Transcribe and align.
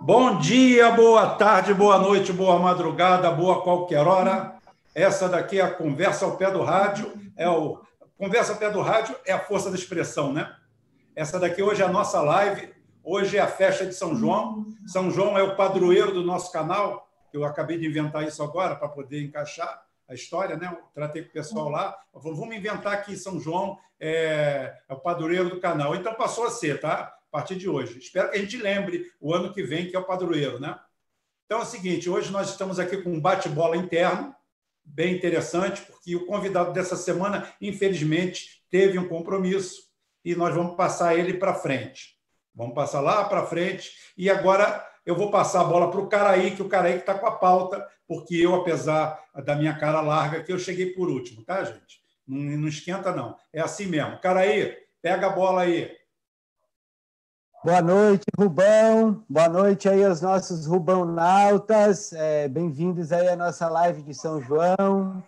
Bom 0.00 0.38
dia, 0.38 0.90
boa 0.90 1.36
tarde, 1.36 1.72
boa 1.72 1.98
noite, 1.98 2.32
boa 2.32 2.58
madrugada, 2.58 3.30
boa 3.30 3.62
qualquer 3.62 4.06
hora. 4.06 4.56
Essa 4.94 5.28
daqui 5.28 5.60
é 5.60 5.62
a 5.62 5.70
conversa 5.70 6.24
ao 6.24 6.36
pé 6.36 6.50
do 6.50 6.62
rádio, 6.62 7.12
é 7.36 7.48
o 7.48 7.80
conversa 8.18 8.52
ao 8.52 8.58
pé 8.58 8.70
do 8.70 8.80
rádio 8.80 9.16
é 9.24 9.32
a 9.32 9.38
força 9.38 9.70
da 9.70 9.76
expressão, 9.76 10.32
né? 10.32 10.54
Essa 11.14 11.38
daqui 11.38 11.62
hoje 11.62 11.82
é 11.82 11.84
a 11.84 11.92
nossa 11.92 12.22
live, 12.22 12.72
hoje 13.04 13.36
é 13.36 13.40
a 13.40 13.46
festa 13.46 13.86
de 13.86 13.94
São 13.94 14.16
João. 14.16 14.66
São 14.86 15.10
João 15.10 15.36
é 15.36 15.42
o 15.42 15.54
padroeiro 15.54 16.12
do 16.12 16.22
nosso 16.22 16.50
canal. 16.50 17.06
Eu 17.32 17.44
acabei 17.44 17.78
de 17.78 17.86
inventar 17.86 18.26
isso 18.26 18.42
agora 18.42 18.74
para 18.74 18.88
poder 18.88 19.22
encaixar 19.22 19.84
a 20.08 20.14
história, 20.14 20.56
né? 20.56 20.68
Eu 20.72 20.82
tratei 20.94 21.22
com 21.22 21.28
o 21.28 21.32
pessoal 21.32 21.68
lá. 21.68 21.98
Vamos 22.14 22.56
inventar 22.56 23.04
que 23.04 23.14
São 23.14 23.38
João 23.38 23.78
é, 24.00 24.74
é 24.88 24.94
o 24.94 25.00
padroeiro 25.00 25.50
do 25.50 25.60
canal. 25.60 25.94
Então 25.94 26.14
passou 26.14 26.46
a 26.46 26.50
ser, 26.50 26.80
tá? 26.80 27.14
a 27.28 27.30
partir 27.30 27.56
de 27.56 27.68
hoje. 27.68 27.98
Espero 27.98 28.30
que 28.30 28.36
a 28.36 28.40
gente 28.40 28.56
lembre 28.56 29.10
o 29.20 29.34
ano 29.34 29.52
que 29.52 29.62
vem, 29.62 29.88
que 29.88 29.96
é 29.96 29.98
o 29.98 30.04
padroeiro, 30.04 30.58
né? 30.58 30.78
Então 31.44 31.60
é 31.60 31.62
o 31.62 31.66
seguinte, 31.66 32.08
hoje 32.08 32.30
nós 32.30 32.50
estamos 32.50 32.78
aqui 32.78 32.96
com 32.98 33.10
um 33.10 33.20
bate-bola 33.20 33.76
interno, 33.76 34.34
bem 34.84 35.14
interessante, 35.14 35.82
porque 35.82 36.16
o 36.16 36.24
convidado 36.26 36.72
dessa 36.72 36.96
semana, 36.96 37.52
infelizmente, 37.60 38.62
teve 38.70 38.98
um 38.98 39.08
compromisso 39.08 39.91
e 40.24 40.34
nós 40.34 40.54
vamos 40.54 40.76
passar 40.76 41.16
ele 41.16 41.34
para 41.34 41.54
frente. 41.54 42.16
Vamos 42.54 42.74
passar 42.74 43.00
lá 43.00 43.24
para 43.24 43.46
frente 43.46 43.90
e 44.16 44.28
agora 44.30 44.86
eu 45.04 45.16
vou 45.16 45.30
passar 45.30 45.62
a 45.62 45.64
bola 45.64 45.90
para 45.90 46.00
o 46.00 46.08
Caraí, 46.08 46.54
que 46.54 46.62
o 46.62 46.68
Caraí 46.68 46.96
está 46.96 47.14
com 47.14 47.26
a 47.26 47.32
pauta, 47.32 47.86
porque 48.06 48.36
eu, 48.36 48.54
apesar 48.54 49.18
da 49.44 49.56
minha 49.56 49.76
cara 49.76 50.00
larga, 50.00 50.42
que 50.42 50.52
eu 50.52 50.58
cheguei 50.58 50.92
por 50.92 51.08
último, 51.08 51.42
tá, 51.44 51.64
gente? 51.64 52.00
Não, 52.26 52.38
não 52.38 52.68
esquenta, 52.68 53.12
não. 53.12 53.36
É 53.52 53.60
assim 53.60 53.86
mesmo. 53.86 54.20
Caraí, 54.20 54.76
pega 55.00 55.26
a 55.26 55.30
bola 55.30 55.62
aí. 55.62 55.90
Boa 57.64 57.80
noite, 57.80 58.24
Rubão. 58.36 59.24
Boa 59.28 59.48
noite 59.48 59.88
aí 59.88 60.04
aos 60.04 60.20
nossos 60.20 60.66
Rubão 60.66 61.04
Nautas. 61.04 62.12
É, 62.12 62.48
Bem-vindos 62.48 63.12
aí 63.12 63.28
à 63.28 63.36
nossa 63.36 63.68
live 63.68 64.02
de 64.02 64.14
São 64.14 64.40
João. 64.40 65.22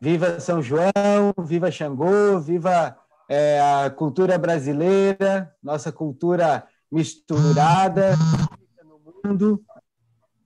Viva 0.00 0.38
São 0.38 0.62
João, 0.62 1.34
viva 1.38 1.70
Xangô, 1.70 2.38
viva 2.38 2.96
é, 3.28 3.60
a 3.60 3.90
cultura 3.90 4.38
brasileira, 4.38 5.54
nossa 5.62 5.92
cultura 5.92 6.66
misturada 6.90 8.14
no 8.82 9.00
mundo. 9.22 9.62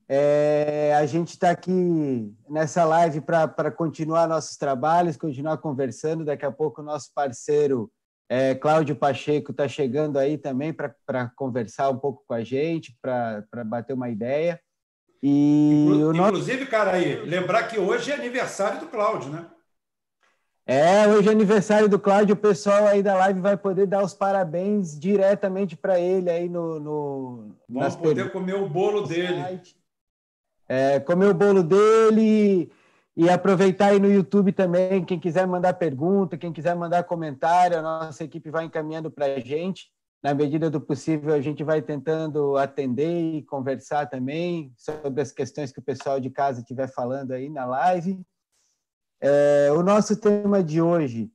É, 0.08 0.94
a 0.97 1.06
gente 1.06 1.30
está 1.30 1.50
aqui 1.50 2.34
nessa 2.48 2.84
live 2.84 3.20
para 3.20 3.70
continuar 3.70 4.27
nossos 4.27 4.56
trabalhos, 4.56 5.16
continuar 5.16 5.56
conversando. 5.58 6.24
Daqui 6.24 6.44
a 6.44 6.52
pouco 6.52 6.83
o 6.83 6.84
nosso 6.84 7.11
parceiro 7.14 7.91
é, 8.28 8.55
Cláudio 8.55 8.96
Pacheco 8.96 9.52
está 9.52 9.69
chegando 9.69 10.19
aí 10.19 10.36
também 10.36 10.72
para 10.72 11.28
conversar 11.36 11.89
um 11.91 11.98
pouco 11.98 12.24
com 12.27 12.34
a 12.34 12.42
gente, 12.42 12.96
para 13.00 13.64
bater 13.64 13.92
uma 13.92 14.11
ideia. 14.11 14.61
E 15.22 15.84
Inclu 15.86 16.14
Inclusive, 16.14 16.58
nosso... 16.58 16.70
cara, 16.70 16.92
aí, 16.92 17.24
lembrar 17.24 17.69
que 17.69 17.78
hoje 17.78 18.11
é 18.11 18.14
aniversário 18.14 18.80
do 18.80 18.86
Cláudio, 18.86 19.30
né? 19.30 19.46
É, 20.64 21.08
hoje 21.08 21.28
é 21.28 21.32
aniversário 21.32 21.88
do 21.88 21.98
Cláudio, 21.98 22.34
o 22.34 22.38
pessoal 22.38 22.86
aí 22.86 23.02
da 23.02 23.14
live 23.14 23.41
vai 23.41 23.56
poder 23.56 23.84
dar 23.86 24.05
os 24.05 24.14
parabéns 24.14 24.98
diretamente 24.98 25.77
para 25.77 25.98
ele 25.98 26.30
aí 26.30 26.48
no. 26.48 26.78
no 26.78 27.56
Vamos 27.68 27.96
poder 27.96 28.30
comer 28.30 28.55
o 28.55 28.68
bolo 28.68 29.02
dele. 29.02 29.60
É, 30.68 31.00
comer 31.00 31.27
o 31.27 31.34
bolo 31.34 31.64
dele 31.64 32.70
e 33.17 33.28
aproveitar 33.28 33.89
aí 33.89 33.98
no 33.98 34.11
YouTube 34.11 34.52
também, 34.52 35.05
quem 35.05 35.18
quiser 35.18 35.46
mandar 35.46 35.74
pergunta, 35.74 36.39
quem 36.39 36.52
quiser 36.52 36.77
mandar 36.77 37.05
comentário, 37.05 37.79
a 37.79 37.83
nossa 37.83 38.23
equipe 38.23 38.48
vai 38.48 38.64
encaminhando 38.64 39.11
para 39.11 39.27
a 39.27 39.40
gente. 39.40 39.90
Na 40.23 40.33
medida 40.33 40.70
do 40.70 40.80
possível, 40.80 41.34
a 41.34 41.40
gente 41.40 41.64
vai 41.64 41.83
tentando 41.83 42.56
atender 42.56 43.34
e 43.34 43.42
conversar 43.42 44.06
também 44.06 44.73
sobre 44.77 45.20
as 45.20 45.33
questões 45.33 45.73
que 45.73 45.80
o 45.80 45.83
pessoal 45.83 46.20
de 46.20 46.30
casa 46.30 46.61
estiver 46.61 46.86
falando 46.86 47.33
aí 47.33 47.50
na 47.50 47.67
live. 47.67 48.24
É, 49.24 49.70
o 49.70 49.84
nosso 49.84 50.16
tema 50.16 50.64
de 50.64 50.83
hoje 50.83 51.30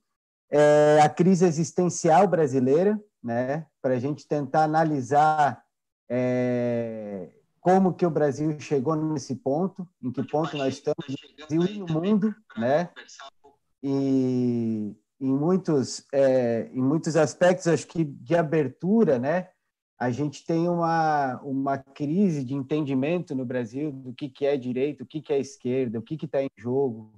é 0.50 1.00
a 1.02 1.08
crise 1.08 1.46
existencial 1.46 2.28
brasileira, 2.28 3.02
né? 3.24 3.66
para 3.80 3.94
a 3.94 3.98
gente 3.98 4.28
tentar 4.28 4.64
analisar 4.64 5.64
é, 6.06 7.30
como 7.60 7.94
que 7.94 8.04
o 8.04 8.10
Brasil 8.10 8.60
chegou 8.60 8.94
nesse 8.94 9.34
ponto, 9.36 9.88
em 10.02 10.12
que 10.12 10.22
ponto 10.22 10.54
nós 10.54 10.74
estamos 10.74 11.02
no 11.08 11.36
Brasil 11.36 11.62
e 11.64 11.78
no 11.78 11.86
mundo, 11.86 12.34
né? 12.58 12.90
E 13.82 14.94
em 15.18 15.32
muitos, 15.32 16.04
é, 16.12 16.68
em 16.72 16.82
muitos 16.82 17.16
aspectos, 17.16 17.66
acho 17.66 17.86
que 17.86 18.04
de 18.04 18.36
abertura, 18.36 19.18
né? 19.18 19.48
A 19.98 20.10
gente 20.10 20.44
tem 20.44 20.68
uma, 20.68 21.40
uma 21.42 21.78
crise 21.78 22.44
de 22.44 22.54
entendimento 22.54 23.34
no 23.34 23.46
Brasil 23.46 23.90
do 23.90 24.12
que, 24.12 24.28
que 24.28 24.44
é 24.44 24.58
direito, 24.58 25.04
o 25.04 25.06
que, 25.06 25.22
que 25.22 25.32
é 25.32 25.40
esquerda, 25.40 25.98
o 25.98 26.02
que 26.02 26.22
está 26.22 26.42
em 26.42 26.50
jogo, 26.56 27.17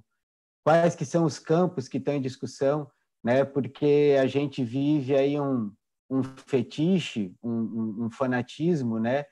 quais 0.63 0.95
que 0.95 1.05
são 1.05 1.25
os 1.25 1.39
campos 1.39 1.87
que 1.87 1.97
estão 1.97 2.13
em 2.13 2.21
discussão, 2.21 2.89
né? 3.23 3.43
Porque 3.43 4.17
a 4.19 4.27
gente 4.27 4.63
vive 4.63 5.15
aí 5.15 5.39
um, 5.39 5.71
um 6.09 6.23
fetiche, 6.23 7.35
um, 7.41 7.51
um, 7.51 8.05
um 8.05 8.11
fanatismo, 8.11 8.99
né? 8.99 9.25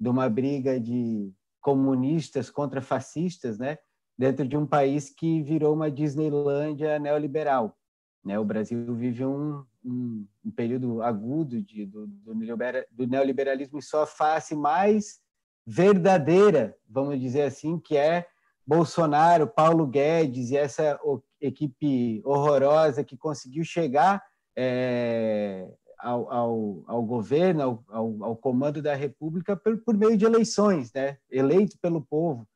de 0.00 0.08
uma 0.08 0.28
briga 0.30 0.80
de 0.80 1.30
comunistas 1.60 2.48
contra 2.48 2.80
fascistas, 2.80 3.58
né? 3.58 3.76
Dentro 4.18 4.48
de 4.48 4.56
um 4.56 4.66
país 4.66 5.10
que 5.10 5.42
virou 5.42 5.74
uma 5.74 5.90
Disneylândia 5.90 6.98
neoliberal, 6.98 7.76
né? 8.24 8.38
O 8.38 8.44
Brasil 8.44 8.94
vive 8.94 9.26
um, 9.26 9.62
um, 9.84 10.26
um 10.42 10.50
período 10.50 11.02
agudo 11.02 11.60
de, 11.60 11.84
do, 11.84 12.06
do, 12.06 13.06
neoliberalismo 13.06 13.78
em 13.78 13.82
sua 13.82 14.06
face 14.06 14.56
mais 14.56 15.20
verdadeira, 15.66 16.74
vamos 16.88 17.20
dizer 17.20 17.42
assim, 17.42 17.78
que 17.78 17.96
é 17.96 18.26
Bolsonaro, 18.70 19.48
Paulo 19.48 19.84
Guedes 19.84 20.52
e 20.52 20.56
essa 20.56 20.96
equipe 21.40 22.22
horrorosa 22.24 23.02
que 23.02 23.16
conseguiu 23.16 23.64
chegar 23.64 24.22
é, 24.56 25.66
ao, 25.98 26.32
ao, 26.32 26.84
ao 26.86 27.02
governo, 27.02 27.84
ao, 27.88 28.22
ao, 28.22 28.36
comando 28.36 28.80
da 28.80 28.94
República 28.94 29.56
por, 29.56 29.76
por 29.78 29.96
meio 29.96 30.16
de 30.16 30.24
eleições, 30.24 30.92
né? 30.92 31.18
eleito 31.28 31.76
pelo 31.82 32.00
povo, 32.00 32.46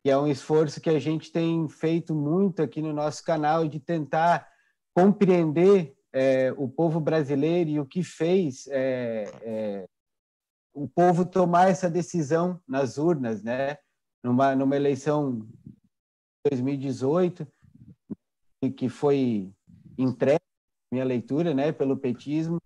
que 0.00 0.10
é 0.12 0.16
um 0.16 0.28
esforço 0.28 0.80
que 0.80 0.90
a 0.90 1.00
gente 1.00 1.32
tem 1.32 1.68
feito 1.68 2.14
muito 2.14 2.62
aqui 2.62 2.80
no 2.80 2.92
nosso 2.92 3.24
canal 3.24 3.66
de 3.66 3.80
tentar 3.80 4.46
compreender 4.94 5.92
é, 6.12 6.54
o 6.56 6.68
povo 6.68 7.00
brasileiro 7.00 7.70
e 7.70 7.80
o 7.80 7.86
que 7.86 8.04
fez 8.04 8.68
é, 8.68 9.24
é, 9.42 9.84
o 10.72 10.86
povo 10.86 11.24
tomar 11.24 11.68
essa 11.68 11.90
decisão 11.90 12.60
nas 12.64 12.96
urnas, 12.96 13.42
né? 13.42 13.76
Numa, 14.24 14.56
numa 14.56 14.74
eleição 14.74 15.34
de 15.34 16.50
2018, 16.50 17.46
que 18.74 18.88
foi 18.88 19.50
entregue, 19.98 20.40
minha 20.90 21.04
leitura, 21.04 21.52
né, 21.52 21.70
pelo 21.70 21.98
petismo, 21.98 22.58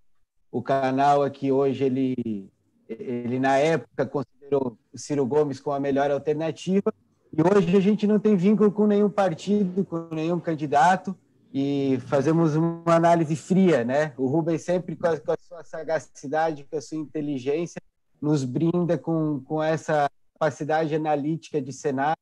o 0.52 0.62
canal 0.62 1.24
aqui 1.24 1.50
hoje, 1.50 1.82
ele, 1.84 2.48
ele 2.88 3.40
na 3.40 3.58
época 3.58 4.06
considerou 4.06 4.78
o 4.92 4.98
Ciro 4.98 5.26
Gomes 5.26 5.58
como 5.58 5.74
a 5.74 5.80
melhor 5.80 6.12
alternativa, 6.12 6.94
e 7.32 7.42
hoje 7.42 7.76
a 7.76 7.80
gente 7.80 8.06
não 8.06 8.20
tem 8.20 8.36
vínculo 8.36 8.70
com 8.70 8.86
nenhum 8.86 9.10
partido, 9.10 9.84
com 9.84 10.08
nenhum 10.14 10.38
candidato, 10.38 11.14
e 11.52 11.98
fazemos 12.06 12.54
uma 12.54 12.94
análise 12.94 13.34
fria, 13.34 13.82
né? 13.84 14.12
O 14.16 14.26
Rubens 14.26 14.62
sempre 14.62 14.94
com 14.94 15.06
a, 15.06 15.18
com 15.18 15.32
a 15.32 15.36
sua 15.40 15.64
sagacidade, 15.64 16.66
com 16.70 16.76
a 16.76 16.80
sua 16.80 16.98
inteligência, 16.98 17.80
nos 18.20 18.44
brinda 18.44 18.96
com, 18.98 19.40
com 19.40 19.62
essa 19.62 20.10
capacidade 20.38 20.94
analítica 20.94 21.60
de 21.60 21.72
cenário 21.72 22.16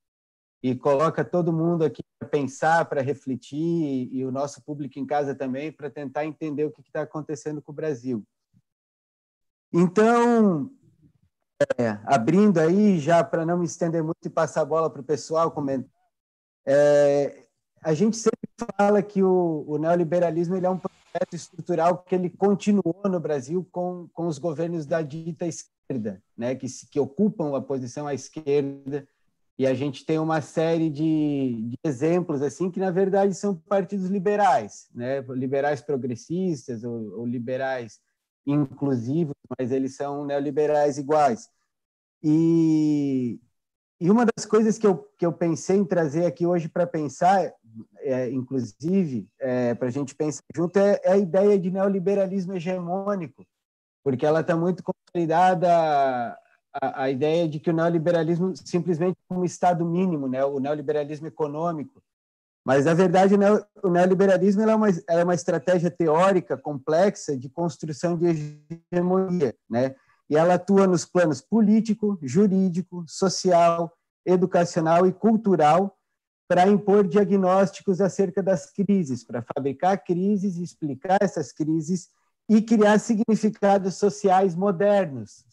e 0.62 0.74
coloca 0.74 1.22
todo 1.24 1.52
mundo 1.52 1.84
aqui 1.84 2.02
para 2.18 2.28
pensar, 2.28 2.86
para 2.86 3.02
refletir, 3.02 3.58
e, 3.58 4.16
e, 4.16 4.24
o 4.24 4.32
nosso 4.32 4.62
público 4.62 4.98
em 4.98 5.06
casa 5.06 5.34
também, 5.34 5.70
para 5.70 5.90
tentar 5.90 6.24
entender 6.24 6.64
o 6.64 6.72
que 6.72 6.80
está 6.80 7.02
acontecendo 7.02 7.60
com 7.60 7.70
o 7.70 7.74
Brasil. 7.74 8.24
Então, 9.72 10.70
é, 11.78 11.90
abrindo 12.04 12.58
aí, 12.58 12.98
já 12.98 13.22
para 13.22 13.44
não 13.44 13.58
me 13.58 13.66
estender 13.66 14.02
muito 14.02 14.24
e 14.24 14.30
passar 14.30 14.62
a 14.62 14.64
bola 14.64 14.90
para 14.90 15.02
o 15.02 15.04
pessoal 15.04 15.50
comentar, 15.50 15.90
é, 16.66 17.44
a 17.82 17.92
gente 17.94 18.16
sempre 18.16 18.48
fala 18.76 19.02
que 19.02 19.22
o, 19.22 19.64
o 19.68 19.76
neoliberalismo 19.78 20.56
ele 20.56 20.66
é 20.66 20.70
um 20.70 20.78
projeto 20.78 21.34
estrutural 21.34 21.98
que 21.98 22.14
ele 22.14 22.30
continuou 22.30 23.02
no 23.04 23.20
Brasil 23.20 23.66
com, 23.70 24.08
com 24.12 24.26
os 24.26 24.38
governos 24.38 24.86
da 24.86 25.02
dita 25.02 25.46
esquerda, 25.46 25.75
né, 26.36 26.54
que, 26.54 26.66
que 26.90 27.00
ocupam 27.00 27.56
a 27.56 27.60
posição 27.60 28.06
à 28.06 28.14
esquerda 28.14 29.06
e 29.58 29.66
a 29.66 29.72
gente 29.72 30.04
tem 30.04 30.18
uma 30.18 30.42
série 30.42 30.90
de, 30.90 31.62
de, 31.70 31.78
exemplos 31.82 32.42
assim 32.42 32.70
que 32.70 32.78
na 32.78 32.90
verdade 32.90 33.34
são 33.34 33.54
partidos 33.54 34.08
liberais, 34.10 34.88
né? 34.94 35.20
Liberais 35.30 35.80
progressistas 35.80 36.84
ou, 36.84 37.20
ou 37.20 37.26
liberais 37.26 37.98
inclusivos, 38.46 39.34
mas 39.58 39.72
eles 39.72 39.96
são 39.96 40.24
neoliberais 40.24 40.98
iguais. 40.98 41.48
E, 42.22 43.40
e 44.00 44.10
uma 44.10 44.26
das 44.26 44.44
coisas 44.44 44.78
que 44.78 44.86
eu, 44.86 44.98
que 45.18 45.24
eu 45.24 45.32
pensei 45.32 45.76
em 45.76 45.84
trazer 45.84 46.26
aqui 46.26 46.46
hoje 46.46 46.68
para 46.68 46.86
pensar, 46.86 47.50
é, 47.98 48.30
inclusive, 48.30 49.26
é, 49.38 49.74
para 49.74 49.88
a 49.88 49.90
gente 49.90 50.14
pensar 50.14 50.42
junto, 50.54 50.78
é, 50.78 51.00
é, 51.02 51.12
a 51.12 51.16
ideia 51.16 51.58
de 51.58 51.70
neoliberalismo 51.70 52.54
hegemônico, 52.54 53.44
porque 54.06 54.24
ela 54.24 54.38
está 54.38 54.54
muito 54.54 54.84
consolidada 54.84 55.68
a, 56.80 57.02
a, 57.02 57.10
ideia 57.10 57.48
de 57.48 57.58
que 57.58 57.70
o 57.70 57.72
neoliberalismo 57.72 58.54
simplesmente 58.54 59.16
é 59.28 59.34
um 59.34 59.44
estado 59.44 59.84
mínimo, 59.84 60.28
né? 60.28 60.44
o 60.44 60.60
neoliberalismo 60.60 61.26
econômico, 61.26 62.00
mas, 62.64 62.84
na 62.84 62.94
verdade, 62.94 63.34
o 63.82 63.88
neoliberalismo 63.90 64.62
é 64.62 64.76
uma, 64.76 64.86
é 65.08 65.24
uma 65.24 65.34
estratégia 65.34 65.90
teórica 65.90 66.56
complexa 66.56 67.36
de 67.36 67.48
construção 67.48 68.16
de 68.16 68.60
hegemonia, 68.92 69.56
né? 69.68 69.96
E 70.30 70.36
ela 70.36 70.54
atua 70.54 70.86
nos 70.86 71.04
planos 71.04 71.40
político, 71.40 72.16
jurídico, 72.22 73.04
social, 73.08 73.92
educacional 74.24 75.04
e 75.04 75.12
cultural 75.12 75.96
para 76.48 76.68
impor 76.68 77.08
diagnósticos 77.08 78.00
acerca 78.00 78.40
das 78.40 78.70
crises, 78.70 79.24
para 79.24 79.42
fabricar 79.42 80.02
crises, 80.04 80.58
explicar 80.58 81.18
essas 81.20 81.50
crises 81.50 82.08
e 82.48 82.62
criar 82.62 82.98
significados 82.98 83.96
sociais 83.96 84.54
modernos, 84.54 85.44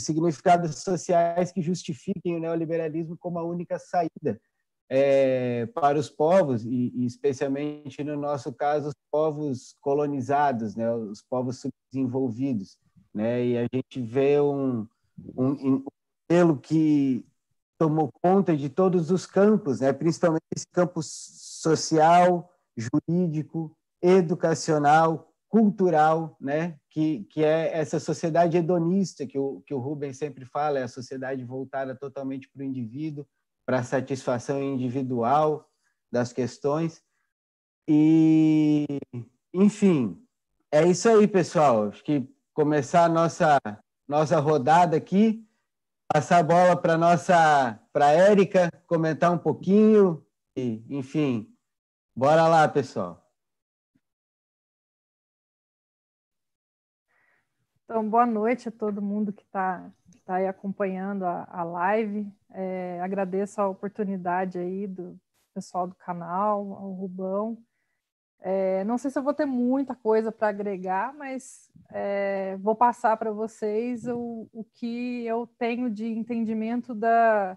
significados 0.00 0.76
sociais 0.78 1.52
que 1.52 1.60
justifiquem 1.60 2.36
o 2.36 2.40
neoliberalismo 2.40 3.18
como 3.18 3.38
a 3.38 3.44
única 3.44 3.78
saída 3.78 4.40
é, 4.88 5.66
para 5.66 5.98
os 5.98 6.08
povos, 6.08 6.64
e, 6.64 6.92
e, 6.94 7.04
especialmente 7.04 8.02
no 8.02 8.16
nosso 8.16 8.52
caso, 8.52 8.88
os 8.88 8.94
povos 9.10 9.76
colonizados, 9.80 10.74
né, 10.74 10.90
os 10.94 11.22
povos 11.22 11.60
subdesenvolvidos. 11.60 12.78
Né, 13.12 13.46
e 13.46 13.58
a 13.58 13.66
gente 13.72 14.00
vê 14.00 14.40
um, 14.40 14.86
um, 15.36 15.50
um 15.50 15.84
modelo 16.30 16.58
que 16.58 17.26
tomou 17.76 18.10
conta 18.22 18.56
de 18.56 18.68
todos 18.68 19.10
os 19.10 19.26
campos, 19.26 19.80
né, 19.80 19.92
principalmente 19.92 20.44
esse 20.54 20.66
campo 20.72 21.00
social, 21.02 22.50
jurídico, 22.76 23.76
educacional, 24.00 25.30
cultural, 25.48 26.36
né, 26.40 26.78
que, 26.90 27.24
que 27.30 27.42
é 27.42 27.76
essa 27.76 27.98
sociedade 27.98 28.56
hedonista 28.56 29.26
que 29.26 29.38
o, 29.38 29.62
que 29.66 29.72
o 29.72 29.78
Rubens 29.78 30.18
sempre 30.18 30.44
fala, 30.44 30.78
é 30.78 30.82
a 30.82 30.88
sociedade 30.88 31.42
voltada 31.42 31.94
totalmente 31.96 32.48
para 32.48 32.60
o 32.60 32.64
indivíduo, 32.64 33.26
para 33.64 33.78
a 33.78 33.84
satisfação 33.84 34.62
individual 34.62 35.68
das 36.12 36.32
questões. 36.32 37.02
E, 37.86 38.86
enfim, 39.54 40.22
é 40.70 40.86
isso 40.86 41.08
aí, 41.08 41.26
pessoal. 41.26 41.88
Acho 41.88 42.04
que 42.04 42.28
começar 42.52 43.04
a 43.04 43.08
nossa, 43.08 43.58
nossa 44.06 44.38
rodada 44.38 44.96
aqui, 44.96 45.46
passar 46.12 46.38
a 46.38 46.42
bola 46.42 46.76
para 46.76 46.98
nossa 46.98 47.78
para 47.92 48.12
Érica 48.12 48.70
comentar 48.86 49.32
um 49.32 49.38
pouquinho 49.38 50.24
e, 50.56 50.82
enfim, 50.90 51.48
bora 52.14 52.46
lá, 52.46 52.68
pessoal. 52.68 53.27
Então, 57.90 58.06
boa 58.06 58.26
noite 58.26 58.68
a 58.68 58.70
todo 58.70 59.00
mundo 59.00 59.32
que 59.32 59.42
está 59.42 59.90
tá 60.26 60.34
aí 60.34 60.46
acompanhando 60.46 61.24
a, 61.24 61.48
a 61.50 61.64
live. 61.64 62.30
É, 62.50 63.00
agradeço 63.00 63.62
a 63.62 63.66
oportunidade 63.66 64.58
aí 64.58 64.86
do 64.86 65.18
pessoal 65.54 65.86
do 65.86 65.94
canal, 65.94 66.70
ao 66.74 66.92
Rubão. 66.92 67.56
É, 68.40 68.84
não 68.84 68.98
sei 68.98 69.10
se 69.10 69.18
eu 69.18 69.22
vou 69.22 69.32
ter 69.32 69.46
muita 69.46 69.94
coisa 69.94 70.30
para 70.30 70.48
agregar, 70.48 71.14
mas 71.14 71.70
é, 71.90 72.58
vou 72.58 72.74
passar 72.76 73.16
para 73.16 73.32
vocês 73.32 74.06
o, 74.06 74.46
o 74.52 74.62
que 74.74 75.24
eu 75.24 75.46
tenho 75.58 75.88
de 75.88 76.06
entendimento 76.08 76.94
da, 76.94 77.56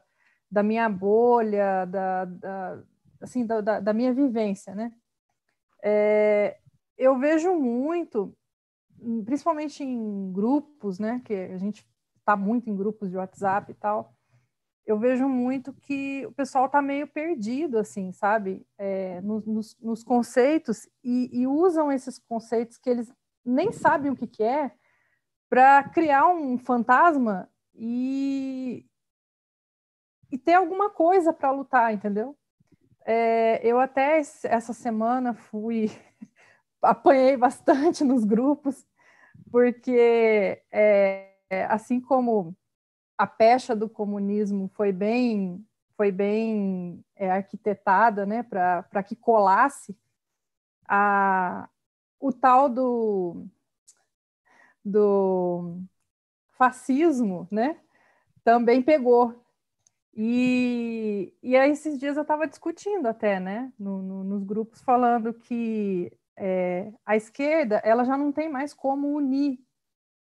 da 0.49 0.63
minha 0.63 0.87
bolha, 0.87 1.83
da, 1.83 2.23
da 2.23 2.83
assim, 3.19 3.45
da, 3.45 3.81
da, 3.81 3.91
minha 3.91 4.13
vivência, 4.13 4.73
né? 4.73 4.93
É, 5.83 6.57
eu 6.97 7.19
vejo 7.19 7.53
muito, 7.53 8.33
principalmente 9.25 9.83
em 9.83 10.31
grupos, 10.31 10.99
né? 10.99 11.21
Que 11.25 11.33
a 11.33 11.57
gente 11.57 11.85
está 12.17 12.35
muito 12.35 12.69
em 12.69 12.75
grupos 12.75 13.09
de 13.09 13.17
WhatsApp 13.17 13.71
e 13.71 13.75
tal 13.75 14.15
eu 14.85 14.97
vejo 14.97 15.27
muito 15.27 15.73
que 15.73 16.25
o 16.25 16.31
pessoal 16.31 16.65
está 16.65 16.81
meio 16.81 17.07
perdido, 17.07 17.77
assim, 17.77 18.11
sabe, 18.11 18.65
é, 18.77 19.21
nos, 19.21 19.45
nos, 19.45 19.77
nos, 19.79 20.03
conceitos 20.03 20.87
e, 21.03 21.29
e, 21.31 21.47
usam 21.47 21.91
esses 21.91 22.17
conceitos 22.17 22.77
que 22.77 22.89
eles 22.89 23.11
nem 23.45 23.71
sabem 23.71 24.11
o 24.11 24.15
que, 24.15 24.27
que 24.27 24.43
é 24.43 24.71
para 25.49 25.83
criar 25.89 26.27
um 26.27 26.57
fantasma 26.57 27.49
e, 27.75 28.85
e 30.31 30.37
ter 30.37 30.53
alguma 30.55 30.89
coisa 30.89 31.31
para 31.31 31.51
lutar, 31.51 31.93
entendeu? 31.93 32.37
É, 33.05 33.65
eu 33.65 33.79
até 33.79 34.19
essa 34.19 34.73
semana 34.73 35.33
fui 35.33 35.91
apanhei 36.81 37.37
bastante 37.37 38.03
nos 38.03 38.23
grupos 38.23 38.85
porque 39.51 40.61
é, 40.71 41.33
assim 41.69 41.99
como 41.99 42.55
a 43.17 43.27
pecha 43.27 43.75
do 43.75 43.89
comunismo 43.89 44.69
foi 44.73 44.91
bem 44.91 45.65
foi 45.95 46.11
bem 46.11 47.05
é, 47.15 47.29
arquitetada 47.29 48.25
né, 48.25 48.41
para 48.41 49.03
que 49.03 49.15
colasse 49.15 49.95
a, 50.89 51.69
o 52.19 52.33
tal 52.33 52.67
do, 52.67 53.45
do 54.83 55.77
fascismo 56.53 57.47
né, 57.51 57.79
também 58.43 58.81
pegou. 58.81 59.39
E, 60.13 61.33
e 61.41 61.55
aí, 61.55 61.71
esses 61.71 61.99
dias 61.99 62.17
eu 62.17 62.23
estava 62.23 62.47
discutindo 62.47 63.05
até 63.05 63.39
né, 63.39 63.71
no, 63.79 64.01
no, 64.01 64.23
nos 64.23 64.43
grupos, 64.43 64.81
falando 64.81 65.33
que 65.33 66.11
é, 66.37 66.91
a 67.05 67.15
esquerda 67.15 67.81
ela 67.83 68.03
já 68.03 68.17
não 68.17 68.31
tem 68.31 68.49
mais 68.49 68.73
como 68.73 69.15
unir 69.15 69.59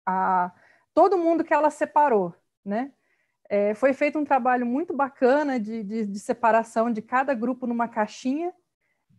a, 0.06 0.52
todo 0.94 1.18
mundo 1.18 1.44
que 1.44 1.54
ela 1.54 1.70
separou 1.70 2.34
né? 2.66 2.92
É, 3.48 3.76
foi 3.76 3.94
feito 3.94 4.18
um 4.18 4.26
trabalho 4.26 4.66
muito 4.66 4.94
bacana 4.94 5.60
de, 5.60 5.84
de, 5.84 6.06
de, 6.08 6.20
separação 6.20 6.92
de 6.92 7.02
cada 7.02 7.34
grupo 7.36 7.68
numa 7.68 7.88
caixinha, 7.88 8.52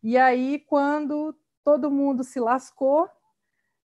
e 0.02 0.18
aí, 0.18 0.58
quando 0.58 1.34
todo 1.64 1.90
mundo 1.90 2.24
se 2.24 2.40
lascou, 2.40 3.08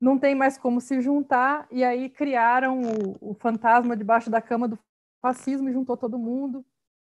não 0.00 0.18
tem 0.18 0.34
mais 0.34 0.58
como 0.58 0.80
se 0.80 1.00
juntar, 1.00 1.66
e 1.70 1.84
aí 1.84 2.10
criaram 2.10 2.82
o, 2.82 3.30
o 3.30 3.34
fantasma 3.34 3.96
debaixo 3.96 4.28
da 4.28 4.42
cama 4.42 4.68
do 4.68 4.78
fascismo 5.22 5.68
e 5.68 5.72
juntou 5.72 5.96
todo 5.96 6.18
mundo. 6.18 6.64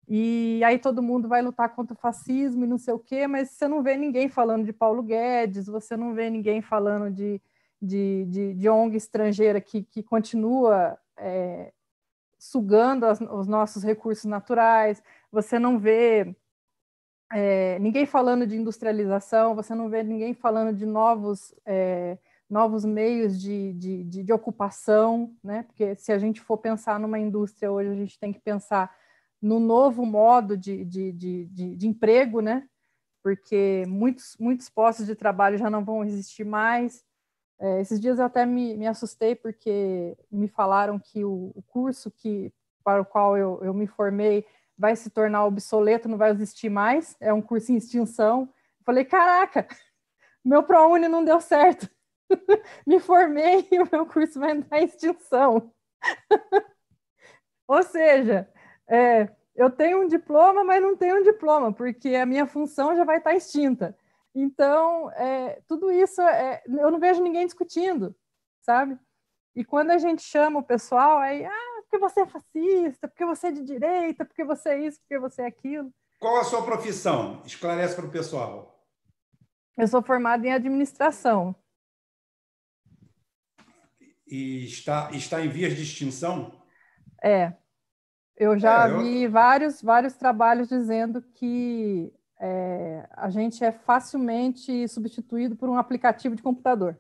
E 0.09 0.63
aí 0.65 0.79
todo 0.79 1.03
mundo 1.03 1.29
vai 1.29 1.41
lutar 1.41 1.75
contra 1.75 1.95
o 1.95 1.99
fascismo 1.99 2.65
e 2.65 2.69
não 2.69 2.79
sei 2.79 2.93
o 2.95 2.99
quê, 2.99 3.27
mas 3.27 3.51
você 3.51 3.67
não 3.67 3.83
vê 3.83 3.97
ninguém 3.97 4.29
falando 4.29 4.65
de 4.65 4.73
Paulo 4.73 5.03
Guedes, 5.03 5.67
você 5.67 5.97
não 5.97 6.15
vê 6.15 6.29
ninguém 6.29 6.61
falando 6.61 7.11
de, 7.11 7.41
de, 7.81 8.27
de, 8.27 8.55
de 8.55 8.69
ONG 8.69 8.97
estrangeira 8.97 9.61
que, 9.61 9.83
que 9.83 10.03
continua 10.03 10.99
é, 11.17 11.73
sugando 12.39 13.07
as, 13.07 13.21
os 13.21 13.47
nossos 13.47 13.83
recursos 13.83 14.27
naturais, 14.27 15.03
você 15.33 15.59
não 15.59 15.79
vê 15.79 16.37
é, 17.33 17.79
ninguém 17.79 18.05
falando 18.05 18.47
de 18.47 18.57
industrialização, 18.57 19.55
você 19.55 19.75
não 19.75 19.89
vê 19.89 20.03
ninguém 20.03 20.35
falando 20.35 20.77
de 20.77 20.85
novos, 20.85 21.55
é, 21.65 22.19
novos 22.49 22.85
meios 22.85 23.41
de, 23.41 23.73
de, 23.73 24.05
de, 24.05 24.23
de, 24.23 24.33
ocupação, 24.33 25.35
né? 25.43 25.63
porque 25.63 25.97
se 25.97 26.13
a 26.13 26.19
gente 26.19 26.41
for 26.41 26.59
pensar 26.59 27.01
numa 27.01 27.19
indústria 27.19 27.73
hoje, 27.73 27.91
a 27.91 27.95
gente 27.95 28.19
tem 28.19 28.33
que 28.33 28.41
pensar 28.41 28.95
no 29.45 29.61
novo 29.61 30.07
modo 30.07 30.57
de, 30.57 30.85
de, 30.87 31.13
de, 31.13 31.45
de, 31.47 31.77
de 31.77 31.87
emprego, 31.87 32.41
né? 32.41 32.67
porque 33.23 33.85
muitos, 33.87 34.37
muitos 34.39 34.69
postos 34.69 35.07
de 35.07 35.15
trabalho 35.15 35.59
já 35.59 35.69
não 35.71 35.85
vão 35.85 36.05
existir 36.05 36.45
mais, 36.45 37.03
é, 37.59 37.81
esses 37.81 38.01
dias 38.01 38.19
eu 38.19 38.25
até 38.25 38.45
me, 38.45 38.75
me 38.75 38.87
assustei 38.87 39.35
porque 39.35 40.17
me 40.31 40.49
falaram 40.49 40.99
que 40.99 41.25
o, 41.25 41.53
o 41.55 41.63
curso 41.63 42.11
que, 42.11 42.53
para 42.83 43.03
o 43.03 43.05
qual 43.05 43.37
eu, 43.37 43.61
eu 43.63 43.75
me 43.75 43.87
formei 43.87 44.47
vai 44.77 44.97
se 44.97 45.09
tornar 45.11 45.45
obsoleto, 45.45 46.09
não 46.09 46.19
vai 46.19 46.31
existir 46.31 46.71
mais, 46.71 47.17
é 47.21 47.33
um 47.33 47.43
curso 47.43 47.71
em 47.71 47.77
extinção. 47.77 48.49
falei, 48.85 49.05
caraca, 49.05 49.69
meu 50.45 50.63
ProUni 50.63 51.07
não 51.07 51.25
deu 51.25 51.41
certo. 51.41 51.89
me 52.87 52.99
formei 52.99 53.69
e 53.71 53.79
o 53.79 53.89
meu 53.91 54.07
curso 54.07 54.41
vai 54.41 54.53
entrar 54.53 54.81
em 54.81 54.85
extinção. 54.85 55.71
Ou 57.69 57.83
seja, 57.83 58.47
é, 58.89 59.29
eu 59.55 59.71
tenho 59.71 60.03
um 60.03 60.09
diploma, 60.09 60.65
mas 60.65 60.83
não 60.83 60.97
tenho 60.97 61.21
um 61.21 61.23
diploma, 61.23 61.73
porque 61.73 62.15
a 62.15 62.27
minha 62.27 62.47
função 62.47 62.97
já 62.97 63.05
vai 63.05 63.19
estar 63.19 63.35
extinta. 63.35 63.97
Então, 64.35 65.11
é, 65.13 65.61
tudo 65.67 65.93
isso 65.93 66.21
é, 66.21 66.63
eu 66.67 66.91
não 66.91 66.99
vejo 66.99 67.23
ninguém 67.23 67.47
discutindo, 67.47 68.15
sabe? 68.61 68.99
E 69.55 69.65
quando 69.65 69.91
a 69.93 69.99
gente 69.99 70.23
chama 70.23 70.59
o 70.59 70.65
pessoal, 70.65 71.19
aí, 71.19 71.45
ah, 71.45 71.83
porque 71.83 71.99
você 71.99 72.23
é 72.23 72.27
fascista, 72.27 73.07
porque 73.07 73.25
você 73.25 73.47
é 73.47 73.53
de 73.53 73.63
direita, 73.63 74.25
porque 74.25 74.43
você 74.43 74.71
é 74.71 74.81
isso, 74.81 75.01
porque 75.01 75.19
você 75.19 75.43
é 75.43 75.47
aquilo. 75.47 75.93
Qual 76.19 76.41
a 76.41 76.45
sua 76.45 76.65
profissão? 76.65 77.41
Esclarece 77.45 77.95
para 77.95 78.07
o 78.07 78.11
pessoal. 78.11 78.85
Eu 79.77 79.87
sou 79.87 80.03
formada 80.03 80.45
em 80.47 80.53
administração. 80.53 81.55
e 84.27 84.65
está, 84.65 85.11
está 85.13 85.45
em 85.45 85.49
vias 85.49 85.77
de 85.77 85.83
extinção? 85.83 86.61
É. 87.23 87.53
Eu 88.37 88.59
já 88.59 88.89
é, 88.89 88.93
eu... 88.93 88.99
vi 88.99 89.27
vários, 89.29 89.81
vários 89.81 90.15
trabalhos 90.15 90.69
dizendo 90.69 91.23
que 91.23 92.13
é, 92.41 93.07
a 93.13 93.31
gente 93.31 93.65
é 93.65 93.73
facilmente 93.73 94.87
substituído 94.89 95.57
por 95.57 95.69
um 95.69 95.79
aplicativo 95.79 96.35
de 96.35 96.43
computador. 96.43 96.99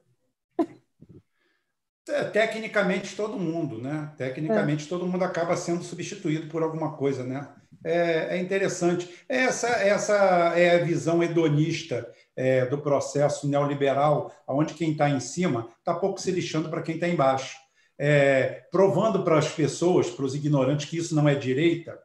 É, 2.07 2.23
tecnicamente 2.25 3.17
todo 3.17 3.39
mundo, 3.39 3.81
né? 3.81 4.13
Tecnicamente 4.19 4.85
é. 4.85 4.89
todo 4.89 5.07
mundo 5.07 5.25
acaba 5.25 5.57
sendo 5.57 5.83
substituído 5.83 6.49
por 6.49 6.63
alguma 6.63 6.97
coisa, 6.97 7.25
né? 7.25 7.49
É, 7.83 8.37
é 8.37 8.39
interessante. 8.39 9.09
Essa, 9.29 9.69
essa 9.69 10.15
é 10.55 10.77
a 10.77 10.85
visão 10.85 11.23
hedonista 11.23 12.07
é, 12.37 12.67
do 12.67 12.79
processo 12.79 13.49
neoliberal, 13.49 14.33
onde 14.47 14.75
quem 14.75 14.93
está 14.93 15.09
em 15.09 15.21
cima 15.21 15.69
está 15.79 15.95
pouco 15.95 16.21
se 16.21 16.31
lixando 16.31 16.69
para 16.69 16.83
quem 16.83 16.97
está 16.97 17.09
embaixo. 17.09 17.57
É, 17.99 18.65
provando 18.71 19.23
para 19.23 19.39
as 19.39 19.49
pessoas, 19.49 20.11
para 20.11 20.25
os 20.25 20.35
ignorantes, 20.35 20.89
que 20.89 20.97
isso 20.97 21.15
não 21.15 21.29
é 21.29 21.35
direita, 21.35 21.99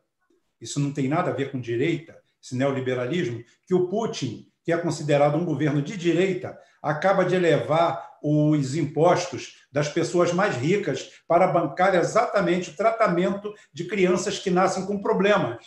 isso 0.62 0.80
não 0.80 0.92
tem 0.92 1.08
nada 1.08 1.32
a 1.32 1.34
ver 1.34 1.52
com 1.52 1.60
direita, 1.60 2.18
esse 2.42 2.56
neoliberalismo, 2.56 3.44
que 3.66 3.74
o 3.74 3.88
Putin, 3.88 4.48
que 4.64 4.72
é 4.72 4.78
considerado 4.78 5.36
um 5.36 5.46
governo 5.46 5.82
de 5.82 5.98
direita, 5.98 6.58
acaba 6.82 7.26
de 7.26 7.36
elevar 7.36 8.10
os 8.22 8.76
impostos 8.76 9.66
das 9.72 9.88
pessoas 9.88 10.34
mais 10.34 10.56
ricas 10.56 11.12
para 11.28 11.48
bancar 11.48 11.96
exatamente 11.96 12.70
o 12.70 12.76
tratamento 12.76 13.54
de 13.74 13.86
crianças 13.86 14.40
que 14.40 14.50
nascem 14.50 14.86
com 14.86 15.02
problemas. 15.02 15.66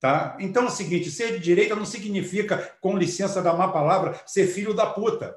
Tá? 0.00 0.36
Então 0.38 0.64
é 0.64 0.66
o 0.66 0.70
seguinte: 0.70 1.10
ser 1.10 1.32
de 1.32 1.40
direita 1.40 1.74
não 1.74 1.84
significa, 1.84 2.76
com 2.80 2.96
licença 2.96 3.42
da 3.42 3.52
má 3.52 3.68
palavra, 3.68 4.20
ser 4.26 4.46
filho 4.46 4.74
da 4.74 4.86
puta. 4.86 5.36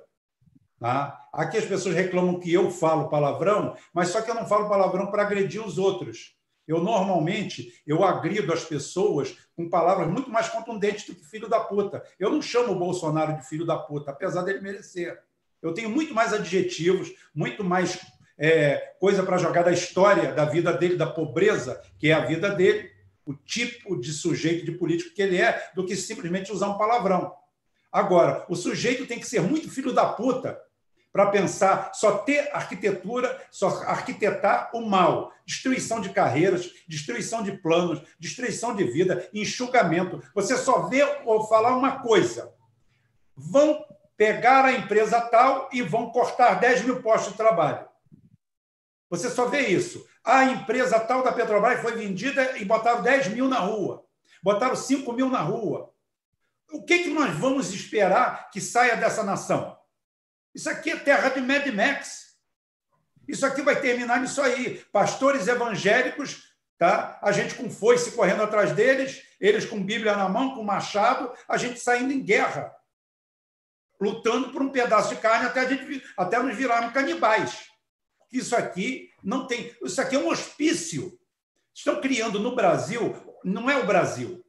Tá? 0.81 1.27
Aqui 1.31 1.59
as 1.59 1.65
pessoas 1.65 1.93
reclamam 1.93 2.39
que 2.39 2.51
eu 2.51 2.71
falo 2.71 3.07
palavrão, 3.07 3.75
mas 3.93 4.07
só 4.07 4.19
que 4.19 4.31
eu 4.31 4.33
não 4.33 4.47
falo 4.47 4.67
palavrão 4.67 5.11
para 5.11 5.21
agredir 5.21 5.63
os 5.63 5.77
outros. 5.77 6.35
Eu 6.67 6.83
normalmente 6.83 7.71
eu 7.85 8.03
agrido 8.03 8.51
as 8.51 8.65
pessoas 8.65 9.37
com 9.55 9.69
palavras 9.69 10.09
muito 10.09 10.31
mais 10.31 10.49
contundentes 10.49 11.05
do 11.05 11.13
que 11.13 11.23
filho 11.23 11.47
da 11.47 11.59
puta. 11.59 12.03
Eu 12.17 12.31
não 12.31 12.41
chamo 12.41 12.73
o 12.73 12.79
Bolsonaro 12.79 13.37
de 13.37 13.47
filho 13.47 13.63
da 13.63 13.77
puta, 13.77 14.09
apesar 14.09 14.41
dele 14.41 14.59
merecer. 14.59 15.21
Eu 15.61 15.71
tenho 15.71 15.87
muito 15.87 16.15
mais 16.15 16.33
adjetivos, 16.33 17.13
muito 17.31 17.63
mais 17.63 17.99
é, 18.35 18.95
coisa 18.99 19.21
para 19.21 19.37
jogar 19.37 19.61
da 19.61 19.71
história 19.71 20.33
da 20.33 20.45
vida 20.45 20.73
dele, 20.73 20.95
da 20.95 21.05
pobreza, 21.05 21.79
que 21.99 22.09
é 22.09 22.13
a 22.13 22.25
vida 22.25 22.49
dele, 22.49 22.89
o 23.23 23.35
tipo 23.35 24.01
de 24.01 24.11
sujeito 24.11 24.65
de 24.65 24.71
político 24.71 25.13
que 25.13 25.21
ele 25.21 25.39
é, 25.39 25.61
do 25.75 25.85
que 25.85 25.95
simplesmente 25.95 26.51
usar 26.51 26.69
um 26.69 26.77
palavrão. 26.79 27.31
Agora, 27.91 28.47
o 28.49 28.55
sujeito 28.55 29.05
tem 29.05 29.19
que 29.19 29.27
ser 29.27 29.41
muito 29.41 29.69
filho 29.69 29.93
da 29.93 30.05
puta 30.05 30.59
para 31.11 31.27
pensar 31.27 31.91
só 31.93 32.19
ter 32.19 32.49
arquitetura, 32.53 33.39
só 33.51 33.83
arquitetar 33.83 34.71
o 34.73 34.81
mal, 34.81 35.33
destruição 35.45 35.99
de 35.99 36.09
carreiras, 36.09 36.71
destruição 36.87 37.43
de 37.43 37.51
planos, 37.57 38.01
destruição 38.19 38.75
de 38.75 38.85
vida, 38.85 39.29
enxugamento. 39.33 40.23
Você 40.33 40.55
só 40.57 40.87
vê 40.87 41.03
ou 41.25 41.47
falar 41.47 41.75
uma 41.75 41.99
coisa: 41.99 42.53
vão 43.35 43.83
pegar 44.15 44.65
a 44.65 44.73
empresa 44.73 45.19
tal 45.19 45.69
e 45.73 45.81
vão 45.81 46.11
cortar 46.11 46.55
10 46.59 46.85
mil 46.85 47.01
postos 47.01 47.33
de 47.33 47.37
trabalho. 47.37 47.85
Você 49.09 49.29
só 49.29 49.47
vê 49.47 49.67
isso. 49.67 50.07
A 50.23 50.45
empresa 50.45 50.99
tal 50.99 51.23
da 51.23 51.33
Petrobras 51.33 51.81
foi 51.81 51.93
vendida 51.93 52.57
e 52.57 52.63
botaram 52.63 53.01
10 53.01 53.29
mil 53.29 53.49
na 53.49 53.59
rua. 53.59 54.05
Botaram 54.41 54.75
5 54.75 55.11
mil 55.11 55.29
na 55.29 55.41
rua. 55.41 55.91
O 56.71 56.83
que, 56.83 56.99
que 56.99 57.09
nós 57.09 57.35
vamos 57.35 57.73
esperar 57.73 58.49
que 58.49 58.61
saia 58.61 58.95
dessa 58.95 59.23
nação? 59.23 59.77
Isso 60.53 60.69
aqui 60.69 60.91
é 60.91 60.95
terra 60.95 61.29
de 61.29 61.41
Mad 61.41 61.65
Max. 61.67 62.35
Isso 63.27 63.45
aqui 63.45 63.61
vai 63.61 63.79
terminar 63.79 64.19
nisso 64.19 64.41
aí. 64.41 64.83
Pastores 64.91 65.47
evangélicos, 65.47 66.43
tá? 66.77 67.19
a 67.21 67.31
gente 67.31 67.55
com 67.55 67.69
foice 67.69 68.11
correndo 68.11 68.43
atrás 68.43 68.73
deles, 68.73 69.23
eles 69.39 69.65
com 69.65 69.83
Bíblia 69.83 70.15
na 70.15 70.27
mão, 70.27 70.55
com 70.55 70.63
machado, 70.63 71.31
a 71.47 71.57
gente 71.57 71.79
saindo 71.79 72.11
em 72.11 72.23
guerra 72.23 72.75
lutando 74.01 74.49
por 74.49 74.63
um 74.63 74.69
pedaço 74.69 75.13
de 75.13 75.21
carne 75.21 75.45
até, 75.45 75.59
a 75.59 75.69
gente, 75.69 76.03
até 76.17 76.41
nos 76.41 76.57
virarmos 76.57 76.91
canibais. 76.91 77.67
Isso 78.31 78.55
aqui 78.55 79.11
não 79.23 79.45
tem. 79.45 79.71
Isso 79.83 80.01
aqui 80.01 80.15
é 80.15 80.19
um 80.19 80.29
hospício. 80.29 81.17
Estão 81.73 82.01
criando 82.01 82.39
no 82.39 82.55
Brasil, 82.55 83.15
não 83.45 83.69
é 83.69 83.77
o 83.77 83.85
Brasil. 83.85 84.43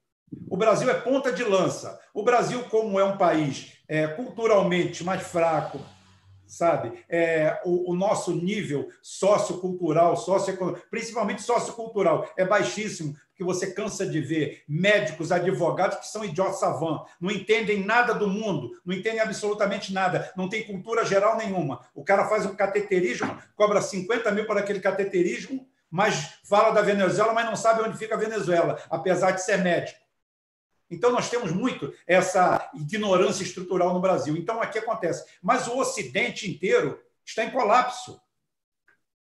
O 0.48 0.56
Brasil 0.56 0.88
é 0.88 0.94
ponta 0.94 1.30
de 1.30 1.44
lança. 1.44 2.00
O 2.14 2.22
Brasil, 2.22 2.64
como 2.64 2.98
é 2.98 3.04
um 3.04 3.18
país 3.18 3.71
é, 3.88 4.06
culturalmente 4.06 5.04
mais 5.04 5.22
fraco, 5.22 5.80
sabe? 6.46 7.02
É, 7.08 7.60
o, 7.64 7.92
o, 7.92 7.96
nosso 7.96 8.34
nível 8.34 8.88
sociocultural, 9.00 10.16
socioeconômico, 10.16 10.86
principalmente 10.90 11.40
sociocultural, 11.40 12.30
é 12.36 12.44
baixíssimo, 12.44 13.16
porque 13.28 13.42
você 13.42 13.72
cansa 13.72 14.06
de 14.06 14.20
ver 14.20 14.62
médicos, 14.68 15.32
advogados 15.32 15.98
que 15.98 16.08
são 16.08 16.22
idiotas 16.24 16.60
savant, 16.60 17.06
não 17.18 17.30
entendem 17.30 17.84
nada 17.84 18.12
do 18.12 18.28
mundo, 18.28 18.70
não 18.84 18.94
entendem 18.94 19.20
absolutamente 19.20 19.94
nada, 19.94 20.30
não 20.36 20.48
tem 20.48 20.62
cultura 20.62 21.06
geral 21.06 21.38
nenhuma. 21.38 21.80
O 21.94 22.04
cara 22.04 22.28
faz 22.28 22.44
um 22.44 22.54
cateterismo, 22.54 23.34
cobra 23.56 23.80
50 23.80 24.30
mil 24.32 24.46
por 24.46 24.58
aquele 24.58 24.80
cateterismo, 24.80 25.66
mas 25.90 26.34
fala 26.44 26.70
da 26.70 26.82
Venezuela, 26.82 27.32
mas 27.32 27.46
não 27.46 27.56
sabe 27.56 27.82
onde 27.82 27.98
fica 27.98 28.14
a 28.14 28.18
Venezuela, 28.18 28.78
apesar 28.90 29.30
de 29.30 29.42
ser 29.42 29.58
médico. 29.58 30.00
Então, 30.92 31.10
nós 31.10 31.30
temos 31.30 31.50
muito 31.50 31.92
essa 32.06 32.70
ignorância 32.74 33.42
estrutural 33.42 33.94
no 33.94 34.00
Brasil. 34.00 34.36
Então, 34.36 34.60
aqui 34.60 34.78
acontece. 34.78 35.24
Mas 35.42 35.66
o 35.66 35.78
Ocidente 35.78 36.48
inteiro 36.48 37.00
está 37.24 37.42
em 37.44 37.50
colapso. 37.50 38.20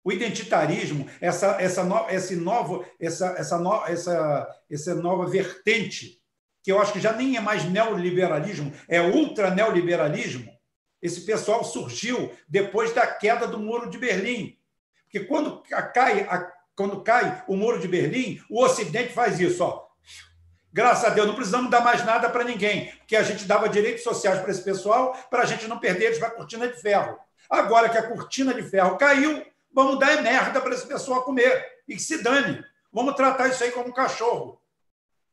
O 0.04 0.12
identitarismo, 0.12 1.10
essa, 1.20 1.60
essa, 1.60 1.82
no, 1.82 2.08
esse 2.08 2.36
novo, 2.36 2.86
essa, 3.00 3.34
essa, 3.36 3.58
no, 3.58 3.84
essa, 3.84 4.48
essa 4.70 4.94
nova 4.94 5.26
vertente, 5.26 6.22
que 6.62 6.70
eu 6.70 6.80
acho 6.80 6.92
que 6.92 7.00
já 7.00 7.12
nem 7.12 7.36
é 7.36 7.40
mais 7.40 7.64
neoliberalismo, 7.64 8.72
é 8.88 9.00
ultra 9.00 9.50
neoliberalismo, 9.50 10.56
esse 11.02 11.22
pessoal 11.22 11.64
surgiu 11.64 12.32
depois 12.48 12.92
da 12.92 13.06
queda 13.06 13.48
do 13.48 13.58
Muro 13.58 13.90
de 13.90 13.98
Berlim. 13.98 14.56
Porque 15.02 15.20
quando 15.20 15.62
cai, 15.92 16.26
quando 16.76 17.02
cai 17.02 17.42
o 17.48 17.56
Muro 17.56 17.80
de 17.80 17.88
Berlim, 17.88 18.40
o 18.48 18.62
Ocidente 18.62 19.12
faz 19.12 19.40
isso, 19.40 19.64
ó, 19.64 19.85
Graças 20.76 21.04
a 21.06 21.08
Deus, 21.08 21.26
não 21.26 21.34
precisamos 21.34 21.70
dar 21.70 21.80
mais 21.80 22.04
nada 22.04 22.28
para 22.28 22.44
ninguém, 22.44 22.92
porque 22.98 23.16
a 23.16 23.22
gente 23.22 23.46
dava 23.46 23.66
direitos 23.66 24.04
sociais 24.04 24.42
para 24.42 24.50
esse 24.50 24.62
pessoal, 24.62 25.18
para 25.30 25.40
a 25.40 25.46
gente 25.46 25.66
não 25.66 25.78
perder 25.78 26.04
eles 26.04 26.18
para 26.18 26.28
a 26.28 26.32
cortina 26.32 26.68
de 26.68 26.78
ferro. 26.78 27.18
Agora 27.48 27.88
que 27.88 27.96
a 27.96 28.06
cortina 28.06 28.52
de 28.52 28.62
ferro 28.62 28.98
caiu, 28.98 29.42
vamos 29.72 29.98
dar 29.98 30.22
merda 30.22 30.60
para 30.60 30.74
esse 30.74 30.86
pessoal 30.86 31.22
comer. 31.22 31.64
E 31.88 31.94
que 31.94 32.02
se 32.02 32.22
dane. 32.22 32.62
Vamos 32.92 33.14
tratar 33.14 33.48
isso 33.48 33.64
aí 33.64 33.70
como 33.70 33.88
um 33.88 33.92
cachorro. 33.92 34.60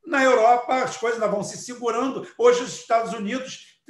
Na 0.07 0.23
Europa, 0.23 0.75
as 0.75 0.95
coisas 0.95 1.19
vão 1.19 1.43
se 1.43 1.57
segurando. 1.57 2.25
Hoje, 2.37 2.63
os 2.63 2.79
Estados 2.79 3.11
Unidos 3.11 3.81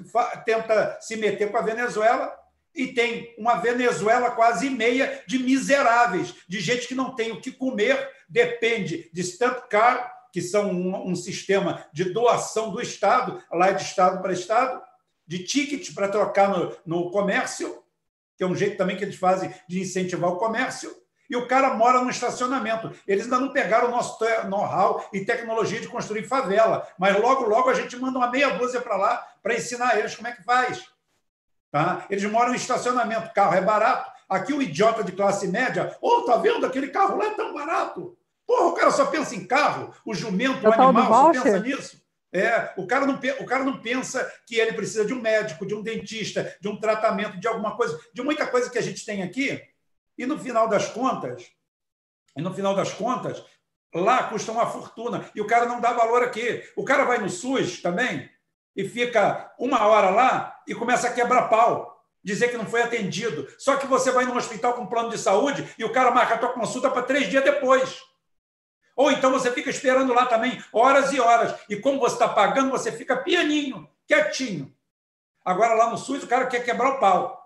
tenta 0.46 0.98
se 1.02 1.16
meter 1.18 1.52
com 1.52 1.58
a 1.60 1.62
Venezuela 1.62 2.36
e 2.74 2.88
tem 2.88 3.36
uma 3.38 3.58
Venezuela 3.58 4.32
quase 4.32 4.72
meia 4.72 5.24
de 5.28 5.38
miseráveis, 5.38 6.34
de 6.48 6.60
gente 6.60 6.88
que 6.88 6.96
não 6.96 7.14
tem 7.14 7.32
o 7.32 7.40
que 7.40 7.52
comer, 7.52 8.10
depende 8.28 9.08
de 9.14 9.22
stamp 9.22 9.68
card, 9.70 10.13
que 10.34 10.42
são 10.42 10.72
um, 10.72 11.12
um 11.12 11.16
sistema 11.16 11.86
de 11.94 12.06
doação 12.06 12.72
do 12.72 12.82
Estado, 12.82 13.40
lá 13.52 13.68
é 13.68 13.74
de 13.74 13.84
Estado 13.84 14.20
para 14.20 14.34
Estado, 14.34 14.82
de 15.28 15.44
ticket 15.44 15.94
para 15.94 16.10
trocar 16.10 16.50
no, 16.50 16.76
no 16.84 17.12
comércio, 17.12 17.84
que 18.36 18.44
é 18.44 18.48
um 18.48 18.56
jeito 18.56 18.76
também 18.76 18.98
que 18.98 19.04
eles 19.04 19.16
fazem 19.16 19.54
de 19.70 19.80
incentivar 19.80 20.32
o 20.32 20.38
comércio, 20.38 20.92
e 21.30 21.36
o 21.36 21.48
cara 21.48 21.76
mora 21.76 22.02
no 22.02 22.10
estacionamento. 22.10 22.92
Eles 23.08 23.26
ainda 23.26 23.40
não 23.40 23.54
pegaram 23.54 23.90
o 23.90 23.92
nosso 23.92 24.18
know-how 24.50 25.08
e 25.14 25.24
tecnologia 25.24 25.80
de 25.80 25.88
construir 25.88 26.24
favela, 26.24 26.88
mas 26.98 27.16
logo, 27.22 27.46
logo 27.46 27.70
a 27.70 27.76
gente 27.76 27.96
manda 27.96 28.18
uma 28.18 28.32
meia 28.32 28.58
dúzia 28.58 28.82
para 28.82 28.98
lá 28.98 29.28
para 29.42 29.54
ensinar 29.54 30.00
eles 30.00 30.16
como 30.16 30.28
é 30.28 30.32
que 30.32 30.44
faz. 30.44 30.84
Tá? 31.72 32.08
Eles 32.10 32.24
moram 32.26 32.54
em 32.54 32.58
estacionamento, 32.58 33.34
carro 33.34 33.54
é 33.54 33.62
barato. 33.62 34.12
Aqui 34.28 34.52
o 34.52 34.64
idiota 34.64 35.04
de 35.04 35.12
classe 35.12 35.48
média, 35.48 35.96
ô, 36.02 36.08
oh, 36.08 36.22
tá 36.24 36.38
vendo? 36.38 36.66
Aquele 36.66 36.88
carro 36.88 37.18
lá 37.18 37.26
é 37.26 37.36
tão 37.36 37.54
barato. 37.54 38.18
Porra, 38.46 38.68
o 38.68 38.74
cara 38.74 38.92
só 38.92 39.06
pensa 39.06 39.36
em 39.36 39.46
carro, 39.46 39.94
o 40.06 40.14
jumento, 40.14 40.68
o 40.68 40.74
animal, 40.74 41.34
só 41.34 41.42
pensa 41.42 41.60
nisso. 41.60 42.04
É, 42.36 42.74
o, 42.78 42.88
cara 42.88 43.06
não, 43.06 43.20
o 43.40 43.46
cara 43.46 43.64
não 43.64 43.80
pensa 43.80 44.32
que 44.48 44.56
ele 44.56 44.74
precisa 44.74 45.06
de 45.06 45.14
um 45.14 45.22
médico, 45.22 45.68
de 45.68 45.76
um 45.76 45.84
dentista, 45.84 46.56
de 46.60 46.68
um 46.68 46.80
tratamento, 46.80 47.40
de 47.40 47.48
alguma 47.48 47.78
coisa, 47.78 48.00
de 48.12 48.24
muita 48.24 48.48
coisa 48.48 48.70
que 48.72 48.78
a 48.80 48.82
gente 48.82 49.06
tem 49.06 49.22
aqui. 49.22 49.62
E 50.18 50.26
no 50.26 50.40
final 50.40 50.68
das 50.68 50.90
contas, 50.90 51.52
e 52.36 52.42
no 52.42 52.54
final 52.54 52.76
das 52.76 52.92
contas, 52.92 53.44
lá 53.94 54.24
custa 54.24 54.52
uma 54.52 54.66
fortuna. 54.66 55.30
E 55.36 55.42
o 55.42 55.48
cara 55.48 55.68
não 55.68 55.80
dá 55.80 55.94
valor 55.94 56.24
aqui. 56.24 56.64
O 56.76 56.84
cara 56.84 57.06
vai 57.06 57.20
no 57.20 57.30
SUS 57.30 57.82
também 57.82 58.30
e 58.76 58.88
fica 58.88 59.54
uma 59.60 59.86
hora 59.86 60.10
lá 60.10 60.60
e 60.68 60.74
começa 60.74 61.08
a 61.08 61.14
quebrar 61.14 61.50
pau, 61.50 62.04
dizer 62.24 62.50
que 62.50 62.58
não 62.58 62.66
foi 62.66 62.82
atendido. 62.82 63.48
Só 63.60 63.76
que 63.76 63.86
você 63.86 64.12
vai 64.12 64.26
num 64.26 64.36
hospital 64.36 64.74
com 64.74 64.88
plano 64.88 65.10
de 65.10 65.20
saúde 65.20 65.68
e 65.78 65.84
o 65.84 65.92
cara 65.92 66.10
marca 66.10 66.34
a 66.36 66.38
tua 66.40 66.54
consulta 66.54 66.90
para 66.90 67.04
três 67.04 67.30
dias 67.30 67.44
depois. 67.44 68.02
Ou 68.96 69.12
então 69.12 69.32
você 69.32 69.52
fica 69.52 69.70
esperando 69.70 70.14
lá 70.14 70.26
também 70.26 70.62
horas 70.72 71.12
e 71.12 71.20
horas. 71.20 71.56
E 71.70 71.76
como 71.76 72.00
você 72.00 72.16
está 72.16 72.28
pagando, 72.28 72.72
você 72.72 72.92
fica 72.92 73.18
pianinho, 73.18 73.90
quietinho. 74.08 74.74
Agora 75.44 75.74
lá 75.74 75.90
no 75.90 75.98
SUS 75.98 76.24
o 76.24 76.28
cara 76.28 76.48
quer 76.48 76.64
quebrar 76.64 76.92
o 76.92 77.00
pau. 77.00 77.44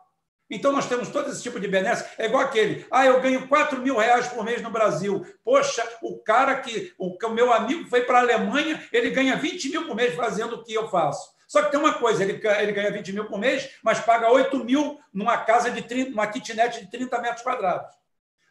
Então, 0.50 0.72
nós 0.72 0.88
temos 0.88 1.10
todo 1.10 1.30
esse 1.30 1.44
tipo 1.44 1.60
de 1.60 1.68
benesse. 1.68 2.06
É 2.18 2.26
igual 2.26 2.44
aquele, 2.44 2.86
ah, 2.90 3.06
eu 3.06 3.20
ganho 3.20 3.48
4 3.48 3.82
mil 3.82 3.98
reais 3.98 4.28
por 4.28 4.46
mês 4.46 4.62
no 4.62 4.70
Brasil. 4.70 5.26
Poxa, 5.44 5.84
o 6.02 6.18
cara 6.20 6.56
que, 6.62 6.94
o, 6.98 7.18
o 7.22 7.30
meu 7.30 7.52
amigo 7.52 7.90
foi 7.90 8.02
para 8.02 8.20
a 8.20 8.22
Alemanha, 8.22 8.82
ele 8.94 9.10
ganha 9.10 9.36
20 9.36 9.70
mil 9.70 9.86
por 9.86 9.96
mês 9.96 10.16
fazendo 10.16 10.56
o 10.56 10.64
que 10.64 10.74
eu 10.74 10.88
faço. 10.88 11.36
Só 11.48 11.64
que 11.64 11.72
tem 11.72 11.80
uma 11.80 11.94
coisa, 11.94 12.24
ele, 12.24 12.42
ele 12.60 12.72
ganha 12.72 12.92
20 12.92 13.14
mil 13.14 13.26
por 13.26 13.40
mês, 13.40 13.70
mas 13.84 14.00
paga 14.00 14.32
8 14.32 14.64
mil 14.64 15.00
numa 15.14 15.38
casa 15.38 15.70
de 15.70 15.82
30, 15.82 16.12
uma 16.12 16.28
kitnet 16.28 16.82
de 16.82 16.92
30 16.92 17.22
metros 17.22 17.42
quadrados. 17.42 17.94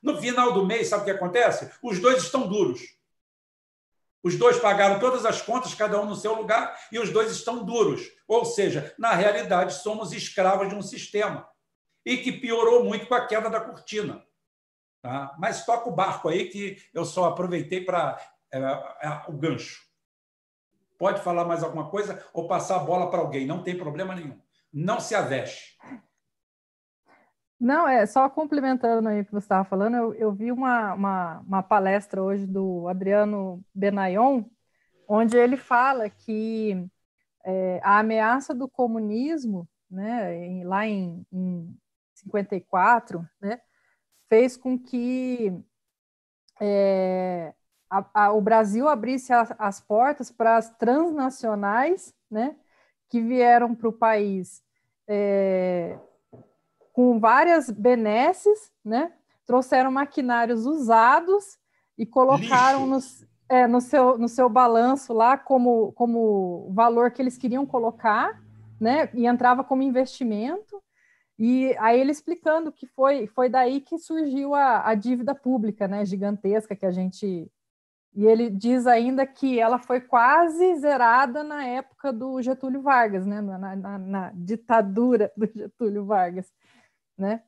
No 0.03 0.21
final 0.21 0.53
do 0.53 0.65
mês, 0.65 0.89
sabe 0.89 1.03
o 1.03 1.05
que 1.05 1.11
acontece? 1.11 1.71
Os 1.83 2.01
dois 2.01 2.23
estão 2.23 2.47
duros. 2.47 2.97
Os 4.23 4.37
dois 4.37 4.59
pagaram 4.59 4.99
todas 4.99 5.25
as 5.25 5.41
contas, 5.41 5.75
cada 5.75 6.01
um 6.01 6.07
no 6.07 6.17
seu 6.17 6.35
lugar, 6.35 6.77
e 6.91 6.99
os 6.99 7.11
dois 7.11 7.31
estão 7.31 7.65
duros. 7.65 8.11
Ou 8.27 8.45
seja, 8.45 8.93
na 8.99 9.13
realidade, 9.13 9.75
somos 9.75 10.13
escravos 10.13 10.69
de 10.69 10.75
um 10.75 10.83
sistema 10.83 11.49
e 12.05 12.17
que 12.17 12.33
piorou 12.33 12.85
muito 12.85 13.07
com 13.07 13.15
a 13.15 13.27
queda 13.27 13.49
da 13.49 13.61
cortina. 13.61 14.25
Tá? 15.03 15.35
Mas 15.39 15.65
toca 15.65 15.89
o 15.89 15.95
barco 15.95 16.29
aí, 16.29 16.49
que 16.49 16.83
eu 16.93 17.05
só 17.05 17.27
aproveitei 17.27 17.85
para 17.85 18.21
é, 18.53 18.59
é, 18.59 19.23
o 19.29 19.33
gancho. 19.33 19.85
Pode 20.99 21.21
falar 21.21 21.45
mais 21.45 21.63
alguma 21.63 21.91
coisa 21.91 22.25
ou 22.33 22.49
passar 22.49 22.77
a 22.77 22.85
bola 22.85 23.11
para 23.11 23.21
alguém, 23.21 23.47
não 23.47 23.63
tem 23.63 23.77
problema 23.77 24.15
nenhum. 24.15 24.41
Não 24.73 24.99
se 24.99 25.15
aveste. 25.15 25.77
Não, 27.59 27.89
é 27.89 28.05
só 28.05 28.29
complementando 28.29 29.09
aí 29.09 29.21
o 29.23 29.25
que 29.25 29.33
você 29.33 29.45
estava 29.47 29.65
falando, 29.65 29.97
eu, 29.97 30.15
eu 30.15 30.33
vi 30.33 30.53
uma, 30.53 30.93
uma, 30.95 31.41
uma, 31.41 31.63
palestra 31.63 32.23
hoje 32.23 32.47
do 32.47 32.87
Adriano 32.87 33.65
Benayon, 33.75 34.45
onde 35.09 35.37
ele 35.39 35.57
fala 35.57 36.11
que 36.11 36.87
é, 37.45 37.81
a 37.83 37.99
ameaça 38.01 38.55
do 38.55 38.69
comunismo, 38.69 39.67
né, 39.91 40.37
em, 40.37 40.65
lá 40.65 40.87
em, 40.87 41.27
em 41.33 41.75
54, 42.15 43.27
né, 43.41 43.61
fez 44.29 44.57
com 44.57 44.79
que 44.79 45.53
é, 46.61 47.55
a, 47.89 48.27
a, 48.27 48.33
o 48.33 48.41
Brasil 48.41 48.87
abrisse 48.87 49.33
a, 49.33 49.47
as 49.59 49.81
portas 49.81 50.31
para 50.31 50.57
as 50.57 50.69
transnacionais, 50.77 52.15
né, 52.31 52.57
que 53.09 53.21
vieram 53.21 53.75
para 53.75 53.89
o 53.89 53.93
país 53.93 54.63
é, 55.09 55.99
com 56.97 57.21
várias 57.21 57.69
benesses, 57.69 58.73
né, 58.83 59.13
trouxeram 59.45 59.91
maquinários 59.91 60.65
usados 60.65 61.59
e 61.99 62.07
colocaram 62.07 62.87
nos, 62.87 63.23
é, 63.51 63.67
no, 63.67 63.83
seu, 63.83 64.17
no 64.17 64.31
seu 64.31 64.49
balanço 64.49 65.13
lá 65.13 65.37
como, 65.37 65.93
como 65.93 66.73
valor 66.73 67.11
que 67.11 67.21
eles 67.21 67.37
queriam 67.37 67.67
colocar, 67.67 68.43
né, 68.81 69.11
e 69.13 69.27
entrava 69.27 69.63
como 69.63 69.83
investimento, 69.83 70.83
e 71.39 71.77
aí 71.79 72.01
ele 72.01 72.13
explicando 72.13 72.73
que 72.73 72.87
foi, 72.87 73.27
foi 73.27 73.51
daí 73.51 73.83
que 73.83 73.99
surgiu 73.99 74.55
a, 74.55 74.89
a 74.89 74.95
dívida 74.95 75.35
pública, 75.35 75.87
né, 75.87 76.03
gigantesca 76.03 76.75
que 76.75 76.87
a 76.87 76.91
gente. 76.91 77.53
E 78.15 78.25
ele 78.25 78.49
diz 78.49 78.87
ainda 78.87 79.27
que 79.27 79.61
ela 79.61 79.79
foi 79.79 80.01
quase 80.01 80.77
zerada 80.77 81.45
na 81.45 81.63
época 81.63 82.11
do 82.11 82.41
Getúlio 82.41 82.81
Vargas, 82.81 83.27
né, 83.27 83.43
na, 83.43 83.77
na, 83.77 83.99
na 83.99 84.33
ditadura 84.35 85.31
do 85.37 85.45
Getúlio 85.45 86.07
Vargas, 86.07 86.51
né. 87.17 87.43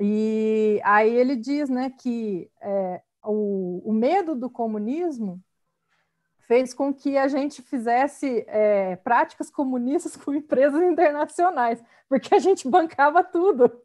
E 0.00 0.80
aí 0.84 1.14
ele 1.14 1.36
diz, 1.36 1.68
né, 1.68 1.90
que 1.90 2.50
é, 2.60 3.02
o, 3.24 3.82
o 3.84 3.92
medo 3.92 4.34
do 4.34 4.48
comunismo 4.48 5.42
fez 6.48 6.72
com 6.72 6.94
que 6.94 7.18
a 7.18 7.28
gente 7.28 7.60
fizesse 7.60 8.44
é, 8.48 8.96
práticas 8.96 9.50
comunistas 9.50 10.16
com 10.16 10.32
empresas 10.32 10.82
internacionais, 10.82 11.82
porque 12.08 12.34
a 12.34 12.38
gente 12.38 12.66
bancava 12.68 13.22
tudo, 13.22 13.82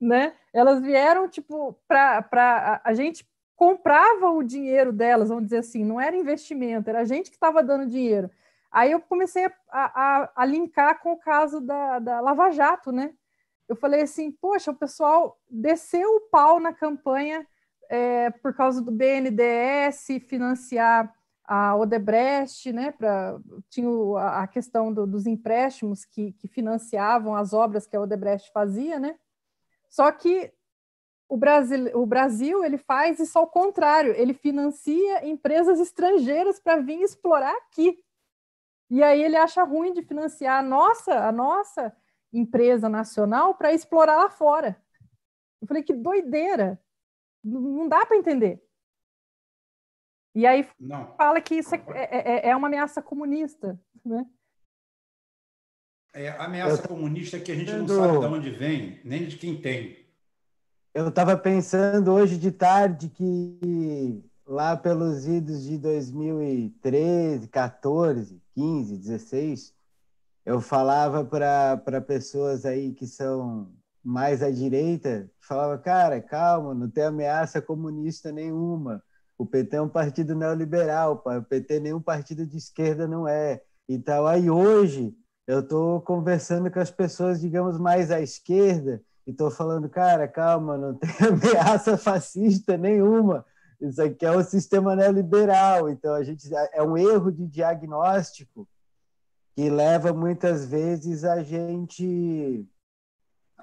né? 0.00 0.34
Elas 0.52 0.82
vieram 0.82 1.28
tipo 1.28 1.74
para 1.88 2.80
a 2.84 2.92
gente 2.92 3.26
comprava 3.56 4.30
o 4.30 4.42
dinheiro 4.42 4.92
delas, 4.92 5.28
vamos 5.28 5.44
dizer 5.44 5.58
assim, 5.58 5.84
não 5.84 6.00
era 6.00 6.16
investimento, 6.16 6.90
era 6.90 7.00
a 7.00 7.04
gente 7.04 7.30
que 7.30 7.36
estava 7.36 7.62
dando 7.62 7.86
dinheiro. 7.86 8.30
Aí 8.70 8.90
eu 8.90 9.00
comecei 9.00 9.46
a, 9.46 9.52
a, 9.70 10.32
a, 10.34 10.44
linkar 10.44 11.00
com 11.00 11.12
o 11.12 11.16
caso 11.16 11.60
da, 11.60 12.00
da 12.00 12.20
Lava 12.20 12.50
Jato, 12.50 12.90
né? 12.90 13.14
Eu 13.68 13.76
falei 13.76 14.02
assim, 14.02 14.30
poxa, 14.30 14.70
o 14.70 14.76
pessoal 14.76 15.38
desceu 15.50 16.16
o 16.16 16.20
pau 16.30 16.60
na 16.60 16.72
campanha 16.72 17.46
é, 17.88 18.30
por 18.30 18.54
causa 18.54 18.82
do 18.82 18.90
BNDES 18.90 20.06
financiar 20.28 21.12
a 21.46 21.76
Odebrecht, 21.76 22.72
né, 22.72 22.90
pra, 22.90 23.38
tinha 23.68 23.88
a 24.18 24.46
questão 24.46 24.92
do, 24.92 25.06
dos 25.06 25.26
empréstimos 25.26 26.04
que, 26.04 26.32
que, 26.32 26.48
financiavam 26.48 27.36
as 27.36 27.52
obras 27.52 27.86
que 27.86 27.94
a 27.94 28.00
Odebrecht 28.00 28.50
fazia, 28.50 28.98
né? 28.98 29.18
Só 29.90 30.10
que 30.10 30.50
o 31.28 31.36
Brasil, 31.36 31.90
o 31.94 32.06
Brasil 32.06 32.64
ele 32.64 32.78
faz 32.78 33.18
isso 33.18 33.38
ao 33.38 33.46
contrário, 33.46 34.14
ele 34.16 34.32
financia 34.32 35.26
empresas 35.26 35.78
estrangeiras 35.80 36.58
para 36.58 36.80
vir 36.80 37.02
explorar 37.02 37.54
aqui. 37.56 37.98
E 38.90 39.02
aí 39.02 39.22
ele 39.22 39.36
acha 39.36 39.62
ruim 39.64 39.92
de 39.92 40.02
financiar 40.02 40.60
a 40.60 40.62
nossa, 40.62 41.28
a 41.28 41.32
nossa 41.32 41.94
empresa 42.34 42.88
nacional 42.88 43.54
para 43.54 43.72
explorar 43.72 44.16
lá 44.16 44.28
fora. 44.28 44.76
Eu 45.62 45.68
falei 45.68 45.82
que 45.82 45.94
doideira, 45.94 46.80
não 47.42 47.88
dá 47.88 48.04
para 48.04 48.16
entender. 48.16 48.62
E 50.34 50.46
aí 50.46 50.68
não. 50.78 51.14
fala 51.16 51.40
que 51.40 51.54
isso 51.54 51.74
é, 51.74 51.84
é, 51.94 52.48
é, 52.48 52.48
é 52.50 52.56
uma 52.56 52.66
ameaça 52.66 53.00
comunista, 53.00 53.80
né? 54.04 54.26
É, 56.12 56.28
a 56.28 56.44
ameaça 56.44 56.82
Eu... 56.82 56.88
comunista 56.88 57.40
que 57.40 57.52
a 57.52 57.54
gente 57.54 57.72
não 57.72 57.88
sabe 57.88 58.18
de 58.18 58.26
onde 58.26 58.50
vem, 58.50 59.00
nem 59.04 59.26
de 59.26 59.36
quem 59.36 59.60
tem. 59.60 60.04
Eu 60.92 61.08
estava 61.08 61.36
pensando 61.36 62.12
hoje 62.12 62.38
de 62.38 62.52
tarde 62.52 63.08
que 63.08 64.22
lá 64.46 64.76
pelos 64.76 65.26
idos 65.26 65.64
de 65.64 65.78
2013, 65.78 67.48
14, 67.48 68.40
15, 68.54 68.98
16, 68.98 69.74
eu 70.44 70.60
falava 70.60 71.24
para 71.24 72.00
pessoas 72.00 72.64
aí 72.64 72.92
que 72.92 73.06
são 73.06 73.72
mais 74.02 74.42
à 74.42 74.50
direita, 74.50 75.30
falava, 75.40 75.78
cara, 75.78 76.20
calma, 76.20 76.74
não 76.74 76.90
tem 76.90 77.04
ameaça 77.04 77.62
comunista 77.62 78.30
nenhuma 78.30 79.02
o 79.36 79.44
PT 79.44 79.76
é 79.76 79.82
um 79.82 79.88
partido 79.88 80.34
neoliberal, 80.34 81.22
o 81.24 81.42
PT 81.42 81.80
nenhum 81.80 82.00
partido 82.00 82.46
de 82.46 82.56
esquerda 82.56 83.06
não 83.06 83.26
é. 83.26 83.60
Então, 83.88 84.26
aí 84.26 84.48
hoje 84.48 85.14
eu 85.46 85.60
estou 85.60 86.00
conversando 86.00 86.70
com 86.70 86.80
as 86.80 86.90
pessoas, 86.90 87.40
digamos, 87.40 87.78
mais 87.78 88.10
à 88.10 88.20
esquerda, 88.20 89.02
e 89.26 89.30
estou 89.30 89.50
falando, 89.50 89.88
cara, 89.88 90.28
calma, 90.28 90.76
não 90.76 90.94
tem 90.94 91.10
ameaça 91.28 91.98
fascista 91.98 92.76
nenhuma. 92.76 93.44
Isso 93.80 94.00
aqui 94.00 94.24
é 94.24 94.30
o 94.30 94.42
sistema 94.42 94.94
neoliberal. 94.94 95.90
Então, 95.90 96.14
a 96.14 96.22
gente 96.22 96.48
é 96.72 96.82
um 96.82 96.96
erro 96.96 97.30
de 97.32 97.46
diagnóstico 97.46 98.68
que 99.54 99.70
leva 99.70 100.12
muitas 100.12 100.64
vezes 100.64 101.24
a 101.24 101.42
gente 101.42 102.68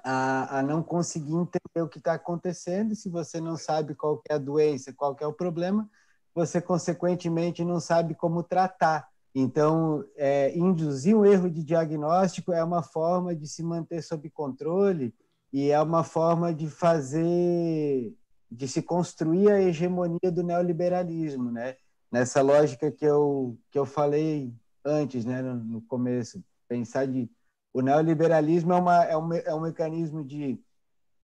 a, 0.02 0.58
a 0.58 0.62
não 0.62 0.82
conseguir 0.82 1.34
entender 1.34 1.82
o 1.82 1.88
que 1.88 1.98
está 1.98 2.14
acontecendo. 2.14 2.94
Se 2.94 3.08
você 3.08 3.40
não 3.40 3.56
sabe 3.56 3.94
qual 3.94 4.20
é 4.28 4.34
a 4.34 4.38
doença, 4.38 4.92
qual 4.92 5.16
é 5.20 5.26
o 5.26 5.32
problema, 5.32 5.88
você 6.34 6.60
consequentemente 6.60 7.64
não 7.64 7.78
sabe 7.78 8.14
como 8.14 8.42
tratar. 8.42 9.06
Então, 9.34 10.04
é, 10.16 10.56
induzir 10.56 11.16
um 11.16 11.24
erro 11.24 11.50
de 11.50 11.62
diagnóstico 11.62 12.52
é 12.52 12.62
uma 12.62 12.82
forma 12.82 13.34
de 13.34 13.46
se 13.46 13.62
manter 13.62 14.02
sob 14.02 14.28
controle 14.30 15.14
e 15.52 15.70
é 15.70 15.80
uma 15.80 16.04
forma 16.04 16.52
de 16.54 16.68
fazer, 16.68 18.14
de 18.50 18.68
se 18.68 18.82
construir 18.82 19.50
a 19.50 19.60
hegemonia 19.60 20.30
do 20.30 20.42
neoliberalismo, 20.42 21.50
né? 21.50 21.76
Nessa 22.10 22.42
lógica 22.42 22.90
que 22.90 23.04
eu 23.06 23.58
que 23.70 23.78
eu 23.78 23.86
falei 23.86 24.54
antes, 24.84 25.24
né, 25.24 25.42
no, 25.42 25.54
no 25.56 25.82
começo, 25.82 26.42
pensar 26.68 27.06
de 27.06 27.30
o 27.72 27.80
neoliberalismo 27.80 28.72
é, 28.72 28.76
uma, 28.76 29.04
é, 29.04 29.16
um, 29.16 29.32
é 29.32 29.54
um 29.54 29.60
mecanismo 29.60 30.24
de 30.24 30.60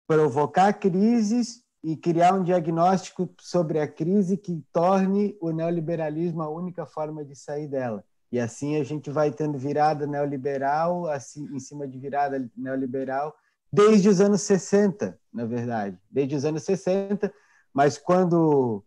provocar 0.07 0.73
crises 0.73 1.61
e 1.83 1.95
criar 1.95 2.33
um 2.33 2.43
diagnóstico 2.43 3.29
sobre 3.39 3.79
a 3.79 3.87
crise 3.87 4.37
que 4.37 4.63
torne 4.71 5.37
o 5.41 5.51
neoliberalismo 5.51 6.41
a 6.41 6.49
única 6.49 6.85
forma 6.85 7.23
de 7.23 7.35
sair 7.35 7.67
dela. 7.67 8.03
E 8.31 8.39
assim 8.39 8.77
a 8.77 8.83
gente 8.83 9.09
vai 9.09 9.31
tendo 9.31 9.57
virada 9.57 10.07
neoliberal, 10.07 11.07
assim, 11.07 11.45
em 11.53 11.59
cima 11.59 11.87
de 11.87 11.97
virada 11.97 12.49
neoliberal, 12.55 13.35
desde 13.71 14.09
os 14.09 14.19
anos 14.19 14.41
60, 14.41 15.17
na 15.31 15.45
verdade. 15.45 15.97
Desde 16.09 16.35
os 16.35 16.45
anos 16.45 16.63
60, 16.63 17.33
mas 17.73 17.97
quando 17.97 18.83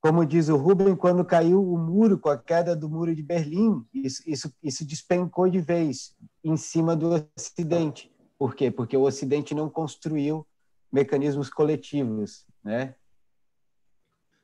como 0.00 0.24
diz 0.24 0.48
o 0.48 0.56
Rubem, 0.56 0.94
quando 0.94 1.24
caiu 1.24 1.62
o 1.62 1.78
muro, 1.78 2.18
com 2.18 2.28
a 2.28 2.38
queda 2.38 2.76
do 2.76 2.88
muro 2.88 3.14
de 3.14 3.22
Berlim, 3.22 3.84
isso, 3.92 4.22
isso, 4.26 4.52
isso 4.62 4.86
despencou 4.86 5.48
de 5.48 5.60
vez 5.60 6.14
em 6.44 6.56
cima 6.56 6.94
do 6.94 7.28
Ocidente. 7.36 8.12
Por 8.38 8.54
quê? 8.54 8.70
Porque 8.70 8.96
o 8.96 9.02
Ocidente 9.02 9.54
não 9.54 9.68
construiu 9.68 10.46
mecanismos 10.92 11.50
coletivos, 11.50 12.44
né? 12.62 12.94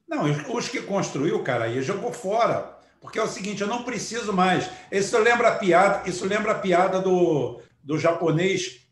Não, 0.08 0.24
os 0.54 0.68
que 0.68 0.82
construiu, 0.82 1.42
cara, 1.42 1.64
aí 1.64 1.80
jogou 1.80 2.12
fora. 2.12 2.78
Porque 3.00 3.18
é 3.18 3.22
o 3.22 3.28
seguinte, 3.28 3.62
eu 3.62 3.68
não 3.68 3.82
preciso 3.82 4.32
mais. 4.32 4.70
Isso 4.90 5.18
lembra 5.18 5.48
a 5.48 5.56
piada, 5.56 6.08
isso 6.08 6.26
lembra 6.26 6.52
a 6.52 6.58
piada 6.58 7.00
do, 7.00 7.60
do 7.82 7.98
japonês 7.98 8.86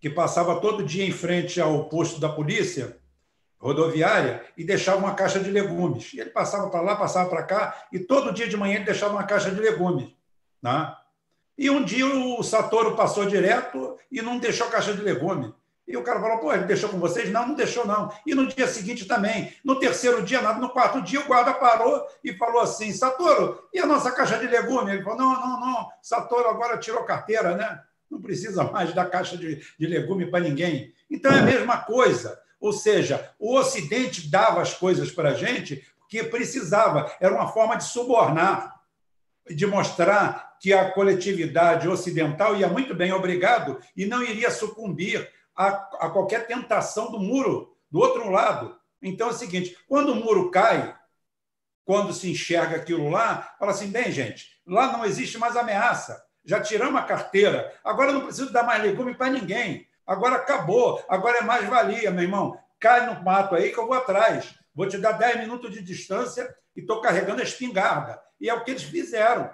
que 0.00 0.10
passava 0.10 0.60
todo 0.60 0.84
dia 0.84 1.04
em 1.04 1.10
frente 1.10 1.60
ao 1.60 1.88
posto 1.88 2.20
da 2.20 2.28
polícia 2.28 2.98
rodoviária 3.64 4.44
e 4.58 4.62
deixava 4.62 4.98
uma 4.98 5.14
caixa 5.14 5.40
de 5.40 5.50
legumes. 5.50 6.12
E 6.12 6.20
ele 6.20 6.28
passava 6.28 6.68
para 6.68 6.82
lá, 6.82 6.96
passava 6.96 7.30
para 7.30 7.42
cá, 7.42 7.86
e 7.90 7.98
todo 7.98 8.30
dia 8.30 8.46
de 8.46 8.58
manhã 8.58 8.74
ele 8.74 8.84
deixava 8.84 9.14
uma 9.14 9.24
caixa 9.24 9.50
de 9.50 9.58
legumes. 9.58 10.10
Né? 10.62 10.94
E 11.56 11.70
um 11.70 11.82
dia 11.82 12.06
o 12.06 12.42
Satoru 12.42 12.94
passou 12.94 13.24
direto 13.24 13.96
e 14.12 14.20
não 14.20 14.38
deixou 14.38 14.66
a 14.66 14.70
caixa 14.70 14.92
de 14.92 15.00
legumes. 15.00 15.50
E 15.88 15.96
o 15.96 16.02
cara 16.02 16.20
falou, 16.20 16.38
pô, 16.38 16.52
ele 16.52 16.64
deixou 16.64 16.90
com 16.90 16.98
vocês? 16.98 17.30
Não, 17.30 17.48
não 17.48 17.54
deixou, 17.54 17.86
não. 17.86 18.10
E 18.26 18.34
no 18.34 18.46
dia 18.46 18.66
seguinte 18.66 19.06
também. 19.06 19.52
No 19.64 19.78
terceiro 19.78 20.22
dia, 20.22 20.42
nada. 20.42 20.58
No 20.58 20.70
quarto 20.70 21.00
dia, 21.00 21.20
o 21.20 21.26
guarda 21.26 21.52
parou 21.54 22.06
e 22.22 22.34
falou 22.34 22.60
assim, 22.60 22.92
Satoru, 22.92 23.62
e 23.72 23.78
a 23.78 23.86
nossa 23.86 24.10
caixa 24.10 24.38
de 24.38 24.46
legumes? 24.46 24.92
Ele 24.92 25.02
falou, 25.02 25.18
não, 25.18 25.40
não, 25.40 25.60
não, 25.60 25.88
Satoru 26.02 26.48
agora 26.48 26.78
tirou 26.78 27.04
carteira, 27.04 27.54
né? 27.56 27.80
Não 28.10 28.20
precisa 28.20 28.64
mais 28.64 28.92
da 28.94 29.06
caixa 29.06 29.36
de, 29.36 29.62
de 29.78 29.86
legume 29.86 30.26
para 30.26 30.40
ninguém. 30.40 30.92
Então 31.10 31.32
é 31.32 31.40
a 31.40 31.42
mesma 31.42 31.78
coisa. 31.78 32.43
Ou 32.64 32.72
seja, 32.72 33.30
o 33.38 33.58
Ocidente 33.58 34.30
dava 34.30 34.62
as 34.62 34.72
coisas 34.72 35.10
para 35.10 35.32
a 35.32 35.34
gente 35.34 35.86
porque 35.98 36.24
precisava. 36.24 37.14
Era 37.20 37.34
uma 37.34 37.48
forma 37.48 37.76
de 37.76 37.84
subornar, 37.84 38.80
de 39.50 39.66
mostrar 39.66 40.56
que 40.58 40.72
a 40.72 40.90
coletividade 40.90 41.86
ocidental 41.86 42.56
ia 42.56 42.66
muito 42.66 42.94
bem, 42.94 43.12
obrigado, 43.12 43.78
e 43.94 44.06
não 44.06 44.22
iria 44.22 44.50
sucumbir 44.50 45.30
a, 45.54 45.66
a 46.06 46.08
qualquer 46.08 46.46
tentação 46.46 47.12
do 47.12 47.20
muro 47.20 47.76
do 47.90 47.98
outro 47.98 48.30
lado. 48.30 48.74
Então 49.02 49.28
é 49.28 49.32
o 49.32 49.34
seguinte: 49.34 49.76
quando 49.86 50.12
o 50.12 50.16
muro 50.16 50.50
cai, 50.50 50.96
quando 51.84 52.14
se 52.14 52.30
enxerga 52.30 52.76
aquilo 52.76 53.10
lá, 53.10 53.56
fala 53.58 53.72
assim: 53.72 53.88
bem, 53.88 54.10
gente, 54.10 54.58
lá 54.66 54.90
não 54.90 55.04
existe 55.04 55.36
mais 55.36 55.54
ameaça. 55.54 56.24
Já 56.42 56.62
tiramos 56.62 56.98
a 56.98 57.04
carteira, 57.04 57.78
agora 57.84 58.10
não 58.10 58.22
preciso 58.22 58.50
dar 58.50 58.62
mais 58.62 58.82
legume 58.82 59.14
para 59.14 59.30
ninguém. 59.30 59.86
Agora 60.06 60.36
acabou, 60.36 61.02
agora 61.08 61.38
é 61.38 61.42
mais 61.42 61.68
valia, 61.68 62.10
meu 62.10 62.22
irmão. 62.22 62.58
Cai 62.78 63.06
no 63.06 63.22
mato 63.22 63.54
aí 63.54 63.72
que 63.72 63.78
eu 63.78 63.86
vou 63.86 63.96
atrás. 63.96 64.54
Vou 64.74 64.88
te 64.88 64.98
dar 64.98 65.12
10 65.12 65.40
minutos 65.40 65.72
de 65.72 65.82
distância 65.82 66.54
e 66.76 66.80
estou 66.80 67.00
carregando 67.00 67.40
a 67.40 67.44
espingarda. 67.44 68.20
E 68.40 68.48
é 68.48 68.54
o 68.54 68.62
que 68.64 68.72
eles 68.72 68.82
fizeram. 68.82 69.50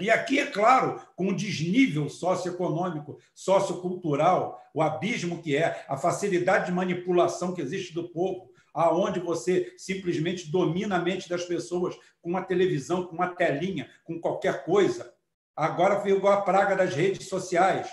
E 0.00 0.10
aqui, 0.10 0.38
é 0.38 0.46
claro, 0.46 1.00
com 1.16 1.28
o 1.28 1.34
desnível 1.34 2.08
socioeconômico, 2.08 3.18
sociocultural, 3.34 4.62
o 4.72 4.80
abismo 4.80 5.42
que 5.42 5.56
é, 5.56 5.84
a 5.88 5.96
facilidade 5.96 6.66
de 6.66 6.72
manipulação 6.72 7.52
que 7.52 7.60
existe 7.60 7.92
do 7.92 8.08
povo, 8.08 8.48
aonde 8.72 9.18
você 9.18 9.74
simplesmente 9.76 10.52
domina 10.52 10.96
a 10.96 11.00
mente 11.00 11.28
das 11.28 11.44
pessoas 11.44 11.96
com 12.22 12.30
uma 12.30 12.42
televisão, 12.42 13.06
com 13.06 13.16
uma 13.16 13.34
telinha, 13.34 13.90
com 14.04 14.20
qualquer 14.20 14.64
coisa. 14.64 15.12
Agora 15.56 16.08
igual 16.08 16.34
a 16.34 16.42
praga 16.42 16.76
das 16.76 16.94
redes 16.94 17.28
sociais. 17.28 17.90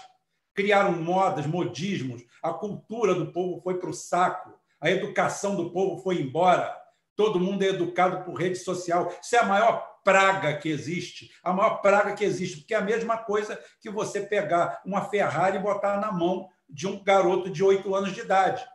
Criaram 0.55 0.93
modas, 0.93 1.45
modismos, 1.45 2.23
a 2.41 2.51
cultura 2.51 3.13
do 3.13 3.31
povo 3.31 3.61
foi 3.61 3.77
para 3.77 3.89
o 3.89 3.93
saco, 3.93 4.53
a 4.79 4.89
educação 4.89 5.55
do 5.55 5.69
povo 5.69 6.01
foi 6.01 6.21
embora. 6.21 6.75
Todo 7.15 7.39
mundo 7.39 7.63
é 7.63 7.67
educado 7.67 8.23
por 8.23 8.33
rede 8.33 8.57
social. 8.57 9.13
Isso 9.21 9.35
é 9.35 9.39
a 9.39 9.45
maior 9.45 9.99
praga 10.03 10.57
que 10.57 10.69
existe, 10.69 11.31
a 11.43 11.51
maior 11.51 11.81
praga 11.81 12.13
que 12.13 12.23
existe, 12.23 12.57
porque 12.57 12.73
é 12.73 12.77
a 12.77 12.81
mesma 12.81 13.17
coisa 13.17 13.59
que 13.81 13.89
você 13.89 14.21
pegar 14.21 14.81
uma 14.85 15.05
Ferrari 15.09 15.57
e 15.57 15.61
botar 15.61 15.99
na 15.99 16.11
mão 16.11 16.49
de 16.69 16.87
um 16.87 17.03
garoto 17.03 17.49
de 17.49 17.63
oito 17.63 17.93
anos 17.93 18.13
de 18.13 18.21
idade. 18.21 18.65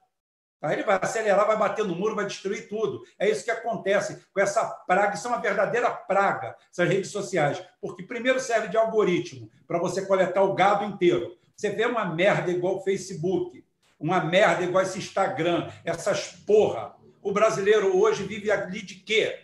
Aí 0.63 0.75
ele 0.75 0.83
vai 0.83 0.99
acelerar, 1.01 1.47
vai 1.47 1.57
bater 1.57 1.87
no 1.87 1.95
muro, 1.95 2.15
vai 2.15 2.27
destruir 2.27 2.69
tudo. 2.69 3.03
É 3.19 3.29
isso 3.29 3.45
que 3.45 3.51
acontece 3.51 4.23
com 4.33 4.41
essa 4.41 4.63
praga. 4.87 5.15
Isso 5.15 5.27
é 5.27 5.31
uma 5.31 5.41
verdadeira 5.41 5.91
praga, 5.91 6.55
essas 6.71 6.89
redes 6.89 7.11
sociais. 7.11 7.63
Porque 7.81 8.03
primeiro 8.03 8.39
serve 8.39 8.69
de 8.69 8.77
algoritmo 8.77 9.51
para 9.67 9.79
você 9.79 10.05
coletar 10.05 10.43
o 10.43 10.55
gado 10.55 10.85
inteiro. 10.85 11.35
Você 11.61 11.69
vê 11.69 11.85
uma 11.85 12.07
merda 12.07 12.51
igual 12.51 12.77
o 12.77 12.81
Facebook, 12.81 13.63
uma 13.99 14.25
merda 14.25 14.65
igual 14.65 14.83
esse 14.83 14.99
Instagram, 14.99 15.71
essas 15.85 16.29
porra. 16.47 16.97
O 17.21 17.33
brasileiro 17.33 18.01
hoje 18.01 18.23
vive 18.23 18.51
ali 18.51 18.81
de 18.81 18.95
quê? 18.95 19.41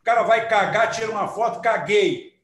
O 0.00 0.02
cara 0.02 0.24
vai 0.24 0.48
cagar, 0.48 0.90
tira 0.90 1.12
uma 1.12 1.28
foto, 1.28 1.60
caguei. 1.60 2.34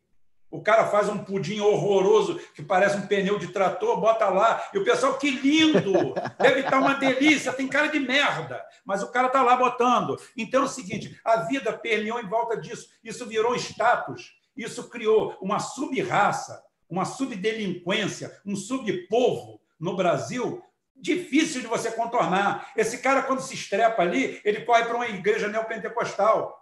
O 0.49 0.63
cara 0.63 0.87
faz 0.87 1.09
um 1.09 1.19
pudim 1.19 1.59
horroroso 1.59 2.39
que 2.55 2.63
parece 2.63 2.97
um 2.97 3.09
pneu 3.09 3.41
de 3.41 3.49
trator, 3.49 4.01
bota 4.01 4.29
lá. 4.29 4.63
E 4.73 4.79
o 4.79 4.85
pessoal, 4.85 5.19
que 5.19 5.33
lindo! 5.33 6.15
Deve 6.39 6.61
estar 6.61 6.79
uma 6.79 6.95
delícia, 6.95 7.53
tem 7.53 7.67
cara 7.67 7.89
de 7.89 7.99
merda. 7.99 8.65
Mas 8.85 9.03
o 9.03 9.11
cara 9.11 9.27
está 9.27 9.43
lá 9.43 9.57
botando. 9.57 10.17
Então 10.37 10.63
é 10.63 10.67
o 10.67 10.69
seguinte: 10.69 11.21
a 11.25 11.39
vida 11.39 11.73
permeou 11.73 12.21
em 12.21 12.29
volta 12.29 12.57
disso. 12.57 12.89
Isso 13.03 13.27
virou 13.27 13.57
status. 13.57 14.31
Isso 14.57 14.89
criou 14.89 15.37
uma 15.41 15.59
sub-raça, 15.59 16.63
uma 16.91 17.05
subdelinquência, 17.05 18.39
um 18.45 18.57
subpovo 18.57 19.61
no 19.79 19.97
Brasil 19.97 20.63
difícil 20.95 21.63
de 21.63 21.67
você 21.67 21.91
contornar. 21.93 22.73
Esse 22.77 22.99
cara, 22.99 23.23
quando 23.23 23.41
se 23.41 23.55
estrepa 23.55 24.03
ali, 24.03 24.39
ele 24.45 24.67
corre 24.67 24.85
para 24.85 24.97
uma 24.97 25.09
igreja 25.09 25.49
neopentecostal 25.49 26.61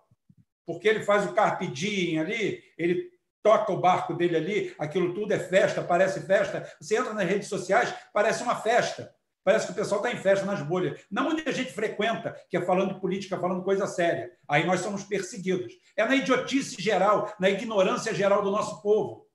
porque 0.68 0.86
ele 0.86 1.02
faz 1.02 1.24
o 1.24 1.32
carpe 1.32 1.66
diem 1.66 2.18
ali, 2.18 2.62
ele 2.76 3.10
toca 3.42 3.72
o 3.72 3.80
barco 3.80 4.12
dele 4.12 4.36
ali, 4.36 4.74
aquilo 4.78 5.14
tudo 5.14 5.32
é 5.32 5.38
festa, 5.38 5.82
parece 5.82 6.20
festa. 6.26 6.70
Você 6.78 6.98
entra 6.98 7.14
nas 7.14 7.26
redes 7.26 7.48
sociais, 7.48 7.94
parece 8.12 8.42
uma 8.42 8.54
festa. 8.54 9.10
Parece 9.42 9.64
que 9.64 9.72
o 9.72 9.74
pessoal 9.74 10.02
está 10.02 10.14
em 10.14 10.20
festa 10.20 10.44
nas 10.44 10.60
bolhas. 10.60 11.00
Não 11.10 11.28
onde 11.28 11.42
a 11.48 11.52
gente 11.52 11.72
frequenta, 11.72 12.36
que 12.50 12.56
é 12.58 12.60
falando 12.60 12.92
de 12.92 13.00
política, 13.00 13.38
falando 13.38 13.64
coisa 13.64 13.86
séria. 13.86 14.30
Aí 14.46 14.66
nós 14.66 14.80
somos 14.80 15.04
perseguidos. 15.04 15.72
É 15.96 16.04
na 16.04 16.16
idiotice 16.16 16.76
geral, 16.78 17.32
na 17.40 17.48
ignorância 17.48 18.14
geral 18.14 18.42
do 18.42 18.50
nosso 18.50 18.82
povo. 18.82 19.26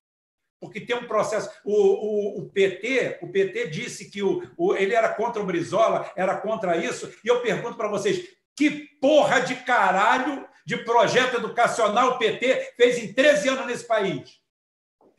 Porque 0.63 0.82
tem 0.82 0.95
um 0.95 1.08
processo. 1.08 1.49
O, 1.63 1.73
o, 1.73 2.39
o 2.39 2.49
PT, 2.49 3.19
o 3.21 3.28
PT 3.28 3.67
disse 3.67 4.10
que 4.10 4.23
o, 4.23 4.41
o, 4.58 4.76
ele 4.76 4.93
era 4.93 5.10
contra 5.10 5.41
o 5.41 5.45
Brizola, 5.45 6.12
era 6.15 6.38
contra 6.38 6.78
isso. 6.78 7.13
E 7.23 7.28
eu 7.28 7.41
pergunto 7.41 7.76
para 7.76 7.89
vocês: 7.89 8.28
que 8.56 8.71
porra 8.99 9.41
de 9.41 9.56
caralho 9.58 10.47
de 10.65 10.78
projeto 10.78 11.38
educacional 11.38 12.12
o 12.12 12.17
PT 12.17 12.73
fez 12.78 12.97
em 12.97 13.13
13 13.13 13.49
anos 13.49 13.65
nesse 13.67 13.86
país. 13.86 14.41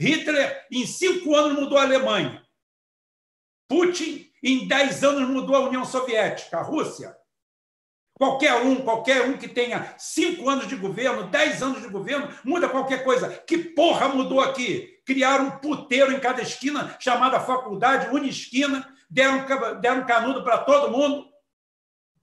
Hitler, 0.01 0.67
em 0.73 0.87
cinco 0.87 1.35
anos, 1.35 1.59
mudou 1.59 1.79
a 1.79 1.83
Alemanha. 1.83 2.43
Putin, 3.69 4.31
em 4.43 4.67
10 4.67 5.05
anos, 5.05 5.29
mudou 5.29 5.55
a 5.55 5.61
União 5.61 5.85
Soviética, 5.85 6.59
a 6.59 6.63
Rússia. 6.63 7.15
Qualquer 8.17 8.55
um, 8.63 8.77
qualquer 8.77 9.23
um 9.27 9.37
que 9.37 9.49
tenha 9.49 9.95
cinco 9.99 10.49
anos 10.49 10.69
de 10.69 10.77
governo, 10.77 11.25
dez 11.31 11.61
anos 11.63 11.83
de 11.83 11.89
governo, 11.89 12.29
muda 12.45 12.69
qualquer 12.69 13.03
coisa. 13.03 13.29
Que 13.29 13.59
porra 13.59 14.09
mudou 14.09 14.41
aqui? 14.41 14.94
Criaram 15.05 15.47
um 15.47 15.59
puteiro 15.59 16.13
em 16.13 16.21
cada 16.21 16.43
esquina, 16.43 16.97
chamada 16.99 17.41
faculdade, 17.41 18.15
unisquina, 18.15 18.89
deram, 19.11 19.45
deram 19.81 20.07
canudo 20.07 20.43
para 20.43 20.59
todo 20.59 20.91
mundo, 20.91 21.29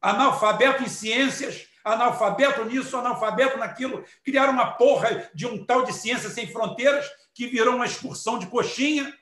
analfabeto 0.01 0.83
em 0.83 0.89
ciências, 0.89 1.67
analfabeto 1.83 2.65
nisso, 2.65 2.97
analfabeto 2.97 3.57
naquilo, 3.57 4.03
criaram 4.23 4.53
uma 4.53 4.71
porra 4.71 5.29
de 5.33 5.45
um 5.45 5.63
tal 5.65 5.83
de 5.83 5.93
ciência 5.93 6.29
sem 6.29 6.51
fronteiras 6.51 7.09
que 7.33 7.47
virou 7.47 7.75
uma 7.75 7.85
excursão 7.85 8.37
de 8.37 8.47
coxinha. 8.47 9.13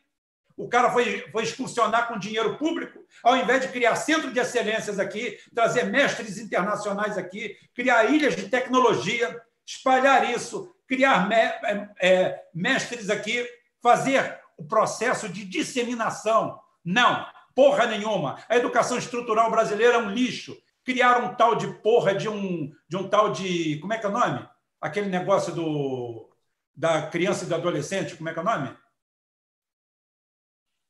O 0.57 0.67
cara 0.67 0.91
foi, 0.91 1.29
foi 1.31 1.43
excursionar 1.43 2.07
com 2.07 2.19
dinheiro 2.19 2.57
público, 2.57 2.99
ao 3.23 3.37
invés 3.37 3.61
de 3.61 3.69
criar 3.69 3.95
centro 3.95 4.31
de 4.31 4.39
excelências 4.39 4.99
aqui, 4.99 5.37
trazer 5.53 5.83
mestres 5.85 6.37
internacionais 6.37 7.17
aqui, 7.17 7.55
criar 7.73 8.05
ilhas 8.05 8.35
de 8.35 8.49
tecnologia, 8.49 9.41
espalhar 9.65 10.29
isso, 10.29 10.73
criar 10.89 11.31
é, 11.31 11.89
é 12.01 12.43
mestres 12.53 13.09
aqui, 13.09 13.47
fazer 13.81 14.37
o 14.57 14.65
processo 14.65 15.29
de 15.29 15.45
disseminação. 15.45 16.59
Não, 16.83 17.25
porra 17.55 17.85
nenhuma. 17.85 18.43
A 18.49 18.57
educação 18.57 18.97
estrutural 18.97 19.49
brasileira 19.49 19.95
é 19.95 19.99
um 19.99 20.09
lixo 20.09 20.57
criaram 20.89 21.27
um 21.27 21.35
tal 21.35 21.55
de 21.55 21.67
porra 21.81 22.15
de 22.15 22.27
um, 22.27 22.73
de 22.87 22.97
um 22.97 23.07
tal 23.07 23.31
de. 23.31 23.77
Como 23.79 23.93
é 23.93 23.97
que 23.99 24.05
é 24.07 24.09
o 24.09 24.11
nome? 24.11 24.47
Aquele 24.81 25.07
negócio 25.07 25.53
do, 25.53 26.29
da 26.75 27.07
criança 27.07 27.45
e 27.45 27.47
do 27.47 27.53
adolescente, 27.53 28.15
como 28.15 28.27
é 28.27 28.33
que 28.33 28.39
é 28.39 28.41
o 28.41 28.45
nome? 28.45 28.75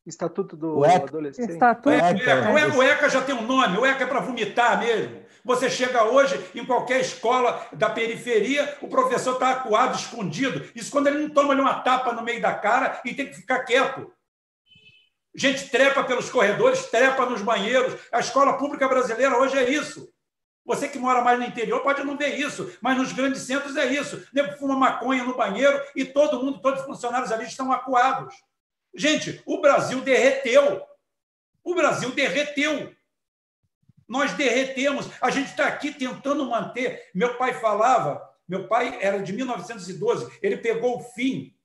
Estatuto 0.06 0.56
do 0.56 0.84
Adolescente. 0.86 1.52
Estatuto. 1.52 1.90
É, 1.90 2.14
o, 2.52 2.58
ECA, 2.58 2.78
o 2.78 2.84
ECA 2.84 3.10
já 3.10 3.22
tem 3.22 3.36
um 3.36 3.46
nome, 3.46 3.78
o 3.78 3.86
ECA 3.86 4.06
é 4.06 4.08
para 4.08 4.22
vomitar 4.22 4.80
mesmo. 4.80 5.22
Você 5.50 5.68
chega 5.68 6.04
hoje 6.04 6.40
em 6.54 6.64
qualquer 6.64 7.02
escola 7.02 7.68
da 7.74 7.90
periferia, 7.90 8.78
o 8.84 8.88
professor 8.88 9.34
está 9.34 9.50
acuado, 9.50 9.98
escondido. 9.98 10.70
Isso 10.76 10.92
quando 10.92 11.08
ele 11.08 11.24
não 11.24 11.30
toma 11.32 11.56
uma 11.56 11.80
tapa 11.80 12.14
no 12.14 12.22
meio 12.22 12.40
da 12.40 12.54
cara 12.54 13.02
e 13.04 13.16
tem 13.16 13.26
que 13.26 13.34
ficar 13.34 13.64
quieto. 13.64 14.14
Gente 15.34 15.68
trepa 15.72 16.04
pelos 16.04 16.30
corredores, 16.30 16.86
trepa 16.86 17.26
nos 17.26 17.42
banheiros. 17.42 18.00
A 18.12 18.20
escola 18.20 18.60
pública 18.60 18.88
brasileira 18.88 19.40
hoje 19.40 19.58
é 19.58 19.68
isso. 19.68 20.14
Você 20.64 20.88
que 20.88 21.00
mora 21.00 21.24
mais 21.24 21.40
no 21.40 21.46
interior 21.46 21.82
pode 21.82 22.04
não 22.04 22.16
ver 22.16 22.36
isso, 22.36 22.72
mas 22.80 22.96
nos 22.96 23.12
grandes 23.12 23.42
centros 23.42 23.76
é 23.76 23.88
isso. 23.92 24.24
Nego 24.32 24.56
fuma 24.56 24.76
maconha 24.76 25.24
no 25.24 25.36
banheiro 25.36 25.82
e 25.96 26.06
todo 26.06 26.44
mundo, 26.44 26.62
todos 26.62 26.82
os 26.82 26.86
funcionários 26.86 27.32
ali 27.32 27.46
estão 27.46 27.72
acuados. 27.72 28.36
Gente, 28.94 29.42
o 29.48 29.60
Brasil 29.60 30.00
derreteu. 30.02 30.86
O 31.64 31.74
Brasil 31.74 32.12
derreteu. 32.12 32.94
Nós 34.10 34.34
derretemos. 34.34 35.08
A 35.22 35.30
gente 35.30 35.52
está 35.52 35.68
aqui 35.68 35.94
tentando 35.94 36.50
manter. 36.50 37.10
Meu 37.14 37.38
pai 37.38 37.54
falava, 37.54 38.28
meu 38.48 38.68
pai 38.68 38.98
era 39.00 39.22
de 39.22 39.32
1912, 39.32 40.40
ele 40.42 40.58
pegou 40.58 40.98
o 40.98 41.04
fim 41.04 41.56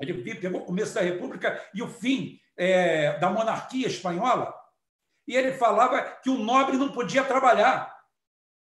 Ele 0.00 0.34
pegou 0.34 0.62
o 0.62 0.64
começo 0.64 0.94
da 0.94 1.02
República 1.02 1.64
e 1.72 1.80
o 1.80 1.88
fim 1.88 2.40
é, 2.56 3.16
da 3.20 3.30
monarquia 3.30 3.86
espanhola. 3.86 4.52
E 5.28 5.36
ele 5.36 5.52
falava 5.52 6.02
que 6.02 6.28
o 6.28 6.38
nobre 6.38 6.76
não 6.76 6.90
podia 6.90 7.22
trabalhar. 7.22 7.96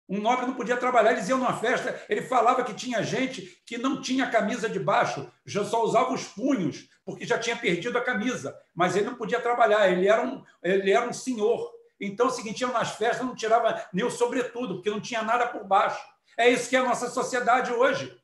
Um 0.08 0.21
nobre 0.21 0.45
não 0.45 0.53
podia 0.53 0.77
trabalhar. 0.77 1.13
Eles 1.13 1.27
iam 1.27 1.39
numa 1.39 1.58
festa, 1.58 1.99
ele 2.08 2.21
falava 2.21 2.63
que 2.63 2.75
tinha 2.75 3.01
gente 3.01 3.41
que 3.65 3.77
não 3.77 4.01
tinha 4.01 4.29
camisa 4.29 4.69
de 4.69 4.79
baixo, 4.79 5.32
já 5.45 5.63
só 5.63 5.84
usava 5.84 6.13
os 6.13 6.25
punhos, 6.25 6.88
porque 7.03 7.25
já 7.25 7.39
tinha 7.39 7.56
perdido 7.56 7.97
a 7.97 8.03
camisa. 8.03 8.56
Mas 8.75 8.95
ele 8.95 9.06
não 9.06 9.15
podia 9.15 9.39
trabalhar, 9.39 9.89
ele 9.89 10.08
era 10.08 10.21
um, 10.21 10.43
ele 10.62 10.91
era 10.91 11.08
um 11.08 11.13
senhor. 11.13 11.71
Então, 11.99 12.27
é 12.27 12.29
o 12.29 12.34
seguinte, 12.34 12.65
nas 12.65 12.95
festas, 12.95 13.25
não 13.25 13.36
tirava 13.36 13.86
nem 13.93 14.06
o 14.06 14.12
sobretudo, 14.12 14.75
porque 14.75 14.89
não 14.89 14.99
tinha 14.99 15.21
nada 15.21 15.47
por 15.47 15.63
baixo. 15.63 16.01
É 16.38 16.49
isso 16.49 16.69
que 16.69 16.75
é 16.75 16.79
a 16.79 16.86
nossa 16.86 17.10
sociedade 17.10 17.71
hoje. 17.71 18.17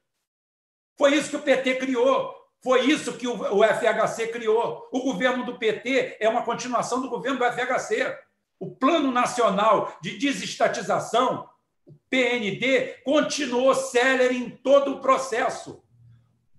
Foi 0.97 1.15
isso 1.15 1.29
que 1.29 1.36
o 1.36 1.41
PT 1.41 1.75
criou. 1.75 2.36
Foi 2.62 2.82
isso 2.82 3.13
que 3.13 3.27
o 3.27 3.63
FHC 3.63 4.27
criou. 4.27 4.89
O 4.91 5.01
governo 5.01 5.45
do 5.45 5.58
PT 5.58 6.17
é 6.19 6.27
uma 6.27 6.43
continuação 6.43 7.01
do 7.01 7.10
governo 7.10 7.39
do 7.39 7.45
FHC. 7.45 8.17
O 8.60 8.69
Plano 8.75 9.12
Nacional 9.12 9.97
de 10.01 10.17
Desestatização, 10.17 11.49
o 11.86 11.93
PND, 12.10 13.01
continuou 13.05 13.73
célere 13.73 14.36
em 14.36 14.49
todo 14.49 14.95
o 14.95 14.99
processo. 14.99 15.82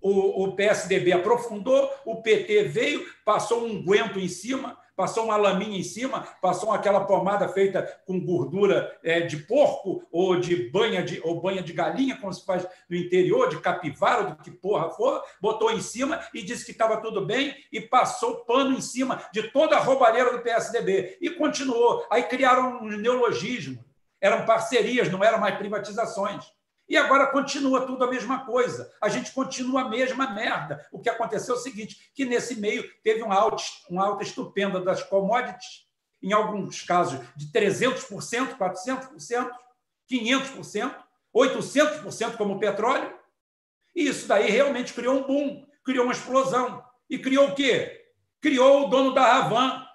O, 0.00 0.44
o 0.44 0.52
PSDB 0.56 1.12
aprofundou, 1.12 1.90
o 2.04 2.22
PT 2.22 2.64
veio, 2.64 3.06
passou 3.24 3.66
um 3.66 3.82
guento 3.82 4.18
em 4.18 4.28
cima, 4.28 4.78
passou 5.00 5.24
uma 5.24 5.36
laminha 5.38 5.78
em 5.78 5.82
cima, 5.82 6.28
passou 6.42 6.70
aquela 6.72 7.06
pomada 7.06 7.48
feita 7.48 7.82
com 8.06 8.20
gordura 8.20 8.94
é, 9.02 9.20
de 9.20 9.38
porco 9.38 10.06
ou 10.12 10.38
de 10.38 10.68
banha 10.68 11.02
de, 11.02 11.18
ou 11.24 11.40
banha 11.40 11.62
de 11.62 11.72
galinha, 11.72 12.18
como 12.18 12.30
se 12.30 12.44
faz 12.44 12.66
no 12.86 12.94
interior, 12.94 13.48
de 13.48 13.58
capivara, 13.60 14.24
do 14.24 14.36
que 14.42 14.50
porra 14.50 14.90
for, 14.90 15.22
botou 15.40 15.70
em 15.70 15.80
cima 15.80 16.20
e 16.34 16.42
disse 16.42 16.66
que 16.66 16.72
estava 16.72 16.98
tudo 16.98 17.24
bem 17.24 17.56
e 17.72 17.80
passou 17.80 18.44
pano 18.44 18.76
em 18.76 18.80
cima 18.82 19.22
de 19.32 19.44
toda 19.44 19.74
a 19.74 19.80
roubalheira 19.80 20.32
do 20.32 20.42
PSDB. 20.42 21.16
E 21.18 21.30
continuou. 21.30 22.04
Aí 22.10 22.24
criaram 22.24 22.82
um 22.82 22.88
neologismo. 22.88 23.82
Eram 24.20 24.44
parcerias, 24.44 25.10
não 25.10 25.24
eram 25.24 25.38
mais 25.38 25.56
privatizações. 25.56 26.44
E 26.90 26.96
agora 26.96 27.28
continua 27.28 27.86
tudo 27.86 28.02
a 28.02 28.10
mesma 28.10 28.44
coisa. 28.44 28.92
A 29.00 29.08
gente 29.08 29.30
continua 29.30 29.82
a 29.82 29.88
mesma 29.88 30.32
merda. 30.32 30.84
O 30.90 30.98
que 30.98 31.08
aconteceu 31.08 31.54
é 31.54 31.58
o 31.58 31.60
seguinte, 31.60 32.10
que 32.12 32.24
nesse 32.24 32.56
meio 32.56 32.84
teve 33.04 33.22
um 33.22 33.30
alta, 33.30 33.62
um 33.88 34.00
alta 34.00 34.24
estupenda 34.24 34.80
das 34.80 35.00
commodities, 35.00 35.86
em 36.20 36.32
alguns 36.32 36.82
casos 36.82 37.20
de 37.36 37.46
300%, 37.52 38.58
400%, 38.58 39.50
500%, 40.10 40.94
800% 41.32 42.36
como 42.36 42.54
o 42.54 42.58
petróleo. 42.58 43.16
E 43.94 44.08
isso 44.08 44.26
daí 44.26 44.50
realmente 44.50 44.92
criou 44.92 45.20
um 45.20 45.22
boom, 45.22 45.64
criou 45.84 46.06
uma 46.06 46.12
explosão. 46.12 46.84
E 47.08 47.20
criou 47.20 47.50
o 47.50 47.54
quê? 47.54 48.04
Criou 48.40 48.86
o 48.86 48.90
dono 48.90 49.14
da 49.14 49.36
Havan, 49.36 49.86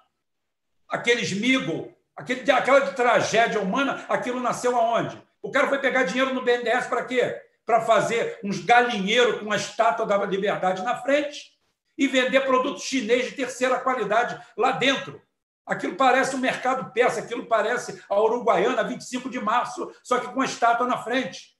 aqueles 0.88 1.30
Smigol, 1.30 1.94
aquele, 2.16 2.50
aquela 2.50 2.80
de 2.80 2.96
tragédia 2.96 3.60
humana, 3.60 4.06
aquilo 4.08 4.40
nasceu 4.40 4.74
aonde? 4.74 5.25
O 5.46 5.50
cara 5.52 5.68
foi 5.68 5.78
pegar 5.78 6.02
dinheiro 6.02 6.34
no 6.34 6.42
BNDES 6.42 6.88
para 6.88 7.04
quê? 7.04 7.40
Para 7.64 7.80
fazer 7.80 8.40
uns 8.42 8.64
galinheiros 8.64 9.40
com 9.40 9.52
a 9.52 9.56
estátua 9.56 10.04
da 10.04 10.16
liberdade 10.26 10.82
na 10.82 11.00
frente 11.00 11.52
e 11.96 12.08
vender 12.08 12.40
produto 12.40 12.80
chinês 12.80 13.26
de 13.26 13.36
terceira 13.36 13.78
qualidade 13.78 14.44
lá 14.56 14.72
dentro. 14.72 15.22
Aquilo 15.64 15.94
parece 15.94 16.34
um 16.34 16.40
mercado 16.40 16.92
peça, 16.92 17.20
aquilo 17.20 17.46
parece 17.46 18.02
a 18.08 18.20
Uruguaiana, 18.20 18.82
25 18.82 19.30
de 19.30 19.38
março, 19.38 19.94
só 20.02 20.18
que 20.18 20.26
com 20.34 20.40
a 20.40 20.44
estátua 20.44 20.84
na 20.84 20.98
frente. 20.98 21.56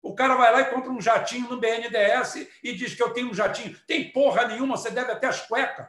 O 0.00 0.14
cara 0.14 0.34
vai 0.34 0.50
lá 0.50 0.60
e 0.62 0.70
compra 0.70 0.90
um 0.90 1.00
jatinho 1.00 1.50
no 1.50 1.60
BNDES 1.60 2.48
e 2.64 2.72
diz 2.72 2.94
que 2.94 3.02
eu 3.02 3.10
tenho 3.12 3.28
um 3.28 3.34
jatinho. 3.34 3.78
Tem 3.86 4.10
porra 4.10 4.46
nenhuma, 4.46 4.78
você 4.78 4.90
deve 4.90 5.12
até 5.12 5.26
as 5.26 5.46
cuecas. 5.46 5.86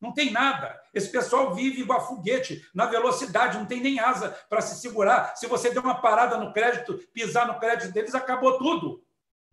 Não 0.00 0.12
tem 0.12 0.30
nada. 0.30 0.78
Esse 0.92 1.10
pessoal 1.10 1.54
vive 1.54 1.80
igual 1.80 2.06
foguete, 2.06 2.68
na 2.74 2.86
velocidade, 2.86 3.58
não 3.58 3.66
tem 3.66 3.80
nem 3.80 3.98
asa 3.98 4.30
para 4.48 4.60
se 4.60 4.80
segurar. 4.80 5.34
Se 5.36 5.46
você 5.46 5.70
der 5.70 5.80
uma 5.80 6.00
parada 6.00 6.36
no 6.38 6.52
crédito, 6.52 6.98
pisar 7.12 7.46
no 7.46 7.58
crédito 7.58 7.92
deles, 7.92 8.14
acabou 8.14 8.58
tudo. 8.58 9.02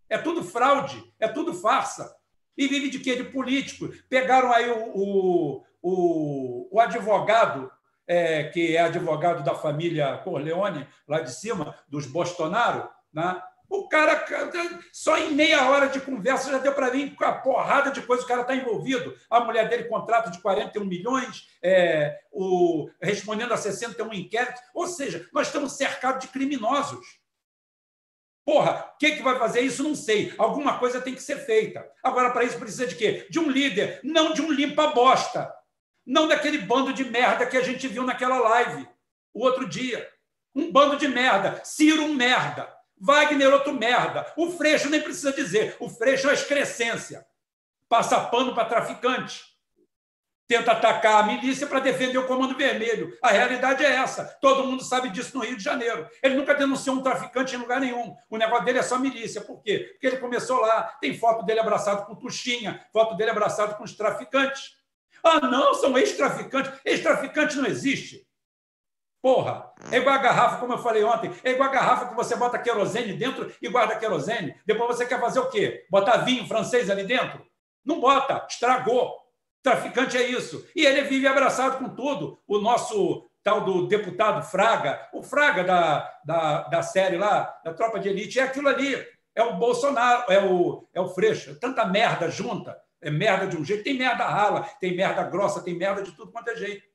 É 0.10 0.17
tudo 0.17 0.43
fraude, 0.43 1.03
é 1.19 1.27
tudo 1.27 1.53
farsa. 1.53 2.15
E 2.58 2.67
vive 2.67 2.89
de 2.89 2.99
quê? 2.99 3.15
De 3.15 3.23
político. 3.23 3.89
Pegaram 4.10 4.51
aí 4.51 4.69
o, 4.69 4.91
o, 4.93 5.63
o, 5.82 6.75
o 6.75 6.79
advogado, 6.79 7.71
é, 8.06 8.43
que 8.43 8.75
é 8.75 8.82
advogado 8.82 9.43
da 9.43 9.56
família 9.56 10.17
Corleone, 10.19 10.88
lá 11.08 11.21
de 11.21 11.32
cima, 11.32 11.75
dos 11.88 12.06
Bolsonaro, 12.06 12.89
né? 13.12 13.41
O 13.74 13.90
cara, 13.90 14.24
só 14.92 15.18
em 15.18 15.34
meia 15.34 15.68
hora 15.68 15.88
de 15.88 16.00
conversa, 16.00 16.52
já 16.52 16.60
deu 16.60 16.76
para 16.76 16.94
mim 16.94 17.16
a 17.20 17.32
porrada 17.32 17.90
de 17.90 18.04
coisa, 18.04 18.22
o 18.22 18.28
cara 18.28 18.42
está 18.42 18.56
envolvido. 18.56 19.18
A 19.28 19.40
mulher 19.40 19.68
dele, 19.68 19.86
contrato 19.86 20.30
de 20.30 20.40
41 20.44 20.86
milhões, 20.86 21.50
é, 21.60 22.20
o, 22.32 22.88
respondendo 23.02 23.52
a 23.52 23.58
61 23.58 24.14
inquéritos. 24.14 24.62
Ou 24.76 24.86
seja, 24.86 25.28
nós 25.34 25.48
estamos 25.48 25.74
cercados 25.74 26.22
de 26.22 26.28
criminosos. 26.28 27.20
Porra, 28.46 28.92
o 28.94 28.98
que, 29.00 29.16
que 29.16 29.24
vai 29.24 29.40
fazer 29.40 29.62
isso? 29.62 29.82
Não 29.82 29.96
sei. 29.96 30.36
Alguma 30.38 30.78
coisa 30.78 31.02
tem 31.02 31.16
que 31.16 31.24
ser 31.24 31.38
feita. 31.38 31.84
Agora, 32.04 32.30
para 32.30 32.44
isso, 32.44 32.60
precisa 32.60 32.86
de 32.86 32.94
quê? 32.94 33.26
De 33.32 33.40
um 33.40 33.50
líder, 33.50 34.00
não 34.04 34.34
de 34.34 34.44
um 34.44 34.52
limpa-bosta. 34.52 35.52
Não 36.06 36.28
daquele 36.28 36.60
bando 36.60 36.94
de 36.94 37.06
merda 37.06 37.48
que 37.48 37.58
a 37.58 37.64
gente 37.64 37.88
viu 37.88 38.04
naquela 38.04 38.38
live 38.38 38.88
o 39.34 39.44
outro 39.44 39.68
dia. 39.68 40.08
Um 40.54 40.72
bando 40.72 40.96
de 40.96 41.08
merda. 41.08 41.60
Ciro, 41.66 42.04
um 42.04 42.14
merda. 42.14 42.83
Wagner, 43.06 43.54
outro 43.54 43.74
merda. 43.74 44.32
O 44.38 44.50
Freixo 44.52 44.89
nem 44.89 45.02
precisa 45.02 45.34
dizer. 45.34 45.76
O 45.78 45.89
Freixo 45.89 46.30
é 46.30 46.34
excrescência. 46.34 47.26
Passa 47.89 48.18
pano 48.18 48.56
para 48.56 48.63
traficante. 48.63 49.44
Tenta 50.48 50.72
atacar 50.72 51.22
a 51.22 51.28
milícia 51.28 51.68
para 51.68 51.82
defender 51.82 52.18
o 52.18 52.26
Comando 52.26 52.56
Vermelho. 52.56 53.13
A 53.22 53.28
realidade 53.28 53.84
é 53.84 53.92
essa. 53.92 54.24
Todo 54.39 54.66
mundo 54.66 54.82
sabe 54.86 55.10
disso 55.10 55.38
no 55.38 55.44
Rio 55.44 55.58
de 55.58 55.63
Janeiro. 55.63 56.08
Ele 56.22 56.36
nunca 56.36 56.56
denunciou 56.56 56.96
um 56.96 57.04
traficante 57.04 57.54
em 57.54 57.60
lugar 57.60 57.82
nenhum. 57.82 58.16
O 58.30 58.38
negócio 58.38 58.63
dele 58.63 58.80
é 58.80 58.84
só 58.84 58.98
milícia. 58.98 59.42
Por 59.42 59.62
quê? 59.62 59.89
Porque 59.92 60.08
ele 60.08 60.18
começou 60.18 60.62
lá. 60.62 60.84
Tem 61.02 61.18
foto 61.18 61.44
dele 61.44 61.60
abraçado 61.60 62.06
com 62.06 62.16
Tuxinha, 62.16 62.86
foto 62.94 63.18
dele 63.18 63.32
abraçado 63.32 63.76
com 63.76 63.84
os 63.84 63.98
traficantes. 63.98 64.78
Ah, 65.22 65.42
não, 65.42 65.74
são 65.74 65.98
ex-traficantes. 65.98 66.72
Ex-traficante 66.86 67.58
não 67.58 67.66
existe. 67.66 68.26
Porra, 69.24 69.72
é 69.90 70.00
igual 70.00 70.16
a 70.16 70.18
garrafa, 70.18 70.58
como 70.58 70.74
eu 70.74 70.78
falei 70.78 71.02
ontem, 71.02 71.32
é 71.46 71.52
igual 71.52 71.70
a 71.70 71.72
garrafa 71.72 72.10
que 72.10 72.14
você 72.14 72.36
bota 72.36 72.60
querosene 72.60 73.14
dentro 73.14 73.50
e 73.62 73.70
guarda 73.70 73.96
querosene. 73.96 74.54
Depois 74.66 74.98
você 74.98 75.06
quer 75.06 75.18
fazer 75.18 75.40
o 75.40 75.50
quê? 75.50 75.86
Botar 75.90 76.18
vinho 76.18 76.46
francês 76.46 76.90
ali 76.90 77.06
dentro? 77.06 77.42
Não 77.86 78.02
bota, 78.02 78.46
estragou. 78.50 79.16
Traficante 79.62 80.18
é 80.18 80.28
isso. 80.28 80.68
E 80.76 80.86
ele 80.86 81.04
vive 81.04 81.26
abraçado 81.26 81.78
com 81.78 81.96
tudo. 81.96 82.38
O 82.46 82.60
nosso 82.60 83.26
tal 83.42 83.62
do 83.62 83.88
deputado 83.88 84.44
Fraga, 84.44 85.08
o 85.14 85.24
Fraga 85.24 85.64
da, 85.64 86.14
da, 86.26 86.62
da 86.64 86.82
série 86.82 87.16
lá, 87.16 87.58
da 87.64 87.74
Tropa 87.74 88.02
de 88.02 88.10
Elite, 88.10 88.42
é 88.42 88.44
aquilo 88.44 88.68
ali. 88.68 88.94
É 89.34 89.42
o 89.42 89.56
Bolsonaro, 89.56 90.30
é 90.30 90.44
o, 90.44 90.86
é 90.94 91.00
o 91.00 91.08
Freixo. 91.08 91.58
Tanta 91.62 91.86
merda 91.86 92.30
junta. 92.30 92.78
É 93.02 93.10
merda 93.10 93.48
de 93.48 93.56
um 93.56 93.64
jeito. 93.64 93.86
Tem 93.86 93.98
merda 93.98 94.26
rala, 94.26 94.64
tem 94.82 94.98
merda 94.98 95.24
grossa, 95.24 95.64
tem 95.64 95.78
merda 95.78 96.04
de 96.04 96.12
tudo 96.12 96.30
quanto 96.30 96.50
é 96.50 96.58
jeito. 96.58 96.92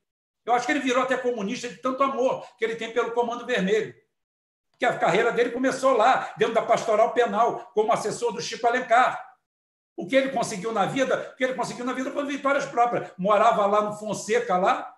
Eu 0.48 0.54
acho 0.54 0.64
que 0.64 0.72
ele 0.72 0.80
virou 0.80 1.02
até 1.02 1.14
comunista 1.16 1.68
de 1.68 1.76
tanto 1.76 2.02
amor 2.02 2.42
que 2.56 2.64
ele 2.64 2.74
tem 2.74 2.90
pelo 2.90 3.12
Comando 3.12 3.44
Vermelho. 3.44 3.94
Porque 4.70 4.86
a 4.86 4.96
carreira 4.96 5.30
dele 5.30 5.50
começou 5.50 5.92
lá, 5.92 6.32
dentro 6.38 6.54
da 6.54 6.62
pastoral 6.62 7.12
penal, 7.12 7.70
como 7.74 7.92
assessor 7.92 8.32
do 8.32 8.40
Chico 8.40 8.66
Alencar. 8.66 9.28
O 9.94 10.06
que 10.06 10.16
ele 10.16 10.30
conseguiu 10.30 10.72
na 10.72 10.86
vida, 10.86 11.32
o 11.32 11.36
que 11.36 11.44
ele 11.44 11.54
conseguiu 11.54 11.84
na 11.84 11.92
vida 11.92 12.10
foi 12.10 12.24
vitórias 12.24 12.64
próprias. 12.64 13.10
Morava 13.18 13.66
lá 13.66 13.82
no 13.82 13.92
Fonseca, 13.92 14.56
lá, 14.56 14.90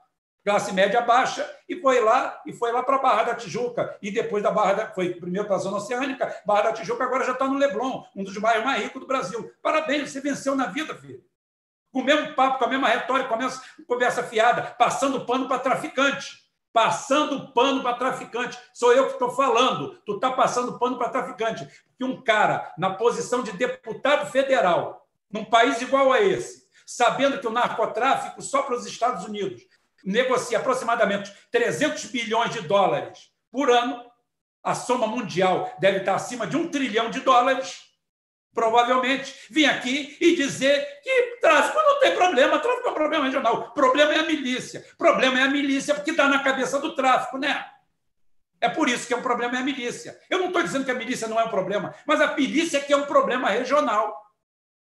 classe 0.44 0.72
média 0.72 1.00
baixa, 1.00 1.50
e 1.68 1.80
foi 1.80 1.98
lá, 1.98 2.40
e 2.46 2.52
foi 2.52 2.70
lá 2.70 2.82
para 2.82 2.96
a 2.96 3.00
Barra 3.00 3.22
da 3.24 3.34
Tijuca. 3.34 3.98
E 4.00 4.12
depois 4.12 4.42
da 4.42 4.52
Barra 4.52 4.74
da, 4.74 4.86
foi 4.92 5.14
primeiro 5.14 5.48
para 5.48 5.56
a 5.56 5.60
Zona 5.60 5.78
Oceânica, 5.78 6.32
Barra 6.46 6.62
da 6.62 6.72
Tijuca 6.74 7.02
agora 7.02 7.24
já 7.24 7.32
está 7.32 7.48
no 7.48 7.58
Leblon, 7.58 8.04
um 8.14 8.22
dos 8.22 8.36
bairros 8.38 8.64
mais 8.64 8.82
ricos 8.82 9.00
do 9.00 9.06
Brasil. 9.06 9.50
Parabéns, 9.60 10.10
você 10.10 10.20
venceu 10.20 10.54
na 10.54 10.66
vida, 10.66 10.94
filho 10.94 11.24
com 11.92 12.00
o 12.00 12.04
mesmo 12.04 12.34
papo, 12.34 12.58
com 12.58 12.64
a 12.64 12.68
mesma 12.68 12.88
retórica, 12.88 13.28
com 13.28 13.34
a 13.34 13.38
mesma 13.38 13.62
conversa 13.86 14.22
fiada, 14.22 14.62
passando 14.78 15.24
pano 15.26 15.48
para 15.48 15.58
traficante. 15.58 16.38
Passando 16.72 17.52
pano 17.52 17.82
para 17.82 17.96
traficante. 17.96 18.56
Sou 18.72 18.92
eu 18.92 19.06
que 19.06 19.14
estou 19.14 19.32
falando. 19.32 20.00
Tu 20.06 20.14
está 20.14 20.30
passando 20.30 20.78
pano 20.78 20.96
para 20.96 21.08
traficante. 21.08 21.64
Porque 21.64 22.04
um 22.04 22.22
cara 22.22 22.72
na 22.78 22.94
posição 22.94 23.42
de 23.42 23.50
deputado 23.52 24.30
federal, 24.30 25.04
num 25.28 25.44
país 25.44 25.82
igual 25.82 26.12
a 26.12 26.20
esse, 26.20 26.68
sabendo 26.86 27.40
que 27.40 27.46
o 27.46 27.52
narcotráfico 27.52 28.40
só 28.40 28.62
para 28.62 28.76
os 28.76 28.86
Estados 28.86 29.24
Unidos 29.24 29.62
negocia 30.04 30.58
aproximadamente 30.58 31.32
300 31.50 32.04
bilhões 32.06 32.52
de 32.52 32.60
dólares 32.62 33.30
por 33.50 33.70
ano, 33.70 34.04
a 34.62 34.74
soma 34.74 35.06
mundial 35.06 35.74
deve 35.78 35.98
estar 35.98 36.14
acima 36.14 36.46
de 36.46 36.56
um 36.56 36.68
trilhão 36.68 37.10
de 37.10 37.20
dólares 37.20 37.89
provavelmente, 38.54 39.34
vir 39.50 39.66
aqui 39.66 40.16
e 40.20 40.36
dizer 40.36 40.86
que 41.02 41.38
tráfico 41.40 41.78
não 41.78 42.00
tem 42.00 42.14
problema, 42.14 42.58
tráfico 42.58 42.88
é 42.88 42.90
um 42.90 42.94
problema 42.94 43.24
regional. 43.24 43.72
Problema 43.72 44.12
é 44.12 44.18
a 44.18 44.24
milícia. 44.24 44.84
Problema 44.98 45.40
é 45.40 45.42
a 45.42 45.48
milícia 45.48 45.94
porque 45.94 46.10
está 46.10 46.28
na 46.28 46.42
cabeça 46.42 46.78
do 46.78 46.94
tráfico, 46.94 47.38
né? 47.38 47.64
É 48.60 48.68
por 48.68 48.88
isso 48.88 49.06
que 49.06 49.14
é 49.14 49.16
um 49.16 49.22
problema 49.22 49.56
é 49.56 49.60
a 49.60 49.64
milícia. 49.64 50.18
Eu 50.28 50.38
não 50.38 50.48
estou 50.48 50.62
dizendo 50.62 50.84
que 50.84 50.90
a 50.90 50.94
milícia 50.94 51.26
não 51.26 51.40
é 51.40 51.44
um 51.44 51.48
problema, 51.48 51.94
mas 52.06 52.20
a 52.20 52.34
milícia 52.34 52.80
que 52.80 52.92
é 52.92 52.96
um 52.96 53.06
problema 53.06 53.48
regional. 53.48 54.20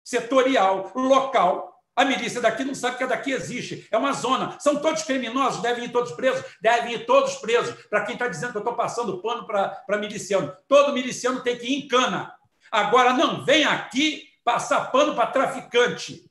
setorial, 0.04 0.92
local. 0.94 1.72
A 1.96 2.04
milícia 2.04 2.40
daqui 2.40 2.64
não 2.64 2.74
sabe 2.74 2.98
que 2.98 3.04
a 3.04 3.06
daqui 3.06 3.32
existe. 3.32 3.88
É 3.90 3.96
uma 3.96 4.12
zona. 4.12 4.58
São 4.60 4.76
todos 4.76 5.02
criminosos, 5.04 5.62
devem 5.62 5.84
ir 5.84 5.92
todos 5.92 6.12
presos? 6.12 6.44
Devem 6.60 6.94
ir 6.94 7.06
todos 7.06 7.36
presos. 7.36 7.74
Para 7.86 8.04
quem 8.04 8.14
está 8.14 8.28
dizendo 8.28 8.52
que 8.52 8.58
eu 8.58 8.62
estou 8.62 8.74
passando 8.74 9.22
pano 9.22 9.46
para 9.46 9.98
miliciano. 9.98 10.54
Todo 10.68 10.92
miliciano 10.92 11.42
tem 11.42 11.56
que 11.56 11.66
ir 11.66 11.84
em 11.84 11.88
cana. 11.88 12.34
Agora, 12.74 13.12
não 13.12 13.44
vem 13.44 13.64
aqui 13.64 14.28
passar 14.42 14.90
pano 14.90 15.14
para 15.14 15.28
traficante. 15.28 16.28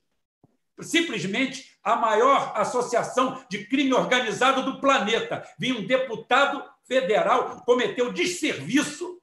Simplesmente 0.82 1.78
a 1.82 1.96
maior 1.96 2.52
associação 2.56 3.42
de 3.50 3.66
crime 3.66 3.94
organizado 3.94 4.62
do 4.64 4.82
planeta. 4.82 5.48
Vinha 5.58 5.80
um 5.80 5.88
deputado 5.88 6.62
federal 6.86 7.64
cometeu 7.66 8.12
desserviço 8.12 9.22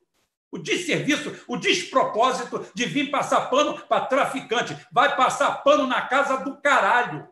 o 0.50 0.59
desserviço, 0.59 1.44
o 1.46 1.56
despropósito 1.56 2.66
de 2.74 2.85
vir 2.85 3.11
passar 3.11 3.48
pano 3.50 3.78
para 3.87 4.06
traficante. 4.06 4.76
Vai 4.90 5.14
passar 5.14 5.62
pano 5.62 5.87
na 5.87 6.02
casa 6.09 6.38
do 6.38 6.61
caralho. 6.61 7.28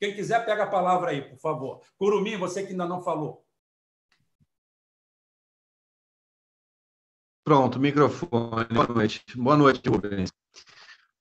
Quem 0.00 0.14
quiser, 0.14 0.44
pega 0.44 0.64
a 0.64 0.70
palavra 0.70 1.10
aí, 1.10 1.22
por 1.22 1.38
favor. 1.38 1.80
Curumim, 1.96 2.36
você 2.36 2.64
que 2.64 2.72
ainda 2.72 2.86
não 2.86 3.02
falou. 3.02 3.44
Pronto, 7.48 7.80
microfone. 7.80 8.66
Boa 8.70 8.86
noite. 8.86 9.24
Boa 9.34 9.56
noite, 9.56 9.88
Rubens. 9.88 10.30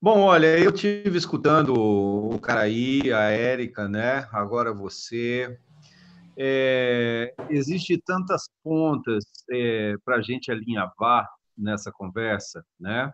Bom, 0.01 0.23
olha, 0.23 0.59
eu 0.59 0.73
tive 0.73 1.17
escutando 1.17 1.73
o 1.73 2.37
Caraí, 2.37 3.13
a 3.13 3.29
Érica, 3.29 3.87
né? 3.87 4.27
Agora 4.33 4.73
você, 4.73 5.57
é, 6.37 7.33
existe 7.49 7.97
tantas 8.05 8.49
pontas 8.61 9.23
é, 9.49 9.95
para 10.03 10.17
a 10.17 10.21
gente 10.21 10.51
alinhavar 10.51 11.29
nessa 11.57 11.93
conversa, 11.93 12.61
né? 12.77 13.09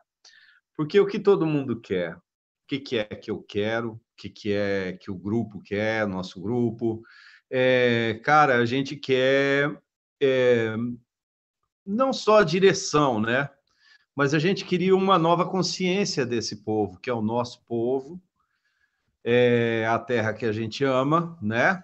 Porque 0.76 1.00
o 1.00 1.06
que 1.06 1.20
todo 1.20 1.46
mundo 1.46 1.80
quer? 1.80 2.16
O 2.16 2.22
que, 2.68 2.80
que 2.80 2.98
é 2.98 3.04
que 3.04 3.30
eu 3.30 3.44
quero? 3.44 3.92
O 3.92 4.02
que, 4.18 4.28
que 4.28 4.54
é 4.54 4.94
que 4.94 5.12
o 5.12 5.16
grupo 5.16 5.62
quer, 5.62 6.08
nosso 6.08 6.42
grupo? 6.42 7.04
É, 7.48 8.20
cara, 8.24 8.56
a 8.56 8.66
gente 8.66 8.96
quer 8.96 9.80
é, 10.20 10.76
não 11.86 12.14
só 12.14 12.40
a 12.40 12.44
direção, 12.44 13.20
né? 13.20 13.50
Mas 14.16 14.34
a 14.34 14.40
gente 14.40 14.64
queria 14.66 14.96
uma 14.96 15.18
nova 15.18 15.46
consciência 15.48 16.26
desse 16.26 16.64
povo, 16.64 17.00
que 17.00 17.10
é 17.10 17.14
o 17.14 17.22
nosso 17.22 17.64
povo, 17.66 18.22
é 19.24 19.86
a 19.90 19.98
terra 19.98 20.34
que 20.34 20.46
a 20.46 20.52
gente 20.52 20.84
ama, 20.84 21.38
né? 21.42 21.84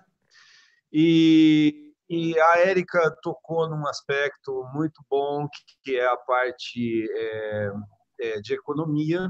E, 0.92 1.94
e 2.10 2.40
a 2.40 2.60
Érica 2.60 3.16
tocou 3.22 3.70
num 3.70 3.88
aspecto 3.88 4.68
muito 4.74 5.04
bom, 5.10 5.48
que, 5.84 5.96
é 5.96 6.06
a 6.06 6.18
parte 6.18 7.08
é, 7.12 7.72
é, 8.20 8.42
de 8.42 8.54
economia. 8.54 9.30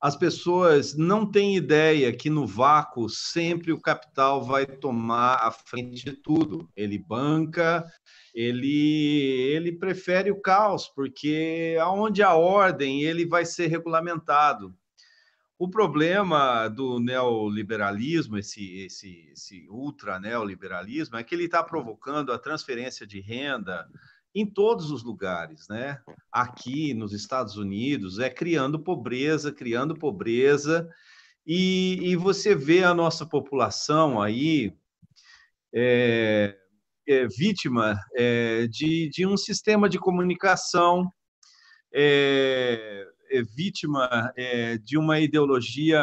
As 0.00 0.14
pessoas 0.14 0.94
não 0.94 1.24
têm 1.24 1.56
ideia 1.56 2.14
que 2.14 2.28
no 2.28 2.46
vácuo 2.46 3.08
sempre 3.08 3.72
o 3.72 3.80
capital 3.80 4.44
vai 4.44 4.66
tomar 4.66 5.36
a 5.36 5.50
frente 5.50 6.04
de 6.04 6.12
tudo. 6.12 6.68
Ele 6.76 6.98
banca, 6.98 7.84
ele, 8.34 9.50
ele 9.54 9.72
prefere 9.72 10.30
o 10.30 10.40
caos, 10.40 10.86
porque 10.86 11.76
aonde 11.80 12.22
há 12.22 12.34
ordem, 12.34 13.02
ele 13.02 13.26
vai 13.26 13.46
ser 13.46 13.68
regulamentado. 13.68 14.76
O 15.58 15.70
problema 15.70 16.68
do 16.68 17.00
neoliberalismo, 17.00 18.36
esse, 18.36 18.80
esse, 18.80 19.30
esse 19.32 19.66
ultra 19.70 20.20
neoliberalismo, 20.20 21.16
é 21.16 21.24
que 21.24 21.34
ele 21.34 21.44
está 21.44 21.62
provocando 21.62 22.30
a 22.30 22.38
transferência 22.38 23.06
de 23.06 23.20
renda 23.20 23.88
em 24.36 24.44
todos 24.44 24.90
os 24.90 25.02
lugares, 25.02 25.66
né? 25.66 25.98
Aqui 26.30 26.92
nos 26.92 27.14
Estados 27.14 27.56
Unidos, 27.56 28.18
é 28.18 28.28
criando 28.28 28.78
pobreza, 28.78 29.50
criando 29.50 29.98
pobreza, 29.98 30.86
e, 31.46 31.98
e 32.02 32.16
você 32.16 32.54
vê 32.54 32.84
a 32.84 32.92
nossa 32.92 33.24
população 33.24 34.20
aí 34.20 34.74
é, 35.74 36.54
é, 37.08 37.26
vítima 37.26 37.98
é, 38.14 38.66
de, 38.66 39.08
de 39.08 39.26
um 39.26 39.38
sistema 39.38 39.88
de 39.88 39.98
comunicação 39.98 41.10
é, 41.94 43.06
é 43.30 43.42
vítima 43.42 44.30
é, 44.36 44.76
de 44.76 44.98
uma 44.98 45.18
ideologia, 45.18 46.02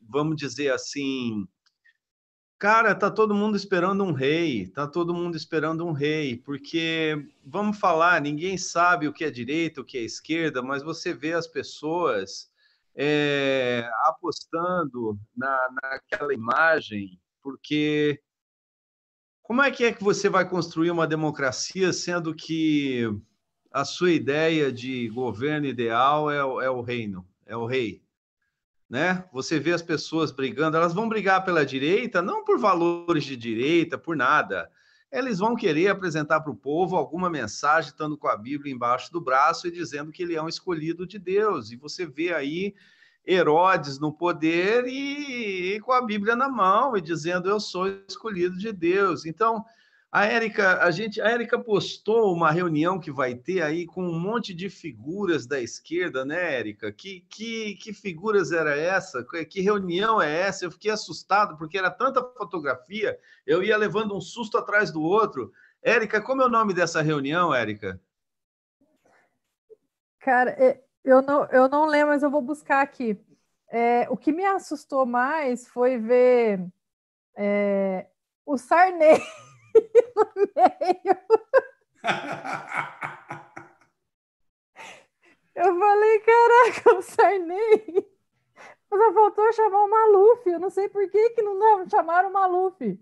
vamos 0.00 0.36
dizer 0.36 0.72
assim, 0.72 1.46
cara, 2.58 2.94
tá 2.94 3.10
todo 3.10 3.34
mundo 3.34 3.56
esperando 3.56 4.02
um 4.02 4.12
rei, 4.12 4.66
tá 4.66 4.86
todo 4.86 5.14
mundo 5.14 5.36
esperando 5.36 5.86
um 5.86 5.92
rei, 5.92 6.36
porque 6.36 7.26
vamos 7.44 7.78
falar, 7.78 8.20
ninguém 8.20 8.58
sabe 8.58 9.06
o 9.06 9.12
que 9.12 9.24
é 9.24 9.30
direita, 9.30 9.80
o 9.80 9.84
que 9.84 9.96
é 9.96 10.02
esquerda, 10.02 10.60
mas 10.60 10.82
você 10.82 11.14
vê 11.14 11.32
as 11.32 11.46
pessoas 11.46 12.50
é, 12.96 13.88
apostando 14.06 15.18
na, 15.36 15.68
naquela 15.82 16.34
imagem, 16.34 17.20
porque 17.40 18.20
como 19.42 19.62
é 19.62 19.70
que 19.70 19.84
é 19.84 19.92
que 19.92 20.02
você 20.02 20.28
vai 20.28 20.48
construir 20.48 20.90
uma 20.90 21.06
democracia 21.06 21.92
sendo 21.92 22.34
que 22.34 23.04
a 23.70 23.84
sua 23.84 24.10
ideia 24.10 24.72
de 24.72 25.08
governo 25.10 25.66
ideal 25.66 26.30
é, 26.30 26.38
é 26.38 26.70
o 26.70 26.80
reino, 26.80 27.26
é 27.46 27.56
o 27.56 27.66
rei. 27.66 28.02
Né? 28.88 29.24
Você 29.32 29.58
vê 29.58 29.72
as 29.72 29.82
pessoas 29.82 30.32
brigando, 30.32 30.76
elas 30.76 30.94
vão 30.94 31.08
brigar 31.08 31.44
pela 31.44 31.64
direita, 31.64 32.22
não 32.22 32.44
por 32.44 32.58
valores 32.58 33.24
de 33.24 33.36
direita, 33.36 33.98
por 33.98 34.16
nada. 34.16 34.70
Eles 35.10 35.38
vão 35.38 35.56
querer 35.56 35.88
apresentar 35.88 36.40
para 36.40 36.52
o 36.52 36.56
povo 36.56 36.96
alguma 36.96 37.30
mensagem, 37.30 37.90
estando 37.90 38.16
com 38.16 38.28
a 38.28 38.36
Bíblia 38.36 38.72
embaixo 38.72 39.12
do 39.12 39.20
braço 39.20 39.66
e 39.66 39.70
dizendo 39.70 40.12
que 40.12 40.22
ele 40.22 40.34
é 40.34 40.42
um 40.42 40.48
escolhido 40.48 41.06
de 41.06 41.18
Deus. 41.18 41.70
E 41.70 41.76
você 41.76 42.06
vê 42.06 42.32
aí 42.32 42.74
Herodes 43.26 43.98
no 43.98 44.12
poder 44.12 44.86
e, 44.86 45.74
e 45.74 45.80
com 45.80 45.92
a 45.92 46.00
Bíblia 46.00 46.34
na 46.34 46.48
mão 46.48 46.96
e 46.96 47.00
dizendo 47.00 47.48
eu 47.48 47.60
sou 47.60 47.88
escolhido 48.08 48.56
de 48.56 48.72
Deus. 48.72 49.26
Então, 49.26 49.64
a 50.10 50.24
Érica, 50.24 50.82
a 50.82 50.90
gente, 50.90 51.20
a 51.20 51.28
Érica 51.28 51.58
postou 51.58 52.32
uma 52.32 52.50
reunião 52.50 52.98
que 52.98 53.10
vai 53.10 53.34
ter 53.34 53.60
aí 53.60 53.84
com 53.84 54.02
um 54.02 54.18
monte 54.18 54.54
de 54.54 54.70
figuras 54.70 55.46
da 55.46 55.60
esquerda, 55.60 56.24
né, 56.24 56.54
Érica? 56.54 56.90
Que, 56.90 57.26
que, 57.28 57.74
que 57.74 57.92
figuras 57.92 58.50
era 58.50 58.74
essa? 58.74 59.22
Que 59.48 59.60
reunião 59.60 60.20
é 60.20 60.34
essa? 60.34 60.64
Eu 60.64 60.70
fiquei 60.70 60.90
assustado 60.90 61.58
porque 61.58 61.76
era 61.76 61.90
tanta 61.90 62.24
fotografia, 62.24 63.18
eu 63.46 63.62
ia 63.62 63.76
levando 63.76 64.16
um 64.16 64.20
susto 64.20 64.56
atrás 64.56 64.90
do 64.90 65.02
outro. 65.02 65.52
Érica, 65.82 66.22
como 66.22 66.40
é 66.40 66.46
o 66.46 66.50
nome 66.50 66.72
dessa 66.72 67.02
reunião, 67.02 67.54
Érica? 67.54 68.00
Cara, 70.20 70.50
é, 70.52 70.82
eu 71.04 71.20
não, 71.20 71.44
eu 71.46 71.68
não 71.68 71.84
lembro, 71.84 72.08
mas 72.08 72.22
eu 72.22 72.30
vou 72.30 72.40
buscar 72.40 72.80
aqui. 72.80 73.20
É, 73.70 74.06
o 74.08 74.16
que 74.16 74.32
me 74.32 74.44
assustou 74.46 75.04
mais 75.04 75.68
foi 75.68 75.98
ver 75.98 76.66
é, 77.36 78.06
o 78.46 78.56
Sarney 78.56 79.20
meio. 80.56 81.18
Eu 85.54 85.76
falei, 85.76 86.20
caraca, 86.20 86.94
o 86.96 87.02
Sarney. 87.02 88.06
Só 88.88 89.12
faltou 89.12 89.52
chamar 89.52 89.84
o 89.84 89.90
Maluf. 89.90 90.48
Eu 90.48 90.60
não 90.60 90.70
sei 90.70 90.88
por 90.88 91.08
que, 91.10 91.30
que 91.30 91.42
não 91.42 91.88
chamaram 91.88 92.30
o 92.30 92.32
Maluf. 92.32 92.98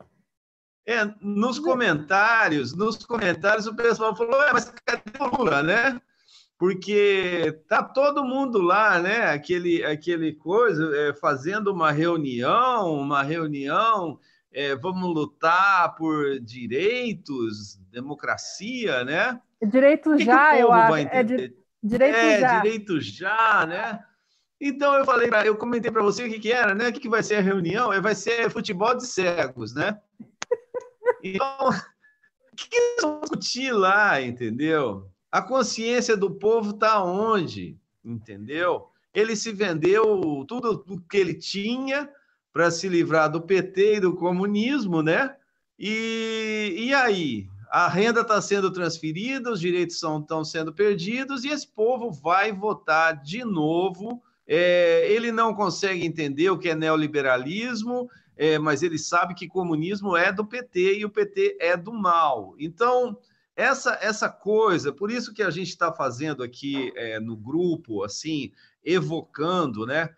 É, 0.86 1.04
nos 1.20 1.58
comentários, 1.58 2.72
nos 2.72 3.04
comentários 3.04 3.66
o 3.66 3.74
pessoal 3.74 4.14
falou, 4.16 4.40
é, 4.42 4.52
mas 4.52 4.72
cadê 4.84 5.02
o 5.20 5.36
Lula, 5.36 5.62
né? 5.62 6.00
Porque 6.56 7.60
tá 7.68 7.82
todo 7.82 8.24
mundo 8.24 8.60
lá, 8.62 8.98
né? 9.00 9.30
Aquele, 9.30 9.84
aquele 9.84 10.32
coisa, 10.32 10.96
é, 10.96 11.12
fazendo 11.12 11.72
uma 11.72 11.90
reunião, 11.90 12.94
uma 12.94 13.22
reunião 13.22 14.18
é, 14.52 14.74
vamos 14.74 15.14
lutar 15.14 15.94
por 15.94 16.40
direitos, 16.40 17.76
democracia, 17.90 19.04
né? 19.04 19.40
Direito 19.62 20.18
já, 20.18 20.58
eu 20.58 20.72
acho. 20.72 21.08
É 21.08 21.22
di 21.22 21.54
direito 21.82 22.16
é, 22.16 22.40
já. 22.40 22.60
direito 22.60 23.00
já, 23.00 23.66
né? 23.66 24.00
Então 24.60 24.94
eu 24.94 25.04
falei, 25.04 25.30
eu 25.44 25.56
comentei 25.56 25.90
para 25.90 26.02
você 26.02 26.24
o 26.24 26.30
que, 26.30 26.40
que 26.40 26.52
era, 26.52 26.74
né? 26.74 26.88
O 26.88 26.92
que, 26.92 27.00
que 27.00 27.08
vai 27.08 27.22
ser 27.22 27.36
a 27.36 27.42
reunião? 27.42 27.92
É, 27.92 28.00
vai 28.00 28.14
ser 28.14 28.50
futebol 28.50 28.94
de 28.96 29.06
cegos, 29.06 29.74
né? 29.74 29.98
Então, 31.22 31.70
o 32.52 32.56
que, 32.56 32.68
que 32.68 32.76
eles 32.76 33.02
vão 33.02 33.20
discutir 33.20 33.72
lá, 33.72 34.20
entendeu? 34.20 35.10
A 35.30 35.42
consciência 35.42 36.16
do 36.16 36.30
povo 36.30 36.70
está 36.70 37.02
onde, 37.02 37.76
entendeu? 38.04 38.88
Ele 39.12 39.34
se 39.34 39.50
vendeu 39.50 40.44
tudo 40.46 40.84
o 40.88 41.00
que 41.00 41.16
ele 41.16 41.34
tinha 41.34 42.08
para 42.56 42.70
se 42.70 42.88
livrar 42.88 43.30
do 43.30 43.42
PT 43.42 43.96
e 43.96 44.00
do 44.00 44.14
comunismo, 44.16 45.02
né? 45.02 45.36
E, 45.78 46.74
e 46.74 46.94
aí? 46.94 47.46
A 47.70 47.86
renda 47.86 48.22
está 48.22 48.40
sendo 48.40 48.70
transferida, 48.70 49.52
os 49.52 49.60
direitos 49.60 49.96
estão 49.96 50.42
sendo 50.42 50.72
perdidos 50.72 51.44
e 51.44 51.48
esse 51.48 51.68
povo 51.68 52.10
vai 52.10 52.52
votar 52.52 53.22
de 53.22 53.44
novo. 53.44 54.22
É, 54.46 55.06
ele 55.12 55.30
não 55.30 55.52
consegue 55.52 56.06
entender 56.06 56.48
o 56.48 56.56
que 56.56 56.70
é 56.70 56.74
neoliberalismo, 56.74 58.08
é, 58.34 58.58
mas 58.58 58.82
ele 58.82 58.98
sabe 58.98 59.34
que 59.34 59.46
comunismo 59.46 60.16
é 60.16 60.32
do 60.32 60.46
PT 60.46 61.00
e 61.00 61.04
o 61.04 61.10
PT 61.10 61.58
é 61.60 61.76
do 61.76 61.92
mal. 61.92 62.54
Então, 62.58 63.18
essa 63.54 63.98
essa 64.00 64.30
coisa, 64.30 64.90
por 64.90 65.10
isso 65.10 65.34
que 65.34 65.42
a 65.42 65.50
gente 65.50 65.68
está 65.68 65.92
fazendo 65.92 66.42
aqui 66.42 66.90
é, 66.96 67.20
no 67.20 67.36
grupo, 67.36 68.02
assim, 68.02 68.50
evocando, 68.82 69.84
né? 69.84 70.08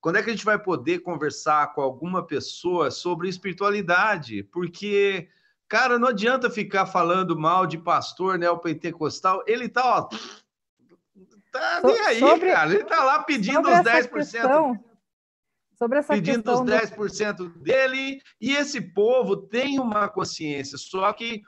Quando 0.00 0.16
é 0.16 0.22
que 0.22 0.30
a 0.30 0.32
gente 0.32 0.44
vai 0.44 0.58
poder 0.58 1.00
conversar 1.00 1.72
com 1.74 1.80
alguma 1.80 2.24
pessoa 2.24 2.90
sobre 2.90 3.28
espiritualidade? 3.28 4.42
Porque, 4.44 5.28
cara, 5.68 5.98
não 5.98 6.08
adianta 6.08 6.50
ficar 6.50 6.86
falando 6.86 7.38
mal 7.38 7.66
de 7.66 7.78
pastor 7.78 8.38
neopentecostal. 8.38 9.42
Ele 9.46 9.68
tá, 9.68 9.84
ó, 9.84 10.08
tá 11.50 11.80
nem 11.82 12.00
aí, 12.00 12.20
sobre, 12.20 12.52
cara. 12.52 12.70
Ele 12.72 12.84
tá 12.84 13.02
lá 13.02 13.22
pedindo 13.22 13.68
os 13.68 13.78
10%. 13.78 14.10
Questão, 14.12 14.84
sobre 15.76 15.98
essa 15.98 16.12
pedindo 16.14 16.52
os 16.52 16.60
10% 16.60 17.36
do... 17.36 17.48
dele, 17.48 18.20
e 18.40 18.54
esse 18.54 18.80
povo 18.80 19.36
tem 19.36 19.78
uma 19.78 20.08
consciência, 20.08 20.78
só 20.78 21.12
que 21.12 21.42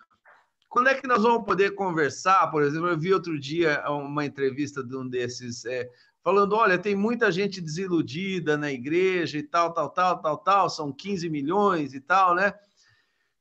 quando 0.69 0.89
é 0.89 0.95
que 0.95 1.07
nós 1.07 1.23
vamos 1.23 1.47
poder 1.47 1.75
conversar? 1.75 2.47
Por 2.51 2.63
exemplo, 2.63 2.89
eu 2.89 2.99
vi 2.99 3.13
outro 3.15 3.41
dia 3.41 3.83
uma 3.89 4.27
entrevista 4.27 4.85
de 4.85 4.95
um 4.95 5.09
desses 5.09 5.65
é, 5.65 5.89
falando: 6.29 6.55
olha, 6.55 6.77
tem 6.77 6.95
muita 6.95 7.33
gente 7.33 7.59
desiludida 7.59 8.59
na 8.59 8.71
igreja 8.71 9.39
e 9.39 9.43
tal, 9.43 9.73
tal, 9.73 9.89
tal, 9.89 10.21
tal, 10.21 10.37
tal, 10.37 10.69
são 10.69 10.93
15 10.93 11.27
milhões 11.31 11.95
e 11.95 12.01
tal, 12.01 12.35
né? 12.35 12.53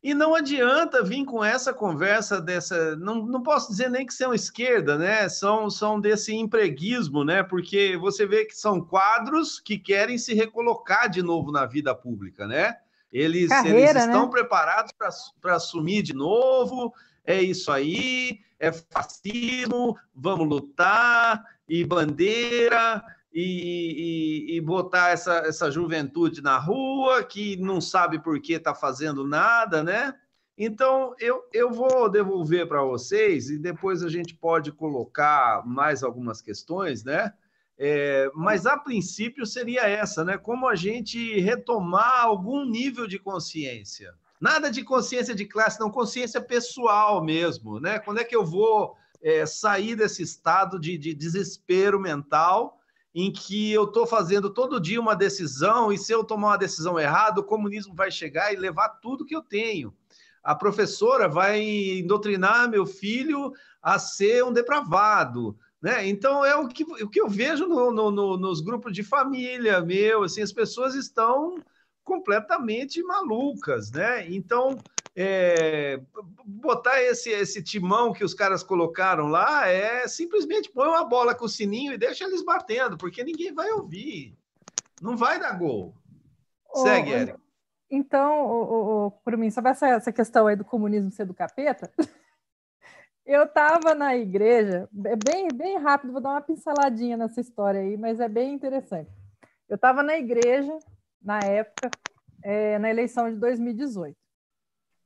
E 0.02 0.14
não 0.14 0.34
adianta 0.34 1.04
vir 1.04 1.26
com 1.26 1.44
essa 1.44 1.74
conversa 1.74 2.40
dessa. 2.40 2.96
Não, 2.96 3.26
não 3.26 3.44
posso 3.44 3.70
dizer 3.70 3.90
nem 3.90 4.06
que 4.06 4.14
são 4.14 4.34
esquerda, 4.34 4.98
né? 4.98 5.28
São, 5.28 5.70
são 5.70 6.00
desse 6.00 6.34
empreguismo, 6.34 7.26
né? 7.26 7.44
Porque 7.44 7.98
você 7.98 8.26
vê 8.26 8.46
que 8.46 8.56
são 8.56 8.80
quadros 8.80 9.60
que 9.60 9.78
querem 9.78 10.18
se 10.18 10.34
recolocar 10.34 11.10
de 11.10 11.22
novo 11.22 11.52
na 11.52 11.66
vida 11.66 11.94
pública, 11.94 12.48
né? 12.48 12.78
Eles, 13.12 13.50
Carreira, 13.50 13.80
eles 13.80 14.04
estão 14.04 14.26
né? 14.26 14.32
preparados 14.32 14.94
para 15.42 15.56
assumir 15.56 16.04
de 16.04 16.14
novo, 16.14 16.94
é 17.26 17.42
isso 17.42 17.70
aí, 17.70 18.40
é 18.60 18.72
fascismo, 18.72 19.98
vamos 20.14 20.48
lutar, 20.48 21.44
e 21.68 21.84
bandeira, 21.84 23.04
e, 23.34 24.54
e, 24.54 24.58
e, 24.58 24.62
botar 24.62 25.10
essa, 25.10 25.38
essa 25.40 25.70
juventude 25.70 26.42
na 26.42 26.58
rua 26.58 27.24
que 27.24 27.56
não 27.58 27.80
sabe 27.80 28.18
por 28.18 28.40
que 28.40 28.54
está 28.54 28.74
fazendo 28.74 29.28
nada, 29.28 29.84
né? 29.84 30.16
Então, 30.58 31.14
eu, 31.20 31.44
eu 31.54 31.70
vou 31.70 32.10
devolver 32.10 32.68
para 32.68 32.82
vocês 32.82 33.52
e 33.52 33.60
depois 33.60 34.02
a 34.02 34.10
gente 34.10 34.34
pode 34.34 34.72
colocar 34.72 35.64
mais 35.68 36.02
algumas 36.02 36.42
questões, 36.42 37.04
né? 37.04 37.32
É, 37.78 38.32
mas 38.34 38.66
a 38.66 38.76
princípio 38.76 39.46
seria 39.46 39.88
essa, 39.88 40.26
né? 40.26 40.36
Como 40.36 40.68
a 40.68 40.74
gente 40.74 41.40
retomar 41.40 42.24
algum 42.24 42.66
nível 42.66 43.06
de 43.06 43.20
consciência. 43.20 44.16
Nada 44.42 44.72
de 44.72 44.84
consciência 44.84 45.36
de 45.36 45.46
classe, 45.46 45.80
não, 45.80 45.92
consciência 45.92 46.42
pessoal 46.42 47.24
mesmo, 47.24 47.80
né? 47.80 48.00
Quando 48.00 48.20
é 48.20 48.24
que 48.24 48.36
eu 48.36 48.44
vou 48.44 48.96
é, 49.22 49.46
sair 49.46 49.96
desse 49.96 50.22
estado 50.24 50.80
de, 50.80 50.98
de 50.98 51.14
desespero 51.14 52.00
mental 52.00 52.80
em 53.14 53.32
que 53.32 53.72
eu 53.72 53.86
estou 53.86 54.06
fazendo 54.06 54.50
todo 54.50 54.80
dia 54.80 55.02
uma 55.02 55.16
decisão 55.16 55.92
e 55.92 55.98
se 55.98 56.12
eu 56.12 56.24
tomar 56.24 56.50
uma 56.50 56.58
decisão 56.58 57.00
errada, 57.00 57.40
o 57.40 57.44
comunismo 57.44 57.96
vai 57.96 58.12
chegar 58.12 58.54
e 58.54 58.58
levar 58.58 58.90
tudo 58.90 59.26
que 59.26 59.36
eu 59.36 59.42
tenho. 59.42 59.92
A 60.44 60.54
professora 60.54 61.28
vai 61.28 62.04
doutrinar 62.06 62.70
meu 62.70 62.86
filho 62.86 63.54
a 63.82 63.98
ser 63.98 64.44
um 64.44 64.54
depravado. 64.54 65.58
Né? 65.82 66.08
Então 66.08 66.46
é 66.46 66.56
o 66.56 66.68
que, 66.68 66.84
o 66.84 67.10
que 67.10 67.20
eu 67.20 67.28
vejo 67.28 67.68
no, 67.68 67.92
no, 67.92 68.12
no, 68.12 68.38
nos 68.38 68.62
grupos 68.62 68.94
de 68.94 69.04
família 69.04 69.82
meu, 69.82 70.24
assim, 70.24 70.42
as 70.42 70.52
pessoas 70.52 70.96
estão 70.96 71.56
completamente 72.08 73.04
malucas, 73.04 73.92
né? 73.92 74.26
Então, 74.30 74.78
é, 75.14 76.00
botar 76.46 77.04
esse, 77.04 77.30
esse 77.30 77.62
timão 77.62 78.14
que 78.14 78.24
os 78.24 78.34
caras 78.34 78.64
colocaram 78.64 79.28
lá 79.28 79.68
é 79.68 80.08
simplesmente 80.08 80.72
põe 80.72 80.88
uma 80.88 81.04
bola 81.04 81.36
com 81.36 81.44
o 81.44 81.50
sininho 81.50 81.92
e 81.92 81.98
deixa 81.98 82.24
eles 82.24 82.46
batendo, 82.46 82.98
porque 82.98 83.26
ninguém 83.26 83.54
vai 83.54 83.70
ouvir. 83.72 84.34
Não 85.02 85.18
vai 85.18 85.38
dar 85.38 85.52
gol. 85.60 85.94
Segue, 86.76 87.12
Eric. 87.12 87.40
Então, 87.92 88.46
o, 88.46 89.08
o, 89.08 89.12
por 89.12 89.36
mim, 89.36 89.52
sobre 89.52 89.72
essa, 89.72 89.88
essa 89.90 90.12
questão 90.12 90.48
aí 90.48 90.56
do 90.56 90.64
comunismo 90.64 91.12
ser 91.12 91.26
do 91.26 91.34
capeta, 91.34 91.92
eu 93.26 93.44
estava 93.44 93.94
na 93.94 94.16
igreja, 94.16 94.88
é 95.06 95.16
bem, 95.16 95.50
bem 95.54 95.78
rápido, 95.78 96.14
vou 96.14 96.22
dar 96.22 96.32
uma 96.32 96.42
pinceladinha 96.42 97.18
nessa 97.18 97.42
história 97.42 97.82
aí, 97.82 97.98
mas 97.98 98.22
é 98.22 98.30
bem 98.30 98.54
interessante. 98.54 99.12
Eu 99.68 99.76
estava 99.76 100.02
na 100.02 100.18
igreja, 100.18 100.78
na 101.22 101.40
época, 101.44 101.90
é, 102.44 102.80
na 102.80 102.90
eleição 102.90 103.32
de 103.32 103.38
2018. 103.40 104.18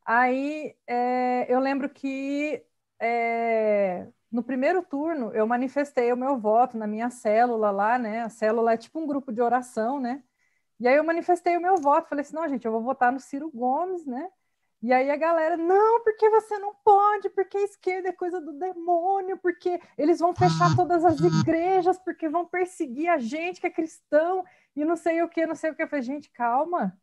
Aí 0.05 0.75
é, 0.87 1.53
eu 1.53 1.59
lembro 1.59 1.89
que 1.89 2.63
é, 2.99 4.07
no 4.31 4.43
primeiro 4.43 4.83
turno 4.83 5.31
eu 5.33 5.45
manifestei 5.47 6.11
o 6.13 6.17
meu 6.17 6.37
voto 6.39 6.77
na 6.77 6.87
minha 6.87 7.09
célula 7.09 7.71
lá, 7.71 7.97
né? 7.99 8.21
A 8.21 8.29
célula 8.29 8.73
é 8.73 8.77
tipo 8.77 8.99
um 8.99 9.07
grupo 9.07 9.31
de 9.31 9.41
oração, 9.41 9.99
né? 9.99 10.23
E 10.79 10.87
aí 10.87 10.95
eu 10.97 11.03
manifestei 11.03 11.57
o 11.57 11.61
meu 11.61 11.77
voto, 11.77 12.09
falei 12.09 12.23
assim, 12.23 12.35
não, 12.35 12.47
gente, 12.49 12.65
eu 12.65 12.71
vou 12.71 12.81
votar 12.81 13.11
no 13.11 13.19
Ciro 13.19 13.51
Gomes, 13.51 14.05
né? 14.05 14.29
E 14.81 14.91
aí 14.91 15.11
a 15.11 15.15
galera, 15.15 15.55
não, 15.57 16.03
porque 16.03 16.27
você 16.29 16.57
não 16.57 16.73
pode, 16.83 17.29
porque 17.29 17.55
a 17.55 17.63
esquerda 17.63 18.09
é 18.09 18.11
coisa 18.11 18.41
do 18.41 18.51
demônio, 18.51 19.37
porque 19.37 19.79
eles 19.95 20.19
vão 20.19 20.33
fechar 20.33 20.75
todas 20.75 21.05
as 21.05 21.19
igrejas, 21.19 21.99
porque 21.99 22.27
vão 22.27 22.47
perseguir 22.47 23.07
a 23.07 23.19
gente 23.19 23.61
que 23.61 23.67
é 23.67 23.69
cristão, 23.69 24.43
e 24.75 24.83
não 24.83 24.95
sei 24.95 25.21
o 25.21 25.29
que, 25.29 25.45
não 25.45 25.53
sei 25.53 25.69
o 25.69 25.75
que. 25.75 25.83
Eu 25.83 25.87
falei, 25.87 26.03
gente, 26.03 26.31
calma. 26.31 26.97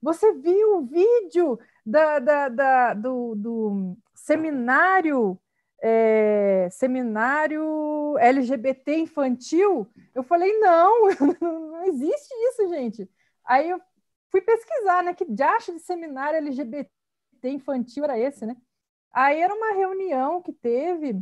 Você 0.00 0.32
viu 0.34 0.78
o 0.78 0.86
vídeo 0.86 1.58
da, 1.84 2.20
da, 2.20 2.48
da 2.48 2.94
do, 2.94 3.34
do, 3.34 3.96
seminário 4.14 5.38
é, 5.82 6.68
seminário 6.70 8.16
LGBT 8.18 8.98
infantil? 8.98 9.88
Eu 10.14 10.22
falei, 10.22 10.56
não, 10.60 11.08
não 11.40 11.84
existe 11.86 12.32
isso, 12.50 12.68
gente. 12.68 13.10
Aí 13.44 13.68
eu 13.70 13.80
fui 14.30 14.40
pesquisar, 14.40 15.02
né? 15.02 15.12
Que 15.12 15.24
diacho 15.24 15.72
de 15.72 15.80
seminário 15.80 16.38
LGBT 16.38 16.88
infantil 17.44 18.04
era 18.04 18.18
esse, 18.18 18.46
né? 18.46 18.56
Aí 19.12 19.40
era 19.40 19.54
uma 19.54 19.74
reunião 19.74 20.42
que 20.42 20.52
teve, 20.52 21.20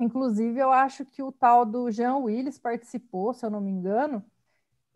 inclusive 0.00 0.58
eu 0.58 0.70
acho 0.72 1.04
que 1.04 1.22
o 1.22 1.32
tal 1.32 1.64
do 1.64 1.90
Jean 1.90 2.16
Willis 2.16 2.58
participou, 2.58 3.32
se 3.32 3.44
eu 3.44 3.50
não 3.50 3.60
me 3.60 3.70
engano, 3.70 4.24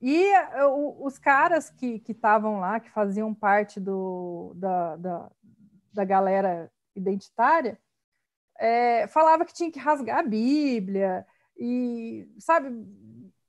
e 0.01 0.33
o, 0.67 1.07
os 1.07 1.19
caras 1.19 1.71
que 1.71 2.03
estavam 2.09 2.59
lá, 2.61 2.81
que 2.81 2.91
faziam 2.91 3.33
parte 3.33 3.79
do, 3.81 4.53
da, 4.57 4.97
da, 4.97 5.31
da 5.93 6.05
galera 6.05 6.71
identitária, 6.95 7.79
é, 8.59 9.07
falava 9.07 9.45
que 9.45 9.55
tinha 9.55 9.71
que 9.71 9.79
rasgar 9.79 10.19
a 10.19 10.23
Bíblia 10.23 11.27
e, 11.57 12.29
sabe, 12.39 12.69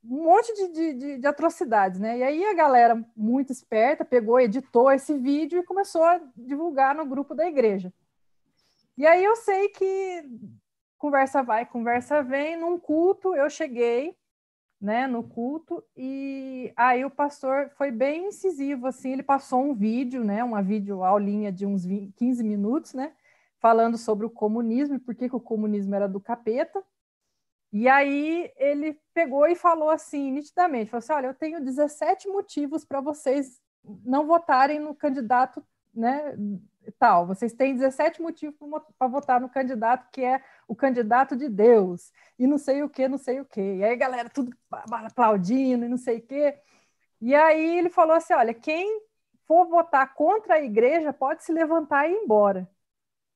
um 0.04 0.24
monte 0.24 0.54
de, 0.54 0.94
de, 0.94 1.18
de, 1.20 1.28
atrocidades, 1.28 2.00
né? 2.00 2.18
E 2.18 2.24
aí 2.24 2.46
a 2.46 2.54
galera 2.54 3.04
muito 3.16 3.52
esperta 3.52 4.04
pegou, 4.04 4.40
editou 4.40 4.92
esse 4.92 5.18
vídeo 5.18 5.60
e 5.60 5.66
começou 5.66 6.04
a 6.04 6.20
divulgar 6.36 6.94
no 6.94 7.06
grupo 7.06 7.34
da 7.34 7.48
igreja. 7.48 7.94
E 8.98 9.08
aí 9.08 9.24
eu 9.24 9.36
sei 9.36 9.70
que 9.70 10.24
conversa 10.98 11.42
vai, 11.42 11.66
conversa 11.66 12.22
vem, 12.22 12.58
num 12.58 12.78
culto 12.78 13.36
eu 13.36 13.50
cheguei, 13.50 14.16
né, 14.80 15.08
no 15.08 15.24
culto 15.24 15.82
e 15.96 16.74
aí 16.76 17.06
o 17.06 17.10
pastor 17.10 17.70
foi 17.78 17.90
bem 17.90 18.28
incisivo 18.28 18.86
assim, 18.86 19.14
ele 19.14 19.24
passou 19.24 19.64
um 19.64 19.74
vídeo, 19.74 20.26
né, 20.26 20.44
uma 20.44 20.62
vídeo 20.62 21.04
aulinha 21.04 21.54
de 21.54 21.66
uns 21.66 21.86
20, 21.86 22.12
15 22.14 22.44
minutos, 22.44 22.94
né, 22.94 23.14
falando 23.60 23.98
sobre 23.98 24.26
o 24.26 24.30
comunismo 24.30 24.96
e 24.96 25.00
por 25.00 25.16
que, 25.16 25.30
que 25.30 25.36
o 25.36 25.40
comunismo 25.40 25.96
era 25.96 26.08
do 26.08 26.20
capeta. 26.20 26.84
E 27.74 27.90
aí 27.90 28.52
ele 28.56 29.00
pegou 29.16 29.48
e 29.48 29.56
falou 29.56 29.90
assim, 29.90 30.32
nitidamente, 30.32 30.92
falou 30.92 31.00
assim, 31.00 31.14
olha, 31.14 31.28
eu 31.28 31.34
tenho 31.34 31.60
17 31.60 32.28
motivos 32.28 32.86
para 32.86 33.02
vocês 33.02 33.60
não 34.06 34.28
votarem 34.28 34.80
no 34.80 34.94
candidato, 34.94 35.66
né, 35.92 36.38
tal. 37.00 37.26
Vocês 37.26 37.52
têm 37.52 37.76
17 37.76 38.22
motivos 38.22 38.56
para 38.98 39.08
votar 39.08 39.42
no 39.42 39.50
candidato 39.50 40.08
que 40.12 40.24
é 40.24 40.44
o 40.68 40.76
candidato 40.76 41.36
de 41.36 41.50
Deus, 41.50 42.12
e 42.38 42.46
não 42.46 42.60
sei 42.60 42.84
o 42.84 42.90
que, 42.90 43.08
não 43.08 43.18
sei 43.18 43.40
o 43.42 43.46
que. 43.46 43.62
E 43.62 43.84
aí, 43.84 43.96
galera, 43.96 44.30
tudo 44.30 44.56
aplaudindo 44.72 45.84
e 45.86 45.90
não 45.90 45.98
sei 45.98 46.20
o 46.20 46.22
que. 46.22 46.56
E 47.20 47.34
aí 47.34 47.80
ele 47.80 47.90
falou 47.90 48.16
assim: 48.16 48.34
olha, 48.34 48.54
quem 48.54 49.02
for 49.48 49.66
votar 49.68 50.14
contra 50.14 50.56
a 50.56 50.64
igreja 50.64 51.12
pode 51.12 51.44
se 51.44 51.52
levantar 51.52 52.08
e 52.08 52.14
ir 52.14 52.18
embora. 52.18 52.70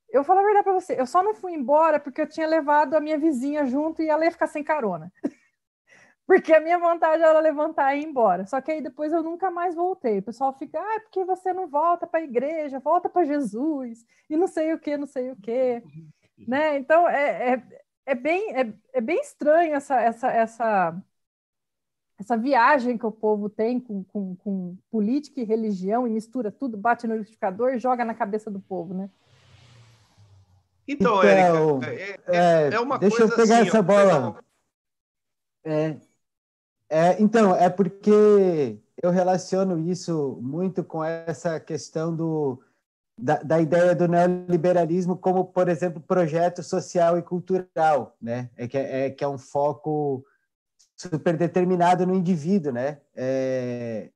Eu 0.10 0.24
falo 0.24 0.39
a 0.39 0.43
verdade 0.43 0.64
para 0.64 0.74
você, 0.74 0.99
eu 0.99 1.05
só 1.05 1.22
não 1.22 1.36
fui 1.36 1.53
embora 1.53 1.99
porque 1.99 2.22
eu 2.22 2.30
tinha 2.30 2.47
levado 2.47 2.93
a 2.93 2.99
minha 2.99 3.18
vizinha 3.18 3.66
junto 3.66 4.01
e 4.01 4.10
ela 4.10 4.24
ia 4.24 4.32
ficar 4.32 4.47
sem 4.47 4.64
carona. 4.64 5.12
porque 6.28 6.53
a 6.53 6.60
minha 6.60 6.78
vontade 6.78 7.24
era 7.24 7.39
levantar 7.39 7.95
e 7.95 8.01
ir 8.01 8.05
embora. 8.05 8.45
Só 8.45 8.60
que 8.60 8.70
aí 8.70 8.82
depois 8.82 9.14
eu 9.14 9.24
nunca 9.24 9.49
mais 9.49 9.74
voltei. 9.74 10.20
O 10.20 10.24
pessoal 10.24 10.53
fica, 10.53 10.78
ah, 10.78 10.99
porque 10.99 11.24
você 11.24 11.53
não 11.53 11.68
volta 11.68 12.05
para 12.05 12.20
a 12.20 12.24
igreja, 12.24 12.80
volta 12.80 13.08
para 13.08 13.26
Jesus, 13.26 14.05
e 14.30 14.36
não 14.36 14.45
sei 14.45 14.74
o 14.74 14.80
que, 14.80 14.97
não 14.97 15.08
sei 15.08 15.32
o 15.32 15.38
que. 15.38 15.82
Né? 16.38 16.78
Então, 16.78 17.08
é, 17.08 17.53
é, 17.53 17.64
é, 18.05 18.16
bem, 18.16 18.53
é, 18.55 18.74
é 18.93 19.01
bem 19.01 19.22
estranho 19.22 19.74
essa, 19.74 20.01
essa, 20.01 20.30
essa, 20.30 21.03
essa 22.20 22.38
viagem 22.38 22.97
que 22.97 23.05
o 23.05 23.12
povo 23.12 23.49
tem 23.49 23.80
com, 23.80 24.03
com, 24.03 24.36
com 24.36 24.78
política 24.91 25.39
e 25.39 25.45
religião 25.45 26.05
e 26.05 26.12
mistura 26.12 26.51
tudo, 26.51 26.78
bate 26.78 27.08
no 27.08 27.16
liquidificador 27.16 27.74
e 27.74 27.80
joga 27.80 28.03
na 28.03 28.14
cabeça 28.14 28.51
do 28.51 28.60
povo, 28.60 28.93
né? 28.93 29.10
Então, 30.88 31.23
então 31.23 31.83
Érica, 31.83 31.91
é, 31.91 32.17
é, 32.27 32.73
é, 32.73 32.79
uma 32.79 32.97
deixa 32.97 33.17
coisa 33.17 33.33
eu 33.33 33.35
pegar 33.35 33.59
assim, 33.59 33.67
essa 33.67 33.81
bola. 33.81 34.39
É, 35.65 35.97
é, 36.89 37.21
então, 37.21 37.53
é 37.53 37.69
porque 37.69 38.79
eu 39.01 39.11
relaciono 39.11 39.77
isso 39.79 40.39
muito 40.41 40.83
com 40.83 41.03
essa 41.03 41.59
questão 41.59 42.15
do, 42.15 42.63
da, 43.19 43.38
da, 43.43 43.59
ideia 43.59 43.93
do 43.93 44.07
neoliberalismo 44.07 45.17
como, 45.17 45.43
por 45.45 45.67
exemplo, 45.67 46.01
projeto 46.01 46.63
social 46.63 47.17
e 47.17 47.21
cultural, 47.21 48.15
né? 48.21 48.49
É 48.55 48.67
que 48.67 48.77
é, 48.77 49.07
é 49.07 49.09
que 49.09 49.23
é 49.23 49.27
um 49.27 49.38
foco 49.38 50.25
super 50.95 51.35
determinado 51.35 52.07
no 52.07 52.15
indivíduo, 52.15 52.71
né? 52.71 53.01
É, 53.13 54.09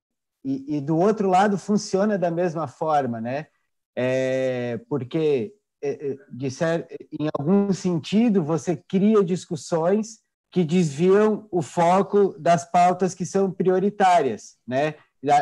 e, 0.44 0.78
e, 0.78 0.82
do 0.82 0.98
outro 0.98 1.30
lado 1.30 1.58
funciona 1.58 2.18
da 2.18 2.32
mesma 2.32 2.68
forma, 2.68 3.20
né? 3.20 3.48
É, 3.96 4.80
porque 4.88 5.54
é, 5.82 6.12
é, 6.12 6.18
de 6.32 6.52
ser, 6.52 6.88
em 7.20 7.28
algum 7.38 7.72
sentido 7.74 8.44
você 8.44 8.76
cria 8.76 9.24
discussões 9.24 10.20
que 10.52 10.64
desviam 10.64 11.48
o 11.50 11.62
foco 11.62 12.36
das 12.38 12.70
pautas 12.70 13.14
que 13.14 13.26
são 13.26 13.52
prioritárias, 13.52 14.58
né? 14.68 14.96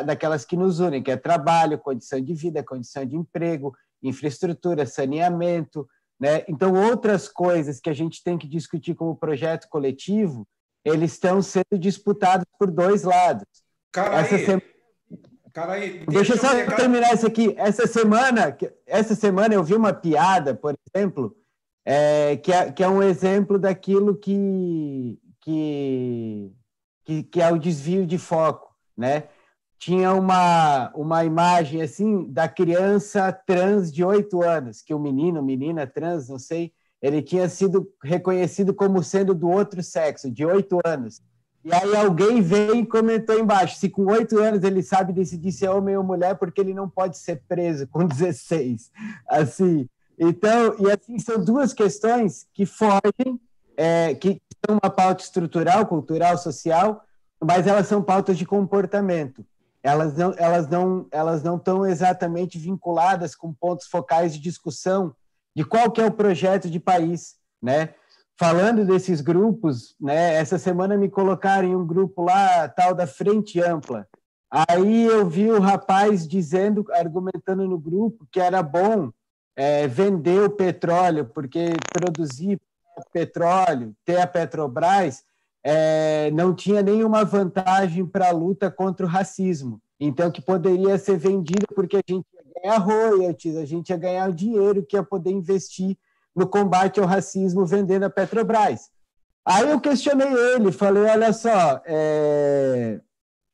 daquelas 0.06 0.44
que 0.44 0.58
nos 0.58 0.80
unem, 0.80 1.02
que 1.02 1.10
é 1.10 1.16
trabalho, 1.16 1.80
condição 1.80 2.22
de 2.22 2.34
vida, 2.34 2.62
condição 2.62 3.06
de 3.06 3.16
emprego, 3.16 3.74
infraestrutura, 4.04 4.86
saneamento, 4.86 5.88
né? 6.20 6.44
Então, 6.50 6.74
outras 6.74 7.30
coisas 7.30 7.80
que 7.80 7.90
a 7.90 7.94
gente 7.94 8.22
tem 8.22 8.38
que 8.38 8.48
discutir 8.48 8.94
como 8.94 9.16
projeto 9.16 9.70
coletivo, 9.70 10.46
eles 10.84 11.14
estão 11.14 11.42
sendo 11.42 11.80
disputados 11.80 12.46
por 12.60 12.70
dois 12.70 13.04
lados. 13.04 13.48
Cara, 13.92 14.18
essa 14.18 14.38
semana... 14.38 14.62
cara 15.54 15.74
aí, 15.74 16.06
deixa, 16.06 16.12
deixa 16.12 16.34
eu 16.34 16.38
só 16.38 16.50
pegar... 16.56 16.76
terminar 16.76 17.14
isso 17.14 17.28
aqui. 17.28 17.54
Essa 17.58 17.88
semana, 17.88 18.58
essa 18.86 19.16
semana 19.16 19.54
eu 19.54 19.64
vi 19.64 19.76
uma 19.76 19.94
piada, 19.94 20.56
por 20.56 20.76
exemplo, 20.94 21.36
é, 21.86 22.38
que, 22.38 22.52
é, 22.52 22.72
que 22.72 22.84
é 22.84 22.88
um 22.88 23.02
exemplo 23.02 23.58
daquilo 23.58 24.16
que, 24.16 25.20
que, 25.42 26.52
que, 27.06 27.24
que 27.24 27.42
é 27.42 27.52
o 27.52 27.58
desvio 27.58 28.06
de 28.06 28.18
foco, 28.18 28.76
né? 28.96 29.24
tinha 29.80 30.14
uma, 30.14 30.92
uma 30.94 31.24
imagem 31.24 31.82
assim 31.82 32.30
da 32.30 32.50
criança 32.50 33.32
trans 33.32 33.92
de 33.92 34.04
oito 34.04 34.44
anos, 34.44 34.82
que 34.82 34.94
o 34.94 35.00
menino, 35.00 35.42
menina 35.42 35.88
trans, 35.88 36.28
não 36.28 36.38
sei, 36.38 36.74
ele 37.02 37.22
tinha 37.22 37.48
sido 37.48 37.90
reconhecido 38.04 38.74
como 38.74 39.02
sendo 39.02 39.34
do 39.34 39.48
outro 39.48 39.82
sexo, 39.82 40.30
de 40.30 40.46
oito 40.46 40.80
anos. 40.86 41.22
E 41.70 41.74
aí 41.74 41.96
alguém 41.96 42.42
veio 42.42 42.78
e 42.78 42.86
comentou 42.86 43.38
embaixo, 43.40 43.78
se 43.78 43.90
com 43.90 44.06
oito 44.06 44.40
anos 44.40 44.64
ele 44.64 44.82
sabe 44.82 45.14
decidir 45.14 45.52
se 45.52 45.68
é 45.68 45.70
homem 45.70 45.96
ou 45.96 46.04
mulher, 46.04 46.34
porque 46.36 46.60
ele 46.60 46.74
não 46.74 46.90
pode 46.90 47.20
ser 47.20 47.44
preso 47.48 47.86
com 47.88 48.06
16. 48.08 48.90
Assim, 49.30 49.88
então, 50.18 50.76
e 50.80 50.92
assim, 50.92 51.20
são 51.20 51.40
duas 51.40 51.72
questões 51.72 52.48
que 52.56 52.66
fogem, 52.66 53.40
é, 53.78 54.16
que 54.16 54.42
são 54.66 54.80
uma 54.82 54.90
pauta 54.90 55.24
estrutural, 55.24 55.86
cultural, 55.86 56.40
social, 56.40 57.04
mas 57.40 57.68
elas 57.68 57.86
são 57.86 58.02
pautas 58.02 58.36
de 58.36 58.48
comportamento 58.48 59.46
elas 59.82 60.14
não 60.14 60.34
elas 60.38 60.68
não 60.68 61.08
elas 61.10 61.42
não 61.42 61.56
estão 61.56 61.86
exatamente 61.86 62.60
vinculadas 62.60 63.34
com 63.34 63.54
pontos 63.54 63.88
focais 63.88 64.34
de 64.34 64.42
discussão 64.42 65.16
de 65.56 65.64
qual 65.64 65.90
que 65.90 66.02
é 66.02 66.06
o 66.06 66.12
projeto 66.12 66.70
de 66.70 66.80
país, 66.80 67.36
né? 67.62 67.94
Falando 68.40 68.86
desses 68.86 69.20
grupos, 69.20 69.98
né? 70.00 70.36
Essa 70.36 70.58
semana 70.58 70.96
me 70.96 71.10
colocaram 71.10 71.68
em 71.68 71.76
um 71.76 71.86
grupo 71.86 72.24
lá 72.24 72.70
tal 72.70 72.96
da 72.96 73.06
Frente 73.06 73.60
Ampla. 73.60 74.08
Aí 74.50 75.04
eu 75.04 75.28
vi 75.28 75.52
o 75.52 75.60
rapaz 75.60 76.26
dizendo, 76.26 76.86
argumentando 76.94 77.68
no 77.68 77.78
grupo 77.78 78.26
que 78.32 78.40
era 78.40 78.64
bom 78.64 79.12
é, 79.58 79.88
vender 79.90 80.42
o 80.42 80.50
petróleo 80.50 81.26
porque 81.26 81.74
produzir 81.92 82.58
petróleo, 83.12 83.94
ter 84.06 84.22
a 84.22 84.26
Petrobras 84.26 85.22
é, 85.62 86.32
não 86.32 86.56
tinha 86.56 86.82
nenhuma 86.82 87.26
vantagem 87.26 88.06
para 88.06 88.30
a 88.30 88.32
luta 88.32 88.72
contra 88.72 89.06
o 89.06 89.10
racismo. 89.10 89.82
Então, 90.00 90.32
que 90.32 90.42
poderia 90.42 90.98
ser 90.98 91.18
vendido 91.18 91.68
porque 91.76 91.98
a 91.98 92.04
gente 92.08 92.26
ia 92.34 92.62
ganhar 92.62 92.78
royalties, 92.78 93.58
a 93.58 93.66
gente 93.66 93.90
ia 93.90 93.98
ganhar 93.98 94.32
dinheiro 94.32 94.86
que 94.86 94.96
ia 94.96 95.04
poder 95.04 95.32
investir 95.32 95.98
no 96.36 96.48
combate 96.48 97.00
ao 97.00 97.06
racismo 97.06 97.66
vendendo 97.66 98.04
a 98.04 98.10
Petrobras. 98.10 98.90
Aí 99.46 99.70
eu 99.70 99.80
questionei 99.80 100.32
ele, 100.54 100.72
falei, 100.72 101.04
olha 101.04 101.34
só, 101.34 101.82
é, 101.86 103.00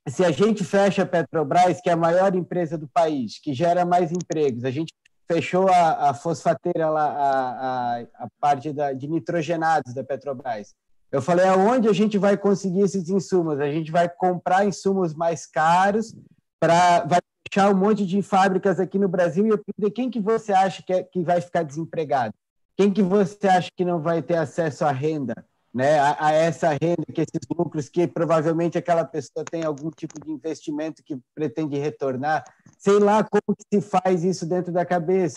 se 0.08 0.24
a 0.24 0.30
gente 0.30 0.62
fecha 0.62 1.02
a 1.02 1.06
Petrobras, 1.06 1.80
que 1.80 1.88
é 1.88 1.92
a 1.92 1.96
maior 1.96 2.34
empresa 2.34 2.76
do 2.76 2.88
país, 2.88 3.38
que 3.38 3.54
gera 3.54 3.84
mais 3.84 4.12
empregos, 4.12 4.64
a 4.64 4.70
gente 4.70 4.92
fechou 5.26 5.68
a, 5.68 6.10
a 6.10 6.14
fosfateira 6.14 6.88
lá, 6.88 7.06
a, 7.06 7.50
a, 7.50 8.00
a 8.00 8.28
parte 8.40 8.72
da, 8.72 8.92
de 8.92 9.08
nitrogenados 9.08 9.94
da 9.94 10.04
Petrobras, 10.04 10.74
eu 11.10 11.22
falei, 11.22 11.46
aonde 11.46 11.88
a 11.88 11.92
gente 11.92 12.18
vai 12.18 12.36
conseguir 12.36 12.80
esses 12.80 13.08
insumos? 13.08 13.60
A 13.60 13.70
gente 13.70 13.90
vai 13.90 14.08
comprar 14.08 14.66
insumos 14.66 15.14
mais 15.14 15.46
caros, 15.46 16.14
para 16.60 17.04
vai 17.04 17.20
fechar 17.48 17.70
um 17.70 17.76
monte 17.76 18.04
de 18.04 18.20
fábricas 18.22 18.80
aqui 18.80 18.98
no 18.98 19.08
Brasil 19.08 19.46
e 19.46 19.50
eu 19.50 19.58
perguntei, 19.58 19.90
quem 19.90 20.10
que 20.10 20.20
você 20.20 20.52
acha 20.52 20.82
que, 20.82 20.92
é, 20.92 21.02
que 21.02 21.22
vai 21.22 21.40
ficar 21.40 21.62
desempregado? 21.62 22.34
Quem 22.76 22.92
que 22.92 23.02
você 23.02 23.48
acha 23.48 23.70
que 23.74 23.84
não 23.84 24.00
vai 24.00 24.22
ter 24.22 24.36
acesso 24.36 24.84
à 24.84 24.92
renda? 24.92 25.34
Né, 25.72 25.98
a, 25.98 26.28
a, 26.28 26.32
essa 26.32 26.70
renda, 26.70 27.04
que 27.12 27.20
esses 27.20 27.46
lucros, 27.54 27.86
que 27.88 28.06
provavelmente 28.06 28.78
aquela 28.78 29.04
pessoa 29.04 29.44
tem 29.44 29.62
algum 29.62 29.90
tipo 29.90 30.18
de 30.24 30.30
investimento 30.30 31.02
que 31.04 31.18
pretende 31.34 31.76
retornar. 31.78 32.44
Sei 32.78 32.98
lá 32.98 33.22
como 33.22 33.54
se 33.70 33.82
faz 33.82 34.24
isso 34.24 34.46
dentro 34.46 34.72
da 34.72 34.86
cabeça. 34.86 35.36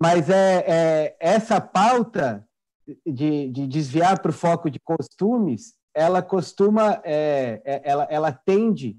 Mas 0.00 0.30
é, 0.30 0.64
é 0.68 1.16
essa 1.18 1.60
pauta 1.60 2.46
de, 3.04 3.48
de 3.50 3.66
desviar 3.66 4.20
para 4.20 4.30
o 4.30 4.34
foco 4.34 4.70
de 4.70 4.78
costumes, 4.78 5.74
ela 5.92 6.22
costuma, 6.22 7.00
é, 7.04 7.60
é, 7.64 7.80
ela, 7.84 8.06
ela 8.10 8.32
tende 8.32 8.96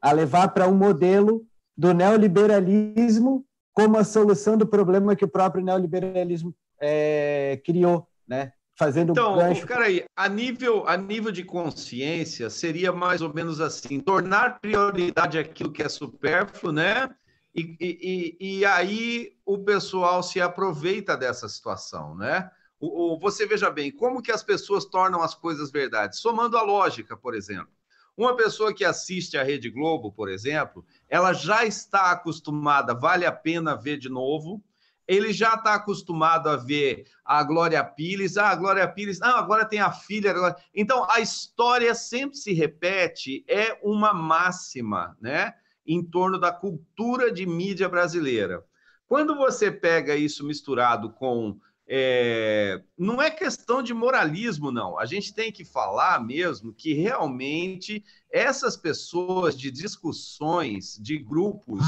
a 0.00 0.12
levar 0.12 0.48
para 0.48 0.68
um 0.68 0.74
modelo 0.74 1.46
do 1.76 1.92
neoliberalismo 1.92 3.44
como 3.72 3.96
a 3.96 4.04
solução 4.04 4.56
do 4.56 4.66
problema 4.66 5.14
que 5.14 5.24
o 5.24 5.28
próprio 5.28 5.64
neoliberalismo 5.64 6.54
é, 6.80 7.60
criou, 7.64 8.06
né? 8.26 8.52
Fazendo 8.78 9.10
então, 9.10 9.36
gancho... 9.36 9.66
cara 9.66 9.86
aí, 9.86 10.04
a 10.14 10.28
nível, 10.28 10.86
a 10.86 10.96
nível 10.96 11.32
de 11.32 11.42
consciência, 11.42 12.48
seria 12.48 12.92
mais 12.92 13.20
ou 13.20 13.34
menos 13.34 13.60
assim: 13.60 13.98
tornar 13.98 14.60
prioridade 14.60 15.36
aquilo 15.36 15.72
que 15.72 15.82
é 15.82 15.88
supérfluo, 15.88 16.72
né? 16.72 17.10
E, 17.54 17.76
e, 17.80 18.58
e, 18.58 18.64
aí 18.64 19.32
o 19.44 19.58
pessoal 19.58 20.22
se 20.22 20.40
aproveita 20.40 21.16
dessa 21.16 21.48
situação, 21.48 22.14
né? 22.14 22.48
O, 22.78 23.14
o, 23.14 23.18
você 23.18 23.46
veja 23.46 23.68
bem, 23.68 23.90
como 23.90 24.22
que 24.22 24.30
as 24.30 24.44
pessoas 24.44 24.84
tornam 24.84 25.22
as 25.22 25.34
coisas 25.34 25.72
verdade? 25.72 26.16
Somando 26.16 26.56
a 26.56 26.62
lógica, 26.62 27.16
por 27.16 27.34
exemplo. 27.34 27.72
Uma 28.16 28.36
pessoa 28.36 28.72
que 28.72 28.84
assiste 28.84 29.36
a 29.36 29.42
Rede 29.42 29.70
Globo, 29.70 30.12
por 30.12 30.28
exemplo, 30.28 30.84
ela 31.08 31.32
já 31.32 31.64
está 31.64 32.12
acostumada, 32.12 32.94
vale 32.94 33.26
a 33.26 33.32
pena 33.32 33.76
ver 33.76 33.96
de 33.96 34.08
novo. 34.08 34.62
Ele 35.08 35.32
já 35.32 35.54
está 35.54 35.74
acostumado 35.74 36.50
a 36.50 36.56
ver 36.56 37.06
a 37.24 37.42
Glória 37.42 37.82
Pires, 37.82 38.36
ah, 38.36 38.50
a 38.50 38.54
Glória 38.54 38.86
Pires, 38.86 39.22
ah, 39.22 39.38
agora 39.38 39.64
tem 39.64 39.80
a 39.80 39.90
filha. 39.90 40.30
Agora... 40.30 40.54
Então, 40.74 41.10
a 41.10 41.18
história 41.18 41.94
sempre 41.94 42.36
se 42.36 42.52
repete, 42.52 43.42
é 43.48 43.78
uma 43.82 44.12
máxima, 44.12 45.16
né? 45.18 45.54
Em 45.86 46.04
torno 46.04 46.38
da 46.38 46.52
cultura 46.52 47.32
de 47.32 47.46
mídia 47.46 47.88
brasileira. 47.88 48.62
Quando 49.06 49.34
você 49.34 49.72
pega 49.72 50.14
isso 50.14 50.46
misturado 50.46 51.10
com 51.10 51.58
é, 51.90 52.82
não 52.98 53.22
é 53.22 53.30
questão 53.30 53.82
de 53.82 53.94
moralismo, 53.94 54.70
não. 54.70 54.98
A 54.98 55.06
gente 55.06 55.32
tem 55.32 55.50
que 55.50 55.64
falar 55.64 56.22
mesmo 56.22 56.74
que 56.74 56.92
realmente 56.92 58.04
essas 58.30 58.76
pessoas 58.76 59.58
de 59.58 59.70
discussões 59.70 60.98
de 61.00 61.16
grupos 61.16 61.80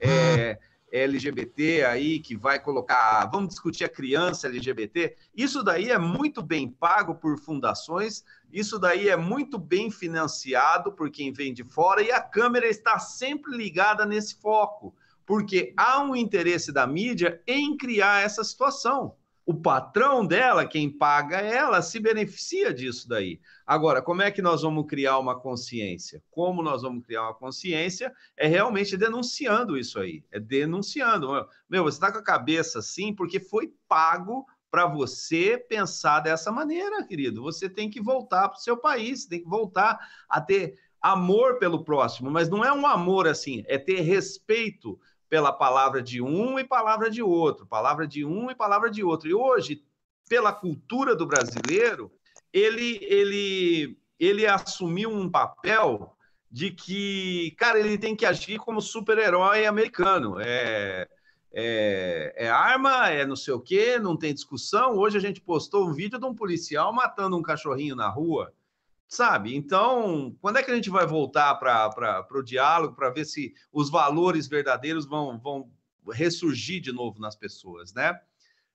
é, 0.00 0.56
LGBT 0.90 1.84
aí 1.84 2.18
que 2.18 2.36
vai 2.36 2.58
colocar, 2.58 3.24
vamos 3.26 3.50
discutir 3.50 3.84
a 3.84 3.88
criança 3.88 4.46
LGBT, 4.46 5.16
isso 5.34 5.62
daí 5.62 5.90
é 5.90 5.98
muito 5.98 6.42
bem 6.42 6.68
pago 6.68 7.14
por 7.14 7.38
fundações, 7.38 8.24
isso 8.52 8.78
daí 8.78 9.08
é 9.08 9.16
muito 9.16 9.58
bem 9.58 9.90
financiado 9.90 10.92
por 10.92 11.10
quem 11.10 11.32
vem 11.32 11.52
de 11.54 11.64
fora 11.64 12.02
e 12.02 12.10
a 12.10 12.20
câmera 12.20 12.66
está 12.66 12.98
sempre 12.98 13.56
ligada 13.56 14.04
nesse 14.04 14.40
foco, 14.40 14.94
porque 15.24 15.72
há 15.76 16.02
um 16.02 16.16
interesse 16.16 16.72
da 16.72 16.86
mídia 16.86 17.40
em 17.46 17.76
criar 17.76 18.24
essa 18.24 18.42
situação 18.42 19.14
o 19.50 19.54
patrão 19.54 20.24
dela, 20.24 20.64
quem 20.64 20.88
paga 20.88 21.38
ela, 21.38 21.82
se 21.82 21.98
beneficia 21.98 22.72
disso 22.72 23.08
daí. 23.08 23.40
Agora, 23.70 24.02
como 24.02 24.20
é 24.20 24.32
que 24.32 24.42
nós 24.42 24.62
vamos 24.62 24.84
criar 24.88 25.16
uma 25.20 25.38
consciência? 25.38 26.20
Como 26.28 26.60
nós 26.60 26.82
vamos 26.82 27.06
criar 27.06 27.22
uma 27.22 27.34
consciência 27.34 28.12
é 28.36 28.48
realmente 28.48 28.96
denunciando 28.96 29.78
isso 29.78 30.00
aí, 30.00 30.24
é 30.32 30.40
denunciando. 30.40 31.28
Meu, 31.68 31.84
você 31.84 31.96
está 31.96 32.10
com 32.10 32.18
a 32.18 32.24
cabeça 32.24 32.80
assim 32.80 33.14
porque 33.14 33.38
foi 33.38 33.72
pago 33.86 34.44
para 34.72 34.86
você 34.86 35.56
pensar 35.56 36.18
dessa 36.18 36.50
maneira, 36.50 37.06
querido. 37.06 37.44
Você 37.44 37.68
tem 37.68 37.88
que 37.88 38.02
voltar 38.02 38.48
para 38.48 38.58
o 38.58 38.60
seu 38.60 38.76
país, 38.76 39.24
tem 39.26 39.40
que 39.40 39.48
voltar 39.48 40.00
a 40.28 40.40
ter 40.40 40.74
amor 41.00 41.60
pelo 41.60 41.84
próximo, 41.84 42.28
mas 42.28 42.48
não 42.48 42.64
é 42.64 42.72
um 42.72 42.84
amor 42.84 43.28
assim, 43.28 43.62
é 43.68 43.78
ter 43.78 44.00
respeito 44.00 44.98
pela 45.28 45.52
palavra 45.52 46.02
de 46.02 46.20
um 46.20 46.58
e 46.58 46.64
palavra 46.64 47.08
de 47.08 47.22
outro, 47.22 47.68
palavra 47.68 48.04
de 48.04 48.24
um 48.24 48.50
e 48.50 48.54
palavra 48.56 48.90
de 48.90 49.04
outro. 49.04 49.28
E 49.28 49.32
hoje, 49.32 49.84
pela 50.28 50.52
cultura 50.52 51.14
do 51.14 51.24
brasileiro, 51.24 52.10
ele, 52.52 52.98
ele, 53.02 53.98
ele 54.18 54.46
assumiu 54.46 55.10
um 55.10 55.28
papel 55.30 56.16
de 56.50 56.70
que, 56.70 57.52
cara, 57.56 57.78
ele 57.78 57.96
tem 57.96 58.16
que 58.16 58.26
agir 58.26 58.58
como 58.58 58.80
super-herói 58.80 59.66
americano. 59.66 60.40
É, 60.40 61.08
é, 61.52 62.34
é, 62.36 62.48
arma, 62.48 63.08
é 63.08 63.24
não 63.24 63.36
sei 63.36 63.54
o 63.54 63.60
quê, 63.60 63.98
não 63.98 64.16
tem 64.16 64.34
discussão. 64.34 64.96
Hoje 64.96 65.16
a 65.16 65.20
gente 65.20 65.40
postou 65.40 65.88
um 65.88 65.92
vídeo 65.92 66.18
de 66.18 66.26
um 66.26 66.34
policial 66.34 66.92
matando 66.92 67.36
um 67.36 67.42
cachorrinho 67.42 67.94
na 67.94 68.08
rua, 68.08 68.52
sabe? 69.06 69.54
Então, 69.54 70.36
quando 70.40 70.58
é 70.58 70.62
que 70.62 70.70
a 70.70 70.74
gente 70.74 70.90
vai 70.90 71.06
voltar 71.06 71.54
para 71.56 72.26
o 72.32 72.42
diálogo 72.42 72.94
para 72.96 73.10
ver 73.10 73.24
se 73.24 73.54
os 73.72 73.90
valores 73.90 74.48
verdadeiros 74.48 75.06
vão, 75.06 75.38
vão 75.38 75.70
ressurgir 76.12 76.80
de 76.80 76.92
novo 76.92 77.20
nas 77.20 77.36
pessoas, 77.36 77.92
né? 77.92 78.20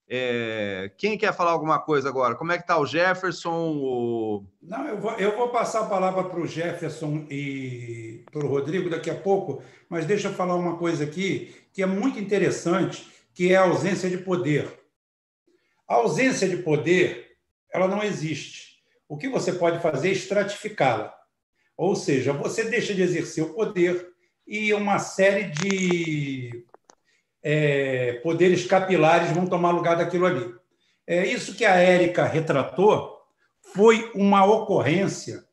É, 0.07 0.91
quem 0.97 1.17
quer 1.17 1.33
falar 1.33 1.51
alguma 1.51 1.79
coisa 1.79 2.07
agora? 2.07 2.35
Como 2.35 2.51
é 2.51 2.57
que 2.57 2.63
está 2.63 2.77
o 2.77 2.85
Jefferson? 2.85 3.77
O... 3.77 4.45
Não, 4.61 4.87
eu 4.87 4.97
vou, 4.99 5.11
eu 5.13 5.35
vou 5.35 5.49
passar 5.49 5.81
a 5.81 5.89
palavra 5.89 6.23
para 6.25 6.39
o 6.39 6.45
Jefferson 6.45 7.25
e 7.29 8.23
para 8.31 8.45
o 8.45 8.47
Rodrigo 8.47 8.89
daqui 8.89 9.09
a 9.09 9.15
pouco, 9.15 9.63
mas 9.89 10.05
deixa 10.05 10.27
eu 10.27 10.33
falar 10.33 10.55
uma 10.55 10.77
coisa 10.77 11.03
aqui 11.03 11.55
que 11.73 11.81
é 11.81 11.85
muito 11.85 12.19
interessante, 12.19 13.07
que 13.33 13.51
é 13.51 13.57
a 13.57 13.63
ausência 13.63 14.09
de 14.09 14.19
poder. 14.19 14.79
A 15.87 15.95
ausência 15.95 16.47
de 16.47 16.57
poder, 16.57 17.37
ela 17.73 17.87
não 17.87 18.03
existe. 18.03 18.75
O 19.09 19.17
que 19.17 19.27
você 19.27 19.53
pode 19.53 19.81
fazer 19.81 20.09
é 20.09 20.13
estratificá-la. 20.13 21.13
Ou 21.75 21.95
seja, 21.95 22.31
você 22.31 22.63
deixa 22.63 22.93
de 22.93 23.01
exercer 23.01 23.43
o 23.43 23.53
poder 23.53 24.13
e 24.47 24.73
uma 24.73 24.99
série 24.99 25.45
de 25.45 26.64
é, 27.47 28.13
poderes 28.23 28.65
capilares 28.65 29.31
vão 29.31 29.45
tomar 29.45 29.69
lugar 29.69 29.95
daquilo 29.95 30.25
ali. 30.25 30.51
É, 31.05 31.27
isso 31.27 31.53
que 31.53 31.63
a 31.63 31.75
Érica 31.75 32.25
retratou 32.25 33.21
foi 33.61 34.11
uma 34.15 34.43
ocorrência, 34.43 35.45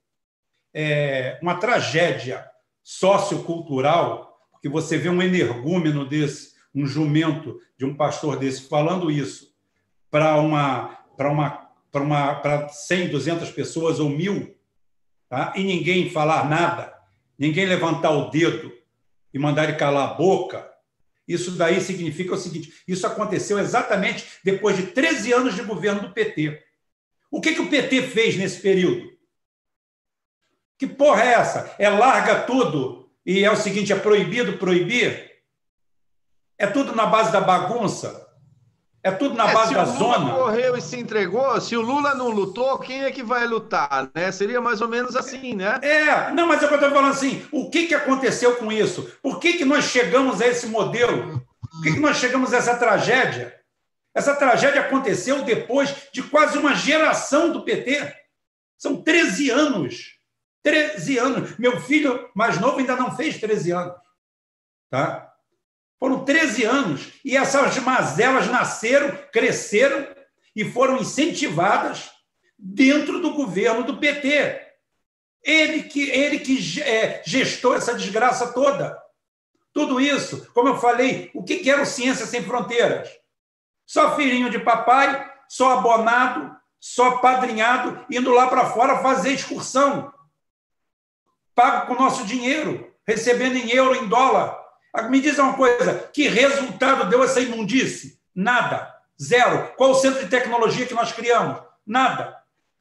é, 0.72 1.38
uma 1.42 1.56
tragédia 1.56 2.46
sociocultural, 2.82 4.38
porque 4.50 4.70
você 4.70 4.96
vê 4.96 5.10
um 5.10 5.20
energúmeno 5.20 6.08
desse, 6.08 6.54
um 6.74 6.86
jumento 6.86 7.60
de 7.76 7.84
um 7.84 7.94
pastor 7.94 8.38
desse 8.38 8.70
falando 8.70 9.10
isso 9.10 9.52
para 10.10 10.36
uma 10.36 10.98
para 11.14 11.30
uma 11.30 11.70
para 11.90 12.02
uma 12.02 12.34
para 12.36 12.68
100, 12.70 13.10
200 13.10 13.50
pessoas 13.50 14.00
ou 14.00 14.08
mil, 14.08 14.56
tá? 15.28 15.52
E 15.54 15.62
ninguém 15.62 16.08
falar 16.08 16.48
nada, 16.48 16.94
ninguém 17.38 17.66
levantar 17.66 18.12
o 18.12 18.30
dedo 18.30 18.72
e 19.34 19.38
mandar 19.38 19.64
ele 19.64 19.74
calar 19.74 20.10
a 20.10 20.14
boca, 20.14 20.71
isso 21.32 21.52
daí 21.52 21.80
significa 21.80 22.34
o 22.34 22.38
seguinte: 22.38 22.82
isso 22.86 23.06
aconteceu 23.06 23.58
exatamente 23.58 24.26
depois 24.44 24.76
de 24.76 24.88
13 24.88 25.32
anos 25.32 25.54
de 25.54 25.62
governo 25.62 26.02
do 26.02 26.12
PT. 26.12 26.62
O 27.30 27.40
que, 27.40 27.54
que 27.54 27.60
o 27.60 27.70
PT 27.70 28.02
fez 28.08 28.36
nesse 28.36 28.60
período? 28.60 29.10
Que 30.78 30.86
porra 30.86 31.22
é 31.22 31.32
essa? 31.34 31.74
É 31.78 31.88
larga 31.88 32.42
tudo 32.42 33.10
e 33.24 33.44
é 33.44 33.50
o 33.50 33.56
seguinte: 33.56 33.92
é 33.92 33.96
proibido 33.96 34.58
proibir? 34.58 35.30
É 36.58 36.66
tudo 36.66 36.94
na 36.94 37.06
base 37.06 37.32
da 37.32 37.40
bagunça? 37.40 38.21
É 39.04 39.10
tudo 39.10 39.34
na 39.34 39.50
é, 39.50 39.52
base 39.52 39.74
da 39.74 39.84
zona. 39.84 39.96
Se 39.96 40.02
o 40.02 40.18
Lula 40.20 40.44
correu 40.44 40.76
e 40.76 40.80
se 40.80 40.96
entregou, 40.96 41.60
se 41.60 41.76
o 41.76 41.80
Lula 41.80 42.14
não 42.14 42.28
lutou, 42.28 42.78
quem 42.78 43.02
é 43.02 43.10
que 43.10 43.22
vai 43.22 43.46
lutar? 43.46 44.08
Né? 44.14 44.30
Seria 44.30 44.60
mais 44.60 44.80
ou 44.80 44.88
menos 44.88 45.16
assim, 45.16 45.54
né? 45.54 45.80
É, 45.82 46.30
não, 46.30 46.46
mas 46.46 46.62
é 46.62 46.66
eu 46.66 46.72
estou 46.72 46.90
falando 46.90 47.10
assim. 47.10 47.44
O 47.50 47.68
que, 47.68 47.88
que 47.88 47.94
aconteceu 47.94 48.56
com 48.56 48.70
isso? 48.70 49.12
Por 49.20 49.40
que, 49.40 49.54
que 49.54 49.64
nós 49.64 49.86
chegamos 49.86 50.40
a 50.40 50.46
esse 50.46 50.68
modelo? 50.68 51.44
Por 51.60 51.82
que, 51.82 51.94
que 51.94 52.00
nós 52.00 52.18
chegamos 52.18 52.54
a 52.54 52.58
essa 52.58 52.76
tragédia? 52.76 53.52
Essa 54.14 54.36
tragédia 54.36 54.82
aconteceu 54.82 55.42
depois 55.42 55.92
de 56.12 56.22
quase 56.22 56.56
uma 56.56 56.74
geração 56.74 57.50
do 57.50 57.64
PT. 57.64 58.14
São 58.78 59.02
13 59.02 59.50
anos. 59.50 60.16
13 60.62 61.18
anos. 61.18 61.58
Meu 61.58 61.80
filho 61.80 62.30
mais 62.36 62.60
novo 62.60 62.78
ainda 62.78 62.94
não 62.94 63.16
fez 63.16 63.38
13 63.38 63.72
anos. 63.72 63.96
Tá? 64.88 65.31
Foram 66.02 66.24
13 66.24 66.64
anos 66.64 67.12
e 67.24 67.36
essas 67.36 67.78
mazelas 67.78 68.48
nasceram, 68.48 69.16
cresceram 69.32 70.04
e 70.52 70.64
foram 70.64 70.96
incentivadas 70.98 72.10
dentro 72.58 73.20
do 73.20 73.34
governo 73.34 73.84
do 73.84 73.98
PT. 73.98 74.60
Ele 75.44 75.84
que, 75.84 76.10
ele 76.10 76.40
que 76.40 76.82
é, 76.82 77.22
gestou 77.24 77.76
essa 77.76 77.94
desgraça 77.94 78.52
toda. 78.52 79.00
Tudo 79.72 80.00
isso, 80.00 80.50
como 80.52 80.70
eu 80.70 80.76
falei, 80.76 81.30
o 81.34 81.44
que 81.44 81.70
era 81.70 81.82
o 81.82 81.86
Ciência 81.86 82.26
Sem 82.26 82.42
Fronteiras? 82.42 83.08
Só 83.86 84.16
filhinho 84.16 84.50
de 84.50 84.58
papai, 84.58 85.32
só 85.48 85.78
abonado, 85.78 86.52
só 86.80 87.18
padrinhado, 87.18 88.04
indo 88.10 88.32
lá 88.32 88.48
para 88.48 88.70
fora 88.70 88.98
fazer 88.98 89.34
excursão. 89.34 90.12
Pago 91.54 91.86
com 91.86 92.02
nosso 92.02 92.24
dinheiro, 92.26 92.92
recebendo 93.06 93.54
em 93.54 93.70
euro, 93.70 93.94
em 93.94 94.08
dólar. 94.08 94.61
Me 95.08 95.20
diz 95.20 95.38
uma 95.38 95.54
coisa: 95.54 96.10
que 96.12 96.28
resultado 96.28 97.08
deu 97.08 97.22
essa 97.22 97.40
imundice? 97.40 98.20
Nada. 98.34 98.92
Zero. 99.20 99.72
Qual 99.76 99.92
o 99.92 99.94
centro 99.94 100.20
de 100.20 100.28
tecnologia 100.28 100.86
que 100.86 100.94
nós 100.94 101.12
criamos? 101.12 101.62
Nada. 101.86 102.36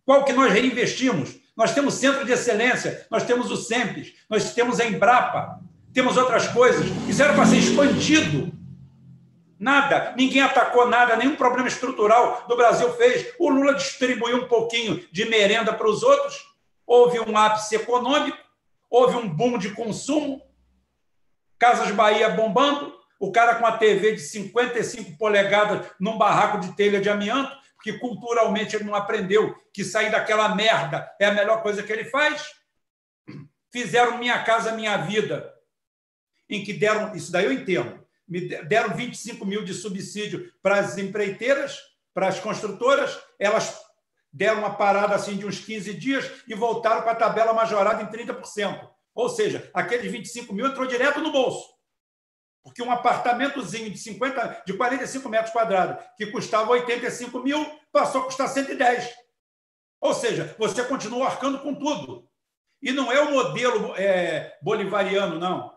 Qual 0.06 0.26
que 0.26 0.34
nós 0.34 0.52
reinvestimos? 0.52 1.40
Nós 1.56 1.74
temos 1.74 1.96
centro 1.96 2.26
de 2.26 2.32
excelência, 2.32 3.06
nós 3.10 3.24
temos 3.24 3.52
o 3.52 3.58
SEMPES, 3.58 4.14
nós 4.30 4.54
temos 4.54 4.80
a 4.80 4.86
Embrapa, 4.86 5.60
temos 5.94 6.18
outras 6.18 6.48
coisas. 6.48 6.86
Isso 7.08 7.22
era 7.22 7.34
para 7.34 7.46
ser 7.46 7.58
expandido. 7.58 8.52
Nada, 9.60 10.14
ninguém 10.18 10.42
atacou 10.42 10.88
nada, 10.88 11.16
nenhum 11.16 11.36
problema 11.36 11.68
estrutural 11.68 12.46
do 12.48 12.56
Brasil 12.56 12.92
fez. 12.94 13.28
O 13.38 13.48
Lula 13.48 13.76
distribuiu 13.76 14.38
um 14.38 14.48
pouquinho 14.48 15.06
de 15.12 15.26
merenda 15.30 15.72
para 15.72 15.88
os 15.88 16.02
outros, 16.02 16.36
houve 16.88 17.20
um 17.20 17.38
ápice 17.38 17.76
econômico, 17.76 18.38
houve 18.90 19.18
um 19.18 19.30
boom 19.30 19.60
de 19.60 19.70
consumo, 19.70 20.42
Casas 21.62 21.92
Bahia 21.92 22.28
bombando, 22.28 22.92
o 23.20 23.32
cara 23.32 23.54
com 23.54 23.68
a 23.68 23.78
TV 23.78 24.14
de 24.14 24.22
55 24.22 25.16
polegadas 25.16 25.86
num 26.00 26.18
barraco 26.18 26.60
de 26.60 26.76
telha 26.76 27.00
de 27.00 27.08
amianto, 27.08 27.56
porque 27.76 28.00
culturalmente 28.00 28.76
ele 28.76 28.86
não 28.86 28.96
aprendeu 28.96 29.56
que 29.72 29.84
sair 29.84 30.10
daquela 30.10 30.56
merda 30.56 31.08
é 31.20 31.28
a 31.28 31.32
melhor 31.32 31.62
coisa 31.62 31.84
que 31.84 31.94
ele 31.94 32.06
faz. 32.06 32.48
Fizeram 33.72 34.18
Minha 34.18 34.44
Casa 34.44 34.72
Minha 34.72 34.98
Vida, 34.98 35.54
em 36.50 36.64
que 36.64 36.74
deram, 36.74 37.16
isso 37.16 37.32
daí 37.32 37.46
eu 37.46 37.54
entendo, 37.54 38.04
me 38.28 38.42
deram 38.64 38.96
25 38.96 39.46
mil 39.46 39.64
de 39.64 39.76
subsídio 39.76 40.52
para 40.64 40.80
as 40.80 40.98
empreiteiras, 40.98 41.78
para 42.12 42.28
as 42.28 42.40
construtoras, 42.40 43.20
elas 43.38 43.80
deram 44.34 44.62
uma 44.62 44.76
parada 44.76 45.14
assim 45.14 45.38
de 45.38 45.46
uns 45.46 45.60
15 45.60 45.94
dias 45.94 46.32
e 46.48 46.56
voltaram 46.56 47.04
para 47.04 47.12
a 47.12 47.16
tabela 47.16 47.54
majorada 47.54 48.02
em 48.02 48.08
30%. 48.08 48.90
Ou 49.14 49.30
seja, 49.30 49.70
aqueles 49.74 50.12
25 50.12 50.54
mil 50.54 50.68
entrou 50.68 50.88
direto 50.88 51.20
no 51.20 51.32
bolso. 51.32 51.70
Porque 52.64 52.84
um 52.84 52.92
apartamentozinho 52.92 53.90
de 53.90 53.98
50, 53.98 54.64
de 54.66 54.74
45 54.74 55.28
metros 55.30 55.52
quadrados, 55.52 56.04
que 56.16 56.28
custava 56.28 56.72
85 56.72 57.40
mil, 57.40 57.66
passou 57.92 58.22
a 58.22 58.26
custar 58.26 58.48
110. 58.48 59.14
Ou 60.00 60.14
seja, 60.14 60.56
você 60.58 60.84
continua 60.84 61.28
arcando 61.28 61.60
com 61.60 61.74
tudo. 61.74 62.30
E 62.82 62.92
não 62.92 63.12
é 63.12 63.22
o 63.22 63.32
modelo 63.32 63.96
é, 63.96 64.58
bolivariano, 64.62 65.40
não. 65.40 65.76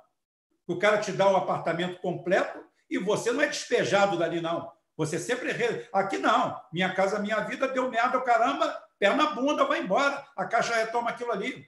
O 0.66 0.78
cara 0.78 0.98
te 0.98 1.12
dá 1.12 1.28
o 1.30 1.36
apartamento 1.36 2.00
completo 2.00 2.58
e 2.88 2.98
você 2.98 3.30
não 3.32 3.42
é 3.42 3.46
despejado 3.46 4.18
dali, 4.18 4.40
não. 4.40 4.72
Você 4.96 5.18
sempre. 5.18 5.52
Aqui 5.92 6.18
não. 6.18 6.58
Minha 6.72 6.94
casa, 6.94 7.18
minha 7.18 7.40
vida, 7.40 7.68
deu 7.68 7.90
merda, 7.90 8.20
caramba, 8.20 8.82
pé 8.98 9.14
na 9.14 9.30
bunda, 9.30 9.64
vai 9.64 9.80
embora. 9.80 10.26
A 10.36 10.46
caixa 10.46 10.74
retoma 10.74 11.10
aquilo 11.10 11.32
ali. 11.32 11.66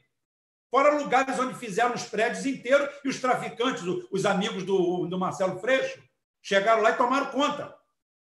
Fora 0.70 0.98
lugares 0.98 1.38
onde 1.38 1.54
fizeram 1.54 1.94
os 1.94 2.04
prédios 2.04 2.44
inteiros 2.44 2.88
e 3.04 3.08
os 3.08 3.20
traficantes, 3.20 3.82
os 4.10 4.26
amigos 4.26 4.64
do, 4.64 5.06
do 5.06 5.18
Marcelo 5.18 5.58
Freixo, 5.60 6.02
chegaram 6.42 6.82
lá 6.82 6.90
e 6.90 6.96
tomaram 6.96 7.30
conta. 7.30 7.74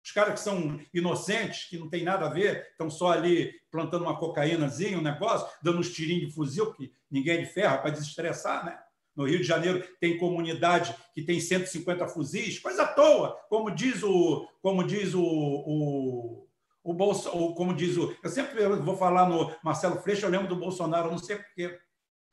Os 0.04 0.12
caras 0.12 0.34
que 0.34 0.40
são 0.40 0.80
inocentes, 0.94 1.64
que 1.64 1.76
não 1.76 1.90
tem 1.90 2.04
nada 2.04 2.26
a 2.26 2.28
ver, 2.28 2.68
estão 2.70 2.88
só 2.88 3.10
ali 3.10 3.52
plantando 3.72 4.02
uma 4.02 4.16
cocaínazinha, 4.16 4.96
um 4.96 5.02
negócio, 5.02 5.48
dando 5.60 5.80
uns 5.80 5.92
tirinhos 5.92 6.28
de 6.28 6.32
fuzil, 6.32 6.72
que 6.74 6.92
ninguém 7.10 7.38
é 7.38 7.40
de 7.42 7.46
ferro, 7.46 7.78
para 7.78 7.90
desestressar, 7.90 8.64
né? 8.64 8.78
No 9.16 9.24
Rio 9.24 9.38
de 9.38 9.44
Janeiro 9.44 9.82
tem 9.98 10.18
comunidade 10.18 10.94
que 11.12 11.22
tem 11.22 11.40
150 11.40 12.06
fuzis, 12.06 12.60
coisa 12.60 12.82
à 12.82 12.86
toa, 12.86 13.36
como 13.48 13.70
diz 13.70 14.02
o, 14.02 14.46
como 14.62 14.86
diz 14.86 15.14
o, 15.14 15.22
o, 15.24 16.48
o 16.84 16.94
Bolso, 16.94 17.30
como 17.54 17.74
diz 17.74 17.96
o, 17.96 18.14
eu 18.22 18.30
sempre 18.30 18.64
vou 18.76 18.96
falar 18.96 19.28
no 19.28 19.52
Marcelo 19.64 20.00
Freixo, 20.02 20.26
eu 20.26 20.30
lembro 20.30 20.46
do 20.46 20.54
Bolsonaro, 20.56 21.10
não 21.10 21.18
sei 21.18 21.36
porquê. 21.36 21.80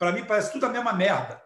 Para 0.04 0.12
mim 0.12 0.22
parece 0.26 0.52
tudo 0.52 0.66
a 0.66 0.68
mesma 0.68 0.92
merda. 0.92 1.42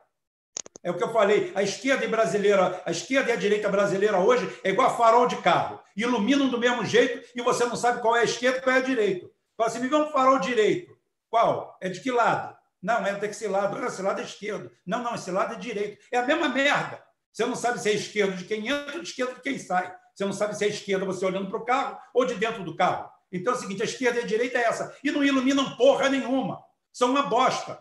É 0.82 0.90
o 0.90 0.96
que 0.96 1.04
eu 1.04 1.12
falei. 1.12 1.52
A 1.54 1.62
esquerda 1.62 2.08
brasileira, 2.08 2.82
a 2.84 2.90
esquerda 2.90 3.30
e 3.30 3.32
a 3.32 3.36
direita 3.36 3.68
brasileira 3.68 4.18
hoje 4.18 4.52
é 4.64 4.70
igual 4.70 4.88
a 4.88 4.96
farol 4.96 5.28
de 5.28 5.36
carro. 5.36 5.80
Iluminam 5.96 6.48
do 6.48 6.58
mesmo 6.58 6.84
jeito 6.84 7.24
e 7.36 7.40
você 7.40 7.64
não 7.66 7.76
sabe 7.76 8.02
qual 8.02 8.16
é 8.16 8.22
a 8.22 8.24
esquerda 8.24 8.58
e 8.58 8.60
qual 8.62 8.74
é 8.74 8.80
a 8.80 8.82
direita. 8.82 9.30
Fala 9.56 9.70
assim, 9.70 9.78
me 9.78 9.86
vê 9.86 9.94
um 9.94 10.10
farol 10.10 10.40
direito. 10.40 10.92
Qual? 11.30 11.78
É 11.80 11.88
de 11.88 12.00
que 12.00 12.10
lado? 12.10 12.56
Não, 12.82 13.06
é 13.06 13.14
desse 13.14 13.46
lado. 13.46 13.86
Esse 13.86 14.02
lado 14.02 14.20
é 14.20 14.24
esquerdo. 14.24 14.72
Não, 14.84 15.04
não, 15.04 15.14
esse 15.14 15.30
lado 15.30 15.54
é 15.54 15.56
direito. 15.56 16.04
É 16.10 16.18
a 16.18 16.26
mesma 16.26 16.48
merda. 16.48 17.00
Você 17.32 17.46
não 17.46 17.54
sabe 17.54 17.78
se 17.78 17.90
é 17.90 17.92
esquerdo 17.92 18.36
de 18.36 18.44
quem 18.44 18.66
entra 18.66 18.96
ou 18.96 19.02
de 19.02 19.08
esquerda 19.08 19.34
de 19.34 19.40
quem 19.40 19.56
sai. 19.56 19.94
Você 20.16 20.24
não 20.24 20.32
sabe 20.32 20.56
se 20.56 20.64
é 20.64 20.68
esquerda 20.68 21.06
você 21.06 21.24
olhando 21.24 21.48
para 21.48 21.58
o 21.60 21.64
carro 21.64 21.96
ou 22.12 22.24
de 22.24 22.34
dentro 22.34 22.64
do 22.64 22.74
carro. 22.74 23.08
Então 23.30 23.52
é 23.52 23.56
o 23.56 23.60
seguinte: 23.60 23.82
a 23.82 23.84
esquerda 23.84 24.18
e 24.18 24.24
a 24.24 24.26
direita 24.26 24.58
é 24.58 24.62
essa. 24.62 24.96
E 25.04 25.12
não 25.12 25.22
iluminam 25.22 25.76
porra 25.76 26.08
nenhuma. 26.08 26.60
São 26.92 27.10
uma 27.10 27.22
bosta. 27.22 27.80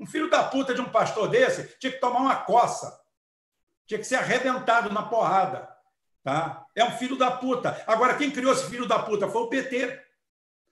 Um 0.00 0.06
filho 0.06 0.30
da 0.30 0.42
puta 0.42 0.74
de 0.74 0.80
um 0.80 0.88
pastor 0.88 1.28
desse 1.28 1.78
tinha 1.78 1.92
que 1.92 2.00
tomar 2.00 2.20
uma 2.20 2.36
coça. 2.36 2.98
Tinha 3.86 3.98
que 3.98 4.06
ser 4.06 4.16
arrebentado 4.16 4.90
na 4.90 5.02
porrada. 5.02 5.68
Tá? 6.24 6.64
É 6.74 6.82
um 6.82 6.92
filho 6.92 7.16
da 7.16 7.30
puta. 7.30 7.84
Agora, 7.86 8.16
quem 8.16 8.30
criou 8.30 8.52
esse 8.52 8.68
filho 8.70 8.86
da 8.86 8.98
puta 8.98 9.28
foi 9.28 9.42
o 9.42 9.48
PT. 9.48 10.00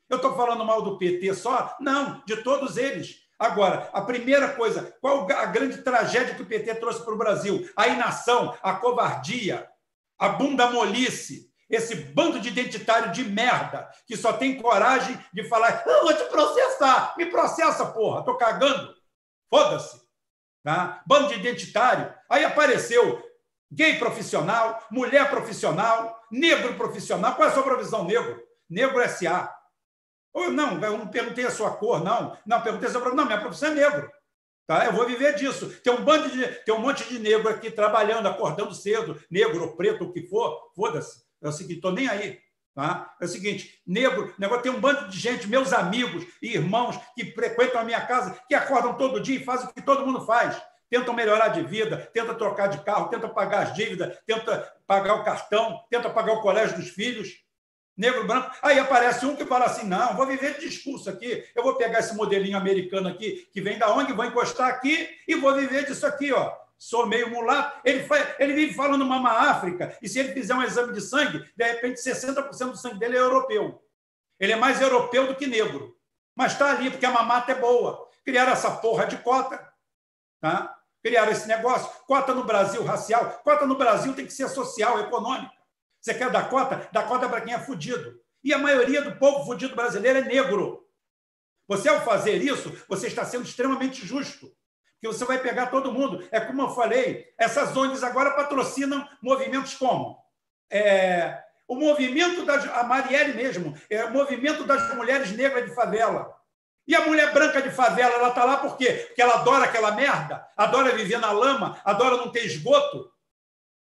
Eu 0.09 0.17
estou 0.17 0.35
falando 0.35 0.65
mal 0.65 0.81
do 0.81 0.97
PT 0.97 1.35
só? 1.35 1.77
Não, 1.79 2.23
de 2.25 2.39
todos 2.39 2.79
eles. 2.79 3.29
Agora, 3.39 3.91
a 3.93 4.01
primeira 4.01 4.55
coisa, 4.55 4.97
qual 5.01 5.31
a 5.31 5.47
grande 5.47 5.83
tragédia 5.83 6.35
que 6.35 6.43
o 6.43 6.47
PT 6.47 6.77
trouxe 6.77 7.05
para 7.05 7.15
o 7.15 7.19
Brasil? 7.19 7.69
A 7.77 7.87
inação, 7.87 8.57
a 8.63 8.75
covardia, 8.75 9.69
a 10.19 10.31
bunda 10.31 10.71
molice, 10.71 11.49
esse 11.71 11.95
bando 11.95 12.41
de 12.41 12.49
identitário 12.49 13.13
de 13.13 13.25
merda 13.25 13.89
que 14.07 14.17
só 14.17 14.33
tem 14.33 14.61
coragem 14.61 15.19
de 15.33 15.45
falar: 15.45 15.85
eu 15.87 16.03
vou 16.03 16.15
te 16.15 16.25
processar, 16.25 17.15
me 17.17 17.27
processa, 17.27 17.87
porra, 17.87 18.25
tô 18.25 18.37
cagando, 18.37 18.93
foda-se. 19.49 20.01
Tá? 20.63 21.03
Bando 21.07 21.29
de 21.29 21.35
identitário. 21.35 22.13
Aí 22.29 22.45
apareceu 22.45 23.23
gay 23.71 23.99
profissional, 23.99 24.87
mulher 24.91 25.31
profissional, 25.31 26.21
negro 26.31 26.75
profissional. 26.75 27.35
Qual 27.35 27.49
é 27.49 27.51
a 27.51 27.55
sua 27.55 27.63
provisão, 27.63 28.05
negro? 28.05 28.43
Negro 28.69 29.03
SA. 29.09 29.55
Ou 30.33 30.51
não, 30.51 30.81
eu 30.83 30.99
não 30.99 31.09
perguntei 31.09 31.47
a 31.47 31.51
sua 31.51 31.71
cor, 31.77 32.03
não. 32.03 32.37
Não, 32.47 32.61
perguntei 32.61 32.89
a 32.89 32.93
sua 32.93 33.01
profissão. 33.01 33.25
Não, 33.25 33.27
minha 33.27 33.41
profissão 33.41 33.71
é 33.71 33.75
negro. 33.75 34.11
Tá? 34.67 34.85
Eu 34.85 34.93
vou 34.93 35.07
viver 35.07 35.35
disso. 35.35 35.71
Tem 35.83 35.93
um 35.93 36.05
bando 36.05 36.31
de, 36.31 36.47
tem 36.65 36.75
um 36.75 36.81
monte 36.81 37.09
de 37.09 37.19
negro 37.19 37.49
aqui 37.49 37.71
trabalhando, 37.71 38.29
acordando 38.29 38.75
cedo, 38.75 39.19
negro 39.31 39.75
preto, 39.77 40.05
o 40.05 40.13
que 40.13 40.27
for, 40.27 40.71
foda-se. 40.75 41.23
É 41.43 41.49
o 41.49 41.53
seguinte, 41.53 41.77
estou 41.77 41.93
nem 41.93 42.09
aí. 42.09 42.39
Tá? 42.75 43.13
É 43.21 43.25
o 43.25 43.29
seguinte, 43.29 43.81
negro, 43.87 44.33
negócio, 44.39 44.63
tem 44.63 44.73
um 44.73 44.81
bando 44.81 45.09
de 45.09 45.19
gente, 45.19 45.49
meus 45.49 45.73
amigos 45.73 46.25
e 46.41 46.55
irmãos 46.55 46.97
que 47.17 47.33
frequentam 47.33 47.81
a 47.81 47.85
minha 47.85 48.01
casa, 48.07 48.39
que 48.49 48.55
acordam 48.55 48.95
todo 48.95 49.21
dia 49.21 49.37
e 49.37 49.45
fazem 49.45 49.69
o 49.69 49.73
que 49.73 49.83
todo 49.83 50.07
mundo 50.07 50.25
faz. 50.25 50.61
Tentam 50.89 51.13
melhorar 51.13 51.49
de 51.49 51.63
vida, 51.63 52.09
tentam 52.15 52.37
trocar 52.37 52.69
de 52.69 52.79
carro, 52.85 53.09
tentam 53.09 53.31
pagar 53.31 53.65
as 53.65 53.75
dívidas, 53.75 54.17
tentam 54.25 54.63
pagar 54.87 55.15
o 55.15 55.25
cartão, 55.25 55.83
tentam 55.91 56.13
pagar 56.15 56.35
o 56.35 56.41
colégio 56.41 56.77
dos 56.77 56.89
filhos. 56.89 57.43
Negro, 57.97 58.25
branco. 58.27 58.55
Aí 58.63 58.79
aparece 58.79 59.27
um 59.27 59.35
que 59.35 59.45
fala 59.45 59.65
assim: 59.65 59.85
não, 59.85 60.17
vou 60.17 60.25
viver 60.25 60.55
de 60.55 60.69
discurso 60.69 61.11
aqui. 61.11 61.45
Eu 61.55 61.65
vou 61.65 61.75
pegar 61.75 61.99
esse 61.99 62.15
modelinho 62.15 62.57
americano 62.57 63.09
aqui, 63.09 63.49
que 63.53 63.61
vem 63.61 63.77
da 63.77 63.93
ONG, 63.93 64.13
vou 64.13 64.25
encostar 64.25 64.69
aqui 64.69 65.09
e 65.27 65.35
vou 65.35 65.53
viver 65.55 65.85
disso 65.85 66.07
aqui, 66.07 66.33
ó 66.33 66.68
sou 66.79 67.07
meio 67.07 67.31
mulato. 67.31 67.81
Ele, 67.85 68.05
faz, 68.05 68.35
ele 68.39 68.53
vive 68.55 68.75
falando 68.75 69.05
Mama 69.05 69.31
África, 69.31 69.97
e 70.01 70.09
se 70.09 70.19
ele 70.19 70.33
fizer 70.33 70.55
um 70.55 70.63
exame 70.63 70.93
de 70.93 71.01
sangue, 71.01 71.45
de 71.57 71.65
repente 71.65 72.01
60% 72.01 72.71
do 72.71 72.77
sangue 72.77 72.99
dele 72.99 73.17
é 73.17 73.21
europeu. 73.21 73.83
Ele 74.39 74.53
é 74.53 74.57
mais 74.57 74.81
europeu 74.81 75.27
do 75.27 75.35
que 75.35 75.47
negro. 75.47 75.97
Mas 76.37 76.53
está 76.53 76.71
ali, 76.71 76.91
porque 76.91 77.05
a 77.05 77.11
mamata 77.11 77.51
é 77.51 77.57
boa. 77.57 78.09
Criaram 78.25 78.53
essa 78.53 78.71
porra 78.71 79.07
de 79.07 79.17
cota. 79.19 79.61
Tá? 80.41 80.79
Criaram 81.03 81.33
esse 81.33 81.49
negócio. 81.49 81.91
Cota 82.07 82.33
no 82.33 82.45
Brasil 82.45 82.85
racial. 82.85 83.41
Cota 83.43 83.67
no 83.67 83.77
Brasil 83.77 84.15
tem 84.15 84.25
que 84.25 84.33
ser 84.33 84.49
social, 84.49 85.01
econômica. 85.01 85.53
Você 86.01 86.15
quer 86.15 86.31
dar 86.31 86.49
cota? 86.49 86.89
Dá 86.93 87.03
cota 87.03 87.29
para 87.29 87.41
quem 87.41 87.53
é 87.53 87.59
fudido. 87.59 88.21
E 88.45 88.55
a 88.55 88.59
maioria 88.59 89.03
do 89.03 89.19
povo 89.19 89.45
fudido 89.45 89.75
brasileiro 89.75 90.21
é 90.21 90.23
negro. 90.23 90.87
Você, 91.67 91.89
ao 91.89 92.01
fazer 92.03 92.37
isso, 92.37 92.73
você 92.89 93.09
está 93.09 93.25
sendo 93.25 93.45
extremamente 93.45 94.07
justo 94.07 94.57
que 95.01 95.07
você 95.07 95.25
vai 95.25 95.39
pegar 95.39 95.67
todo 95.67 95.93
mundo. 95.93 96.27
É 96.31 96.41
como 96.41 96.63
eu 96.63 96.71
falei, 96.71 97.33
essas 97.39 97.77
ONGs 97.77 98.03
agora 98.03 98.33
patrocinam 98.33 99.07
movimentos 99.23 99.75
como 99.75 100.19
é, 100.71 101.39
o 101.67 101.75
movimento 101.75 102.45
das 102.45 102.65
a 102.65 102.83
Marielle 102.83 103.35
mesmo, 103.35 103.75
é 103.91 104.05
o 104.05 104.13
movimento 104.13 104.65
das 104.65 104.95
mulheres 104.95 105.31
negras 105.33 105.69
de 105.69 105.75
favela. 105.75 106.35
E 106.87 106.95
a 106.95 107.05
mulher 107.05 107.33
branca 107.35 107.61
de 107.61 107.71
favela, 107.71 108.15
ela 108.15 108.29
está 108.29 108.45
lá 108.45 108.57
por 108.57 108.77
quê? 108.77 109.05
Porque 109.09 109.21
ela 109.21 109.35
adora 109.35 109.65
aquela 109.65 109.93
merda, 109.93 110.47
adora 110.57 110.97
viver 110.97 111.19
na 111.19 111.31
lama, 111.31 111.79
adora 111.85 112.17
não 112.17 112.31
ter 112.31 112.47
esgoto. 112.47 113.13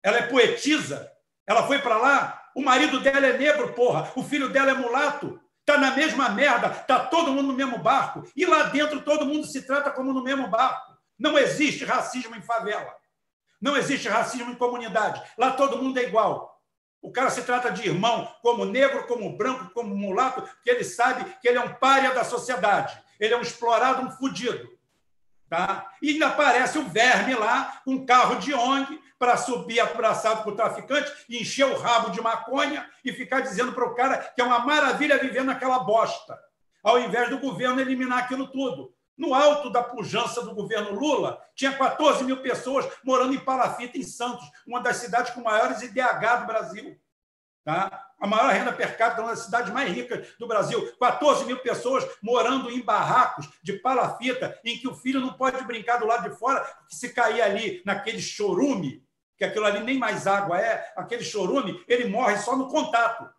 Ela 0.03 0.19
é 0.19 0.27
poetisa. 0.27 1.11
Ela 1.47 1.65
foi 1.65 1.79
para 1.79 1.97
lá, 1.97 2.49
o 2.55 2.61
marido 2.61 2.99
dela 2.99 3.25
é 3.25 3.37
negro, 3.37 3.73
porra, 3.73 4.11
o 4.15 4.23
filho 4.23 4.49
dela 4.49 4.71
é 4.71 4.75
mulato. 4.75 5.39
Está 5.61 5.79
na 5.79 5.91
mesma 5.91 6.29
merda, 6.29 6.67
está 6.67 6.99
todo 6.99 7.31
mundo 7.31 7.47
no 7.47 7.53
mesmo 7.53 7.79
barco. 7.79 8.23
E 8.35 8.45
lá 8.45 8.63
dentro 8.63 9.01
todo 9.01 9.25
mundo 9.25 9.47
se 9.47 9.65
trata 9.65 9.89
como 9.89 10.13
no 10.13 10.23
mesmo 10.23 10.47
barco. 10.47 10.92
Não 11.17 11.37
existe 11.37 11.85
racismo 11.85 12.35
em 12.35 12.41
favela. 12.41 12.93
Não 13.61 13.77
existe 13.77 14.09
racismo 14.09 14.51
em 14.51 14.55
comunidade. 14.55 15.21
Lá 15.37 15.51
todo 15.51 15.81
mundo 15.81 15.97
é 15.97 16.03
igual. 16.03 16.61
O 17.01 17.11
cara 17.11 17.29
se 17.29 17.43
trata 17.43 17.69
de 17.69 17.87
irmão, 17.87 18.33
como 18.41 18.65
negro, 18.65 19.05
como 19.07 19.37
branco, 19.37 19.71
como 19.73 19.95
mulato, 19.95 20.41
porque 20.41 20.69
ele 20.69 20.83
sabe 20.83 21.25
que 21.41 21.47
ele 21.47 21.57
é 21.57 21.61
um 21.61 21.73
párea 21.75 22.13
da 22.13 22.23
sociedade. 22.23 22.97
Ele 23.19 23.33
é 23.33 23.37
um 23.37 23.41
explorado, 23.41 24.01
um 24.05 24.11
fudido. 24.11 24.69
Tá? 25.49 25.91
E 26.01 26.11
ainda 26.11 26.27
aparece 26.27 26.77
o 26.77 26.87
verme 26.87 27.35
lá, 27.35 27.81
um 27.85 28.05
carro 28.05 28.35
de 28.35 28.53
ONG, 28.53 28.99
para 29.19 29.37
subir 29.37 29.79
abraçado 29.79 30.43
com 30.43 30.49
o 30.49 30.55
traficante, 30.55 31.09
encher 31.29 31.65
o 31.65 31.77
rabo 31.77 32.09
de 32.09 32.19
maconha 32.19 32.89
e 33.05 33.13
ficar 33.13 33.39
dizendo 33.39 33.71
para 33.71 33.85
o 33.85 33.95
cara 33.95 34.17
que 34.17 34.41
é 34.41 34.43
uma 34.43 34.59
maravilha 34.59 35.17
viver 35.17 35.45
naquela 35.45 35.79
bosta, 35.79 36.37
ao 36.83 36.99
invés 36.99 37.29
do 37.29 37.39
governo 37.39 37.79
eliminar 37.79 38.19
aquilo 38.19 38.47
tudo. 38.47 38.93
No 39.17 39.33
alto 39.33 39.69
da 39.69 39.83
pujança 39.83 40.41
do 40.41 40.55
governo 40.55 40.97
Lula, 40.99 41.39
tinha 41.55 41.77
14 41.77 42.23
mil 42.23 42.41
pessoas 42.41 42.85
morando 43.03 43.33
em 43.33 43.39
Palafita, 43.39 43.97
em 43.97 44.03
Santos, 44.03 44.45
uma 44.65 44.81
das 44.81 44.97
cidades 44.97 45.33
com 45.33 45.41
maiores 45.41 45.81
IDH 45.81 46.41
do 46.41 46.47
Brasil. 46.47 46.99
Tá? 47.63 48.09
A 48.19 48.27
maior 48.27 48.51
renda 48.51 48.73
per 48.73 48.97
capita, 48.97 49.21
uma 49.21 49.31
das 49.31 49.45
cidades 49.45 49.71
mais 49.71 49.89
ricas 49.89 50.35
do 50.37 50.47
Brasil. 50.47 50.95
14 50.97 51.45
mil 51.45 51.59
pessoas 51.59 52.05
morando 52.21 52.69
em 52.69 52.81
barracos 52.81 53.47
de 53.61 53.73
palafita, 53.73 54.59
em 54.65 54.77
que 54.77 54.87
o 54.87 54.95
filho 54.95 55.21
não 55.21 55.33
pode 55.33 55.63
brincar 55.63 55.97
do 55.97 56.05
lado 56.05 56.29
de 56.29 56.35
fora, 56.37 56.61
porque 56.61 56.95
se 56.95 57.13
cair 57.13 57.41
ali 57.41 57.81
naquele 57.85 58.21
chorume, 58.21 59.05
que 59.37 59.45
aquilo 59.45 59.65
ali 59.65 59.81
nem 59.81 59.97
mais 59.97 60.27
água 60.27 60.59
é, 60.59 60.91
aquele 60.95 61.23
chorume, 61.23 61.83
ele 61.87 62.05
morre 62.05 62.37
só 62.37 62.55
no 62.55 62.69
contato. 62.69 63.29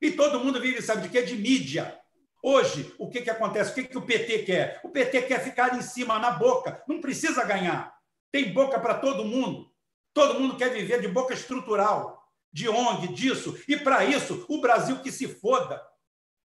E 0.00 0.10
todo 0.12 0.40
mundo 0.40 0.60
vive, 0.60 0.82
sabe 0.82 1.02
de 1.02 1.08
quê? 1.08 1.22
De 1.22 1.36
mídia. 1.36 1.98
Hoje, 2.42 2.92
o 2.98 3.08
que, 3.08 3.22
que 3.22 3.30
acontece? 3.30 3.70
O 3.70 3.74
que, 3.74 3.84
que 3.84 3.96
o 3.96 4.02
PT 4.02 4.40
quer? 4.40 4.80
O 4.82 4.88
PT 4.88 5.22
quer 5.22 5.44
ficar 5.44 5.76
em 5.76 5.82
cima, 5.82 6.18
na 6.18 6.32
boca. 6.32 6.82
Não 6.88 7.00
precisa 7.00 7.44
ganhar. 7.44 7.96
Tem 8.32 8.52
boca 8.52 8.80
para 8.80 8.94
todo 8.94 9.24
mundo. 9.24 9.70
Todo 10.12 10.40
mundo 10.40 10.56
quer 10.56 10.70
viver 10.70 11.00
de 11.00 11.08
boca 11.08 11.32
estrutural, 11.32 12.20
de 12.52 12.68
ONG, 12.68 13.08
disso. 13.08 13.56
E 13.68 13.76
para 13.76 14.04
isso, 14.04 14.44
o 14.48 14.60
Brasil 14.60 15.00
que 15.00 15.12
se 15.12 15.28
foda. 15.28 15.80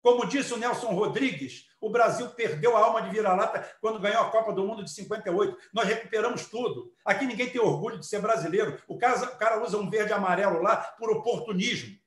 Como 0.00 0.26
disse 0.26 0.54
o 0.54 0.56
Nelson 0.56 0.92
Rodrigues, 0.94 1.66
o 1.80 1.90
Brasil 1.90 2.30
perdeu 2.30 2.74
a 2.76 2.80
alma 2.80 3.02
de 3.02 3.10
vira-lata 3.10 3.68
quando 3.80 4.00
ganhou 4.00 4.22
a 4.22 4.30
Copa 4.30 4.52
do 4.52 4.64
Mundo 4.64 4.82
de 4.82 4.90
58. 4.90 5.58
Nós 5.74 5.86
recuperamos 5.86 6.46
tudo. 6.46 6.90
Aqui 7.04 7.26
ninguém 7.26 7.50
tem 7.50 7.60
orgulho 7.60 7.98
de 7.98 8.06
ser 8.06 8.20
brasileiro. 8.20 8.80
O 8.88 8.96
cara, 8.96 9.24
o 9.24 9.38
cara 9.38 9.62
usa 9.62 9.76
um 9.76 9.90
verde 9.90 10.10
e 10.10 10.14
amarelo 10.14 10.62
lá 10.62 10.76
por 10.76 11.10
oportunismo. 11.10 11.98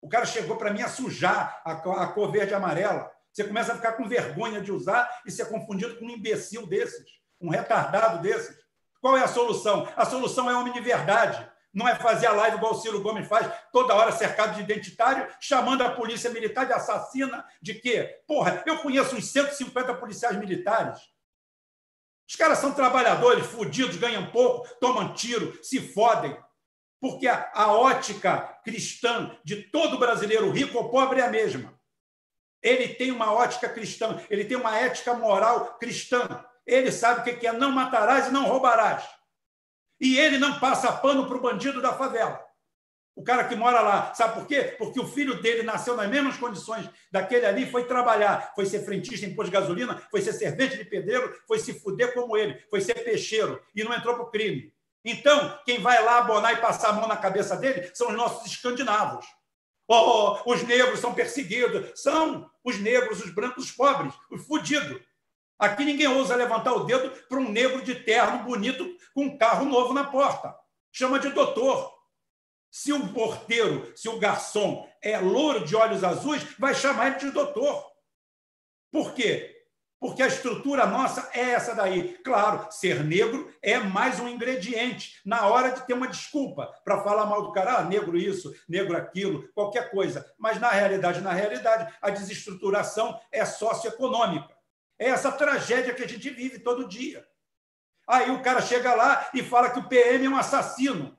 O 0.00 0.08
cara 0.08 0.24
chegou 0.24 0.56
para 0.56 0.72
mim 0.72 0.80
a 0.82 0.88
sujar 0.88 1.60
a, 1.64 1.72
a 1.72 2.06
cor 2.08 2.32
verde 2.32 2.52
e 2.52 2.54
amarela. 2.54 3.11
Você 3.32 3.44
começa 3.44 3.72
a 3.72 3.76
ficar 3.76 3.92
com 3.92 4.06
vergonha 4.06 4.60
de 4.60 4.70
usar 4.70 5.08
e 5.24 5.30
ser 5.30 5.46
confundido 5.46 5.96
com 5.96 6.04
um 6.04 6.10
imbecil 6.10 6.66
desses, 6.66 7.04
um 7.40 7.48
retardado 7.48 8.20
desses. 8.20 8.56
Qual 9.00 9.16
é 9.16 9.22
a 9.22 9.28
solução? 9.28 9.88
A 9.96 10.04
solução 10.04 10.50
é 10.50 10.56
homem 10.56 10.72
de 10.72 10.80
verdade. 10.80 11.50
Não 11.72 11.88
é 11.88 11.94
fazer 11.94 12.26
a 12.26 12.32
live 12.32 12.58
igual 12.58 12.72
o 12.72 12.80
Ciro 12.80 13.00
Gomes 13.00 13.26
faz, 13.26 13.50
toda 13.72 13.94
hora 13.94 14.12
cercado 14.12 14.54
de 14.54 14.60
identitário, 14.60 15.26
chamando 15.40 15.82
a 15.82 15.90
polícia 15.90 16.28
militar 16.28 16.66
de 16.66 16.74
assassina, 16.74 17.44
de 17.62 17.74
quê? 17.74 18.20
Porra, 18.26 18.62
eu 18.66 18.78
conheço 18.78 19.16
uns 19.16 19.32
150 19.32 19.94
policiais 19.94 20.36
militares. 20.36 21.00
Os 22.28 22.36
caras 22.36 22.58
são 22.58 22.72
trabalhadores, 22.72 23.46
fudidos, 23.46 23.96
ganham 23.96 24.30
pouco, 24.30 24.68
tomam 24.78 25.14
tiro, 25.14 25.58
se 25.62 25.80
fodem. 25.80 26.36
Porque 27.00 27.26
a, 27.26 27.50
a 27.54 27.72
ótica 27.72 28.38
cristã 28.62 29.36
de 29.42 29.62
todo 29.64 29.98
brasileiro, 29.98 30.50
rico 30.50 30.76
ou 30.76 30.90
pobre, 30.90 31.20
é 31.20 31.24
a 31.24 31.30
mesma. 31.30 31.74
Ele 32.62 32.88
tem 32.88 33.10
uma 33.10 33.32
ótica 33.32 33.68
cristã, 33.68 34.20
ele 34.30 34.44
tem 34.44 34.56
uma 34.56 34.78
ética 34.78 35.14
moral 35.14 35.78
cristã. 35.78 36.44
Ele 36.66 36.92
sabe 36.92 37.20
o 37.20 37.38
que 37.38 37.46
é 37.46 37.52
não 37.52 37.72
matarás 37.72 38.28
e 38.28 38.30
não 38.30 38.44
roubarás. 38.44 39.04
E 40.00 40.18
ele 40.18 40.38
não 40.38 40.58
passa 40.60 40.92
pano 40.92 41.26
para 41.26 41.36
o 41.36 41.40
bandido 41.40 41.82
da 41.82 41.92
favela. 41.92 42.40
O 43.14 43.22
cara 43.22 43.44
que 43.44 43.54
mora 43.54 43.80
lá, 43.82 44.14
sabe 44.14 44.34
por 44.34 44.46
quê? 44.46 44.74
Porque 44.78 44.98
o 44.98 45.06
filho 45.06 45.42
dele 45.42 45.62
nasceu 45.62 45.94
nas 45.94 46.08
mesmas 46.08 46.38
condições 46.38 46.88
daquele 47.10 47.44
ali, 47.44 47.70
foi 47.70 47.84
trabalhar, 47.84 48.52
foi 48.54 48.64
ser 48.64 48.84
frentista 48.84 49.26
em 49.26 49.34
posto 49.34 49.50
de 49.50 49.58
gasolina, 49.58 50.02
foi 50.10 50.22
ser 50.22 50.32
servente 50.32 50.78
de 50.78 50.84
pedreiro, 50.84 51.38
foi 51.46 51.58
se 51.58 51.78
fuder 51.78 52.14
como 52.14 52.36
ele, 52.36 52.58
foi 52.70 52.80
ser 52.80 52.94
peixeiro 52.94 53.62
e 53.74 53.84
não 53.84 53.92
entrou 53.92 54.14
para 54.14 54.24
o 54.24 54.30
crime. 54.30 54.72
Então, 55.04 55.58
quem 55.66 55.80
vai 55.80 56.02
lá 56.02 56.18
abonar 56.18 56.54
e 56.54 56.60
passar 56.60 56.90
a 56.90 56.92
mão 56.94 57.06
na 57.06 57.16
cabeça 57.16 57.56
dele 57.56 57.90
são 57.92 58.08
os 58.08 58.14
nossos 58.14 58.50
escandinavos. 58.50 59.26
Oh, 59.94 60.50
os 60.50 60.62
negros 60.62 61.00
são 61.00 61.12
perseguidos. 61.12 62.00
São 62.00 62.50
os 62.64 62.78
negros, 62.78 63.22
os 63.22 63.30
brancos, 63.30 63.64
os 63.64 63.70
pobres, 63.72 64.14
os 64.30 64.46
fudidos. 64.46 65.02
Aqui 65.58 65.84
ninguém 65.84 66.08
ousa 66.08 66.34
levantar 66.34 66.72
o 66.72 66.84
dedo 66.84 67.10
para 67.28 67.38
um 67.38 67.50
negro 67.50 67.82
de 67.82 67.96
terno 67.96 68.42
bonito 68.42 68.96
com 69.14 69.24
um 69.24 69.36
carro 69.36 69.66
novo 69.66 69.92
na 69.92 70.04
porta. 70.04 70.56
chama 70.90 71.18
de 71.18 71.28
doutor. 71.28 71.92
Se 72.70 72.90
o 72.90 73.12
porteiro, 73.12 73.92
se 73.94 74.08
o 74.08 74.18
garçom 74.18 74.88
é 75.02 75.18
louro 75.18 75.62
de 75.66 75.76
olhos 75.76 76.02
azuis, 76.02 76.42
vai 76.58 76.74
chamar 76.74 77.08
ele 77.08 77.16
de 77.16 77.30
doutor. 77.30 77.86
Por 78.90 79.12
quê? 79.12 79.51
Porque 80.02 80.20
a 80.20 80.26
estrutura 80.26 80.84
nossa 80.84 81.30
é 81.32 81.50
essa 81.50 81.76
daí. 81.76 82.18
Claro, 82.24 82.66
ser 82.72 83.04
negro 83.04 83.54
é 83.62 83.78
mais 83.78 84.18
um 84.18 84.26
ingrediente 84.26 85.20
na 85.24 85.46
hora 85.46 85.70
de 85.70 85.86
ter 85.86 85.94
uma 85.94 86.08
desculpa 86.08 86.66
para 86.84 87.04
falar 87.04 87.24
mal 87.24 87.40
do 87.40 87.52
cara, 87.52 87.78
ah, 87.78 87.84
negro 87.84 88.18
isso, 88.18 88.52
negro 88.68 88.96
aquilo, 88.96 89.48
qualquer 89.54 89.92
coisa. 89.92 90.28
Mas 90.36 90.58
na 90.58 90.70
realidade, 90.70 91.20
na 91.20 91.32
realidade, 91.32 91.94
a 92.02 92.10
desestruturação 92.10 93.16
é 93.30 93.44
socioeconômica. 93.44 94.52
É 94.98 95.10
essa 95.10 95.30
tragédia 95.30 95.94
que 95.94 96.02
a 96.02 96.08
gente 96.08 96.30
vive 96.30 96.58
todo 96.58 96.88
dia. 96.88 97.24
Aí 98.04 98.28
o 98.32 98.42
cara 98.42 98.60
chega 98.60 98.96
lá 98.96 99.30
e 99.32 99.40
fala 99.40 99.70
que 99.70 99.78
o 99.78 99.88
PM 99.88 100.26
é 100.26 100.28
um 100.28 100.36
assassino. 100.36 101.16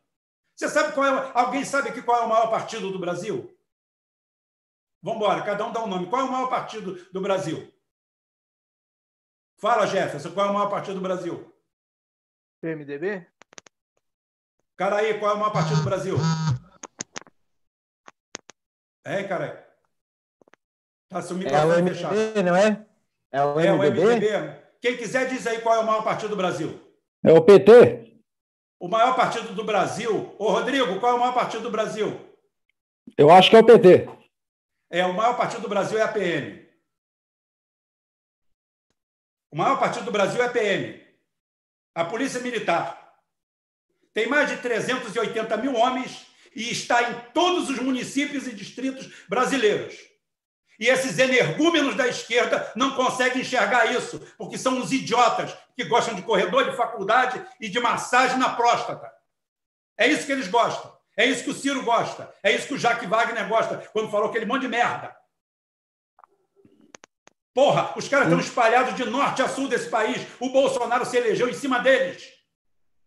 Você 0.54 0.68
sabe 0.68 0.92
qual 0.92 1.06
é? 1.06 1.32
Alguém 1.34 1.64
sabe 1.64 1.88
aqui 1.88 2.02
qual 2.02 2.22
é 2.22 2.26
o 2.26 2.30
maior 2.30 2.48
partido 2.48 2.92
do 2.92 3.00
Brasil? 3.00 3.58
Vamos 5.02 5.22
embora, 5.22 5.42
cada 5.42 5.66
um 5.66 5.72
dá 5.72 5.82
um 5.82 5.88
nome. 5.88 6.08
Qual 6.08 6.22
é 6.22 6.26
o 6.26 6.32
maior 6.32 6.50
partido 6.50 6.96
do 7.14 7.22
Brasil? 7.22 7.73
Fala, 9.64 9.88
Jefferson, 9.88 10.32
qual 10.32 10.48
é 10.48 10.50
o 10.50 10.54
maior 10.54 10.70
partido 10.70 10.96
do 10.96 11.02
Brasil? 11.02 11.50
PMDB? 12.62 13.26
Cara 14.76 14.98
aí, 14.98 15.18
qual 15.18 15.32
é 15.32 15.36
o 15.36 15.40
maior 15.40 15.54
partido 15.54 15.78
do 15.78 15.86
Brasil? 15.86 16.18
É, 19.06 19.24
cara. 19.24 19.66
Tá, 21.08 21.22
seu 21.22 21.38
é 21.38 21.66
o 21.66 21.82
MDB, 21.82 21.96
fechado. 21.96 22.44
não 22.44 22.54
é? 22.54 22.86
É 23.32 23.42
o 23.42 23.56
MDB? 23.56 24.02
É 24.02 24.06
o 24.06 24.10
MDB. 24.10 24.64
Quem 24.82 24.98
quiser 24.98 25.30
diz 25.30 25.48
aí 25.48 25.62
qual 25.62 25.76
é 25.76 25.80
o 25.80 25.88
maior 25.88 26.04
partido 26.04 26.32
do 26.32 26.36
Brasil. 26.36 26.82
É 27.24 27.32
o 27.32 27.42
PT. 27.42 28.20
O 28.82 28.90
maior 28.90 29.16
partido 29.16 29.56
do 29.56 29.64
Brasil. 29.64 30.36
Ô, 30.38 30.52
Rodrigo, 30.52 31.00
qual 31.00 31.14
é 31.14 31.16
o 31.16 31.20
maior 31.20 31.34
partido 31.34 31.64
do 31.64 31.72
Brasil? 31.72 32.20
Eu 33.18 33.32
acho 33.32 33.50
que 33.50 33.56
é 33.56 33.60
o 33.60 33.66
PT. 33.66 34.10
É, 34.92 35.06
o 35.06 35.14
maior 35.14 35.38
partido 35.38 35.62
do 35.62 35.70
Brasil 35.70 35.98
é 35.98 36.02
a 36.02 36.10
PM. 36.10 36.63
O 39.54 39.56
maior 39.56 39.80
partido 39.80 40.06
do 40.06 40.12
Brasil 40.12 40.42
é 40.42 40.48
a 40.48 40.50
PM, 40.50 41.00
a 41.94 42.04
Polícia 42.04 42.40
Militar. 42.40 43.14
Tem 44.12 44.26
mais 44.26 44.50
de 44.50 44.58
380 44.58 45.56
mil 45.58 45.76
homens 45.76 46.26
e 46.56 46.72
está 46.72 47.04
em 47.04 47.14
todos 47.36 47.70
os 47.70 47.78
municípios 47.78 48.48
e 48.48 48.52
distritos 48.52 49.08
brasileiros. 49.30 49.96
E 50.80 50.88
esses 50.88 51.20
energúmenos 51.20 51.94
da 51.94 52.08
esquerda 52.08 52.74
não 52.76 52.96
conseguem 52.96 53.44
enxergar 53.44 53.92
isso, 53.92 54.20
porque 54.40 54.58
são 54.58 54.80
uns 54.80 54.92
idiotas 54.92 55.56
que 55.76 55.84
gostam 55.84 56.16
de 56.16 56.24
corredor 56.24 56.68
de 56.68 56.76
faculdade 56.76 57.40
e 57.62 57.70
de 57.70 57.80
massagem 57.80 58.40
na 58.40 58.56
próstata. 58.56 59.08
É 59.96 60.08
isso 60.08 60.26
que 60.26 60.32
eles 60.32 60.48
gostam. 60.48 60.92
É 61.16 61.28
isso 61.28 61.44
que 61.44 61.52
o 61.52 61.56
Ciro 61.56 61.84
gosta. 61.84 62.34
É 62.42 62.52
isso 62.52 62.66
que 62.66 62.74
o 62.74 62.80
Jacques 62.80 63.08
Wagner 63.08 63.48
gosta, 63.48 63.78
quando 63.94 64.10
falou 64.10 64.30
aquele 64.30 64.48
monte 64.48 64.62
de 64.62 64.68
merda. 64.68 65.16
Porra, 67.54 67.94
os 67.96 68.08
caras 68.08 68.28
estão 68.28 68.40
espalhados 68.40 68.96
de 68.96 69.06
norte 69.06 69.42
a 69.42 69.48
sul 69.48 69.68
desse 69.68 69.90
país. 69.90 70.26
O 70.40 70.50
Bolsonaro 70.50 71.06
se 71.06 71.18
elegeu 71.18 71.48
em 71.48 71.54
cima 71.54 71.80
deles. 71.80 72.28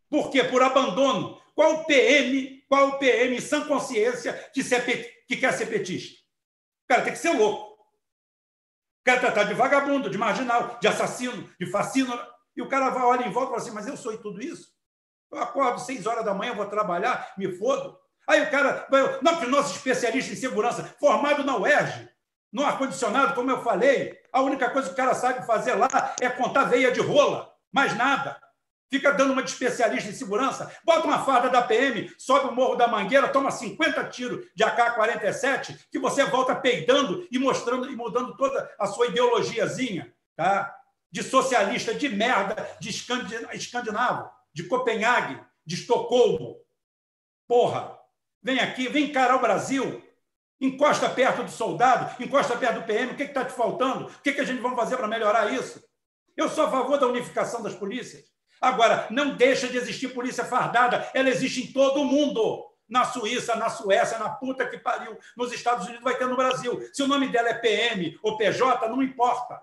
Por 0.09 0.30
quê? 0.30 0.44
Por 0.44 0.62
abandono. 0.62 1.40
Qual 1.55 1.74
o 1.74 1.84
PM, 1.84 2.62
qual 2.68 2.88
o 2.88 2.99
PM 2.99 3.40
sem 3.40 3.64
consciência 3.64 4.32
que, 4.53 4.62
ser, 4.62 4.84
que 5.26 5.36
quer 5.36 5.53
ser 5.53 5.66
petista? 5.66 6.20
O 6.84 6.88
cara 6.88 7.03
tem 7.03 7.12
que 7.12 7.18
ser 7.18 7.30
louco. 7.30 7.72
O 7.72 9.05
cara 9.05 9.20
tratar 9.20 9.44
de 9.44 9.55
vagabundo, 9.55 10.11
de 10.11 10.18
marginal, 10.18 10.78
de 10.80 10.86
assassino, 10.86 11.51
de 11.59 11.66
fascino. 11.70 12.16
E 12.57 12.62
o 12.62 12.68
cara 12.68 12.90
vai, 12.90 13.03
olha 13.03 13.26
em 13.26 13.30
volta 13.30 13.49
e 13.49 13.55
fala 13.55 13.62
assim, 13.62 13.74
mas 13.74 13.86
eu 13.86 13.97
sou 13.97 14.16
tudo 14.18 14.40
isso? 14.40 14.68
Eu 15.32 15.38
acordo 15.38 15.80
seis 15.80 16.07
horas 16.07 16.24
da 16.24 16.32
manhã, 16.32 16.55
vou 16.55 16.66
trabalhar, 16.66 17.34
me 17.36 17.51
fodo. 17.57 17.99
Aí 18.28 18.42
o 18.42 18.51
cara, 18.51 18.86
não, 19.22 19.38
que 19.38 19.47
o 19.47 19.51
nosso 19.51 19.74
especialista 19.74 20.32
em 20.32 20.36
segurança, 20.36 20.84
formado 20.99 21.44
na 21.44 21.57
UERJ, 21.57 22.09
no 22.57 22.64
ar-condicionado, 22.64 23.34
como 23.34 23.50
eu 23.50 23.62
falei, 23.62 24.18
a 24.32 24.40
única 24.40 24.70
coisa 24.70 24.88
que 24.88 24.94
o 24.94 24.96
cara 24.96 25.14
sabe 25.14 25.46
fazer 25.46 25.74
lá 25.74 26.14
é 26.18 26.26
contar 26.30 26.64
veia 26.64 26.90
de 26.90 27.02
rola, 27.02 27.52
mais 27.70 27.94
nada. 27.94 28.40
Fica 28.90 29.12
dando 29.12 29.34
uma 29.34 29.42
de 29.42 29.50
especialista 29.50 30.09
em 30.09 30.14
segurança, 30.14 30.74
bota 30.82 31.07
uma 31.07 31.22
farda 31.22 31.50
da 31.50 31.61
PM, 31.61 32.11
sobe 32.16 32.48
o 32.48 32.52
morro 32.52 32.74
da 32.74 32.88
Mangueira, 32.88 33.28
toma 33.28 33.50
50 33.50 34.02
tiros 34.04 34.46
de 34.57 34.64
AK-47, 34.64 35.78
que 35.92 35.98
você 35.98 36.24
volta 36.24 36.57
peidando 36.57 37.28
e 37.30 37.38
mostrando 37.38 37.92
e 37.92 37.94
mudando 37.94 38.34
toda 38.38 38.74
a 38.78 38.86
sua 38.86 39.09
ideologiazinha, 39.09 40.11
tá? 40.34 40.74
De 41.12 41.22
socialista 41.22 41.92
de 41.92 42.09
merda, 42.09 42.57
de 42.80 42.88
escandinavo, 42.88 44.30
de 44.54 44.64
Copenhague, 44.64 45.38
de 45.66 45.74
Estocolmo. 45.74 46.57
Porra, 47.46 47.98
vem 48.42 48.61
aqui, 48.61 48.88
vem 48.88 49.11
encarar 49.11 49.36
o 49.36 49.42
Brasil. 49.42 50.02
Encosta 50.61 51.09
perto 51.11 51.42
do 51.42 51.50
soldado, 51.50 52.22
encosta 52.22 52.57
perto 52.57 52.80
do 52.80 52.86
PM, 52.86 53.12
o 53.12 53.16
que 53.16 53.24
está 53.24 53.44
te 53.44 53.52
faltando? 53.52 54.07
O 54.07 54.22
que, 54.22 54.32
que 54.32 54.40
a 54.40 54.44
gente 54.44 54.62
vai 54.62 54.74
fazer 54.74 54.96
para 54.96 55.07
melhorar 55.07 55.52
isso? 55.52 55.84
Eu 56.36 56.48
sou 56.48 56.64
a 56.64 56.70
favor 56.70 56.98
da 56.98 57.07
unificação 57.07 57.62
das 57.62 57.74
polícias. 57.74 58.24
Agora, 58.61 59.07
não 59.11 59.36
deixa 59.36 59.68
de 59.68 59.76
existir 59.76 60.09
polícia 60.09 60.44
fardada, 60.44 61.11
ela 61.12 61.28
existe 61.28 61.62
em 61.62 61.72
todo 61.72 62.00
o 62.00 62.04
mundo. 62.04 62.64
Na 62.88 63.04
Suíça, 63.04 63.57
na 63.57 63.68
Suécia, 63.68 64.16
na 64.16 64.30
puta 64.30 64.64
que 64.64 64.78
pariu, 64.78 65.18
nos 65.36 65.52
Estados 65.52 65.86
Unidos, 65.86 66.04
vai 66.04 66.16
ter 66.16 66.26
no 66.26 66.36
Brasil. 66.36 66.88
Se 66.92 67.02
o 67.02 67.09
nome 67.09 67.28
dela 67.28 67.48
é 67.48 67.54
PM 67.54 68.16
ou 68.22 68.36
PJ, 68.36 68.88
não 68.88 69.02
importa. 69.02 69.61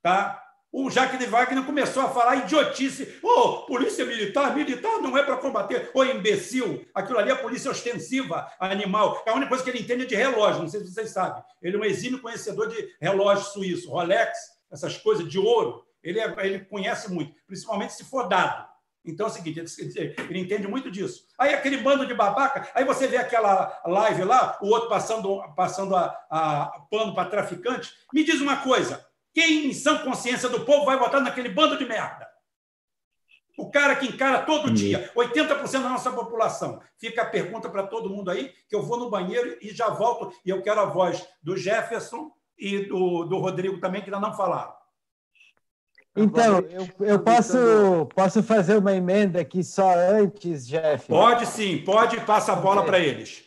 Tá? 0.00 0.49
O 0.72 0.88
Jacques 0.88 1.28
Wagner 1.28 1.64
começou 1.64 2.04
a 2.04 2.10
falar 2.10 2.36
idiotice. 2.36 3.18
Oh, 3.22 3.62
polícia 3.66 4.04
militar, 4.04 4.54
militar 4.54 5.00
não 5.00 5.16
é 5.18 5.22
para 5.22 5.36
combater. 5.36 5.90
Ô, 5.92 6.00
oh, 6.00 6.04
imbecil, 6.04 6.86
aquilo 6.94 7.18
ali 7.18 7.30
é 7.30 7.34
polícia 7.34 7.70
ostensiva 7.70 8.48
animal. 8.60 9.22
A 9.26 9.32
única 9.32 9.48
coisa 9.48 9.64
que 9.64 9.70
ele 9.70 9.80
entende 9.80 10.04
é 10.04 10.06
de 10.06 10.14
relógio, 10.14 10.62
não 10.62 10.68
sei 10.68 10.80
se 10.80 10.92
vocês 10.92 11.10
sabem. 11.10 11.42
Ele 11.60 11.76
é 11.76 11.80
um 11.80 11.84
exímio 11.84 12.20
conhecedor 12.20 12.68
de 12.68 12.88
relógio 13.00 13.44
suíço, 13.46 13.90
Rolex, 13.90 14.38
essas 14.70 14.96
coisas 14.96 15.28
de 15.28 15.38
ouro. 15.38 15.84
Ele, 16.02 16.20
é, 16.20 16.34
ele 16.38 16.60
conhece 16.60 17.12
muito, 17.12 17.34
principalmente 17.46 17.92
se 17.92 18.04
for 18.04 18.28
dado. 18.28 18.70
Então 19.04 19.26
é 19.26 19.30
o 19.30 19.32
seguinte, 19.32 19.64
ele 20.28 20.38
entende 20.38 20.68
muito 20.68 20.90
disso. 20.90 21.24
Aí 21.38 21.54
aquele 21.54 21.78
bando 21.78 22.06
de 22.06 22.14
babaca, 22.14 22.70
aí 22.74 22.84
você 22.84 23.06
vê 23.06 23.16
aquela 23.16 23.80
live 23.86 24.24
lá, 24.24 24.58
o 24.60 24.68
outro 24.68 24.88
passando, 24.88 25.42
passando 25.56 25.96
a, 25.96 26.16
a 26.30 26.80
pano 26.90 27.14
para 27.14 27.28
traficante. 27.28 27.92
Me 28.12 28.22
diz 28.22 28.40
uma 28.40 28.58
coisa, 28.58 29.04
quem, 29.32 29.66
em 29.66 29.72
sã 29.72 29.98
consciência 29.98 30.48
do 30.48 30.64
povo, 30.64 30.84
vai 30.84 30.98
votar 30.98 31.20
naquele 31.20 31.48
bando 31.48 31.78
de 31.78 31.84
merda? 31.84 32.28
O 33.58 33.70
cara 33.70 33.94
que 33.94 34.06
encara 34.06 34.42
todo 34.42 34.70
dia, 34.70 35.12
80% 35.14 35.82
da 35.82 35.88
nossa 35.90 36.10
população. 36.10 36.80
Fica 36.98 37.22
a 37.22 37.26
pergunta 37.26 37.68
para 37.68 37.86
todo 37.86 38.08
mundo 38.08 38.30
aí, 38.30 38.52
que 38.68 38.74
eu 38.74 38.82
vou 38.82 38.98
no 38.98 39.10
banheiro 39.10 39.58
e 39.60 39.68
já 39.68 39.90
volto, 39.90 40.34
e 40.44 40.50
eu 40.50 40.62
quero 40.62 40.80
a 40.80 40.86
voz 40.86 41.26
do 41.42 41.56
Jefferson 41.56 42.32
e 42.58 42.86
do, 42.86 43.24
do 43.24 43.38
Rodrigo 43.38 43.78
também, 43.78 44.02
que 44.02 44.08
ainda 44.08 44.26
não 44.26 44.34
falaram. 44.34 44.72
Então, 46.16 46.58
eu, 46.70 46.88
eu 47.00 47.18
posso, 47.20 48.06
posso 48.14 48.42
fazer 48.42 48.76
uma 48.76 48.92
emenda 48.94 49.40
aqui 49.40 49.62
só 49.62 49.94
antes, 49.94 50.66
Jeff? 50.66 51.06
Pode 51.06 51.46
sim, 51.46 51.78
pode, 51.84 52.20
passa 52.22 52.52
a 52.52 52.56
bola 52.56 52.84
para 52.84 52.98
eles. 52.98 53.44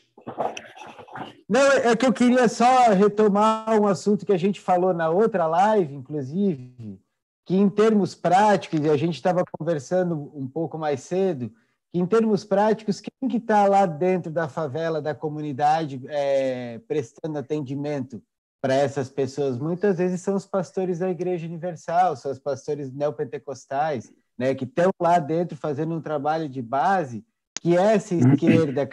Não, 1.47 1.61
é 1.61 1.95
que 1.95 2.05
eu 2.05 2.13
queria 2.13 2.47
só 2.47 2.89
retomar 2.91 3.79
um 3.79 3.87
assunto 3.87 4.25
que 4.25 4.33
a 4.33 4.37
gente 4.37 4.59
falou 4.59 4.93
na 4.93 5.09
outra 5.09 5.45
live, 5.45 5.93
inclusive, 5.93 6.99
que 7.45 7.55
em 7.55 7.69
termos 7.69 8.15
práticos, 8.15 8.79
e 8.79 8.89
a 8.89 8.97
gente 8.97 9.15
estava 9.15 9.43
conversando 9.57 10.31
um 10.35 10.47
pouco 10.47 10.77
mais 10.77 11.01
cedo, 11.01 11.51
que 11.91 11.99
em 11.99 12.05
termos 12.05 12.43
práticos, 12.43 13.01
quem 13.01 13.29
que 13.29 13.37
está 13.37 13.67
lá 13.67 13.85
dentro 13.85 14.31
da 14.31 14.47
favela, 14.47 15.01
da 15.01 15.13
comunidade, 15.13 16.01
é, 16.07 16.79
prestando 16.87 17.37
atendimento 17.37 18.21
para 18.61 18.73
essas 18.73 19.09
pessoas? 19.09 19.57
Muitas 19.57 19.97
vezes 19.97 20.21
são 20.21 20.35
os 20.35 20.45
pastores 20.45 20.99
da 20.99 21.09
Igreja 21.09 21.45
Universal, 21.45 22.15
são 22.15 22.31
os 22.31 22.39
pastores 22.39 22.91
neopentecostais, 22.91 24.11
né, 24.37 24.55
que 24.55 24.63
estão 24.63 24.89
lá 24.99 25.19
dentro 25.19 25.55
fazendo 25.55 25.93
um 25.93 26.01
trabalho 26.01 26.49
de 26.49 26.61
base, 26.61 27.23
que 27.61 27.77
essa 27.77 28.15
esquerda 28.15 28.89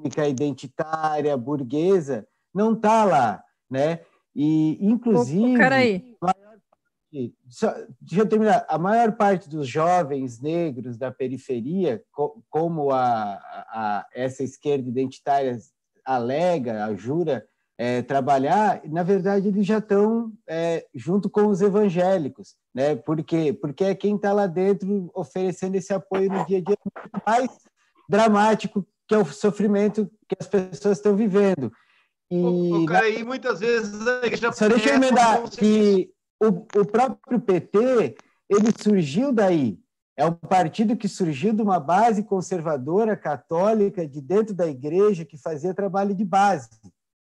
étnica, 0.00 0.26
identitária, 0.26 1.36
burguesa, 1.36 2.26
não 2.52 2.72
está 2.72 3.04
lá, 3.04 3.44
né? 3.68 4.00
E, 4.34 4.78
inclusive... 4.80 5.56
Peraí. 5.56 6.16
Só, 7.48 7.74
deixa 8.00 8.22
eu 8.22 8.28
terminar. 8.28 8.64
A 8.68 8.78
maior 8.78 9.12
parte 9.16 9.48
dos 9.48 9.66
jovens 9.66 10.40
negros 10.40 10.96
da 10.96 11.10
periferia, 11.10 12.02
como 12.48 12.92
a, 12.92 13.34
a 13.34 14.06
essa 14.14 14.44
esquerda 14.44 14.88
identitária 14.88 15.58
alega, 16.04 16.84
a 16.84 16.94
jura 16.94 17.44
é, 17.76 18.02
trabalhar, 18.02 18.82
na 18.84 19.02
verdade 19.02 19.48
eles 19.48 19.66
já 19.66 19.78
estão 19.78 20.30
é, 20.46 20.86
junto 20.94 21.30
com 21.30 21.46
os 21.46 21.62
evangélicos, 21.62 22.54
né? 22.74 22.94
Porque 22.94 23.54
porque 23.54 23.84
é 23.84 23.94
quem 23.94 24.16
está 24.16 24.34
lá 24.34 24.46
dentro 24.46 25.10
oferecendo 25.14 25.76
esse 25.76 25.92
apoio 25.92 26.30
no 26.30 26.44
dia 26.44 26.58
a 26.58 26.60
dia 26.60 26.76
mais 27.26 27.48
dramático 28.06 28.86
que 29.10 29.14
é 29.16 29.18
o 29.18 29.24
sofrimento 29.24 30.08
que 30.28 30.36
as 30.38 30.46
pessoas 30.46 30.98
estão 30.98 31.16
vivendo. 31.16 31.72
E, 32.30 32.38
o, 32.38 32.82
o 32.82 32.86
cara, 32.86 33.06
aí 33.06 33.24
muitas 33.24 33.58
vezes 33.58 33.90
Só 34.54 34.68
deixa 34.68 34.90
eu 34.90 34.94
emendar 34.94 35.50
que 35.50 36.12
o, 36.40 36.46
o 36.78 36.86
próprio 36.86 37.40
PT 37.40 38.14
ele 38.48 38.68
surgiu 38.80 39.32
daí. 39.32 39.80
É 40.16 40.24
um 40.24 40.32
partido 40.32 40.96
que 40.96 41.08
surgiu 41.08 41.52
de 41.52 41.60
uma 41.60 41.80
base 41.80 42.22
conservadora 42.22 43.16
católica 43.16 44.06
de 44.06 44.20
dentro 44.20 44.54
da 44.54 44.68
igreja 44.68 45.24
que 45.24 45.36
fazia 45.36 45.74
trabalho 45.74 46.14
de 46.14 46.24
base, 46.24 46.68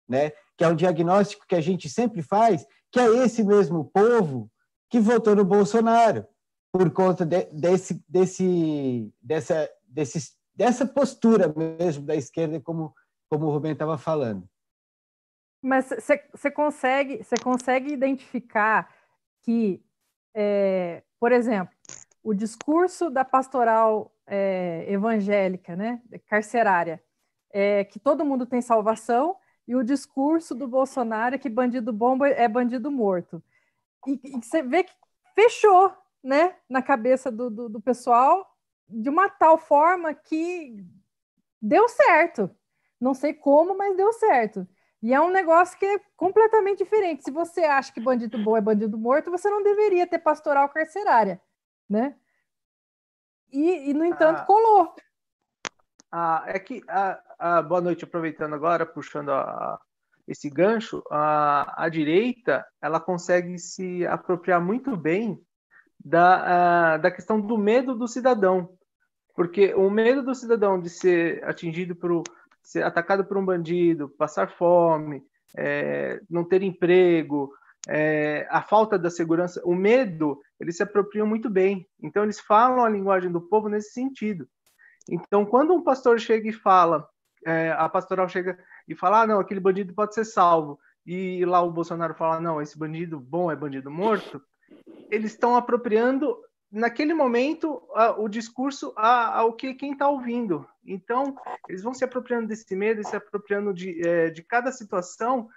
né? 0.09 0.31
Que 0.57 0.63
é 0.63 0.67
um 0.67 0.75
diagnóstico 0.75 1.45
que 1.47 1.53
a 1.53 1.61
gente 1.61 1.87
sempre 1.87 2.23
faz, 2.23 2.65
que 2.91 2.99
é 2.99 3.05
esse 3.23 3.43
mesmo 3.43 3.85
povo 3.85 4.49
que 4.89 4.99
votou 4.99 5.35
no 5.35 5.45
Bolsonaro 5.45 6.25
por 6.73 6.89
conta 6.89 7.23
de, 7.23 7.43
desse, 7.53 8.03
desse, 8.09 9.13
dessa, 9.21 9.69
desse, 9.87 10.36
dessa 10.57 10.87
postura 10.87 11.53
mesmo 11.55 12.03
da 12.03 12.15
esquerda, 12.15 12.59
como, 12.59 12.93
como 13.29 13.45
o 13.45 13.51
Rubem 13.51 13.73
estava 13.73 13.95
falando. 13.95 14.49
Mas 15.61 15.89
você 16.33 16.49
consegue, 16.49 17.21
consegue 17.43 17.93
identificar 17.93 18.91
que, 19.43 19.83
é, 20.33 21.03
por 21.19 21.31
exemplo, 21.31 21.73
o 22.23 22.33
discurso 22.33 23.09
da 23.09 23.23
pastoral 23.23 24.11
é, 24.25 24.85
evangélica, 24.87 25.75
né, 25.75 26.01
carcerária, 26.27 27.03
é 27.51 27.83
que 27.85 27.99
todo 27.99 28.25
mundo 28.25 28.45
tem 28.45 28.61
salvação, 28.61 29.37
e 29.67 29.75
o 29.75 29.83
discurso 29.83 30.55
do 30.55 30.67
Bolsonaro 30.67 31.35
é 31.35 31.37
que 31.37 31.49
bandido 31.49 31.91
bom 31.91 32.17
é 32.25 32.47
bandido 32.47 32.89
morto. 32.89 33.43
E 34.07 34.17
você 34.41 34.63
vê 34.63 34.83
que 34.83 34.93
fechou 35.35 35.93
né, 36.23 36.55
na 36.69 36.81
cabeça 36.81 37.29
do, 37.29 37.49
do, 37.49 37.69
do 37.69 37.81
pessoal 37.81 38.56
de 38.89 39.09
uma 39.09 39.29
tal 39.29 39.57
forma 39.57 40.13
que 40.13 40.83
deu 41.61 41.87
certo. 41.89 42.49
Não 42.99 43.13
sei 43.13 43.33
como, 43.33 43.77
mas 43.77 43.95
deu 43.95 44.11
certo. 44.13 44.67
E 45.01 45.13
é 45.13 45.21
um 45.21 45.29
negócio 45.29 45.77
que 45.77 45.85
é 45.85 45.99
completamente 46.15 46.79
diferente. 46.79 47.23
Se 47.23 47.31
você 47.31 47.61
acha 47.61 47.93
que 47.93 48.01
bandido 48.01 48.37
bom 48.43 48.57
é 48.57 48.61
bandido 48.61 48.97
morto, 48.97 49.29
você 49.29 49.49
não 49.49 49.61
deveria 49.61 50.07
ter 50.07 50.19
pastoral 50.19 50.67
carcerária, 50.69 51.39
né? 51.87 52.15
E, 53.51 53.91
e 53.91 53.93
no 53.93 54.03
entanto, 54.03 54.39
ah, 54.39 54.45
colou. 54.45 54.95
Ah, 56.11 56.43
é 56.47 56.59
que, 56.59 56.81
ah, 56.87 57.21
ah, 57.37 57.61
boa 57.61 57.79
noite, 57.79 58.03
aproveitando 58.03 58.55
agora, 58.55 58.85
puxando 58.85 59.29
a, 59.29 59.79
esse 60.27 60.49
gancho, 60.49 61.03
a, 61.09 61.85
a 61.85 61.89
direita, 61.89 62.65
ela 62.81 62.99
consegue 62.99 63.57
se 63.57 64.05
apropriar 64.05 64.59
muito 64.59 64.97
bem 64.97 65.41
da, 66.03 66.97
uh, 66.97 67.01
da 67.01 67.11
questão 67.11 67.39
do 67.39 67.57
medo 67.57 67.95
do 67.95 68.07
cidadão. 68.07 68.76
Porque 69.37 69.71
o 69.75 69.87
medo 69.87 70.23
do 70.23 70.33
cidadão 70.33 70.81
de 70.81 70.89
ser 70.89 71.43
atingido 71.43 71.95
por 71.95 72.23
ser 72.63 72.81
atacado 72.81 73.23
por 73.23 73.37
um 73.37 73.45
bandido, 73.45 74.09
passar 74.09 74.49
fome, 74.49 75.23
é, 75.55 76.19
não 76.27 76.43
ter 76.43 76.63
emprego, 76.63 77.53
é, 77.87 78.47
a 78.49 78.63
falta 78.63 78.97
da 78.97 79.11
segurança, 79.11 79.61
o 79.63 79.75
medo, 79.75 80.41
eles 80.59 80.75
se 80.75 80.81
apropriam 80.81 81.27
muito 81.27 81.51
bem. 81.51 81.87
Então, 82.01 82.23
eles 82.23 82.39
falam 82.39 82.83
a 82.83 82.89
linguagem 82.89 83.31
do 83.31 83.39
povo 83.39 83.69
nesse 83.69 83.93
sentido. 83.93 84.49
Então, 85.07 85.45
quando 85.45 85.71
um 85.71 85.83
pastor 85.83 86.19
chega 86.19 86.49
e 86.49 86.51
fala, 86.51 87.07
é, 87.45 87.71
a 87.77 87.87
pastoral 87.87 88.27
chega 88.27 88.57
e 88.87 88.95
fala, 88.95 89.21
ah, 89.21 89.27
não, 89.27 89.39
aquele 89.39 89.59
bandido 89.59 89.93
pode 89.93 90.15
ser 90.15 90.25
salvo, 90.25 90.79
e 91.05 91.45
lá 91.45 91.61
o 91.61 91.71
Bolsonaro 91.71 92.15
fala, 92.15 92.41
não, 92.41 92.59
esse 92.59 92.75
bandido 92.75 93.19
bom 93.19 93.51
é 93.51 93.55
bandido 93.55 93.91
morto, 93.91 94.41
eles 95.11 95.31
estão 95.31 95.55
apropriando 95.55 96.35
naquele 96.71 97.13
momento 97.13 97.81
o 98.17 98.27
discurso 98.27 98.93
ao 98.95 99.53
que 99.53 99.73
quem 99.73 99.93
está 99.93 100.07
ouvindo. 100.07 100.67
Então, 100.85 101.35
eles 101.67 101.83
vão 101.83 101.93
se 101.93 102.03
apropriando 102.03 102.47
desse 102.47 102.75
medo, 102.75 103.03
se 103.03 103.15
apropriando 103.15 103.73
de, 103.73 104.05
é, 104.07 104.29
de 104.29 104.43
cada 104.43 104.71
situação 104.71 105.49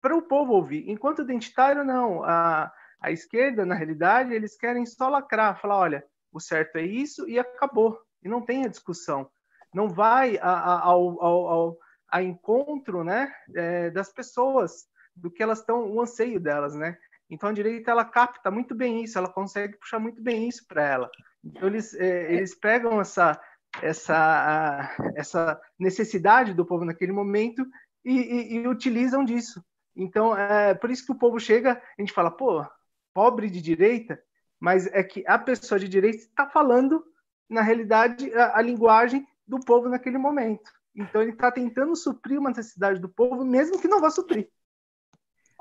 para 0.00 0.16
o 0.16 0.22
povo 0.22 0.52
ouvir. 0.52 0.88
Enquanto 0.88 1.22
identitário, 1.22 1.84
não. 1.84 2.22
A, 2.24 2.72
a 3.00 3.10
esquerda, 3.10 3.64
na 3.64 3.74
realidade, 3.74 4.34
eles 4.34 4.56
querem 4.56 4.86
só 4.86 5.08
lacrar, 5.08 5.60
falar, 5.60 5.78
olha, 5.78 6.04
o 6.32 6.40
certo 6.40 6.76
é 6.76 6.82
isso 6.82 7.28
e 7.28 7.38
acabou. 7.38 8.00
E 8.22 8.28
não 8.28 8.42
tem 8.42 8.64
a 8.64 8.68
discussão. 8.68 9.28
Não 9.72 9.88
vai 9.88 10.38
a, 10.38 10.50
a, 10.50 10.80
ao, 10.84 11.22
ao, 11.22 11.48
ao 11.48 11.78
a 12.08 12.22
encontro 12.22 13.02
né, 13.04 13.32
é, 13.54 13.90
das 13.90 14.12
pessoas, 14.12 14.86
do 15.14 15.30
que 15.30 15.42
elas 15.42 15.60
estão, 15.60 15.90
o 15.90 16.00
anseio 16.00 16.38
delas, 16.38 16.74
né? 16.74 16.98
Então 17.28 17.48
a 17.48 17.52
direita 17.52 17.90
ela 17.90 18.04
capta 18.04 18.50
muito 18.50 18.74
bem 18.74 19.02
isso, 19.02 19.18
ela 19.18 19.28
consegue 19.28 19.76
puxar 19.78 19.98
muito 19.98 20.22
bem 20.22 20.48
isso 20.48 20.66
para 20.66 20.82
ela. 20.82 21.10
Então 21.44 21.68
eles, 21.68 21.94
é, 21.94 22.32
eles 22.32 22.54
pegam 22.54 23.00
essa, 23.00 23.40
essa, 23.82 24.96
essa 25.14 25.60
necessidade 25.78 26.54
do 26.54 26.64
povo 26.64 26.84
naquele 26.84 27.12
momento 27.12 27.66
e, 28.04 28.12
e, 28.12 28.54
e, 28.54 28.68
utilizam 28.68 29.24
disso. 29.24 29.64
Então 29.94 30.36
é 30.36 30.74
por 30.74 30.90
isso 30.90 31.04
que 31.04 31.12
o 31.12 31.18
povo 31.18 31.40
chega, 31.40 31.80
a 31.98 32.00
gente 32.00 32.12
fala, 32.12 32.30
pô, 32.30 32.64
pobre 33.12 33.50
de 33.50 33.60
direita, 33.60 34.20
mas 34.60 34.86
é 34.86 35.02
que 35.02 35.24
a 35.26 35.38
pessoa 35.38 35.78
de 35.78 35.88
direita 35.88 36.18
está 36.18 36.48
falando, 36.48 37.04
na 37.48 37.62
realidade, 37.62 38.32
a, 38.34 38.58
a 38.58 38.62
linguagem 38.62 39.26
do 39.46 39.58
povo 39.60 39.88
naquele 39.88 40.18
momento. 40.18 40.70
Então 40.94 41.20
ele 41.20 41.32
está 41.32 41.50
tentando 41.50 41.94
suprir 41.94 42.38
uma 42.38 42.50
necessidade 42.50 43.00
do 43.00 43.08
povo, 43.08 43.44
mesmo 43.44 43.80
que 43.80 43.88
não 43.88 44.00
vá 44.00 44.10
suprir. 44.10 44.48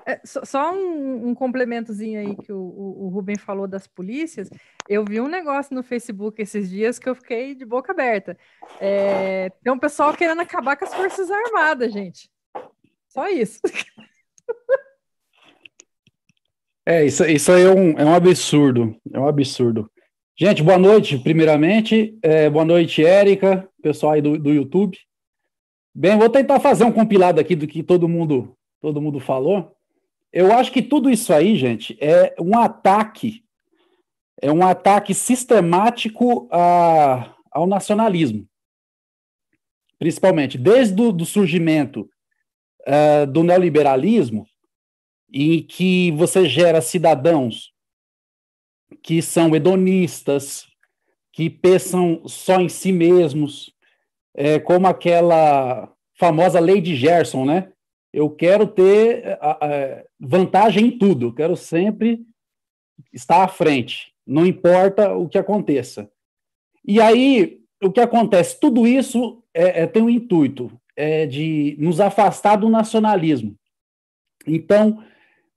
É, 0.07 0.21
só, 0.23 0.71
um, 0.71 1.29
um, 1.29 1.35
complementozinho 1.35 2.19
aí 2.19 2.35
que 2.35 2.51
o, 2.51 2.59
o, 2.59 3.05
o 3.05 3.09
Rubem 3.09 3.37
falou 3.37 3.67
das 3.67 3.87
polícias. 3.87 4.49
Eu 4.87 5.03
vi 5.03 5.19
um 5.19 5.27
negócio 5.27 5.73
no 5.73 5.81
Facebook 5.81 6.39
esses 6.39 6.69
dias 6.69 6.99
que 6.99 7.09
eu 7.09 7.15
fiquei 7.15 7.55
de 7.55 7.65
boca 7.65 7.91
aberta. 7.91 8.37
É, 8.79 9.49
tem 9.63 9.73
um 9.73 9.79
pessoal 9.79 10.13
querendo 10.13 10.41
acabar 10.41 10.77
com 10.77 10.85
as 10.85 10.93
Forças 10.93 11.31
Armadas, 11.31 11.91
gente. 11.91 12.29
Só 13.07 13.27
isso. 13.29 13.59
É, 16.87 17.03
isso, 17.03 17.25
isso 17.25 17.51
aí 17.51 17.63
é 17.63 17.69
um, 17.71 17.97
é 17.97 18.05
um 18.05 18.13
absurdo. 18.13 18.95
É 19.11 19.19
um 19.19 19.27
absurdo. 19.27 19.89
Gente, 20.37 20.61
boa 20.61 20.77
noite, 20.77 21.17
primeiramente. 21.17 22.15
É, 22.21 22.47
boa 22.47 22.63
noite, 22.63 23.03
Érica, 23.03 23.67
pessoal 23.81 24.13
aí 24.13 24.21
do, 24.21 24.37
do 24.37 24.53
YouTube. 24.53 24.95
Bem, 25.95 26.15
vou 26.15 26.29
tentar 26.29 26.59
fazer 26.59 26.83
um 26.83 26.91
compilado 26.91 27.41
aqui 27.41 27.55
do 27.55 27.65
que 27.65 27.81
todo 27.81 28.07
mundo, 28.07 28.55
todo 28.79 29.01
mundo 29.01 29.19
falou. 29.19 29.74
Eu 30.35 30.51
acho 30.51 30.69
que 30.69 30.81
tudo 30.81 31.09
isso 31.09 31.33
aí, 31.33 31.55
gente, 31.55 31.97
é 31.97 32.35
um 32.37 32.57
ataque, 32.57 33.45
é 34.41 34.51
um 34.51 34.67
ataque 34.67 35.13
sistemático 35.13 36.49
a, 36.51 37.33
ao 37.49 37.65
nacionalismo. 37.65 38.45
Principalmente, 39.97 40.57
desde 40.57 41.01
o 41.01 41.13
do 41.13 41.25
surgimento 41.25 42.09
uh, 42.81 43.25
do 43.25 43.43
neoliberalismo, 43.43 44.45
em 45.31 45.63
que 45.63 46.11
você 46.11 46.49
gera 46.49 46.81
cidadãos 46.81 47.71
que 49.01 49.21
são 49.21 49.55
hedonistas, 49.55 50.67
que 51.31 51.49
pensam 51.49 52.27
só 52.27 52.59
em 52.59 52.67
si 52.67 52.91
mesmos, 52.91 53.73
é, 54.33 54.59
como 54.59 54.85
aquela 54.85 55.89
famosa 56.19 56.59
lei 56.59 56.81
de 56.81 56.93
Gerson, 56.93 57.45
né? 57.45 57.71
Eu 58.15 58.29
quero 58.29 58.65
ter 58.65 59.37
vantagem 60.17 60.85
em 60.85 60.97
tudo, 60.97 61.33
quero 61.33 61.57
sempre 61.57 62.25
estar 63.11 63.43
à 63.43 63.47
frente, 63.49 64.13
não 64.25 64.45
importa 64.45 65.13
o 65.13 65.27
que 65.27 65.37
aconteça. 65.37 66.09
E 66.87 67.01
aí, 67.01 67.59
o 67.83 67.91
que 67.91 67.99
acontece? 67.99 68.57
Tudo 68.57 68.87
isso 68.87 69.43
é, 69.53 69.81
é, 69.81 69.87
tem 69.87 70.01
um 70.01 70.09
intuito 70.09 70.71
é 70.95 71.25
de 71.25 71.75
nos 71.77 71.99
afastar 71.99 72.55
do 72.55 72.69
nacionalismo. 72.69 73.53
Então, 74.47 75.03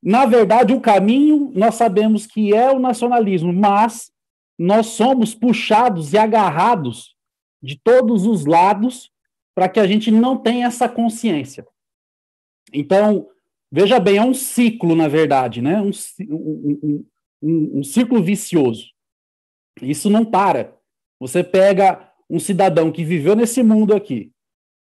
na 0.02 0.26
verdade, 0.26 0.72
o 0.72 0.80
caminho 0.80 1.52
nós 1.54 1.76
sabemos 1.76 2.26
que 2.26 2.52
é 2.52 2.72
o 2.72 2.80
nacionalismo, 2.80 3.52
mas 3.52 4.10
nós 4.58 4.86
somos 4.86 5.32
puxados 5.32 6.12
e 6.12 6.18
agarrados 6.18 7.14
de 7.62 7.78
todos 7.78 8.26
os 8.26 8.46
lados 8.46 9.12
para 9.54 9.68
que 9.68 9.78
a 9.78 9.86
gente 9.86 10.10
não 10.10 10.36
tenha 10.36 10.66
essa 10.66 10.88
consciência. 10.88 11.64
Então, 12.72 13.28
veja 13.70 13.98
bem, 13.98 14.18
é 14.18 14.22
um 14.22 14.34
ciclo, 14.34 14.94
na 14.94 15.08
verdade, 15.08 15.62
né? 15.62 15.80
um, 15.80 15.90
um, 16.30 17.04
um, 17.42 17.78
um 17.78 17.84
ciclo 17.84 18.22
vicioso. 18.22 18.86
Isso 19.80 20.10
não 20.10 20.24
para. 20.24 20.76
Você 21.20 21.42
pega 21.42 22.12
um 22.28 22.38
cidadão 22.38 22.92
que 22.92 23.04
viveu 23.04 23.34
nesse 23.34 23.62
mundo 23.62 23.94
aqui 23.94 24.30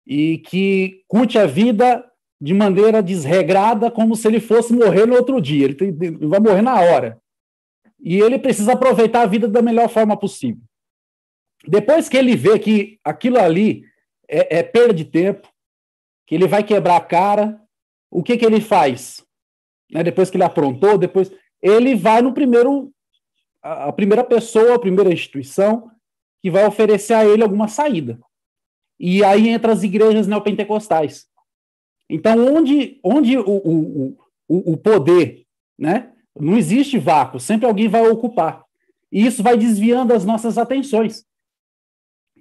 e 0.06 0.38
que 0.38 1.04
curte 1.06 1.38
a 1.38 1.46
vida 1.46 2.04
de 2.40 2.54
maneira 2.54 3.02
desregrada, 3.02 3.90
como 3.90 4.14
se 4.14 4.26
ele 4.26 4.40
fosse 4.40 4.72
morrer 4.72 5.06
no 5.06 5.14
outro 5.14 5.40
dia. 5.40 5.64
Ele, 5.64 5.74
tem, 5.74 5.88
ele, 5.88 6.26
vai 6.26 6.40
morrer 6.40 6.62
na 6.62 6.80
hora. 6.80 7.20
E 8.00 8.18
ele 8.20 8.38
precisa 8.38 8.72
aproveitar 8.72 9.22
a 9.22 9.26
vida 9.26 9.48
da 9.48 9.60
melhor 9.60 9.88
forma 9.88 10.16
possível. 10.16 10.62
Depois 11.66 12.08
que 12.08 12.16
ele 12.16 12.36
vê 12.36 12.58
que 12.58 12.98
aquilo 13.02 13.38
ali 13.38 13.84
é, 14.28 14.58
é 14.58 14.62
perda 14.62 14.94
de 14.94 15.04
tempo, 15.04 15.48
que 16.26 16.34
ele 16.34 16.46
vai 16.46 16.62
quebrar 16.62 16.96
a 16.96 17.00
cara, 17.00 17.60
o 18.10 18.22
que, 18.22 18.36
que 18.36 18.44
ele 18.44 18.60
faz? 18.60 19.24
Né, 19.90 20.02
depois 20.02 20.30
que 20.30 20.36
ele 20.36 20.44
aprontou, 20.44 20.98
depois 20.98 21.30
ele 21.62 21.94
vai 21.94 22.22
no 22.22 22.32
primeiro, 22.32 22.92
a, 23.62 23.92
primeira 23.92 24.22
pessoa, 24.22 24.74
a 24.74 24.78
primeira 24.78 25.12
instituição 25.12 25.90
que 26.42 26.50
vai 26.50 26.66
oferecer 26.66 27.14
a 27.14 27.26
ele 27.26 27.42
alguma 27.42 27.68
saída. 27.68 28.18
E 28.98 29.24
aí 29.24 29.48
entra 29.48 29.72
as 29.72 29.82
igrejas 29.82 30.26
neopentecostais. 30.26 31.26
Então, 32.08 32.54
onde, 32.54 32.98
onde 33.02 33.36
o, 33.36 33.44
o, 33.44 34.18
o, 34.48 34.72
o 34.72 34.76
poder, 34.76 35.44
né? 35.78 36.12
Não 36.38 36.56
existe 36.56 36.98
vácuo, 36.98 37.40
sempre 37.40 37.66
alguém 37.66 37.88
vai 37.88 38.08
ocupar. 38.08 38.64
E 39.10 39.26
isso 39.26 39.42
vai 39.42 39.56
desviando 39.56 40.14
as 40.14 40.24
nossas 40.24 40.56
atenções. 40.56 41.24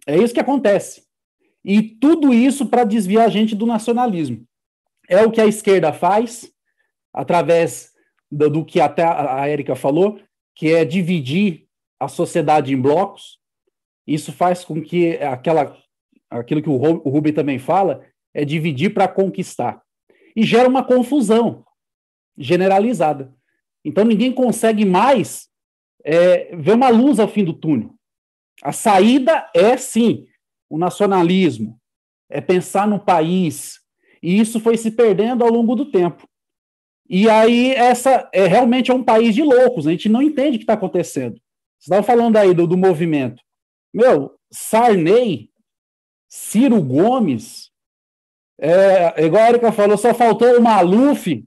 É 0.06 0.18
isso 0.18 0.34
que 0.34 0.40
acontece. 0.40 1.04
E 1.64 1.82
tudo 1.82 2.34
isso 2.34 2.68
para 2.68 2.84
desviar 2.84 3.26
a 3.26 3.30
gente 3.30 3.56
do 3.56 3.66
nacionalismo. 3.66 4.47
É 5.08 5.24
o 5.26 5.32
que 5.32 5.42
a 5.42 5.46
esquerda 5.46 5.94
faz, 5.94 6.52
através 7.14 7.94
do, 8.32 8.50
do 8.50 8.66
que 8.66 8.80
até 8.80 9.04
a 9.04 9.48
Érica 9.48 9.76
falou, 9.76 10.20
que 10.56 10.74
é 10.74 10.84
dividir 10.84 11.68
a 12.00 12.08
sociedade 12.08 12.74
em 12.74 12.82
blocos. 12.82 13.40
Isso 14.06 14.32
faz 14.32 14.64
com 14.64 14.82
que 14.82 15.18
aquela, 15.18 15.78
aquilo 16.30 16.62
que 16.62 16.70
o 16.70 16.78
Rubem 16.78 17.34
também 17.34 17.60
fala, 17.60 18.06
é 18.34 18.46
dividir 18.46 18.94
para 18.94 19.08
conquistar. 19.08 19.82
E 20.36 20.44
gera 20.44 20.70
uma 20.70 20.84
confusão 20.84 21.66
generalizada. 22.38 23.34
Então 23.84 24.04
ninguém 24.04 24.32
consegue 24.32 24.86
mais 24.86 25.48
é, 26.04 26.56
ver 26.56 26.74
uma 26.74 26.90
luz 26.90 27.20
ao 27.20 27.28
fim 27.28 27.44
do 27.44 27.54
túnel. 27.54 27.96
A 28.62 28.72
saída 28.72 29.50
é 29.54 29.78
sim 29.78 30.28
o 30.70 30.78
nacionalismo, 30.78 31.80
é 32.30 32.42
pensar 32.42 32.88
no 32.88 33.00
país. 33.00 33.80
E 34.22 34.40
isso 34.40 34.60
foi 34.60 34.78
se 34.78 34.92
perdendo 34.92 35.44
ao 35.44 35.52
longo 35.52 35.76
do 35.76 35.86
tempo. 35.86 36.28
E 37.10 37.30
aí, 37.30 37.72
essa 37.72 38.30
é 38.34 38.46
realmente 38.48 38.92
é 38.92 38.94
um 38.94 39.04
país 39.04 39.34
de 39.34 39.42
loucos, 39.42 39.88
a 39.88 39.92
gente 39.92 40.10
não 40.10 40.22
entende 40.22 40.56
o 40.56 40.60
que 40.60 40.64
está 40.64 40.74
acontecendo. 40.74 41.36
Você 41.80 41.86
estava 41.86 42.04
falando 42.04 42.36
aí 42.38 42.54
do, 42.54 42.68
do 42.68 42.78
movimento. 42.78 43.42
Meu, 43.94 44.38
Sarney, 44.52 45.50
Ciro 46.28 46.82
Gomes, 46.82 47.72
é, 48.60 49.26
igual 49.26 49.44
a 49.44 49.50
Erika 49.50 49.72
falou, 49.72 49.98
só 49.98 50.14
faltou 50.14 50.58
o 50.58 50.62
Maluf, 50.62 51.46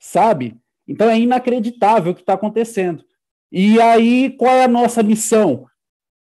sabe? 0.00 0.56
Então 0.88 1.08
é 1.08 1.18
inacreditável 1.18 2.12
o 2.12 2.14
que 2.14 2.22
está 2.22 2.34
acontecendo. 2.34 3.04
E 3.52 3.80
aí, 3.80 4.30
qual 4.30 4.52
é 4.52 4.64
a 4.64 4.68
nossa 4.68 5.02
missão? 5.02 5.66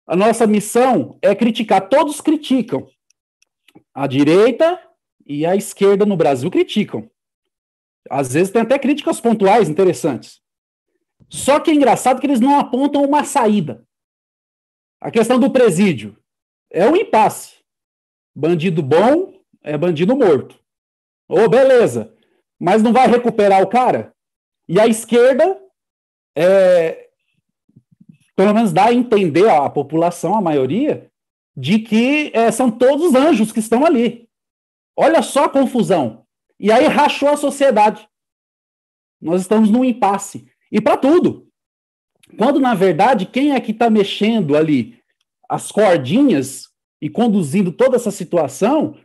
A 0.05 0.15
nossa 0.15 0.45
missão 0.45 1.17
é 1.21 1.33
criticar. 1.33 1.89
Todos 1.89 2.21
criticam. 2.21 2.87
A 3.93 4.05
direita 4.05 4.79
e 5.25 5.45
a 5.45 5.55
esquerda 5.55 6.05
no 6.05 6.17
Brasil 6.17 6.49
criticam. 6.51 7.09
Às 8.09 8.33
vezes 8.33 8.51
tem 8.51 8.61
até 8.61 8.77
críticas 8.77 9.19
pontuais 9.19 9.69
interessantes. 9.69 10.41
Só 11.29 11.59
que 11.59 11.71
é 11.71 11.73
engraçado 11.73 12.19
que 12.19 12.27
eles 12.27 12.39
não 12.39 12.59
apontam 12.59 13.03
uma 13.03 13.23
saída. 13.23 13.85
A 14.99 15.09
questão 15.09 15.39
do 15.39 15.51
presídio 15.51 16.17
é 16.69 16.87
um 16.87 16.95
impasse. 16.95 17.55
Bandido 18.35 18.81
bom 18.81 19.33
é 19.61 19.77
bandido 19.77 20.15
morto. 20.15 20.59
Ô, 21.27 21.41
oh, 21.41 21.49
beleza. 21.49 22.13
Mas 22.59 22.83
não 22.83 22.91
vai 22.93 23.07
recuperar 23.07 23.61
o 23.61 23.67
cara? 23.67 24.13
E 24.67 24.79
a 24.79 24.87
esquerda, 24.87 25.59
é, 26.35 27.09
pelo 28.35 28.53
menos 28.53 28.71
dá 28.71 28.85
a 28.85 28.93
entender 28.93 29.49
a 29.49 29.69
população, 29.69 30.35
a 30.35 30.41
maioria, 30.41 31.09
de 31.55 31.79
que 31.79 32.31
é, 32.33 32.51
são 32.51 32.71
todos 32.71 33.13
anjos 33.15 33.51
que 33.51 33.59
estão 33.59 33.85
ali. 33.85 34.29
Olha 34.95 35.21
só 35.21 35.45
a 35.45 35.49
confusão. 35.49 36.25
E 36.59 36.71
aí 36.71 36.85
rachou 36.87 37.29
a 37.29 37.37
sociedade. 37.37 38.07
Nós 39.21 39.41
estamos 39.41 39.69
num 39.69 39.83
impasse. 39.83 40.47
E 40.71 40.81
para 40.81 40.97
tudo. 40.97 41.47
Quando, 42.37 42.59
na 42.59 42.73
verdade, 42.73 43.25
quem 43.25 43.53
é 43.53 43.59
que 43.59 43.71
está 43.71 43.89
mexendo 43.89 44.55
ali 44.55 44.99
as 45.47 45.71
cordinhas 45.71 46.69
e 47.01 47.09
conduzindo 47.09 47.71
toda 47.71 47.95
essa 47.95 48.11
situação 48.11 48.97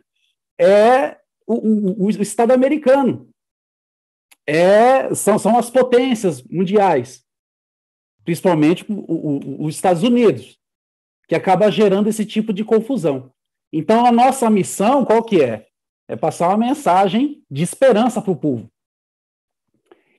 é 0.59 1.18
o, 1.47 2.05
o, 2.05 2.07
o 2.07 2.11
Estado 2.11 2.53
americano. 2.53 3.28
É, 4.47 5.14
são, 5.14 5.39
são 5.39 5.59
as 5.59 5.68
potências 5.68 6.43
mundiais, 6.43 7.22
principalmente 8.24 8.86
os 8.89 9.74
Estados 9.74 10.03
Unidos, 10.03 10.59
que 11.28 11.34
acaba 11.34 11.70
gerando 11.70 12.09
esse 12.09 12.24
tipo 12.24 12.53
de 12.53 12.64
confusão. 12.64 13.30
Então, 13.70 14.07
a 14.07 14.12
nossa 14.12 14.49
missão, 14.49 15.05
qual 15.05 15.22
que 15.22 15.43
é? 15.43 15.68
É 16.09 16.17
passar 16.17 16.49
uma 16.49 16.57
mensagem 16.57 17.45
de 17.51 17.63
esperança 17.63 18.21
para 18.21 18.33
o 18.33 18.37
povo. 18.37 18.69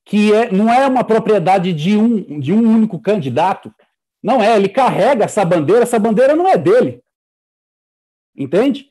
Que 0.05 0.33
é, 0.33 0.51
não 0.51 0.71
é 0.71 0.87
uma 0.87 1.03
propriedade 1.03 1.73
de 1.73 1.97
um, 1.97 2.39
de 2.39 2.53
um 2.53 2.59
único 2.59 2.99
candidato. 2.99 3.73
Não 4.21 4.41
é, 4.41 4.55
ele 4.55 4.69
carrega 4.69 5.25
essa 5.25 5.43
bandeira, 5.43 5.83
essa 5.83 5.99
bandeira 5.99 6.35
não 6.35 6.47
é 6.47 6.57
dele. 6.57 7.03
Entende? 8.35 8.87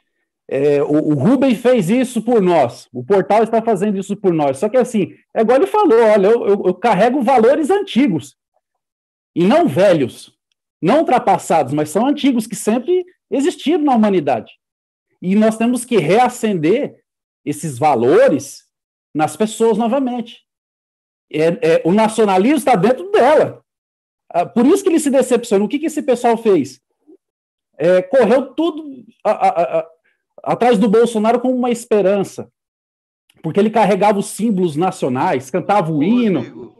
É, 0.51 0.82
o, 0.82 1.12
o 1.12 1.14
Rubem 1.14 1.55
fez 1.55 1.90
isso 1.90 2.22
por 2.22 2.40
nós, 2.40 2.88
o 2.90 3.05
portal 3.05 3.42
está 3.42 3.61
fazendo 3.61 3.99
isso 3.99 4.16
por 4.16 4.32
nós. 4.32 4.57
Só 4.57 4.68
que 4.68 4.78
assim, 4.78 5.14
é 5.34 5.42
igual 5.42 5.59
ele 5.59 5.66
falou: 5.66 6.01
olha, 6.01 6.26
eu, 6.26 6.46
eu, 6.46 6.62
eu 6.66 6.74
carrego 6.74 7.22
valores 7.22 7.68
antigos 7.68 8.34
e 9.36 9.44
não 9.44 9.68
velhos, 9.68 10.32
não 10.80 11.01
ultrapassados, 11.01 11.74
mas 11.74 11.90
são 11.90 12.07
antigos 12.07 12.46
que 12.46 12.57
sempre 12.57 13.05
existiram 13.30 13.84
na 13.84 13.94
humanidade. 13.94 14.53
E 15.20 15.34
nós 15.34 15.56
temos 15.56 15.84
que 15.84 15.98
reacender 15.98 17.02
esses 17.44 17.78
valores 17.78 18.64
nas 19.14 19.36
pessoas 19.36 19.76
novamente. 19.76 20.42
É, 21.30 21.46
é, 21.46 21.82
o 21.84 21.92
nacionalismo 21.92 22.58
está 22.58 22.74
dentro 22.74 23.10
dela. 23.10 23.62
Ah, 24.30 24.46
por 24.46 24.66
isso 24.66 24.82
que 24.82 24.88
ele 24.88 25.00
se 25.00 25.10
decepcionou. 25.10 25.66
O 25.66 25.68
que, 25.68 25.78
que 25.78 25.86
esse 25.86 26.02
pessoal 26.02 26.36
fez? 26.36 26.80
É, 27.76 28.02
correu 28.02 28.54
tudo 28.54 29.04
a, 29.24 29.30
a, 29.30 29.78
a, 29.78 29.88
atrás 30.44 30.78
do 30.78 30.88
Bolsonaro 30.88 31.40
como 31.40 31.54
uma 31.54 31.70
esperança. 31.70 32.50
Porque 33.42 33.60
ele 33.60 33.70
carregava 33.70 34.18
os 34.18 34.26
símbolos 34.26 34.76
nacionais, 34.76 35.50
cantava 35.50 35.92
o 35.92 36.02
hino. 36.02 36.40
Rodrigo. 36.40 36.78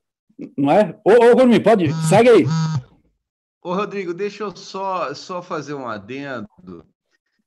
Não 0.57 0.70
é? 0.70 0.99
Ô, 1.05 1.11
ô 1.11 1.61
pode, 1.62 1.93
segue 2.09 2.28
aí. 2.28 2.45
Ô, 3.62 3.74
Rodrigo, 3.74 4.14
deixa 4.14 4.45
eu 4.45 4.57
só, 4.57 5.12
só 5.14 5.43
fazer 5.43 5.74
um 5.74 5.89
adendo. 5.89 6.47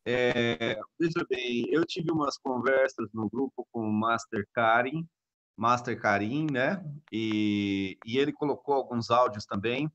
É, 0.04 0.80
veja 1.00 1.26
bem, 1.30 1.68
eu 1.70 1.86
tive 1.86 2.12
umas 2.12 2.38
conversas 2.38 3.08
no 3.14 3.30
grupo 3.30 3.68
com 3.72 3.82
o 3.82 3.94
Master 3.94 4.48
Karim, 4.54 5.08
Master 5.56 6.00
Karim, 6.00 6.48
né? 6.52 6.84
E, 7.12 7.98
e 8.06 8.18
ele 8.18 8.34
colocou 8.34 8.74
alguns 8.74 9.12
áudios 9.12 9.46
também. 9.46 9.92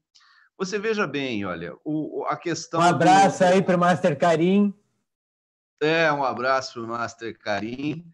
Você 0.56 0.78
veja 0.78 1.06
bem, 1.06 1.44
olha, 1.44 1.74
o, 1.84 2.24
a 2.28 2.36
questão. 2.36 2.80
Um 2.80 2.84
abraço 2.84 3.40
do... 3.40 3.46
aí 3.46 3.62
para 3.62 3.76
o 3.76 3.80
Master 3.80 4.16
Karim. 4.16 4.72
É, 5.80 6.10
um 6.12 6.24
abraço 6.24 6.74
para 6.74 6.82
o 6.82 6.86
Master 6.86 7.38
Karim. 7.38 8.06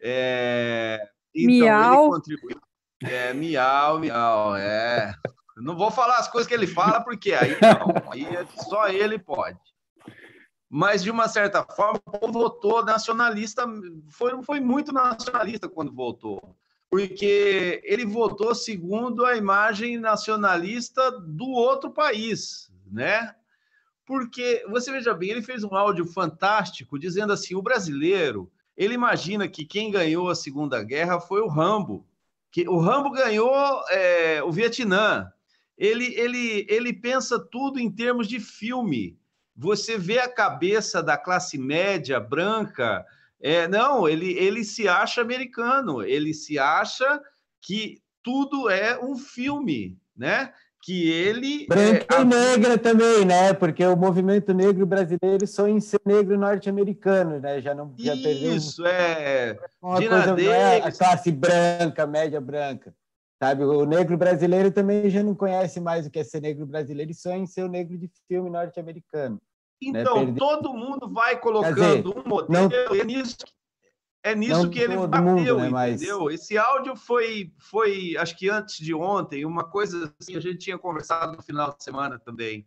É, 0.00 1.08
então, 1.34 1.50
miau. 1.50 2.10
Contribuiu... 2.10 2.60
É, 3.02 3.32
miau, 3.32 3.98
miau, 3.98 4.56
é. 4.56 5.14
Não 5.56 5.76
vou 5.76 5.90
falar 5.90 6.18
as 6.18 6.28
coisas 6.28 6.46
que 6.46 6.54
ele 6.54 6.66
fala, 6.66 7.00
porque 7.02 7.32
aí 7.32 7.56
não, 7.60 8.12
aí 8.12 8.24
é 8.24 8.46
só 8.46 8.88
ele 8.88 9.18
pode 9.18 9.58
mas 10.68 11.02
de 11.02 11.10
uma 11.10 11.28
certa 11.28 11.64
forma 11.64 12.00
o 12.04 12.10
povo 12.10 12.32
votou 12.32 12.84
nacionalista, 12.84 13.64
foi, 14.10 14.42
foi 14.42 14.60
muito 14.60 14.92
nacionalista 14.92 15.68
quando 15.68 15.92
votou, 15.92 16.56
porque 16.90 17.80
ele 17.84 18.04
votou 18.04 18.54
segundo 18.54 19.24
a 19.24 19.36
imagem 19.36 19.98
nacionalista 19.98 21.10
do 21.10 21.48
outro 21.48 21.90
país, 21.90 22.70
né? 22.90 23.34
Porque 24.04 24.64
você 24.68 24.90
veja 24.90 25.12
bem, 25.12 25.30
ele 25.30 25.42
fez 25.42 25.62
um 25.62 25.74
áudio 25.74 26.06
fantástico 26.06 26.98
dizendo 26.98 27.32
assim: 27.32 27.54
o 27.54 27.62
brasileiro 27.62 28.50
ele 28.78 28.94
imagina 28.94 29.48
que 29.48 29.64
quem 29.64 29.90
ganhou 29.90 30.30
a 30.30 30.36
Segunda 30.36 30.82
Guerra 30.84 31.18
foi 31.18 31.40
o 31.40 31.48
Rambo, 31.48 32.06
que 32.48 32.68
o 32.68 32.78
Rambo 32.78 33.10
ganhou 33.10 33.82
é, 33.90 34.40
o 34.44 34.52
Vietnã. 34.52 35.30
Ele, 35.76 36.14
ele, 36.14 36.64
ele 36.68 36.92
pensa 36.92 37.40
tudo 37.40 37.80
em 37.80 37.90
termos 37.90 38.28
de 38.28 38.38
filme 38.38 39.17
você 39.58 39.98
vê 39.98 40.20
a 40.20 40.28
cabeça 40.28 41.02
da 41.02 41.18
classe 41.18 41.58
média 41.58 42.20
branca. 42.20 43.04
É, 43.40 43.66
não, 43.66 44.08
ele, 44.08 44.32
ele 44.38 44.62
se 44.62 44.86
acha 44.86 45.20
americano, 45.20 46.02
ele 46.02 46.32
se 46.32 46.58
acha 46.60 47.20
que 47.60 48.00
tudo 48.22 48.70
é 48.70 48.96
um 49.04 49.16
filme, 49.16 49.98
né? 50.16 50.52
Que 50.80 51.10
ele. 51.10 51.66
Branca 51.66 52.18
é, 52.18 52.20
e 52.20 52.24
negra 52.24 52.78
também, 52.78 53.24
né? 53.24 53.52
Porque 53.52 53.84
o 53.84 53.96
movimento 53.96 54.54
negro 54.54 54.86
brasileiro 54.86 55.44
só 55.44 55.66
em 55.66 55.80
ser 55.80 56.00
negro 56.06 56.38
norte-americano, 56.38 57.40
né? 57.40 57.60
Já 57.60 57.74
não 57.74 57.92
já 57.98 58.14
Isso, 58.14 58.82
perdeu... 58.82 58.96
é. 58.96 59.58
Uma 59.82 59.96
coisa, 59.96 60.40
é 60.52 60.82
a 60.82 60.92
classe 60.92 61.32
branca, 61.32 62.06
média 62.06 62.40
branca. 62.40 62.94
Sabe, 63.40 63.64
o 63.64 63.84
negro 63.84 64.16
brasileiro 64.16 64.70
também 64.70 65.08
já 65.10 65.22
não 65.22 65.34
conhece 65.34 65.80
mais 65.80 66.06
o 66.06 66.10
que 66.10 66.18
é 66.18 66.24
ser 66.24 66.40
negro 66.40 66.66
brasileiro 66.66 67.10
e 67.10 67.14
só 67.14 67.32
em 67.32 67.46
ser 67.46 67.62
o 67.62 67.68
negro 67.68 67.96
de 67.96 68.10
filme 68.26 68.50
norte-americano. 68.50 69.40
Né, 69.80 70.00
então, 70.00 70.26
né? 70.26 70.34
todo 70.36 70.74
mundo 70.74 71.08
vai 71.08 71.38
colocando 71.38 71.74
dizer, 71.74 72.18
um 72.18 72.28
modelo, 72.28 72.68
não, 72.68 72.96
é 72.96 73.04
nisso, 73.04 73.36
é 74.22 74.34
nisso 74.34 74.68
que 74.70 74.80
ele 74.80 74.96
bateu, 75.06 75.24
mundo, 75.24 75.58
né, 75.58 75.68
mas... 75.68 76.02
entendeu? 76.02 76.30
Esse 76.30 76.58
áudio 76.58 76.96
foi, 76.96 77.52
foi, 77.58 78.16
acho 78.16 78.36
que 78.36 78.50
antes 78.50 78.76
de 78.78 78.92
ontem, 78.92 79.44
uma 79.44 79.64
coisa 79.64 80.12
assim, 80.20 80.36
a 80.36 80.40
gente 80.40 80.58
tinha 80.58 80.78
conversado 80.78 81.36
no 81.36 81.42
final 81.42 81.74
de 81.76 81.84
semana 81.84 82.18
também. 82.18 82.66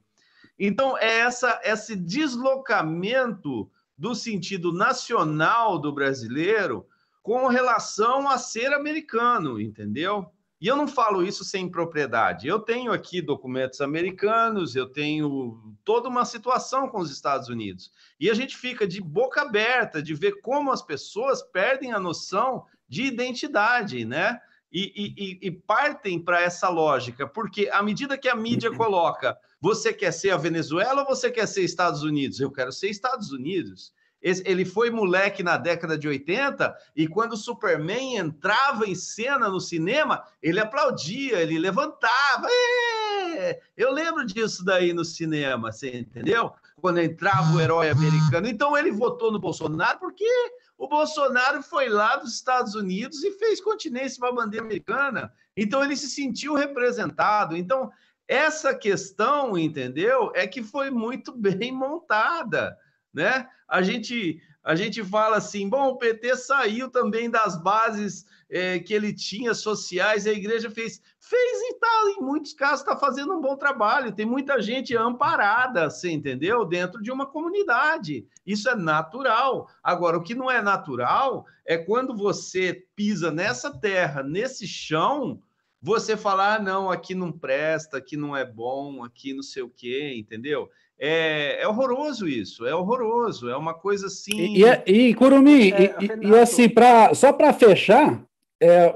Então, 0.57 0.97
é 0.97 1.19
essa, 1.19 1.59
esse 1.63 1.95
deslocamento 1.95 3.69
do 3.97 4.15
sentido 4.15 4.71
nacional 4.71 5.77
do 5.77 5.91
brasileiro 5.91 6.87
com 7.21 7.47
relação 7.47 8.27
a 8.29 8.37
ser 8.37 8.73
americano, 8.73 9.59
entendeu? 9.59 10.31
E 10.61 10.67
eu 10.67 10.75
não 10.75 10.87
falo 10.87 11.23
isso 11.23 11.43
sem 11.43 11.67
propriedade. 11.67 12.47
Eu 12.47 12.59
tenho 12.59 12.91
aqui 12.91 13.19
documentos 13.19 13.81
americanos, 13.81 14.75
eu 14.75 14.87
tenho 14.87 15.75
toda 15.83 16.07
uma 16.07 16.23
situação 16.23 16.87
com 16.87 16.99
os 16.99 17.09
Estados 17.09 17.49
Unidos. 17.49 17.91
E 18.19 18.29
a 18.29 18.33
gente 18.35 18.55
fica 18.55 18.87
de 18.87 19.01
boca 19.01 19.41
aberta 19.41 20.03
de 20.03 20.13
ver 20.13 20.39
como 20.41 20.71
as 20.71 20.83
pessoas 20.83 21.41
perdem 21.41 21.93
a 21.93 21.99
noção 21.99 22.63
de 22.87 23.05
identidade, 23.05 24.05
né? 24.05 24.39
E, 24.71 25.39
e, 25.41 25.47
e 25.47 25.51
partem 25.51 26.17
para 26.23 26.39
essa 26.39 26.69
lógica, 26.69 27.27
porque 27.27 27.67
à 27.73 27.83
medida 27.83 28.17
que 28.17 28.29
a 28.29 28.35
mídia 28.35 28.71
coloca, 28.73 29.37
você 29.59 29.91
quer 29.91 30.13
ser 30.13 30.29
a 30.29 30.37
Venezuela 30.37 31.01
ou 31.01 31.07
você 31.07 31.29
quer 31.29 31.47
ser 31.47 31.63
Estados 31.63 32.03
Unidos? 32.03 32.39
Eu 32.39 32.51
quero 32.51 32.71
ser 32.71 32.89
Estados 32.89 33.31
Unidos. 33.31 33.91
Ele 34.21 34.63
foi 34.63 34.91
moleque 34.91 35.41
na 35.41 35.57
década 35.57 35.97
de 35.97 36.07
80 36.07 36.77
e 36.95 37.07
quando 37.07 37.33
o 37.33 37.37
Superman 37.37 38.17
entrava 38.17 38.85
em 38.85 38.93
cena 38.93 39.49
no 39.49 39.59
cinema, 39.59 40.23
ele 40.43 40.59
aplaudia, 40.59 41.41
ele 41.41 41.57
levantava. 41.57 42.47
É! 42.47 43.59
Eu 43.75 43.91
lembro 43.91 44.23
disso 44.25 44.63
daí 44.63 44.93
no 44.93 45.03
cinema, 45.03 45.71
você 45.71 45.97
entendeu? 45.97 46.53
Quando 46.79 46.99
entrava 46.99 47.55
o 47.55 47.59
herói 47.59 47.89
americano. 47.89 48.47
Então 48.47 48.77
ele 48.77 48.91
votou 48.91 49.31
no 49.31 49.39
Bolsonaro 49.39 49.99
porque 49.99 50.29
o 50.77 50.87
Bolsonaro 50.87 51.63
foi 51.63 51.89
lá 51.89 52.17
dos 52.17 52.35
Estados 52.35 52.75
Unidos 52.75 53.23
e 53.23 53.31
fez 53.31 53.59
continência 53.59 54.19
para 54.19 54.29
a 54.29 54.35
bandeira 54.35 54.65
americana. 54.65 55.33
Então 55.57 55.83
ele 55.83 55.95
se 55.95 56.07
sentiu 56.07 56.53
representado. 56.53 57.57
Então 57.57 57.91
essa 58.27 58.75
questão, 58.75 59.57
entendeu? 59.57 60.31
É 60.35 60.45
que 60.45 60.61
foi 60.61 60.91
muito 60.91 61.35
bem 61.35 61.71
montada 61.71 62.77
né? 63.13 63.47
A 63.67 63.81
gente 63.81 64.41
a 64.63 64.75
gente 64.75 65.03
fala 65.03 65.37
assim, 65.37 65.67
bom, 65.67 65.87
o 65.87 65.97
PT 65.97 66.35
saiu 66.35 66.87
também 66.87 67.31
das 67.31 67.59
bases 67.61 68.27
é, 68.47 68.77
que 68.77 68.93
ele 68.93 69.11
tinha 69.11 69.55
sociais, 69.55 70.27
a 70.27 70.31
igreja 70.31 70.69
fez, 70.69 71.01
fez 71.19 71.61
e 71.69 71.79
tal, 71.79 72.09
em 72.09 72.21
muitos 72.21 72.53
casos 72.53 72.81
está 72.81 72.95
fazendo 72.95 73.33
um 73.33 73.41
bom 73.41 73.55
trabalho, 73.57 74.11
tem 74.11 74.25
muita 74.25 74.61
gente 74.61 74.95
amparada, 74.95 75.89
você 75.89 76.11
entendeu? 76.11 76.63
Dentro 76.63 77.01
de 77.01 77.11
uma 77.11 77.25
comunidade. 77.25 78.27
Isso 78.45 78.69
é 78.69 78.75
natural. 78.75 79.67
Agora, 79.81 80.17
o 80.17 80.21
que 80.21 80.35
não 80.35 80.51
é 80.51 80.61
natural 80.61 81.45
é 81.65 81.77
quando 81.77 82.15
você 82.15 82.85
pisa 82.95 83.31
nessa 83.31 83.71
terra, 83.79 84.21
nesse 84.21 84.67
chão, 84.67 85.41
você 85.81 86.15
falar, 86.15 86.55
ah, 86.55 86.61
não, 86.61 86.91
aqui 86.91 87.15
não 87.15 87.31
presta, 87.31 87.97
aqui 87.97 88.15
não 88.15 88.37
é 88.37 88.45
bom, 88.45 89.03
aqui 89.03 89.33
não 89.33 89.41
sei 89.41 89.63
o 89.63 89.69
quê, 89.69 90.13
entendeu? 90.15 90.69
É, 90.99 91.63
é 91.63 91.67
horroroso 91.67 92.27
isso, 92.27 92.65
é 92.67 92.75
horroroso, 92.75 93.49
é 93.49 93.57
uma 93.57 93.73
coisa 93.73 94.05
assim. 94.05 94.55
E, 94.55 94.63
e, 94.63 95.09
e 95.09 95.13
Curumi, 95.15 95.71
é, 95.71 95.95
e, 95.99 96.27
e, 96.27 96.35
assim, 96.37 96.69
pra, 96.69 97.15
só 97.15 97.33
para 97.33 97.51
fechar, 97.51 98.23
é, 98.61 98.95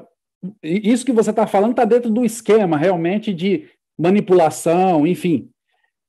isso 0.62 1.04
que 1.04 1.12
você 1.12 1.32
está 1.32 1.48
falando 1.48 1.72
está 1.72 1.86
dentro 1.86 2.12
do 2.12 2.24
esquema 2.24 2.78
realmente 2.78 3.34
de 3.34 3.68
manipulação, 3.98 5.08
enfim. 5.08 5.50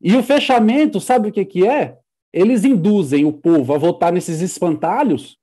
E 0.03 0.15
o 0.15 0.23
fechamento, 0.23 1.01
sabe 1.01 1.31
o 1.31 1.33
que, 1.33 1.45
que 1.47 1.67
é? 1.67 1.97
Eles 2.31 2.65
induzem 2.65 3.25
o 3.25 3.33
povo 3.33 3.73
a 3.73 3.79
votar 3.79 4.13
nesses 4.13 4.43
espantalhos, 4.43 5.39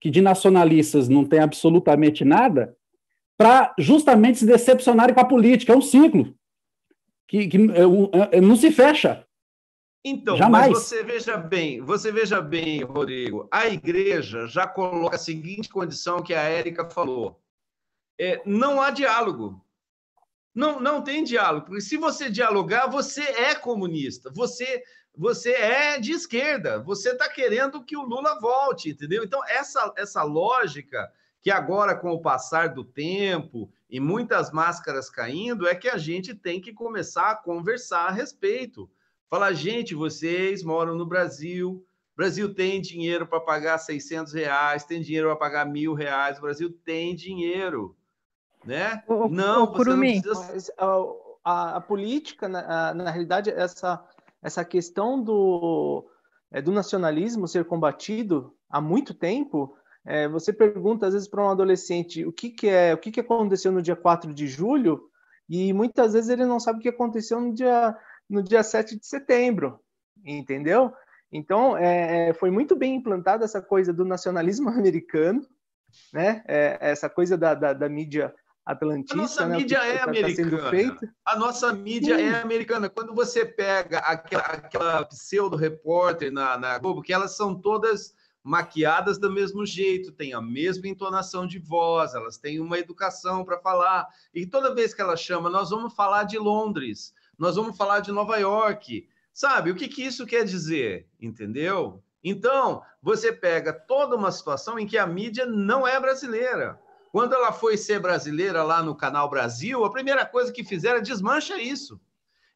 que 0.00 0.10
de 0.10 0.20
nacionalistas 0.20 1.08
não 1.08 1.24
tem 1.24 1.40
absolutamente 1.40 2.24
nada, 2.24 2.76
para 3.36 3.74
justamente 3.78 4.38
se 4.38 4.46
decepcionarem 4.46 5.14
com 5.14 5.20
a 5.20 5.24
política. 5.24 5.72
É 5.72 5.76
um 5.76 5.82
ciclo 5.82 6.34
que, 7.28 7.46
que 7.48 7.56
é, 7.56 8.36
é, 8.36 8.40
não 8.40 8.56
se 8.56 8.70
fecha. 8.70 9.26
Então, 10.04 10.36
Jamais. 10.36 10.70
mas 10.70 10.78
você 10.78 11.02
veja 11.02 11.36
bem, 11.36 11.80
você 11.80 12.12
veja 12.12 12.40
bem, 12.40 12.84
Rodrigo, 12.84 13.48
a 13.50 13.66
igreja 13.66 14.46
já 14.46 14.66
coloca 14.66 15.16
a 15.16 15.18
seguinte 15.18 15.68
condição 15.68 16.22
que 16.22 16.32
a 16.32 16.42
Érica 16.42 16.88
falou. 16.88 17.40
É, 18.18 18.40
não 18.46 18.80
há 18.80 18.90
diálogo. 18.90 19.60
Não, 20.54 20.80
não 20.80 21.02
tem 21.02 21.22
diálogo, 21.22 21.66
porque 21.66 21.82
se 21.82 21.98
você 21.98 22.30
dialogar, 22.30 22.86
você 22.86 23.20
é 23.20 23.54
comunista, 23.54 24.30
você 24.34 24.82
você 25.16 25.52
é 25.52 25.98
de 25.98 26.12
esquerda, 26.12 26.78
você 26.78 27.12
está 27.12 27.28
querendo 27.28 27.82
que 27.82 27.96
o 27.96 28.02
Lula 28.02 28.38
volte, 28.38 28.90
entendeu? 28.90 29.24
Então, 29.24 29.40
essa, 29.46 29.92
essa 29.96 30.22
lógica 30.22 31.10
que 31.42 31.50
agora, 31.50 31.94
com 31.94 32.10
o 32.10 32.20
passar 32.20 32.70
do 32.70 32.84
tempo 32.84 33.70
e 33.88 34.00
muitas 34.00 34.50
máscaras 34.50 35.08
caindo, 35.08 35.66
é 35.66 35.74
que 35.74 35.88
a 35.88 35.96
gente 35.96 36.34
tem 36.34 36.60
que 36.60 36.72
começar 36.72 37.30
a 37.30 37.36
conversar 37.36 38.06
a 38.08 38.12
respeito. 38.12 38.90
Falar, 39.28 39.52
gente, 39.52 39.94
vocês 39.94 40.62
moram 40.62 40.96
no 40.96 41.06
Brasil, 41.06 41.84
o 42.14 42.16
Brasil 42.16 42.54
tem 42.54 42.80
dinheiro 42.80 43.26
para 43.26 43.40
pagar 43.40 43.78
600 43.78 44.32
reais, 44.32 44.84
tem 44.84 45.02
dinheiro 45.02 45.28
para 45.28 45.36
pagar 45.36 45.66
mil 45.66 45.94
reais, 45.94 46.38
o 46.38 46.42
Brasil 46.42 46.70
tem 46.84 47.14
dinheiro, 47.14 47.96
né? 48.64 49.02
O, 49.06 49.28
não, 49.28 49.64
o, 49.64 49.72
você 49.72 49.90
não 49.90 49.98
precisa... 49.98 50.74
a, 51.44 51.76
a, 51.76 51.80
política, 51.80 52.48
na, 52.48 52.94
na 52.94 53.10
realidade, 53.10 53.50
essa, 53.50 54.02
essa 54.42 54.64
questão 54.64 55.22
do, 55.22 56.04
é, 56.50 56.62
do 56.62 56.72
nacionalismo 56.72 57.46
ser 57.46 57.64
combatido 57.64 58.54
há 58.68 58.80
muito 58.80 59.12
tempo, 59.12 59.76
é, 60.06 60.28
você 60.28 60.52
pergunta 60.52 61.06
às 61.06 61.12
vezes 61.12 61.28
para 61.28 61.44
um 61.44 61.50
adolescente 61.50 62.24
o 62.24 62.32
que, 62.32 62.50
que 62.50 62.68
é, 62.68 62.94
o 62.94 62.98
que, 62.98 63.10
que 63.10 63.20
aconteceu 63.20 63.72
no 63.72 63.82
dia 63.82 63.96
4 63.96 64.32
de 64.32 64.46
julho, 64.46 65.10
e 65.48 65.72
muitas 65.72 66.12
vezes 66.12 66.30
ele 66.30 66.44
não 66.44 66.60
sabe 66.60 66.78
o 66.78 66.82
que 66.82 66.88
aconteceu 66.88 67.40
no 67.40 67.52
dia 67.52 67.96
no 68.28 68.42
dia 68.42 68.62
7 68.62 68.98
de 68.98 69.06
setembro, 69.06 69.78
entendeu? 70.24 70.92
Então, 71.30 71.76
é, 71.76 72.30
é, 72.30 72.34
foi 72.34 72.50
muito 72.50 72.74
bem 72.74 72.96
implantada 72.96 73.44
essa 73.44 73.60
coisa 73.60 73.92
do 73.92 74.04
nacionalismo 74.04 74.68
americano, 74.70 75.46
né? 76.12 76.42
É, 76.46 76.78
essa 76.80 77.08
coisa 77.08 77.36
da, 77.36 77.54
da, 77.54 77.72
da, 77.72 77.88
mídia 77.88 78.34
atlantista. 78.64 79.14
A 79.14 79.22
nossa 79.22 79.46
né? 79.46 79.56
mídia 79.56 79.78
é 79.78 79.98
tá, 79.98 80.04
americana. 80.04 80.96
Tá 80.96 81.12
a 81.24 81.36
nossa 81.36 81.72
mídia 81.72 82.16
Sim. 82.16 82.24
é 82.24 82.40
americana. 82.40 82.88
Quando 82.88 83.14
você 83.14 83.44
pega 83.44 83.98
aquela, 83.98 84.42
aquela 84.44 85.04
pseudo-repórter 85.04 86.32
na, 86.32 86.58
na 86.58 86.78
Globo, 86.78 87.02
que 87.02 87.12
elas 87.12 87.36
são 87.36 87.54
todas 87.54 88.14
maquiadas 88.46 89.18
do 89.18 89.30
mesmo 89.30 89.66
jeito, 89.66 90.12
têm 90.12 90.32
a 90.32 90.40
mesma 90.40 90.88
entonação 90.88 91.46
de 91.46 91.58
voz, 91.58 92.14
elas 92.14 92.38
têm 92.38 92.60
uma 92.60 92.78
educação 92.78 93.44
para 93.44 93.58
falar. 93.58 94.06
E 94.32 94.46
toda 94.46 94.74
vez 94.74 94.94
que 94.94 95.02
ela 95.02 95.16
chama, 95.16 95.50
nós 95.50 95.70
vamos 95.70 95.94
falar 95.94 96.24
de 96.24 96.38
Londres 96.38 97.12
nós 97.38 97.56
vamos 97.56 97.76
falar 97.76 98.00
de 98.00 98.12
Nova 98.12 98.36
York. 98.38 99.08
Sabe, 99.32 99.70
o 99.70 99.74
que, 99.74 99.88
que 99.88 100.02
isso 100.02 100.26
quer 100.26 100.44
dizer? 100.44 101.06
Entendeu? 101.20 102.02
Então, 102.24 102.82
você 103.02 103.32
pega 103.32 103.72
toda 103.72 104.16
uma 104.16 104.32
situação 104.32 104.78
em 104.78 104.86
que 104.86 104.96
a 104.96 105.06
mídia 105.06 105.44
não 105.44 105.86
é 105.86 106.00
brasileira. 106.00 106.80
Quando 107.12 107.34
ela 107.34 107.52
foi 107.52 107.76
ser 107.76 108.00
brasileira 108.00 108.62
lá 108.62 108.82
no 108.82 108.96
Canal 108.96 109.28
Brasil, 109.28 109.84
a 109.84 109.92
primeira 109.92 110.24
coisa 110.24 110.52
que 110.52 110.64
fizeram 110.64 110.98
é 110.98 111.02
desmancha 111.02 111.60
isso. 111.60 112.00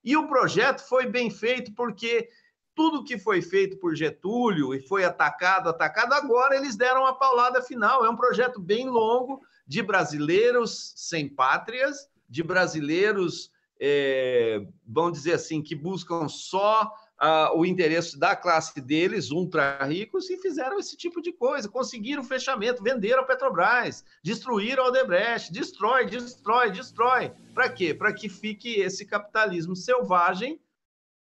E 0.03 0.17
o 0.17 0.27
projeto 0.27 0.81
foi 0.81 1.07
bem 1.07 1.31
feito 1.31 1.73
porque 1.75 2.29
tudo 2.75 3.05
que 3.05 3.19
foi 3.19 3.43
feito 3.43 3.79
por 3.79 3.95
Getúlio 3.95 4.75
e 4.75 4.81
foi 4.81 5.05
atacado, 5.05 5.69
atacado, 5.69 6.13
agora 6.15 6.57
eles 6.57 6.77
deram 6.77 7.07
a 7.07 7.13
paulada 7.13 7.63
final. 7.63 8.05
É 8.05 8.11
um 8.11 8.17
projeto 8.17 8.61
bem 8.61 8.89
longo 8.89 9.41
de 9.67 9.83
brasileiros 9.83 10.93
sem 10.97 11.29
pátrias, 11.29 12.09
de 12.29 12.43
brasileiros 12.43 13.51
é, 13.81 14.63
vamos 14.87 15.13
dizer 15.13 15.33
assim, 15.33 15.63
que 15.63 15.75
buscam 15.75 16.29
só 16.29 16.93
ah, 17.19 17.53
o 17.55 17.65
interesse 17.65 18.19
da 18.19 18.37
classe 18.37 18.79
deles, 18.81 19.31
ultra 19.31 19.83
ricos, 19.85 20.29
e 20.29 20.37
fizeram 20.37 20.79
esse 20.79 20.97
tipo 20.97 21.23
de 21.23 21.33
coisa. 21.33 21.69
Conseguiram 21.69 22.23
fechamento, 22.23 22.83
venderam 22.83 23.23
a 23.23 23.27
Petrobras, 23.27 24.05
destruíram 24.23 24.85
a 24.85 24.89
Odebrecht, 24.89 25.51
destrói, 25.51 26.05
destrói, 26.07 26.71
destrói. 26.71 27.33
Para 27.55 27.71
quê? 27.71 27.95
Para 27.95 28.13
que 28.13 28.29
fique 28.29 28.81
esse 28.81 29.07
capitalismo 29.07 29.75
selvagem. 29.75 30.61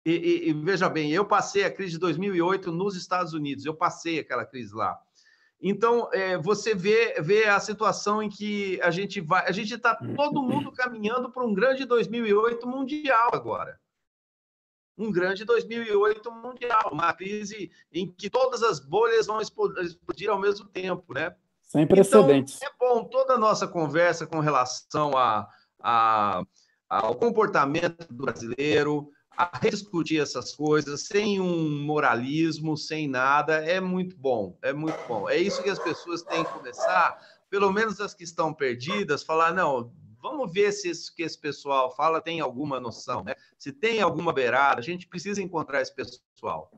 E, 0.07 0.12
e, 0.12 0.51
e, 0.51 0.53
veja 0.53 0.89
bem, 0.89 1.11
eu 1.11 1.24
passei 1.24 1.65
a 1.65 1.70
crise 1.70 1.95
de 1.95 1.99
2008 1.99 2.70
nos 2.70 2.95
Estados 2.95 3.33
Unidos, 3.33 3.66
eu 3.66 3.74
passei 3.74 4.20
aquela 4.20 4.47
crise 4.47 4.73
lá. 4.73 4.97
Então, 5.61 6.09
é, 6.12 6.39
você 6.39 6.77
vê, 6.77 7.20
vê 7.20 7.47
a 7.47 7.59
situação 7.59 8.23
em 8.23 8.28
que 8.28 8.81
a 8.83 8.93
gente 8.93 9.20
vai. 9.20 9.45
A 9.49 9.51
gente 9.51 9.74
está 9.74 9.97
todo 9.97 10.45
mundo 10.45 10.70
caminhando 10.70 11.28
para 11.33 11.45
um 11.45 11.53
grande 11.53 11.85
2008 11.85 12.69
mundial 12.69 13.31
agora. 13.33 13.81
Um 14.97 15.11
grande 15.11 15.45
2008 15.45 16.31
mundial, 16.31 16.91
uma 16.93 17.12
crise 17.12 17.73
em 17.93 18.09
que 18.09 18.31
todas 18.31 18.62
as 18.62 18.78
bolhas 18.78 19.27
vão 19.27 19.41
explodir 19.41 20.31
ao 20.31 20.39
mesmo 20.39 20.69
tempo, 20.69 21.12
né? 21.12 21.35
Sem 21.62 21.85
precedentes. 21.85 22.61
Então, 22.62 22.69
é 22.69 22.73
bom 22.78 23.05
toda 23.09 23.35
a 23.35 23.39
nossa 23.39 23.66
conversa 23.66 24.24
com 24.24 24.39
relação 24.39 25.16
a, 25.19 25.49
a, 25.81 26.45
ao 26.89 27.16
comportamento 27.16 28.07
do 28.07 28.24
brasileiro, 28.24 29.11
a 29.37 29.59
rediscutir 29.59 30.21
essas 30.21 30.55
coisas 30.55 31.03
sem 31.03 31.41
um 31.41 31.85
moralismo, 31.85 32.77
sem 32.77 33.09
nada, 33.09 33.57
é 33.57 33.81
muito 33.81 34.17
bom, 34.17 34.57
é 34.63 34.73
muito 34.73 34.99
bom. 35.07 35.29
É 35.29 35.37
isso 35.37 35.63
que 35.63 35.71
as 35.71 35.79
pessoas 35.79 36.23
têm 36.23 36.45
que 36.45 36.53
começar, 36.53 37.19
pelo 37.51 37.73
menos 37.73 38.01
as 38.01 38.15
que 38.15 38.25
estão 38.25 38.55
perdidas, 38.55 39.23
falar, 39.23 39.53
não, 39.53 39.93
vamos 40.23 40.53
ver 40.53 40.73
se 40.73 40.89
isso 40.89 41.15
que 41.15 41.23
esse 41.23 41.39
pessoal 41.39 41.95
fala 41.95 42.21
tem 42.21 42.41
alguma 42.41 42.81
noção, 42.81 43.23
né? 43.23 43.35
Se 43.59 43.73
tem 43.73 44.01
alguma 44.01 44.33
beirada, 44.33 44.81
a 44.81 44.85
gente 44.85 45.07
precisa 45.07 45.43
encontrar 45.43 45.83
esse 45.83 45.95
pessoal. 45.95 46.71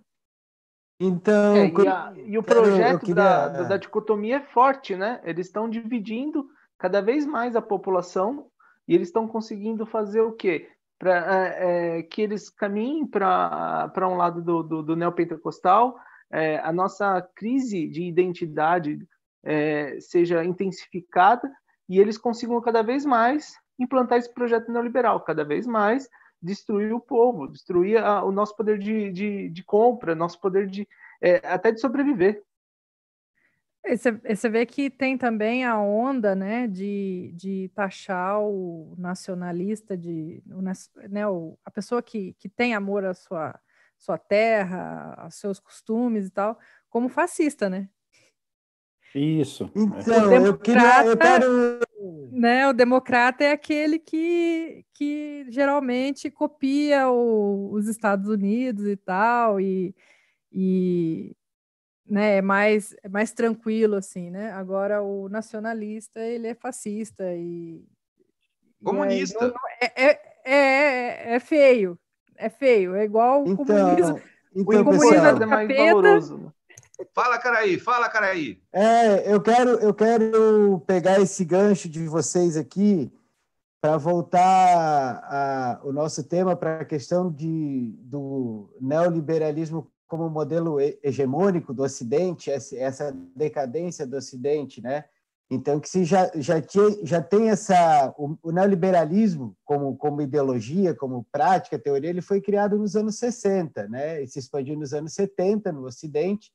Então, 1.01 1.57
é, 1.57 1.69
e, 1.69 1.89
a, 1.89 2.13
e, 2.17 2.39
o 2.39 2.43
projeto 2.43 3.01
queria... 3.01 3.15
da, 3.15 3.49
da, 3.49 3.63
da 3.63 3.77
dicotomia 3.77 4.39
é 4.39 4.41
forte, 4.41 4.97
né? 4.97 5.21
Eles 5.23 5.47
estão 5.47 5.71
dividindo 5.71 6.49
cada 6.77 7.01
vez 7.01 7.25
mais 7.25 7.55
a 7.55 7.63
população 7.63 8.51
E 8.87 8.95
eles 8.95 9.09
estão 9.09 9.29
conseguindo 9.29 9.85
fazer 9.85 10.23
o 10.23 10.33
quê? 10.33 10.69
Para 10.99 11.55
é, 11.57 11.99
é, 11.99 12.03
que 12.03 12.23
eles 12.23 12.51
caminhem 12.51 13.07
para 13.07 14.09
um 14.09 14.16
lado 14.16 14.43
do, 14.43 14.62
do, 14.62 14.83
do 14.83 14.97
neopentecostal, 14.97 15.97
é, 16.31 16.59
a 16.59 16.73
nossa 16.73 17.23
crise 17.35 17.87
de 17.89 18.03
identidade 18.03 18.99
é, 19.45 19.99
seja 20.01 20.45
intensificada 20.45 21.51
e 21.89 21.99
eles 21.99 22.19
consigam 22.19 22.61
cada 22.61 22.83
vez 22.83 23.05
mais 23.05 23.55
implantar 23.79 24.19
esse 24.19 24.33
projeto 24.33 24.70
neoliberal, 24.70 25.20
cada 25.20 25.45
vez 25.45 25.66
mais 25.66 26.09
destruir 26.43 26.93
o 26.93 27.01
povo, 27.01 27.49
destruir 27.49 27.99
a, 27.99 28.25
o 28.25 28.31
nosso 28.31 28.57
poder 28.57 28.79
de, 28.79 29.11
de, 29.11 29.49
de, 29.49 29.65
compra, 29.65 30.15
nosso 30.15 30.41
poder 30.41 30.66
de 30.66 30.87
é, 31.20 31.37
até 31.45 31.73
de 31.73 31.81
sobreviver. 31.81 32.43
Você 33.87 34.49
vê 34.49 34.67
que 34.67 34.91
tem 34.91 35.17
também 35.17 35.65
a 35.65 35.79
onda 35.79 36.35
né, 36.35 36.67
de, 36.67 37.33
de 37.35 37.71
taxar 37.75 38.41
o 38.43 38.95
nacionalista, 38.99 39.97
de, 39.97 40.43
o, 40.51 40.61
né, 41.09 41.27
o, 41.27 41.59
a 41.65 41.71
pessoa 41.71 42.03
que, 42.03 42.35
que 42.39 42.49
tem 42.49 42.75
amor 42.75 43.05
à 43.05 43.15
sua, 43.15 43.59
sua 43.97 44.19
terra, 44.19 45.15
aos 45.17 45.37
seus 45.37 45.59
costumes 45.59 46.27
e 46.27 46.31
tal, 46.31 46.59
como 46.91 47.09
fascista, 47.09 47.71
né? 47.71 47.89
Isso. 49.15 49.71
Então, 49.75 50.33
eu 50.35 50.59
queria. 50.59 51.07
Eu 51.07 51.17
quero... 51.17 51.81
né, 52.31 52.69
o 52.69 52.73
democrata 52.75 53.43
é 53.43 53.53
aquele 53.53 53.99
que, 53.99 54.85
que 54.93 55.47
geralmente 55.49 56.31
copia 56.31 57.09
o, 57.09 57.73
os 57.73 57.89
Estados 57.89 58.29
Unidos 58.29 58.87
e 58.87 58.97
tal, 58.97 59.59
e, 59.59 59.95
e 60.53 61.35
né, 62.09 62.39
é 62.39 62.43
mais, 62.43 62.95
é 63.03 63.09
mais 63.09 63.33
tranquilo, 63.33 63.97
assim, 63.97 64.31
né? 64.31 64.51
Agora, 64.53 65.03
o 65.03 65.29
nacionalista, 65.29 66.21
ele 66.21 66.49
é 66.49 66.55
fascista 66.55 67.25
e... 67.35 67.85
Comunista. 68.83 69.45
E 69.45 69.47
aí, 69.47 69.91
é, 69.97 70.05
é, 70.05 70.21
é, 70.45 71.35
é, 71.35 71.41
feio, 71.41 71.99
é 72.37 72.49
feio, 72.49 72.95
é 72.95 73.05
igual 73.05 73.45
o 73.45 73.49
então, 73.49 73.65
comunismo. 73.65 74.21
Então, 74.55 74.81
o 74.81 74.85
comunismo 74.85 75.15
é 75.15 75.35
do 75.35 75.49
capeta, 75.49 76.59
Fala, 77.15 77.39
Caraí, 77.39 77.79
fala, 77.79 78.09
Caraí. 78.09 78.61
É, 78.73 79.33
eu 79.33 79.41
quero, 79.41 79.71
eu 79.79 79.95
quero 79.95 80.83
pegar 80.85 81.21
esse 81.21 81.45
gancho 81.45 81.89
de 81.89 82.09
vocês 82.09 82.57
aqui 82.57 83.13
para 83.81 83.97
voltar 83.97 84.41
a, 84.43 85.81
o 85.85 85.93
nosso 85.93 86.25
tema 86.25 86.57
para 86.57 86.81
a 86.81 86.85
questão 86.85 87.31
de, 87.31 87.95
do 88.01 88.69
neoliberalismo 88.81 89.89
como 90.09 90.29
modelo 90.31 90.79
hegemônico 91.03 91.73
do 91.73 91.83
Ocidente, 91.83 92.51
essa 92.51 93.15
decadência 93.37 94.07
do 94.07 94.17
Ocidente, 94.17 94.83
né? 94.83 95.05
Então, 95.51 95.81
que 95.81 95.89
se 95.89 96.05
já, 96.05 96.31
já, 96.35 96.61
tinha, 96.61 97.07
já 97.07 97.23
tem 97.23 97.49
essa... 97.51 98.13
O, 98.19 98.37
o, 98.43 98.53
neoliberalismo 98.53 99.57
como, 99.65 99.97
como 99.97 100.21
ideologia, 100.21 100.95
como 100.95 101.27
prática, 101.31 101.79
teoria, 101.79 102.11
ele 102.11 102.21
foi 102.21 102.41
criado 102.41 102.77
nos 102.77 102.97
anos 102.97 103.17
60, 103.19 103.89
né? 103.89 104.23
E 104.23 104.27
se 104.27 104.39
expandiu 104.39 104.77
nos 104.77 104.93
anos 104.93 105.15
70 105.15 105.73
no 105.73 105.87
Ocidente, 105.87 106.51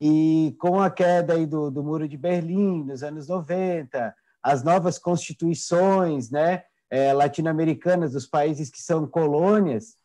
e 0.00 0.56
com 0.60 0.80
a 0.80 0.90
queda 0.90 1.34
aí 1.34 1.46
do, 1.46 1.70
do 1.70 1.82
Muro 1.82 2.08
de 2.08 2.16
Berlim, 2.16 2.84
nos 2.84 3.02
anos 3.02 3.28
90, 3.28 4.14
as 4.42 4.62
novas 4.62 4.98
constituições 4.98 6.30
né, 6.30 6.62
é, 6.88 7.12
latino-americanas 7.12 8.12
dos 8.12 8.26
países 8.26 8.70
que 8.70 8.80
são 8.80 9.06
colônias, 9.06 9.96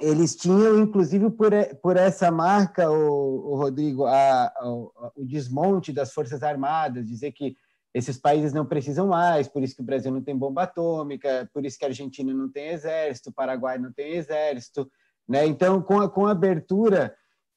eles 0.00 0.36
tinham, 0.36 0.78
inclusive, 0.80 1.30
por, 1.30 1.52
por 1.82 1.96
essa 1.96 2.30
marca, 2.30 2.90
o, 2.90 3.52
o 3.52 3.56
Rodrigo, 3.56 4.04
a, 4.04 4.46
a, 4.46 4.68
o 5.16 5.24
desmonte 5.24 5.92
das 5.92 6.12
Forças 6.12 6.42
Armadas, 6.42 7.06
dizer 7.06 7.32
que 7.32 7.56
esses 7.94 8.18
países 8.18 8.52
não 8.52 8.66
precisam 8.66 9.06
mais, 9.06 9.48
por 9.48 9.62
isso 9.62 9.74
que 9.74 9.80
o 9.80 9.84
Brasil 9.84 10.12
não 10.12 10.20
tem 10.20 10.36
bomba 10.36 10.64
atômica, 10.64 11.48
por 11.52 11.64
isso 11.64 11.78
que 11.78 11.84
a 11.84 11.88
Argentina 11.88 12.34
não 12.34 12.50
tem 12.50 12.68
exército, 12.68 13.30
o 13.30 13.32
Paraguai 13.32 13.78
não 13.78 13.90
tem 13.90 14.16
exército. 14.16 14.90
Né? 15.26 15.46
Então, 15.46 15.80
com 15.80 16.00
a, 16.00 16.08
com 16.08 16.26
a 16.26 16.32
abertura 16.32 17.16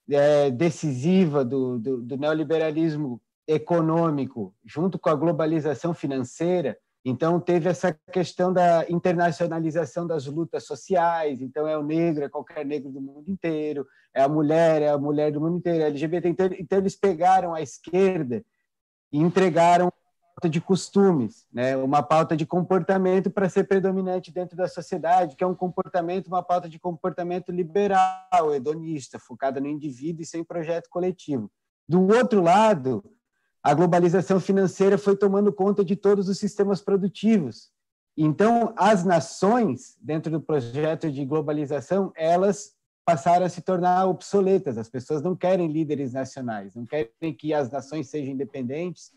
é, 0.10 0.50
decisiva 0.50 1.44
do, 1.44 1.78
do, 1.78 2.02
do 2.02 2.18
neoliberalismo 2.18 3.22
econômico, 3.46 4.56
junto 4.66 4.98
com 4.98 5.10
a 5.10 5.16
globalização 5.16 5.94
financeira, 5.94 6.78
então, 7.04 7.40
teve 7.40 7.70
essa 7.70 7.94
questão 8.12 8.52
da 8.52 8.86
internacionalização 8.90 10.06
das 10.06 10.26
lutas 10.26 10.66
sociais. 10.66 11.42
Então, 11.42 11.68
é 11.68 11.78
o 11.78 11.84
negro, 11.84 12.24
é 12.24 12.30
qualquer 12.30 12.66
negro 12.66 12.92
do 12.92 13.02
mundo 13.02 13.30
inteiro, 13.30 13.88
é 14.14 14.22
a 14.22 14.28
mulher, 14.28 14.82
é 14.82 14.90
a 14.90 14.98
mulher 14.98 15.32
do 15.32 15.40
mundo 15.40 15.58
inteiro, 15.58 15.84
é 15.84 15.88
LGBT. 15.88 16.28
Então, 16.28 16.50
então 16.60 16.78
eles 16.78 16.96
pegaram 16.96 17.54
a 17.54 17.62
esquerda 17.62 18.44
e 19.12 19.18
entregaram 19.18 19.92
pauta 20.36 20.50
de 20.50 20.62
costumes, 20.62 21.46
né? 21.52 21.76
uma 21.76 22.02
pauta 22.02 22.36
de 22.36 22.46
comportamento 22.46 23.30
para 23.30 23.50
ser 23.50 23.66
predominante 23.66 24.32
dentro 24.32 24.56
da 24.56 24.68
sociedade, 24.68 25.36
que 25.36 25.44
é 25.44 25.48
um 25.48 25.56
comportamento, 25.56 26.28
uma 26.28 26.42
pauta 26.42 26.70
de 26.70 26.80
comportamento 26.80 27.52
liberal, 27.52 28.54
hedonista, 28.54 29.20
focada 29.20 29.60
no 29.60 29.68
indivíduo 29.68 30.22
e 30.22 30.26
sem 30.26 30.44
projeto 30.44 30.90
coletivo. 30.90 31.52
Do 31.88 32.08
outro 32.08 32.42
lado, 32.42 33.04
a 33.62 33.74
globalização 33.74 34.40
financeira 34.40 34.98
foi 34.98 35.16
tomando 35.16 35.52
conta 35.52 35.84
de 35.84 35.96
todos 35.96 36.30
os 36.30 36.38
sistemas 36.38 36.82
produtivos. 36.82 37.72
Então, 38.18 38.74
as 38.78 39.04
nações, 39.04 39.98
dentro 40.02 40.32
do 40.32 40.42
projeto 40.42 41.12
de 41.12 41.26
globalização, 41.26 42.12
elas 42.16 42.74
passaram 43.06 43.46
a 43.46 43.50
se 43.50 43.62
tornar 43.62 44.06
obsoletas. 44.08 44.78
As 44.78 44.90
pessoas 44.90 45.22
não 45.22 45.36
querem 45.36 45.72
líderes 45.72 46.14
nacionais, 46.14 46.76
não 46.76 46.86
querem 46.86 47.34
que 47.38 47.54
as 47.54 47.72
nações 47.72 48.10
sejam 48.10 48.34
independentes 48.34 49.12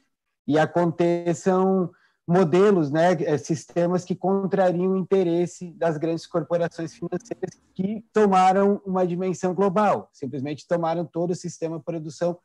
e 0.46 0.58
aconteçam 0.58 1.90
modelos, 2.26 2.90
né, 2.90 3.12
eh, 3.20 3.36
sistemas 3.36 4.04
que 4.04 4.14
contrariam 4.14 4.92
o 4.92 4.96
interesse 4.96 5.72
das 5.72 5.98
grandes 5.98 6.26
corporações 6.26 6.94
financeiras 6.94 7.60
que 7.74 8.04
tomaram 8.12 8.80
uma 8.86 9.06
dimensão 9.06 9.54
global, 9.54 10.08
simplesmente 10.12 10.66
tomaram 10.66 11.04
todo 11.04 11.32
o 11.32 11.36
sistema 11.36 11.78
de 11.78 11.84
produção, 11.84 12.38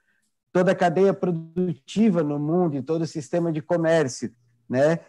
toda 0.52 0.72
a 0.72 0.76
cadeia 0.76 1.14
produtiva 1.14 2.24
no 2.24 2.40
mundo 2.40 2.76
e 2.76 2.82
todo 2.82 3.02
o 3.02 3.08
sistema 3.08 3.52
de 3.52 3.62
comércio, 3.62 4.34
né? 4.70 5.00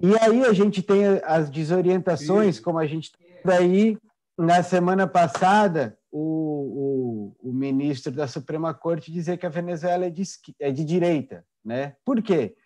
E 0.00 0.16
aí 0.18 0.44
a 0.44 0.52
gente 0.52 0.82
tem 0.82 1.04
as 1.24 1.48
desorientações, 1.48 2.58
como 2.58 2.78
a 2.78 2.86
gente 2.86 3.12
tem 3.12 3.54
aí 3.54 3.98
na 4.36 4.62
semana 4.62 5.06
passada, 5.06 5.96
o, 6.10 7.32
o, 7.40 7.48
o, 7.48 7.52
ministro 7.52 8.12
da 8.12 8.26
Suprema 8.26 8.74
Corte 8.74 9.12
dizer 9.12 9.38
que 9.38 9.46
a 9.46 9.50
Venezuela 9.50 10.06
é 10.06 10.10
de, 10.10 10.24
é 10.60 10.70
de 10.70 10.84
direita. 10.84 11.44
Né? 11.64 11.94
Por 12.04 12.20
quê? 12.20 12.56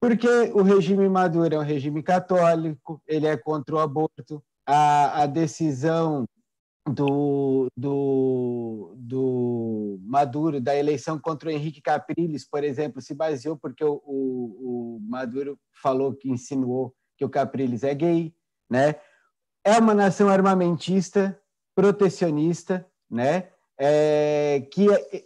Porque 0.00 0.28
o 0.54 0.62
regime 0.62 1.08
Maduro 1.08 1.54
é 1.54 1.58
um 1.58 1.62
regime 1.62 2.02
católico, 2.02 3.02
ele 3.06 3.26
é 3.26 3.36
contra 3.36 3.74
o 3.74 3.78
aborto, 3.78 4.42
a, 4.66 5.22
a 5.22 5.26
decisão 5.26 6.24
do, 6.86 7.68
do, 7.76 8.94
do 8.96 9.98
Maduro, 10.02 10.60
da 10.60 10.76
eleição 10.76 11.18
contra 11.18 11.48
o 11.48 11.52
Henrique 11.52 11.80
Capriles, 11.80 12.46
por 12.48 12.62
exemplo, 12.62 13.00
se 13.00 13.14
baseou 13.14 13.56
porque 13.56 13.82
o, 13.82 14.02
o, 14.04 14.96
o 14.96 15.00
Maduro 15.02 15.58
falou 15.82 16.14
que 16.14 16.30
insinuou 16.30 16.94
que 17.16 17.24
o 17.24 17.30
Capriles 17.30 17.84
é 17.84 17.94
gay, 17.94 18.34
né? 18.70 18.96
É 19.64 19.78
uma 19.78 19.94
nação 19.94 20.28
armamentista, 20.28 21.40
protecionista, 21.74 22.86
né? 23.10 23.48
É, 23.78 24.66
que 24.70 24.90
é, 24.92 25.24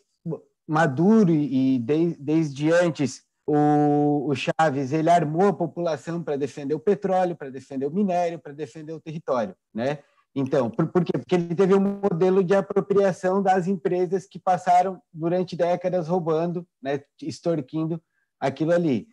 Maduro 0.66 1.32
e 1.32 1.78
de, 1.78 2.14
desde 2.18 2.72
antes 2.72 3.24
o, 3.46 4.28
o 4.28 4.34
Chaves 4.34 4.92
ele 4.92 5.08
armou 5.08 5.48
a 5.48 5.52
população 5.52 6.22
para 6.22 6.36
defender 6.36 6.74
o 6.74 6.80
petróleo, 6.80 7.34
para 7.34 7.50
defender 7.50 7.86
o 7.86 7.90
minério, 7.90 8.38
para 8.38 8.52
defender 8.52 8.92
o 8.92 9.00
território, 9.00 9.56
né? 9.74 9.98
Então, 10.34 10.70
por, 10.70 10.86
por, 10.88 11.04
quê? 11.04 11.12
Porque 11.18 11.34
ele 11.34 11.54
teve 11.54 11.74
um 11.74 12.00
modelo 12.02 12.44
de 12.44 12.54
apropriação 12.54 13.42
das 13.42 13.66
empresas 13.66 14.26
que 14.26 14.38
passaram 14.38 15.00
durante 15.12 15.56
décadas 15.56 16.06
roubando, 16.06 16.66
né, 16.82 17.00
extorquindo 17.20 18.00
aquilo 18.38 18.72
ali. 18.72 19.08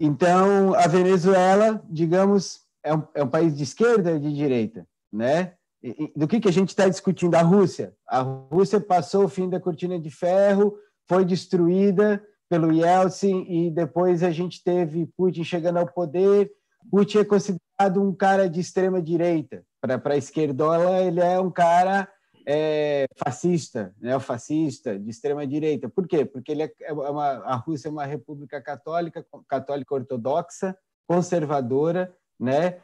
Então, 0.00 0.74
a 0.74 0.86
Venezuela, 0.86 1.82
digamos, 1.88 2.60
é 2.82 2.94
um, 2.94 3.02
é 3.14 3.22
um 3.22 3.28
país 3.28 3.56
de 3.56 3.62
esquerda 3.62 4.12
ou 4.12 4.18
de 4.18 4.32
direita, 4.32 4.86
né? 5.12 5.54
do 6.14 6.28
que, 6.28 6.40
que 6.40 6.48
a 6.48 6.52
gente 6.52 6.68
está 6.68 6.88
discutindo? 6.88 7.34
A 7.34 7.42
Rússia. 7.42 7.94
A 8.06 8.20
Rússia 8.20 8.80
passou 8.80 9.24
o 9.24 9.28
fim 9.28 9.48
da 9.48 9.60
cortina 9.60 9.98
de 9.98 10.10
ferro, 10.10 10.76
foi 11.08 11.24
destruída 11.24 12.22
pelo 12.48 12.72
Yeltsin 12.72 13.46
e 13.48 13.70
depois 13.70 14.22
a 14.22 14.30
gente 14.30 14.62
teve 14.62 15.06
Putin 15.16 15.42
chegando 15.42 15.78
ao 15.78 15.92
poder. 15.92 16.50
Putin 16.90 17.18
é 17.18 17.24
considerado 17.24 18.00
um 18.00 18.14
cara 18.14 18.48
de 18.48 18.60
extrema 18.60 19.02
direita. 19.02 19.64
Para 19.82 20.14
a 20.14 20.16
esquerdola, 20.16 21.02
ele 21.02 21.20
é 21.20 21.40
um 21.40 21.50
cara 21.50 22.08
é, 22.46 23.06
fascista, 23.16 23.92
neofascista, 24.00 24.96
de 24.96 25.10
extrema 25.10 25.44
direita. 25.44 25.88
Por 25.88 26.06
quê? 26.06 26.24
Porque 26.24 26.52
ele 26.52 26.62
é, 26.62 26.72
é 26.80 26.92
uma, 26.92 27.26
a 27.44 27.56
Rússia 27.56 27.88
é 27.88 27.90
uma 27.90 28.04
república 28.04 28.62
católica, 28.62 29.26
católica 29.48 29.94
ortodoxa, 29.94 30.76
conservadora, 31.06 32.14
né? 32.38 32.78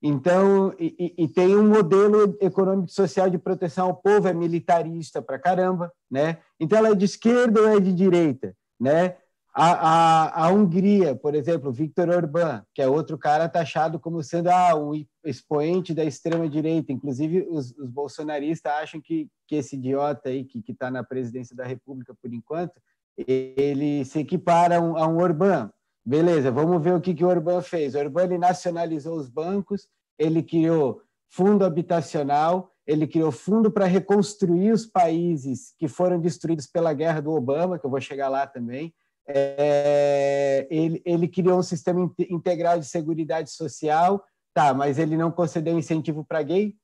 Então, 0.00 0.72
e, 0.78 1.14
e, 1.16 1.26
tem 1.26 1.56
um 1.56 1.66
modelo 1.66 2.36
econômico 2.40 2.88
e 2.88 2.94
social 2.94 3.30
de 3.30 3.38
proteção 3.38 3.86
ao 3.86 3.96
povo, 3.96 4.28
é 4.28 4.34
militarista 4.34 5.20
para 5.22 5.38
caramba, 5.38 5.90
né? 6.10 6.38
Então, 6.60 6.78
ela 6.78 6.90
é 6.90 6.94
de 6.94 7.06
esquerda 7.06 7.62
ou 7.62 7.68
é 7.68 7.80
de 7.80 7.92
direita, 7.92 8.54
né? 8.78 9.16
A, 9.54 9.72
a, 9.72 10.44
a, 10.44 10.48
Hungria, 10.52 11.14
por 11.14 11.34
exemplo, 11.34 11.72
Viktor 11.72 12.10
Orbán, 12.10 12.62
que 12.74 12.82
é 12.82 12.88
outro 12.88 13.16
cara 13.16 13.48
taxado 13.48 13.98
como 13.98 14.22
sendo 14.22 14.50
ah, 14.50 14.74
um 14.74 14.92
expoente 15.24 15.94
da 15.94 16.04
extrema-direita. 16.04 16.92
Inclusive, 16.92 17.46
os, 17.48 17.72
os, 17.78 17.90
bolsonaristas 17.90 18.72
acham 18.72 19.00
que, 19.00 19.28
que 19.46 19.56
esse 19.56 19.76
idiota 19.76 20.28
aí, 20.28 20.44
que 20.44 20.62
está 20.68 20.90
na 20.90 21.02
presidência 21.02 21.54
da 21.54 21.64
República 21.64 22.14
por 22.14 22.32
enquanto, 22.32 22.80
ele 23.16 24.04
se 24.04 24.20
equipara 24.20 24.78
a 24.78 24.80
um, 24.80 24.96
a 24.96 25.06
um 25.06 25.18
Orbán. 25.18 25.70
Beleza, 26.04 26.50
vamos 26.50 26.82
ver 26.82 26.94
o 26.94 27.00
que, 27.00 27.14
que 27.14 27.24
o 27.24 27.28
Orbán 27.28 27.62
fez. 27.62 27.94
O 27.94 27.98
Orbán 27.98 28.24
ele 28.24 28.38
nacionalizou 28.38 29.16
os 29.16 29.28
bancos, 29.28 29.88
ele 30.18 30.42
criou 30.42 31.00
fundo 31.28 31.64
habitacional, 31.64 32.70
ele 32.86 33.06
criou 33.06 33.32
fundo 33.32 33.70
para 33.70 33.86
reconstruir 33.86 34.72
os 34.72 34.84
países 34.84 35.74
que 35.78 35.88
foram 35.88 36.20
destruídos 36.20 36.66
pela 36.66 36.92
guerra 36.92 37.20
do 37.20 37.32
Obama, 37.32 37.78
que 37.78 37.86
eu 37.86 37.90
vou 37.90 38.00
chegar 38.00 38.28
lá 38.28 38.46
também 38.46 38.92
é, 39.26 40.66
ele, 40.70 41.02
ele 41.04 41.28
criou 41.28 41.58
um 41.58 41.62
sistema 41.62 42.12
integral 42.28 42.78
de 42.78 42.86
segurança 42.86 43.46
social, 43.46 44.22
tá, 44.54 44.72
mas 44.72 44.98
ele 44.98 45.16
não 45.16 45.30
concedeu 45.30 45.76
incentivo 45.76 46.24
para 46.24 46.42
gay. 46.42 46.74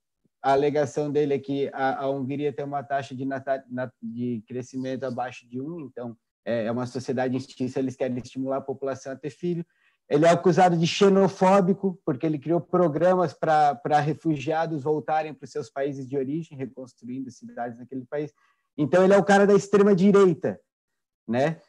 A 0.42 0.52
alegação 0.52 1.10
dele 1.10 1.34
é 1.34 1.38
que 1.38 1.70
a, 1.72 2.00
a 2.00 2.10
Hungria 2.10 2.52
tem 2.52 2.64
uma 2.64 2.82
taxa 2.82 3.14
de, 3.14 3.24
natal, 3.24 3.60
de 4.02 4.42
crescimento 4.46 5.04
abaixo 5.04 5.48
de 5.48 5.60
um, 5.60 5.80
então 5.80 6.16
é, 6.44 6.64
é 6.64 6.72
uma 6.72 6.86
sociedade 6.86 7.36
instinta, 7.36 7.78
eles 7.78 7.96
querem 7.96 8.18
estimular 8.18 8.56
a 8.56 8.62
população 8.62 9.12
a 9.12 9.16
ter 9.16 9.30
filho. 9.30 9.64
Ele 10.08 10.26
é 10.26 10.30
acusado 10.30 10.76
de 10.76 10.86
xenofóbico, 10.88 12.00
porque 12.04 12.26
ele 12.26 12.38
criou 12.38 12.60
programas 12.60 13.32
para 13.32 14.00
refugiados 14.00 14.82
voltarem 14.82 15.32
para 15.32 15.44
os 15.44 15.52
seus 15.52 15.70
países 15.70 16.08
de 16.08 16.16
origem, 16.16 16.58
reconstruindo 16.58 17.30
cidades 17.30 17.78
naquele 17.78 18.04
país. 18.04 18.32
Então, 18.76 19.04
ele 19.04 19.12
é 19.12 19.16
o 19.16 19.24
cara 19.24 19.46
da 19.46 19.54
extrema-direita, 19.54 20.60
né? 21.28 21.60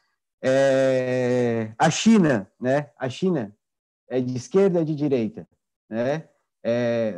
É, 0.44 1.72
a 1.78 1.92
China, 1.92 2.52
né? 2.60 2.90
A 2.98 3.08
China 3.10 3.56
é 4.10 4.20
de 4.20 4.36
esquerda 4.36 4.80
ou 4.80 4.86
de 4.86 4.96
direita, 4.96 5.48
né? 5.92 6.28
É, 6.64 7.16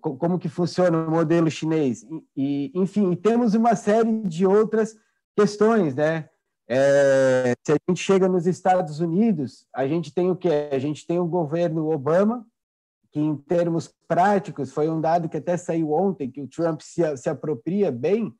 como 0.00 0.38
que 0.38 0.48
funciona 0.48 0.96
o 0.96 1.10
modelo 1.10 1.50
chinês? 1.50 2.06
E, 2.36 2.70
enfim, 2.74 3.14
temos 3.16 3.54
uma 3.54 3.74
série 3.74 4.22
de 4.22 4.46
outras 4.46 4.94
questões, 5.36 5.94
né? 5.94 6.28
É, 6.68 7.54
se 7.66 7.72
a 7.72 7.76
gente 7.88 8.02
chega 8.02 8.28
nos 8.28 8.46
Estados 8.46 9.00
Unidos, 9.00 9.66
a 9.74 9.86
gente 9.86 10.14
tem 10.14 10.30
o 10.30 10.36
quê? 10.36 10.68
A 10.70 10.78
gente 10.78 11.06
tem 11.06 11.18
o 11.18 11.26
governo 11.26 11.90
Obama, 11.90 12.46
que 13.10 13.18
em 13.18 13.36
termos 13.36 13.92
práticos 14.06 14.72
foi 14.72 14.88
um 14.88 15.00
dado 15.00 15.28
que 15.28 15.36
até 15.36 15.56
saiu 15.56 15.92
ontem, 15.92 16.30
que 16.30 16.40
o 16.40 16.48
Trump 16.48 16.80
se, 16.80 17.16
se 17.16 17.28
apropria 17.28 17.90
bem 17.90 18.34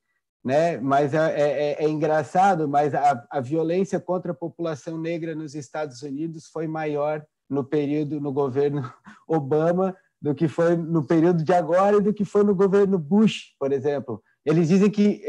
né? 0.44 0.78
Mas 0.78 1.14
é, 1.14 1.40
é, 1.40 1.84
é 1.84 1.88
engraçado, 1.88 2.68
mas 2.68 2.94
a, 2.94 3.24
a, 3.30 3.40
violência 3.40 4.00
contra 4.00 4.32
a 4.32 4.34
população 4.34 4.98
negra 4.98 5.34
nos 5.34 5.54
Estados 5.54 6.02
Unidos 6.02 6.48
foi 6.48 6.66
maior 6.66 7.24
no 7.52 7.62
período 7.62 8.20
no 8.20 8.32
governo 8.32 8.82
Obama 9.28 9.94
do 10.20 10.34
que 10.34 10.46
foi 10.46 10.76
no 10.76 11.04
período 11.04 11.42
de 11.42 11.52
agora 11.52 11.96
e 11.96 12.00
do 12.00 12.14
que 12.14 12.24
foi 12.24 12.44
no 12.44 12.54
governo 12.54 12.98
Bush, 12.98 13.54
por 13.58 13.72
exemplo. 13.72 14.22
Eles 14.44 14.68
dizem 14.68 14.90
que 14.90 15.20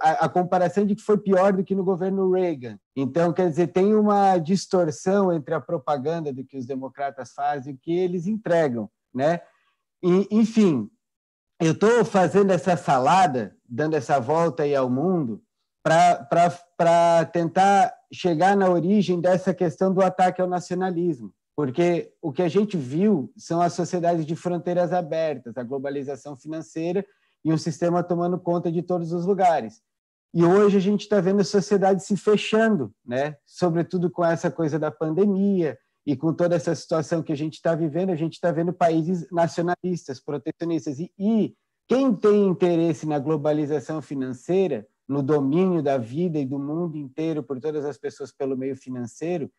a, 0.00 0.24
a, 0.24 0.28
comparação 0.28 0.84
de 0.84 0.94
que 0.94 1.02
foi 1.02 1.18
pior 1.18 1.52
do 1.52 1.64
que 1.64 1.74
no 1.74 1.84
governo 1.84 2.30
Reagan. 2.30 2.78
Então, 2.94 3.32
quer 3.32 3.48
dizer, 3.48 3.68
tem 3.68 3.94
uma 3.94 4.38
distorção 4.38 5.32
entre 5.32 5.54
a 5.54 5.60
propaganda 5.60 6.32
do 6.32 6.44
que 6.44 6.56
os 6.56 6.66
democratas 6.66 7.32
fazem 7.32 7.72
e 7.72 7.76
o 7.76 7.78
que 7.78 7.92
eles 7.92 8.26
entregam, 8.26 8.88
né? 9.12 9.40
E, 10.02 10.28
enfim, 10.30 10.88
eu 11.60 11.72
estou 11.72 12.04
fazendo 12.04 12.52
essa 12.52 12.76
salada, 12.76 13.56
dando 13.68 13.94
essa 13.94 14.20
volta 14.20 14.64
aí 14.64 14.74
ao 14.74 14.90
mundo, 14.90 15.42
para 15.82 17.24
tentar 17.32 17.92
chegar 18.12 18.56
na 18.56 18.68
origem 18.68 19.20
dessa 19.20 19.52
questão 19.52 19.92
do 19.92 20.02
ataque 20.02 20.40
ao 20.40 20.48
nacionalismo. 20.48 21.32
Porque 21.54 22.12
o 22.20 22.32
que 22.32 22.42
a 22.42 22.48
gente 22.48 22.76
viu 22.76 23.32
são 23.36 23.60
as 23.60 23.74
sociedades 23.74 24.24
de 24.24 24.34
fronteiras 24.34 24.92
abertas, 24.92 25.56
a 25.56 25.62
globalização 25.62 26.36
financeira 26.36 27.04
e 27.44 27.52
um 27.52 27.58
sistema 27.58 28.02
tomando 28.02 28.38
conta 28.38 28.70
de 28.70 28.82
todos 28.82 29.12
os 29.12 29.26
lugares. 29.26 29.82
E 30.34 30.44
hoje 30.44 30.78
a 30.78 30.80
gente 30.80 31.02
está 31.02 31.20
vendo 31.20 31.40
a 31.40 31.44
sociedade 31.44 32.02
se 32.02 32.16
fechando, 32.16 32.94
né? 33.04 33.36
sobretudo 33.44 34.10
com 34.10 34.24
essa 34.24 34.50
coisa 34.50 34.78
da 34.78 34.90
pandemia, 34.90 35.78
e 36.06 36.16
com 36.16 36.32
toda 36.32 36.56
essa 36.56 36.74
situação 36.74 37.22
que 37.22 37.32
a 37.32 37.36
gente 37.36 37.54
está 37.54 37.74
vivendo, 37.74 38.10
a 38.10 38.16
gente 38.16 38.34
está 38.34 38.50
vendo 38.50 38.72
países 38.72 39.30
nacionalistas, 39.30 40.20
protecionistas. 40.20 40.98
E, 40.98 41.12
e, 41.18 41.54
quem 41.88 42.14
tem 42.14 42.46
interesse 42.46 43.06
na 43.06 43.18
globalização 43.18 44.00
financeira, 44.00 44.86
no 45.06 45.22
domínio 45.22 45.82
da 45.82 45.98
vida 45.98 46.38
e 46.38 46.46
do 46.46 46.58
mundo 46.58 46.96
inteiro 46.96 47.42
por 47.42 47.60
todas 47.60 47.84
as 47.84 47.98
pessoas 47.98 48.32
pelo 48.32 48.56
meio 48.56 48.76
financeiro, 48.76 49.50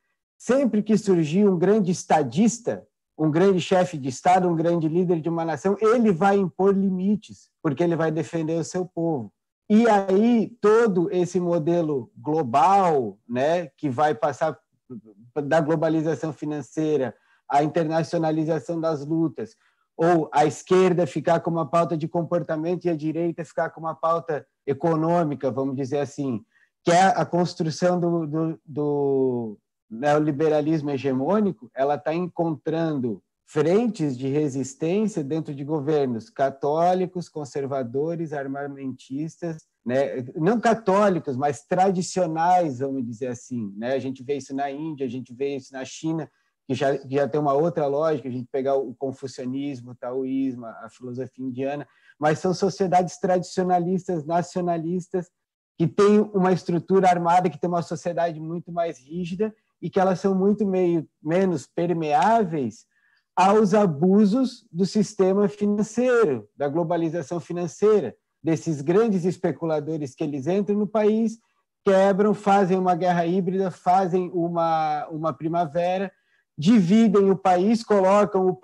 sempre 0.43 0.83
que 0.83 0.97
surgir 0.97 1.47
um 1.47 1.57
grande 1.57 1.89
estadista, 1.89 2.85
um 3.17 3.31
grande 3.31 3.61
chefe 3.61 3.97
de 3.97 4.09
Estado, 4.09 4.49
um 4.49 4.55
grande 4.55 4.89
líder 4.89 5.21
de 5.21 5.29
uma 5.29 5.45
nação, 5.45 5.77
ele 5.79 6.11
vai 6.11 6.35
impor 6.35 6.75
limites, 6.75 7.49
porque 7.61 7.81
ele 7.81 7.95
vai 7.95 8.11
defender 8.11 8.59
o 8.59 8.63
seu 8.63 8.85
povo. 8.85 9.31
E 9.69 9.87
aí 9.87 10.53
todo 10.59 11.09
esse 11.11 11.39
modelo 11.39 12.11
global, 12.17 13.17
né, 13.27 13.67
que 13.77 13.89
vai 13.89 14.13
passar 14.13 14.59
da 15.45 15.61
globalização 15.61 16.33
financeira, 16.33 17.15
a 17.49 17.63
internacionalização 17.63 18.81
das 18.81 19.05
lutas, 19.05 19.55
ou 19.95 20.29
a 20.33 20.45
esquerda 20.45 21.07
ficar 21.07 21.39
com 21.39 21.51
uma 21.51 21.69
pauta 21.69 21.95
de 21.95 22.07
comportamento 22.09 22.83
e 22.83 22.89
a 22.89 22.97
direita 22.97 23.45
ficar 23.45 23.69
com 23.69 23.79
uma 23.79 23.95
pauta 23.95 24.45
econômica, 24.67 25.49
vamos 25.49 25.77
dizer 25.77 25.99
assim, 25.99 26.43
que 26.83 26.91
é 26.91 27.03
a 27.05 27.25
construção 27.25 27.97
do, 27.97 28.27
do, 28.27 28.59
do 28.65 29.57
neoliberalismo 29.93 30.91
hegemônico, 30.91 31.69
ela 31.73 31.95
está 31.95 32.13
encontrando 32.13 33.21
frentes 33.45 34.17
de 34.17 34.27
resistência 34.27 35.23
dentro 35.23 35.53
de 35.53 35.63
governos 35.63 36.29
católicos, 36.29 37.29
conservadores, 37.29 38.33
armamentistas, 38.33 39.67
né? 39.85 40.23
não 40.35 40.59
católicos, 40.59 41.37
mas 41.37 41.63
tradicionais, 41.63 42.79
vamos 42.79 43.05
dizer 43.05 43.27
assim. 43.27 43.71
Né? 43.77 43.93
A 43.93 43.99
gente 43.99 44.23
vê 44.23 44.37
isso 44.37 44.55
na 44.55 44.71
Índia, 44.71 45.05
a 45.05 45.09
gente 45.09 45.33
vê 45.33 45.55
isso 45.55 45.73
na 45.73 45.85
China, 45.85 46.29
que 46.65 46.73
já, 46.73 46.97
que 46.97 47.15
já 47.15 47.27
tem 47.27 47.39
uma 47.39 47.53
outra 47.53 47.85
lógica, 47.85 48.27
a 48.27 48.31
gente 48.31 48.47
pegar 48.51 48.75
o 48.75 48.95
confucionismo, 48.95 49.91
o 49.91 49.95
taoísmo, 49.95 50.65
a 50.65 50.87
filosofia 50.89 51.45
indiana, 51.45 51.87
mas 52.17 52.39
são 52.39 52.53
sociedades 52.53 53.19
tradicionalistas, 53.19 54.25
nacionalistas, 54.25 55.29
que 55.77 55.87
têm 55.87 56.21
uma 56.33 56.53
estrutura 56.53 57.09
armada, 57.09 57.49
que 57.49 57.59
tem 57.59 57.69
uma 57.69 57.81
sociedade 57.81 58.39
muito 58.39 58.71
mais 58.71 58.99
rígida 58.99 59.53
e 59.83 59.89
que 59.89 59.99
elas 59.99 60.21
são 60.21 60.33
muito 60.33 60.65
meio, 60.65 61.05
menos 61.21 61.67
permeáveis 61.67 62.85
aos 63.35 63.73
abusos 63.73 64.65
do 64.71 64.85
sistema 64.85 65.49
financeiro, 65.49 66.47
da 66.55 66.69
globalização 66.69 67.37
financeira, 67.37 68.15
desses 68.41 68.79
grandes 68.79 69.25
especuladores 69.25 70.15
que 70.15 70.23
eles 70.23 70.47
entram 70.47 70.77
no 70.77 70.87
país, 70.87 71.37
quebram, 71.83 72.33
fazem 72.33 72.77
uma 72.77 72.95
guerra 72.95 73.25
híbrida, 73.25 73.69
fazem 73.69 74.31
uma, 74.33 75.05
uma 75.09 75.33
primavera, 75.33 76.09
dividem 76.57 77.29
o 77.29 77.35
país, 77.35 77.83
colocam 77.83 78.47
o, 78.47 78.59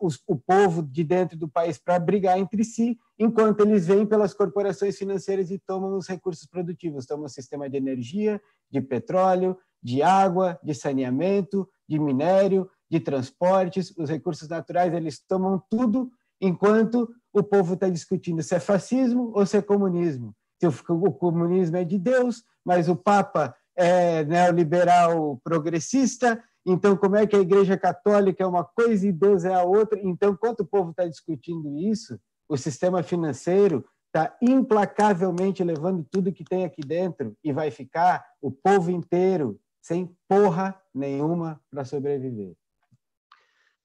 o, 0.00 0.08
o 0.28 0.36
povo 0.36 0.82
de 0.82 1.04
dentro 1.04 1.36
do 1.36 1.48
país 1.48 1.76
para 1.76 1.98
brigar 1.98 2.38
entre 2.38 2.64
si, 2.64 2.96
enquanto 3.18 3.60
eles 3.60 3.86
vêm 3.86 4.06
pelas 4.06 4.32
corporações 4.32 4.96
financeiras 4.96 5.50
e 5.50 5.58
tomam 5.58 5.98
os 5.98 6.08
recursos 6.08 6.46
produtivos, 6.46 7.04
tomam 7.04 7.26
o 7.26 7.28
sistema 7.28 7.68
de 7.68 7.76
energia, 7.76 8.40
de 8.70 8.80
petróleo, 8.80 9.58
de 9.84 10.02
água, 10.02 10.58
de 10.62 10.74
saneamento, 10.74 11.68
de 11.86 11.98
minério, 11.98 12.70
de 12.90 12.98
transportes, 12.98 13.92
os 13.98 14.08
recursos 14.08 14.48
naturais, 14.48 14.94
eles 14.94 15.20
tomam 15.20 15.62
tudo 15.68 16.10
enquanto 16.40 17.08
o 17.32 17.42
povo 17.42 17.74
está 17.74 17.88
discutindo 17.88 18.42
se 18.42 18.54
é 18.54 18.60
fascismo 18.60 19.32
ou 19.34 19.44
se 19.44 19.58
é 19.58 19.62
comunismo. 19.62 20.34
Se 20.60 20.66
o 20.66 21.12
comunismo 21.12 21.76
é 21.76 21.84
de 21.84 21.98
Deus, 21.98 22.42
mas 22.64 22.88
o 22.88 22.96
Papa 22.96 23.54
é 23.76 24.24
neoliberal 24.24 25.38
progressista, 25.42 26.42
então 26.64 26.96
como 26.96 27.16
é 27.16 27.26
que 27.26 27.36
a 27.36 27.40
Igreja 27.40 27.76
Católica 27.76 28.42
é 28.42 28.46
uma 28.46 28.64
coisa 28.64 29.06
e 29.06 29.12
Deus 29.12 29.44
é 29.44 29.52
a 29.52 29.64
outra? 29.64 29.98
Então, 30.02 30.32
enquanto 30.32 30.60
o 30.60 30.66
povo 30.66 30.90
está 30.90 31.06
discutindo 31.06 31.76
isso, 31.76 32.18
o 32.48 32.56
sistema 32.56 33.02
financeiro 33.02 33.84
está 34.06 34.34
implacavelmente 34.40 35.64
levando 35.64 36.06
tudo 36.08 36.32
que 36.32 36.44
tem 36.44 36.64
aqui 36.64 36.80
dentro 36.80 37.36
e 37.42 37.52
vai 37.52 37.70
ficar 37.70 38.24
o 38.40 38.50
povo 38.50 38.90
inteiro 38.90 39.58
sem 39.84 40.16
porra 40.26 40.80
nenhuma 40.94 41.60
para 41.70 41.84
sobreviver. 41.84 42.56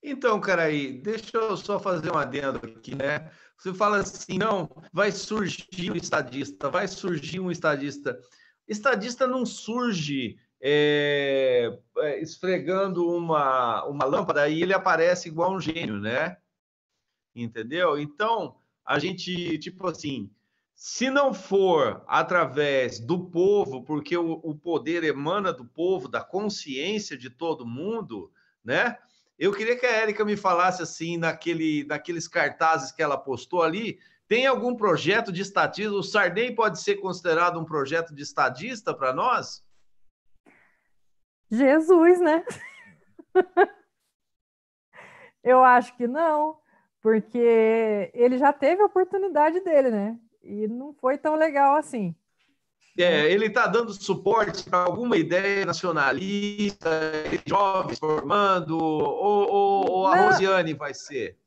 Então, 0.01 0.39
cara, 0.39 0.63
aí, 0.63 0.93
deixa 0.93 1.35
eu 1.35 1.57
só 1.57 1.77
fazer 1.77 2.09
um 2.09 2.17
adendo 2.17 2.57
aqui, 2.65 2.95
né? 2.95 3.29
Você 3.57 3.73
fala 3.73 3.97
assim, 3.97 4.37
não, 4.37 4.69
vai 4.93 5.11
surgir 5.11 5.91
um 5.91 5.97
estadista, 5.97 6.69
vai 6.69 6.87
surgir 6.87 7.41
um 7.41 7.51
estadista. 7.51 8.17
Estadista 8.65 9.27
não 9.27 9.45
surge 9.45 10.37
é, 10.61 11.77
é, 11.97 12.21
esfregando 12.21 13.05
uma, 13.05 13.83
uma 13.83 14.05
lâmpada 14.05 14.47
e 14.47 14.63
ele 14.63 14.73
aparece 14.73 15.27
igual 15.27 15.53
um 15.53 15.59
gênio, 15.59 15.99
né? 15.99 16.37
Entendeu? 17.35 17.99
Então, 17.99 18.55
a 18.85 18.99
gente, 18.99 19.57
tipo 19.57 19.85
assim, 19.85 20.31
se 20.79 21.09
não 21.09 21.33
for 21.33 22.05
através 22.07 23.01
do 23.01 23.29
povo, 23.29 23.83
porque 23.83 24.15
o, 24.15 24.39
o, 24.41 24.55
poder 24.55 25.03
emana 25.03 25.51
do 25.51 25.65
povo, 25.65 26.07
da 26.07 26.23
consciência 26.23 27.17
de 27.17 27.29
todo 27.29 27.67
mundo, 27.67 28.31
né? 28.63 28.97
Eu 29.37 29.51
queria 29.51 29.77
que 29.77 29.85
a 29.85 29.91
Érica 29.91 30.23
me 30.23 30.37
falasse 30.37 30.81
assim, 30.81 31.17
naquele, 31.17 31.83
naqueles 31.83 32.29
cartazes 32.29 32.93
que 32.93 33.03
ela 33.03 33.17
postou 33.17 33.61
ali, 33.61 33.99
tem 34.25 34.47
algum 34.47 34.73
projeto 34.73 35.33
de 35.33 35.41
estatismo? 35.41 35.97
O 35.97 36.03
Sarney 36.03 36.55
pode 36.55 36.79
ser 36.79 36.95
considerado 36.95 37.59
um 37.59 37.65
projeto 37.65 38.15
de 38.15 38.23
estadista 38.23 38.93
para 38.93 39.11
nós? 39.11 39.61
Jesus, 41.51 42.21
né? 42.21 42.45
Eu 45.43 45.61
acho 45.61 45.93
que 45.97 46.07
não, 46.07 46.57
porque 47.01 48.11
ele 48.13 48.37
já 48.37 48.53
teve 48.53 48.81
a 48.81 48.85
oportunidade 48.85 49.59
dele, 49.59 49.91
né? 49.91 50.17
E 50.43 50.67
não 50.67 50.93
foi 50.93 51.17
tão 51.17 51.35
legal 51.35 51.75
assim. 51.75 52.15
É, 52.97 53.31
ele 53.31 53.45
está 53.45 53.65
dando 53.65 53.93
suporte 53.93 54.63
para 54.63 54.79
alguma 54.79 55.15
ideia 55.15 55.65
nacionalista, 55.65 56.89
jovens 57.45 57.97
formando, 57.97 58.77
ou, 58.77 59.49
ou, 59.49 59.91
ou 59.91 60.07
a 60.07 60.15
não. 60.17 60.31
Rosiane 60.31 60.73
vai 60.73 60.93
ser? 60.93 61.37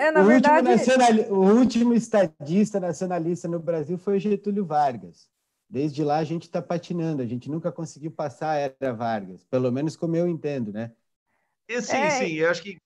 É, 0.00 0.10
na 0.10 0.22
o, 0.22 0.24
verdade... 0.24 0.66
último 0.66 0.96
nacional... 0.96 1.32
o 1.32 1.58
último 1.58 1.94
estadista 1.94 2.80
nacionalista 2.80 3.46
no 3.46 3.58
Brasil 3.58 3.98
foi 3.98 4.16
o 4.16 4.20
Getúlio 4.20 4.64
Vargas. 4.64 5.28
Desde 5.68 6.02
lá 6.02 6.18
a 6.18 6.24
gente 6.24 6.44
está 6.44 6.62
patinando, 6.62 7.20
a 7.20 7.26
gente 7.26 7.50
nunca 7.50 7.70
conseguiu 7.70 8.10
passar 8.10 8.52
a 8.52 8.56
era 8.56 8.92
Vargas, 8.94 9.44
pelo 9.44 9.70
menos 9.70 9.96
como 9.96 10.16
eu 10.16 10.26
entendo, 10.26 10.72
né? 10.72 10.92
sim, 11.68 11.96
é... 11.96 12.10
sim, 12.10 12.32
eu 12.34 12.50
acho 12.50 12.62
que. 12.62 12.78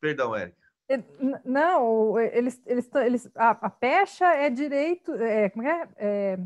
Perdão, 0.00 0.34
Érica. 0.34 0.67
Não, 1.44 2.18
eles, 2.18 2.60
eles, 2.64 2.90
eles 2.94 3.30
a, 3.34 3.50
a 3.50 3.70
pecha 3.70 4.26
é 4.34 4.48
direito, 4.48 5.14
é, 5.14 5.50
como 5.50 5.66
é? 5.66 5.88
é, 5.96 6.38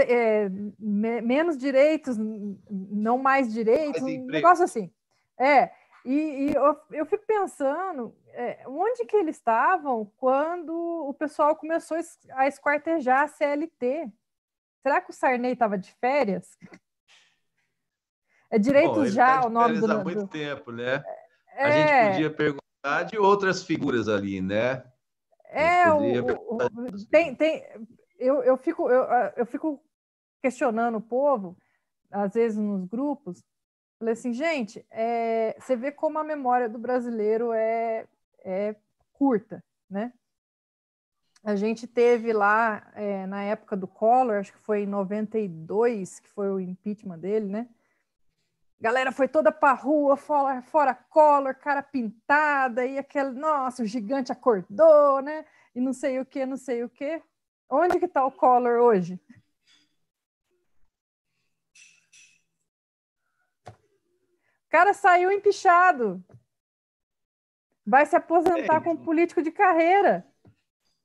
é 0.00 0.48
me, 0.48 1.20
menos 1.20 1.56
direitos, 1.56 2.16
não 2.68 3.18
mais 3.18 3.52
direitos, 3.52 4.02
um 4.02 4.26
negócio 4.26 4.64
assim. 4.64 4.92
É, 5.38 5.70
e, 6.04 6.14
e 6.48 6.54
eu, 6.54 6.76
eu, 6.90 7.06
fico 7.06 7.24
pensando, 7.24 8.14
é, 8.28 8.64
onde 8.66 9.04
que 9.04 9.16
eles 9.16 9.36
estavam 9.36 10.10
quando 10.16 10.72
o 10.74 11.14
pessoal 11.14 11.54
começou 11.54 11.96
a 12.32 12.48
esquartejar 12.48 13.22
a 13.22 13.28
CLT? 13.28 14.10
Será 14.82 15.00
que 15.00 15.10
o 15.10 15.14
Sarney 15.14 15.52
estava 15.52 15.78
de 15.78 15.92
férias? 16.00 16.58
É 18.50 18.58
direitos 18.58 18.96
Bom, 18.96 19.06
já 19.06 19.40
tá 19.40 19.46
o 19.46 19.50
nome 19.50 19.80
do... 19.80 19.90
há 19.90 20.02
muito 20.02 20.26
tempo, 20.26 20.72
né? 20.72 21.02
É... 21.54 21.64
A 21.64 21.70
gente 21.70 22.12
podia 22.12 22.30
perguntar 22.30 22.61
de 23.08 23.18
outras 23.18 23.62
figuras 23.62 24.08
ali, 24.08 24.40
né? 24.40 24.84
É, 25.48 25.92
o, 25.92 26.56
o, 26.56 27.06
tem, 27.10 27.34
tem, 27.34 27.62
eu, 28.18 28.42
eu, 28.42 28.56
fico, 28.56 28.90
eu, 28.90 29.04
eu 29.36 29.46
fico 29.46 29.82
questionando 30.40 30.96
o 30.96 31.00
povo, 31.00 31.56
às 32.10 32.34
vezes 32.34 32.58
nos 32.58 32.84
grupos, 32.86 33.44
falei 33.98 34.14
assim, 34.14 34.32
gente, 34.32 34.84
é, 34.90 35.56
você 35.60 35.76
vê 35.76 35.92
como 35.92 36.18
a 36.18 36.24
memória 36.24 36.68
do 36.68 36.78
brasileiro 36.78 37.52
é, 37.52 38.06
é 38.44 38.74
curta, 39.12 39.62
né? 39.88 40.12
A 41.44 41.56
gente 41.56 41.86
teve 41.86 42.32
lá, 42.32 42.90
é, 42.94 43.26
na 43.26 43.42
época 43.42 43.76
do 43.76 43.86
Collor, 43.86 44.36
acho 44.36 44.52
que 44.52 44.58
foi 44.60 44.82
em 44.82 44.86
92, 44.86 46.20
que 46.20 46.28
foi 46.28 46.48
o 46.50 46.60
impeachment 46.60 47.18
dele, 47.18 47.46
né? 47.46 47.68
Galera 48.82 49.12
foi 49.12 49.28
toda 49.28 49.52
para 49.52 49.72
rua, 49.74 50.16
fora, 50.16 50.60
fora 50.60 50.92
color, 50.92 51.54
cara 51.54 51.84
pintada, 51.84 52.84
e 52.84 52.98
aquele, 52.98 53.30
nossa, 53.30 53.84
o 53.84 53.86
gigante 53.86 54.32
acordou, 54.32 55.22
né? 55.22 55.46
E 55.72 55.80
não 55.80 55.92
sei 55.92 56.18
o 56.18 56.26
que, 56.26 56.44
não 56.44 56.56
sei 56.56 56.82
o 56.82 56.88
que. 56.88 57.22
Onde 57.70 58.00
que 58.00 58.06
está 58.06 58.26
o 58.26 58.32
color 58.32 58.80
hoje? 58.80 59.20
O 63.68 64.68
cara 64.68 64.92
saiu 64.92 65.30
empichado. 65.30 66.22
Vai 67.86 68.04
se 68.04 68.16
aposentar 68.16 68.78
é. 68.78 68.80
como 68.80 69.04
político 69.04 69.42
de 69.42 69.52
carreira. 69.52 70.26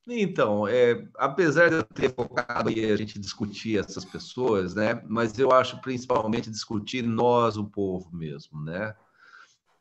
Então, 0.09 0.65
é, 0.65 1.05
apesar 1.17 1.69
de 1.69 1.75
eu 1.75 1.83
ter 1.83 2.13
focado 2.13 2.69
aí 2.69 2.89
a 2.89 2.95
gente 2.95 3.19
discutir 3.19 3.77
essas 3.77 4.05
pessoas, 4.05 4.73
né? 4.73 5.01
Mas 5.05 5.37
eu 5.37 5.51
acho 5.51 5.81
principalmente 5.81 6.49
discutir 6.49 7.03
nós, 7.03 7.57
o 7.57 7.65
povo 7.65 8.09
mesmo, 8.15 8.63
né? 8.63 8.95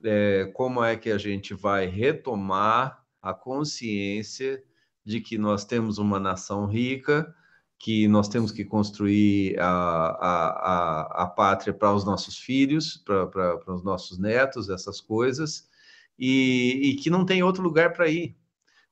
É, 0.03 0.51
como 0.53 0.82
é 0.82 0.97
que 0.97 1.11
a 1.11 1.19
gente 1.19 1.55
vai 1.55 1.86
retomar 1.86 3.05
a 3.23 3.32
consciência 3.32 4.62
de 5.05 5.20
que 5.20 5.39
nós 5.39 5.65
temos 5.65 5.98
uma 5.98 6.19
nação 6.19 6.66
rica, 6.66 7.32
que 7.78 8.09
nós 8.09 8.28
temos 8.28 8.51
que 8.51 8.65
construir 8.65 9.57
a, 9.61 9.69
a, 9.69 10.48
a, 10.48 11.23
a 11.23 11.27
pátria 11.28 11.73
para 11.73 11.94
os 11.94 12.05
nossos 12.05 12.36
filhos, 12.36 12.97
para 12.97 13.73
os 13.73 13.85
nossos 13.85 14.19
netos, 14.19 14.69
essas 14.70 15.01
coisas, 15.01 15.69
e, 16.19 16.81
e 16.82 16.97
que 16.97 17.11
não 17.11 17.24
tem 17.24 17.44
outro 17.44 17.62
lugar 17.62 17.93
para 17.93 18.09
ir 18.09 18.36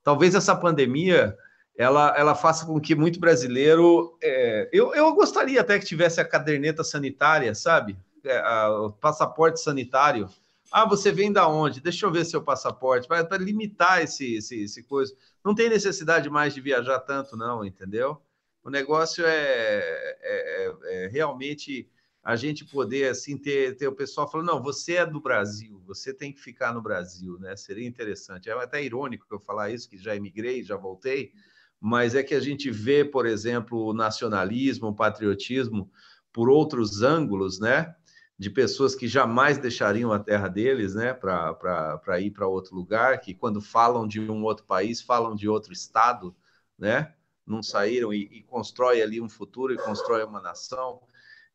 talvez 0.05 0.35
essa 0.35 0.55
pandemia 0.55 1.37
ela, 1.77 2.15
ela 2.17 2.35
faça 2.35 2.65
com 2.65 2.81
que 2.81 2.95
muito 2.95 3.19
brasileiro. 3.19 4.17
É, 4.23 4.69
eu, 4.73 4.95
eu 4.95 5.13
gostaria 5.15 5.61
até 5.61 5.79
que 5.79 5.87
tivesse 5.87 6.21
a 6.21 6.25
caderneta 6.25 6.85
sanitária, 6.85 7.53
sabe? 7.55 7.97
É, 8.23 8.39
a, 8.39 8.71
o 8.71 8.93
passaporte 8.93 9.61
sanitário. 9.61 10.29
Ah, 10.71 10.87
você 10.87 11.11
vem 11.11 11.33
da 11.33 11.49
onde? 11.49 11.81
Deixa 11.81 12.07
eu 12.07 12.13
ver 12.13 12.25
seu 12.25 12.43
passaporte, 12.43 13.09
para 13.09 13.37
limitar 13.39 14.03
esse, 14.03 14.37
esse, 14.37 14.63
esse 14.63 14.83
coisa. 14.85 15.15
Não 15.45 15.55
tem 15.55 15.69
necessidade 15.69 16.31
mais 16.31 16.55
de 16.55 16.61
viajar 16.61 17.01
tanto, 17.01 17.37
não, 17.37 17.65
entendeu? 17.65 18.21
O 18.63 18.71
negócio 18.71 19.25
é, 19.27 19.37
é, 19.37 20.23
é, 20.23 20.75
é 21.05 21.09
realmente 21.09 21.89
a 22.25 22.37
gente 22.37 22.65
poder 22.65 23.11
assim 23.11 23.37
ter, 23.37 23.77
ter 23.77 23.87
o 23.87 23.93
pessoal 23.93 24.31
falando, 24.31 24.47
não, 24.47 24.63
você 24.63 24.95
é 24.95 25.07
do 25.07 25.21
Brasil, 25.21 25.83
você 25.85 26.13
tem 26.15 26.33
que 26.33 26.41
ficar 26.41 26.73
no 26.73 26.81
Brasil, 26.81 27.39
né? 27.39 27.55
Seria 27.55 27.87
interessante. 27.87 28.49
É 28.49 28.53
até 28.55 28.83
irônico 28.83 29.27
eu 29.31 29.39
falar 29.39 29.71
isso, 29.71 29.89
que 29.89 29.99
já 29.99 30.17
emigrei, 30.17 30.63
já 30.63 30.75
voltei, 30.75 31.33
mas 31.79 32.15
é 32.15 32.23
que 32.23 32.35
a 32.35 32.41
gente 32.41 32.71
vê, 32.71 33.05
por 33.05 33.27
exemplo, 33.27 33.85
o 33.85 33.93
nacionalismo, 33.93 34.89
o 34.89 34.95
patriotismo 34.95 35.91
por 36.33 36.49
outros 36.49 37.03
ângulos, 37.03 37.61
né? 37.61 37.95
De 38.39 38.49
pessoas 38.49 38.95
que 38.95 39.07
jamais 39.07 39.59
deixariam 39.59 40.11
a 40.11 40.19
terra 40.19 40.49
deles, 40.49 40.95
né? 40.95 41.13
Para 41.13 42.21
ir 42.21 42.31
para 42.31 42.49
outro 42.49 42.75
lugar, 42.75 43.21
que 43.21 43.35
quando 43.35 43.61
falam 43.61 44.09
de 44.09 44.19
um 44.19 44.43
outro 44.45 44.65
país, 44.65 45.03
falam 45.03 45.37
de 45.37 45.47
outro 45.47 45.75
estado, 45.75 46.35
né? 46.79 47.13
Não 47.47 47.63
saíram 47.63 48.15
e, 48.15 48.23
e 48.39 48.43
constrói 48.45 49.03
ali 49.03 49.21
um 49.21 49.29
futuro 49.29 49.75
e 49.75 49.77
constrói 49.77 50.25
uma 50.25 50.41
nação 50.41 51.03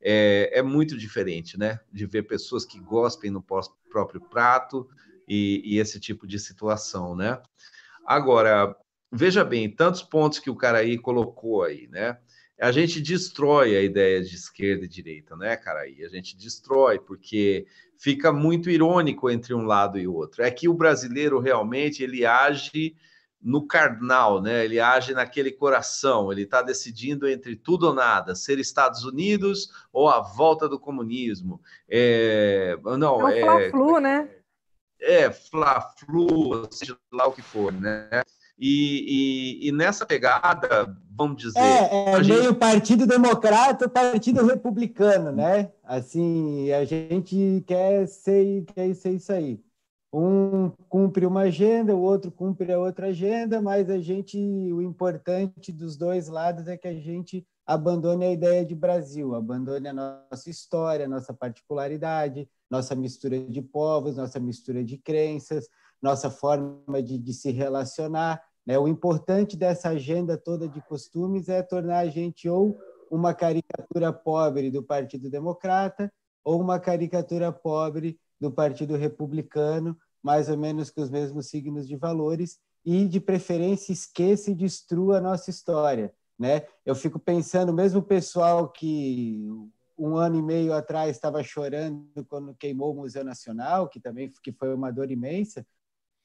é, 0.01 0.59
é 0.59 0.61
muito 0.61 0.97
diferente, 0.97 1.57
né? 1.57 1.79
De 1.91 2.05
ver 2.05 2.23
pessoas 2.23 2.65
que 2.65 2.79
gospem 2.79 3.31
no 3.31 3.41
próprio 3.41 4.21
prato 4.21 4.89
e, 5.27 5.61
e 5.63 5.79
esse 5.79 5.99
tipo 5.99 6.25
de 6.25 6.39
situação, 6.39 7.15
né? 7.15 7.41
Agora, 8.05 8.75
veja 9.11 9.43
bem, 9.43 9.69
tantos 9.69 10.01
pontos 10.01 10.39
que 10.39 10.49
o 10.49 10.55
cara 10.55 10.79
aí 10.79 10.97
colocou 10.97 11.63
aí, 11.63 11.87
né? 11.87 12.17
A 12.59 12.71
gente 12.71 12.99
destrói 12.99 13.77
a 13.77 13.81
ideia 13.81 14.21
de 14.21 14.35
esquerda 14.35 14.83
e 14.83 14.87
direita, 14.87 15.35
né, 15.37 15.55
cara? 15.55 15.81
a 15.81 16.09
gente 16.09 16.35
destrói 16.35 16.99
porque 16.99 17.65
fica 17.97 18.33
muito 18.33 18.69
irônico 18.69 19.29
entre 19.29 19.53
um 19.53 19.63
lado 19.63 19.97
e 19.97 20.07
outro. 20.07 20.43
É 20.43 20.51
que 20.51 20.67
o 20.67 20.73
brasileiro 20.73 21.39
realmente 21.39 22.03
ele 22.03 22.25
age 22.25 22.97
no 23.41 23.65
carnal, 23.65 24.41
né? 24.41 24.65
Ele 24.65 24.79
age 24.79 25.13
naquele 25.13 25.51
coração, 25.51 26.31
ele 26.31 26.43
está 26.43 26.61
decidindo 26.61 27.27
entre 27.27 27.55
tudo 27.55 27.87
ou 27.87 27.93
nada, 27.93 28.35
ser 28.35 28.59
Estados 28.59 29.03
Unidos 29.03 29.71
ou 29.93 30.09
a 30.09 30.19
volta 30.19 30.67
do 30.67 30.79
comunismo. 30.79 31.61
É, 31.89 32.77
não, 32.97 33.27
é, 33.27 33.39
é 33.39 33.41
fla-flu, 33.41 33.99
né? 33.99 34.29
É, 35.01 35.31
fla-flu, 35.31 36.67
seja 36.71 36.97
lá 37.11 37.27
o 37.27 37.31
que 37.31 37.41
for, 37.41 37.71
né? 37.71 38.09
E, 38.61 39.61
e, 39.61 39.69
e, 39.69 39.71
nessa 39.71 40.05
pegada, 40.05 40.93
vamos 41.15 41.41
dizer. 41.41 41.59
É, 41.59 42.11
é 42.11 42.19
meio 42.21 42.53
Partido 42.53 43.07
Democrata, 43.07 43.87
Partido 43.87 44.45
Republicano, 44.45 45.31
né? 45.31 45.71
Assim, 45.81 46.69
a 46.73 46.83
gente 46.83 47.63
quer 47.65 48.05
ser, 48.05 48.65
quer 48.75 48.93
ser 48.93 49.11
isso 49.11 49.31
aí 49.31 49.61
um 50.11 50.69
cumpre 50.87 51.25
uma 51.25 51.41
agenda, 51.41 51.95
o 51.95 52.01
outro 52.01 52.31
cumpre 52.31 52.71
a 52.73 52.79
outra 52.79 53.07
agenda, 53.07 53.61
mas 53.61 53.89
a 53.89 53.99
gente, 53.99 54.37
o 54.73 54.81
importante 54.81 55.71
dos 55.71 55.95
dois 55.95 56.27
lados 56.27 56.67
é 56.67 56.75
que 56.75 56.87
a 56.87 56.95
gente 56.95 57.45
abandone 57.65 58.25
a 58.25 58.31
ideia 58.31 58.65
de 58.65 58.73
Brasil, 58.73 59.35
abandone 59.35 59.87
a 59.87 59.93
nossa 59.93 60.49
história, 60.49 61.07
nossa 61.07 61.31
particularidade, 61.31 62.49
nossa 62.69 62.95
mistura 62.95 63.39
de 63.39 63.61
povos, 63.61 64.17
nossa 64.17 64.39
mistura 64.39 64.83
de 64.83 64.97
crenças, 64.97 65.67
nossa 66.01 66.31
forma 66.31 67.03
de, 67.03 67.17
de 67.19 67.31
se 67.31 67.51
relacionar. 67.51 68.41
Né? 68.65 68.79
O 68.79 68.87
importante 68.87 69.55
dessa 69.55 69.89
agenda 69.89 70.35
toda 70.35 70.67
de 70.67 70.81
costumes 70.81 71.47
é 71.47 71.61
tornar 71.61 71.99
a 71.99 72.07
gente 72.07 72.49
ou 72.49 72.79
uma 73.11 73.35
caricatura 73.35 74.11
pobre 74.11 74.71
do 74.71 74.81
Partido 74.81 75.29
Democrata 75.29 76.11
ou 76.43 76.59
uma 76.59 76.79
caricatura 76.79 77.51
pobre 77.51 78.19
do 78.39 78.51
Partido 78.51 78.95
Republicano, 78.95 79.97
mais 80.21 80.49
ou 80.49 80.57
menos 80.57 80.89
com 80.89 81.01
os 81.01 81.09
mesmos 81.09 81.47
signos 81.47 81.87
de 81.87 81.95
valores, 81.95 82.59
e, 82.85 83.07
de 83.07 83.19
preferência, 83.19 83.91
esqueça 83.91 84.51
e 84.51 84.55
destrua 84.55 85.17
a 85.17 85.21
nossa 85.21 85.49
história. 85.49 86.13
Né? 86.37 86.65
Eu 86.85 86.95
fico 86.95 87.19
pensando, 87.19 87.73
mesmo 87.73 87.99
o 87.99 88.03
pessoal 88.03 88.69
que 88.69 89.45
um 89.97 90.15
ano 90.15 90.37
e 90.37 90.41
meio 90.41 90.73
atrás 90.73 91.11
estava 91.11 91.43
chorando 91.43 92.25
quando 92.29 92.55
queimou 92.55 92.93
o 92.93 92.95
Museu 92.95 93.23
Nacional, 93.23 93.89
que 93.89 93.99
também 93.99 94.31
que 94.41 94.53
foi 94.53 94.73
uma 94.73 94.91
dor 94.91 95.11
imensa, 95.11 95.65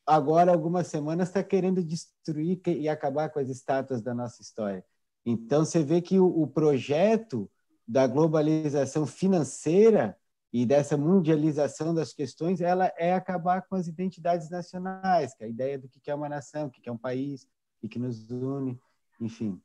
agora, 0.07 0.53
algumas 0.53 0.87
semanas, 0.87 1.29
está 1.29 1.43
querendo 1.43 1.83
destruir 1.83 2.61
e 2.67 2.89
acabar 2.89 3.31
com 3.31 3.41
as 3.41 3.49
estátuas 3.49 4.01
da 4.01 4.15
nossa 4.15 4.41
história. 4.41 4.85
Então, 5.27 5.65
você 5.65 5.83
vê 5.83 6.01
que 6.01 6.21
o, 6.21 6.27
o 6.27 6.47
projeto 6.47 7.51
da 7.87 8.07
globalização 8.07 9.07
financeira 9.07 10.17
e 10.55 10.65
dessa 10.65 10.97
mundialização 10.97 11.93
das 11.93 12.13
questões, 12.13 12.61
ela 12.61 12.87
é 12.97 13.13
acabar 13.13 13.63
com 13.63 13.75
as 13.75 13.89
identidades 13.89 14.49
nacionais, 14.49 15.35
que 15.35 15.43
é 15.43 15.49
a 15.49 15.51
ideia 15.51 15.77
do 15.77 15.89
que 15.89 16.09
é 16.09 16.15
uma 16.15 16.29
nação, 16.29 16.69
o 16.69 16.71
que 16.71 16.89
é 16.89 16.93
um 16.93 16.97
país, 16.97 17.45
o 17.83 17.89
que 17.89 17.99
nos 17.99 18.31
une, 18.31 18.81
enfim. 19.21 19.61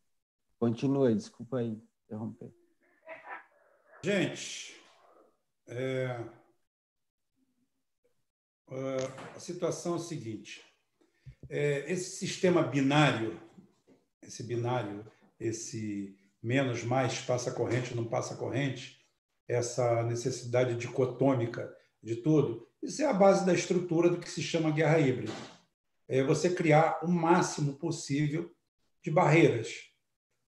Continua, 0.57 1.13
desculpa 1.13 1.59
aí 1.59 1.79
interromper. 2.05 2.51
Gente, 4.03 4.81
é, 5.67 6.25
a 9.35 9.39
situação 9.39 9.93
é 9.93 9.97
a 9.97 9.99
seguinte: 9.99 10.65
é, 11.47 11.91
esse 11.91 12.17
sistema 12.17 12.63
binário, 12.63 13.39
esse 14.23 14.41
binário, 14.41 15.05
esse 15.39 16.17
menos 16.41 16.83
mais 16.83 17.21
passa 17.21 17.51
corrente, 17.51 17.93
não 17.93 18.05
passa 18.05 18.35
corrente, 18.35 18.98
essa 19.49 20.03
necessidade 20.03 20.75
dicotômica 20.75 21.69
de 22.01 22.15
tudo, 22.17 22.65
isso 22.81 23.01
é 23.01 23.05
a 23.05 23.13
base 23.13 23.45
da 23.45 23.53
estrutura 23.53 24.09
do 24.09 24.19
que 24.19 24.29
se 24.29 24.41
chama 24.41 24.71
guerra 24.71 24.99
híbrida. 24.99 25.33
É 26.07 26.23
você 26.23 26.49
criar 26.49 26.99
o 27.03 27.07
máximo 27.09 27.73
possível 27.73 28.49
de 29.03 29.11
barreiras 29.11 29.89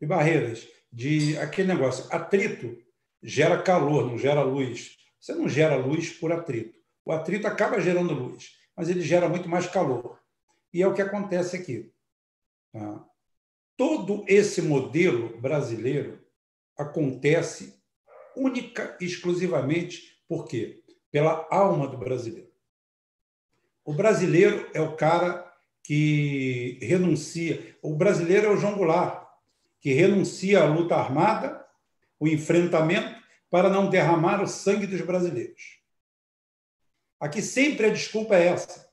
de 0.00 0.06
barreiras, 0.06 0.66
de 0.90 1.36
aquele 1.38 1.68
negócio. 1.68 2.06
Atrito 2.10 2.76
gera 3.22 3.62
calor, 3.62 4.06
não 4.06 4.16
gera 4.16 4.42
luz. 4.42 4.96
Você 5.20 5.34
não 5.34 5.48
gera 5.48 5.76
luz 5.76 6.10
por 6.10 6.32
atrito. 6.32 6.78
O 7.04 7.12
atrito 7.12 7.46
acaba 7.46 7.80
gerando 7.80 8.14
luz, 8.14 8.56
mas 8.74 8.88
ele 8.88 9.02
gera 9.02 9.28
muito 9.28 9.48
mais 9.48 9.66
calor. 9.66 10.18
E 10.72 10.82
é 10.82 10.88
o 10.88 10.94
que 10.94 11.02
acontece 11.02 11.56
aqui. 11.56 11.92
Tá? 12.72 13.04
Todo 13.76 14.24
esse 14.26 14.62
modelo 14.62 15.38
brasileiro 15.40 16.24
acontece 16.76 17.79
única 18.40 18.96
e 19.00 19.04
exclusivamente 19.04 20.22
por 20.26 20.46
quê? 20.46 20.82
Pela 21.10 21.46
alma 21.50 21.86
do 21.86 21.98
brasileiro. 21.98 22.50
O 23.84 23.92
brasileiro 23.92 24.70
é 24.72 24.80
o 24.80 24.96
cara 24.96 25.46
que 25.82 26.78
renuncia. 26.80 27.76
O 27.82 27.94
brasileiro 27.94 28.46
é 28.46 28.50
o 28.50 28.56
João 28.56 28.76
Goulart 28.76 29.28
que 29.80 29.92
renuncia 29.92 30.60
à 30.60 30.66
luta 30.66 30.94
armada, 30.94 31.64
o 32.18 32.28
enfrentamento, 32.28 33.18
para 33.50 33.70
não 33.70 33.88
derramar 33.88 34.42
o 34.42 34.46
sangue 34.46 34.86
dos 34.86 35.00
brasileiros. 35.00 35.80
Aqui 37.18 37.42
sempre 37.42 37.86
a 37.86 37.90
desculpa 37.90 38.36
é 38.36 38.46
essa. 38.48 38.88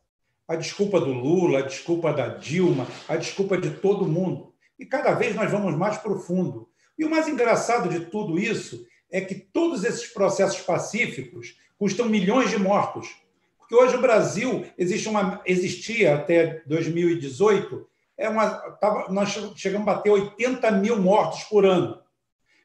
A 0.48 0.56
desculpa 0.56 1.00
do 1.00 1.12
Lula, 1.12 1.60
a 1.60 1.62
desculpa 1.62 2.14
da 2.14 2.30
Dilma, 2.30 2.88
a 3.08 3.18
desculpa 3.18 3.58
de 3.58 3.70
todo 3.70 4.08
mundo. 4.08 4.56
E 4.80 4.86
cada 4.86 5.14
vez 5.14 5.36
nós 5.36 5.52
vamos 5.52 5.76
mais 5.76 5.98
profundo. 5.98 6.70
E 6.98 7.06
o 7.06 7.10
mais 7.10 7.28
engraçado 7.28 7.90
de 7.90 8.06
tudo 8.06 8.40
isso 8.40 8.88
é 9.12 9.22
que 9.22 9.36
todos 9.36 9.84
esses 9.84 10.08
processos 10.08 10.62
pacíficos 10.62 11.56
custam 11.78 12.10
milhões 12.10 12.50
de 12.50 12.58
mortos. 12.58 13.08
Porque 13.58 13.76
hoje 13.76 13.96
o 13.96 14.02
Brasil 14.02 14.66
uma, 15.08 15.42
existia 15.46 16.16
até 16.16 16.62
2018 16.66 17.88
é 18.18 18.28
uma, 18.28 18.50
tava, 18.50 19.12
nós 19.12 19.38
chegamos 19.56 19.88
a 19.88 19.94
bater 19.94 20.10
80 20.10 20.72
mil 20.72 21.00
mortos 21.00 21.44
por 21.44 21.66
ano, 21.66 22.02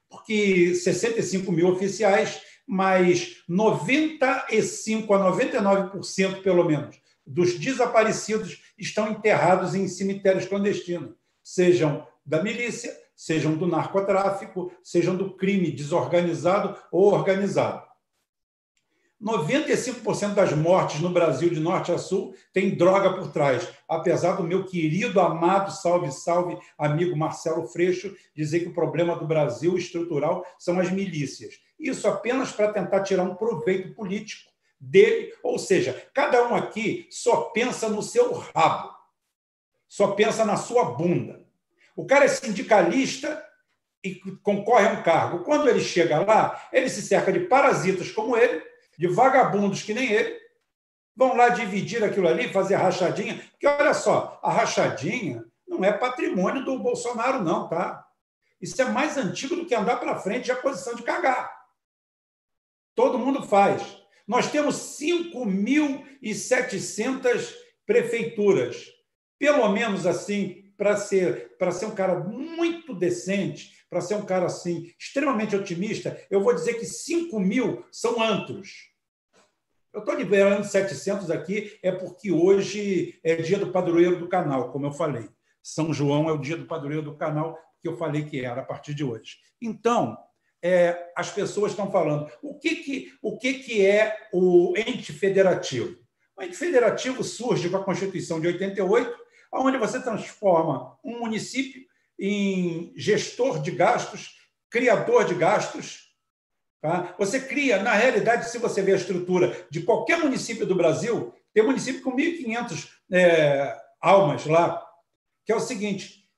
porque 0.08 0.74
65 0.74 1.52
mil 1.52 1.68
oficiais, 1.68 2.40
mas 2.66 3.42
95 3.46 5.12
a 5.12 5.18
99%, 5.18 6.42
pelo 6.42 6.64
menos, 6.64 6.98
dos 7.26 7.58
desaparecidos 7.58 8.62
estão 8.78 9.10
enterrados 9.10 9.74
em 9.74 9.86
cemitérios 9.88 10.46
clandestinos, 10.46 11.14
sejam 11.42 12.06
da 12.24 12.42
milícia, 12.42 12.96
sejam 13.22 13.56
do 13.56 13.68
narcotráfico, 13.68 14.72
sejam 14.82 15.14
do 15.14 15.36
crime 15.36 15.70
desorganizado 15.70 16.76
ou 16.90 17.12
organizado. 17.12 17.86
95% 19.22 20.34
das 20.34 20.52
mortes 20.52 21.00
no 21.00 21.08
Brasil, 21.08 21.48
de 21.48 21.60
norte 21.60 21.92
a 21.92 21.98
sul, 21.98 22.34
tem 22.52 22.74
droga 22.74 23.14
por 23.14 23.30
trás. 23.30 23.68
Apesar 23.88 24.32
do 24.32 24.42
meu 24.42 24.64
querido, 24.64 25.20
amado, 25.20 25.70
salve, 25.70 26.10
salve, 26.10 26.58
amigo 26.76 27.16
Marcelo 27.16 27.64
Freixo, 27.68 28.12
dizer 28.34 28.58
que 28.58 28.70
o 28.70 28.74
problema 28.74 29.14
do 29.14 29.24
Brasil 29.24 29.76
estrutural 29.76 30.44
são 30.58 30.80
as 30.80 30.90
milícias. 30.90 31.60
Isso 31.78 32.08
apenas 32.08 32.50
para 32.50 32.72
tentar 32.72 33.04
tirar 33.04 33.22
um 33.22 33.36
proveito 33.36 33.94
político 33.94 34.50
dele. 34.80 35.32
Ou 35.44 35.60
seja, 35.60 36.08
cada 36.12 36.48
um 36.48 36.56
aqui 36.56 37.06
só 37.08 37.42
pensa 37.50 37.88
no 37.88 38.02
seu 38.02 38.32
rabo, 38.32 38.90
só 39.86 40.08
pensa 40.08 40.44
na 40.44 40.56
sua 40.56 40.86
bunda. 40.86 41.41
O 41.96 42.06
cara 42.06 42.24
é 42.24 42.28
sindicalista 42.28 43.44
e 44.02 44.14
concorre 44.42 44.88
a 44.88 44.92
um 44.92 45.02
cargo. 45.02 45.44
Quando 45.44 45.68
ele 45.68 45.80
chega 45.80 46.20
lá, 46.20 46.68
ele 46.72 46.88
se 46.88 47.02
cerca 47.02 47.30
de 47.32 47.40
parasitas 47.40 48.10
como 48.10 48.36
ele 48.36 48.62
de 48.98 49.08
vagabundos 49.08 49.82
que 49.82 49.94
nem 49.94 50.12
ele, 50.12 50.38
vão 51.16 51.34
lá 51.36 51.48
dividir 51.48 52.04
aquilo 52.04 52.28
ali, 52.28 52.52
fazer 52.52 52.76
rachadinha. 52.76 53.42
Porque 53.50 53.66
olha 53.66 53.94
só, 53.94 54.38
a 54.42 54.52
rachadinha 54.52 55.44
não 55.66 55.82
é 55.84 55.90
patrimônio 55.92 56.64
do 56.64 56.78
Bolsonaro, 56.78 57.42
não, 57.42 57.68
tá? 57.68 58.06
Isso 58.60 58.80
é 58.80 58.84
mais 58.84 59.16
antigo 59.16 59.56
do 59.56 59.66
que 59.66 59.74
andar 59.74 59.96
para 59.96 60.20
frente 60.20 60.46
e 60.48 60.52
a 60.52 60.56
posição 60.56 60.94
de 60.94 61.02
cagar. 61.02 61.52
Todo 62.94 63.18
mundo 63.18 63.42
faz. 63.42 64.00
Nós 64.26 64.50
temos 64.50 64.76
5.700 65.00 67.54
prefeituras. 67.84 68.86
Pelo 69.38 69.68
menos 69.70 70.06
assim, 70.06 70.61
para 70.82 70.96
ser, 70.96 71.54
ser 71.70 71.86
um 71.86 71.94
cara 71.94 72.18
muito 72.18 72.92
decente, 72.92 73.86
para 73.88 74.00
ser 74.00 74.16
um 74.16 74.26
cara 74.26 74.46
assim, 74.46 74.92
extremamente 74.98 75.54
otimista, 75.54 76.20
eu 76.28 76.42
vou 76.42 76.52
dizer 76.52 76.74
que 76.74 76.84
5 76.84 77.38
mil 77.38 77.84
são 77.92 78.20
antros. 78.20 78.90
Eu 79.92 80.00
estou 80.00 80.12
liberando 80.16 80.66
700 80.66 81.30
aqui, 81.30 81.78
é 81.84 81.92
porque 81.92 82.32
hoje 82.32 83.16
é 83.22 83.36
dia 83.36 83.58
do 83.58 83.70
padroeiro 83.70 84.18
do 84.18 84.28
canal, 84.28 84.72
como 84.72 84.86
eu 84.86 84.90
falei. 84.90 85.28
São 85.62 85.94
João 85.94 86.28
é 86.28 86.32
o 86.32 86.38
dia 86.38 86.56
do 86.56 86.66
padroeiro 86.66 87.04
do 87.04 87.16
canal, 87.16 87.56
que 87.80 87.86
eu 87.86 87.96
falei 87.96 88.24
que 88.24 88.44
era 88.44 88.62
a 88.62 88.64
partir 88.64 88.92
de 88.92 89.04
hoje. 89.04 89.36
Então, 89.60 90.18
é, 90.60 91.12
as 91.16 91.30
pessoas 91.30 91.70
estão 91.70 91.92
falando 91.92 92.28
o 92.42 92.58
que, 92.58 92.74
que, 92.74 93.12
o 93.22 93.38
que, 93.38 93.54
que 93.54 93.86
é 93.86 94.16
o 94.32 94.74
ente 94.76 95.12
federativo. 95.12 95.96
O 96.36 96.42
ente 96.42 96.56
federativo 96.56 97.22
surge 97.22 97.70
com 97.70 97.76
a 97.76 97.84
Constituição 97.84 98.40
de 98.40 98.48
88, 98.48 99.21
onde 99.52 99.76
você 99.76 100.00
transforma 100.00 100.98
um 101.04 101.20
município 101.20 101.82
em 102.18 102.92
gestor 102.96 103.60
de 103.60 103.70
gastos, 103.70 104.36
criador 104.70 105.24
de 105.24 105.34
gastos. 105.34 106.12
Tá? 106.80 107.14
Você 107.18 107.40
cria, 107.40 107.82
na 107.82 107.92
realidade, 107.92 108.50
se 108.50 108.58
você 108.58 108.82
vê 108.82 108.92
a 108.92 108.96
estrutura 108.96 109.66
de 109.70 109.82
qualquer 109.82 110.18
município 110.18 110.66
do 110.66 110.74
Brasil, 110.74 111.34
tem 111.52 111.64
município 111.64 112.02
com 112.02 112.16
1.500 112.16 112.88
é, 113.12 113.76
almas 114.00 114.46
lá, 114.46 114.84
que 115.44 115.52
é 115.52 115.56
o 115.56 115.60
seguinte: 115.60 116.28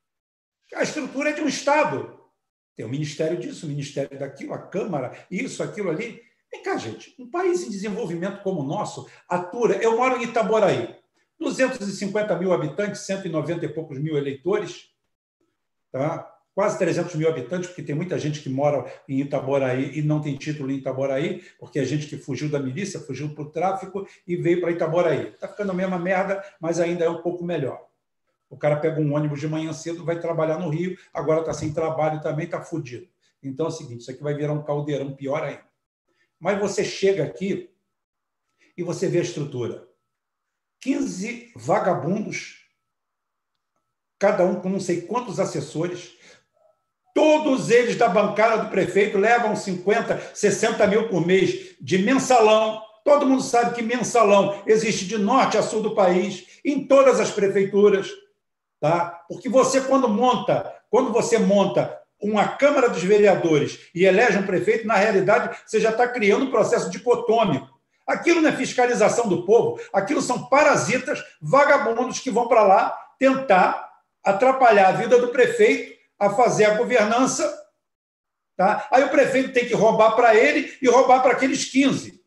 a 0.75 0.83
estrutura 0.83 1.31
é 1.31 1.33
de 1.33 1.41
um 1.41 1.49
Estado. 1.49 2.21
Tem 2.77 2.85
o 2.85 2.89
ministério 2.89 3.39
disso, 3.39 3.67
o 3.67 3.69
ministério 3.69 4.19
daquilo, 4.19 4.53
a 4.53 4.59
Câmara, 4.59 5.17
isso, 5.31 5.63
aquilo 5.63 5.91
ali. 5.91 6.21
Vem 6.51 6.63
cá, 6.63 6.77
gente, 6.77 7.15
um 7.19 7.31
país 7.31 7.63
em 7.63 7.71
desenvolvimento 7.71 8.43
como 8.43 8.61
o 8.61 8.67
nosso 8.67 9.09
atura. 9.29 9.77
Eu 9.77 9.97
moro 9.97 10.17
em 10.17 10.25
Itaboraí, 10.25 10.97
250 11.39 12.39
mil 12.39 12.53
habitantes, 12.53 13.03
190 13.03 13.65
e 13.65 13.69
poucos 13.69 13.99
mil 13.99 14.17
eleitores 14.17 14.95
tá? 15.95 16.29
quase 16.53 16.77
300 16.79 17.15
mil 17.15 17.29
habitantes, 17.29 17.69
porque 17.69 17.83
tem 17.83 17.95
muita 17.95 18.19
gente 18.19 18.41
que 18.41 18.49
mora 18.49 18.85
em 19.09 19.21
Itaboraí 19.21 19.97
e 19.97 20.03
não 20.03 20.21
tem 20.21 20.37
título 20.37 20.71
em 20.73 20.77
Itaboraí, 20.77 21.43
porque 21.59 21.79
é 21.79 21.85
gente 21.85 22.09
que 22.09 22.17
fugiu 22.17 22.49
da 22.49 22.59
milícia, 22.59 22.99
fugiu 22.99 23.33
para 23.33 23.45
o 23.45 23.51
tráfico 23.51 24.07
e 24.27 24.35
veio 24.37 24.61
para 24.61 24.73
Itaboraí. 24.73 25.29
Está 25.29 25.47
ficando 25.47 25.71
a 25.71 25.75
mesma 25.75 25.99
merda, 25.99 26.43
mas 26.61 26.81
ainda 26.81 27.05
é 27.05 27.09
um 27.09 27.23
pouco 27.23 27.45
melhor. 27.45 27.87
O 28.51 28.57
cara 28.57 28.77
pega 28.77 29.01
um 29.01 29.15
ônibus 29.15 29.41
de 29.41 29.49
manhã 29.49 29.73
cedo, 29.73 30.05
vai 30.05 30.19
trabalhar 30.19 30.59
no 30.59 30.69
Rio, 30.69 30.97
agora 31.13 31.41
está 31.41 31.53
sem 31.53 31.73
trabalho 31.73 32.21
também, 32.21 32.45
está 32.45 32.61
fudido. 32.61 33.09
Então 33.43 33.67
é 33.67 33.69
o 33.69 33.73
seguinte, 33.73 34.01
isso 34.01 34.11
aqui 34.11 34.23
vai 34.23 34.35
virar 34.35 34.53
um 34.53 34.63
caldeirão 34.63 35.15
pior 35.15 35.43
ainda. 35.43 35.65
Mas 36.39 36.59
você 36.59 36.85
chega 36.85 37.25
aqui 37.25 37.71
e 38.77 38.83
você 38.83 39.09
vê 39.09 39.19
a 39.19 39.23
estrutura. 39.23 39.89
15 40.85 41.53
vagabundos 41.57 42.63
cada 44.19 44.45
um 44.45 44.57
com 44.57 44.69
não 44.69 44.81
sei 44.81 45.01
quantos 45.01 45.41
assessores. 45.41 46.13
Todos 47.15 47.71
eles 47.71 47.97
da 47.97 48.07
bancada 48.07 48.65
do 48.65 48.71
prefeito 48.71 49.17
levam 49.17 49.57
50, 49.57 50.31
60 50.35 50.87
mil 50.87 51.09
por 51.09 51.27
mês 51.27 51.75
de 51.81 51.99
mensalão. 51.99 52.83
Todo 53.03 53.27
mundo 53.27 53.43
sabe 53.43 53.75
que 53.75 53.83
mensalão 53.83 54.63
existe 54.67 55.07
de 55.07 55.17
norte 55.17 55.57
a 55.57 55.63
sul 55.63 55.83
do 55.83 55.95
país, 55.95 56.61
em 56.63 56.87
todas 56.87 57.19
as 57.19 57.31
prefeituras. 57.31 58.11
Tá? 58.79 59.25
Porque 59.29 59.49
você, 59.49 59.81
quando 59.81 60.07
monta, 60.07 60.75
quando 60.91 61.13
você 61.13 61.39
monta 61.39 61.99
uma 62.21 62.47
Câmara 62.47 62.91
dos 62.91 63.03
Vereadores 63.03 63.89
e 63.95 64.05
elege 64.05 64.39
um 64.39 64.47
prefeito, 64.47 64.87
na 64.87 64.97
realidade, 64.97 65.57
você 65.67 65.81
já 65.81 65.91
está 65.91 66.07
criando 66.09 66.45
um 66.45 66.51
processo 66.51 66.91
dicotômico. 66.91 67.74
Aquilo 68.07 68.41
não 68.41 68.51
é 68.51 68.57
fiscalização 68.57 69.29
do 69.29 69.47
povo, 69.47 69.81
aquilo 69.93 70.21
são 70.21 70.47
parasitas, 70.47 71.23
vagabundos 71.41 72.21
que 72.21 72.31
vão 72.31 72.49
para 72.49 72.63
lá 72.63 72.99
tentar 73.19 73.91
atrapalhar 74.23 74.89
a 74.89 74.93
vida 74.93 75.19
do 75.19 75.29
prefeito 75.29 75.95
a 76.19 76.31
fazer 76.31 76.67
a 76.67 76.75
governança. 76.75 77.63
Tá? 78.57 78.87
Aí 78.91 79.03
o 79.05 79.11
prefeito 79.11 79.53
tem 79.53 79.67
que 79.67 79.75
roubar 79.75 80.13
para 80.13 80.35
ele 80.35 80.77
e 80.81 80.89
roubar 80.89 81.23
para 81.23 81.33
aqueles 81.33 81.65
15. 81.65 82.23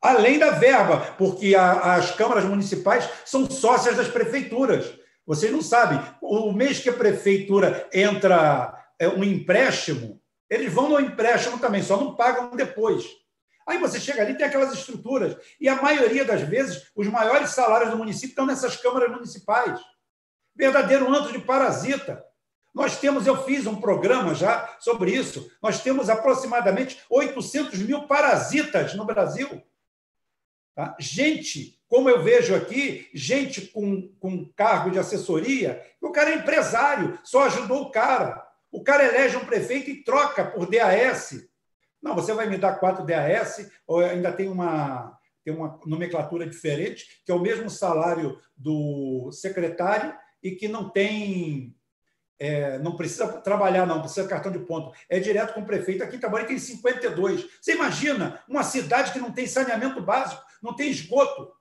Além 0.00 0.38
da 0.38 0.50
verba, 0.50 1.14
porque 1.18 1.54
a, 1.54 1.94
as 1.94 2.12
câmaras 2.12 2.44
municipais 2.44 3.08
são 3.24 3.50
sócias 3.50 3.96
das 3.96 4.08
prefeituras. 4.08 4.94
Vocês 5.26 5.50
não 5.52 5.60
sabem, 5.60 6.00
o 6.22 6.52
mês 6.52 6.78
que 6.78 6.88
a 6.88 6.92
prefeitura 6.92 7.88
entra 7.92 8.74
é, 8.98 9.08
um 9.08 9.24
empréstimo, 9.24 10.22
eles 10.48 10.72
vão 10.72 10.88
no 10.88 11.00
empréstimo 11.00 11.58
também, 11.58 11.82
só 11.82 11.96
não 11.96 12.14
pagam 12.14 12.50
depois. 12.56 13.04
Aí 13.68 13.76
você 13.76 14.00
chega 14.00 14.22
ali, 14.22 14.34
tem 14.34 14.46
aquelas 14.46 14.72
estruturas. 14.72 15.36
E 15.60 15.68
a 15.68 15.80
maioria 15.80 16.24
das 16.24 16.40
vezes, 16.40 16.90
os 16.96 17.06
maiores 17.06 17.50
salários 17.50 17.90
do 17.90 17.98
município 17.98 18.30
estão 18.30 18.46
nessas 18.46 18.78
câmaras 18.78 19.10
municipais. 19.10 19.78
Verdadeiro 20.56 21.06
antro 21.14 21.32
de 21.32 21.38
parasita. 21.38 22.24
Nós 22.74 22.98
temos, 22.98 23.26
eu 23.26 23.44
fiz 23.44 23.66
um 23.66 23.78
programa 23.78 24.34
já 24.34 24.76
sobre 24.80 25.10
isso, 25.10 25.50
nós 25.60 25.82
temos 25.82 26.08
aproximadamente 26.08 26.98
800 27.10 27.78
mil 27.80 28.06
parasitas 28.06 28.94
no 28.94 29.04
Brasil. 29.04 29.62
Tá? 30.74 30.96
Gente, 30.98 31.78
como 31.88 32.08
eu 32.08 32.22
vejo 32.22 32.54
aqui, 32.54 33.10
gente 33.12 33.62
com, 33.62 34.08
com 34.18 34.50
cargo 34.56 34.90
de 34.90 34.98
assessoria, 34.98 35.84
o 36.00 36.10
cara 36.10 36.30
é 36.30 36.36
empresário, 36.36 37.18
só 37.22 37.44
ajudou 37.44 37.82
o 37.82 37.90
cara. 37.90 38.46
O 38.70 38.82
cara 38.82 39.04
elege 39.04 39.36
um 39.36 39.44
prefeito 39.44 39.90
e 39.90 40.02
troca 40.02 40.44
por 40.44 40.70
DAS. 40.70 41.47
Não, 42.02 42.14
você 42.14 42.32
vai 42.32 42.48
me 42.48 42.56
dar 42.56 42.76
quatro 42.76 43.04
DAS, 43.04 43.70
ou 43.86 44.00
ainda 44.00 44.32
tem 44.32 44.48
uma, 44.48 45.18
tem 45.44 45.52
uma 45.54 45.80
nomenclatura 45.84 46.46
diferente, 46.46 47.22
que 47.24 47.32
é 47.32 47.34
o 47.34 47.40
mesmo 47.40 47.68
salário 47.68 48.38
do 48.56 49.30
secretário 49.32 50.14
e 50.42 50.52
que 50.52 50.68
não 50.68 50.88
tem. 50.88 51.74
É, 52.40 52.78
não 52.78 52.96
precisa 52.96 53.26
trabalhar, 53.40 53.84
não, 53.84 54.00
precisa 54.00 54.28
cartão 54.28 54.52
de 54.52 54.60
ponto. 54.60 54.96
É 55.08 55.18
direto 55.18 55.54
com 55.54 55.60
o 55.60 55.66
prefeito. 55.66 56.04
Aqui 56.04 56.16
em 56.16 56.46
tem 56.46 56.58
52. 56.58 57.46
Você 57.60 57.72
imagina 57.72 58.40
uma 58.48 58.62
cidade 58.62 59.12
que 59.12 59.18
não 59.18 59.32
tem 59.32 59.46
saneamento 59.46 60.00
básico, 60.00 60.40
não 60.62 60.76
tem 60.76 60.88
esgoto. 60.88 61.52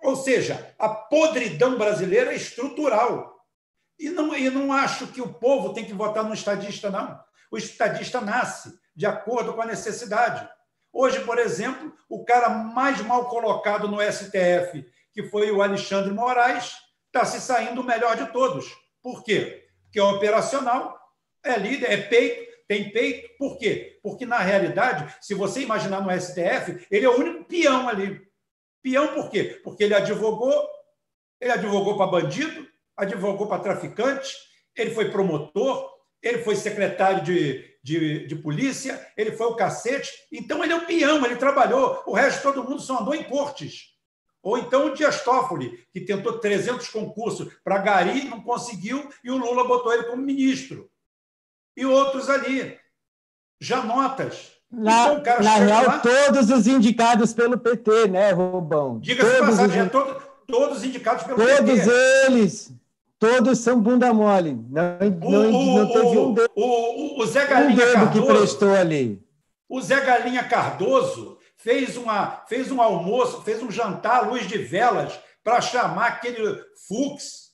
Ou 0.00 0.14
seja, 0.14 0.74
a 0.78 0.88
podridão 0.88 1.76
brasileira 1.76 2.32
é 2.32 2.36
estrutural. 2.36 3.44
E 3.98 4.10
não, 4.10 4.36
e 4.36 4.48
não 4.48 4.72
acho 4.72 5.08
que 5.08 5.20
o 5.20 5.34
povo 5.34 5.74
tem 5.74 5.84
que 5.84 5.92
votar 5.92 6.22
no 6.22 6.34
estadista, 6.34 6.88
não. 6.88 7.18
O 7.50 7.58
estadista 7.58 8.20
nasce 8.20 8.78
de 8.98 9.06
acordo 9.06 9.54
com 9.54 9.62
a 9.62 9.66
necessidade. 9.66 10.46
Hoje, 10.92 11.20
por 11.20 11.38
exemplo, 11.38 11.94
o 12.08 12.24
cara 12.24 12.48
mais 12.48 13.00
mal 13.02 13.28
colocado 13.28 13.86
no 13.86 14.02
STF, 14.02 14.84
que 15.12 15.22
foi 15.22 15.52
o 15.52 15.62
Alexandre 15.62 16.12
Moraes, 16.12 16.74
está 17.06 17.24
se 17.24 17.40
saindo 17.40 17.80
o 17.80 17.84
melhor 17.84 18.16
de 18.16 18.26
todos. 18.32 18.76
Por 19.00 19.22
quê? 19.22 19.68
Porque 19.84 20.00
é 20.00 20.02
operacional, 20.02 20.98
é 21.44 21.56
líder, 21.56 21.92
é 21.92 21.96
peito, 21.96 22.52
tem 22.66 22.90
peito. 22.90 23.36
Por 23.38 23.56
quê? 23.56 24.00
Porque, 24.02 24.26
na 24.26 24.38
realidade, 24.38 25.14
se 25.20 25.32
você 25.32 25.60
imaginar 25.60 26.00
no 26.00 26.10
STF, 26.20 26.84
ele 26.90 27.06
é 27.06 27.08
o 27.08 27.20
único 27.20 27.44
peão 27.44 27.88
ali. 27.88 28.20
Peão 28.82 29.14
por 29.14 29.30
quê? 29.30 29.60
Porque 29.62 29.84
ele 29.84 29.94
advogou, 29.94 30.68
ele 31.40 31.52
advogou 31.52 31.96
para 31.96 32.08
bandido, 32.08 32.66
advogou 32.96 33.46
para 33.46 33.62
traficante, 33.62 34.34
ele 34.74 34.90
foi 34.90 35.08
promotor, 35.08 35.88
ele 36.22 36.38
foi 36.38 36.56
secretário 36.56 37.22
de, 37.22 37.64
de, 37.82 38.26
de, 38.26 38.36
polícia, 38.36 39.06
ele 39.16 39.32
foi 39.32 39.46
o 39.46 39.56
cacete. 39.56 40.10
Então, 40.32 40.62
ele 40.62 40.72
é 40.72 40.76
o 40.76 40.86
peão, 40.86 41.24
ele 41.24 41.36
trabalhou. 41.36 42.02
O 42.06 42.12
resto, 42.12 42.42
todo 42.42 42.68
mundo 42.68 42.80
só 42.80 43.00
andou 43.00 43.14
em 43.14 43.24
cortes. 43.24 43.96
Ou 44.42 44.56
então 44.56 44.86
o 44.86 44.94
Dias 44.94 45.22
Toffoli, 45.22 45.84
que 45.92 46.00
tentou 46.00 46.38
300 46.38 46.88
concursos 46.88 47.52
para 47.64 47.78
Gari, 47.78 48.24
não 48.24 48.40
conseguiu, 48.40 49.08
e 49.22 49.30
o 49.30 49.36
Lula 49.36 49.66
botou 49.66 49.92
ele 49.92 50.04
como 50.04 50.22
ministro. 50.22 50.90
E 51.76 51.84
outros 51.84 52.28
ali. 52.28 52.78
Já 53.60 53.82
notas. 53.82 54.52
Na, 54.70 55.14
então, 55.14 55.42
na 55.42 55.56
real, 55.56 55.86
lá... 55.86 55.98
todos 55.98 56.50
os 56.50 56.66
indicados 56.66 57.32
pelo 57.32 57.58
PT, 57.58 58.08
né, 58.08 58.30
Rubão? 58.32 59.00
Diga-se 59.00 59.38
passagem, 59.38 59.80
os... 59.80 59.86
é 59.86 59.90
todo, 59.90 60.22
todos 60.46 60.84
indicados 60.84 61.24
pelo 61.24 61.36
todos 61.36 61.54
PT. 61.54 61.64
Todos 61.64 61.86
eles. 62.26 62.72
Todos 63.18 63.58
são 63.58 63.80
bunda 63.80 64.12
mole. 64.12 64.56
Não, 64.70 64.98
o, 64.98 65.30
não, 65.30 65.52
não 65.52 65.92
teve 65.92 66.18
um 66.18 66.34
dedo, 66.34 66.50
o, 66.54 67.20
o, 67.20 67.26
Zé 67.26 67.46
Galinha 67.46 67.74
um 67.74 67.92
Cardoso, 67.92 68.12
que 68.12 68.26
prestou 68.26 68.74
ali. 68.74 69.26
O 69.68 69.80
Zé 69.80 70.00
Galinha 70.00 70.44
Cardoso 70.44 71.38
fez, 71.56 71.96
uma, 71.96 72.44
fez 72.48 72.70
um 72.70 72.80
almoço, 72.80 73.42
fez 73.42 73.60
um 73.60 73.70
jantar 73.70 74.24
à 74.24 74.26
luz 74.28 74.46
de 74.46 74.58
velas 74.58 75.18
para 75.42 75.60
chamar 75.60 76.06
aquele 76.06 76.62
Fux. 76.86 77.48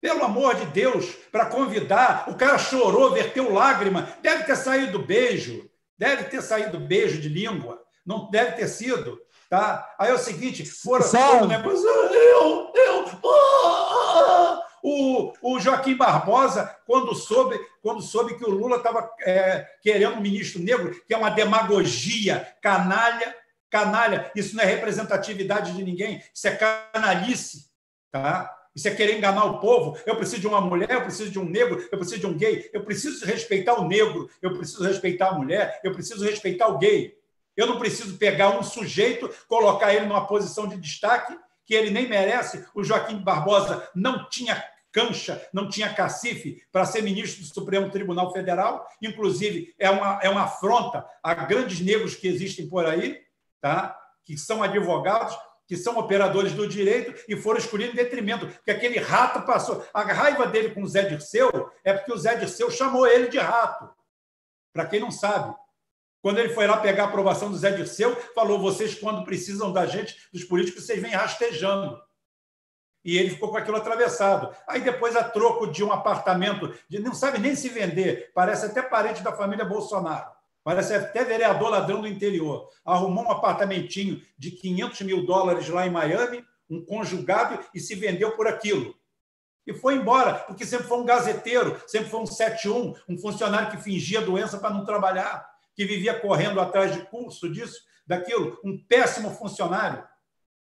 Pelo 0.00 0.24
amor 0.24 0.56
de 0.56 0.66
Deus, 0.66 1.14
para 1.30 1.46
convidar. 1.46 2.28
O 2.28 2.34
cara 2.34 2.58
chorou, 2.58 3.12
verteu 3.12 3.52
lágrima. 3.52 4.16
Deve 4.20 4.44
ter 4.44 4.56
saído 4.56 4.98
beijo. 4.98 5.70
Deve 5.96 6.24
ter 6.24 6.42
saído 6.42 6.80
beijo 6.80 7.20
de 7.20 7.28
língua. 7.28 7.80
Não 8.04 8.28
deve 8.30 8.52
ter 8.52 8.68
sido. 8.68 9.18
Tá? 9.54 9.94
Aí 10.00 10.10
é 10.10 10.14
o 10.14 10.18
seguinte, 10.18 10.66
foram 10.66 11.04
negócio. 11.46 11.88
Eu, 11.88 12.72
eu, 12.74 13.04
ah, 13.24 14.60
o, 14.82 15.32
o 15.40 15.60
Joaquim 15.60 15.96
Barbosa, 15.96 16.76
quando 16.84 17.14
soube, 17.14 17.56
quando 17.80 18.02
soube 18.02 18.36
que 18.36 18.44
o 18.44 18.50
Lula 18.50 18.78
estava 18.78 19.08
é, 19.20 19.64
querendo 19.80 20.16
um 20.16 20.20
ministro 20.20 20.60
negro, 20.60 21.00
que 21.06 21.14
é 21.14 21.16
uma 21.16 21.30
demagogia, 21.30 22.52
canalha, 22.60 23.32
canalha, 23.70 24.28
isso 24.34 24.56
não 24.56 24.64
é 24.64 24.66
representatividade 24.66 25.70
de 25.70 25.84
ninguém, 25.84 26.20
isso 26.34 26.48
é 26.48 26.58
canalice. 26.92 27.68
Tá? 28.10 28.52
Isso 28.74 28.88
é 28.88 28.90
querer 28.90 29.16
enganar 29.16 29.44
o 29.44 29.60
povo. 29.60 29.96
Eu 30.04 30.16
preciso 30.16 30.40
de 30.40 30.48
uma 30.48 30.60
mulher, 30.60 30.90
eu 30.90 31.02
preciso 31.02 31.30
de 31.30 31.38
um 31.38 31.44
negro, 31.44 31.80
eu 31.92 31.96
preciso 31.96 32.22
de 32.22 32.26
um 32.26 32.36
gay. 32.36 32.68
Eu 32.72 32.82
preciso 32.82 33.24
respeitar 33.24 33.74
o 33.74 33.86
negro, 33.86 34.28
eu 34.42 34.52
preciso 34.52 34.82
respeitar 34.82 35.28
a 35.28 35.34
mulher, 35.38 35.80
eu 35.84 35.92
preciso 35.92 36.24
respeitar 36.24 36.66
o 36.66 36.76
gay. 36.76 37.16
Eu 37.56 37.66
não 37.66 37.78
preciso 37.78 38.16
pegar 38.18 38.50
um 38.50 38.62
sujeito, 38.62 39.30
colocar 39.48 39.94
ele 39.94 40.06
numa 40.06 40.26
posição 40.26 40.66
de 40.66 40.76
destaque 40.76 41.38
que 41.64 41.74
ele 41.74 41.90
nem 41.90 42.08
merece. 42.08 42.66
O 42.74 42.84
Joaquim 42.84 43.18
Barbosa 43.18 43.88
não 43.94 44.28
tinha 44.28 44.62
cancha, 44.92 45.44
não 45.52 45.68
tinha 45.68 45.92
cacife 45.92 46.62
para 46.70 46.84
ser 46.84 47.02
ministro 47.02 47.42
do 47.42 47.52
Supremo 47.52 47.90
Tribunal 47.90 48.32
Federal. 48.32 48.86
Inclusive, 49.02 49.74
é 49.78 49.90
uma, 49.90 50.20
é 50.22 50.28
uma 50.28 50.42
afronta 50.42 51.04
a 51.22 51.34
grandes 51.34 51.80
negros 51.80 52.14
que 52.14 52.28
existem 52.28 52.68
por 52.68 52.86
aí, 52.86 53.20
tá? 53.60 53.98
que 54.24 54.38
são 54.38 54.62
advogados, 54.62 55.36
que 55.66 55.76
são 55.76 55.98
operadores 55.98 56.52
do 56.52 56.68
direito 56.68 57.24
e 57.28 57.36
foram 57.36 57.58
escolhidos 57.58 57.94
em 57.94 57.96
detrimento, 57.96 58.46
porque 58.46 58.70
aquele 58.70 58.98
rato 58.98 59.42
passou. 59.42 59.84
A 59.92 60.02
raiva 60.02 60.46
dele 60.46 60.70
com 60.70 60.82
o 60.82 60.88
Zé 60.88 61.02
Dirceu 61.02 61.70
é 61.82 61.92
porque 61.92 62.12
o 62.12 62.18
Zé 62.18 62.36
Dirceu 62.36 62.70
chamou 62.70 63.06
ele 63.06 63.28
de 63.28 63.38
rato. 63.38 63.90
Para 64.72 64.86
quem 64.86 65.00
não 65.00 65.10
sabe. 65.10 65.54
Quando 66.24 66.38
ele 66.38 66.54
foi 66.54 66.66
lá 66.66 66.78
pegar 66.78 67.02
a 67.02 67.06
aprovação 67.08 67.50
do 67.50 67.58
Zé 67.58 67.72
Dirceu, 67.72 68.16
falou: 68.34 68.58
vocês, 68.58 68.94
quando 68.94 69.26
precisam 69.26 69.70
da 69.70 69.84
gente, 69.84 70.16
dos 70.32 70.42
políticos, 70.42 70.86
vocês 70.86 70.98
vêm 70.98 71.10
rastejando. 71.10 72.00
E 73.04 73.18
ele 73.18 73.28
ficou 73.28 73.50
com 73.50 73.58
aquilo 73.58 73.76
atravessado. 73.76 74.56
Aí 74.66 74.80
depois, 74.80 75.14
a 75.16 75.22
troco 75.22 75.66
de 75.66 75.84
um 75.84 75.92
apartamento, 75.92 76.74
não 76.88 77.12
sabe 77.12 77.38
nem 77.38 77.54
se 77.54 77.68
vender, 77.68 78.32
parece 78.34 78.64
até 78.64 78.80
parente 78.80 79.22
da 79.22 79.36
família 79.36 79.66
Bolsonaro. 79.66 80.30
Parece 80.62 80.94
até 80.94 81.24
vereador 81.24 81.68
ladrão 81.68 82.00
do 82.00 82.08
interior. 82.08 82.70
Arrumou 82.86 83.26
um 83.26 83.30
apartamentinho 83.30 84.22
de 84.38 84.50
500 84.52 85.02
mil 85.02 85.26
dólares 85.26 85.68
lá 85.68 85.86
em 85.86 85.90
Miami, 85.90 86.42
um 86.70 86.82
conjugado, 86.82 87.62
e 87.74 87.78
se 87.78 87.94
vendeu 87.94 88.34
por 88.34 88.48
aquilo. 88.48 88.94
E 89.66 89.74
foi 89.74 89.96
embora, 89.96 90.36
porque 90.36 90.64
sempre 90.64 90.86
foi 90.86 90.96
um 90.96 91.04
gazeteiro, 91.04 91.78
sempre 91.86 92.08
foi 92.08 92.20
um 92.20 92.26
71, 92.26 92.94
um 93.10 93.18
funcionário 93.18 93.70
que 93.70 93.76
fingia 93.84 94.22
doença 94.22 94.56
para 94.56 94.70
não 94.70 94.86
trabalhar, 94.86 95.53
que 95.74 95.84
vivia 95.84 96.18
correndo 96.18 96.60
atrás 96.60 96.92
de 96.92 97.02
curso 97.06 97.50
disso, 97.52 97.80
daquilo, 98.06 98.58
um 98.64 98.78
péssimo 98.78 99.30
funcionário, 99.30 100.04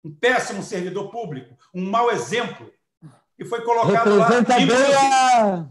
um 0.05 0.15
péssimo 0.15 0.63
servidor 0.63 1.11
público, 1.11 1.57
um 1.75 1.89
mau 1.89 2.11
exemplo. 2.11 2.71
E 3.39 3.45
foi 3.45 3.63
colocado 3.63 4.19
Representa 4.19 4.53
lá. 4.53 4.67
Bem 4.67 4.95
a 4.95 5.69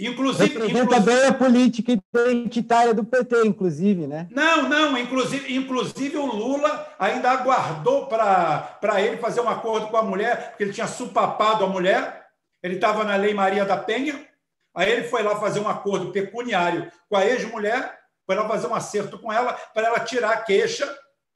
Inclusive, 0.00 0.54
Representa 0.54 0.96
inclusive... 0.96 1.14
bem 1.14 1.26
a 1.26 1.34
política 1.34 1.92
identitária 2.14 2.94
do 2.94 3.04
PT, 3.04 3.46
inclusive, 3.46 4.06
né? 4.06 4.26
Não, 4.30 4.68
não, 4.68 4.96
inclusive, 4.96 5.54
inclusive 5.54 6.16
o 6.16 6.24
Lula 6.24 6.88
ainda 6.98 7.30
aguardou 7.30 8.06
para 8.06 9.00
ele 9.00 9.18
fazer 9.18 9.42
um 9.42 9.48
acordo 9.48 9.88
com 9.88 9.96
a 9.96 10.02
mulher, 10.02 10.50
porque 10.50 10.64
ele 10.64 10.72
tinha 10.72 10.86
supapado 10.86 11.64
a 11.64 11.68
mulher, 11.68 12.28
ele 12.62 12.76
estava 12.76 13.04
na 13.04 13.16
Lei 13.16 13.34
Maria 13.34 13.64
da 13.66 13.76
Penha, 13.76 14.26
aí 14.74 14.90
ele 14.90 15.04
foi 15.04 15.22
lá 15.22 15.36
fazer 15.36 15.60
um 15.60 15.68
acordo 15.68 16.12
pecuniário 16.12 16.90
com 17.08 17.16
a 17.16 17.26
ex-mulher, 17.26 17.99
foi 18.30 18.36
lá 18.36 18.46
fazer 18.46 18.68
um 18.68 18.74
acerto 18.76 19.18
com 19.18 19.32
ela, 19.32 19.54
para 19.74 19.88
ela 19.88 19.98
tirar 19.98 20.30
a 20.30 20.36
queixa, 20.36 20.88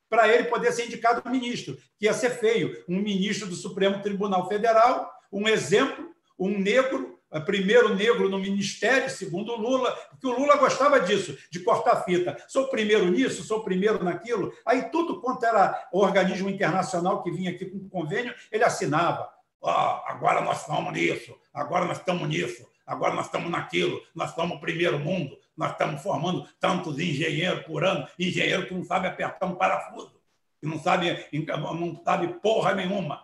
para 0.08 0.28
ele 0.28 0.44
poder 0.44 0.70
ser 0.70 0.86
indicado 0.86 1.28
ministro, 1.28 1.76
que 1.98 2.04
ia 2.04 2.12
ser 2.12 2.30
feio, 2.30 2.84
um 2.88 3.00
ministro 3.00 3.48
do 3.48 3.56
Supremo 3.56 4.00
Tribunal 4.00 4.48
Federal 4.48 5.12
um 5.32 5.48
exemplo, 5.48 6.14
um 6.38 6.56
negro, 6.56 7.18
primeiro 7.44 7.96
negro 7.96 8.28
no 8.28 8.38
ministério, 8.38 9.10
segundo 9.10 9.56
Lula, 9.56 9.90
porque 10.08 10.28
o 10.28 10.38
Lula 10.38 10.56
gostava 10.56 11.00
disso, 11.00 11.36
de 11.50 11.58
cortar 11.58 12.04
fita. 12.04 12.36
Sou 12.46 12.68
primeiro 12.68 13.06
nisso, 13.06 13.42
sou 13.42 13.64
primeiro 13.64 14.04
naquilo. 14.04 14.52
Aí 14.64 14.82
tudo 14.90 15.20
quanto 15.20 15.44
era 15.44 15.88
organismo 15.92 16.48
internacional 16.48 17.24
que 17.24 17.32
vinha 17.32 17.50
aqui 17.50 17.64
com 17.64 17.88
convênio, 17.88 18.32
ele 18.52 18.62
assinava. 18.62 19.28
Oh, 19.60 19.68
agora 19.68 20.42
nós 20.42 20.60
estamos 20.60 20.92
nisso, 20.92 21.34
agora 21.52 21.86
nós 21.86 21.98
estamos 21.98 22.28
nisso, 22.28 22.64
agora 22.86 23.14
nós 23.14 23.26
estamos 23.26 23.50
naquilo, 23.50 24.00
nós 24.14 24.30
estamos 24.30 24.60
primeiro 24.60 25.00
mundo, 25.00 25.36
nós 25.56 25.72
estamos 25.72 26.02
formando 26.02 26.48
tantos 26.58 26.98
engenheiros 26.98 27.64
por 27.64 27.84
ano, 27.84 28.06
engenheiro 28.18 28.66
que 28.66 28.74
não 28.74 28.84
sabe 28.84 29.06
apertar 29.06 29.46
um 29.46 29.54
parafuso, 29.54 30.20
que 30.60 30.66
não 30.66 30.78
sabe, 30.78 31.26
não 31.32 32.02
sabe 32.04 32.28
porra 32.40 32.74
nenhuma. 32.74 33.22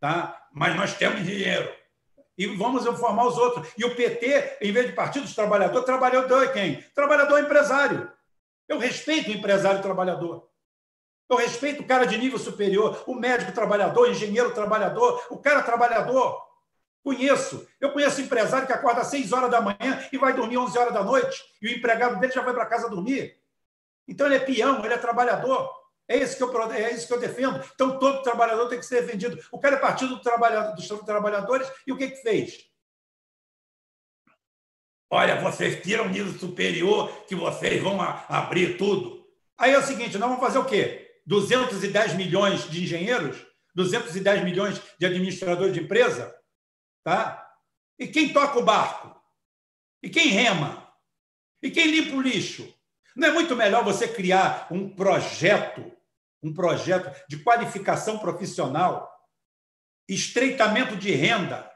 Tá? 0.00 0.46
Mas 0.52 0.76
nós 0.76 0.94
temos 0.94 1.20
engenheiro. 1.20 1.70
E 2.36 2.46
vamos 2.46 2.86
informar 2.86 3.26
os 3.26 3.36
outros. 3.36 3.68
E 3.76 3.84
o 3.84 3.96
PT, 3.96 4.58
em 4.62 4.72
vez 4.72 4.86
de 4.86 4.92
Partido 4.92 5.24
dos 5.24 5.34
Trabalhadores, 5.34 5.84
trabalhador 5.84 6.44
é 6.44 6.48
quem? 6.48 6.82
Trabalhador 6.94 7.40
empresário. 7.40 8.10
Eu 8.68 8.78
respeito 8.78 9.30
o 9.30 9.34
empresário 9.34 9.82
trabalhador. 9.82 10.48
Eu 11.28 11.36
respeito 11.36 11.82
o 11.82 11.86
cara 11.86 12.06
de 12.06 12.16
nível 12.16 12.38
superior, 12.38 13.02
o 13.06 13.14
médico 13.14 13.52
trabalhador, 13.52 14.08
o 14.08 14.10
engenheiro 14.10 14.54
trabalhador, 14.54 15.26
o 15.30 15.36
cara 15.36 15.62
trabalhador. 15.62 16.47
Conheço. 17.02 17.66
Eu 17.80 17.92
conheço 17.92 18.20
empresário 18.20 18.66
que 18.66 18.72
acorda 18.72 19.00
às 19.00 19.08
6 19.08 19.32
horas 19.32 19.50
da 19.50 19.60
manhã 19.60 20.06
e 20.12 20.18
vai 20.18 20.32
dormir 20.32 20.58
11 20.58 20.78
horas 20.78 20.92
da 20.92 21.02
noite, 21.02 21.42
e 21.62 21.68
o 21.68 21.70
empregado 21.70 22.18
dele 22.18 22.32
já 22.32 22.42
vai 22.42 22.52
para 22.52 22.66
casa 22.66 22.88
dormir. 22.88 23.38
Então 24.06 24.26
ele 24.26 24.36
é 24.36 24.40
peão, 24.40 24.84
ele 24.84 24.94
é 24.94 24.98
trabalhador. 24.98 25.70
É 26.08 26.16
isso, 26.16 26.36
que 26.36 26.42
eu, 26.42 26.72
é 26.72 26.92
isso 26.92 27.06
que 27.06 27.12
eu 27.12 27.20
defendo. 27.20 27.62
Então 27.74 27.98
todo 27.98 28.22
trabalhador 28.22 28.68
tem 28.68 28.78
que 28.78 28.86
ser 28.86 29.02
defendido. 29.02 29.38
O 29.52 29.58
cara 29.58 29.76
é 29.76 29.78
partido 29.78 30.16
do 30.16 30.22
trabalhador, 30.22 30.74
dos 30.74 30.88
trabalhadores 31.04 31.70
e 31.86 31.92
o 31.92 31.96
que, 31.96 32.10
que 32.10 32.22
fez? 32.22 32.66
Olha, 35.10 35.40
vocês 35.40 35.82
tiram 35.82 36.08
nível 36.08 36.32
superior 36.38 37.10
que 37.26 37.34
vocês 37.34 37.82
vão 37.82 38.00
abrir 38.00 38.76
tudo. 38.76 39.26
Aí 39.56 39.72
é 39.72 39.78
o 39.78 39.82
seguinte, 39.82 40.18
nós 40.18 40.28
vamos 40.28 40.44
fazer 40.44 40.58
o 40.58 40.64
quê? 40.64 41.20
210 41.26 42.14
milhões 42.14 42.70
de 42.70 42.82
engenheiros? 42.82 43.46
210 43.74 44.44
milhões 44.44 44.80
de 44.98 45.06
administradores 45.06 45.74
de 45.74 45.80
empresa? 45.80 46.34
Tá? 47.08 47.42
E 47.98 48.06
quem 48.06 48.34
toca 48.34 48.58
o 48.58 48.62
barco? 48.62 49.18
E 50.02 50.10
quem 50.10 50.28
rema? 50.28 50.92
E 51.62 51.70
quem 51.70 51.90
limpa 51.90 52.14
o 52.14 52.20
lixo? 52.20 52.70
Não 53.16 53.28
é 53.28 53.30
muito 53.30 53.56
melhor 53.56 53.82
você 53.82 54.06
criar 54.06 54.68
um 54.70 54.94
projeto, 54.94 55.90
um 56.42 56.52
projeto 56.52 57.10
de 57.26 57.42
qualificação 57.42 58.18
profissional, 58.18 59.10
estreitamento 60.06 60.96
de 60.96 61.10
renda, 61.12 61.72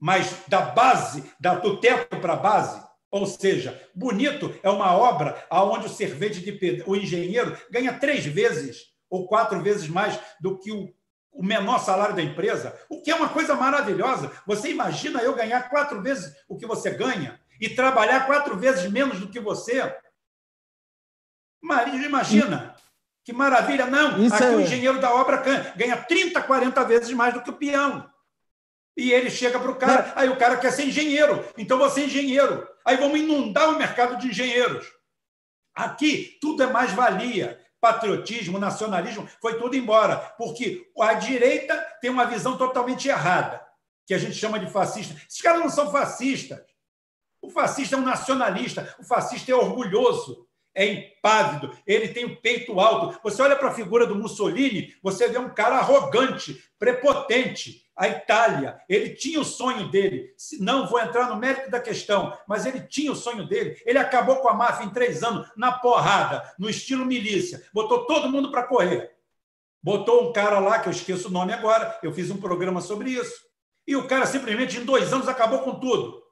mas 0.00 0.42
da 0.48 0.62
base, 0.62 1.30
do 1.38 1.78
teto 1.78 2.18
para 2.18 2.32
a 2.32 2.36
base? 2.36 2.82
Ou 3.10 3.26
seja, 3.26 3.86
bonito 3.94 4.58
é 4.62 4.70
uma 4.70 4.96
obra 4.96 5.46
onde 5.50 5.84
o 5.84 5.90
servente 5.90 6.40
de 6.40 6.82
o 6.86 6.96
engenheiro 6.96 7.54
ganha 7.70 7.98
três 7.98 8.24
vezes 8.24 8.86
ou 9.10 9.28
quatro 9.28 9.62
vezes 9.62 9.86
mais 9.86 10.18
do 10.40 10.58
que 10.58 10.72
o 10.72 10.96
o 11.36 11.42
menor 11.44 11.78
salário 11.78 12.16
da 12.16 12.22
empresa, 12.22 12.76
o 12.88 13.02
que 13.02 13.10
é 13.10 13.14
uma 13.14 13.28
coisa 13.28 13.54
maravilhosa. 13.54 14.32
Você 14.46 14.70
imagina 14.70 15.20
eu 15.20 15.34
ganhar 15.34 15.68
quatro 15.68 16.02
vezes 16.02 16.34
o 16.48 16.56
que 16.56 16.66
você 16.66 16.90
ganha 16.90 17.38
e 17.60 17.68
trabalhar 17.68 18.26
quatro 18.26 18.56
vezes 18.56 18.90
menos 18.90 19.20
do 19.20 19.28
que 19.28 19.38
você? 19.38 19.94
Maria, 21.62 22.06
imagina. 22.06 22.74
Que 23.22 23.32
maravilha. 23.32 23.86
Não, 23.86 24.22
Isso 24.24 24.34
aqui 24.34 24.44
é... 24.44 24.50
o 24.50 24.60
engenheiro 24.60 24.98
da 24.98 25.12
obra 25.14 25.36
ganha 25.76 25.96
30, 25.96 26.40
40 26.42 26.84
vezes 26.84 27.12
mais 27.12 27.34
do 27.34 27.42
que 27.42 27.50
o 27.50 27.56
peão. 27.56 28.10
E 28.96 29.12
ele 29.12 29.28
chega 29.28 29.60
para 29.60 29.70
o 29.70 29.76
cara, 29.76 30.12
aí 30.16 30.28
o 30.30 30.38
cara 30.38 30.56
quer 30.56 30.72
ser 30.72 30.86
engenheiro. 30.86 31.44
Então 31.58 31.76
você 31.76 32.00
é 32.00 32.04
engenheiro. 32.04 32.66
Aí 32.84 32.96
vamos 32.96 33.20
inundar 33.20 33.68
o 33.68 33.78
mercado 33.78 34.16
de 34.16 34.28
engenheiros. 34.28 34.86
Aqui 35.74 36.38
tudo 36.40 36.62
é 36.62 36.66
mais-valia 36.66 37.60
patriotismo, 37.80 38.58
nacionalismo, 38.58 39.28
foi 39.40 39.58
tudo 39.58 39.76
embora, 39.76 40.16
porque 40.38 40.90
a 41.00 41.14
direita 41.14 41.76
tem 42.00 42.10
uma 42.10 42.24
visão 42.24 42.56
totalmente 42.56 43.08
errada, 43.08 43.64
que 44.06 44.14
a 44.14 44.18
gente 44.18 44.34
chama 44.34 44.58
de 44.58 44.70
fascista. 44.70 45.14
Esses 45.28 45.40
caras 45.40 45.60
não 45.60 45.70
são 45.70 45.90
fascistas. 45.90 46.60
O 47.40 47.50
fascista 47.50 47.96
é 47.96 47.98
um 47.98 48.04
nacionalista, 48.04 48.94
o 48.98 49.04
fascista 49.04 49.52
é 49.52 49.54
orgulhoso, 49.54 50.46
é 50.74 50.86
impávido, 50.86 51.76
ele 51.86 52.08
tem 52.08 52.24
o 52.24 52.40
peito 52.40 52.78
alto. 52.78 53.18
Você 53.22 53.40
olha 53.40 53.56
para 53.56 53.68
a 53.68 53.74
figura 53.74 54.06
do 54.06 54.14
Mussolini, 54.14 54.94
você 55.02 55.28
vê 55.28 55.38
um 55.38 55.48
cara 55.48 55.76
arrogante, 55.76 56.62
prepotente, 56.78 57.85
a 57.96 58.06
Itália. 58.06 58.78
Ele 58.88 59.10
tinha 59.10 59.40
o 59.40 59.44
sonho 59.44 59.88
dele. 59.88 60.34
Não 60.60 60.86
vou 60.86 61.00
entrar 61.00 61.30
no 61.30 61.36
mérito 61.36 61.70
da 61.70 61.80
questão, 61.80 62.36
mas 62.46 62.66
ele 62.66 62.80
tinha 62.80 63.10
o 63.10 63.16
sonho 63.16 63.48
dele. 63.48 63.80
Ele 63.86 63.98
acabou 63.98 64.36
com 64.36 64.48
a 64.48 64.54
máfia 64.54 64.84
em 64.84 64.90
três 64.90 65.22
anos, 65.22 65.48
na 65.56 65.72
porrada, 65.72 66.54
no 66.58 66.68
estilo 66.68 67.06
milícia. 67.06 67.64
Botou 67.72 68.04
todo 68.04 68.28
mundo 68.28 68.50
para 68.50 68.64
correr. 68.64 69.16
Botou 69.82 70.28
um 70.28 70.32
cara 70.32 70.58
lá, 70.58 70.78
que 70.78 70.88
eu 70.88 70.92
esqueço 70.92 71.28
o 71.28 71.30
nome 71.30 71.52
agora, 71.52 71.98
eu 72.02 72.12
fiz 72.12 72.30
um 72.30 72.40
programa 72.40 72.80
sobre 72.80 73.10
isso. 73.10 73.46
E 73.86 73.96
o 73.96 74.06
cara 74.06 74.26
simplesmente, 74.26 74.78
em 74.78 74.84
dois 74.84 75.12
anos, 75.12 75.28
acabou 75.28 75.60
com 75.60 75.78
tudo. 75.78 76.22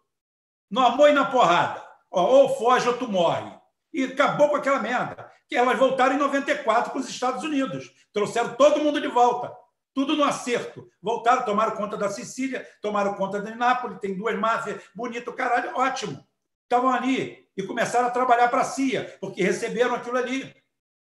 No 0.71 0.81
amor 0.81 1.09
e 1.09 1.13
na 1.13 1.25
porrada. 1.25 1.83
Ou 2.11 2.57
foge 2.57 2.89
ou 2.89 2.97
tu 2.97 3.09
morre. 3.09 3.51
E 3.93 4.05
acabou 4.05 4.49
com 4.49 4.57
aquela 4.57 4.81
merda. 4.81 5.31
Que 5.49 5.57
elas 5.57 5.79
voltaram 5.79 6.17
em 6.17 6.19
94 6.19 6.91
para 6.91 7.01
os 7.01 7.09
Estados 7.09 7.45
Unidos. 7.45 7.91
Trouxeram 8.13 8.55
todo 8.55 8.83
mundo 8.83 9.01
de 9.01 9.07
volta 9.07 9.55
tudo 9.95 10.17
no 10.17 10.25
acerto. 10.25 10.91
Voltaram, 11.01 11.45
tomaram 11.45 11.77
conta 11.77 11.97
da 11.97 12.11
Sicília, 12.11 12.69
tomaram 12.83 13.15
conta 13.15 13.41
de 13.41 13.55
Nápoles, 13.55 14.01
tem 14.01 14.15
duas 14.15 14.37
máfias, 14.39 14.83
bonito, 14.95 15.33
caralho, 15.33 15.75
ótimo. 15.77 16.23
Estavam 16.65 16.91
ali 16.91 17.49
e 17.57 17.63
começaram 17.63 18.09
a 18.09 18.11
trabalhar 18.11 18.49
para 18.49 18.63
a 18.63 18.65
CIA, 18.65 19.17
porque 19.21 19.43
receberam 19.43 19.95
aquilo 19.95 20.19
ali. 20.19 20.55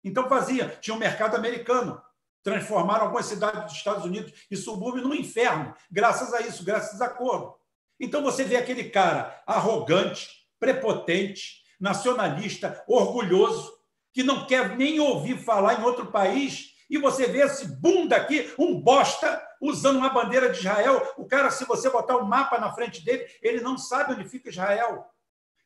Então 0.04 0.28
fazia, 0.28 0.68
tinha 0.80 0.94
um 0.94 0.98
mercado 0.98 1.34
americano. 1.34 2.00
Transformaram 2.42 3.04
algumas 3.04 3.26
cidades 3.26 3.64
dos 3.64 3.72
Estados 3.72 4.04
Unidos 4.04 4.46
e 4.50 4.56
subúrbio 4.56 5.02
no 5.02 5.14
inferno, 5.14 5.74
graças 5.90 6.32
a 6.32 6.42
isso, 6.42 6.64
graças 6.64 7.00
a 7.00 7.06
acordo. 7.06 7.54
Então 7.98 8.22
você 8.22 8.44
vê 8.44 8.56
aquele 8.56 8.90
cara 8.90 9.42
arrogante, 9.46 10.46
prepotente, 10.60 11.62
nacionalista, 11.80 12.84
orgulhoso, 12.86 13.72
que 14.12 14.22
não 14.22 14.46
quer 14.46 14.76
nem 14.76 15.00
ouvir 15.00 15.38
falar 15.38 15.80
em 15.80 15.84
outro 15.84 16.12
país 16.12 16.73
e 16.88 16.98
você 16.98 17.26
vê 17.26 17.40
esse 17.40 17.66
bunda 17.66 18.16
aqui, 18.16 18.52
um 18.58 18.80
bosta, 18.80 19.42
usando 19.60 19.96
uma 19.96 20.10
bandeira 20.10 20.50
de 20.50 20.58
Israel. 20.58 21.14
O 21.16 21.26
cara, 21.26 21.50
se 21.50 21.64
você 21.64 21.88
botar 21.88 22.16
um 22.16 22.24
mapa 22.24 22.58
na 22.58 22.72
frente 22.72 23.04
dele, 23.04 23.26
ele 23.42 23.60
não 23.60 23.78
sabe 23.78 24.12
onde 24.12 24.28
fica 24.28 24.50
Israel. 24.50 25.06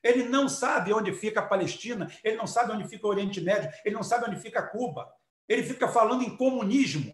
Ele 0.03 0.25
não 0.25 0.49
sabe 0.49 0.93
onde 0.93 1.13
fica 1.13 1.41
a 1.41 1.47
Palestina, 1.47 2.11
ele 2.23 2.37
não 2.37 2.47
sabe 2.47 2.73
onde 2.73 2.89
fica 2.89 3.07
o 3.07 3.11
Oriente 3.11 3.41
Médio, 3.41 3.71
ele 3.85 3.95
não 3.95 4.03
sabe 4.03 4.31
onde 4.31 4.41
fica 4.41 4.63
Cuba. 4.63 5.13
Ele 5.49 5.65
fica 5.65 5.89
falando 5.89 6.23
em 6.23 6.37
comunismo. 6.37 7.13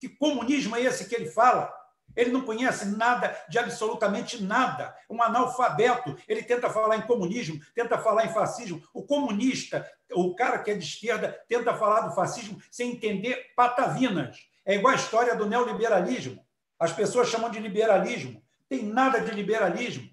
Que 0.00 0.08
comunismo 0.08 0.76
é 0.76 0.82
esse 0.82 1.08
que 1.08 1.14
ele 1.14 1.26
fala? 1.26 1.70
Ele 2.16 2.30
não 2.30 2.42
conhece 2.42 2.86
nada 2.96 3.36
de 3.48 3.58
absolutamente 3.58 4.42
nada. 4.42 4.94
Um 5.08 5.22
analfabeto. 5.22 6.16
Ele 6.28 6.42
tenta 6.42 6.68
falar 6.68 6.96
em 6.96 7.02
comunismo, 7.02 7.60
tenta 7.74 7.98
falar 7.98 8.26
em 8.26 8.32
fascismo. 8.32 8.82
O 8.92 9.02
comunista, 9.02 9.88
o 10.12 10.34
cara 10.34 10.58
que 10.58 10.70
é 10.70 10.74
de 10.74 10.84
esquerda, 10.84 11.38
tenta 11.48 11.74
falar 11.74 12.02
do 12.02 12.14
fascismo 12.14 12.60
sem 12.70 12.92
entender 12.92 13.52
patavinas. 13.54 14.38
É 14.64 14.74
igual 14.74 14.92
a 14.92 14.96
história 14.96 15.36
do 15.36 15.46
neoliberalismo. 15.46 16.44
As 16.78 16.92
pessoas 16.92 17.28
chamam 17.28 17.50
de 17.50 17.58
liberalismo. 17.58 18.42
Tem 18.68 18.82
nada 18.82 19.20
de 19.20 19.30
liberalismo. 19.32 20.08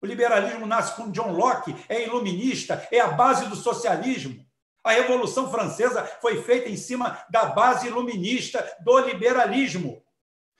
O 0.00 0.06
liberalismo 0.06 0.66
nasce 0.66 0.94
com 0.94 1.10
John 1.10 1.32
Locke, 1.32 1.74
é 1.88 2.04
iluminista, 2.04 2.86
é 2.92 3.00
a 3.00 3.08
base 3.08 3.46
do 3.46 3.56
socialismo. 3.56 4.44
A 4.84 4.92
Revolução 4.92 5.50
Francesa 5.50 6.04
foi 6.20 6.42
feita 6.42 6.68
em 6.68 6.76
cima 6.76 7.18
da 7.28 7.46
base 7.46 7.88
iluminista 7.88 8.64
do 8.80 8.98
liberalismo 9.00 10.05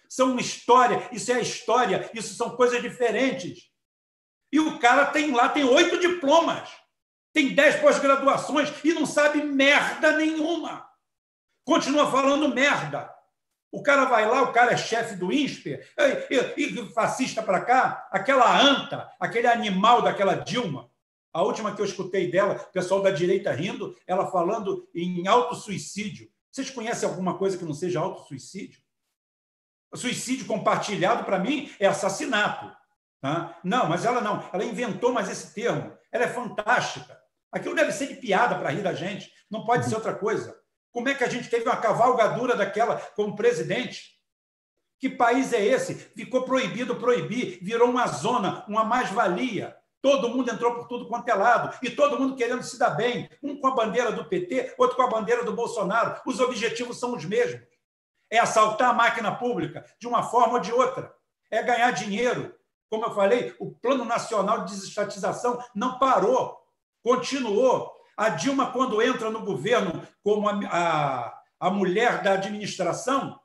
são 0.08 0.32
uma 0.32 0.40
história, 0.40 1.08
isso 1.12 1.30
é 1.32 1.36
a 1.36 1.40
história, 1.40 2.10
isso 2.14 2.34
são 2.34 2.56
coisas 2.56 2.80
diferentes. 2.82 3.70
E 4.52 4.60
o 4.60 4.78
cara 4.78 5.06
tem 5.06 5.32
lá, 5.32 5.48
tem 5.48 5.64
oito 5.64 5.98
diplomas, 5.98 6.68
tem 7.32 7.54
dez 7.54 7.76
pós-graduações 7.76 8.72
e 8.84 8.92
não 8.92 9.04
sabe 9.04 9.42
merda 9.42 10.16
nenhuma. 10.16 10.88
Continua 11.64 12.10
falando 12.10 12.54
merda. 12.54 13.12
O 13.72 13.82
cara 13.82 14.04
vai 14.06 14.26
lá, 14.26 14.42
o 14.42 14.52
cara 14.52 14.72
é 14.72 14.76
chefe 14.76 15.16
do 15.16 15.32
INSPER, 15.32 15.86
e, 16.30 16.62
e, 16.62 16.80
e 16.80 16.92
fascista 16.94 17.42
para 17.42 17.60
cá, 17.60 18.08
aquela 18.10 18.58
anta, 18.58 19.10
aquele 19.20 19.46
animal 19.48 20.00
daquela 20.00 20.34
Dilma. 20.34 20.90
A 21.32 21.42
última 21.42 21.74
que 21.74 21.82
eu 21.82 21.84
escutei 21.84 22.30
dela, 22.30 22.54
o 22.54 22.72
pessoal 22.72 23.02
da 23.02 23.10
direita 23.10 23.52
rindo, 23.52 23.94
ela 24.06 24.30
falando 24.30 24.88
em 24.94 25.26
autossuicídio. 25.26 26.30
Vocês 26.50 26.70
conhecem 26.70 27.06
alguma 27.06 27.36
coisa 27.36 27.58
que 27.58 27.64
não 27.66 27.74
seja 27.74 28.00
autossuicídio? 28.00 28.80
Suicídio 29.94 30.46
compartilhado, 30.46 31.24
para 31.24 31.38
mim, 31.38 31.70
é 31.78 31.86
assassinato. 31.86 32.74
Tá? 33.20 33.58
Não, 33.64 33.88
mas 33.88 34.04
ela 34.04 34.20
não. 34.20 34.48
Ela 34.52 34.64
inventou 34.64 35.12
mais 35.12 35.30
esse 35.30 35.54
termo. 35.54 35.96
Ela 36.12 36.24
é 36.24 36.28
fantástica. 36.28 37.18
Aquilo 37.52 37.74
deve 37.74 37.92
ser 37.92 38.08
de 38.08 38.14
piada 38.16 38.56
para 38.56 38.70
rir 38.70 38.82
da 38.82 38.92
gente. 38.92 39.30
Não 39.50 39.64
pode 39.64 39.86
ser 39.86 39.94
outra 39.94 40.14
coisa. 40.14 40.56
Como 40.92 41.08
é 41.08 41.14
que 41.14 41.24
a 41.24 41.28
gente 41.28 41.48
teve 41.48 41.64
uma 41.64 41.76
cavalgadura 41.76 42.56
daquela 42.56 42.96
como 43.14 43.36
presidente? 43.36 44.16
Que 44.98 45.10
país 45.10 45.52
é 45.52 45.62
esse? 45.64 45.94
Ficou 45.94 46.42
proibido 46.44 46.96
proibir, 46.96 47.58
virou 47.62 47.90
uma 47.90 48.06
zona, 48.06 48.64
uma 48.66 48.84
mais-valia. 48.84 49.76
Todo 50.00 50.28
mundo 50.28 50.50
entrou 50.50 50.74
por 50.74 50.86
tudo 50.86 51.08
quanto 51.08 51.28
é 51.28 51.34
lado 51.34 51.76
e 51.82 51.90
todo 51.90 52.18
mundo 52.18 52.36
querendo 52.36 52.62
se 52.62 52.78
dar 52.78 52.90
bem, 52.90 53.28
um 53.42 53.60
com 53.60 53.66
a 53.66 53.74
bandeira 53.74 54.12
do 54.12 54.24
PT, 54.24 54.74
outro 54.78 54.96
com 54.96 55.02
a 55.02 55.10
bandeira 55.10 55.44
do 55.44 55.52
Bolsonaro. 55.52 56.20
Os 56.24 56.40
objetivos 56.40 56.98
são 56.98 57.14
os 57.14 57.24
mesmos. 57.24 57.60
É 58.36 58.40
assaltar 58.40 58.90
a 58.90 58.92
máquina 58.92 59.34
pública 59.34 59.84
de 59.98 60.06
uma 60.06 60.22
forma 60.22 60.54
ou 60.54 60.60
de 60.60 60.72
outra. 60.72 61.12
É 61.50 61.62
ganhar 61.62 61.90
dinheiro. 61.92 62.54
Como 62.90 63.04
eu 63.04 63.14
falei, 63.14 63.54
o 63.58 63.72
Plano 63.72 64.04
Nacional 64.04 64.64
de 64.64 64.72
Desestatização 64.72 65.58
não 65.74 65.98
parou, 65.98 66.56
continuou. 67.02 67.92
A 68.16 68.28
Dilma, 68.28 68.70
quando 68.70 69.02
entra 69.02 69.30
no 69.30 69.40
governo 69.40 70.06
como 70.22 70.48
a, 70.48 70.58
a, 70.70 71.40
a 71.60 71.70
mulher 71.70 72.22
da 72.22 72.32
administração, 72.32 73.38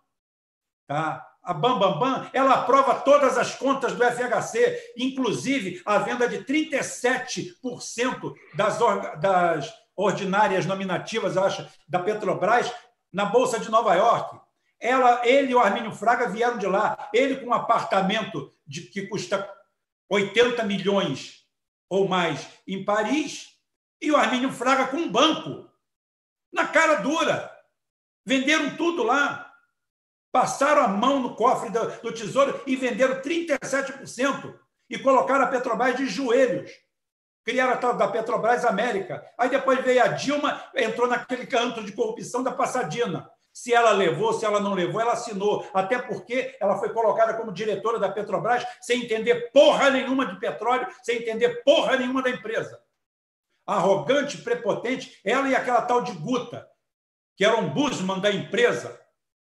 tá? 0.87 1.27
a 1.43 1.53
Bambambam, 1.53 1.99
Bam 1.99 2.19
Bam, 2.19 2.29
ela 2.33 2.53
aprova 2.53 2.95
todas 2.95 3.37
as 3.37 3.55
contas 3.55 3.93
do 3.93 4.03
FHC, 4.03 4.93
inclusive 4.95 5.81
a 5.85 5.97
venda 5.97 6.27
de 6.27 6.43
37% 6.45 8.33
das, 8.53 8.77
das 9.19 9.73
ordinárias 9.95 10.65
nominativas, 10.65 11.35
eu 11.35 11.43
acho, 11.43 11.67
da 11.87 11.99
Petrobras, 11.99 12.71
na 13.11 13.25
Bolsa 13.25 13.59
de 13.59 13.69
Nova 13.69 13.95
York. 13.95 14.39
Ela, 14.81 15.21
ele 15.25 15.51
e 15.51 15.55
o 15.55 15.59
Armínio 15.59 15.91
Fraga 15.91 16.29
vieram 16.29 16.57
de 16.57 16.65
lá. 16.65 17.09
Ele 17.13 17.37
com 17.37 17.47
um 17.47 17.53
apartamento 17.53 18.53
de, 18.65 18.81
que 18.81 19.07
custa 19.07 19.47
80 20.09 20.63
milhões 20.63 21.45
ou 21.89 22.07
mais 22.07 22.47
em 22.67 22.83
Paris, 22.83 23.49
e 24.01 24.11
o 24.11 24.17
Armínio 24.17 24.51
Fraga 24.51 24.87
com 24.87 24.97
um 24.97 25.11
banco, 25.11 25.69
na 26.51 26.65
cara 26.65 26.95
dura. 26.95 27.51
Venderam 28.25 28.75
tudo 28.77 29.03
lá 29.03 29.51
passaram 30.31 30.83
a 30.83 30.87
mão 30.87 31.19
no 31.19 31.35
cofre 31.35 31.69
do, 31.69 32.13
Tesouro 32.13 32.61
e 32.65 32.75
venderam 32.75 33.21
37% 33.21 34.55
e 34.89 34.97
colocaram 34.97 35.43
a 35.43 35.47
Petrobras 35.47 35.97
de 35.97 36.07
joelhos. 36.07 36.71
Criaram 37.43 37.73
a 37.73 37.77
tal 37.77 37.97
da 37.97 38.07
Petrobras 38.07 38.63
América. 38.63 39.25
Aí 39.37 39.49
depois 39.49 39.83
veio 39.83 40.03
a 40.03 40.07
Dilma, 40.09 40.63
entrou 40.75 41.07
naquele 41.07 41.45
canto 41.47 41.83
de 41.83 41.91
corrupção 41.91 42.43
da 42.43 42.51
passadina. 42.51 43.29
Se 43.53 43.73
ela 43.73 43.91
levou, 43.91 44.33
se 44.33 44.45
ela 44.45 44.59
não 44.59 44.73
levou, 44.73 45.01
ela 45.01 45.13
assinou. 45.13 45.67
Até 45.73 45.99
porque 45.99 46.55
ela 46.59 46.77
foi 46.77 46.89
colocada 46.93 47.33
como 47.33 47.51
diretora 47.51 47.99
da 47.99 48.09
Petrobras 48.09 48.65
sem 48.81 49.03
entender 49.03 49.51
porra 49.51 49.89
nenhuma 49.89 50.25
de 50.25 50.39
petróleo, 50.39 50.87
sem 51.03 51.17
entender 51.17 51.63
porra 51.63 51.97
nenhuma 51.97 52.21
da 52.21 52.29
empresa. 52.29 52.81
Arrogante, 53.65 54.37
prepotente, 54.39 55.19
ela 55.23 55.49
e 55.49 55.55
aquela 55.55 55.81
tal 55.81 56.01
de 56.01 56.13
Guta, 56.13 56.67
que 57.35 57.45
era 57.45 57.57
um 57.57 57.69
busman 57.69 58.19
da 58.19 58.31
empresa, 58.31 59.01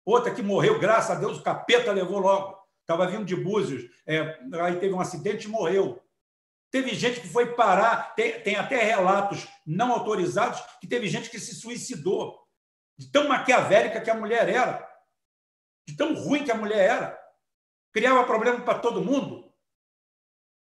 Outra 0.07 0.33
que 0.33 0.41
morreu, 0.41 0.79
graças 0.79 1.11
a 1.11 1.19
Deus, 1.19 1.39
o 1.39 1.43
capeta 1.43 1.91
levou 1.91 2.21
logo. 2.21 2.57
Estava 2.83 3.09
vindo 3.09 3.25
de 3.25 3.35
Búzios, 3.35 3.91
é, 4.07 4.39
aí 4.63 4.79
teve 4.79 4.95
um 4.95 5.01
acidente 5.01 5.49
e 5.49 5.51
morreu. 5.51 6.01
Teve 6.71 6.95
gente 6.95 7.21
que 7.21 7.29
foi 7.29 7.55
parar, 7.55 8.15
tem, 8.15 8.41
tem 8.41 8.55
até 8.55 8.81
relatos 8.85 9.49
não 9.67 9.91
autorizados 9.91 10.63
que 10.81 10.87
teve 10.87 11.09
gente 11.09 11.29
que 11.29 11.41
se 11.41 11.57
suicidou. 11.57 12.39
De 12.99 13.11
tão 13.11 13.29
maquiavélica 13.29 14.01
que 14.01 14.11
a 14.11 14.15
mulher 14.15 14.49
era. 14.49 14.87
De 15.87 15.97
tão 15.97 16.15
ruim 16.15 16.45
que 16.45 16.51
a 16.51 16.57
mulher 16.57 16.79
era. 16.79 17.27
Criava 17.93 18.25
problema 18.25 18.61
para 18.61 18.79
todo 18.79 19.05
mundo. 19.05 19.53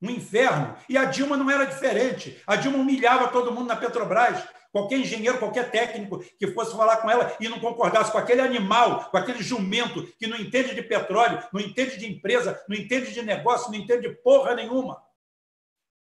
Um 0.02 0.10
inferno. 0.10 0.78
E 0.90 0.98
a 0.98 1.06
Dilma 1.06 1.38
não 1.38 1.50
era 1.50 1.66
diferente. 1.66 2.42
A 2.48 2.56
Dilma 2.56 2.78
humilhava 2.78 3.30
todo 3.30 3.52
mundo 3.52 3.68
na 3.68 3.76
Petrobras. 3.76 4.44
Qualquer 4.72 5.00
engenheiro, 5.00 5.38
qualquer 5.38 5.70
técnico 5.70 6.20
que 6.40 6.48
fosse 6.54 6.76
falar 6.76 6.98
com 6.98 7.10
ela 7.10 7.36
e 7.42 7.50
não 7.50 7.60
concordasse 7.60 8.10
com 8.12 8.18
aquele 8.18 8.40
animal, 8.40 9.10
com 9.12 9.18
aquele 9.18 9.44
jumento 9.44 10.08
que 10.18 10.28
não 10.28 10.38
entende 10.38 10.74
de 10.74 10.82
petróleo, 10.82 11.46
não 11.52 11.60
entende 11.60 11.98
de 11.98 12.08
empresa, 12.08 12.64
não 12.70 12.78
entende 12.78 13.12
de 13.12 13.22
negócio, 13.22 13.70
não 13.70 13.78
entende 13.78 14.08
de 14.08 14.16
porra 14.16 14.56
nenhuma. 14.56 15.04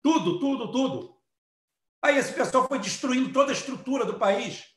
Tudo, 0.01 0.39
tudo, 0.39 0.71
tudo. 0.71 1.17
Aí 2.01 2.17
esse 2.17 2.33
pessoal 2.33 2.65
foi 2.67 2.79
destruindo 2.79 3.33
toda 3.33 3.51
a 3.51 3.53
estrutura 3.53 4.05
do 4.05 4.17
país. 4.17 4.70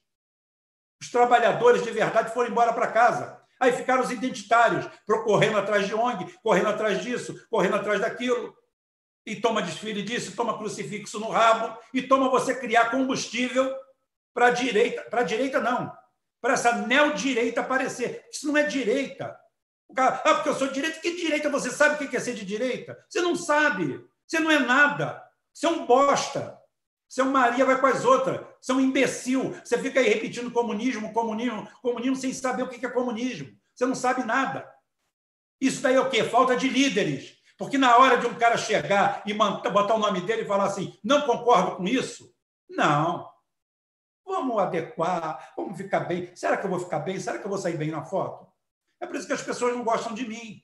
Os 1.05 1.10
trabalhadores 1.10 1.82
de 1.82 1.90
verdade 1.90 2.32
foram 2.32 2.48
embora 2.48 2.72
para 2.72 2.86
casa. 2.86 3.39
Aí 3.60 3.72
ficaram 3.72 4.02
os 4.02 4.10
identitários, 4.10 4.89
correndo 5.24 5.59
atrás 5.59 5.86
de 5.86 5.94
ONG, 5.94 6.35
correndo 6.43 6.68
atrás 6.68 7.02
disso, 7.02 7.47
correndo 7.51 7.76
atrás 7.76 8.01
daquilo. 8.01 8.56
E 9.26 9.36
toma 9.36 9.62
desfile 9.62 10.02
disso, 10.02 10.35
toma 10.35 10.56
crucifixo 10.56 11.20
no 11.20 11.28
rabo, 11.28 11.78
e 11.93 12.01
toma 12.02 12.31
você 12.31 12.55
criar 12.55 12.90
combustível 12.90 13.74
para 14.32 14.47
a 14.47 14.51
direita, 14.51 15.02
para 15.02 15.20
a 15.20 15.24
direita 15.24 15.60
não, 15.60 15.93
para 16.40 16.55
essa 16.55 16.72
neodireita 16.72 17.60
aparecer. 17.60 18.24
Isso 18.32 18.47
não 18.47 18.56
é 18.56 18.62
direita. 18.62 19.39
O 19.86 19.94
cara, 19.94 20.22
ah, 20.24 20.35
porque 20.36 20.48
eu 20.48 20.55
sou 20.55 20.68
direita, 20.68 21.01
que 21.01 21.16
direita? 21.16 21.51
Você 21.51 21.70
sabe 21.70 22.02
o 22.02 22.09
que 22.09 22.16
é 22.16 22.20
ser 22.20 22.35
de 22.35 22.47
direita? 22.47 22.98
Você 23.10 23.20
não 23.20 23.36
sabe. 23.36 24.02
Você 24.26 24.40
não 24.40 24.51
é 24.51 24.59
nada. 24.59 25.22
Você 25.52 25.66
é 25.66 25.68
um 25.68 25.85
bosta. 25.85 26.59
Você 27.09 27.20
é 27.20 27.24
Maria, 27.24 27.64
vai 27.64 27.81
com 27.81 27.86
as 27.86 28.05
outras. 28.05 28.40
Você 28.60 28.72
é 28.72 28.74
um 28.74 28.81
imbecil. 28.81 29.55
Você 29.64 29.78
fica 29.78 30.01
aí 30.01 30.09
repetindo 30.09 30.51
comunismo, 30.51 31.12
comunismo, 31.12 31.68
comunismo, 31.81 32.16
sem 32.16 32.32
saber 32.32 32.62
o 32.62 32.68
que 32.68 32.85
é 32.85 32.90
comunismo. 32.90 33.56
Você 33.74 33.86
não 33.86 33.94
sabe 33.94 34.24
nada. 34.24 34.68
Isso 35.60 35.81
daí 35.81 35.94
é 35.94 36.01
o 36.01 36.10
quê? 36.10 36.24
Falta 36.24 36.56
de 36.56 36.68
líderes. 36.68 37.36
Porque 37.56 37.78
na 37.78 37.97
hora 37.97 38.18
de 38.18 38.26
um 38.26 38.35
cara 38.35 38.56
chegar 38.56 39.22
e 39.24 39.32
botar 39.32 39.94
o 39.94 39.98
nome 39.98 40.20
dele 40.22 40.43
e 40.43 40.47
falar 40.47 40.64
assim, 40.64 40.98
não 41.05 41.22
concordo 41.22 41.76
com 41.76 41.85
isso, 41.85 42.35
não. 42.68 43.31
Vamos 44.26 44.59
adequar, 44.59 45.52
vamos 45.56 45.76
ficar 45.76 46.01
bem. 46.01 46.35
Será 46.35 46.56
que 46.56 46.66
eu 46.66 46.70
vou 46.70 46.81
ficar 46.81 47.01
bem? 47.01 47.20
Será 47.20 47.39
que 47.39 47.44
eu 47.44 47.51
vou 47.51 47.59
sair 47.59 47.76
bem 47.76 47.90
na 47.90 48.05
foto? 48.05 48.51
É 49.01 49.06
por 49.06 49.16
isso 49.16 49.26
que 49.26 49.32
as 49.32 49.43
pessoas 49.43 49.76
não 49.76 49.85
gostam 49.85 50.14
de 50.14 50.26
mim. 50.26 50.62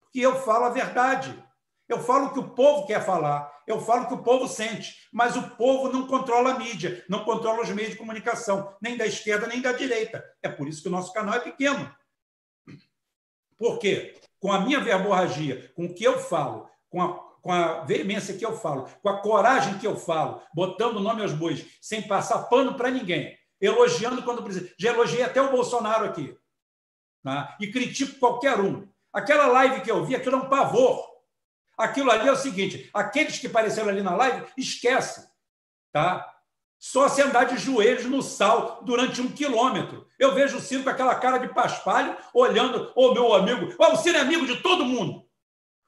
Porque 0.00 0.20
eu 0.20 0.40
falo 0.42 0.64
a 0.64 0.70
verdade. 0.70 1.44
Eu 1.88 2.00
falo 2.00 2.26
o 2.26 2.32
que 2.32 2.38
o 2.38 2.50
povo 2.50 2.86
quer 2.86 3.04
falar, 3.04 3.50
eu 3.66 3.80
falo 3.80 4.04
o 4.04 4.08
que 4.08 4.14
o 4.14 4.22
povo 4.22 4.46
sente, 4.46 5.08
mas 5.12 5.36
o 5.36 5.50
povo 5.56 5.90
não 5.90 6.06
controla 6.06 6.52
a 6.52 6.58
mídia, 6.58 7.04
não 7.08 7.24
controla 7.24 7.62
os 7.62 7.70
meios 7.70 7.92
de 7.92 7.96
comunicação, 7.96 8.76
nem 8.80 8.96
da 8.96 9.06
esquerda 9.06 9.46
nem 9.46 9.60
da 9.60 9.72
direita. 9.72 10.24
É 10.42 10.48
por 10.48 10.68
isso 10.68 10.82
que 10.82 10.88
o 10.88 10.92
nosso 10.92 11.12
canal 11.12 11.34
é 11.34 11.40
pequeno. 11.40 11.94
Por 13.56 13.78
quê? 13.78 14.20
Com 14.38 14.52
a 14.52 14.60
minha 14.60 14.80
verborragia, 14.80 15.72
com 15.74 15.86
o 15.86 15.94
que 15.94 16.04
eu 16.04 16.18
falo, 16.18 16.68
com 16.90 17.02
a 17.02 17.28
com 17.48 17.52
a 17.52 17.80
veemência 17.80 18.36
que 18.36 18.44
eu 18.44 18.56
falo, 18.56 18.88
com 19.02 19.08
a 19.08 19.22
coragem 19.22 19.78
que 19.78 19.86
eu 19.86 19.96
falo, 19.96 20.42
botando 20.52 20.96
o 20.96 21.00
nome 21.00 21.22
aos 21.22 21.32
bois, 21.32 21.64
sem 21.80 22.02
passar 22.02 22.42
pano 22.44 22.74
para 22.74 22.90
ninguém, 22.90 23.36
elogiando 23.60 24.22
quando 24.22 24.42
precisa. 24.42 24.70
Já 24.78 24.92
elogiei 24.92 25.22
até 25.22 25.40
o 25.40 25.50
Bolsonaro 25.50 26.04
aqui. 26.04 26.36
Tá? 27.22 27.56
E 27.60 27.70
critico 27.70 28.18
qualquer 28.18 28.60
um. 28.60 28.86
Aquela 29.12 29.46
live 29.46 29.80
que 29.80 29.90
eu 29.90 30.04
vi, 30.04 30.14
aquilo 30.14 30.36
é 30.36 30.38
um 30.40 30.48
pavor. 30.48 31.07
Aquilo 31.78 32.10
ali 32.10 32.28
é 32.28 32.32
o 32.32 32.36
seguinte: 32.36 32.90
aqueles 32.92 33.38
que 33.38 33.46
apareceram 33.46 33.88
ali 33.88 34.02
na 34.02 34.16
live, 34.16 34.46
esquece. 34.56 35.28
Tá? 35.92 36.34
Só 36.78 37.08
se 37.08 37.22
andar 37.22 37.44
de 37.44 37.56
joelhos 37.56 38.04
no 38.04 38.22
sal 38.22 38.80
durante 38.82 39.20
um 39.20 39.30
quilômetro. 39.30 40.06
Eu 40.18 40.34
vejo 40.34 40.58
o 40.58 40.60
Ciro 40.60 40.82
com 40.82 40.90
aquela 40.90 41.14
cara 41.14 41.38
de 41.38 41.48
paspalho, 41.48 42.16
olhando, 42.34 42.92
ô 42.94 43.06
oh, 43.06 43.14
meu 43.14 43.34
amigo. 43.34 43.74
Oh, 43.78 43.92
o 43.92 43.96
Ciro 43.96 44.18
é 44.18 44.20
amigo 44.20 44.46
de 44.46 44.56
todo 44.56 44.84
mundo. 44.84 45.24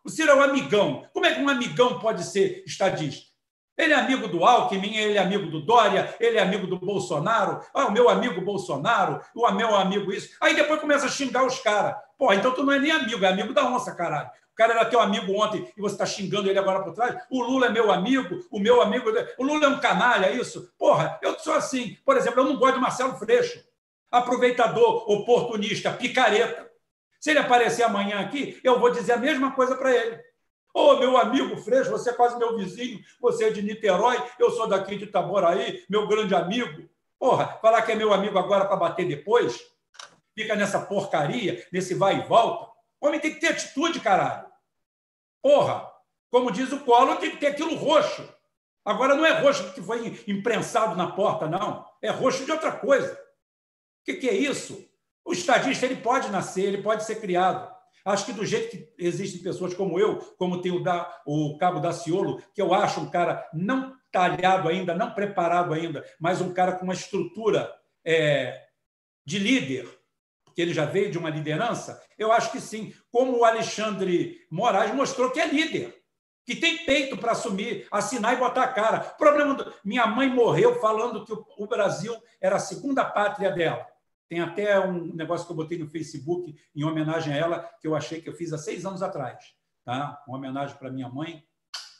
O 0.04 0.08
Ciro 0.08 0.30
é 0.30 0.34
um 0.34 0.42
amigão. 0.42 1.06
Como 1.12 1.26
é 1.26 1.34
que 1.34 1.40
um 1.40 1.48
amigão 1.48 1.98
pode 1.98 2.24
ser 2.24 2.64
estadista? 2.66 3.30
Ele 3.76 3.94
é 3.94 3.96
amigo 3.96 4.28
do 4.28 4.44
Alckmin, 4.44 4.94
ele 4.94 5.16
é 5.16 5.20
amigo 5.20 5.46
do 5.46 5.60
Dória, 5.62 6.14
ele 6.20 6.36
é 6.36 6.42
amigo 6.42 6.66
do 6.66 6.78
Bolsonaro. 6.78 7.64
Ah, 7.72 7.86
o 7.86 7.92
meu 7.92 8.08
amigo 8.08 8.40
Bolsonaro, 8.40 9.20
o 9.34 9.50
meu 9.52 9.74
amigo 9.74 10.12
isso. 10.12 10.36
Aí 10.40 10.54
depois 10.54 10.80
começa 10.80 11.06
a 11.06 11.10
xingar 11.10 11.44
os 11.46 11.60
caras. 11.60 11.96
Pô, 12.18 12.32
então 12.32 12.52
tu 12.52 12.62
não 12.62 12.72
é 12.72 12.78
nem 12.78 12.90
amigo, 12.90 13.24
é 13.24 13.28
amigo 13.28 13.54
da 13.54 13.64
onça, 13.64 13.94
caralho. 13.94 14.30
Cara 14.60 14.74
era 14.74 14.84
teu 14.84 15.00
amigo 15.00 15.32
ontem 15.42 15.72
e 15.74 15.80
você 15.80 15.94
está 15.94 16.04
xingando 16.04 16.46
ele 16.46 16.58
agora 16.58 16.82
por 16.82 16.92
trás. 16.92 17.16
O 17.30 17.42
Lula 17.42 17.68
é 17.68 17.70
meu 17.70 17.90
amigo, 17.90 18.44
o 18.50 18.60
meu 18.60 18.82
amigo. 18.82 19.08
O 19.38 19.42
Lula 19.42 19.64
é 19.64 19.68
um 19.68 19.80
canalha, 19.80 20.26
é 20.26 20.32
isso? 20.32 20.70
Porra, 20.78 21.18
eu 21.22 21.38
sou 21.38 21.54
assim. 21.54 21.96
Por 22.04 22.14
exemplo, 22.14 22.40
eu 22.40 22.44
não 22.44 22.58
gosto 22.58 22.74
de 22.74 22.80
Marcelo 22.82 23.16
Freixo. 23.16 23.64
Aproveitador, 24.10 25.10
oportunista, 25.10 25.90
picareta. 25.90 26.70
Se 27.18 27.30
ele 27.30 27.38
aparecer 27.38 27.84
amanhã 27.84 28.20
aqui, 28.20 28.60
eu 28.62 28.78
vou 28.78 28.90
dizer 28.90 29.12
a 29.12 29.16
mesma 29.16 29.52
coisa 29.52 29.74
para 29.76 29.96
ele. 29.96 30.16
Ô, 30.74 30.90
oh, 30.90 30.96
meu 30.98 31.16
amigo 31.16 31.56
Freixo, 31.56 31.90
você 31.90 32.10
é 32.10 32.12
quase 32.12 32.36
meu 32.36 32.54
vizinho, 32.58 33.00
você 33.18 33.44
é 33.44 33.50
de 33.50 33.62
Niterói, 33.62 34.22
eu 34.38 34.50
sou 34.50 34.66
daqui 34.66 34.94
de 34.94 35.04
Itaboraí, 35.04 35.86
meu 35.88 36.06
grande 36.06 36.34
amigo. 36.34 36.86
Porra, 37.18 37.58
falar 37.62 37.80
que 37.80 37.92
é 37.92 37.94
meu 37.94 38.12
amigo 38.12 38.38
agora 38.38 38.66
para 38.66 38.76
bater 38.76 39.08
depois? 39.08 39.58
Fica 40.34 40.54
nessa 40.54 40.80
porcaria, 40.80 41.66
nesse 41.72 41.94
vai 41.94 42.18
e 42.18 42.28
volta. 42.28 42.70
O 43.00 43.06
homem 43.06 43.18
tem 43.18 43.32
que 43.32 43.40
ter 43.40 43.48
atitude, 43.48 43.98
caralho. 44.00 44.49
Porra, 45.42 45.90
como 46.30 46.50
diz 46.50 46.72
o 46.72 46.80
Collor, 46.80 47.16
tem 47.16 47.30
que 47.30 47.38
ter 47.38 47.48
aquilo 47.48 47.74
roxo. 47.74 48.26
Agora 48.84 49.14
não 49.14 49.26
é 49.26 49.40
roxo 49.40 49.72
que 49.72 49.82
foi 49.82 50.22
imprensado 50.26 50.96
na 50.96 51.12
porta, 51.12 51.46
não. 51.46 51.84
É 52.00 52.10
roxo 52.10 52.44
de 52.44 52.52
outra 52.52 52.72
coisa. 52.72 53.12
O 53.12 54.04
que, 54.04 54.14
que 54.14 54.28
é 54.28 54.34
isso? 54.34 54.88
O 55.24 55.32
estadista 55.32 55.86
ele 55.86 55.96
pode 55.96 56.30
nascer, 56.30 56.64
ele 56.64 56.82
pode 56.82 57.04
ser 57.04 57.20
criado. 57.20 57.70
Acho 58.04 58.26
que 58.26 58.32
do 58.32 58.46
jeito 58.46 58.70
que 58.70 58.94
existem 58.98 59.42
pessoas 59.42 59.74
como 59.74 59.98
eu, 59.98 60.18
como 60.38 60.62
tem 60.62 60.72
o, 60.72 60.82
da, 60.82 61.22
o 61.26 61.58
Cabo 61.58 61.80
Daciolo, 61.80 62.42
que 62.54 62.62
eu 62.62 62.72
acho 62.72 63.00
um 63.00 63.10
cara 63.10 63.46
não 63.52 63.94
talhado 64.10 64.68
ainda, 64.68 64.94
não 64.94 65.12
preparado 65.12 65.74
ainda, 65.74 66.04
mas 66.18 66.40
um 66.40 66.52
cara 66.52 66.72
com 66.72 66.84
uma 66.84 66.94
estrutura 66.94 67.70
é, 68.04 68.66
de 69.24 69.38
líder, 69.38 69.86
que 70.60 70.62
ele 70.62 70.74
já 70.74 70.84
veio 70.84 71.10
de 71.10 71.16
uma 71.16 71.30
liderança? 71.30 72.02
Eu 72.18 72.30
acho 72.30 72.52
que 72.52 72.60
sim. 72.60 72.92
Como 73.10 73.38
o 73.38 73.44
Alexandre 73.46 74.46
Moraes 74.50 74.94
mostrou 74.94 75.30
que 75.30 75.40
é 75.40 75.46
líder, 75.46 76.02
que 76.44 76.54
tem 76.54 76.84
peito 76.84 77.16
para 77.16 77.32
assumir, 77.32 77.88
assinar 77.90 78.34
e 78.34 78.36
botar 78.36 78.64
a 78.64 78.72
cara. 78.72 79.00
Problema 79.00 79.54
do... 79.54 79.72
Minha 79.82 80.06
mãe 80.06 80.28
morreu 80.28 80.78
falando 80.78 81.24
que 81.24 81.32
o 81.32 81.66
Brasil 81.66 82.14
era 82.38 82.56
a 82.56 82.58
segunda 82.58 83.02
pátria 83.06 83.50
dela. 83.50 83.86
Tem 84.28 84.40
até 84.40 84.78
um 84.78 85.14
negócio 85.14 85.46
que 85.46 85.52
eu 85.52 85.56
botei 85.56 85.78
no 85.78 85.88
Facebook 85.88 86.54
em 86.76 86.84
homenagem 86.84 87.32
a 87.32 87.36
ela, 87.36 87.70
que 87.80 87.86
eu 87.88 87.96
achei 87.96 88.20
que 88.20 88.28
eu 88.28 88.34
fiz 88.34 88.52
há 88.52 88.58
seis 88.58 88.84
anos 88.84 89.02
atrás. 89.02 89.42
Tá? 89.82 90.22
Uma 90.28 90.36
homenagem 90.36 90.76
para 90.76 90.90
minha 90.90 91.08
mãe, 91.08 91.42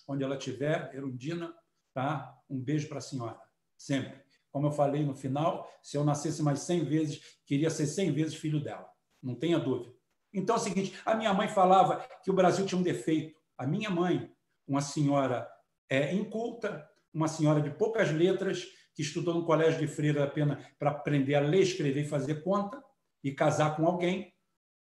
onde 0.07 0.23
ela 0.23 0.37
estiver, 0.37 0.95
Erundina. 0.95 1.55
Tá? 1.95 2.37
Um 2.49 2.61
beijo 2.61 2.89
para 2.89 2.99
a 2.99 3.01
senhora, 3.01 3.41
sempre. 3.75 4.21
Como 4.51 4.67
eu 4.67 4.73
falei 4.73 5.05
no 5.05 5.15
final, 5.15 5.71
se 5.83 5.97
eu 5.97 6.05
nascesse 6.05 6.43
mais 6.43 6.61
100 6.61 6.85
vezes, 6.85 7.39
queria 7.47 7.71
ser 7.71 7.87
100 7.87 8.13
vezes 8.13 8.35
filho 8.35 8.63
dela. 8.63 8.89
Não 9.23 9.35
tenha 9.35 9.59
dúvida. 9.59 9.95
Então 10.33 10.57
é 10.57 10.59
o 10.59 10.63
seguinte: 10.63 10.99
a 11.05 11.15
minha 11.15 11.33
mãe 11.33 11.49
falava 11.49 12.05
que 12.23 12.31
o 12.31 12.35
Brasil 12.35 12.67
tinha 12.67 12.79
um 12.79 12.83
defeito. 12.83 13.39
A 13.57 13.67
minha 13.67 13.91
mãe, 13.91 14.33
uma 14.67 14.81
senhora 14.81 15.49
é, 15.89 16.15
inculta, 16.15 16.89
uma 17.13 17.29
senhora 17.29 17.61
de 17.61 17.71
poucas 17.71 18.11
letras, 18.11 18.67
que 18.95 19.03
estudou 19.03 19.35
no 19.35 19.45
colégio 19.45 19.81
de 19.81 19.87
freira 19.87 20.25
apenas 20.25 20.65
para 20.79 20.91
aprender 20.91 21.35
a 21.35 21.41
ler, 21.41 21.61
escrever 21.61 22.03
e 22.03 22.09
fazer 22.09 22.43
conta, 22.43 22.83
e 23.23 23.33
casar 23.33 23.77
com 23.77 23.87
alguém, 23.87 24.35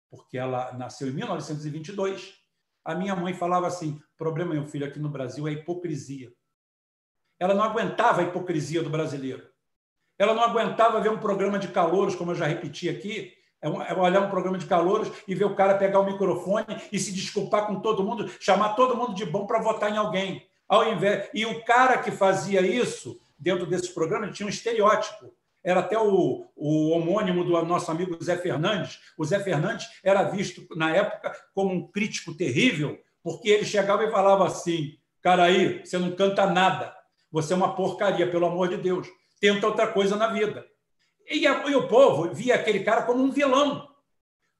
porque 0.09 0.37
ela 0.37 0.73
nasceu 0.73 1.07
em 1.07 1.13
1922. 1.13 2.33
A 2.83 2.95
minha 2.95 3.15
mãe 3.15 3.33
falava 3.33 3.67
assim: 3.67 3.99
problema, 4.17 4.53
meu 4.53 4.65
filho, 4.65 4.85
aqui 4.85 4.99
no 4.99 5.09
Brasil 5.09 5.47
é 5.47 5.51
a 5.51 5.53
hipocrisia. 5.53 6.31
Ela 7.39 7.53
não 7.53 7.63
aguentava 7.63 8.21
a 8.21 8.23
hipocrisia 8.23 8.81
do 8.81 8.89
brasileiro. 8.89 9.54
Ela 10.17 10.33
não 10.33 10.43
aguentava 10.43 11.01
ver 11.01 11.09
um 11.09 11.17
programa 11.17 11.59
de 11.59 11.67
calouros, 11.67 12.15
como 12.15 12.31
eu 12.31 12.35
já 12.35 12.45
repeti 12.45 12.89
aqui, 12.89 13.33
é, 13.61 13.67
é 13.67 13.93
olhar 13.93 14.21
um 14.21 14.29
programa 14.29 14.57
de 14.57 14.65
calouros 14.65 15.11
e 15.27 15.33
ver 15.33 15.45
o 15.45 15.55
cara 15.55 15.77
pegar 15.77 15.99
o 15.99 16.05
microfone 16.05 16.65
e 16.91 16.99
se 16.99 17.11
desculpar 17.11 17.65
com 17.67 17.79
todo 17.79 18.03
mundo, 18.03 18.29
chamar 18.39 18.75
todo 18.75 18.95
mundo 18.95 19.15
de 19.15 19.25
bom 19.25 19.45
para 19.47 19.61
votar 19.61 19.91
em 19.91 19.97
alguém. 19.97 20.45
Ao 20.67 20.91
invés 20.91 21.29
e 21.33 21.45
o 21.45 21.63
cara 21.63 21.97
que 21.97 22.11
fazia 22.11 22.61
isso 22.61 23.19
dentro 23.37 23.65
desses 23.65 23.89
programas 23.89 24.35
tinha 24.35 24.45
um 24.45 24.49
estereótipo. 24.49 25.33
Era 25.63 25.79
até 25.79 25.97
o, 25.97 26.45
o 26.55 26.89
homônimo 26.91 27.43
do 27.43 27.65
nosso 27.65 27.89
amigo 27.89 28.23
Zé 28.23 28.37
Fernandes. 28.37 28.99
O 29.17 29.25
Zé 29.25 29.39
Fernandes 29.39 29.87
era 30.03 30.23
visto 30.23 30.67
na 30.75 30.95
época 30.95 31.35
como 31.55 31.73
um 31.73 31.87
crítico 31.87 32.35
terrível, 32.35 32.99
porque 33.23 33.49
ele 33.49 33.65
chegava 33.65 34.03
e 34.03 34.11
falava 34.11 34.45
assim: 34.45 34.95
"Cara 35.23 35.43
aí, 35.43 35.83
você 35.83 35.97
não 35.97 36.11
canta 36.11 36.45
nada. 36.45 36.95
Você 37.31 37.53
é 37.53 37.55
uma 37.55 37.75
porcaria, 37.75 38.29
pelo 38.29 38.45
amor 38.45 38.69
de 38.69 38.77
Deus." 38.77 39.07
Tenta 39.39 39.67
outra 39.67 39.87
coisa 39.87 40.15
na 40.15 40.27
vida. 40.27 40.65
E, 41.27 41.47
o 41.47 41.87
povo 41.87 42.33
via 42.33 42.55
aquele 42.55 42.83
cara 42.83 43.03
como 43.03 43.23
um 43.23 43.31
vilão. 43.31 43.87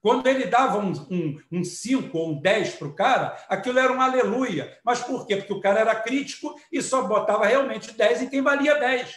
Quando 0.02 0.26
ele 0.28 0.46
dava 0.46 0.78
um 0.78 0.94
5 0.94 1.12
um, 1.12 1.40
um 1.52 2.10
ou 2.12 2.30
um 2.30 2.40
10 2.40 2.74
para 2.74 2.88
o 2.88 2.94
cara, 2.94 3.44
aquilo 3.48 3.78
era 3.78 3.92
um 3.92 4.00
aleluia. 4.00 4.78
Mas 4.84 5.00
por 5.00 5.26
quê? 5.26 5.36
Porque 5.36 5.52
o 5.52 5.60
cara 5.60 5.80
era 5.80 5.94
crítico 5.96 6.54
e 6.70 6.80
só 6.80 7.02
botava 7.02 7.46
realmente 7.46 7.92
10 7.92 8.22
em 8.22 8.28
quem 8.28 8.42
valia 8.42 8.76
10. 8.76 9.12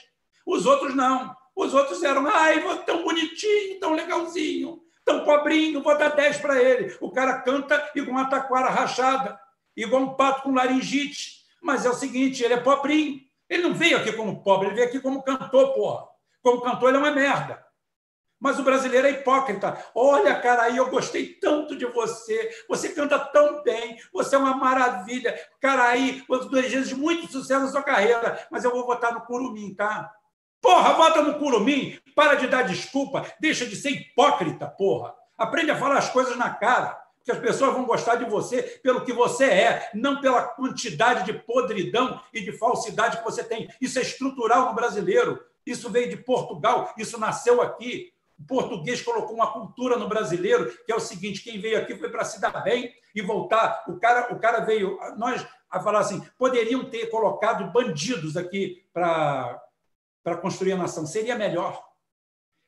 Os 0.46 0.66
outros 0.66 0.96
não. 0.96 1.36
Os 1.56 1.74
outros 1.74 2.02
eram, 2.02 2.26
ai, 2.28 2.64
tão 2.86 3.04
bonitinho, 3.04 3.80
tão 3.80 3.94
legalzinho, 3.94 4.80
tão 5.04 5.24
pobrinho, 5.26 5.84
vou 5.84 5.98
dar 5.98 6.10
10 6.10 6.38
para 6.38 6.62
ele. 6.62 6.96
O 7.02 7.12
cara 7.12 7.42
canta 7.42 7.92
igual 7.94 8.18
uma 8.18 8.30
taquara 8.30 8.70
rachada, 8.70 9.40
igual 9.76 10.02
um 10.02 10.16
pato 10.16 10.44
com 10.44 10.54
laringite. 10.54 11.40
Mas 11.62 11.86
é 11.86 11.90
o 11.90 11.94
seguinte, 11.94 12.44
ele 12.44 12.54
é 12.54 12.62
pobrinho. 12.62 13.20
Ele 13.50 13.64
não 13.64 13.74
veio 13.74 13.98
aqui 13.98 14.12
como 14.14 14.44
pobre, 14.44 14.68
ele 14.68 14.76
veio 14.76 14.88
aqui 14.88 15.00
como 15.00 15.24
cantor, 15.24 15.74
porra. 15.74 16.08
Como 16.42 16.62
cantor, 16.62 16.90
ele 16.90 16.98
é 16.98 17.00
uma 17.00 17.12
merda. 17.12 17.66
Mas 18.40 18.58
o 18.58 18.64
brasileiro 18.64 19.08
é 19.08 19.12
hipócrita. 19.12 19.78
Olha, 19.94 20.40
cara, 20.40 20.64
aí 20.64 20.78
eu 20.78 20.90
gostei 20.90 21.34
tanto 21.34 21.76
de 21.76 21.86
você. 21.86 22.50
Você 22.70 22.90
canta 22.90 23.20
tão 23.20 23.62
bem. 23.64 23.98
Você 24.14 24.36
é 24.36 24.38
uma 24.38 24.56
maravilha. 24.56 25.38
Cara, 25.60 25.90
aí, 25.90 26.24
dois 26.50 26.70
dias 26.70 26.88
de 26.88 26.96
muito 26.96 27.30
sucesso 27.30 27.66
na 27.66 27.72
sua 27.72 27.84
carreira. 27.84 28.48
Mas 28.50 28.64
eu 28.64 28.72
vou 28.72 28.86
votar 28.86 29.14
no 29.14 29.26
Curumim, 29.26 29.74
tá? 29.76 30.10
Porra, 30.62 30.94
vota 30.94 31.22
no 31.22 31.38
Curumim. 31.38 32.00
Para 32.16 32.36
de 32.36 32.48
dar 32.48 32.62
desculpa. 32.62 33.26
Deixa 33.42 33.66
de 33.66 33.76
ser 33.76 33.90
hipócrita, 33.90 34.68
porra. 34.68 35.14
Aprende 35.38 35.72
a 35.72 35.78
falar 35.78 35.98
as 35.98 36.10
coisas 36.10 36.38
na 36.38 36.50
cara 36.50 37.09
que 37.30 37.34
as 37.34 37.40
pessoas 37.40 37.74
vão 37.74 37.86
gostar 37.86 38.16
de 38.16 38.26
você 38.26 38.64
pelo 38.82 39.06
que 39.06 39.14
você 39.14 39.46
é, 39.46 39.92
não 39.94 40.20
pela 40.20 40.42
quantidade 40.42 41.26
de 41.26 41.34
podridão 41.34 42.20
e 42.34 42.42
de 42.42 42.52
falsidade 42.52 43.18
que 43.18 43.24
você 43.24 43.44
tem. 43.44 43.70
Isso 43.80 44.00
é 44.00 44.02
estrutural 44.02 44.66
no 44.66 44.74
brasileiro. 44.74 45.40
Isso 45.64 45.92
veio 45.92 46.10
de 46.10 46.18
Portugal, 46.18 46.92
isso 46.98 47.20
nasceu 47.20 47.62
aqui. 47.62 48.12
O 48.40 48.44
português 48.44 49.02
colocou 49.04 49.36
uma 49.36 49.52
cultura 49.52 49.96
no 49.96 50.10
brasileiro 50.10 50.76
que 50.86 50.92
é 50.92 50.96
o 50.96 51.00
seguinte: 51.00 51.44
quem 51.44 51.60
veio 51.60 51.78
aqui 51.78 51.96
foi 51.96 52.10
para 52.10 52.26
se 52.26 52.42
dar 52.42 52.64
bem 52.64 52.92
e 53.14 53.22
voltar. 53.22 53.84
O 53.88 54.00
cara, 54.00 54.34
o 54.34 54.40
cara 54.40 54.62
veio, 54.62 54.98
nós 55.18 55.46
a 55.70 55.80
falar 55.80 56.00
assim, 56.00 56.26
poderiam 56.36 56.90
ter 56.90 57.12
colocado 57.12 57.72
bandidos 57.72 58.36
aqui 58.36 58.84
para 58.92 59.62
construir 60.42 60.72
a 60.72 60.78
nação, 60.78 61.06
seria 61.06 61.36
melhor. 61.36 61.88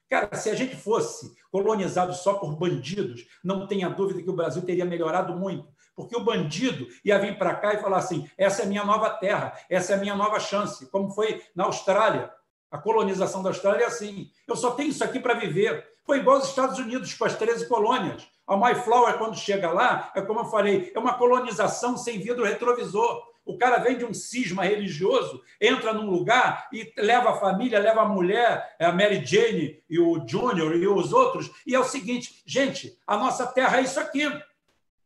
Cara, 0.08 0.36
se 0.36 0.52
a 0.52 0.54
gente 0.54 0.76
fosse 0.76 1.36
colonizado 1.52 2.14
só 2.14 2.36
por 2.36 2.56
bandidos, 2.56 3.28
não 3.44 3.68
tenha 3.68 3.90
dúvida 3.90 4.22
que 4.24 4.30
o 4.30 4.36
Brasil 4.36 4.62
teria 4.62 4.86
melhorado 4.86 5.36
muito. 5.36 5.68
Porque 5.96 6.16
o 6.16 6.24
bandido 6.24 6.88
ia 7.04 7.20
vir 7.20 7.38
para 7.38 7.54
cá 7.56 7.74
e 7.74 7.82
falar 7.82 7.98
assim: 7.98 8.30
essa 8.38 8.62
é 8.62 8.66
a 8.66 8.68
minha 8.68 8.84
nova 8.84 9.10
terra, 9.10 9.54
essa 9.70 9.94
é 9.94 9.96
a 9.96 10.00
minha 10.00 10.16
nova 10.16 10.40
chance, 10.40 10.90
como 10.90 11.12
foi 11.12 11.44
na 11.56 11.66
Austrália. 11.66 12.32
A 12.72 12.78
colonização 12.78 13.44
da 13.44 13.50
Austrália 13.50 13.84
é 13.84 13.88
assim: 13.88 14.30
eu 14.48 14.56
só 14.56 14.72
tenho 14.72 14.90
isso 14.90 15.04
aqui 15.04 15.20
para 15.20 15.34
viver. 15.34 15.86
Foi 16.06 16.20
igual 16.20 16.38
aos 16.38 16.50
Estados 16.50 16.80
Unidos, 16.80 17.14
com 17.14 17.26
as 17.26 17.36
13 17.36 17.68
colônias. 17.68 18.28
A 18.48 18.58
Mayflower, 18.58 19.18
quando 19.18 19.38
chega 19.38 19.72
lá, 19.72 20.12
é 20.16 20.22
como 20.22 20.40
eu 20.40 20.46
falei, 20.46 20.92
é 20.96 21.00
uma 21.00 21.14
colonização 21.14 21.96
sem 21.96 22.20
vidro 22.20 22.44
retrovisor. 22.44 23.31
O 23.52 23.58
cara 23.58 23.80
vem 23.80 23.98
de 23.98 24.06
um 24.06 24.14
cisma 24.14 24.64
religioso, 24.64 25.44
entra 25.60 25.94
num 25.94 26.10
lugar 26.10 26.70
e 26.72 26.94
leva 26.98 27.32
a 27.32 27.38
família, 27.38 27.80
leva 27.80 28.02
a 28.02 28.08
mulher, 28.08 28.76
a 28.80 28.94
Mary 28.94 29.26
Jane 29.26 29.84
e 29.90 30.00
o 30.00 30.26
Júnior 30.26 30.74
e 30.78 30.88
os 30.88 31.12
outros. 31.12 31.52
E 31.68 31.76
é 31.76 31.80
o 31.80 31.84
seguinte, 31.84 32.42
gente, 32.46 32.98
a 33.06 33.18
nossa 33.18 33.46
terra 33.46 33.80
é 33.80 33.82
isso 33.82 34.00
aqui. 34.00 34.24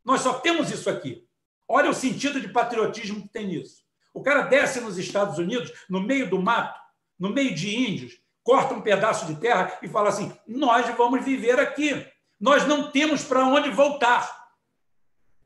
Nós 0.04 0.22
só 0.22 0.36
temos 0.36 0.70
isso 0.70 0.88
aqui. 0.92 1.28
Olha 1.68 1.90
o 1.90 1.94
sentido 1.94 2.40
de 2.40 2.50
patriotismo 2.50 3.24
que 3.24 3.30
tem 3.30 3.48
nisso. 3.48 3.84
O 4.14 4.22
cara 4.22 4.44
desce 4.44 4.80
nos 4.80 5.00
Estados 5.00 5.40
Unidos, 5.40 5.72
no 5.90 6.00
meio 6.00 6.30
do 6.30 6.40
mato, 6.40 6.80
no 7.18 7.30
meio 7.30 7.56
de 7.56 7.76
índios, 7.76 8.14
corta 8.44 8.76
um 8.76 8.82
pedaço 8.82 9.26
de 9.26 9.36
terra 9.42 9.80
e 9.82 9.88
fala 9.88 10.10
assim: 10.10 10.32
nós 10.48 10.88
vamos 10.96 11.26
viver 11.26 11.60
aqui. 11.60 12.06
Nós 12.40 12.68
não 12.68 12.92
temos 12.92 13.24
para 13.24 13.44
onde 13.44 13.72
voltar. 13.72 14.30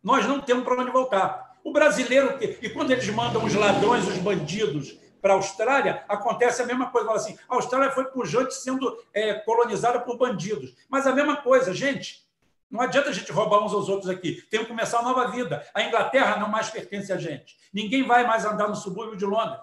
Nós 0.03 0.25
não 0.25 0.41
temos 0.41 0.65
para 0.65 0.81
onde 0.81 0.91
voltar. 0.91 1.48
O 1.63 1.71
brasileiro, 1.71 2.37
e 2.41 2.69
quando 2.69 2.91
eles 2.91 3.07
mandam 3.09 3.43
os 3.43 3.53
ladrões, 3.53 4.07
os 4.07 4.17
bandidos 4.17 4.97
para 5.21 5.33
a 5.33 5.35
Austrália, 5.35 6.03
acontece 6.07 6.61
a 6.61 6.65
mesma 6.65 6.89
coisa. 6.89 7.07
Fala 7.07 7.19
assim, 7.19 7.37
a 7.47 7.55
Austrália 7.55 7.91
foi 7.91 8.05
pujante 8.05 8.53
sendo 8.53 8.97
é, 9.13 9.33
colonizada 9.33 9.99
por 9.99 10.17
bandidos. 10.17 10.73
Mas 10.87 11.05
a 11.05 11.13
mesma 11.13 11.37
coisa, 11.37 11.73
gente. 11.73 12.27
Não 12.69 12.81
adianta 12.81 13.09
a 13.09 13.13
gente 13.13 13.31
roubar 13.31 13.63
uns 13.63 13.73
aos 13.73 13.89
outros 13.89 14.09
aqui. 14.09 14.43
Tem 14.49 14.59
que 14.59 14.67
começar 14.67 14.99
uma 14.99 15.09
nova 15.09 15.31
vida. 15.31 15.67
A 15.73 15.81
Inglaterra 15.81 16.37
não 16.37 16.47
mais 16.47 16.69
pertence 16.69 17.11
a 17.11 17.17
gente. 17.17 17.57
Ninguém 17.73 18.03
vai 18.03 18.25
mais 18.27 18.45
andar 18.45 18.67
no 18.67 18.75
subúrbio 18.75 19.17
de 19.17 19.25
Londres. 19.25 19.59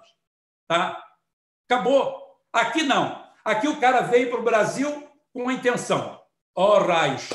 Tá? 0.66 1.01
Acabou. 1.68 2.40
Aqui 2.52 2.82
não. 2.82 3.24
Aqui 3.44 3.68
o 3.68 3.78
cara 3.78 4.01
veio 4.01 4.28
para 4.28 4.40
o 4.40 4.43
Brasil 4.43 5.09
com 5.32 5.43
uma 5.43 5.52
intenção. 5.52 6.20
Ó, 6.52 6.78
oh, 6.78 6.85
raios, 6.85 7.28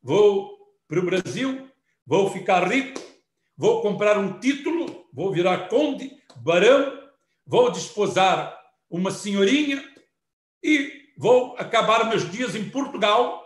vou 0.00 0.56
para 0.86 1.00
o 1.00 1.04
Brasil, 1.04 1.68
vou 2.06 2.30
ficar 2.30 2.68
rico, 2.68 3.00
vou 3.62 3.80
comprar 3.80 4.18
um 4.18 4.40
título, 4.40 5.06
vou 5.12 5.30
virar 5.30 5.68
conde, 5.68 6.16
barão, 6.38 6.98
vou 7.46 7.70
desposar 7.70 8.58
uma 8.90 9.12
senhorinha 9.12 9.88
e 10.60 11.12
vou 11.16 11.54
acabar 11.56 12.08
meus 12.08 12.28
dias 12.28 12.56
em 12.56 12.68
Portugal, 12.68 13.40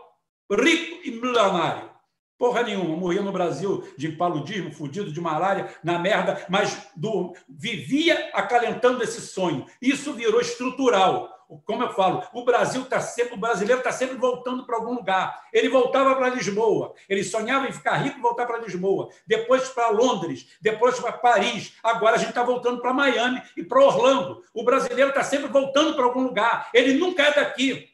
rico 0.50 1.02
e 1.04 1.10
milionário. 1.10 1.90
Porra 2.38 2.62
nenhuma, 2.62 2.96
morria 2.96 3.20
no 3.20 3.30
Brasil 3.30 3.86
de 3.98 4.08
paludismo, 4.08 4.72
fudido 4.72 5.12
de 5.12 5.20
malária, 5.20 5.68
na 5.84 5.98
merda, 5.98 6.46
mas 6.48 6.88
do, 6.96 7.34
vivia 7.46 8.30
acalentando 8.32 9.04
esse 9.04 9.20
sonho. 9.20 9.66
Isso 9.82 10.14
virou 10.14 10.40
estrutural 10.40 11.30
como 11.64 11.82
eu 11.82 11.92
falo, 11.92 12.26
o 12.32 12.44
Brasil 12.44 12.82
está 12.82 13.00
sempre, 13.00 13.34
o 13.34 13.36
brasileiro 13.38 13.78
está 13.78 13.92
sempre 13.92 14.16
voltando 14.16 14.66
para 14.66 14.76
algum 14.76 14.94
lugar. 14.94 15.46
Ele 15.52 15.68
voltava 15.68 16.14
para 16.16 16.30
Lisboa, 16.30 16.94
ele 17.08 17.22
sonhava 17.22 17.68
em 17.68 17.72
ficar 17.72 17.96
rico 17.96 18.18
e 18.18 18.22
voltar 18.22 18.46
para 18.46 18.58
Lisboa, 18.58 19.10
depois 19.26 19.68
para 19.68 19.88
Londres, 19.90 20.48
depois 20.60 20.98
para 20.98 21.12
Paris. 21.12 21.76
Agora 21.82 22.16
a 22.16 22.18
gente 22.18 22.30
está 22.30 22.42
voltando 22.42 22.80
para 22.80 22.92
Miami 22.92 23.40
e 23.56 23.62
para 23.62 23.80
Orlando. 23.80 24.42
O 24.52 24.64
brasileiro 24.64 25.10
está 25.10 25.22
sempre 25.22 25.46
voltando 25.48 25.94
para 25.94 26.04
algum 26.04 26.22
lugar. 26.22 26.68
Ele 26.74 26.94
nunca 26.94 27.22
é 27.22 27.32
daqui. 27.32 27.90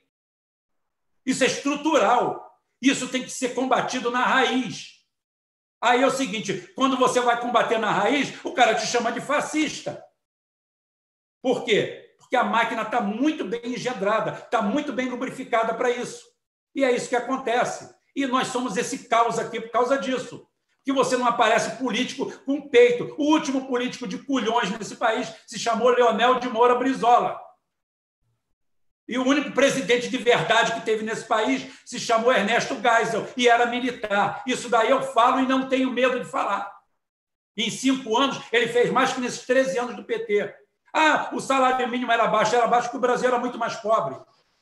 Isso 1.24 1.44
é 1.44 1.46
estrutural. 1.46 2.58
Isso 2.80 3.08
tem 3.08 3.22
que 3.22 3.30
ser 3.30 3.54
combatido 3.54 4.10
na 4.10 4.24
raiz. 4.24 5.02
Aí 5.80 6.02
é 6.02 6.06
o 6.06 6.10
seguinte: 6.10 6.72
quando 6.74 6.96
você 6.96 7.20
vai 7.20 7.40
combater 7.40 7.78
na 7.78 7.90
raiz, 7.90 8.44
o 8.44 8.52
cara 8.52 8.74
te 8.74 8.86
chama 8.86 9.12
de 9.12 9.20
fascista. 9.20 10.02
Por 11.42 11.64
quê? 11.64 12.01
Porque 12.22 12.36
a 12.36 12.44
máquina 12.44 12.82
está 12.82 13.00
muito 13.00 13.44
bem 13.44 13.60
engendrada, 13.64 14.32
está 14.32 14.62
muito 14.62 14.92
bem 14.92 15.08
lubrificada 15.08 15.74
para 15.74 15.90
isso. 15.90 16.24
E 16.74 16.84
é 16.84 16.90
isso 16.90 17.08
que 17.08 17.16
acontece. 17.16 17.94
E 18.14 18.26
nós 18.26 18.48
somos 18.48 18.76
esse 18.76 19.08
caos 19.08 19.38
aqui 19.38 19.60
por 19.60 19.70
causa 19.70 19.98
disso. 19.98 20.46
Que 20.84 20.92
você 20.92 21.16
não 21.16 21.26
aparece 21.26 21.76
político 21.76 22.32
com 22.44 22.68
peito. 22.68 23.14
O 23.18 23.24
último 23.32 23.66
político 23.66 24.06
de 24.06 24.18
culhões 24.18 24.70
nesse 24.70 24.96
país 24.96 25.32
se 25.46 25.58
chamou 25.58 25.90
Leonel 25.90 26.38
de 26.38 26.48
Moura 26.48 26.74
Brizola. 26.74 27.38
E 29.08 29.18
o 29.18 29.26
único 29.26 29.52
presidente 29.52 30.08
de 30.08 30.16
verdade 30.16 30.72
que 30.72 30.80
teve 30.80 31.04
nesse 31.04 31.26
país 31.26 31.66
se 31.84 32.00
chamou 32.00 32.32
Ernesto 32.32 32.76
Geisel 32.80 33.28
e 33.36 33.48
era 33.48 33.66
militar. 33.66 34.42
Isso 34.46 34.68
daí 34.68 34.90
eu 34.90 35.02
falo 35.02 35.40
e 35.40 35.46
não 35.46 35.68
tenho 35.68 35.90
medo 35.90 36.20
de 36.20 36.30
falar. 36.30 36.72
Em 37.56 37.68
cinco 37.68 38.16
anos, 38.16 38.40
ele 38.50 38.68
fez 38.68 38.90
mais 38.90 39.12
que 39.12 39.20
nesses 39.20 39.44
13 39.44 39.78
anos 39.78 39.96
do 39.96 40.04
PT. 40.04 40.61
Ah, 40.92 41.30
o 41.32 41.40
salário 41.40 41.88
mínimo 41.88 42.12
era 42.12 42.26
baixo, 42.26 42.54
era 42.54 42.66
baixo 42.66 42.88
porque 42.88 42.98
o 42.98 43.00
Brasil 43.00 43.28
era 43.28 43.38
muito 43.38 43.58
mais 43.58 43.76
pobre. 43.76 44.16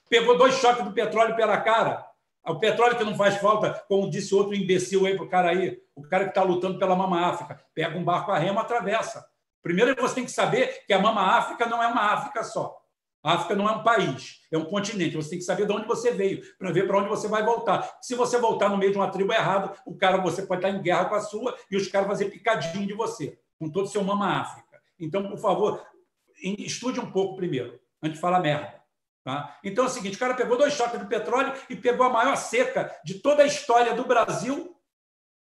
Pegou 0.09 0.39
dois 0.39 0.55
choques 0.55 0.85
do 0.85 0.93
petróleo 0.93 1.35
pela 1.35 1.61
cara. 1.61 2.07
O 2.47 2.59
petróleo 2.59 2.97
que 2.97 3.05
não 3.05 3.16
faz 3.16 3.36
falta, 3.36 3.85
como 3.89 4.09
disse 4.09 4.35
outro 4.35 4.55
imbecil 4.55 5.07
aí 5.07 5.15
para 5.15 5.24
o 5.24 5.28
cara 5.28 5.51
aí, 5.51 5.78
o 5.94 6.02
cara 6.02 6.24
que 6.24 6.31
está 6.31 6.43
lutando 6.43 6.78
pela 6.78 6.97
Mama 6.97 7.27
África. 7.27 7.61
Pega 7.74 7.98
um 7.98 8.05
barco 8.05 8.31
a 8.31 8.39
remo, 8.39 8.59
atravessa. 8.59 9.24
Primeiro 9.62 9.94
você 10.01 10.15
tem 10.15 10.24
que 10.24 10.31
saber 10.31 10.85
que 10.86 10.93
a 10.93 10.98
Mama 10.98 11.20
África 11.20 11.66
não 11.66 11.82
é 11.82 11.86
uma 11.86 12.12
África 12.12 12.43
só. 12.43 12.81
A 13.23 13.35
África 13.35 13.55
não 13.55 13.69
é 13.69 13.73
um 13.73 13.82
país, 13.82 14.40
é 14.51 14.57
um 14.57 14.65
continente. 14.65 15.15
Você 15.15 15.31
tem 15.31 15.39
que 15.39 15.44
saber 15.44 15.66
de 15.66 15.73
onde 15.73 15.86
você 15.86 16.12
veio, 16.12 16.43
para 16.59 16.73
ver 16.73 16.86
para 16.86 16.98
onde 16.98 17.09
você 17.09 17.28
vai 17.28 17.44
voltar. 17.44 17.98
Se 18.01 18.15
você 18.15 18.39
voltar 18.39 18.70
no 18.70 18.78
meio 18.78 18.93
de 18.93 18.98
uma 18.98 19.11
tribo 19.11 19.32
errado, 19.32 19.77
o 19.85 19.94
cara 19.94 20.16
você 20.16 20.43
pode 20.43 20.65
estar 20.65 20.74
em 20.74 20.81
guerra 20.81 21.05
com 21.05 21.15
a 21.15 21.20
sua 21.20 21.55
e 21.70 21.77
os 21.77 21.86
caras 21.89 22.09
fazer 22.09 22.31
picadinho 22.31 22.86
de 22.86 22.94
você, 22.94 23.39
com 23.59 23.69
todo 23.69 23.85
o 23.85 23.89
seu 23.89 24.02
Mama 24.02 24.40
África. 24.40 24.81
Então, 24.98 25.28
por 25.28 25.39
favor, 25.39 25.82
estude 26.42 27.00
um 27.00 27.10
pouco 27.10 27.36
primeiro, 27.36 27.80
antes 28.02 28.14
de 28.14 28.20
falar 28.20 28.40
merda. 28.40 28.80
Tá? 29.24 29.58
Então 29.62 29.84
é 29.84 29.86
o 29.86 29.90
seguinte: 29.90 30.16
o 30.16 30.18
cara 30.18 30.34
pegou 30.34 30.56
dois 30.56 30.72
choques 30.72 30.98
de 30.98 31.06
petróleo 31.06 31.52
e 31.68 31.76
pegou 31.76 32.06
a 32.06 32.10
maior 32.10 32.36
seca 32.36 32.94
de 33.04 33.20
toda 33.20 33.42
a 33.42 33.46
história 33.46 33.94
do 33.94 34.04
Brasil, 34.04 34.76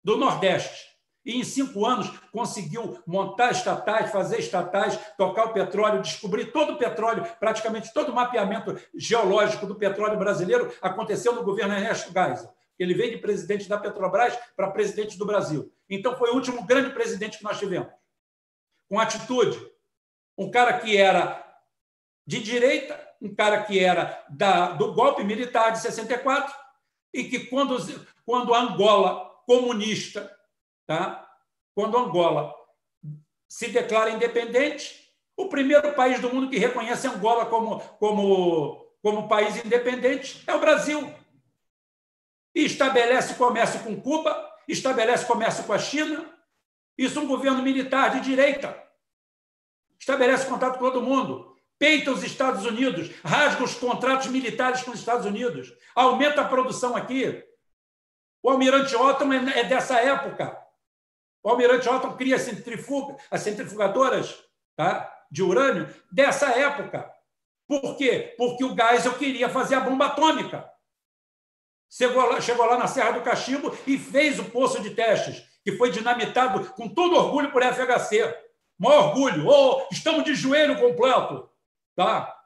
do 0.03 0.17
Nordeste. 0.17 0.93
E 1.25 1.39
em 1.39 1.45
cinco 1.45 1.87
anos 1.87 2.09
conseguiu 2.33 3.01
montar 3.07 3.53
estatais, 3.53 4.11
fazer 4.11 4.41
estatais, 4.41 4.99
tocar 5.17 5.45
o 5.47 5.53
petróleo, 5.53 6.03
descobrir 6.03 6.47
todo 6.47 6.73
o 6.73 6.79
petróleo, 6.79 7.25
praticamente 7.39 7.93
todo 7.93 8.11
o 8.11 8.15
mapeamento 8.15 8.77
geológico 8.93 9.65
do 9.65 9.77
petróleo 9.77 10.19
brasileiro 10.19 10.73
aconteceu 10.83 11.33
no 11.33 11.45
governo 11.45 11.75
Ernesto 11.75 12.13
Geisel. 12.13 12.53
Ele 12.77 12.95
veio 12.95 13.13
de 13.13 13.19
presidente 13.19 13.69
da 13.69 13.79
Petrobras 13.79 14.37
para 14.57 14.71
presidente 14.73 15.17
do 15.17 15.25
Brasil. 15.25 15.73
Então 15.89 16.17
foi 16.17 16.31
o 16.31 16.35
último 16.35 16.67
grande 16.67 16.91
presidente 16.91 17.39
que 17.39 17.45
nós 17.45 17.59
tivemos. 17.59 17.93
Com 18.89 18.99
atitude. 18.99 19.71
Um 20.37 20.51
cara 20.51 20.79
que 20.79 20.97
era 20.97 21.43
de 22.27 22.41
direita, 22.41 22.99
um 23.21 23.35
cara 23.35 23.63
que 23.63 23.79
era 23.79 24.25
da, 24.29 24.71
do 24.73 24.95
golpe 24.95 25.23
militar 25.25 25.71
de 25.71 25.81
64 25.81 26.55
e 27.13 27.25
que, 27.25 27.47
quando, 27.47 27.77
quando 28.25 28.55
a 28.55 28.61
Angola 28.61 29.31
comunista, 29.47 30.35
tá? 30.87 31.29
quando 31.75 31.99
Angola 31.99 32.55
se 33.49 33.69
declara 33.69 34.11
independente, 34.11 35.13
o 35.37 35.49
primeiro 35.49 35.93
país 35.95 36.21
do 36.21 36.33
mundo 36.33 36.49
que 36.49 36.59
reconhece 36.59 37.07
Angola 37.07 37.47
como, 37.47 37.81
como, 37.99 38.87
como 39.03 39.29
país 39.29 39.63
independente 39.65 40.43
é 40.47 40.55
o 40.55 40.61
Brasil. 40.61 41.13
E 42.55 42.65
estabelece 42.65 43.35
comércio 43.35 43.81
com 43.81 44.01
Cuba, 44.01 44.51
estabelece 44.69 45.27
comércio 45.27 45.65
com 45.65 45.73
a 45.73 45.79
China. 45.79 46.27
Isso 46.97 47.19
é 47.19 47.23
um 47.23 47.27
governo 47.27 47.63
militar 47.63 48.11
de 48.11 48.21
direita. 48.21 48.83
Estabelece 50.03 50.47
contato 50.47 50.81
com 50.81 50.85
todo 50.91 51.01
mundo 51.01 51.53
peita 51.83 52.13
os 52.13 52.23
Estados 52.23 52.65
Unidos, 52.65 53.11
rasga 53.25 53.65
os 53.65 53.75
contratos 53.75 54.29
militares 54.29 54.83
com 54.83 54.93
os 54.93 55.01
Estados 55.01 55.27
Unidos, 55.27 55.77
aumenta 55.97 56.41
a 56.41 56.49
produção 56.49 56.95
aqui. 56.95 57.45
O 58.41 58.51
almirante 58.51 58.95
Otton 58.95 59.33
é, 59.33 59.59
é 59.59 59.65
dessa 59.65 59.99
época. 59.99 60.57
O 61.43 61.49
almirante 61.49 61.89
Otton 61.89 62.17
cria 62.17 62.39
centrifuga, 62.39 63.17
as 63.29 63.41
centrifugadoras 63.41 64.45
tá, 64.77 65.13
de 65.29 65.43
urânio 65.43 65.93
dessa 66.13 66.51
época. 66.57 67.13
Por 67.67 67.97
quê? 67.97 68.33
Porque 68.39 68.65
o 68.65 68.77
Geisel 68.77 69.15
queria 69.15 69.49
fazer 69.49 69.75
a 69.75 69.81
bomba 69.81 70.07
atômica. 70.07 70.71
Chegou 71.91 72.25
lá, 72.27 72.41
chegou 72.41 72.65
lá 72.65 72.79
na 72.79 72.87
Serra 72.87 73.11
do 73.11 73.23
Cachimbo 73.23 73.77
e 73.89 73.99
fez 73.99 74.39
o 74.39 74.45
poço 74.45 74.81
de 74.81 74.91
testes, 74.91 75.43
que 75.65 75.73
foi 75.73 75.91
dinamitado 75.91 76.65
com 76.75 76.89
todo 76.89 77.17
orgulho 77.17 77.51
por 77.51 77.61
FHC. 77.61 78.42
Maior 78.83 79.11
orgulho. 79.11 79.47
Oh, 79.47 79.87
estamos 79.93 80.25
de 80.25 80.35
joelho 80.35 80.77
completo. 80.81 81.49
Tá? 81.95 82.37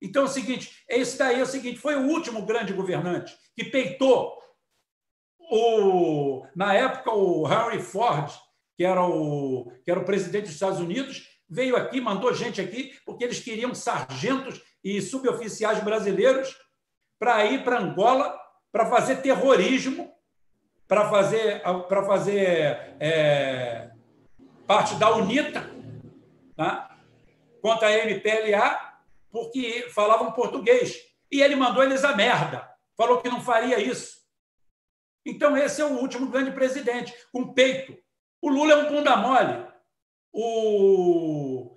Então 0.00 0.22
é 0.22 0.26
o 0.26 0.28
seguinte, 0.28 0.84
esse 0.88 1.18
daí 1.18 1.40
é 1.40 1.42
o 1.42 1.46
seguinte, 1.46 1.80
foi 1.80 1.96
o 1.96 2.06
último 2.06 2.42
grande 2.42 2.72
governante 2.72 3.36
que 3.56 3.64
peitou 3.64 4.38
o 5.40 6.46
na 6.54 6.72
época 6.74 7.12
o 7.12 7.46
Henry 7.50 7.80
Ford, 7.82 8.30
que 8.76 8.84
era 8.84 9.02
o 9.02 9.72
que 9.84 9.90
era 9.90 9.98
o 9.98 10.04
presidente 10.04 10.44
dos 10.44 10.54
Estados 10.54 10.78
Unidos, 10.78 11.26
veio 11.48 11.76
aqui, 11.76 12.00
mandou 12.00 12.32
gente 12.32 12.60
aqui 12.60 12.96
porque 13.04 13.24
eles 13.24 13.40
queriam 13.40 13.74
sargentos 13.74 14.62
e 14.84 15.00
suboficiais 15.00 15.82
brasileiros 15.82 16.56
para 17.18 17.44
ir 17.46 17.64
para 17.64 17.80
Angola 17.80 18.38
para 18.70 18.86
fazer 18.86 19.16
terrorismo, 19.16 20.12
para 20.86 21.08
fazer 21.08 21.62
para 21.88 22.04
fazer 22.04 22.96
é, 23.00 23.95
parte 24.66 24.94
da 24.96 25.14
UNITA, 25.14 25.70
tá? 26.56 26.96
contra 27.60 27.88
a 27.88 27.92
MPLA 27.92 28.96
porque 29.30 29.88
falavam 29.90 30.32
português. 30.32 30.96
E 31.30 31.42
ele 31.42 31.56
mandou 31.56 31.82
eles 31.82 32.04
a 32.04 32.14
merda. 32.16 32.68
Falou 32.96 33.20
que 33.20 33.28
não 33.28 33.40
faria 33.40 33.78
isso. 33.78 34.16
Então, 35.24 35.56
esse 35.56 35.82
é 35.82 35.84
o 35.84 35.98
último 35.98 36.28
grande 36.28 36.52
presidente, 36.52 37.12
com 37.32 37.52
peito. 37.52 37.98
O 38.40 38.48
Lula 38.48 38.72
é 38.72 38.76
um 38.76 38.88
bunda 38.88 39.16
mole. 39.16 39.66
O, 40.32 41.76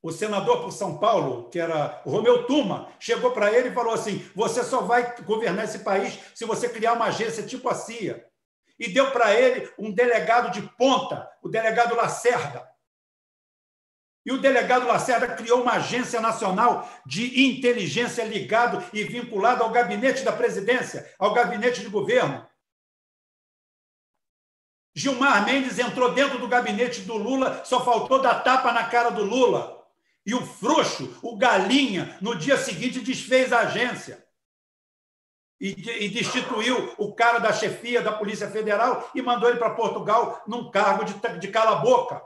o 0.00 0.12
senador 0.12 0.62
por 0.62 0.70
São 0.70 0.98
Paulo, 0.98 1.50
que 1.50 1.58
era 1.58 2.00
o 2.06 2.10
Romeu 2.10 2.46
Tuma, 2.46 2.88
chegou 3.00 3.32
para 3.32 3.52
ele 3.52 3.70
e 3.70 3.74
falou 3.74 3.92
assim: 3.92 4.18
você 4.34 4.62
só 4.62 4.82
vai 4.82 5.20
governar 5.22 5.64
esse 5.64 5.80
país 5.80 6.18
se 6.34 6.44
você 6.44 6.68
criar 6.68 6.92
uma 6.92 7.06
agência 7.06 7.44
tipo 7.44 7.68
a 7.68 7.74
CIA. 7.74 8.24
E 8.78 8.88
deu 8.88 9.10
para 9.10 9.34
ele 9.34 9.70
um 9.78 9.90
delegado 9.90 10.52
de 10.52 10.62
ponta, 10.76 11.30
o 11.42 11.48
delegado 11.48 11.94
Lacerda, 11.94 12.66
e 14.26 14.32
o 14.32 14.38
delegado 14.38 14.88
Lacerda 14.88 15.28
criou 15.36 15.62
uma 15.62 15.74
agência 15.74 16.20
nacional 16.20 16.90
de 17.06 17.46
inteligência 17.46 18.24
ligado 18.24 18.84
e 18.92 19.04
vinculado 19.04 19.62
ao 19.62 19.70
gabinete 19.70 20.24
da 20.24 20.32
presidência, 20.32 21.14
ao 21.16 21.32
gabinete 21.32 21.80
de 21.80 21.88
governo. 21.88 22.44
Gilmar 24.92 25.44
Mendes 25.44 25.78
entrou 25.78 26.12
dentro 26.12 26.40
do 26.40 26.48
gabinete 26.48 27.02
do 27.02 27.16
Lula, 27.16 27.64
só 27.64 27.84
faltou 27.84 28.20
dar 28.20 28.42
tapa 28.42 28.72
na 28.72 28.88
cara 28.88 29.10
do 29.10 29.22
Lula. 29.22 29.86
E 30.24 30.34
o 30.34 30.44
frouxo, 30.44 31.20
o 31.22 31.36
galinha, 31.36 32.18
no 32.20 32.34
dia 32.34 32.56
seguinte 32.56 32.98
desfez 32.98 33.52
a 33.52 33.60
agência. 33.60 34.25
E, 35.60 35.70
e 36.04 36.08
destituiu 36.10 36.94
o 36.98 37.14
cara 37.14 37.38
da 37.38 37.52
chefia 37.52 38.02
da 38.02 38.12
Polícia 38.12 38.50
Federal 38.50 39.10
e 39.14 39.22
mandou 39.22 39.48
ele 39.48 39.58
para 39.58 39.74
Portugal 39.74 40.42
num 40.46 40.70
cargo 40.70 41.04
de, 41.04 41.14
de 41.38 41.48
cala-boca. 41.48 42.22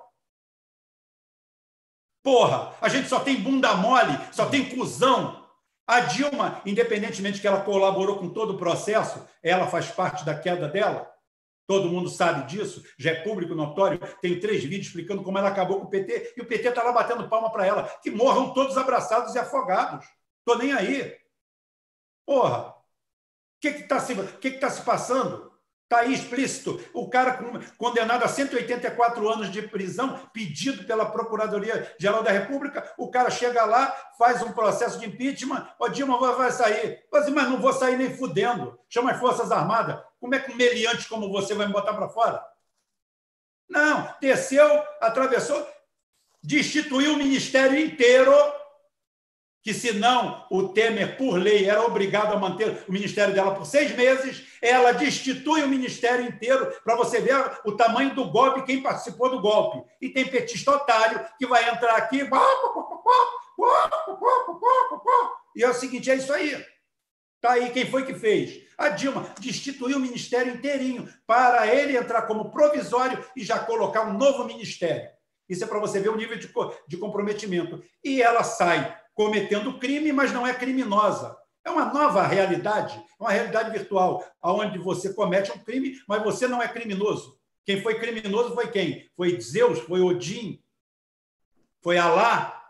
Porra, 2.23 2.75
a 2.81 2.89
gente 2.89 3.09
só 3.09 3.21
tem 3.21 3.41
bunda 3.41 3.75
mole, 3.75 4.13
só 4.33 4.47
tem 4.47 4.69
cuzão. 4.69 5.41
A 5.87 6.01
Dilma, 6.01 6.61
independentemente 6.65 7.41
que 7.41 7.49
ela 7.49 7.63
colaborou 7.63 8.19
com 8.19 8.29
todo 8.29 8.55
o 8.55 8.59
processo, 8.59 9.27
ela 9.43 9.67
faz 9.67 9.91
parte 9.91 10.25
da 10.25 10.39
queda 10.39 10.69
dela. 10.69 11.11
Todo 11.67 11.89
mundo 11.89 12.09
sabe 12.09 12.49
disso, 12.49 12.85
já 12.99 13.13
é 13.13 13.23
público 13.23 13.55
notório. 13.55 13.99
Tenho 14.21 14.41
três 14.41 14.63
vídeos 14.63 14.89
explicando 14.89 15.23
como 15.23 15.39
ela 15.39 15.49
acabou 15.49 15.81
com 15.81 15.87
o 15.87 15.91
PT 15.91 16.35
e 16.37 16.41
o 16.41 16.47
PT 16.47 16.69
está 16.69 16.83
lá 16.83 16.93
batendo 16.93 17.29
palma 17.29 17.51
para 17.51 17.67
ela. 17.67 17.85
Que 18.03 18.11
morram 18.11 18.53
todos 18.53 18.77
abraçados 18.77 19.35
e 19.35 19.39
afogados. 19.39 20.05
Tô 20.45 20.57
nem 20.57 20.73
aí. 20.73 21.17
Porra, 22.27 22.75
que 23.61 23.69
está 23.69 24.01
se, 24.01 24.15
que 24.15 24.53
que 24.53 24.59
tá 24.59 24.71
se 24.71 24.83
passando? 24.83 25.51
Está 25.91 26.03
aí 26.03 26.15
explícito. 26.15 26.81
O 26.95 27.11
cara 27.11 27.37
condenado 27.77 28.23
a 28.23 28.29
184 28.29 29.29
anos 29.29 29.51
de 29.51 29.61
prisão, 29.63 30.17
pedido 30.33 30.85
pela 30.85 31.05
Procuradoria-Geral 31.05 32.23
da 32.23 32.31
República, 32.31 32.95
o 32.97 33.11
cara 33.11 33.29
chega 33.29 33.65
lá, 33.65 33.93
faz 34.17 34.41
um 34.41 34.53
processo 34.53 35.01
de 35.01 35.07
impeachment, 35.07 35.69
o 35.81 35.89
Dilma 35.89 36.17
vai 36.37 36.53
sair. 36.53 37.05
Mas, 37.11 37.29
mas 37.31 37.49
não 37.49 37.61
vou 37.61 37.73
sair 37.73 37.97
nem 37.97 38.17
fudendo. 38.17 38.79
Chama 38.89 39.11
as 39.11 39.19
Forças 39.19 39.51
Armadas. 39.51 40.01
Como 40.21 40.33
é 40.33 40.39
que 40.39 40.53
um 40.53 40.57
meliante 40.57 41.09
como 41.09 41.29
você 41.29 41.55
vai 41.55 41.67
me 41.67 41.73
botar 41.73 41.93
para 41.95 42.09
fora? 42.09 42.41
Não, 43.69 44.15
desceu, 44.21 44.85
atravessou, 45.01 45.67
destituiu 46.41 47.15
o 47.15 47.17
ministério 47.17 47.77
inteiro 47.77 48.33
que 49.63 49.75
se 49.75 49.93
não 49.93 50.47
o 50.51 50.69
Temer, 50.69 51.17
por 51.17 51.35
lei, 51.35 51.69
era 51.69 51.85
obrigado 51.85 52.33
a 52.33 52.39
manter 52.39 52.85
o 52.89 52.93
ministério 52.93 53.35
dela 53.35 53.55
por 53.55 53.67
seis 53.67 53.95
meses, 53.95 54.47
ela 54.63 54.93
destitui 54.93 55.63
o 55.63 55.69
ministério 55.69 56.27
inteiro 56.27 56.73
para 56.83 56.97
você 56.97 57.21
ver 57.21 57.37
o 57.65 57.73
tamanho 57.73 58.15
do 58.15 58.31
golpe, 58.31 58.65
quem 58.65 58.83
participou 58.83 59.31
do 59.31 59.41
golpe. 59.41 59.83
E 60.01 60.09
tem 60.09 60.27
petista 60.27 60.73
otário 60.73 61.27
que 61.39 61.47
vai 61.47 61.69
entrar 61.69 61.97
aqui. 61.97 62.29
E 65.55 65.63
é 65.63 65.69
o 65.69 65.75
seguinte: 65.75 66.11
é 66.11 66.15
isso 66.15 66.33
aí. 66.33 66.65
Tá 67.41 67.53
aí, 67.53 67.71
quem 67.71 67.91
foi 67.91 68.05
que 68.05 68.15
fez? 68.15 68.67
A 68.77 68.91
Dilma 68.91 69.35
destituiu 69.39 69.97
o 69.97 70.01
ministério 70.01 70.55
inteirinho 70.55 71.09
para 71.27 71.67
ele 71.75 71.97
entrar 71.97 72.23
como 72.23 72.51
provisório 72.51 73.23
e 73.35 73.43
já 73.43 73.59
colocar 73.59 74.03
um 74.03 74.13
novo 74.13 74.45
ministério. 74.45 75.09
Isso 75.49 75.65
é 75.65 75.67
para 75.67 75.81
você 75.81 75.99
ver 75.99 76.11
o 76.11 76.17
nível 76.17 76.39
de 76.39 76.97
comprometimento. 76.99 77.83
E 78.05 78.23
ela 78.23 78.45
sai 78.45 79.00
cometendo 79.21 79.79
crime, 79.79 80.15
mas 80.15 80.33
não 80.33 80.47
é 80.47 80.55
criminosa. 80.55 81.37
É 81.63 81.71
uma 81.71 81.93
nova 81.93 82.23
realidade, 82.23 82.97
é 82.97 83.23
uma 83.23 83.31
realidade 83.31 83.71
virtual, 83.71 84.25
onde 84.43 84.79
você 84.79 85.13
comete 85.13 85.53
um 85.53 85.59
crime, 85.59 86.01
mas 86.09 86.25
você 86.25 86.49
não 86.49 86.63
é 86.63 86.67
criminoso. 86.67 87.39
Quem 87.67 87.83
foi 87.83 87.99
criminoso 87.99 88.55
foi 88.55 88.69
quem? 88.69 89.11
Foi 89.15 89.39
Zeus, 89.39 89.79
foi 89.81 90.01
Odin, 90.01 90.59
foi 91.83 91.99
Alá. 91.99 92.65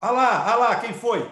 Alá, 0.00 0.48
Alá, 0.48 0.76
quem 0.76 0.94
foi? 0.94 1.28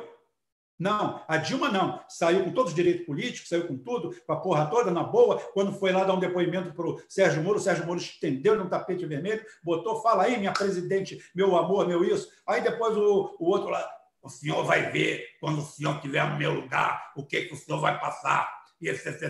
Não, 0.77 1.23
a 1.29 1.37
Dilma 1.37 1.69
não. 1.69 2.03
Saiu 2.09 2.43
com 2.43 2.51
todos 2.51 2.73
os 2.73 2.77
direitos 2.77 3.07
políticos, 3.07 3.49
saiu 3.49 3.69
com 3.69 3.79
tudo, 3.79 4.13
com 4.27 4.33
a 4.33 4.41
porra 4.41 4.67
toda, 4.67 4.91
na 4.91 5.05
boa. 5.05 5.39
Quando 5.55 5.73
foi 5.73 5.93
lá 5.93 6.03
dar 6.03 6.15
um 6.15 6.21
depoimento 6.21 6.75
para 6.75 6.87
o 6.89 7.01
Sérgio 7.09 7.45
Moro, 7.45 7.59
o 7.59 7.63
Sérgio 7.63 7.87
Moro 7.87 8.01
estendeu 8.01 8.57
no 8.57 8.69
tapete 8.69 9.07
vermelho, 9.07 9.47
botou, 9.63 10.03
fala 10.03 10.25
aí, 10.25 10.37
minha 10.37 10.53
presidente, 10.53 11.23
meu 11.33 11.57
amor, 11.57 11.87
meu 11.87 12.05
isso. 12.05 12.29
Aí 12.45 12.61
depois 12.61 12.97
o, 12.97 13.37
o 13.39 13.49
outro 13.49 13.71
lá, 13.71 13.89
o 14.27 14.31
senhor 14.31 14.65
vai 14.65 14.91
ver, 14.91 15.25
quando 15.41 15.61
o 15.61 15.65
senhor 15.65 15.97
estiver 15.97 16.29
no 16.29 16.37
meu 16.37 16.53
lugar, 16.53 17.13
o 17.17 17.25
que, 17.25 17.43
que 17.43 17.55
o 17.55 17.57
senhor 17.57 17.81
vai 17.81 17.99
passar. 17.99 18.55
E 18.81 18.89
esse, 18.89 19.09
esse, 19.09 19.25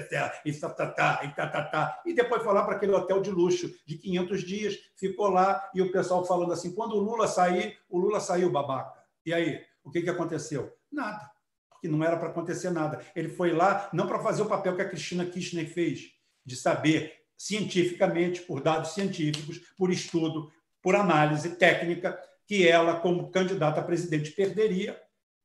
e 0.45 0.53
tá, 0.55 0.71
tá, 0.71 0.91
tá, 0.91 1.21
e 1.23 1.29
tá, 1.35 1.49
tá. 1.49 2.03
E 2.05 2.13
depois 2.13 2.45
lá 2.45 2.65
para 2.65 2.77
aquele 2.77 2.93
hotel 2.93 3.21
de 3.21 3.31
luxo 3.31 3.73
de 3.87 3.97
500 3.97 4.43
dias, 4.43 4.79
ficou 4.97 5.29
lá, 5.29 5.71
e 5.75 5.81
o 5.81 5.93
pessoal 5.93 6.25
falando 6.25 6.53
assim: 6.53 6.75
quando 6.75 6.97
o 6.97 7.01
Lula 7.01 7.29
sair, 7.29 7.79
o 7.89 7.99
Lula 7.99 8.19
saiu, 8.19 8.51
babaca. 8.51 8.93
E 9.25 9.33
aí, 9.33 9.61
o 9.85 9.91
que, 9.91 10.03
que 10.03 10.11
aconteceu? 10.11 10.75
Nada 10.91 11.31
que 11.81 11.89
não 11.89 12.03
era 12.03 12.17
para 12.17 12.29
acontecer 12.29 12.71
nada. 12.71 13.01
Ele 13.15 13.29
foi 13.29 13.53
lá 13.53 13.89
não 13.93 14.07
para 14.07 14.19
fazer 14.19 14.43
o 14.43 14.47
papel 14.47 14.75
que 14.75 14.83
a 14.83 14.89
Cristina 14.89 15.25
Kirchner 15.25 15.69
fez, 15.69 16.11
de 16.45 16.57
saber 16.57 17.13
cientificamente, 17.37 18.43
por 18.43 18.63
dados 18.63 18.93
científicos, 18.93 19.61
por 19.77 19.91
estudo, 19.91 20.51
por 20.83 20.95
análise 20.95 21.57
técnica, 21.57 22.19
que 22.47 22.67
ela, 22.67 23.01
como 23.01 23.31
candidata 23.31 23.81
a 23.81 23.85
presidente, 23.85 24.31
perderia. 24.31 25.01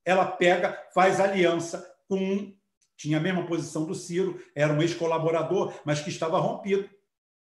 Ela 0.06 0.26
pega, 0.26 0.88
faz 0.94 1.19
aliança 1.19 1.86
com 2.07 2.18
um, 2.18 2.57
tinha 2.95 3.18
a 3.18 3.22
mesma 3.22 3.45
posição 3.45 3.86
do 3.86 3.95
Ciro, 3.95 4.40
era 4.56 4.72
um 4.72 4.82
ex-colaborador, 4.82 5.73
mas 5.84 6.02
que 6.02 6.10
estava 6.10 6.40
rompido, 6.40 6.90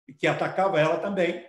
e 0.09 0.12
que 0.12 0.27
atacava 0.27 0.81
ela 0.81 0.99
também, 0.99 1.47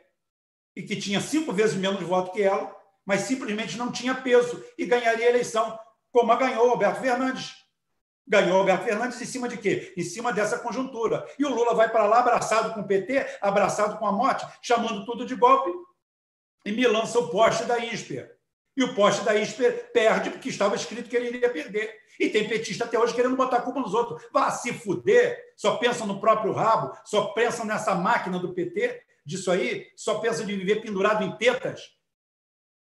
e 0.75 0.83
que 0.83 0.95
tinha 0.95 1.21
cinco 1.21 1.53
vezes 1.53 1.75
menos 1.75 2.01
voto 2.01 2.31
que 2.31 2.41
ela, 2.41 2.75
mas 3.05 3.21
simplesmente 3.21 3.77
não 3.77 3.91
tinha 3.91 4.15
peso 4.15 4.63
e 4.77 4.85
ganharia 4.85 5.27
a 5.27 5.29
eleição 5.29 5.77
como 6.11 6.35
ganhou 6.37 6.71
Alberto 6.71 7.01
Fernandes. 7.01 7.53
Ganhou 8.27 8.59
Alberto 8.59 8.85
Fernandes 8.85 9.21
em 9.21 9.25
cima 9.25 9.47
de 9.47 9.57
quê? 9.57 9.93
Em 9.95 10.01
cima 10.01 10.33
dessa 10.33 10.57
conjuntura. 10.59 11.25
E 11.37 11.45
o 11.45 11.53
Lula 11.53 11.75
vai 11.75 11.89
para 11.89 12.05
lá 12.05 12.19
abraçado 12.19 12.73
com 12.73 12.81
o 12.81 12.87
PT, 12.87 13.37
abraçado 13.39 13.99
com 13.99 14.07
a 14.07 14.11
morte, 14.11 14.45
chamando 14.61 15.05
tudo 15.05 15.25
de 15.25 15.35
golpe, 15.35 15.71
e 16.65 16.71
me 16.71 16.85
lança 16.87 17.19
o 17.19 17.29
poste 17.29 17.63
da 17.65 17.79
INSPER. 17.79 18.35
E 18.75 18.83
o 18.83 18.93
poste 18.93 19.23
da 19.23 19.39
INSPER 19.39 19.91
perde 19.93 20.31
porque 20.31 20.49
estava 20.49 20.75
escrito 20.75 21.09
que 21.09 21.15
ele 21.15 21.27
iria 21.27 21.49
perder. 21.49 21.93
E 22.19 22.29
tem 22.29 22.47
petista 22.47 22.85
até 22.85 22.99
hoje 22.99 23.13
querendo 23.13 23.35
botar 23.35 23.57
a 23.57 23.61
culpa 23.61 23.79
nos 23.79 23.93
outros. 23.93 24.21
Vá 24.33 24.49
se 24.51 24.73
fuder, 24.73 25.53
só 25.55 25.77
pensa 25.77 26.05
no 26.05 26.19
próprio 26.19 26.51
rabo, 26.51 26.97
só 27.05 27.27
pensa 27.27 27.63
nessa 27.63 27.93
máquina 27.95 28.39
do 28.39 28.53
PT, 28.53 29.01
disso 29.25 29.51
aí, 29.51 29.87
só 29.95 30.19
pensa 30.19 30.43
de 30.43 30.55
viver 30.55 30.81
pendurado 30.81 31.23
em 31.23 31.35
tetas 31.37 31.95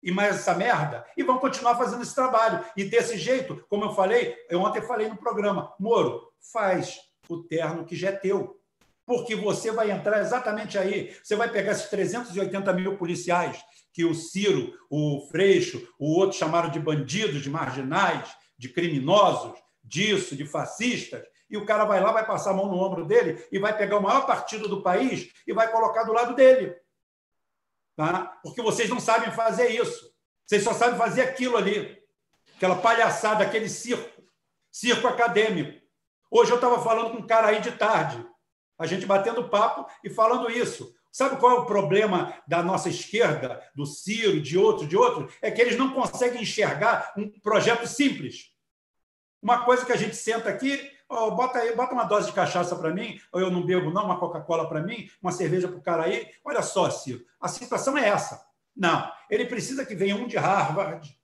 e 0.03 0.13
mais 0.13 0.37
essa 0.37 0.55
merda, 0.55 1.05
e 1.17 1.23
vão 1.25 1.39
continuar 1.39 1.77
fazendo 1.77 2.03
esse 2.03 2.15
trabalho. 2.15 2.65
E 2.77 2.85
desse 2.85 3.19
jeito, 3.19 3.65
como 3.69 3.87
eu 3.87 3.95
falei, 3.95 4.37
eu 4.49 4.61
ontem 4.61 4.81
falei 4.81 5.09
no 5.09 5.17
programa, 5.17 5.75
Moro, 5.81 6.33
faz 6.53 7.01
o 7.29 7.43
terno 7.43 7.85
que 7.85 7.97
já 7.97 8.11
é 8.11 8.13
teu. 8.13 8.56
Porque 9.07 9.37
você 9.37 9.71
vai 9.71 9.91
entrar 9.91 10.21
exatamente 10.21 10.77
aí. 10.77 11.17
Você 11.23 11.37
vai 11.37 11.51
pegar 11.51 11.73
esses 11.73 11.89
380 11.89 12.73
mil 12.73 12.97
policiais 12.97 13.59
que 13.93 14.05
o 14.05 14.15
Ciro, 14.15 14.75
o 14.91 15.27
Freixo, 15.31 15.89
o 15.99 16.19
outro 16.19 16.37
chamaram 16.37 16.69
de 16.69 16.79
bandidos, 16.79 17.43
de 17.43 17.49
marginais, 17.49 18.29
de 18.59 18.69
criminosos, 18.69 19.59
disso, 19.83 20.37
de 20.37 20.45
fascistas, 20.45 21.23
e 21.49 21.57
o 21.57 21.65
cara 21.65 21.85
vai 21.85 22.01
lá, 22.01 22.13
vai 22.13 22.27
passar 22.27 22.51
a 22.51 22.55
mão 22.55 22.67
no 22.67 22.77
ombro 22.77 23.07
dele 23.07 23.43
e 23.51 23.59
vai 23.59 23.75
pegar 23.75 23.97
o 23.97 24.03
maior 24.03 24.27
partido 24.27 24.69
do 24.69 24.83
país 24.83 25.31
e 25.47 25.53
vai 25.55 25.71
colocar 25.71 26.03
do 26.03 26.13
lado 26.13 26.35
dele 26.35 26.75
tá? 27.97 28.39
porque 28.43 28.63
vocês 28.63 28.89
não 28.91 29.01
sabem 29.01 29.33
fazer 29.33 29.69
isso. 29.69 30.15
Vocês 30.45 30.63
só 30.63 30.75
sabem 30.75 30.99
fazer 30.99 31.23
aquilo 31.23 31.57
ali, 31.57 31.99
aquela 32.55 32.77
palhaçada, 32.77 33.43
aquele 33.43 33.69
circo, 33.69 34.23
circo 34.71 35.09
acadêmico. 35.09 35.85
Hoje 36.31 36.53
eu 36.53 36.57
estava 36.57 36.81
falando 36.85 37.11
com 37.11 37.19
um 37.19 37.27
cara 37.27 37.49
aí 37.49 37.61
de 37.61 37.73
tarde, 37.73 38.25
a 38.79 38.87
gente 38.87 39.07
batendo 39.07 39.49
papo 39.49 39.87
e 40.03 40.11
falando 40.11 40.51
isso. 40.51 40.95
Sabe 41.11 41.37
qual 41.37 41.57
é 41.57 41.61
o 41.61 41.67
problema 41.67 42.35
da 42.47 42.63
nossa 42.63 42.91
esquerda, 42.91 43.63
do 43.75 43.87
Ciro, 43.87 44.41
de 44.41 44.59
outros, 44.59 44.89
de 44.89 44.97
outros? 44.97 45.35
É 45.41 45.51
que 45.51 45.61
eles 45.61 45.77
não 45.77 45.93
conseguem 45.93 46.43
enxergar 46.43 47.15
um 47.17 47.31
projeto 47.41 47.87
simples. 47.87 48.51
Uma 49.41 49.65
coisa 49.65 49.87
que 49.87 49.93
a 49.93 49.97
gente 49.97 50.15
senta 50.15 50.51
aqui, 50.51 50.91
Oh, 51.09 51.31
bota 51.31 51.61
aí, 51.61 51.75
bota 51.75 51.95
uma 51.95 52.05
dose 52.05 52.27
de 52.27 52.33
cachaça 52.33 52.75
para 52.75 52.93
mim, 52.93 53.21
ou 53.31 53.41
eu 53.41 53.49
não 53.49 53.65
bebo 53.65 53.93
não, 53.93 54.07
uma 54.07 54.19
Coca-Cola 54.19 54.69
para 54.69 54.83
mim, 54.83 55.09
uma 55.23 55.31
cerveja 55.31 55.69
para 55.69 55.77
o 55.77 55.83
cara 55.83 56.05
aí. 56.05 56.29
Olha 56.45 56.63
só, 56.63 56.91
Ciro, 56.91 57.25
a 57.41 57.47
situação 57.47 57.97
é 57.97 58.09
essa. 58.09 58.45
Não, 58.75 59.11
ele 59.31 59.47
precisa 59.47 59.87
que 59.87 59.95
venha 59.95 60.17
um 60.17 60.27
de 60.27 60.37
Harvard, 60.37 61.17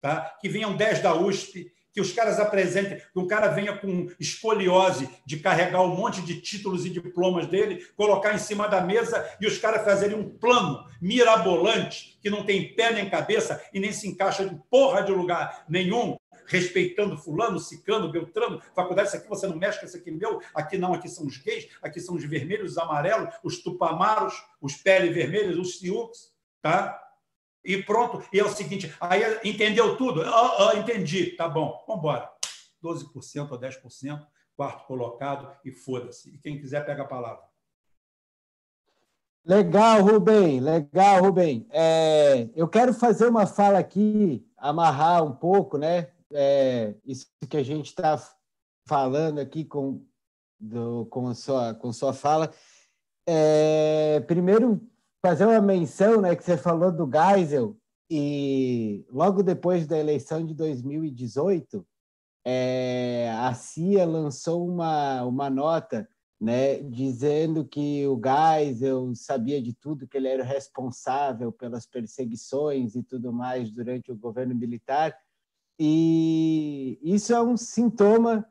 tá? 0.00 0.36
que 0.40 0.48
venham 0.48 0.76
10 0.76 1.02
da 1.02 1.14
USP, 1.14 1.72
que 1.94 2.00
os 2.00 2.12
caras 2.12 2.40
apresentem, 2.40 2.98
que 2.98 3.18
um 3.18 3.26
cara 3.26 3.46
venha 3.46 3.78
com 3.78 4.08
espoliose 4.18 5.08
de 5.24 5.38
carregar 5.38 5.80
um 5.82 5.94
monte 5.94 6.20
de 6.20 6.40
títulos 6.40 6.84
e 6.84 6.90
diplomas 6.90 7.46
dele, 7.46 7.86
colocar 7.96 8.34
em 8.34 8.38
cima 8.38 8.66
da 8.66 8.80
mesa 8.80 9.24
e 9.40 9.46
os 9.46 9.58
caras 9.58 9.84
fazerem 9.84 10.16
um 10.16 10.28
plano 10.28 10.84
mirabolante 11.00 12.18
que 12.20 12.28
não 12.28 12.44
tem 12.44 12.74
pé 12.74 12.92
nem 12.92 13.08
cabeça 13.08 13.62
e 13.72 13.78
nem 13.78 13.92
se 13.92 14.08
encaixa 14.08 14.44
de 14.44 14.60
porra 14.68 15.02
de 15.02 15.12
lugar 15.12 15.64
nenhum 15.68 16.16
respeitando 16.46 17.16
fulano, 17.16 17.58
cicano, 17.58 18.10
beltrano, 18.10 18.60
faculdade, 18.74 19.08
isso 19.08 19.16
aqui 19.16 19.28
você 19.28 19.46
não 19.46 19.56
mexe, 19.56 19.84
isso 19.84 19.96
aqui 19.96 20.10
é 20.10 20.12
meu, 20.12 20.40
aqui 20.54 20.76
não, 20.76 20.92
aqui 20.92 21.08
são 21.08 21.26
os 21.26 21.38
gays, 21.38 21.68
aqui 21.80 22.00
são 22.00 22.16
os 22.16 22.24
vermelhos, 22.24 22.72
os 22.72 22.78
amarelos, 22.78 23.32
os 23.42 23.62
tupamaros, 23.62 24.34
os 24.60 24.74
pele 24.74 25.08
vermelhos, 25.08 25.58
os 25.58 25.78
siux, 25.78 26.34
tá? 26.60 27.03
E 27.64 27.82
pronto, 27.82 28.22
e 28.32 28.38
é 28.38 28.44
o 28.44 28.50
seguinte, 28.50 28.94
aí 29.00 29.22
entendeu 29.44 29.96
tudo? 29.96 30.20
Oh, 30.20 30.66
oh, 30.66 30.76
entendi, 30.76 31.34
tá 31.36 31.48
bom, 31.48 31.82
vamos 31.86 32.00
embora. 32.00 32.30
12% 32.82 33.50
ou 33.50 33.58
10%, 33.58 34.26
quarto 34.54 34.86
colocado, 34.86 35.50
e 35.64 35.72
foda-se. 35.72 36.34
E 36.34 36.38
quem 36.38 36.58
quiser, 36.58 36.84
pega 36.84 37.02
a 37.02 37.08
palavra. 37.08 37.42
Legal, 39.46 40.02
Rubem, 40.02 40.60
legal, 40.60 41.22
Rubem. 41.22 41.66
É, 41.70 42.48
eu 42.54 42.68
quero 42.68 42.92
fazer 42.92 43.26
uma 43.26 43.46
fala 43.46 43.78
aqui, 43.78 44.46
amarrar 44.56 45.24
um 45.24 45.34
pouco, 45.34 45.78
né? 45.78 46.14
é, 46.34 46.94
isso 47.04 47.26
que 47.48 47.56
a 47.56 47.62
gente 47.62 47.86
está 47.86 48.20
falando 48.86 49.38
aqui 49.38 49.64
com, 49.64 50.04
do, 50.58 51.06
com, 51.06 51.32
sua, 51.32 51.74
com 51.74 51.92
sua 51.92 52.12
fala. 52.12 52.52
É, 53.26 54.20
primeiro, 54.26 54.80
fazer 55.24 55.46
uma 55.46 55.58
menção, 55.58 56.20
né, 56.20 56.36
que 56.36 56.44
você 56.44 56.54
falou 56.54 56.92
do 56.92 57.10
Geisel, 57.10 57.74
e 58.10 59.06
logo 59.08 59.42
depois 59.42 59.86
da 59.86 59.98
eleição 59.98 60.44
de 60.44 60.52
2018, 60.52 61.82
é, 62.44 63.34
a 63.38 63.54
CIA 63.54 64.04
lançou 64.04 64.68
uma, 64.68 65.24
uma 65.24 65.48
nota 65.48 66.06
né, 66.38 66.82
dizendo 66.82 67.64
que 67.64 68.06
o 68.06 68.20
Geisel 68.22 69.14
sabia 69.14 69.62
de 69.62 69.72
tudo, 69.72 70.06
que 70.06 70.18
ele 70.18 70.28
era 70.28 70.44
responsável 70.44 71.50
pelas 71.50 71.86
perseguições 71.86 72.94
e 72.94 73.02
tudo 73.02 73.32
mais 73.32 73.70
durante 73.70 74.12
o 74.12 74.16
governo 74.16 74.54
militar, 74.54 75.16
e 75.80 77.00
isso 77.02 77.32
é 77.32 77.42
um 77.42 77.56
sintoma 77.56 78.46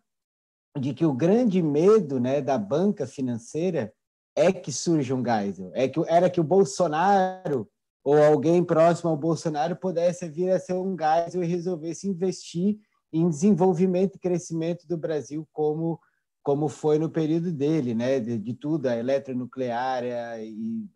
de 0.79 0.95
que 0.95 1.05
o 1.05 1.13
grande 1.13 1.61
medo 1.61 2.19
né, 2.19 2.41
da 2.41 2.57
banca 2.57 3.05
financeira 3.05 3.93
é 4.35 4.51
que 4.51 4.71
surja 4.71 5.15
um 5.15 5.23
Geisel, 5.23 5.71
é 5.73 5.87
que, 5.87 5.99
era 6.07 6.29
que 6.29 6.39
o 6.39 6.43
Bolsonaro 6.43 7.69
ou 8.03 8.21
alguém 8.21 8.63
próximo 8.63 9.09
ao 9.09 9.17
Bolsonaro 9.17 9.75
pudesse 9.75 10.27
vir 10.27 10.51
a 10.51 10.59
ser 10.59 10.73
um 10.73 10.95
Geisel 10.97 11.43
e 11.43 11.47
resolvesse 11.47 12.07
investir 12.07 12.77
em 13.11 13.29
desenvolvimento 13.29 14.15
e 14.15 14.19
crescimento 14.19 14.87
do 14.87 14.97
Brasil 14.97 15.47
como 15.53 15.99
como 16.43 16.67
foi 16.67 16.99
no 16.99 17.09
período 17.09 17.53
dele, 17.53 17.95
né, 17.95 18.19
de, 18.19 18.37
de 18.37 18.53
tudo, 18.53 18.87
a 18.87 18.97
eletronuclear, 18.97 20.03
a, 20.03 20.33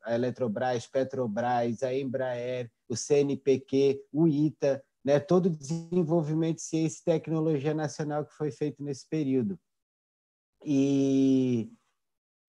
a 0.03 0.14
Eletrobras, 0.14 0.85
Petrobras, 0.85 1.81
a 1.84 1.95
Embraer, 1.95 2.69
o 2.89 2.97
CNPq, 2.97 4.01
o 4.11 4.27
ITA, 4.27 4.84
né, 5.05 5.22
todo 5.22 5.45
o 5.45 5.49
desenvolvimento 5.49 6.57
de 6.57 6.64
ciência 6.64 6.99
e 6.99 7.14
tecnologia 7.14 7.73
nacional 7.73 8.26
que 8.26 8.34
foi 8.34 8.51
feito 8.51 8.84
nesse 8.84 9.07
período. 9.07 9.57
E, 10.65 11.72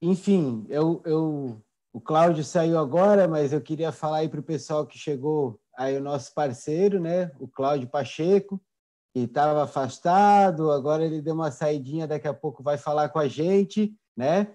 enfim, 0.00 0.64
eu, 0.68 1.02
eu, 1.04 1.62
o 1.92 2.00
Cláudio 2.00 2.44
saiu 2.44 2.78
agora, 2.78 3.26
mas 3.26 3.52
eu 3.52 3.60
queria 3.60 3.92
falar 3.92 4.18
aí 4.18 4.28
para 4.28 4.40
o 4.40 4.44
pessoal 4.44 4.86
que 4.86 4.98
chegou 4.98 5.60
aí 5.76 5.96
o 5.96 6.02
nosso 6.02 6.34
parceiro, 6.34 7.00
né, 7.00 7.30
o 7.38 7.48
Cláudio 7.48 7.88
Pacheco, 7.88 8.60
estava 9.14 9.62
afastado, 9.62 10.70
agora 10.70 11.04
ele 11.04 11.20
deu 11.20 11.34
uma 11.34 11.50
saidinha, 11.50 12.06
daqui 12.06 12.28
a 12.28 12.34
pouco 12.34 12.62
vai 12.62 12.76
falar 12.76 13.08
com 13.08 13.18
a 13.18 13.28
gente, 13.28 13.94
né? 14.16 14.54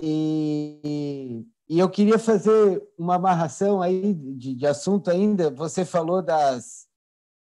E, 0.00 1.46
e 1.68 1.78
eu 1.78 1.88
queria 1.88 2.18
fazer 2.18 2.82
uma 2.98 3.14
amarração 3.14 3.80
aí 3.80 4.14
de, 4.14 4.54
de 4.54 4.66
assunto 4.66 5.10
ainda. 5.10 5.50
Você 5.50 5.84
falou 5.84 6.20
das, 6.20 6.86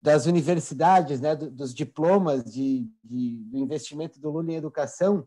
das 0.01 0.27
universidades, 0.27 1.20
né, 1.20 1.35
dos 1.35 1.74
diplomas 1.74 2.44
de, 2.44 2.89
de, 3.03 3.36
do 3.44 3.59
investimento 3.59 4.20
do 4.20 4.31
Lula 4.31 4.53
em 4.53 4.57
educação. 4.57 5.27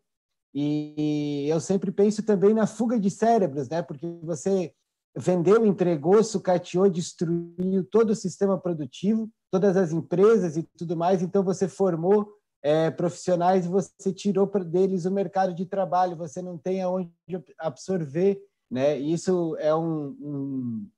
E 0.53 1.45
eu 1.47 1.59
sempre 1.59 1.91
penso 1.91 2.23
também 2.23 2.53
na 2.53 2.65
fuga 2.65 2.99
de 2.99 3.09
cérebros, 3.09 3.69
né, 3.69 3.81
porque 3.81 4.07
você 4.23 4.73
vendeu, 5.15 5.65
entregou, 5.65 6.23
sucateou, 6.23 6.89
destruiu 6.89 7.83
todo 7.91 8.11
o 8.11 8.15
sistema 8.15 8.57
produtivo, 8.57 9.29
todas 9.51 9.75
as 9.77 9.91
empresas 9.91 10.57
e 10.57 10.63
tudo 10.77 10.95
mais. 10.95 11.21
Então 11.21 11.43
você 11.43 11.67
formou 11.67 12.31
é, 12.63 12.89
profissionais 12.89 13.65
e 13.65 13.69
você 13.69 14.13
tirou 14.13 14.47
deles 14.63 15.05
o 15.05 15.11
mercado 15.11 15.53
de 15.53 15.65
trabalho. 15.65 16.17
Você 16.17 16.41
não 16.41 16.57
tem 16.57 16.81
aonde 16.81 17.11
absorver 17.57 18.41
né? 18.69 18.97
Isso 18.97 19.55
é 19.57 19.73
um, 19.73 20.09
um, 20.21 20.89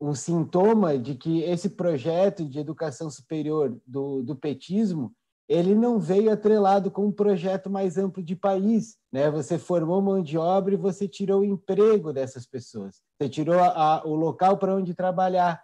um 0.00 0.14
sintoma 0.14 0.98
de 0.98 1.14
que 1.14 1.42
esse 1.42 1.70
projeto 1.70 2.44
de 2.44 2.58
educação 2.58 3.10
superior 3.10 3.80
do, 3.86 4.22
do 4.22 4.36
petismo 4.36 5.14
ele 5.48 5.74
não 5.74 5.98
veio 5.98 6.30
atrelado 6.30 6.90
com 6.90 7.06
um 7.06 7.12
projeto 7.12 7.70
mais 7.70 7.96
amplo 7.96 8.22
de 8.22 8.36
país. 8.36 8.98
Né? 9.10 9.30
Você 9.30 9.58
formou 9.58 10.02
mão 10.02 10.22
de 10.22 10.36
obra 10.36 10.74
e 10.74 10.76
você 10.76 11.08
tirou 11.08 11.40
o 11.40 11.44
emprego 11.44 12.12
dessas 12.12 12.46
pessoas. 12.46 13.00
Você 13.18 13.28
tirou 13.28 13.58
a, 13.58 13.68
a, 13.68 14.04
o 14.04 14.14
local 14.14 14.58
para 14.58 14.74
onde 14.74 14.94
trabalhar. 14.94 15.62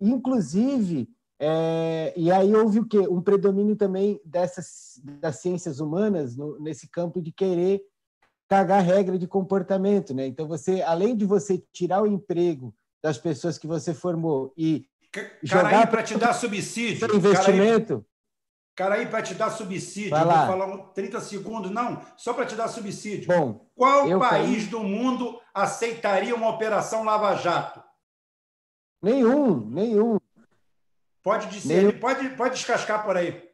Inclusive, 0.00 1.08
é, 1.38 2.14
e 2.16 2.32
aí 2.32 2.54
houve 2.54 2.80
o 2.80 2.86
quê? 2.86 3.00
Um 3.00 3.20
predomínio 3.20 3.76
também 3.76 4.18
dessas 4.24 5.00
das 5.20 5.36
ciências 5.36 5.78
humanas 5.78 6.34
no, 6.34 6.58
nesse 6.58 6.88
campo 6.88 7.20
de 7.20 7.30
querer 7.30 7.82
cagar 8.48 8.82
regra 8.82 9.18
de 9.18 9.26
comportamento, 9.26 10.14
né? 10.14 10.26
Então 10.26 10.48
você, 10.48 10.80
além 10.80 11.14
de 11.14 11.26
você 11.26 11.62
tirar 11.70 12.02
o 12.02 12.06
emprego 12.06 12.74
das 13.02 13.18
pessoas 13.18 13.58
que 13.58 13.66
você 13.66 13.92
formou 13.92 14.52
e 14.56 14.86
cara 15.12 15.30
jogar 15.42 15.86
para 15.90 16.02
te 16.02 16.16
dar 16.16 16.32
subsídio, 16.32 17.14
investimento, 17.14 18.04
cara 18.78 18.94
aí, 18.94 19.06
para 19.06 19.22
te 19.22 19.34
dar 19.34 19.50
subsídio, 19.50 20.10
Vai 20.10 20.24
lá. 20.24 20.46
vou 20.46 20.56
falar 20.56 20.78
30 20.92 21.20
segundos, 21.20 21.68
não, 21.68 22.00
só 22.16 22.32
para 22.32 22.46
te 22.46 22.54
dar 22.54 22.68
subsídio. 22.68 23.26
Bom, 23.26 23.66
qual 23.74 24.06
país 24.20 24.62
caí... 24.62 24.70
do 24.70 24.84
mundo 24.84 25.40
aceitaria 25.52 26.32
uma 26.32 26.48
operação 26.48 27.02
Lava 27.02 27.34
Jato? 27.34 27.82
Nenhum, 29.02 29.68
nenhum. 29.68 30.18
Pode 31.24 31.48
dizer, 31.48 31.82
nenhum. 31.82 31.98
pode 31.98 32.28
pode 32.36 32.54
descascar 32.54 33.04
por 33.04 33.16
aí. 33.16 33.48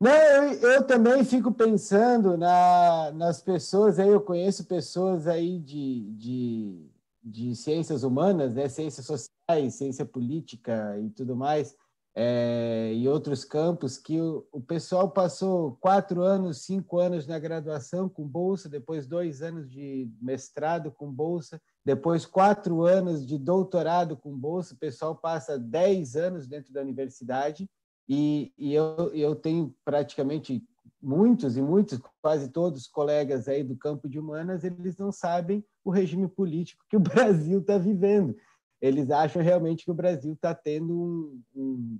Não, 0.00 0.10
eu, 0.10 0.72
eu, 0.72 0.84
também 0.84 1.24
fico 1.24 1.52
pensando 1.52 2.36
na, 2.36 3.12
nas 3.12 3.40
pessoas, 3.40 4.00
aí 4.00 4.08
eu 4.08 4.20
conheço 4.20 4.64
pessoas 4.64 5.28
aí 5.28 5.60
de, 5.60 6.12
de, 6.14 6.90
de 7.22 7.54
ciências 7.54 8.02
humanas, 8.02 8.54
né? 8.54 8.68
ciências 8.68 9.06
sociais, 9.06 9.74
ciência 9.74 10.04
política 10.04 10.98
e 10.98 11.10
tudo 11.10 11.36
mais, 11.36 11.76
é, 12.18 12.92
e 12.94 13.06
outros 13.06 13.44
campos, 13.44 13.98
que 13.98 14.18
o, 14.18 14.46
o 14.50 14.58
pessoal 14.58 15.10
passou 15.10 15.76
quatro 15.78 16.22
anos, 16.22 16.62
cinco 16.62 16.98
anos 16.98 17.26
na 17.26 17.38
graduação 17.38 18.08
com 18.08 18.26
bolsa, 18.26 18.70
depois 18.70 19.06
dois 19.06 19.42
anos 19.42 19.70
de 19.70 20.10
mestrado 20.18 20.90
com 20.90 21.12
bolsa, 21.12 21.60
depois 21.84 22.24
quatro 22.24 22.86
anos 22.86 23.26
de 23.26 23.36
doutorado 23.36 24.16
com 24.16 24.34
bolsa, 24.34 24.72
o 24.72 24.78
pessoal 24.78 25.14
passa 25.14 25.58
dez 25.58 26.16
anos 26.16 26.46
dentro 26.46 26.72
da 26.72 26.80
universidade, 26.80 27.68
e, 28.08 28.50
e 28.56 28.72
eu, 28.72 29.12
eu 29.12 29.34
tenho 29.34 29.74
praticamente 29.84 30.64
muitos 31.02 31.58
e 31.58 31.62
muitos, 31.62 32.00
quase 32.22 32.48
todos 32.48 32.86
colegas 32.86 33.46
aí 33.46 33.62
do 33.62 33.76
campo 33.76 34.08
de 34.08 34.18
humanas, 34.18 34.64
eles 34.64 34.96
não 34.96 35.12
sabem 35.12 35.62
o 35.84 35.90
regime 35.90 36.26
político 36.26 36.82
que 36.88 36.96
o 36.96 37.00
Brasil 37.00 37.60
está 37.60 37.76
vivendo. 37.76 38.34
Eles 38.80 39.10
acham 39.10 39.42
realmente 39.42 39.84
que 39.84 39.90
o 39.90 39.94
Brasil 39.94 40.32
está 40.32 40.54
tendo 40.54 40.92
um, 40.92 41.42
um, 41.54 41.98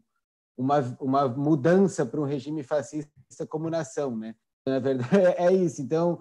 uma, 0.56 0.80
uma 1.00 1.28
mudança 1.28 2.04
para 2.04 2.20
um 2.20 2.24
regime 2.24 2.62
fascista 2.62 3.46
como 3.48 3.70
nação, 3.70 4.16
né? 4.16 4.34
Na 4.66 4.78
verdade, 4.78 5.08
é 5.38 5.52
isso. 5.52 5.80
Então, 5.80 6.20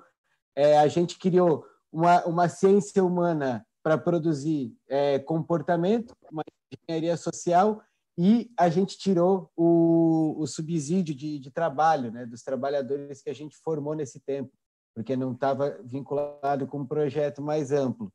é, 0.56 0.77
a 0.77 0.88
gente 0.88 1.18
criou 1.18 1.65
uma, 1.91 2.26
uma 2.26 2.49
ciência 2.49 3.03
humana 3.03 3.65
para 3.84 3.98
produzir 3.98 4.76
é, 4.90 5.19
comportamento, 5.19 6.14
uma 6.32 6.44
engenharia 6.72 7.15
social 7.18 7.82
e 8.18 8.52
a 8.57 8.69
gente 8.69 8.98
tirou 8.98 9.52
o, 9.56 10.36
o 10.40 10.48
subsídio 10.48 11.14
de, 11.14 11.38
de, 11.38 11.52
trabalho 11.52 12.11
né, 12.11 12.26
dos 12.26 12.41
trabalhadores 12.41 13.22
que 13.22 13.30
a 13.30 13.34
gente 13.34 13.57
formou 13.57 13.94
nesse 13.94 14.19
tempo, 14.22 14.52
porque 14.95 15.15
não 15.15 15.34
estava 15.34 15.77
vinculado 15.84 16.65
com 16.65 16.80
um 16.80 16.86
projeto 16.86 17.41
mais 17.41 17.72
amplo. 17.72 18.11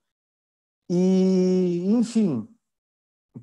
E, 0.93 1.85
enfim, 1.87 2.49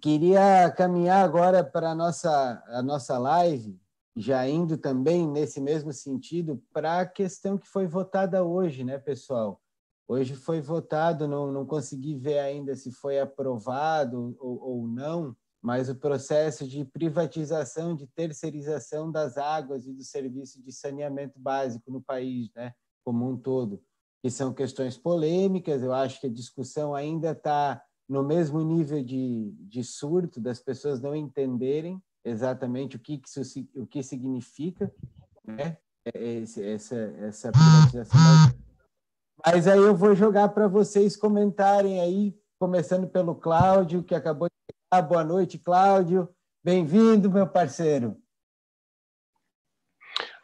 queria 0.02 0.70
caminhar 0.70 1.24
agora 1.24 1.64
para 1.64 1.92
a 1.92 1.96
nossa, 1.96 2.62
a 2.68 2.84
nossa 2.84 3.18
live, 3.18 3.80
já 4.18 4.46
indo 4.46 4.78
também 4.78 5.26
nesse 5.26 5.62
mesmo 5.62 5.94
sentido, 5.94 6.62
para 6.74 7.00
a 7.00 7.06
questão 7.06 7.58
que 7.58 7.66
foi 7.66 7.88
votada 7.88 8.44
hoje, 8.44 8.84
né, 8.84 8.98
pessoal? 8.98 9.62
Hoje 10.10 10.36
foi 10.36 10.60
votado, 10.60 11.26
não, 11.26 11.50
não 11.50 11.66
consegui 11.66 12.18
ver 12.18 12.40
ainda 12.40 12.76
se 12.76 12.92
foi 12.92 13.18
aprovado 13.18 14.36
ou, 14.42 14.62
ou 14.62 14.86
não, 14.86 15.34
mas 15.62 15.88
o 15.88 15.96
processo 15.96 16.68
de 16.68 16.84
privatização, 16.84 17.96
de 17.96 18.08
terceirização 18.08 19.10
das 19.10 19.38
águas 19.38 19.88
e 19.88 19.94
do 19.94 20.04
serviço 20.04 20.62
de 20.62 20.74
saneamento 20.74 21.40
básico 21.40 21.90
no 21.90 22.02
país, 22.02 22.52
né, 22.54 22.74
como 23.06 23.26
um 23.26 23.38
todo, 23.38 23.82
que 24.22 24.30
são 24.30 24.54
questões 24.54 24.98
polêmicas. 24.98 25.82
Eu 25.82 25.94
acho 25.94 26.20
que 26.20 26.28
a 26.28 26.32
discussão 26.32 26.94
ainda 26.94 27.32
está 27.32 27.82
no 28.08 28.24
mesmo 28.24 28.62
nível 28.62 29.04
de, 29.04 29.54
de 29.60 29.84
surto, 29.84 30.40
das 30.40 30.60
pessoas 30.60 31.02
não 31.02 31.16
entenderem 31.16 32.02
exatamente 32.24 32.96
o 32.96 33.00
que, 33.00 33.22
isso, 33.26 33.42
o 33.76 33.86
que 33.86 34.02
significa, 34.04 34.92
né, 35.46 35.78
esse, 36.14 36.64
essa, 36.64 36.96
essa 36.96 37.52
privatização. 37.52 38.20
Mas 39.46 39.68
aí 39.68 39.80
eu 39.80 39.96
vou 39.96 40.16
jogar 40.16 40.50
para 40.50 40.68
vocês 40.68 41.16
comentarem 41.16 42.00
aí, 42.00 42.36
começando 42.60 43.08
pelo 43.08 43.36
Cláudio, 43.36 44.04
que 44.04 44.16
acabou 44.16 44.48
de 44.48 44.76
ah, 44.90 45.02
boa 45.02 45.24
noite, 45.24 45.58
Cláudio. 45.58 46.30
Bem-vindo, 46.64 47.30
meu 47.30 47.46
parceiro. 47.46 48.18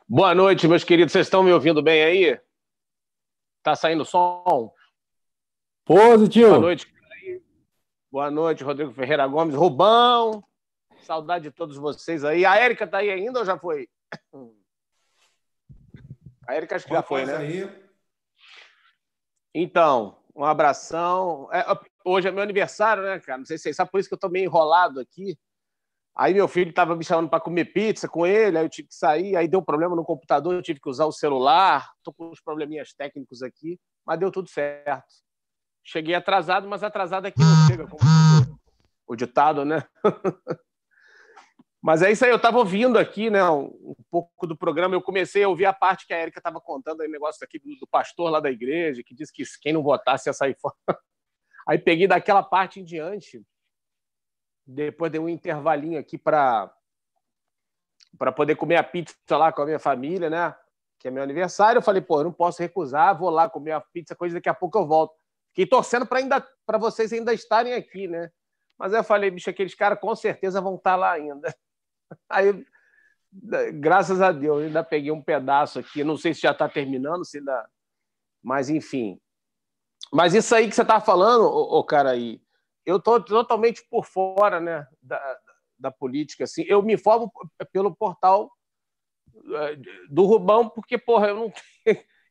Boa 0.08 0.36
noite, 0.36 0.68
meus 0.68 0.84
queridos. 0.84 1.14
Vocês 1.14 1.28
estão 1.28 1.44
me 1.44 1.52
ouvindo 1.52 1.82
bem 1.82 2.04
aí? 2.04 2.40
Tá 3.64 3.76
saindo 3.78 4.04
som? 4.04 4.74
Positivo. 5.86 6.50
Boa 6.50 6.60
noite. 6.60 6.94
Boa 8.12 8.30
noite, 8.30 8.64
Rodrigo 8.64 8.92
Ferreira 8.92 9.26
Gomes. 9.26 9.56
Rubão. 9.56 10.44
Saudade 11.02 11.46
de 11.46 11.52
todos 11.52 11.78
vocês 11.78 12.26
aí. 12.26 12.46
A 12.46 12.58
Érica 12.58 12.86
tá 12.86 12.98
aí 12.98 13.10
ainda 13.10 13.40
ou 13.40 13.46
já 13.46 13.58
foi? 13.58 13.88
A 16.46 16.56
Érica 16.56 16.76
acho 16.76 16.86
que 16.86 16.94
já 16.94 17.02
foi, 17.02 17.26
né? 17.26 17.38
Aí. 17.38 17.84
Então, 19.56 20.22
um 20.36 20.44
abração. 20.44 21.50
É, 21.52 21.64
hoje 22.04 22.28
é 22.28 22.32
meu 22.32 22.44
aniversário, 22.44 23.04
né, 23.04 23.18
cara? 23.20 23.38
Não 23.38 23.46
sei 23.46 23.58
se 23.58 23.64
vocês 23.64 23.76
sabem, 23.78 23.92
por 23.92 24.00
isso 24.00 24.10
que 24.10 24.16
eu 24.16 24.20
tô 24.20 24.28
meio 24.28 24.46
enrolado 24.46 25.00
aqui. 25.00 25.40
Aí 26.16 26.32
meu 26.34 26.48
filho 26.48 26.70
estava 26.70 26.96
me 26.96 27.04
chamando 27.04 27.28
para 27.28 27.40
comer 27.40 27.66
pizza 27.66 28.08
com 28.08 28.26
ele, 28.26 28.58
aí 28.58 28.64
eu 28.64 28.70
tive 28.70 28.88
que 28.88 28.94
sair, 28.94 29.36
aí 29.36 29.48
deu 29.48 29.64
problema 29.64 29.96
no 29.96 30.06
computador, 30.06 30.54
eu 30.54 30.62
tive 30.62 30.80
que 30.80 30.90
usar 30.90 31.06
o 31.06 31.12
celular, 31.12 31.92
tô 32.04 32.14
com 32.14 32.30
uns 32.30 32.40
probleminhas 32.40 32.94
técnicos 32.94 33.42
aqui, 33.42 33.80
mas 34.06 34.20
deu 34.20 34.32
tudo 34.32 34.48
certo. 34.48 35.24
Cheguei 35.84 36.14
atrasado, 36.14 36.68
mas 36.68 36.84
atrasado 36.84 37.26
aqui 37.26 37.40
não 37.40 37.68
chega, 37.68 37.88
como 37.88 38.00
o 39.08 39.16
ditado, 39.16 39.66
né? 39.66 39.84
mas 41.82 42.04
é 42.04 42.12
isso 42.12 42.24
aí, 42.24 42.32
eu 42.32 42.38
estava 42.38 42.60
ouvindo 42.60 43.00
aqui, 43.00 43.32
né, 43.32 43.44
um, 43.50 43.96
pouco 44.12 44.46
do 44.46 44.56
programa, 44.56 44.94
eu 44.94 45.02
comecei 45.02 45.44
a 45.44 45.50
ouvir 45.50 45.66
a 45.66 45.74
parte 45.74 46.06
que 46.06 46.14
a 46.14 46.22
Erika 46.22 46.40
estava 46.40 46.62
contando, 46.62 47.02
aí 47.02 47.10
negócio 47.10 47.44
aqui 47.44 47.60
do 47.60 47.88
pastor 47.88 48.30
lá 48.30 48.40
da 48.40 48.52
igreja, 48.52 49.02
que 49.04 49.16
disse 49.16 49.34
que 49.34 49.44
quem 49.60 49.74
não 49.74 49.82
votasse 49.82 50.30
ia 50.30 50.34
sair 50.34 50.56
fora. 50.62 50.76
Aí 51.66 51.78
peguei 51.78 52.08
daquela 52.08 52.44
parte 52.44 52.82
em 52.82 52.84
diante, 52.84 53.42
depois 54.66 55.12
dei 55.12 55.20
um 55.20 55.30
intervalinho 55.30 56.00
aqui 56.00 56.18
para 56.18 56.74
para 58.18 58.32
poder 58.32 58.56
comer 58.56 58.76
a 58.76 58.84
pizza 58.84 59.16
lá 59.32 59.52
com 59.52 59.64
a 59.64 59.66
minha 59.66 59.80
família, 59.80 60.30
né? 60.30 60.56
Que 61.00 61.08
é 61.08 61.12
meu 61.12 61.24
aniversário. 61.24 61.80
Eu 61.80 61.84
falei, 61.84 62.00
pô, 62.02 62.20
eu 62.20 62.26
não 62.26 62.32
posso 62.32 62.62
recusar, 62.62 63.18
vou 63.18 63.30
lá 63.30 63.50
comer 63.50 63.72
a 63.72 63.82
pizza, 63.82 64.16
coisa 64.16 64.36
daqui 64.36 64.48
a 64.48 64.54
pouco 64.54 64.78
eu 64.78 64.86
volto. 64.86 65.16
Fiquei 65.50 65.66
torcendo 65.66 66.06
para 66.06 66.20
ainda 66.20 66.48
para 66.66 66.78
vocês 66.78 67.12
ainda 67.12 67.34
estarem 67.34 67.74
aqui, 67.74 68.08
né? 68.08 68.30
Mas 68.78 68.94
aí 68.94 69.00
eu 69.00 69.04
falei, 69.04 69.32
bicho, 69.32 69.50
aqueles 69.50 69.74
caras 69.74 70.00
com 70.00 70.16
certeza 70.16 70.62
vão 70.62 70.76
estar 70.76 70.96
lá 70.96 71.12
ainda. 71.12 71.54
Aí, 72.30 72.64
graças 73.74 74.22
a 74.22 74.32
Deus, 74.32 74.64
ainda 74.64 74.84
peguei 74.84 75.12
um 75.12 75.22
pedaço 75.22 75.80
aqui. 75.80 76.04
Não 76.04 76.16
sei 76.16 76.34
se 76.34 76.42
já 76.42 76.52
está 76.52 76.70
terminando, 76.70 77.26
se 77.26 77.40
ainda. 77.40 77.68
Mas, 78.44 78.70
enfim, 78.70 79.20
mas 80.14 80.36
isso 80.36 80.54
aí 80.54 80.70
que 80.70 80.76
você 80.76 80.84
está 80.84 81.02
falando, 81.02 81.46
ô, 81.46 81.80
ô, 81.80 81.84
cara, 81.84 82.12
aí, 82.12 82.40
eu 82.86 83.00
tô 83.00 83.20
totalmente 83.22 83.84
por 83.90 84.06
fora, 84.06 84.60
né, 84.60 84.88
da, 85.02 85.40
da 85.80 85.92
política. 85.92 86.44
Assim. 86.44 86.64
Eu 86.68 86.82
me 86.82 86.94
informo 86.94 87.32
pelo 87.72 87.96
portal 87.96 88.52
eh, 89.36 89.78
do 90.10 90.26
Rubão, 90.26 90.70
porque, 90.70 90.98
porra, 90.98 91.28
eu 91.28 91.36
não 91.36 91.54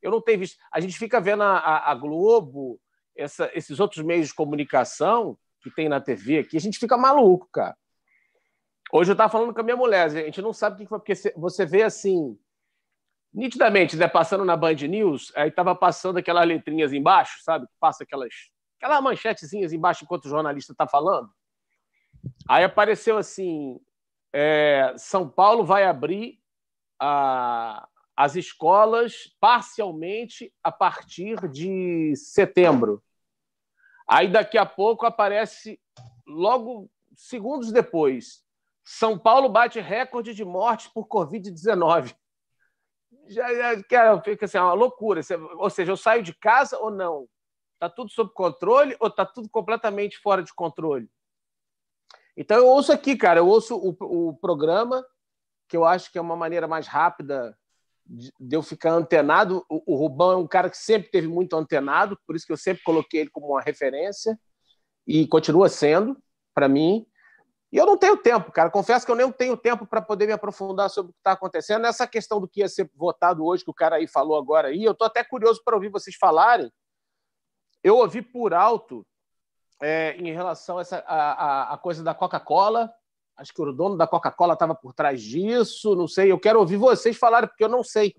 eu 0.03 0.11
não 0.11 0.21
tenho 0.21 0.41
visto. 0.41 0.59
A 0.71 0.81
gente 0.81 0.99
fica 0.99 1.21
vendo 1.21 1.45
a, 1.45 1.91
a 1.91 1.95
Globo, 1.95 2.81
essa, 3.17 3.51
esses 3.55 3.79
outros 3.79 4.05
meios 4.05 4.29
de 4.29 4.35
comunicação 4.35 5.39
que 5.63 5.71
tem 5.71 5.89
na 5.89 6.01
TV 6.01 6.41
aqui, 6.41 6.57
a 6.57 6.61
gente 6.61 6.79
fica 6.79 6.97
maluco, 6.97 7.49
cara. 7.53 7.77
Hoje 8.93 9.11
eu 9.11 9.15
estava 9.15 9.31
falando 9.31 9.55
com 9.55 9.61
a 9.61 9.65
minha 9.65 9.77
mulher, 9.77 10.07
a 10.07 10.09
gente 10.09 10.43
não 10.43 10.53
sabe 10.53 10.75
o 10.75 10.79
que 10.79 10.87
foi, 10.87 10.99
porque 10.99 11.15
você 11.37 11.65
vê 11.65 11.83
assim, 11.83 12.37
nitidamente, 13.33 13.97
né, 13.97 14.09
passando 14.09 14.45
na 14.45 14.57
Band 14.57 14.75
News, 14.75 15.33
aí 15.35 15.49
estava 15.49 15.75
passando 15.75 16.19
aquelas 16.19 16.47
letrinhas 16.47 16.93
embaixo, 16.93 17.43
sabe? 17.43 17.67
Passa 17.81 18.03
aquelas, 18.03 18.35
aquelas 18.83 19.01
manchetezinhas 19.01 19.73
embaixo 19.73 20.03
enquanto 20.03 20.25
o 20.25 20.29
jornalista 20.29 20.73
está 20.73 20.89
falando. 20.89 21.31
Aí 22.49 22.65
apareceu 22.65 23.17
assim: 23.17 23.81
é, 24.33 24.93
São 24.99 25.29
Paulo 25.29 25.65
vai 25.65 25.85
abrir 25.85 26.41
a, 27.01 27.89
as 28.17 28.35
escolas 28.35 29.37
parcialmente 29.41 30.53
a 30.65 30.73
partir 30.73 31.49
de 31.49 32.15
setembro. 32.17 33.03
Aí 34.09 34.27
daqui 34.27 34.59
a 34.59 34.67
pouco 34.67 35.07
aparece, 35.07 35.81
logo 36.27 36.91
segundos 37.15 37.71
depois, 37.71 38.45
São 38.85 39.17
Paulo 39.17 39.49
bate 39.49 39.79
recorde 39.81 40.35
de 40.35 40.45
mortes 40.45 40.89
por 40.89 41.07
Covid-19. 41.07 42.15
Já, 43.29 43.55
já 43.55 43.83
cara, 43.85 44.21
fica 44.21 44.47
assim, 44.47 44.59
é 44.59 44.61
uma 44.61 44.73
loucura. 44.73 45.21
Ou 45.57 45.71
seja, 45.71 45.93
eu 45.93 45.97
saio 45.97 46.23
de 46.23 46.35
casa 46.35 46.77
ou 46.79 46.91
não? 46.91 47.29
Está 47.83 47.91
tudo 47.91 48.13
sob 48.13 48.31
controle 48.33 48.97
ou 49.01 49.09
está 49.09 49.27
tudo 49.27 49.49
completamente 49.49 50.17
fora 50.17 50.41
de 50.41 50.55
controle? 50.55 51.11
Então 52.37 52.57
eu 52.57 52.69
ouço 52.69 52.93
aqui, 52.93 53.17
cara, 53.17 53.41
eu 53.41 53.49
ouço 53.49 53.77
o, 53.77 54.29
o 54.29 54.37
programa, 54.37 55.05
que 55.69 55.77
eu 55.77 55.85
acho 55.85 56.13
que 56.13 56.17
é 56.17 56.21
uma 56.21 56.37
maneira 56.37 56.69
mais 56.69 56.87
rápida 56.87 57.59
de, 58.07 58.33
de 58.39 58.57
eu 58.57 58.63
ficar 58.63 58.93
antenado. 58.93 59.67
O, 59.69 59.95
o 59.95 59.97
Rubão 59.97 60.31
é 60.31 60.37
um 60.37 60.47
cara 60.47 60.71
que 60.71 60.79
sempre 60.79 61.11
teve 61.11 61.27
muito 61.27 61.57
antenado, 61.57 62.17
por 62.25 62.37
isso 62.37 62.47
que 62.47 62.53
eu 62.53 62.57
sempre 62.57 62.85
coloquei 62.85 63.23
ele 63.23 63.31
como 63.31 63.49
uma 63.49 63.61
referência 63.61 64.39
e 65.05 65.27
continua 65.27 65.69
sendo 65.69 66.17
para 66.55 66.69
mim. 66.69 67.05
E 67.73 67.79
eu 67.79 67.85
não 67.85 67.99
tenho 67.99 68.17
tempo, 68.17 68.53
cara. 68.53 68.71
Confesso 68.71 69.05
que 69.05 69.11
eu 69.11 69.17
nem 69.17 69.33
tenho 69.33 69.57
tempo 69.57 69.85
para 69.89 70.01
poder 70.01 70.27
me 70.29 70.33
aprofundar 70.33 70.89
sobre 70.89 71.11
o 71.11 71.15
que 71.15 71.19
está 71.19 71.33
acontecendo. 71.33 71.83
Nessa 71.83 72.07
questão 72.07 72.41
do 72.41 72.47
que 72.47 72.61
ia 72.61 72.69
ser 72.69 72.89
votado 72.95 73.45
hoje, 73.45 73.65
que 73.65 73.71
o 73.73 73.75
cara 73.75 73.97
aí 73.97 74.07
falou 74.07 74.39
agora 74.39 74.69
aí, 74.69 74.85
eu 74.85 74.93
estou 74.93 75.05
até 75.05 75.25
curioso 75.25 75.61
para 75.65 75.75
ouvir 75.75 75.89
vocês 75.89 76.15
falarem. 76.15 76.71
Eu 77.83 77.97
ouvi 77.97 78.23
por 78.23 78.55
alto 78.55 79.05
é, 79.83 80.17
em 80.17 80.33
relação 80.33 80.79
a, 80.79 80.81
essa, 80.83 80.99
a, 81.07 81.75
a, 81.75 81.79
coisa 81.79 82.05
da 82.05 82.15
Coca-Cola. 82.15 82.93
Acho 83.37 83.53
que 83.53 83.61
o 83.61 83.73
dono 83.73 83.97
da 83.97 84.07
Coca-Cola 84.07 84.55
estava 84.55 84.75
por 84.75 84.93
trás 84.93 85.21
disso. 85.21 85.97
Não 85.97 86.07
sei. 86.07 86.31
Eu 86.31 86.39
quero 86.39 86.61
ouvir 86.61 86.77
vocês 86.77 87.17
falarem, 87.17 87.49
porque 87.49 87.65
eu 87.65 87.69
não 87.69 87.83
sei. 87.83 88.15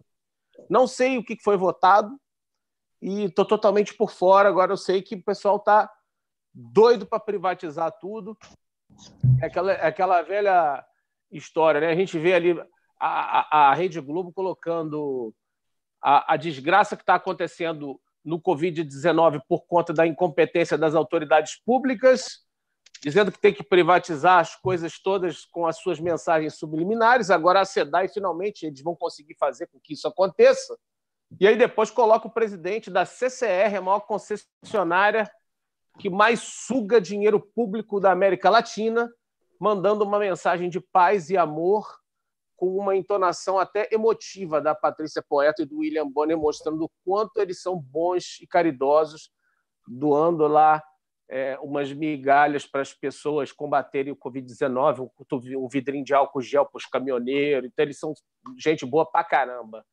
Não 0.69 0.85
sei 0.85 1.17
o 1.17 1.23
que 1.23 1.41
foi 1.41 1.55
votado 1.55 2.19
e 3.01 3.25
estou 3.25 3.45
totalmente 3.45 3.93
por 3.93 4.11
fora. 4.11 4.49
Agora 4.49 4.73
eu 4.73 4.77
sei 4.77 5.01
que 5.01 5.15
o 5.15 5.23
pessoal 5.23 5.57
está 5.57 5.89
doido 6.53 7.05
para 7.05 7.19
privatizar 7.19 7.91
tudo. 7.99 8.37
É 9.41 9.45
aquela, 9.45 9.71
é 9.71 9.87
aquela 9.87 10.21
velha 10.21 10.85
história, 11.31 11.81
né? 11.81 11.87
A 11.87 11.95
gente 11.95 12.19
vê 12.19 12.33
ali 12.33 12.59
a, 12.99 13.39
a, 13.39 13.69
a 13.69 13.73
Rede 13.73 13.99
Globo 13.99 14.31
colocando 14.31 15.33
a, 16.01 16.33
a 16.33 16.37
desgraça 16.37 16.95
que 16.95 17.03
está 17.03 17.15
acontecendo 17.15 17.99
no 18.23 18.41
Covid-19 18.41 19.41
por 19.47 19.65
conta 19.65 19.93
da 19.93 20.07
incompetência 20.07 20.77
das 20.77 20.95
autoridades 20.95 21.61
públicas, 21.65 22.39
dizendo 23.01 23.31
que 23.31 23.39
tem 23.39 23.53
que 23.53 23.63
privatizar 23.63 24.39
as 24.39 24.55
coisas 24.55 24.97
todas 24.99 25.45
com 25.45 25.67
as 25.67 25.77
suas 25.77 25.99
mensagens 25.99 26.55
subliminares. 26.55 27.29
Agora 27.29 27.61
a 27.61 27.65
SEDAI, 27.65 28.07
finalmente, 28.07 28.65
eles 28.65 28.81
vão 28.81 28.95
conseguir 28.95 29.35
fazer 29.35 29.67
com 29.67 29.79
que 29.79 29.93
isso 29.93 30.07
aconteça. 30.07 30.77
E 31.39 31.47
aí 31.47 31.57
depois 31.57 31.89
coloca 31.89 32.27
o 32.27 32.33
presidente 32.33 32.89
da 32.89 33.05
CCR, 33.05 33.75
a 33.77 33.81
maior 33.81 34.01
concessionária 34.01 35.29
que 35.99 36.09
mais 36.09 36.39
suga 36.39 36.99
dinheiro 36.99 37.39
público 37.39 37.99
da 37.99 38.11
América 38.11 38.49
Latina, 38.49 39.11
mandando 39.59 40.03
uma 40.03 40.17
mensagem 40.17 40.69
de 40.69 40.79
paz 40.79 41.29
e 41.29 41.37
amor 41.37 42.02
com 42.55 42.77
uma 42.77 42.95
entonação 42.95 43.57
até 43.59 43.87
emotiva 43.91 44.61
da 44.61 44.75
Patrícia 44.75 45.21
Poeta 45.21 45.63
e 45.63 45.65
do 45.65 45.79
William 45.79 46.07
Bonner, 46.07 46.37
mostrando 46.37 46.85
o 46.85 46.91
quanto 47.03 47.39
eles 47.39 47.61
são 47.61 47.77
bons 47.77 48.39
e 48.41 48.47
caridosos, 48.47 49.31
doando 49.87 50.47
lá 50.47 50.81
é, 51.29 51.57
umas 51.59 51.91
migalhas 51.91 52.65
para 52.65 52.81
as 52.81 52.93
pessoas 52.93 53.51
combaterem 53.51 54.13
o 54.13 54.15
Covid-19, 54.15 55.09
um, 55.57 55.67
vidrinho 55.67 56.03
de 56.03 56.13
álcool 56.13 56.41
gel 56.41 56.65
para 56.65 56.77
os 56.77 56.85
caminhoneiros. 56.85 57.69
Então, 57.69 57.83
eles 57.83 57.99
são 57.99 58.13
gente 58.57 58.85
boa 58.85 59.05
pra 59.09 59.23
caramba. 59.23 59.85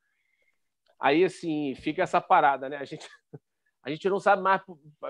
Aí, 0.99 1.23
assim, 1.23 1.73
fica 1.75 2.03
essa 2.03 2.21
parada, 2.21 2.69
né? 2.69 2.77
A 2.77 2.85
gente 2.85 3.07
a 3.83 3.89
gente 3.89 4.07
não 4.07 4.19
sabe 4.19 4.43
mais 4.43 4.61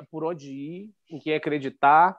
por 0.09 0.23
onde 0.23 0.49
ir, 0.49 0.93
em 1.09 1.19
quem 1.19 1.33
acreditar. 1.33 2.17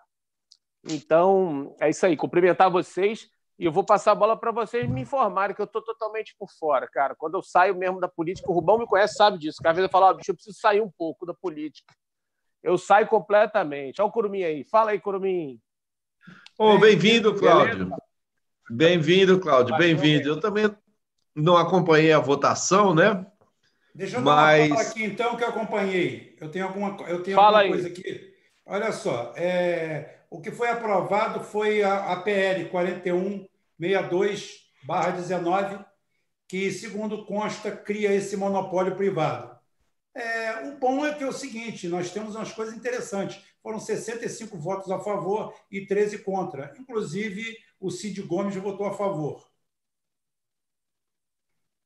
Então, 0.84 1.74
é 1.80 1.88
isso 1.88 2.04
aí. 2.04 2.16
Cumprimentar 2.16 2.70
vocês 2.70 3.30
e 3.62 3.64
eu 3.64 3.70
vou 3.70 3.84
passar 3.84 4.10
a 4.10 4.16
bola 4.16 4.36
para 4.36 4.50
vocês 4.50 4.90
me 4.90 5.02
informarem 5.02 5.54
que 5.54 5.62
eu 5.62 5.66
estou 5.66 5.80
totalmente 5.80 6.34
por 6.36 6.50
fora, 6.50 6.88
cara. 6.88 7.14
Quando 7.14 7.34
eu 7.34 7.42
saio 7.44 7.76
mesmo 7.76 8.00
da 8.00 8.08
política, 8.08 8.50
o 8.50 8.52
Rubão 8.52 8.76
me 8.76 8.88
conhece, 8.88 9.14
sabe 9.14 9.38
disso. 9.38 9.62
Cada 9.62 9.72
vez 9.72 9.84
eu 9.84 9.88
falo, 9.88 10.10
oh, 10.10 10.14
bicho, 10.14 10.32
eu 10.32 10.34
preciso 10.34 10.58
sair 10.58 10.80
um 10.80 10.90
pouco 10.90 11.24
da 11.24 11.32
política. 11.32 11.94
Eu 12.60 12.76
saio 12.76 13.06
completamente. 13.06 14.02
Olha 14.02 14.08
o 14.08 14.10
Curumim 14.12 14.42
aí. 14.42 14.64
Fala 14.64 14.90
aí, 14.90 14.98
Curumim. 14.98 15.60
Oh, 16.58 16.76
bem-vindo, 16.76 17.38
Cláudio. 17.38 17.94
Bem-vindo, 18.68 19.38
Cláudio. 19.38 19.76
Bem-vindo. 19.76 20.30
Eu 20.30 20.40
também 20.40 20.68
não 21.32 21.56
acompanhei 21.56 22.12
a 22.12 22.18
votação, 22.18 22.92
né? 22.92 23.24
Deixa 23.94 24.16
eu 24.16 24.22
Mas... 24.22 24.70
dar 24.70 24.74
uma 24.74 24.82
aqui, 24.82 25.04
então, 25.04 25.36
que 25.36 25.44
eu 25.44 25.48
acompanhei. 25.50 26.36
Eu 26.40 26.50
tenho 26.50 26.66
alguma, 26.66 26.96
eu 27.08 27.22
tenho 27.22 27.36
Fala 27.36 27.58
alguma 27.58 27.76
coisa 27.76 27.86
aqui. 27.86 28.34
Olha 28.66 28.90
só, 28.90 29.32
é, 29.36 30.22
o 30.28 30.40
que 30.40 30.50
foi 30.50 30.68
aprovado 30.68 31.44
foi 31.44 31.84
a, 31.84 32.12
a 32.12 32.16
PL 32.22 32.64
4162-19, 33.82 35.84
que, 36.48 36.70
segundo 36.70 37.24
consta, 37.24 37.74
cria 37.74 38.12
esse 38.12 38.36
monopólio 38.36 38.94
privado. 38.94 39.52
É, 40.14 40.68
o 40.68 40.78
bom 40.78 41.04
é 41.04 41.14
que 41.14 41.24
é 41.24 41.26
o 41.26 41.32
seguinte: 41.32 41.88
nós 41.88 42.12
temos 42.12 42.34
umas 42.34 42.52
coisas 42.52 42.74
interessantes. 42.74 43.42
Foram 43.62 43.80
65 43.80 44.58
votos 44.58 44.90
a 44.90 45.00
favor 45.00 45.54
e 45.70 45.86
13 45.86 46.18
contra. 46.18 46.74
Inclusive, 46.78 47.56
o 47.80 47.90
Cid 47.90 48.22
Gomes 48.22 48.56
votou 48.56 48.86
a 48.86 48.94
favor. 48.94 49.50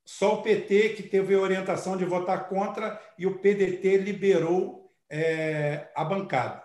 Só 0.05 0.35
o 0.35 0.43
PT 0.43 0.91
que 0.91 1.03
teve 1.03 1.35
a 1.35 1.41
orientação 1.41 1.97
de 1.97 2.05
votar 2.05 2.49
contra 2.49 3.01
e 3.19 3.27
o 3.27 3.41
PDT 3.41 3.99
liberou 3.99 4.93
é, 5.11 5.91
a 5.95 6.05
bancada. 6.05 6.65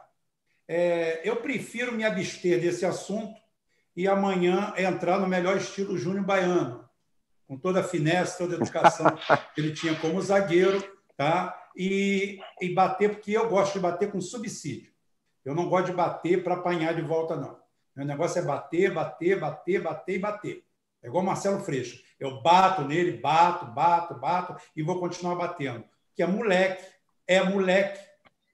É, 0.67 1.27
eu 1.27 1.37
prefiro 1.37 1.91
me 1.91 2.03
abster 2.03 2.61
desse 2.61 2.85
assunto 2.85 3.40
e 3.95 4.07
amanhã 4.07 4.73
entrar 4.77 5.19
no 5.19 5.27
melhor 5.27 5.57
estilo 5.57 5.97
Júnior 5.97 6.25
Baiano, 6.25 6.89
com 7.47 7.57
toda 7.57 7.81
a 7.81 7.83
finesse, 7.83 8.37
toda 8.37 8.53
a 8.53 8.57
educação 8.57 9.07
que 9.53 9.61
ele 9.61 9.73
tinha 9.73 9.95
como 9.95 10.21
zagueiro, 10.21 10.81
tá? 11.17 11.57
E, 11.75 12.39
e 12.59 12.73
bater, 12.73 13.09
porque 13.11 13.31
eu 13.31 13.49
gosto 13.49 13.73
de 13.73 13.79
bater 13.79 14.11
com 14.11 14.21
subsídio. 14.21 14.91
Eu 15.43 15.55
não 15.55 15.67
gosto 15.67 15.87
de 15.87 15.93
bater 15.93 16.43
para 16.43 16.55
apanhar 16.55 16.93
de 16.93 17.01
volta, 17.01 17.35
não. 17.35 17.59
Meu 17.95 18.05
negócio 18.05 18.39
é 18.39 18.41
bater, 18.41 18.93
bater, 18.93 19.39
bater, 19.39 19.81
bater 19.81 20.15
e 20.15 20.19
bater. 20.19 20.63
É 21.03 21.07
igual 21.07 21.23
Marcelo 21.23 21.59
Freixo. 21.59 22.01
Eu 22.19 22.41
bato 22.41 22.83
nele, 22.83 23.17
bato, 23.17 23.65
bato, 23.65 24.13
bato 24.15 24.55
e 24.75 24.83
vou 24.83 24.99
continuar 24.99 25.35
batendo. 25.35 25.83
Que 26.15 26.21
é 26.21 26.27
moleque, 26.27 26.85
é 27.27 27.43
moleque, 27.43 27.99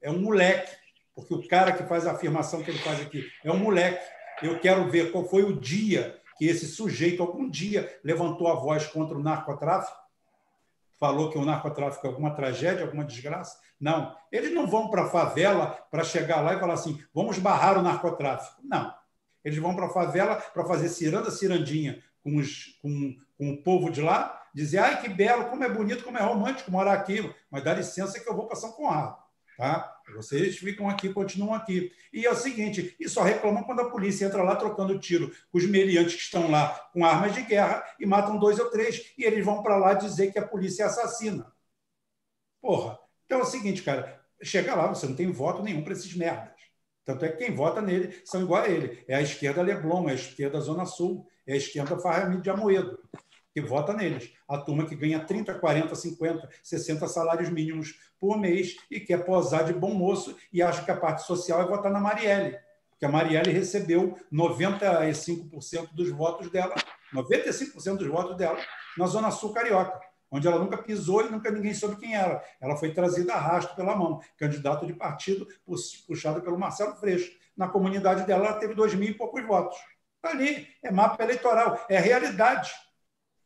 é 0.01 0.09
um 0.09 0.21
moleque. 0.21 0.71
Porque 1.13 1.33
o 1.33 1.47
cara 1.47 1.71
que 1.71 1.83
faz 1.83 2.07
a 2.07 2.11
afirmação 2.11 2.63
que 2.63 2.71
ele 2.71 2.79
faz 2.79 3.01
aqui 3.01 3.27
é 3.43 3.51
um 3.51 3.57
moleque. 3.57 4.03
Eu 4.41 4.59
quero 4.59 4.89
ver 4.89 5.11
qual 5.11 5.25
foi 5.25 5.43
o 5.43 5.59
dia 5.59 6.19
que 6.37 6.45
esse 6.45 6.67
sujeito, 6.67 7.23
algum 7.23 7.49
dia, 7.49 7.99
levantou 8.03 8.47
a 8.47 8.55
voz 8.55 8.85
contra 8.85 9.17
o 9.17 9.23
narcotráfico, 9.23 9.97
falou 10.99 11.31
que 11.31 11.37
o 11.37 11.45
narcotráfico 11.45 12.05
é 12.05 12.09
alguma 12.09 12.35
tragédia, 12.35 12.83
alguma 12.83 13.03
desgraça. 13.03 13.59
Não. 13.79 14.15
Eles 14.31 14.53
não 14.53 14.67
vão 14.67 14.89
para 14.89 15.03
a 15.03 15.09
favela 15.09 15.67
para 15.89 16.03
chegar 16.03 16.41
lá 16.41 16.53
e 16.53 16.59
falar 16.59 16.73
assim: 16.73 17.03
vamos 17.13 17.37
barrar 17.39 17.77
o 17.77 17.81
narcotráfico. 17.81 18.61
Não. 18.63 18.93
Eles 19.43 19.57
vão 19.59 19.75
para 19.75 19.85
a 19.87 19.89
favela 19.89 20.35
para 20.35 20.65
fazer 20.65 20.89
ciranda, 20.89 21.31
cirandinha 21.31 22.03
com, 22.23 22.37
os, 22.37 22.77
com, 22.81 23.15
com 23.37 23.51
o 23.51 23.63
povo 23.63 23.89
de 23.89 24.01
lá, 24.01 24.43
dizer, 24.53 24.79
ai, 24.79 25.01
que 25.01 25.07
belo, 25.07 25.45
como 25.45 25.63
é 25.63 25.69
bonito, 25.69 26.03
como 26.03 26.17
é 26.17 26.21
romântico 26.21 26.71
morar 26.71 26.93
aqui, 26.93 27.33
mas 27.49 27.63
dá 27.63 27.73
licença 27.73 28.19
que 28.19 28.29
eu 28.29 28.35
vou 28.35 28.47
para 28.47 28.57
São 28.57 28.73
Conrado. 28.73 29.17
Tá? 29.57 29.96
Vocês 30.15 30.57
ficam 30.57 30.89
aqui, 30.89 31.11
continuam 31.11 31.53
aqui. 31.53 31.91
E 32.13 32.25
é 32.25 32.31
o 32.31 32.35
seguinte, 32.35 32.95
e 32.99 33.09
só 33.09 33.23
reclamam 33.23 33.63
quando 33.63 33.81
a 33.81 33.89
polícia 33.89 34.25
entra 34.25 34.41
lá 34.41 34.55
trocando 34.55 34.97
tiro 34.99 35.31
com 35.51 35.57
os 35.57 35.65
meliantes 35.65 36.15
que 36.15 36.21
estão 36.21 36.49
lá 36.49 36.69
com 36.93 37.05
armas 37.05 37.33
de 37.33 37.41
guerra 37.41 37.83
e 37.99 38.05
matam 38.05 38.39
dois 38.39 38.57
ou 38.59 38.69
três, 38.69 39.13
e 39.17 39.23
eles 39.23 39.43
vão 39.43 39.61
para 39.61 39.77
lá 39.77 39.93
dizer 39.93 40.31
que 40.31 40.39
a 40.39 40.47
polícia 40.47 40.83
é 40.83 40.85
assassina. 40.85 41.51
Porra. 42.61 42.97
Então 43.25 43.39
é 43.39 43.43
o 43.43 43.45
seguinte, 43.45 43.83
cara, 43.83 44.21
chega 44.41 44.73
lá, 44.73 44.87
você 44.87 45.05
não 45.05 45.15
tem 45.15 45.29
voto 45.31 45.61
nenhum 45.61 45.83
para 45.83 45.93
esses 45.93 46.15
merdas. 46.15 46.57
Tanto 47.03 47.23
é 47.25 47.29
que 47.29 47.37
quem 47.45 47.55
vota 47.55 47.81
nele 47.81 48.21
são 48.25 48.41
igual 48.41 48.63
a 48.63 48.69
ele. 48.69 49.03
É 49.07 49.15
a 49.15 49.21
esquerda 49.21 49.61
Leblon, 49.61 50.09
é 50.09 50.11
a 50.11 50.15
esquerda 50.15 50.59
Zona 50.59 50.85
Sul, 50.85 51.25
é 51.45 51.53
a 51.53 51.57
esquerda 51.57 51.97
Farramid 51.99 52.41
de 52.41 52.49
Amoedo, 52.49 52.99
que 53.57 53.61
vota 53.61 53.91
neles. 53.91 54.31
A 54.47 54.59
turma 54.59 54.85
que 54.85 54.95
ganha 54.95 55.19
30, 55.19 55.55
40, 55.55 55.95
50, 55.95 56.47
60 56.61 57.07
salários 57.07 57.49
mínimos 57.49 57.97
por 58.19 58.37
mês 58.37 58.75
e 58.91 58.99
quer 58.99 59.25
posar 59.25 59.65
de 59.65 59.73
bom 59.73 59.95
moço 59.95 60.37
e 60.53 60.61
acha 60.61 60.83
que 60.85 60.91
a 60.91 60.95
parte 60.95 61.23
social 61.23 61.59
é 61.63 61.65
votar 61.65 61.91
na 61.91 61.99
Marielle. 61.99 62.55
Porque 62.91 63.05
a 63.05 63.09
Marielle 63.09 63.51
recebeu 63.51 64.15
95% 64.31 65.89
dos 65.91 66.11
votos 66.11 66.51
dela, 66.51 66.75
95% 67.11 67.97
dos 67.97 68.07
votos 68.07 68.37
dela 68.37 68.59
na 68.95 69.07
Zona 69.07 69.31
Sul 69.31 69.51
Carioca 69.51 70.05
onde 70.29 70.45
ela 70.45 70.59
nunca 70.59 70.77
pisou 70.77 71.25
e 71.25 71.31
nunca 71.31 71.49
ninguém 71.49 71.73
soube 71.73 71.95
quem 71.95 72.13
era. 72.13 72.43
Ela 72.59 72.75
foi 72.75 72.93
trazida 72.93 73.33
a 73.33 73.39
rastro 73.39 73.77
pela 73.77 73.95
mão, 73.95 74.19
candidato 74.37 74.85
de 74.85 74.91
partido 74.91 75.47
puxado 76.05 76.41
pelo 76.41 76.59
Marcelo 76.59 76.95
Freixo. 76.97 77.31
Na 77.55 77.69
comunidade 77.69 78.25
dela, 78.27 78.47
ela 78.47 78.59
teve 78.59 78.75
dois 78.75 78.93
mil 78.93 79.09
e 79.09 79.13
poucos 79.13 79.41
votos. 79.47 79.77
Está 80.17 80.31
ali, 80.37 80.67
é 80.83 80.91
mapa 80.91 81.23
eleitoral, 81.23 81.79
é 81.89 81.97
realidade. 81.97 82.73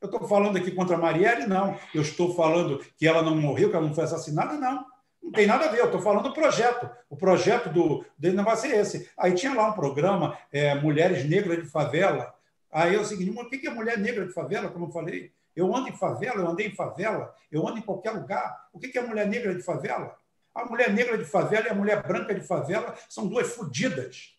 Eu 0.02 0.08
estou 0.08 0.28
falando 0.28 0.58
aqui 0.58 0.72
contra 0.72 0.96
a 0.96 1.00
Marielle? 1.00 1.46
Não. 1.46 1.78
Eu 1.94 2.02
estou 2.02 2.34
falando 2.34 2.84
que 2.98 3.08
ela 3.08 3.22
não 3.22 3.36
morreu, 3.36 3.70
que 3.70 3.76
ela 3.76 3.86
não 3.86 3.94
foi 3.94 4.04
assassinada? 4.04 4.54
Não. 4.58 4.84
Não 5.22 5.32
tem 5.32 5.46
nada 5.46 5.66
a 5.66 5.68
ver, 5.68 5.80
eu 5.80 5.86
estou 5.86 6.02
falando 6.02 6.24
do 6.24 6.34
projeto. 6.34 6.90
O 7.08 7.16
projeto 7.16 7.70
do, 7.70 8.04
não 8.34 8.44
vai 8.44 8.58
ser 8.58 8.76
esse. 8.76 9.10
Aí 9.16 9.34
tinha 9.34 9.54
lá 9.54 9.70
um 9.70 9.74
programa, 9.74 10.36
é, 10.52 10.74
Mulheres 10.74 11.30
Negras 11.30 11.60
de 11.60 11.70
Favela. 11.70 12.34
Aí 12.72 12.96
eu 12.96 13.02
o 13.02 13.06
seguinte, 13.06 13.30
o 13.30 13.50
que 13.50 13.68
é 13.68 13.70
mulher 13.70 13.98
negra 13.98 14.26
de 14.26 14.34
favela, 14.34 14.70
como 14.70 14.86
eu 14.86 14.92
falei? 14.92 15.32
Eu 15.56 15.76
ando 15.76 15.90
em 15.90 15.96
favela, 15.96 16.38
eu 16.38 16.48
andei 16.48 16.68
em 16.68 16.76
favela, 16.76 17.36
eu 17.52 17.68
ando 17.68 17.80
em 17.80 17.82
qualquer 17.82 18.12
lugar. 18.12 18.70
O 18.74 18.80
que 18.80 18.98
é 18.98 19.02
mulher 19.02 19.28
negra 19.28 19.54
de 19.54 19.62
favela? 19.62 20.16
A 20.56 20.66
mulher 20.66 20.92
negra 20.92 21.18
de 21.18 21.26
favela 21.26 21.68
e 21.68 21.70
a 21.70 21.76
mulher 21.76 22.02
branca 22.02 22.34
de 22.34 22.42
favela 22.42 22.96
são 23.10 23.28
duas 23.28 23.54
fodidas, 23.54 24.38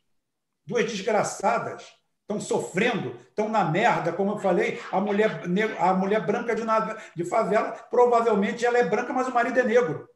duas 0.66 0.84
desgraçadas. 0.90 1.93
Estão 2.36 2.60
sofrendo, 2.60 3.16
estão 3.28 3.48
na 3.48 3.64
merda, 3.64 4.12
como 4.12 4.32
eu 4.32 4.38
falei. 4.38 4.80
A 4.90 5.00
mulher, 5.00 5.42
a 5.78 5.94
mulher 5.94 6.24
branca 6.24 6.54
de, 6.54 6.62
de 7.14 7.24
favela, 7.24 7.72
provavelmente 7.90 8.64
ela 8.64 8.78
é 8.78 8.84
branca, 8.84 9.12
mas 9.12 9.28
o 9.28 9.32
marido 9.32 9.59
é 9.59 9.64
negro. 9.64 10.09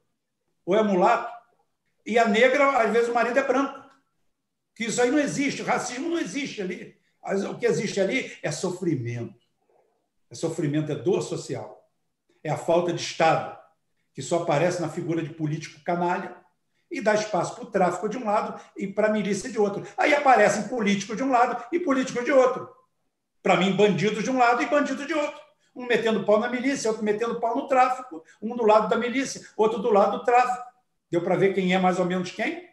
Ou 0.64 0.74
é 0.74 0.82
mulato. 0.82 1.32
E 2.05 2.18
a 2.18 2.26
negra, 2.28 2.82
às 2.82 2.93
vezes, 2.93 3.09
o 3.09 3.14
marido 3.14 3.38
é 3.38 3.43
branco. 3.43 3.84
Que 4.74 4.84
isso 4.84 5.01
aí 5.01 5.10
não 5.10 5.18
existe, 5.18 5.62
racismo 5.62 6.09
não 6.09 6.18
existe 6.18 6.60
ali. 6.62 6.97
O 7.51 7.59
que 7.59 7.66
existe 7.66 8.01
ali 8.01 8.36
é 8.43 8.52
sofrimento 8.52 9.47
é 10.30 10.34
sofrimento, 10.34 10.93
é 10.93 10.94
dor 10.94 11.22
social. 11.22 11.88
É 12.43 12.51
a 12.51 12.56
falta 12.56 12.93
de 12.93 13.01
Estado, 13.01 13.56
que 14.14 14.22
só 14.22 14.43
aparece 14.43 14.80
na 14.80 14.88
figura 14.88 15.22
de 15.22 15.30
político 15.30 15.80
canalha 15.82 16.36
e 16.90 17.00
dá 17.00 17.14
espaço 17.14 17.54
para 17.54 17.64
o 17.64 17.70
tráfico 17.70 18.08
de 18.08 18.16
um 18.16 18.24
lado 18.24 18.60
e 18.76 18.86
para 18.86 19.08
a 19.08 19.12
milícia 19.12 19.50
de 19.50 19.58
outro. 19.58 19.86
Aí 19.96 20.14
aparecem 20.14 20.68
políticos 20.68 21.16
de 21.16 21.22
um 21.22 21.30
lado 21.30 21.62
e 21.72 21.80
políticos 21.80 22.24
de 22.24 22.32
outro. 22.32 22.68
Para 23.42 23.56
mim, 23.56 23.76
bandidos 23.76 24.24
de 24.24 24.30
um 24.30 24.38
lado 24.38 24.62
e 24.62 24.66
bandidos 24.66 25.06
de 25.06 25.14
outro. 25.14 25.40
Um 25.74 25.86
metendo 25.86 26.24
pau 26.24 26.40
na 26.40 26.48
milícia, 26.48 26.90
outro 26.90 27.04
metendo 27.04 27.38
pau 27.38 27.54
no 27.54 27.68
tráfico, 27.68 28.24
um 28.40 28.56
do 28.56 28.64
lado 28.64 28.88
da 28.88 28.96
milícia, 28.96 29.42
outro 29.56 29.78
do 29.80 29.90
lado 29.90 30.18
do 30.18 30.24
tráfico. 30.24 30.64
Deu 31.10 31.22
para 31.22 31.36
ver 31.36 31.54
quem 31.54 31.74
é 31.74 31.78
mais 31.78 31.98
ou 31.98 32.06
menos 32.06 32.30
quem? 32.30 32.68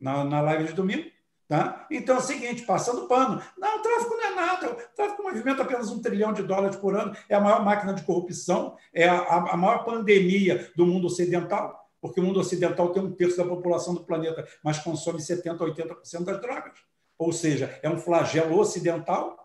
Na, 0.00 0.24
na 0.24 0.40
live 0.40 0.64
de 0.64 0.72
domingo. 0.72 1.10
Tá? 1.48 1.86
Então 1.90 2.16
é 2.16 2.18
o 2.18 2.22
seguinte, 2.22 2.62
passando 2.62 3.06
pano. 3.06 3.42
Não, 3.58 3.78
o 3.78 3.82
tráfico 3.82 4.14
não 4.14 4.24
é 4.24 4.34
nada. 4.34 4.70
O 4.70 4.96
tráfico 4.96 5.22
movimenta 5.22 5.62
apenas 5.62 5.90
um 5.90 6.00
trilhão 6.00 6.32
de 6.32 6.42
dólares 6.42 6.76
por 6.76 6.96
ano. 6.96 7.14
É 7.28 7.34
a 7.34 7.40
maior 7.40 7.62
máquina 7.62 7.92
de 7.92 8.02
corrupção, 8.04 8.76
é 8.92 9.06
a, 9.06 9.18
a 9.18 9.56
maior 9.56 9.84
pandemia 9.84 10.72
do 10.74 10.86
mundo 10.86 11.08
ocidental, 11.08 11.81
porque 12.02 12.20
o 12.20 12.24
mundo 12.24 12.40
ocidental 12.40 12.92
tem 12.92 13.00
um 13.00 13.12
terço 13.12 13.36
da 13.36 13.44
população 13.44 13.94
do 13.94 14.04
planeta, 14.04 14.46
mas 14.62 14.80
consome 14.80 15.20
70%, 15.20 15.56
80% 15.56 16.24
das 16.24 16.40
drogas. 16.40 16.76
Ou 17.16 17.32
seja, 17.32 17.78
é 17.80 17.88
um 17.88 17.96
flagelo 17.96 18.58
ocidental. 18.58 19.38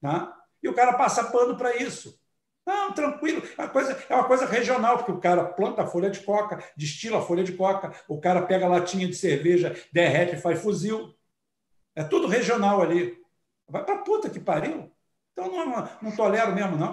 Tá? 0.00 0.40
E 0.62 0.68
o 0.68 0.74
cara 0.74 0.92
passa 0.92 1.24
pano 1.24 1.56
para 1.56 1.76
isso. 1.76 2.16
Não, 2.64 2.92
tranquilo. 2.92 3.42
Uma, 3.58 3.68
coisa, 3.68 4.04
é 4.08 4.14
uma 4.14 4.24
coisa 4.24 4.46
regional, 4.46 4.98
porque 4.98 5.10
o 5.10 5.20
cara 5.20 5.44
planta 5.44 5.84
folha 5.84 6.08
de 6.08 6.20
coca, 6.20 6.62
destila 6.76 7.20
folha 7.20 7.42
de 7.42 7.54
coca, 7.54 7.92
o 8.06 8.20
cara 8.20 8.42
pega 8.42 8.68
latinha 8.68 9.08
de 9.08 9.14
cerveja, 9.14 9.76
derrete 9.92 10.36
e 10.36 10.40
faz 10.40 10.62
fuzil. 10.62 11.12
É 11.96 12.04
tudo 12.04 12.28
regional 12.28 12.80
ali. 12.80 13.20
Vai 13.68 13.84
para 13.84 13.98
puta 13.98 14.30
que 14.30 14.38
pariu. 14.38 14.92
Então 15.32 15.50
não, 15.50 15.88
não 16.00 16.16
tolero 16.16 16.54
mesmo, 16.54 16.76
não. 16.76 16.92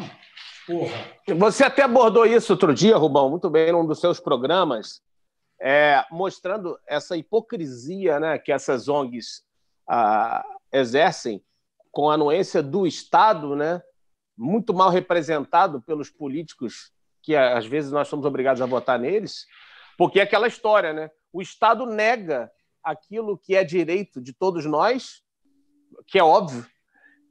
Porra. 0.68 0.92
Você 1.38 1.64
até 1.64 1.84
abordou 1.84 2.26
isso 2.26 2.52
outro 2.52 2.74
dia, 2.74 2.98
Rubão, 2.98 3.30
muito 3.30 3.50
bem, 3.50 3.72
num 3.72 3.86
dos 3.86 4.02
seus 4.02 4.20
programas, 4.20 5.02
é, 5.62 6.04
mostrando 6.12 6.78
essa 6.86 7.16
hipocrisia 7.16 8.20
né, 8.20 8.38
que 8.38 8.52
essas 8.52 8.90
ONGs 8.90 9.46
ah, 9.90 10.46
exercem 10.70 11.42
com 11.90 12.10
a 12.10 12.16
anuência 12.16 12.62
do 12.62 12.86
Estado, 12.86 13.56
né, 13.56 13.82
muito 14.38 14.74
mal 14.74 14.90
representado 14.90 15.82
pelos 15.82 16.10
políticos 16.10 16.92
que 17.24 17.34
às 17.34 17.66
vezes 17.66 17.90
nós 17.90 18.10
somos 18.10 18.26
obrigados 18.26 18.62
a 18.62 18.66
votar 18.66 19.00
neles, 19.00 19.46
porque 19.98 20.20
é 20.20 20.24
aquela 20.24 20.48
história, 20.48 20.94
né? 20.94 21.12
O 21.34 21.42
Estado 21.42 21.86
nega 21.86 22.50
aquilo 22.82 23.38
que 23.38 23.56
é 23.56 23.64
direito 23.64 24.22
de 24.22 24.32
todos 24.32 24.66
nós, 24.66 25.22
que 26.06 26.20
é 26.20 26.24
óbvio, 26.24 26.66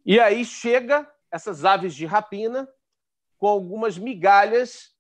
e 0.04 0.20
aí 0.20 0.44
chega 0.44 1.10
essas 1.30 1.64
aves 1.64 1.94
de 1.94 2.04
rapina 2.04 2.68
com 3.38 3.46
algumas 3.46 3.98
migalhas 3.98 4.94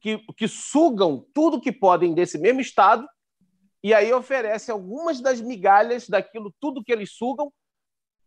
que, 0.00 0.18
que 0.36 0.46
sugam 0.46 1.26
tudo 1.34 1.60
que 1.60 1.72
podem 1.72 2.14
desse 2.14 2.38
mesmo 2.38 2.60
Estado 2.60 3.06
e 3.82 3.94
aí 3.94 4.12
oferece 4.12 4.70
algumas 4.70 5.20
das 5.20 5.40
migalhas 5.40 6.08
daquilo 6.08 6.54
tudo 6.60 6.82
que 6.82 6.92
eles 6.92 7.12
sugam 7.12 7.52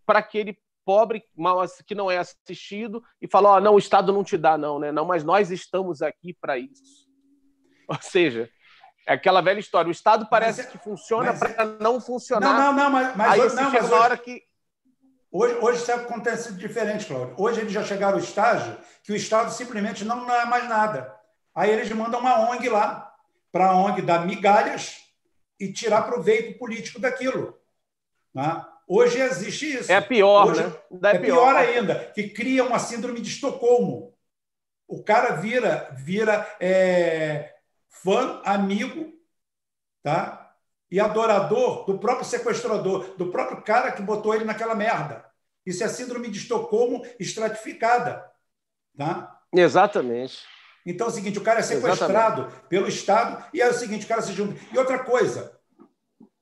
para 0.05 0.19
aquele 0.19 0.57
pobre 0.85 1.23
mal 1.35 1.63
que 1.85 1.93
não 1.93 2.09
é 2.09 2.17
assistido 2.17 3.03
e 3.21 3.27
fala: 3.27 3.49
ó, 3.49 3.57
oh, 3.57 3.59
não, 3.59 3.75
o 3.75 3.79
Estado 3.79 4.13
não 4.13 4.23
te 4.23 4.37
dá, 4.37 4.57
não, 4.57 4.79
né? 4.79 4.91
Não, 4.91 5.05
mas 5.05 5.23
nós 5.23 5.51
estamos 5.51 6.01
aqui 6.01 6.33
para 6.33 6.57
isso. 6.57 7.07
Ou 7.87 7.97
seja, 8.01 8.49
é 9.07 9.13
aquela 9.13 9.41
velha 9.41 9.59
história. 9.59 9.89
O 9.89 9.91
Estado 9.91 10.27
parece 10.29 10.63
mas, 10.63 10.71
que 10.71 10.77
funciona 10.77 11.37
para 11.37 11.63
é- 11.63 11.77
não 11.79 11.99
funcionar. 11.99 12.53
Não, 12.53 12.73
não, 12.73 12.83
não, 12.83 12.89
mas, 12.89 13.15
mas 13.15 13.31
Aí 13.31 13.41
hoje, 13.41 13.55
não, 13.55 13.71
mas 13.71 13.89
na 13.89 13.95
hora 13.97 14.17
que. 14.17 14.43
Hoje, 15.31 15.55
hoje 15.61 15.81
isso 15.81 15.91
acontece 15.93 16.53
diferente, 16.53 17.05
Cláudio. 17.05 17.35
Hoje 17.37 17.61
eles 17.61 17.71
já 17.71 17.83
chegaram 17.83 18.17
ao 18.17 18.23
estágio 18.23 18.77
que 19.01 19.13
o 19.13 19.15
Estado 19.15 19.49
simplesmente 19.51 20.03
não 20.03 20.29
é 20.29 20.45
mais 20.45 20.67
nada. 20.67 21.15
Aí 21.55 21.69
eles 21.69 21.89
mandam 21.91 22.19
uma 22.19 22.49
ONG 22.51 22.67
lá, 22.67 23.13
para 23.51 23.67
a 23.69 23.75
ONG 23.75 24.01
dar 24.01 24.25
migalhas 24.25 24.97
e 25.57 25.71
tirar 25.71 26.03
proveito 26.03 26.59
político 26.59 26.99
daquilo. 26.99 27.57
Né? 28.33 28.65
Hoje 28.85 29.19
existe 29.19 29.77
isso. 29.77 29.91
É 29.91 30.01
pior, 30.01 30.49
Hoje, 30.49 30.63
né? 30.63 30.73
É, 31.11 31.15
é 31.15 31.19
pior. 31.19 31.21
pior 31.21 31.55
ainda, 31.55 32.11
que 32.13 32.27
cria 32.29 32.65
uma 32.65 32.79
síndrome 32.79 33.21
de 33.21 33.29
Estocolmo. 33.29 34.13
O 34.85 35.01
cara 35.01 35.35
vira, 35.35 35.89
vira 35.93 36.45
é, 36.59 37.53
fã, 37.87 38.41
amigo, 38.43 39.13
tá? 40.03 40.40
E 40.91 40.99
adorador 40.99 41.85
do 41.85 41.97
próprio 41.97 42.25
sequestrador, 42.25 43.15
do 43.17 43.31
próprio 43.31 43.61
cara 43.61 43.91
que 43.91 44.01
botou 44.01 44.35
ele 44.35 44.43
naquela 44.43 44.75
merda. 44.75 45.25
Isso 45.65 45.83
é 45.83 45.87
síndrome 45.87 46.29
de 46.29 46.39
Estocolmo 46.39 47.05
estratificada, 47.19 48.29
tá? 48.97 49.39
Exatamente. 49.53 50.43
Então 50.85 51.07
é 51.07 51.09
o 51.09 51.13
seguinte, 51.13 51.37
o 51.37 51.43
cara 51.43 51.59
é 51.59 51.63
sequestrado 51.63 52.41
Exatamente. 52.41 52.67
pelo 52.67 52.87
Estado 52.87 53.45
e 53.53 53.61
é 53.61 53.69
o 53.69 53.73
seguinte, 53.73 54.05
o 54.05 54.07
cara 54.07 54.21
se 54.21 54.33
junta. 54.33 54.59
E 54.73 54.77
outra 54.77 54.99
coisa, 54.99 55.57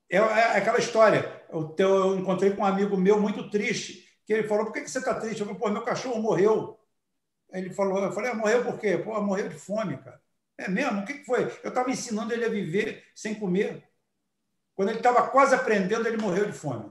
é, 0.10 0.18
é 0.18 0.58
aquela 0.58 0.80
história. 0.80 1.44
Eu, 1.50 1.76
eu, 1.78 2.18
encontrei 2.18 2.52
com 2.52 2.62
um 2.62 2.66
amigo 2.66 2.98
meu 2.98 3.20
muito 3.20 3.50
triste, 3.50 4.08
que 4.26 4.34
ele 4.34 4.48
falou: 4.48 4.66
por 4.66 4.74
que, 4.74 4.82
que 4.82 4.92
você 4.92 5.00
está 5.00 5.14
triste? 5.14 5.42
Eu 5.42 5.46
falei, 5.46 5.60
pô, 5.60 5.70
meu 5.70 5.84
cachorro 5.84 6.22
morreu. 6.22 6.80
Ele 7.52 7.72
falou, 7.72 8.04
eu 8.04 8.12
falei, 8.12 8.32
ah, 8.32 8.36
morreu 8.36 8.64
por 8.64 8.78
quê? 8.78 8.98
Pô, 8.98 9.20
morreu 9.22 9.50
de 9.50 9.56
fome, 9.56 9.98
cara. 9.98 10.22
É 10.58 10.70
mesmo? 10.70 11.02
O 11.02 11.06
que, 11.06 11.16
que 11.16 11.26
foi? 11.26 11.46
Eu 11.64 11.70
estava 11.70 11.90
ensinando 11.90 12.32
ele 12.34 12.46
a 12.46 12.50
viver 12.50 13.04
sem 13.16 13.34
comer. 13.34 13.89
Quando 14.80 14.92
ele 14.92 15.00
estava 15.00 15.28
quase 15.28 15.54
aprendendo, 15.54 16.08
ele 16.08 16.16
morreu 16.16 16.46
de 16.46 16.54
fome. 16.54 16.90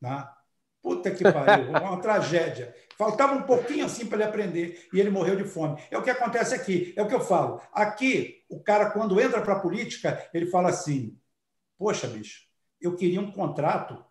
Tá? 0.00 0.40
Puta 0.80 1.10
que 1.10 1.24
pariu, 1.24 1.70
uma 1.82 2.00
tragédia. 2.00 2.72
Faltava 2.96 3.34
um 3.34 3.42
pouquinho 3.42 3.86
assim 3.86 4.06
para 4.06 4.18
ele 4.18 4.28
aprender 4.28 4.88
e 4.92 5.00
ele 5.00 5.10
morreu 5.10 5.34
de 5.34 5.42
fome. 5.42 5.82
É 5.90 5.98
o 5.98 6.02
que 6.04 6.10
acontece 6.10 6.54
aqui, 6.54 6.94
é 6.96 7.02
o 7.02 7.08
que 7.08 7.14
eu 7.16 7.18
falo. 7.18 7.60
Aqui, 7.72 8.44
o 8.48 8.62
cara, 8.62 8.88
quando 8.92 9.20
entra 9.20 9.42
para 9.42 9.54
a 9.54 9.58
política, 9.58 10.30
ele 10.32 10.46
fala 10.46 10.68
assim: 10.68 11.20
Poxa, 11.76 12.06
bicho, 12.06 12.46
eu 12.80 12.94
queria 12.94 13.20
um 13.20 13.32
contrato 13.32 14.04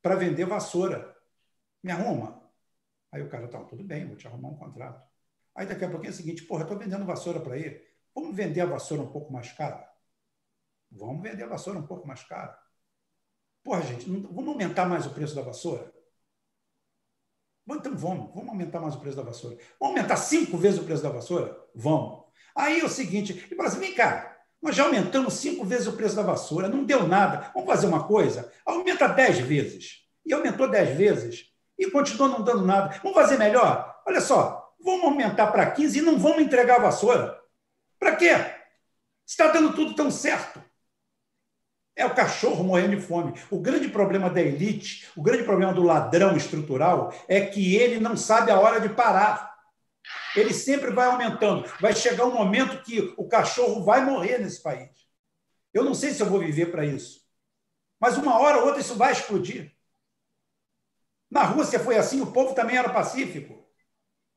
para 0.00 0.14
vender 0.14 0.46
vassoura. 0.46 1.14
Me 1.82 1.92
arruma? 1.92 2.42
Aí 3.12 3.20
o 3.20 3.28
cara, 3.28 3.48
tá, 3.48 3.62
tudo 3.64 3.84
bem, 3.84 4.06
vou 4.06 4.16
te 4.16 4.26
arrumar 4.26 4.48
um 4.48 4.56
contrato. 4.56 5.06
Aí 5.54 5.66
daqui 5.66 5.84
a 5.84 5.90
pouquinho 5.90 6.08
é 6.12 6.14
o 6.14 6.16
seguinte, 6.16 6.42
porra, 6.44 6.62
estou 6.62 6.78
vendendo 6.78 7.04
vassoura 7.04 7.38
para 7.38 7.58
ele. 7.58 7.82
Vamos 8.14 8.34
vender 8.34 8.62
a 8.62 8.66
vassoura 8.66 9.02
um 9.02 9.12
pouco 9.12 9.30
mais 9.30 9.52
cara? 9.52 9.87
Vamos 10.90 11.22
vender 11.22 11.44
a 11.44 11.48
vassoura 11.48 11.78
um 11.78 11.86
pouco 11.86 12.06
mais 12.06 12.22
cara. 12.22 12.58
Porra, 13.62 13.82
gente, 13.82 14.08
vamos 14.08 14.48
aumentar 14.48 14.86
mais 14.86 15.06
o 15.06 15.10
preço 15.10 15.34
da 15.34 15.42
vassoura? 15.42 15.92
Então 17.70 17.94
vamos, 17.94 18.34
vamos 18.34 18.48
aumentar 18.48 18.80
mais 18.80 18.94
o 18.94 19.00
preço 19.00 19.16
da 19.16 19.22
vassoura. 19.22 19.58
Vamos 19.78 19.96
aumentar 19.96 20.16
cinco 20.16 20.56
vezes 20.56 20.80
o 20.80 20.84
preço 20.84 21.02
da 21.02 21.10
vassoura? 21.10 21.54
Vamos. 21.74 22.24
Aí 22.56 22.80
é 22.80 22.84
o 22.84 22.88
seguinte, 22.88 23.32
ele 23.32 23.56
fala 23.56 23.68
assim, 23.68 23.80
vem 23.80 23.94
cá, 23.94 24.36
Nós 24.60 24.74
já 24.74 24.84
aumentamos 24.84 25.34
cinco 25.34 25.64
vezes 25.64 25.86
o 25.86 25.92
preço 25.92 26.16
da 26.16 26.22
vassoura, 26.22 26.68
não 26.68 26.84
deu 26.84 27.06
nada. 27.06 27.50
Vamos 27.54 27.68
fazer 27.68 27.86
uma 27.86 28.06
coisa? 28.06 28.52
Aumenta 28.64 29.06
dez 29.06 29.38
vezes. 29.38 30.08
E 30.24 30.32
aumentou 30.32 30.68
dez 30.68 30.96
vezes. 30.96 31.52
E 31.78 31.90
continua 31.90 32.28
não 32.28 32.42
dando 32.42 32.64
nada. 32.64 32.98
Vamos 33.02 33.16
fazer 33.16 33.38
melhor? 33.38 34.02
Olha 34.06 34.20
só, 34.20 34.74
vamos 34.82 35.04
aumentar 35.04 35.48
para 35.48 35.70
15 35.70 35.98
e 35.98 36.02
não 36.02 36.18
vamos 36.18 36.42
entregar 36.42 36.76
a 36.76 36.84
vassoura. 36.84 37.38
Para 37.98 38.16
quê? 38.16 38.30
Está 39.26 39.48
dando 39.48 39.74
tudo 39.74 39.94
tão 39.94 40.10
certo. 40.10 40.60
É 41.98 42.06
o 42.06 42.14
cachorro 42.14 42.62
morrendo 42.62 42.94
de 42.94 43.02
fome. 43.02 43.34
O 43.50 43.58
grande 43.58 43.88
problema 43.88 44.30
da 44.30 44.40
elite, 44.40 45.08
o 45.16 45.20
grande 45.20 45.42
problema 45.42 45.74
do 45.74 45.82
ladrão 45.82 46.36
estrutural 46.36 47.12
é 47.26 47.40
que 47.40 47.74
ele 47.74 47.98
não 47.98 48.16
sabe 48.16 48.52
a 48.52 48.60
hora 48.60 48.80
de 48.80 48.88
parar. 48.88 49.52
Ele 50.36 50.54
sempre 50.54 50.92
vai 50.92 51.06
aumentando. 51.06 51.68
Vai 51.80 51.92
chegar 51.96 52.24
um 52.24 52.32
momento 52.32 52.84
que 52.84 53.12
o 53.16 53.26
cachorro 53.26 53.82
vai 53.82 54.04
morrer 54.04 54.38
nesse 54.38 54.62
país. 54.62 54.90
Eu 55.74 55.82
não 55.82 55.92
sei 55.92 56.12
se 56.12 56.22
eu 56.22 56.28
vou 56.28 56.38
viver 56.38 56.66
para 56.66 56.86
isso. 56.86 57.20
Mas 57.98 58.16
uma 58.16 58.38
hora 58.38 58.58
ou 58.58 58.66
outra 58.66 58.80
isso 58.80 58.94
vai 58.94 59.10
explodir. 59.10 59.74
Na 61.28 61.42
Rússia 61.42 61.80
foi 61.80 61.98
assim, 61.98 62.20
o 62.20 62.30
povo 62.30 62.54
também 62.54 62.76
era 62.76 62.90
pacífico. 62.90 63.66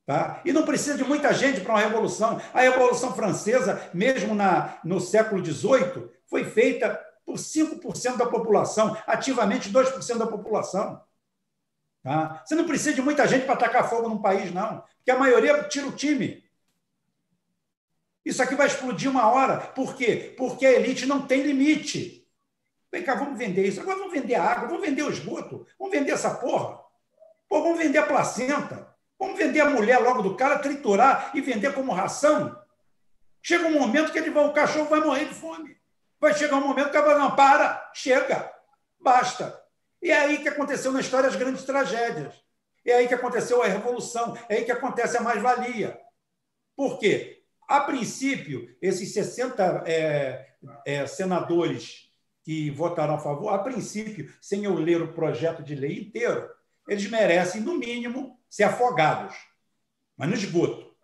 Tá? 0.03 0.41
E 0.43 0.51
não 0.51 0.65
precisa 0.65 0.97
de 0.97 1.03
muita 1.03 1.31
gente 1.31 1.61
para 1.61 1.73
uma 1.73 1.79
revolução. 1.79 2.41
A 2.55 2.61
Revolução 2.61 3.13
Francesa, 3.13 3.87
mesmo 3.93 4.33
na, 4.33 4.79
no 4.83 4.99
século 4.99 5.45
XVIII, 5.45 6.09
foi 6.25 6.43
feita 6.43 6.99
por 7.31 7.37
5% 7.37 8.17
da 8.17 8.25
população, 8.25 8.97
ativamente 9.07 9.71
2% 9.71 10.17
da 10.17 10.27
população. 10.27 11.01
Tá? 12.03 12.43
Você 12.45 12.55
não 12.55 12.65
precisa 12.65 12.93
de 12.93 13.01
muita 13.01 13.27
gente 13.27 13.45
para 13.45 13.53
atacar 13.53 13.89
fogo 13.89 14.09
num 14.09 14.21
país, 14.21 14.51
não, 14.53 14.83
porque 14.97 15.11
a 15.11 15.17
maioria 15.17 15.63
tira 15.63 15.87
o 15.87 15.91
time. 15.91 16.43
Isso 18.25 18.43
aqui 18.43 18.55
vai 18.55 18.67
explodir 18.67 19.09
uma 19.09 19.31
hora. 19.31 19.57
Por 19.57 19.95
quê? 19.95 20.35
Porque 20.37 20.65
a 20.65 20.71
elite 20.71 21.05
não 21.05 21.25
tem 21.25 21.41
limite. 21.41 22.27
Vem 22.91 23.03
cá, 23.03 23.15
vamos 23.15 23.37
vender 23.37 23.65
isso. 23.65 23.79
Agora 23.79 23.97
vamos 23.97 24.13
vender 24.13 24.35
a 24.35 24.43
água, 24.43 24.67
vamos 24.67 24.85
vender 24.85 25.03
o 25.03 25.09
esgoto, 25.09 25.65
vamos 25.79 25.93
vender 25.93 26.11
essa 26.11 26.35
porra. 26.35 26.79
Pô, 27.47 27.63
vamos 27.63 27.79
vender 27.79 27.97
a 27.97 28.05
placenta. 28.05 28.95
Vamos 29.17 29.37
vender 29.37 29.61
a 29.61 29.69
mulher 29.69 29.99
logo 29.99 30.21
do 30.21 30.35
cara, 30.35 30.59
triturar 30.59 31.31
e 31.33 31.41
vender 31.41 31.73
como 31.73 31.93
ração. 31.93 32.55
Chega 33.41 33.67
um 33.67 33.79
momento 33.79 34.11
que 34.11 34.19
ele 34.19 34.29
vai, 34.29 34.45
o 34.45 34.53
cachorro 34.53 34.89
vai 34.89 34.99
morrer 34.99 35.25
de 35.25 35.33
fome. 35.33 35.80
Vai 36.21 36.35
chegar 36.35 36.57
um 36.57 36.67
momento 36.67 36.91
que 36.91 37.01
vai 37.01 37.17
não, 37.17 37.35
para, 37.35 37.91
chega, 37.95 38.53
basta. 38.99 39.59
E 39.99 40.11
é 40.11 40.17
aí 40.17 40.37
que 40.37 40.47
aconteceu 40.47 40.91
na 40.91 40.99
história 40.99 41.27
as 41.27 41.35
grandes 41.35 41.63
tragédias. 41.63 42.35
É 42.85 42.93
aí 42.93 43.07
que 43.07 43.13
aconteceu 43.15 43.61
a 43.63 43.67
revolução, 43.67 44.37
é 44.47 44.57
aí 44.57 44.63
que 44.63 44.71
acontece 44.71 45.17
a 45.17 45.21
mais-valia. 45.21 45.99
Por 46.75 46.99
quê? 46.99 47.43
A 47.67 47.81
princípio, 47.81 48.75
esses 48.79 49.13
60 49.13 49.83
é, 49.87 50.53
é, 50.85 51.07
senadores 51.07 52.11
que 52.43 52.69
votaram 52.69 53.15
a 53.15 53.19
favor, 53.19 53.49
a 53.49 53.59
princípio, 53.59 54.31
sem 54.39 54.63
eu 54.63 54.75
ler 54.75 55.01
o 55.01 55.13
projeto 55.13 55.63
de 55.63 55.73
lei 55.73 56.01
inteiro, 56.01 56.47
eles 56.87 57.09
merecem, 57.09 57.61
no 57.61 57.77
mínimo, 57.77 58.39
ser 58.49 58.63
afogados. 58.63 59.35
Mas 60.15 60.29
no 60.29 60.35
esgoto. 60.35 60.95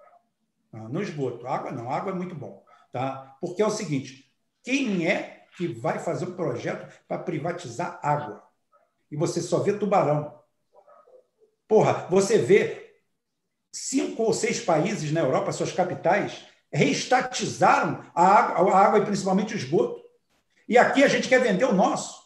Ah, 0.72 0.90
no 0.90 1.02
esgoto. 1.02 1.48
Água 1.48 1.72
não, 1.72 1.92
água 1.92 2.12
é 2.12 2.16
muito 2.16 2.36
bom. 2.36 2.64
Tá? 2.92 3.36
Porque 3.40 3.62
é 3.62 3.66
o 3.66 3.72
seguinte: 3.72 4.27
quem 4.68 5.08
é 5.08 5.46
que 5.56 5.66
vai 5.66 5.98
fazer 5.98 6.26
um 6.26 6.36
projeto 6.36 6.94
para 7.08 7.20
privatizar 7.20 8.02
água? 8.04 8.44
E 9.10 9.16
você 9.16 9.42
só 9.42 9.60
vê 9.60 9.72
tubarão. 9.72 10.38
Porra, 11.70 12.06
você 12.10 12.38
vê 12.38 12.94
cinco 13.72 14.24
ou 14.24 14.34
seis 14.34 14.60
países 14.60 15.10
na 15.14 15.22
Europa, 15.22 15.54
suas 15.54 15.72
capitais, 15.72 16.44
reestatizaram 16.70 18.04
a 18.14 18.28
água, 18.28 18.74
a 18.74 18.78
água 18.78 19.00
e 19.00 19.06
principalmente 19.06 19.54
o 19.54 19.58
esgoto. 19.58 20.02
E 20.68 20.78
aqui 20.78 21.02
a 21.02 21.08
gente 21.08 21.30
quer 21.30 21.40
vender 21.40 21.64
o 21.64 21.74
nosso. 21.74 22.22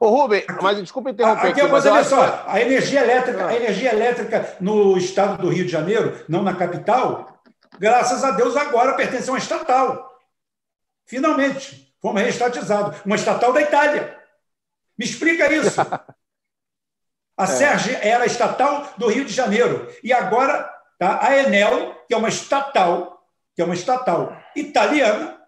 Ô, 0.00 0.08
Rubem, 0.08 0.46
mas 0.62 0.78
desculpa 0.78 1.10
interromper. 1.10 1.48
Aqui, 1.48 1.60
aqui 1.60 1.70
mas 1.70 1.84
olha 1.84 2.04
só, 2.04 2.44
a 2.46 2.58
energia 2.58 3.02
elétrica, 3.02 3.48
a 3.48 3.54
energia 3.54 3.92
elétrica 3.92 4.56
no 4.60 4.96
estado 4.96 5.42
do 5.42 5.50
Rio 5.50 5.66
de 5.66 5.72
Janeiro, 5.72 6.24
não 6.26 6.42
na 6.42 6.56
capital, 6.56 7.38
graças 7.78 8.24
a 8.24 8.30
Deus 8.30 8.56
agora 8.56 8.94
pertence 8.94 9.28
a 9.28 9.32
uma 9.34 9.38
estatal. 9.38 10.11
Finalmente, 11.06 11.94
fomos 12.00 12.22
reestatizados. 12.22 13.00
Uma 13.04 13.16
estatal 13.16 13.52
da 13.52 13.60
Itália. 13.60 14.18
Me 14.98 15.04
explica 15.04 15.52
isso. 15.52 15.80
A 17.36 17.44
é. 17.44 17.46
Serge 17.46 17.94
era 17.96 18.26
estatal 18.26 18.92
do 18.98 19.08
Rio 19.08 19.24
de 19.24 19.32
Janeiro. 19.32 19.88
E 20.02 20.12
agora 20.12 20.62
tá, 20.98 21.26
a 21.26 21.36
Enel, 21.38 21.94
que 22.06 22.14
é 22.14 22.16
uma 22.16 22.28
estatal, 22.28 23.26
que 23.54 23.62
é 23.62 23.64
uma 23.64 23.74
estatal 23.74 24.36
italiana, 24.54 25.40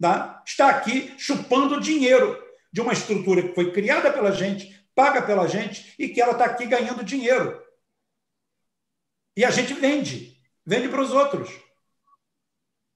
tá, 0.00 0.42
está 0.46 0.68
aqui 0.68 1.14
chupando 1.18 1.80
dinheiro 1.80 2.40
de 2.72 2.80
uma 2.80 2.92
estrutura 2.92 3.42
que 3.42 3.54
foi 3.54 3.72
criada 3.72 4.12
pela 4.12 4.30
gente, 4.30 4.86
paga 4.94 5.22
pela 5.22 5.48
gente, 5.48 5.94
e 5.98 6.08
que 6.08 6.20
ela 6.20 6.32
está 6.32 6.44
aqui 6.44 6.66
ganhando 6.66 7.02
dinheiro. 7.02 7.62
E 9.36 9.44
a 9.44 9.50
gente 9.50 9.74
vende, 9.74 10.36
vende 10.64 10.88
para 10.88 11.00
os 11.00 11.12
outros 11.12 11.63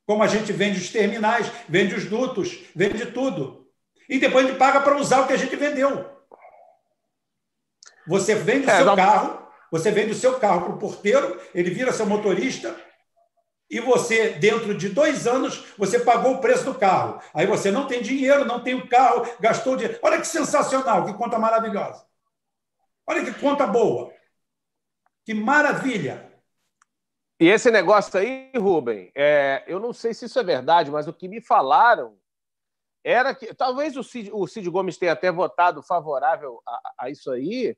como 0.08 0.22
a 0.22 0.26
gente 0.26 0.50
vende 0.54 0.80
os 0.80 0.88
terminais, 0.88 1.52
vende 1.68 1.94
os 1.94 2.06
dutos, 2.06 2.60
vende 2.74 3.04
tudo. 3.12 3.68
E 4.08 4.18
depois 4.18 4.46
a 4.46 4.48
gente 4.48 4.58
paga 4.58 4.80
para 4.80 4.96
usar 4.96 5.20
o 5.20 5.26
que 5.26 5.34
a 5.34 5.36
gente 5.36 5.54
vendeu. 5.54 6.08
Você 8.06 8.34
vende 8.34 8.66
o 8.66 8.70
é, 8.70 8.76
seu 8.76 8.86
não... 8.86 8.96
carro, 8.96 9.46
você 9.70 9.90
vende 9.90 10.12
o 10.12 10.14
seu 10.14 10.40
carro 10.40 10.62
para 10.62 10.74
o 10.76 10.78
porteiro, 10.78 11.38
ele 11.54 11.68
vira 11.68 11.92
seu 11.92 12.06
motorista, 12.06 12.74
e 13.68 13.80
você, 13.80 14.30
dentro 14.30 14.74
de 14.74 14.88
dois 14.88 15.26
anos, 15.26 15.66
você 15.76 16.00
pagou 16.00 16.36
o 16.36 16.40
preço 16.40 16.64
do 16.64 16.74
carro. 16.74 17.20
Aí 17.34 17.46
você 17.46 17.70
não 17.70 17.86
tem 17.86 18.00
dinheiro, 18.00 18.46
não 18.46 18.62
tem 18.62 18.72
o 18.72 18.88
carro, 18.88 19.28
gastou 19.38 19.76
dinheiro. 19.76 19.98
Olha 20.00 20.18
que 20.18 20.26
sensacional, 20.26 21.04
que 21.04 21.12
conta 21.12 21.38
maravilhosa. 21.38 22.02
Olha 23.06 23.22
que 23.22 23.38
conta 23.38 23.66
boa. 23.66 24.10
Que 25.22 25.34
maravilha. 25.34 26.27
E 27.40 27.48
esse 27.48 27.70
negócio 27.70 28.18
aí, 28.18 28.50
Rubem, 28.56 29.12
é, 29.14 29.62
eu 29.66 29.78
não 29.78 29.92
sei 29.92 30.12
se 30.12 30.24
isso 30.24 30.38
é 30.38 30.42
verdade, 30.42 30.90
mas 30.90 31.06
o 31.06 31.12
que 31.12 31.28
me 31.28 31.40
falaram 31.40 32.16
era 33.04 33.32
que 33.32 33.54
talvez 33.54 33.96
o 33.96 34.02
Cid, 34.02 34.30
o 34.32 34.46
Cid 34.46 34.68
Gomes 34.68 34.98
tenha 34.98 35.12
até 35.12 35.30
votado 35.30 35.80
favorável 35.82 36.60
a, 36.66 36.80
a, 36.98 37.10
isso 37.10 37.30
aí, 37.30 37.76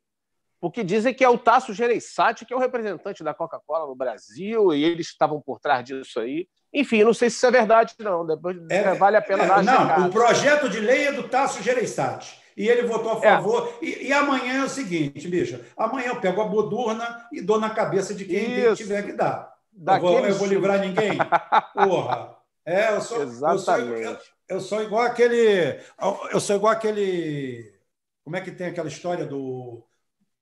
porque 0.59 0.83
dizem 0.83 1.13
que 1.13 1.23
é 1.23 1.29
o 1.29 1.39
Tasso 1.39 1.75
Gereissati 1.75 2.47
que 2.47 2.55
é 2.55 2.57
o 2.57 2.61
representante 2.61 3.23
da 3.23 3.35
Coca-Cola 3.35 3.87
no 3.87 3.95
Brasil 3.95 4.73
e 4.73 4.83
eles 4.83 5.09
estavam 5.09 5.41
por 5.43 5.61
trás 5.61 5.85
disso 5.85 6.21
aí. 6.21 6.49
Enfim, 6.73 7.05
não 7.05 7.13
sei 7.13 7.29
se 7.29 7.37
isso 7.37 7.47
é 7.47 7.51
verdade, 7.51 7.95
não. 7.99 8.27
Depois 8.27 8.57
é, 8.71 8.95
vale 8.95 9.17
a 9.17 9.23
pena 9.23 9.45
é, 9.45 9.47
dar 9.47 9.63
Não, 9.63 10.09
o 10.09 10.11
projeto 10.11 10.69
de 10.69 10.81
lei 10.81 11.09
é 11.09 11.13
do 11.13 11.29
Tasso 11.29 11.63
Gereissati. 11.63 12.41
E 12.57 12.69
ele 12.69 12.87
votou 12.87 13.13
a 13.13 13.17
é. 13.17 13.31
favor. 13.31 13.73
É. 13.81 13.85
E, 13.85 14.09
e, 14.09 14.13
amanhã 14.13 14.63
é 14.63 14.65
o 14.65 14.69
seguinte, 14.69 15.27
bicho. 15.29 15.61
Amanhã 15.77 16.09
eu 16.09 16.21
pego 16.21 16.43
a 16.43 16.45
bodurna 16.45 17.27
e 17.33 17.41
dou 17.41 17.59
na 17.59 17.71
cabeça 17.71 18.15
de 18.15 18.25
quem 18.25 18.75
tiver 18.75 19.03
que 19.03 19.13
dar. 19.13 19.50
Eu 19.77 20.01
vou, 20.01 20.19
eu 20.27 20.35
vou 20.35 20.47
livrar 20.47 20.81
ninguém? 20.81 21.19
Porra. 21.75 22.37
É, 22.65 22.95
eu 22.95 23.01
sou, 23.01 23.23
Exatamente. 23.23 24.03
Eu 24.03 24.15
sou, 24.15 24.19
eu, 24.49 24.61
sou 24.61 24.83
igual 24.83 25.03
aquele. 25.03 25.81
Eu 26.31 26.41
sou 26.41 26.57
igual 26.57 26.73
aquele. 26.73 27.73
Como 28.23 28.37
é 28.37 28.41
que 28.41 28.53
tem 28.53 28.69
aquela 28.69 28.89
história 28.89 29.25
do, 29.25 29.83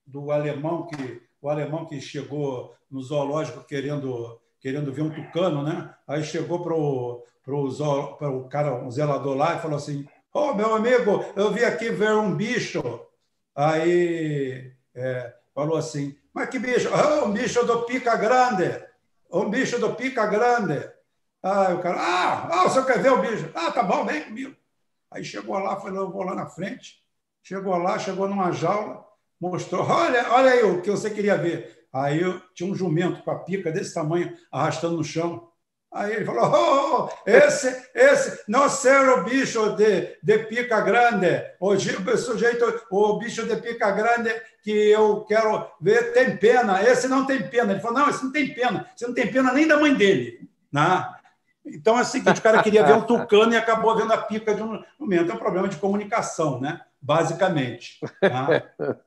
do 0.07 0.31
alemão 0.31 0.87
que 0.87 1.23
o 1.41 1.49
alemão 1.49 1.87
que 1.87 2.01
chegou 2.01 2.75
no 2.91 3.01
zoológico 3.01 3.65
querendo 3.65 4.41
querendo 4.61 4.93
ver 4.93 5.03
um 5.03 5.11
tucano, 5.11 5.63
né? 5.63 5.95
Aí 6.07 6.23
chegou 6.25 6.63
para 6.63 6.75
o 6.75 7.25
para 7.45 8.29
o 8.29 8.49
cara, 8.49 8.75
um 8.75 8.91
zelador 8.91 9.37
lá 9.37 9.55
e 9.57 9.61
falou 9.61 9.77
assim: 9.77 10.07
"Ô, 10.35 10.51
oh, 10.51 10.55
meu 10.55 10.75
amigo, 10.75 11.25
eu 11.37 11.53
vim 11.53 11.63
aqui 11.63 11.91
ver 11.91 12.13
um 12.13 12.35
bicho". 12.35 12.83
Aí 13.55 14.73
é, 14.95 15.35
falou 15.55 15.77
assim: 15.77 16.17
"Mas 16.35 16.51
que 16.51 16.59
bicho? 16.59 16.91
Oh, 16.93 17.27
um 17.27 17.33
bicho 17.33 17.65
do 17.65 17.83
pica 17.83 18.17
grande" 18.17 18.88
um 19.31 19.49
bicho 19.51 19.79
do 19.79 19.95
pica 19.95 20.27
grande. 20.27 20.91
Aí 21.43 21.75
o 21.75 21.81
cara, 21.81 21.97
ah, 22.01 22.49
ah, 22.53 22.67
o 22.67 22.71
senhor 22.71 22.87
quer 22.87 23.01
ver 23.01 23.13
o 23.13 23.21
bicho? 23.21 23.51
Ah, 23.55 23.71
tá 23.71 23.83
bom, 23.83 24.05
vem 24.05 24.25
comigo. 24.25 24.57
Aí 25.11 25.25
chegou 25.25 25.59
lá, 25.59 25.81
falou, 25.81 26.05
eu 26.05 26.11
vou 26.11 26.23
lá 26.23 26.35
na 26.35 26.47
frente. 26.47 27.03
Chegou 27.43 27.77
lá, 27.79 27.99
chegou 27.99 28.29
numa 28.29 28.53
jaula, 28.53 29.07
mostrou, 29.41 29.87
olha, 29.87 30.33
olha 30.33 30.51
aí 30.51 30.63
o 30.65 30.83
que 30.83 30.91
você 30.91 31.11
queria 31.11 31.37
ver. 31.37 31.87
Aí 31.93 32.21
eu, 32.21 32.41
tinha 32.55 32.71
um 32.71 32.75
jumento 32.75 33.23
com 33.23 33.31
a 33.31 33.39
pica 33.39 33.73
desse 33.73 33.95
tamanho, 33.95 34.37
arrastando 34.53 34.97
no 34.97 35.05
chão. 35.05 35.48
Aí 35.91 36.17
ele 36.17 36.25
falou: 36.25 36.45
oh, 36.45 37.05
oh, 37.05 37.31
esse, 37.31 37.75
esse 37.95 38.43
não 38.47 38.69
ser 38.69 39.09
o 39.09 39.25
bicho 39.25 39.75
de, 39.75 40.17
de 40.23 40.39
pica 40.41 40.81
grande, 40.83 41.43
o, 41.59 41.73
o 41.73 42.17
sujeito, 42.19 42.83
o 42.91 43.19
bicho 43.19 43.47
de 43.47 43.57
pica 43.57 43.91
grande 43.91 44.31
que 44.63 44.71
eu 44.71 45.25
quero 45.25 45.67
ver 45.81 46.13
tem 46.13 46.37
pena, 46.37 46.83
esse 46.83 47.09
não 47.09 47.25
tem 47.25 47.43
pena. 47.43 47.73
Ele 47.73 47.81
falou: 47.81 48.01
não, 48.01 48.11
esse 48.11 48.23
não 48.23 48.33
tem 48.33 48.53
pena, 48.53 48.91
você 48.95 49.07
não 49.07 49.15
tem 49.15 49.33
pena 49.33 49.53
nem 49.53 49.67
da 49.67 49.79
mãe 49.79 49.95
dele. 49.95 50.49
Né? 50.71 51.09
Então 51.75 51.99
é 51.99 52.03
o 52.03 52.05
seguinte: 52.05 52.41
o 52.41 52.43
cara 52.43 52.63
queria 52.63 52.85
ver 52.85 52.95
um 52.95 53.03
tucano 53.03 53.53
e 53.53 53.57
acabou 53.57 53.97
vendo 53.97 54.13
a 54.13 54.19
pica 54.19 54.55
de 54.55 54.63
um 54.63 54.83
momento. 54.99 55.31
É 55.31 55.35
um 55.35 55.39
problema 55.39 55.69
de 55.69 55.77
comunicação, 55.77 56.61
né? 56.61 56.81
Basicamente. 57.01 58.01
Tá? 58.21 58.63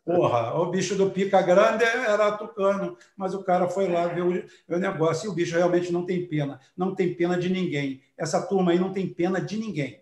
Porra, 0.06 0.54
o 0.56 0.68
bicho 0.72 0.96
do 0.96 1.10
pica 1.10 1.42
grande 1.42 1.84
era 1.84 2.32
tucano, 2.32 2.98
mas 3.18 3.34
o 3.34 3.44
cara 3.44 3.68
foi 3.68 3.88
lá 3.88 4.08
ver 4.08 4.22
o, 4.22 4.76
o 4.76 4.80
negócio 4.80 5.28
e 5.28 5.30
o 5.30 5.34
bicho 5.34 5.58
realmente 5.58 5.92
não 5.92 6.06
tem 6.06 6.26
pena. 6.26 6.60
Não 6.76 6.96
tem 6.96 7.14
pena 7.14 7.38
de 7.38 7.50
ninguém. 7.50 8.02
Essa 8.18 8.42
turma 8.42 8.72
aí 8.72 8.80
não 8.80 8.94
tem 8.94 9.08
pena 9.08 9.42
de 9.42 9.58
ninguém. 9.58 10.02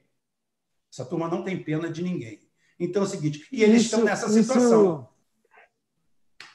Essa 0.91 1.05
turma 1.05 1.27
não 1.27 1.43
tem 1.43 1.57
pena 1.57 1.89
de 1.89 2.03
ninguém. 2.03 2.39
Então 2.79 3.01
é 3.01 3.05
o 3.05 3.09
seguinte, 3.09 3.45
e 3.51 3.61
eles 3.61 3.81
isso, 3.81 3.95
estão 3.95 4.03
nessa 4.03 4.29
situação. 4.29 4.81
Isso... 5.01 5.09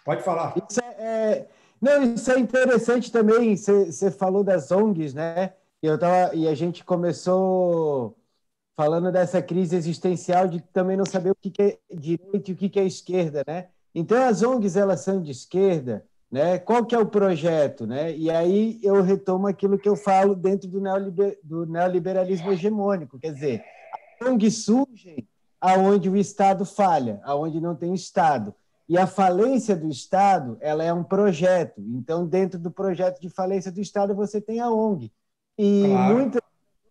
Pode 0.05 0.23
falar. 0.23 0.55
Isso 0.69 0.81
é, 0.81 0.95
é, 0.99 1.49
não, 1.81 2.03
isso 2.15 2.31
é 2.31 2.39
interessante 2.39 3.13
também. 3.13 3.57
Você 3.57 4.11
falou 4.11 4.43
das 4.43 4.71
ONGs, 4.71 5.15
né? 5.15 5.53
Eu 5.87 5.99
tava, 5.99 6.35
e 6.35 6.49
a 6.49 6.55
gente 6.55 6.83
começou 6.83 8.17
falando 8.75 9.13
dessa 9.13 9.43
crise 9.43 9.77
existencial 9.77 10.49
de 10.49 10.61
também 10.61 10.97
não 10.97 11.05
saber 11.05 11.31
o 11.31 11.35
que 11.35 11.53
é 11.61 11.79
direita 11.95 12.51
e 12.51 12.55
o 12.55 12.57
que 12.57 12.81
é 12.81 12.85
esquerda, 12.85 13.45
né? 13.47 13.69
Então 13.95 14.27
as 14.27 14.43
ONGs 14.43 14.77
elas 14.77 15.01
são 15.03 15.21
de 15.21 15.31
esquerda, 15.31 16.03
né? 16.31 16.59
Qual 16.59 16.87
que 16.87 16.95
é 16.95 16.99
o 16.99 17.05
projeto, 17.05 17.87
né? 17.87 18.17
E 18.17 18.31
aí 18.31 18.81
eu 18.83 19.03
retomo 19.03 19.47
aquilo 19.47 19.79
que 19.79 19.87
eu 19.87 19.95
falo 19.95 20.35
dentro 20.35 20.69
do, 20.69 20.81
neoliber, 20.81 21.39
do 21.43 21.67
neoliberalismo 21.67 22.51
hegemônico, 22.51 23.19
quer 23.19 23.35
dizer, 23.35 23.63
as 24.19 24.27
ONGs 24.27 24.65
surgem 24.65 25.29
aonde 25.61 26.09
o 26.09 26.17
Estado 26.17 26.65
falha, 26.65 27.21
aonde 27.25 27.61
não 27.61 27.77
tem 27.77 27.93
Estado. 27.93 28.55
E 28.89 28.97
a 28.97 29.07
falência 29.07 29.77
do 29.77 29.91
Estado, 29.91 30.57
ela 30.63 30.83
é 30.83 30.93
um 30.95 31.05
projeto. 31.05 31.83
Então, 31.95 32.27
dentro 32.27 32.59
do 32.59 32.71
projeto 32.71 33.21
de 33.21 33.29
falência 33.29 33.71
do 33.71 33.83
Estado, 33.83 34.15
você 34.15 34.41
tem 34.41 34.61
a 34.61 34.71
ONG. 34.71 35.13
E 35.59 35.85
claro. 35.89 36.15
muitas 36.15 36.43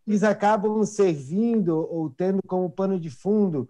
vezes 0.05 0.23
acabam 0.23 0.83
servindo 0.85 1.87
ou 1.91 2.09
tendo 2.09 2.39
como 2.47 2.69
pano 2.69 2.99
de 2.99 3.09
fundo 3.09 3.69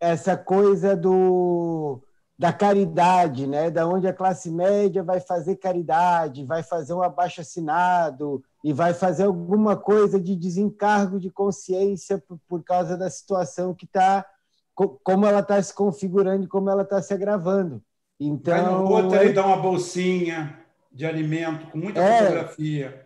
essa 0.00 0.36
coisa 0.36 0.96
do 0.96 2.02
da 2.36 2.52
caridade, 2.52 3.46
né? 3.46 3.70
Da 3.70 3.86
onde 3.86 4.08
a 4.08 4.12
classe 4.12 4.50
média 4.50 5.04
vai 5.04 5.20
fazer 5.20 5.56
caridade, 5.56 6.44
vai 6.44 6.64
fazer 6.64 6.92
um 6.92 7.02
abaixo 7.02 7.40
assinado 7.40 8.42
e 8.62 8.72
vai 8.72 8.92
fazer 8.92 9.24
alguma 9.24 9.76
coisa 9.76 10.20
de 10.20 10.34
desencargo 10.34 11.20
de 11.20 11.30
consciência 11.30 12.18
por, 12.18 12.38
por 12.48 12.64
causa 12.64 12.96
da 12.96 13.08
situação 13.08 13.72
que 13.72 13.84
está 13.84 14.26
como 14.74 15.24
ela 15.24 15.38
está 15.38 15.62
se 15.62 15.72
configurando 15.72 16.44
e 16.44 16.48
como 16.48 16.68
ela 16.68 16.82
está 16.82 17.00
se 17.00 17.14
agravando. 17.14 17.80
Então, 18.18 18.54
Vai 18.54 18.72
no 18.72 18.90
outro 18.90 19.18
aí 19.18 19.32
dá 19.32 19.46
uma 19.46 19.56
bolsinha 19.56 20.58
de 20.92 21.06
alimento 21.06 21.66
com 21.70 21.78
muita 21.78 22.00
é, 22.00 22.18
fotografia. 22.18 23.03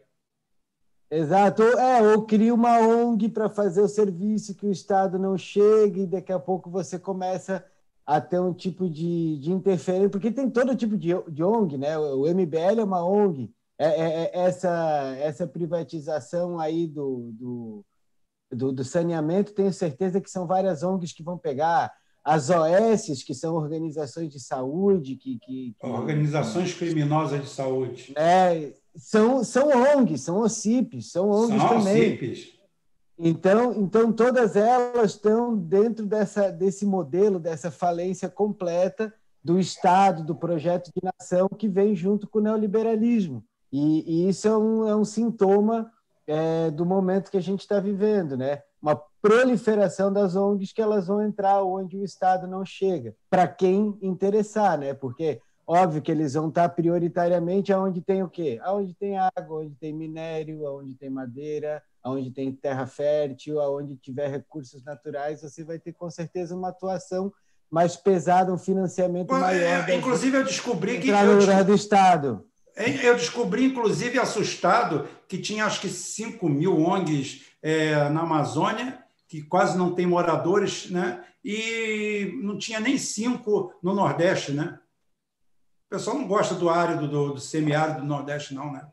Exato. 1.11 1.62
É, 1.62 2.03
ou 2.03 2.23
cria 2.25 2.55
uma 2.55 2.78
ONG 2.81 3.28
para 3.28 3.49
fazer 3.49 3.81
o 3.81 3.89
serviço 3.89 4.55
que 4.55 4.67
o 4.67 4.73
Estado 4.73 5.19
não 5.19 5.37
chega 5.39 6.01
e 6.01 6.07
daqui 6.07 6.33
a 6.33 6.39
pouco 6.39 6.70
você 6.70 6.99
começa 6.99 7.65
a 8.07 8.20
ter 8.20 8.41
um 8.41 8.53
tipo 8.53 8.89
de, 8.89 9.39
de 9.39 9.53
interferência, 9.53 10.09
porque 10.09 10.31
tem 10.31 10.49
todo 10.49 10.77
tipo 10.77 10.97
de, 10.97 11.09
de 11.31 11.45
ONG, 11.45 11.77
né? 11.77 11.99
O 11.99 12.23
MBL 12.27 12.81
é 12.81 12.85
uma 12.85 13.05
ONG. 13.05 13.53
É, 13.78 13.87
é, 13.87 14.25
é 14.25 14.31
essa, 14.33 15.15
essa 15.19 15.47
privatização 15.47 16.59
aí 16.59 16.87
do, 16.87 17.31
do 17.33 17.85
do, 18.51 18.73
do 18.73 18.85
saneamento, 18.85 19.53
tenho 19.53 19.73
certeza 19.73 20.20
que 20.20 20.31
são 20.31 20.47
várias 20.47 20.83
ONGs 20.83 21.12
que 21.12 21.23
vão 21.23 21.37
pegar 21.37 21.93
as 22.25 22.51
OS, 22.51 23.23
que 23.23 23.35
são 23.35 23.55
organizações 23.55 24.31
de 24.31 24.41
saúde, 24.41 25.17
que, 25.17 25.39
que, 25.39 25.75
que 25.78 25.87
organizações 25.87 26.75
criminosas 26.75 27.41
de 27.41 27.49
saúde, 27.49 28.12
é, 28.17 28.73
são 28.99 29.44
são 29.44 29.68
ONGs, 29.68 30.23
são 30.23 30.41
OCIPs, 30.41 31.12
são 31.12 31.31
ONGs 31.31 31.60
são 31.60 31.68
também. 31.68 32.15
OCIPs. 32.15 32.59
Então, 33.18 33.73
então 33.75 34.12
todas 34.12 34.57
elas 34.57 35.12
estão 35.12 35.57
dentro 35.57 36.05
dessa 36.05 36.51
desse 36.51 36.85
modelo, 36.85 37.39
dessa 37.39 37.70
falência 37.70 38.28
completa 38.28 39.12
do 39.43 39.59
Estado, 39.59 40.25
do 40.25 40.35
projeto 40.35 40.91
de 40.94 41.01
nação 41.02 41.49
que 41.49 41.68
vem 41.68 41.94
junto 41.94 42.28
com 42.28 42.39
o 42.39 42.43
neoliberalismo. 42.43 43.44
E, 43.73 44.05
e 44.07 44.28
isso 44.28 44.49
é 44.49 44.57
um, 44.57 44.86
é 44.86 44.97
um 44.97 45.05
sintoma 45.05 45.91
é, 46.27 46.70
do 46.70 46.85
momento 46.85 47.31
que 47.31 47.36
a 47.36 47.43
gente 47.43 47.60
está 47.60 47.81
vivendo, 47.81 48.36
né? 48.36 48.62
Uma 48.81 49.01
proliferação 49.20 50.12
das 50.12 50.36
ONGs 50.36 50.73
que 50.73 50.83
elas 50.83 51.07
vão 51.07 51.23
entrar 51.23 51.62
onde 51.62 51.97
o 51.97 52.05
Estado 52.05 52.47
não 52.47 52.65
chega, 52.65 53.15
para 53.31 53.47
quem 53.49 53.99
interessar, 54.02 54.78
né? 54.78 54.94
Porque 54.94 55.41
óbvio 55.69 56.01
que 56.01 56.11
eles 56.11 56.33
vão 56.33 56.49
estar 56.49 56.69
prioritariamente 56.71 57.73
aonde 57.73 58.01
tem 58.01 58.23
o 58.23 58.29
quê? 58.29 58.59
Aonde 58.63 58.95
tem 58.95 59.19
água, 59.19 59.61
onde 59.61 59.75
tem 59.75 59.93
minério, 59.93 60.67
aonde 60.67 60.95
tem 60.95 61.11
madeira, 61.11 61.83
aonde 62.03 62.31
tem 62.31 62.51
terra 62.51 62.87
fértil, 62.87 63.61
aonde 63.61 63.97
tiver 63.97 64.29
recursos 64.29 64.83
naturais, 64.83 65.43
você 65.43 65.63
vai 65.63 65.79
ter 65.79 65.93
com 65.93 66.11
certeza 66.11 66.57
uma 66.57 66.71
atuação 66.71 67.31
mais 67.71 67.95
pesada, 67.97 68.53
um 68.53 68.57
financiamento 68.57 69.29
Bom, 69.29 69.39
maior. 69.39 69.89
É, 69.89 69.95
inclusive 69.95 70.39
eu 70.39 70.45
descobri 70.45 70.99
que 70.99 71.11
eu, 71.11 71.65
do 71.65 71.75
Estado. 71.75 72.45
Eu 73.03 73.15
descobri, 73.15 73.65
inclusive, 73.65 74.19
assustado, 74.19 75.07
que 75.29 75.37
tinha 75.37 75.67
acho 75.67 75.81
que 75.81 75.89
5 75.89 76.49
mil 76.49 76.81
ONGs 76.81 77.43
é, 77.61 78.09
na 78.09 78.21
Amazônia, 78.21 78.99
que 79.27 79.43
quase 79.43 79.77
não 79.77 79.95
tem 79.95 80.07
moradores, 80.07 80.89
né? 80.89 81.23
e 81.45 82.39
não 82.43 82.59
tinha 82.59 82.81
nem 82.81 82.99
cinco 82.99 83.73
no 83.83 83.95
Nordeste. 83.95 84.53
Né? 84.53 84.79
O 85.89 85.91
pessoal 85.91 86.18
não 86.18 86.28
gosta 86.28 86.55
do 86.55 86.68
árido, 86.68 87.08
do, 87.08 87.33
do 87.33 87.41
semiárido 87.41 88.00
do 88.00 88.07
Nordeste, 88.07 88.55
não, 88.55 88.70
né? 88.70 88.86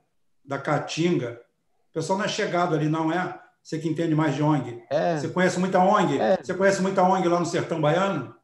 da 0.46 0.58
Caatinga. 0.60 1.42
O 1.90 1.94
pessoal 1.94 2.18
não 2.18 2.26
é 2.26 2.30
chegado 2.30 2.76
ali, 2.76 2.88
não 2.88 3.12
é? 3.12 3.40
Você 3.62 3.80
que 3.80 3.90
entende 3.90 4.14
mais 4.14 4.36
de 4.36 4.44
ONG. 4.44 4.84
É. 4.90 5.18
Você 5.18 5.28
conhece 5.30 5.60
muita 5.60 5.80
ONG? 5.80 6.20
É. 6.20 6.38
Você 6.38 6.54
conhece 6.54 6.82
muita 6.82 7.04
ONG 7.04 7.28
lá 7.28 7.40
no 7.40 7.46
Sertão 7.46 7.82
Baiano? 7.82 8.36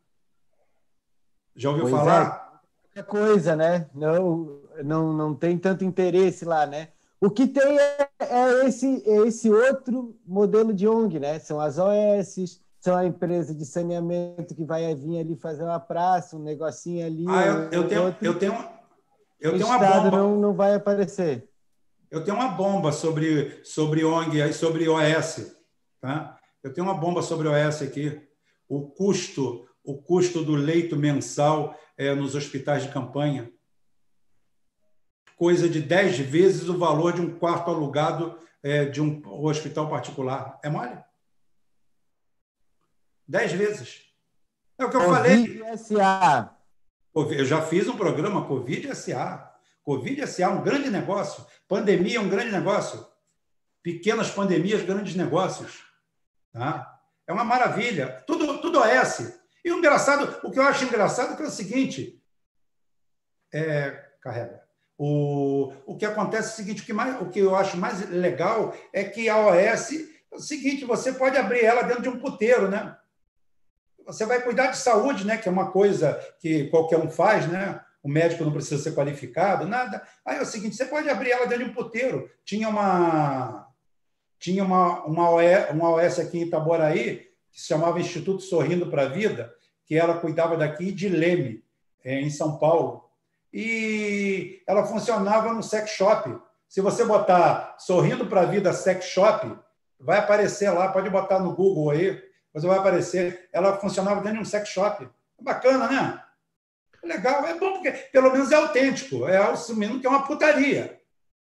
Já 1.55 1.69
ouviu 1.69 1.83
pois 1.83 1.95
falar? 1.95 2.59
É. 2.95 3.03
Coisa, 3.03 3.55
né? 3.55 3.87
Não, 3.93 4.59
não, 4.83 5.13
não 5.13 5.35
tem 5.35 5.57
tanto 5.57 5.85
interesse 5.85 6.43
lá, 6.43 6.65
né? 6.65 6.89
O 7.21 7.29
que 7.29 7.47
tem 7.47 7.77
é, 7.79 8.09
é 8.19 8.65
esse, 8.65 9.03
é 9.07 9.27
esse 9.27 9.49
outro 9.49 10.17
modelo 10.25 10.73
de 10.73 10.87
ONG, 10.87 11.19
né? 11.19 11.37
São 11.39 11.59
as 11.59 11.77
OS, 11.77 12.59
são 12.81 12.97
a 12.97 13.05
empresa 13.05 13.55
de 13.55 13.65
saneamento 13.65 14.53
que 14.55 14.65
vai 14.65 14.93
vir 14.95 15.19
ali 15.19 15.35
fazer 15.35 15.63
uma 15.63 15.79
praça, 15.79 16.35
um 16.35 16.43
negocinho 16.43 17.05
ali. 17.05 17.25
Ah, 17.29 17.45
eu, 17.45 17.55
eu 17.71 17.87
tenho, 17.87 18.03
outro. 18.05 18.25
eu 18.25 18.39
tenho, 18.39 18.69
eu 19.39 19.51
tenho 19.53 19.65
uma 19.67 19.79
bomba. 19.79 20.17
Não, 20.17 20.35
não 20.35 20.53
vai 20.53 20.75
aparecer. 20.75 21.47
Eu 22.09 22.23
tenho 22.23 22.35
uma 22.35 22.49
bomba 22.49 22.91
sobre, 22.91 23.63
sobre 23.63 24.03
ONG 24.03 24.41
e 24.41 24.51
sobre 24.53 24.89
OS. 24.89 25.55
Tá? 26.01 26.37
Eu 26.61 26.73
tenho 26.73 26.85
uma 26.85 26.97
bomba 26.97 27.21
sobre 27.21 27.47
OS 27.47 27.81
aqui. 27.81 28.19
O 28.67 28.89
custo, 28.89 29.65
o 29.83 30.01
custo 30.01 30.43
do 30.43 30.55
leito 30.55 30.97
mensal 30.97 31.77
é, 31.97 32.13
nos 32.13 32.35
hospitais 32.35 32.83
de 32.83 32.89
campanha 32.89 33.49
coisa 35.41 35.67
de 35.67 35.81
10 35.81 36.19
vezes 36.19 36.69
o 36.69 36.77
valor 36.77 37.13
de 37.13 37.21
um 37.21 37.39
quarto 37.39 37.71
alugado 37.71 38.37
é, 38.61 38.85
de 38.85 39.01
um 39.01 39.23
hospital 39.43 39.89
particular. 39.89 40.59
É 40.63 40.69
mole? 40.69 40.95
10 43.31 43.53
vezes. 43.53 44.01
É 44.77 44.83
o 44.83 44.89
que 44.89 44.97
eu 44.97 45.05
Covid 45.05 45.59
falei. 45.59 45.77
SA. 45.77 46.57
Eu 47.15 47.45
já 47.45 47.61
fiz 47.61 47.87
um 47.87 47.95
programa 47.95 48.45
Covid 48.45 48.93
SA. 48.93 49.49
Covid 49.83 50.27
SA 50.27 50.43
é 50.43 50.47
um 50.49 50.61
grande 50.61 50.89
negócio. 50.89 51.45
Pandemia 51.67 52.17
é 52.17 52.19
um 52.19 52.29
grande 52.29 52.51
negócio. 52.51 53.07
Pequenas 53.81 54.29
pandemias, 54.29 54.83
grandes 54.83 55.15
negócios. 55.15 55.83
Tá? 56.51 56.99
É 57.25 57.31
uma 57.31 57.45
maravilha. 57.45 58.21
Tudo, 58.27 58.59
tudo 58.59 58.79
OS. 58.79 59.39
E 59.63 59.71
o 59.71 59.77
engraçado, 59.77 60.39
o 60.43 60.51
que 60.51 60.59
eu 60.59 60.63
acho 60.63 60.83
engraçado 60.83 61.41
é, 61.41 61.45
é 61.45 61.47
o 61.47 61.51
seguinte. 61.51 62.21
É, 63.53 63.91
carrega. 64.21 64.61
O, 64.97 65.73
o 65.85 65.97
que 65.97 66.05
acontece 66.05 66.49
é 66.49 66.53
o 66.53 66.55
seguinte: 66.57 66.81
o 66.81 66.85
que, 66.85 66.93
mais, 66.93 67.21
o 67.21 67.29
que 67.29 67.39
eu 67.39 67.55
acho 67.55 67.77
mais 67.77 68.07
legal 68.09 68.75
é 68.91 69.03
que 69.03 69.29
a 69.29 69.37
OS 69.37 69.91
é 70.31 70.35
o 70.35 70.39
seguinte: 70.39 70.85
você 70.85 71.13
pode 71.13 71.37
abrir 71.37 71.63
ela 71.63 71.81
dentro 71.83 72.03
de 72.03 72.09
um 72.09 72.19
puteiro, 72.19 72.69
né? 72.69 72.97
Você 74.11 74.25
vai 74.25 74.41
cuidar 74.41 74.67
de 74.67 74.77
saúde, 74.77 75.25
né? 75.25 75.37
Que 75.37 75.47
é 75.47 75.51
uma 75.51 75.71
coisa 75.71 76.19
que 76.39 76.65
qualquer 76.69 76.97
um 76.97 77.09
faz, 77.09 77.47
né? 77.47 77.79
O 78.03 78.09
médico 78.09 78.43
não 78.43 78.51
precisa 78.51 78.81
ser 78.81 78.95
qualificado, 78.95 79.67
nada. 79.67 80.01
Aí 80.25 80.37
é 80.37 80.41
o 80.41 80.45
seguinte: 80.45 80.75
você 80.75 80.85
pode 80.85 81.09
abrir 81.09 81.31
ela 81.31 81.45
dentro 81.45 81.65
de 81.65 81.71
um 81.71 81.73
puteiro. 81.73 82.29
Tinha 82.43 82.67
uma 82.69 83.67
tinha 84.39 84.63
uma, 84.63 85.05
uma, 85.05 85.29
OS, 85.29 85.69
uma 85.69 85.89
OS 85.91 86.19
aqui 86.19 86.39
em 86.39 86.43
Itaboraí, 86.43 87.27
que 87.51 87.61
se 87.61 87.67
chamava 87.67 87.99
Instituto 87.99 88.41
Sorrindo 88.41 88.87
para 88.87 89.03
a 89.03 89.09
Vida, 89.09 89.53
que 89.85 89.95
ela 89.95 90.17
cuidava 90.17 90.57
daqui 90.57 90.91
de 90.91 91.07
Leme, 91.07 91.63
em 92.03 92.29
São 92.31 92.57
Paulo 92.57 93.11
e 93.53 94.61
ela 94.67 94.85
funcionava 94.85 95.53
no 95.53 95.61
sex 95.61 95.91
shop. 95.91 96.37
Se 96.67 96.79
você 96.79 97.03
botar 97.03 97.75
Sorrindo 97.77 98.25
para 98.27 98.41
a 98.41 98.45
Vida 98.45 98.71
Sex 98.71 99.05
Shop, 99.05 99.53
vai 99.99 100.19
aparecer 100.19 100.69
lá, 100.71 100.87
pode 100.87 101.09
botar 101.09 101.39
no 101.39 101.53
Google 101.53 101.89
aí, 101.91 102.17
você 102.53 102.67
vai 102.67 102.77
aparecer. 102.77 103.49
Ela 103.51 103.77
funcionava 103.77 104.21
dentro 104.21 104.37
de 104.37 104.41
um 104.41 104.45
sex 104.45 104.69
shop. 104.69 105.07
Bacana, 105.39 105.87
né? 105.87 106.23
Legal, 107.03 107.45
é 107.45 107.55
bom 107.57 107.73
porque 107.73 107.91
pelo 107.91 108.31
menos 108.31 108.51
é 108.51 108.55
autêntico, 108.55 109.27
é 109.27 109.37
assumindo 109.37 109.99
que 109.99 110.05
é 110.05 110.09
uma 110.09 110.25
putaria. 110.25 110.99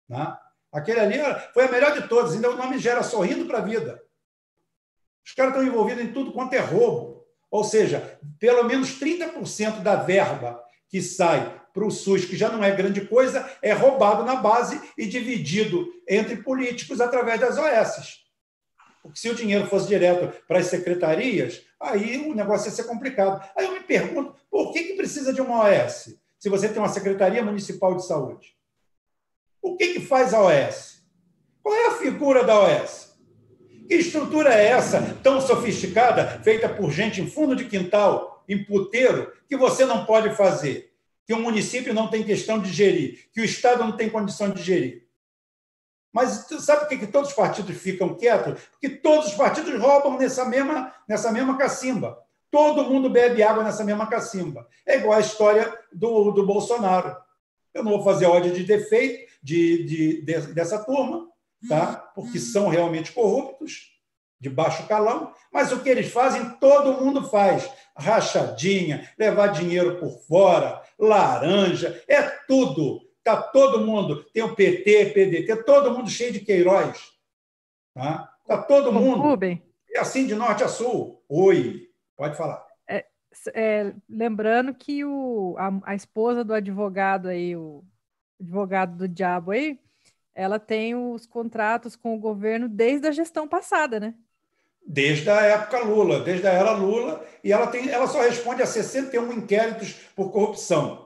Né? 0.09 0.37
Aquele 0.71 0.99
ali 0.99 1.17
foi 1.53 1.65
a 1.65 1.71
melhor 1.71 1.93
de 1.93 2.07
todas, 2.09 2.33
ainda 2.33 2.49
o 2.49 2.57
nome 2.57 2.77
gera 2.77 3.01
sorrindo 3.03 3.45
para 3.45 3.59
a 3.59 3.61
vida. 3.61 4.03
Os 5.25 5.33
caras 5.33 5.53
estão 5.53 5.65
envolvidos 5.65 6.03
em 6.03 6.11
tudo 6.11 6.33
quanto 6.33 6.53
é 6.53 6.59
roubo. 6.59 7.25
Ou 7.49 7.63
seja, 7.63 8.19
pelo 8.37 8.65
menos 8.65 8.99
30% 8.99 9.81
da 9.81 9.95
verba 9.95 10.61
que 10.89 11.01
sai 11.01 11.61
para 11.73 11.85
o 11.85 11.91
SUS, 11.91 12.25
que 12.25 12.37
já 12.37 12.49
não 12.49 12.63
é 12.63 12.71
grande 12.71 13.05
coisa, 13.05 13.49
é 13.61 13.71
roubado 13.71 14.23
na 14.23 14.35
base 14.35 14.81
e 14.97 15.05
dividido 15.07 15.87
entre 16.07 16.37
políticos 16.37 16.99
através 16.99 17.39
das 17.39 17.57
OS. 17.57 18.24
Porque 19.05 19.19
se 19.19 19.29
o 19.29 19.35
dinheiro 19.35 19.67
fosse 19.67 19.87
direto 19.87 20.35
para 20.47 20.57
as 20.57 20.65
secretarias, 20.65 21.61
aí 21.79 22.17
o 22.27 22.33
negócio 22.33 22.67
ia 22.67 22.71
ser 22.71 22.85
complicado. 22.85 23.47
Aí 23.55 23.65
eu 23.65 23.73
me 23.73 23.81
pergunto, 23.81 24.35
por 24.49 24.73
que, 24.73 24.83
que 24.83 24.93
precisa 24.93 25.31
de 25.31 25.39
uma 25.41 25.63
OS? 25.63 26.17
Se 26.39 26.49
você 26.49 26.67
tem 26.67 26.79
uma 26.79 26.89
Secretaria 26.89 27.43
Municipal 27.43 27.95
de 27.95 28.03
Saúde. 28.03 28.55
O 29.61 29.77
que, 29.77 29.93
que 29.93 29.99
faz 29.99 30.33
a 30.33 30.41
OS? 30.41 31.03
Qual 31.61 31.75
é 31.75 31.87
a 31.87 31.97
figura 31.97 32.43
da 32.43 32.59
OS? 32.59 33.15
Que 33.87 33.93
estrutura 33.93 34.55
é 34.55 34.69
essa, 34.69 35.19
tão 35.21 35.39
sofisticada, 35.39 36.39
feita 36.43 36.67
por 36.67 36.91
gente 36.91 37.21
em 37.21 37.27
fundo 37.27 37.55
de 37.55 37.65
quintal, 37.65 38.43
em 38.49 38.63
puteiro, 38.63 39.31
que 39.47 39.55
você 39.55 39.85
não 39.85 40.03
pode 40.03 40.35
fazer? 40.35 40.91
Que 41.27 41.33
o 41.33 41.39
município 41.39 41.93
não 41.93 42.07
tem 42.07 42.23
questão 42.23 42.59
de 42.59 42.73
gerir, 42.73 43.29
que 43.31 43.41
o 43.41 43.45
Estado 43.45 43.83
não 43.83 43.91
tem 43.91 44.09
condição 44.09 44.49
de 44.49 44.63
gerir. 44.63 45.04
Mas 46.15 46.47
sabe 46.61 46.79
por 46.79 46.87
que, 46.87 46.97
que 46.99 47.07
todos 47.07 47.31
os 47.31 47.35
partidos 47.35 47.75
ficam 47.75 48.15
quietos? 48.15 48.61
Porque 48.71 48.87
todos 48.87 49.27
os 49.27 49.33
partidos 49.33 49.77
roubam 49.77 50.17
nessa 50.17 50.45
mesma, 50.45 50.95
nessa 51.05 51.29
mesma 51.29 51.57
cacimba. 51.57 52.17
Todo 52.49 52.85
mundo 52.85 53.09
bebe 53.09 53.43
água 53.43 53.65
nessa 53.65 53.83
mesma 53.83 54.07
cacimba. 54.07 54.65
É 54.85 54.95
igual 54.95 55.17
a 55.17 55.19
história 55.19 55.77
do, 55.91 56.31
do 56.31 56.45
Bolsonaro. 56.45 57.17
Eu 57.73 57.83
não 57.83 57.91
vou 57.91 58.01
fazer 58.01 58.27
ódio 58.27 58.53
de 58.53 58.63
defeito 58.63 59.29
de, 59.43 59.83
de, 59.83 60.21
de, 60.21 60.53
dessa 60.53 60.81
turma, 60.85 61.27
tá? 61.67 62.09
porque 62.15 62.39
são 62.39 62.69
realmente 62.69 63.11
corruptos, 63.11 63.91
de 64.39 64.49
baixo 64.49 64.87
calão, 64.87 65.33
mas 65.51 65.73
o 65.73 65.81
que 65.81 65.89
eles 65.89 66.13
fazem, 66.13 66.49
todo 66.61 67.03
mundo 67.03 67.27
faz. 67.27 67.69
Rachadinha, 67.93 69.09
levar 69.19 69.47
dinheiro 69.47 69.99
por 69.99 70.17
fora, 70.25 70.81
laranja, 70.97 72.01
é 72.07 72.21
tudo. 72.21 73.04
Está 73.25 73.41
todo 73.41 73.81
mundo, 73.81 74.23
tem 74.25 74.43
o 74.43 74.53
PT, 74.53 75.05
PDT, 75.07 75.63
todo 75.63 75.89
mundo 75.89 76.07
cheio 76.07 76.31
de 76.31 76.41
Queiroz. 76.41 77.11
Está 77.97 78.31
tá 78.45 78.61
todo 78.61 78.93
mundo. 78.93 79.19
Rubem. 79.19 79.63
É 79.91 79.97
assim 79.97 80.27
de 80.27 80.35
norte 80.35 80.63
a 80.63 80.67
sul. 80.67 81.23
Oi, 81.27 81.89
pode 82.15 82.37
falar. 82.37 82.63
É, 82.87 83.03
é, 83.55 83.95
lembrando 84.07 84.75
que 84.75 85.03
o, 85.03 85.55
a, 85.57 85.91
a 85.91 85.95
esposa 85.95 86.43
do 86.43 86.53
advogado 86.53 87.27
aí, 87.27 87.55
o 87.55 87.83
advogado 88.39 88.95
do 88.95 89.07
diabo 89.07 89.49
aí, 89.49 89.79
ela 90.35 90.59
tem 90.59 90.93
os 90.93 91.25
contratos 91.25 91.95
com 91.95 92.13
o 92.13 92.19
governo 92.19 92.69
desde 92.69 93.07
a 93.07 93.11
gestão 93.11 93.47
passada, 93.47 93.99
né? 93.99 94.13
Desde 94.85 95.31
a 95.31 95.41
época 95.41 95.79
Lula, 95.79 96.19
desde 96.19 96.45
a 96.45 96.51
era 96.51 96.73
Lula, 96.73 97.25
e 97.43 97.51
ela, 97.51 97.65
tem, 97.65 97.89
ela 97.89 98.05
só 98.05 98.21
responde 98.21 98.61
a 98.61 98.67
61 98.67 99.33
inquéritos 99.33 99.93
por 100.15 100.31
corrupção. 100.31 101.04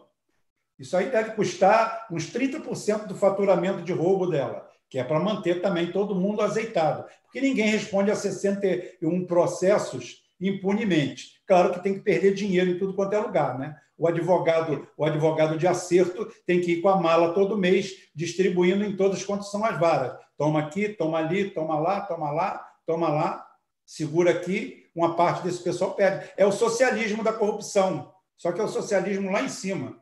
Isso 0.80 0.96
aí 0.96 1.12
deve 1.12 1.32
custar 1.32 2.08
uns 2.10 2.32
30% 2.32 3.06
do 3.06 3.16
faturamento 3.16 3.82
de 3.82 3.92
roubo 3.92 4.28
dela, 4.28 4.68
que 4.90 4.98
é 4.98 5.04
para 5.04 5.20
manter 5.20 5.62
também 5.62 5.92
todo 5.92 6.16
mundo 6.16 6.42
azeitado. 6.42 7.06
Porque 7.24 7.42
ninguém 7.42 7.68
responde 7.70 8.10
a 8.10 8.16
61 8.16 9.26
processos 9.26 10.24
impunemente. 10.40 11.42
Claro 11.46 11.74
que 11.74 11.84
tem 11.84 11.96
que 11.96 12.00
perder 12.00 12.34
dinheiro 12.34 12.72
em 12.72 12.78
tudo 12.78 12.94
quanto 12.94 13.14
é 13.14 13.20
lugar, 13.20 13.60
né? 13.60 13.76
o 14.00 14.08
advogado, 14.08 14.88
o 14.96 15.04
advogado 15.04 15.58
de 15.58 15.68
acerto 15.68 16.32
tem 16.46 16.62
que 16.62 16.72
ir 16.72 16.82
com 16.82 16.88
a 16.88 16.96
mala 16.96 17.34
todo 17.34 17.58
mês, 17.58 18.10
distribuindo 18.16 18.86
em 18.86 18.96
todas 18.96 19.26
quanto 19.26 19.44
são 19.44 19.66
as 19.66 19.78
varas. 19.78 20.18
Toma 20.38 20.62
aqui, 20.62 20.88
toma 20.88 21.18
ali, 21.18 21.52
toma 21.52 21.78
lá, 21.78 22.00
toma 22.00 22.32
lá, 22.32 22.66
toma 22.86 23.10
lá, 23.10 23.46
segura 23.86 24.32
aqui, 24.32 24.90
uma 24.96 25.18
parte 25.18 25.44
desse 25.44 25.62
pessoal 25.62 25.96
perde. 25.96 26.32
É 26.38 26.46
o 26.46 26.52
socialismo 26.52 27.22
da 27.22 27.34
corrupção, 27.34 28.14
só 28.38 28.54
que 28.54 28.62
é 28.62 28.64
o 28.64 28.70
socialismo 28.70 29.30
lá 29.30 29.42
em 29.42 29.50
cima. 29.50 30.02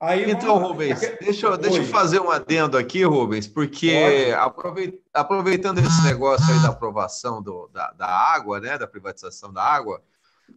Aí, 0.00 0.30
então. 0.30 0.56
Rubens, 0.56 0.98
deixa 1.20 1.46
eu, 1.46 1.58
deixa 1.58 1.78
eu 1.78 1.84
fazer 1.84 2.20
um 2.20 2.30
adendo 2.30 2.78
aqui, 2.78 3.04
Rubens, 3.04 3.46
porque 3.46 4.32
aproveitando 5.12 5.78
esse 5.78 6.02
negócio 6.04 6.50
aí 6.50 6.62
da 6.62 6.70
aprovação 6.70 7.42
do, 7.42 7.68
da, 7.68 7.92
da 7.92 8.06
água, 8.06 8.58
né, 8.60 8.78
da 8.78 8.86
privatização 8.86 9.52
da 9.52 9.62
água, 9.62 10.02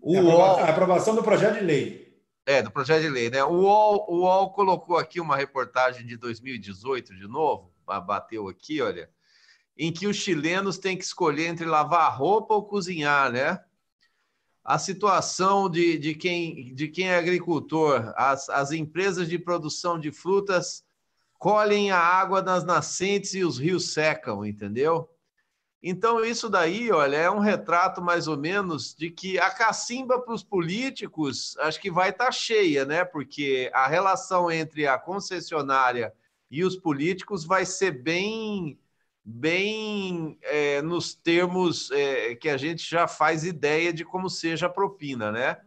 o... 0.02 0.32
a 0.42 0.70
aprovação 0.70 1.14
do 1.14 1.22
projeto 1.22 1.56
de 1.56 1.66
lei. 1.66 2.14
É, 2.46 2.62
do 2.62 2.72
projeto 2.72 3.02
de 3.02 3.10
lei, 3.10 3.30
né? 3.30 3.44
O 3.44 3.52
UOL, 3.52 4.06
o 4.10 4.20
UOL 4.22 4.52
colocou 4.52 4.98
aqui 4.98 5.20
uma 5.20 5.36
reportagem 5.36 6.06
de 6.06 6.16
2018, 6.16 7.14
de 7.14 7.28
novo, 7.28 7.74
bateu 8.06 8.48
aqui, 8.48 8.82
olha, 8.82 9.10
em 9.78 9.92
que 9.92 10.08
os 10.08 10.16
chilenos 10.16 10.78
têm 10.78 10.98
que 10.98 11.04
escolher 11.04 11.48
entre 11.48 11.66
lavar 11.66 12.18
roupa 12.18 12.54
ou 12.54 12.64
cozinhar, 12.64 13.32
né? 13.32 13.60
A 14.64 14.80
situação 14.80 15.70
de, 15.70 15.98
de, 15.98 16.16
quem, 16.16 16.74
de 16.74 16.88
quem 16.88 17.10
é 17.10 17.18
agricultor, 17.18 18.14
as, 18.16 18.50
as 18.50 18.72
empresas 18.72 19.28
de 19.28 19.38
produção 19.38 20.00
de 20.00 20.12
frutas 20.12 20.84
colhem 21.38 21.92
a 21.92 22.00
água 22.00 22.42
das 22.42 22.64
nascentes 22.64 23.34
e 23.34 23.44
os 23.44 23.60
rios 23.60 23.92
secam, 23.92 24.46
entendeu? 24.46 25.10
Então, 25.86 26.24
isso 26.24 26.48
daí, 26.50 26.90
olha, 26.90 27.18
é 27.18 27.30
um 27.30 27.40
retrato 27.40 28.02
mais 28.02 28.26
ou 28.30 28.38
menos 28.38 28.96
de 28.96 29.12
que 29.12 29.38
a 29.38 29.50
cacimba 29.52 30.18
para 30.22 30.34
os 30.34 30.42
políticos 30.42 31.58
acho 31.60 31.82
que 31.82 31.92
vai 31.92 32.12
estar 32.12 32.28
tá 32.28 32.32
cheia, 32.32 32.86
né? 32.86 33.04
Porque 33.04 33.70
a 33.74 33.86
relação 33.86 34.50
entre 34.50 34.88
a 34.88 34.98
concessionária 34.98 36.14
e 36.50 36.64
os 36.64 36.78
políticos 36.78 37.44
vai 37.44 37.66
ser 37.66 37.92
bem, 37.92 38.80
bem 39.26 40.38
é, 40.42 40.82
nos 40.82 41.16
termos 41.16 41.90
é, 41.92 42.36
que 42.36 42.50
a 42.50 42.58
gente 42.58 42.90
já 42.90 43.08
faz 43.08 43.44
ideia 43.44 43.94
de 43.94 44.04
como 44.04 44.30
seja 44.30 44.66
a 44.68 44.70
propina, 44.70 45.32
né? 45.32 45.58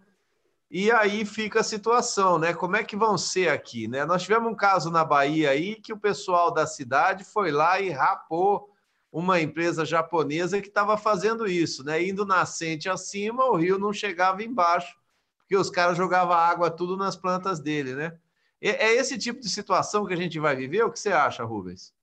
E 0.70 0.90
aí 0.90 1.24
fica 1.24 1.60
a 1.60 1.64
situação, 1.64 2.38
né? 2.38 2.52
Como 2.52 2.76
é 2.76 2.84
que 2.84 2.96
vão 2.96 3.16
ser 3.16 3.48
aqui, 3.48 3.88
né? 3.88 4.04
Nós 4.04 4.22
tivemos 4.22 4.50
um 4.50 4.54
caso 4.54 4.90
na 4.90 5.04
Bahia 5.04 5.50
aí 5.50 5.76
que 5.76 5.92
o 5.92 5.98
pessoal 5.98 6.52
da 6.52 6.66
cidade 6.66 7.24
foi 7.24 7.50
lá 7.50 7.80
e 7.80 7.88
rapou 7.88 8.68
uma 9.10 9.40
empresa 9.40 9.84
japonesa 9.84 10.60
que 10.60 10.68
estava 10.68 10.96
fazendo 10.98 11.46
isso, 11.46 11.84
né? 11.84 12.02
Indo 12.04 12.26
nascente 12.26 12.88
acima, 12.88 13.44
o 13.46 13.56
rio 13.56 13.78
não 13.78 13.92
chegava 13.92 14.42
embaixo, 14.42 14.98
porque 15.38 15.56
os 15.56 15.70
caras 15.70 15.96
jogavam 15.96 16.34
água 16.34 16.70
tudo 16.70 16.96
nas 16.96 17.16
plantas 17.16 17.60
dele, 17.60 17.94
né? 17.94 18.18
É 18.60 18.92
esse 18.94 19.16
tipo 19.16 19.40
de 19.40 19.48
situação 19.48 20.04
que 20.04 20.12
a 20.12 20.16
gente 20.16 20.38
vai 20.40 20.56
viver? 20.56 20.82
O 20.82 20.90
que 20.90 20.98
você 20.98 21.12
acha, 21.12 21.44
Rubens? 21.44 21.95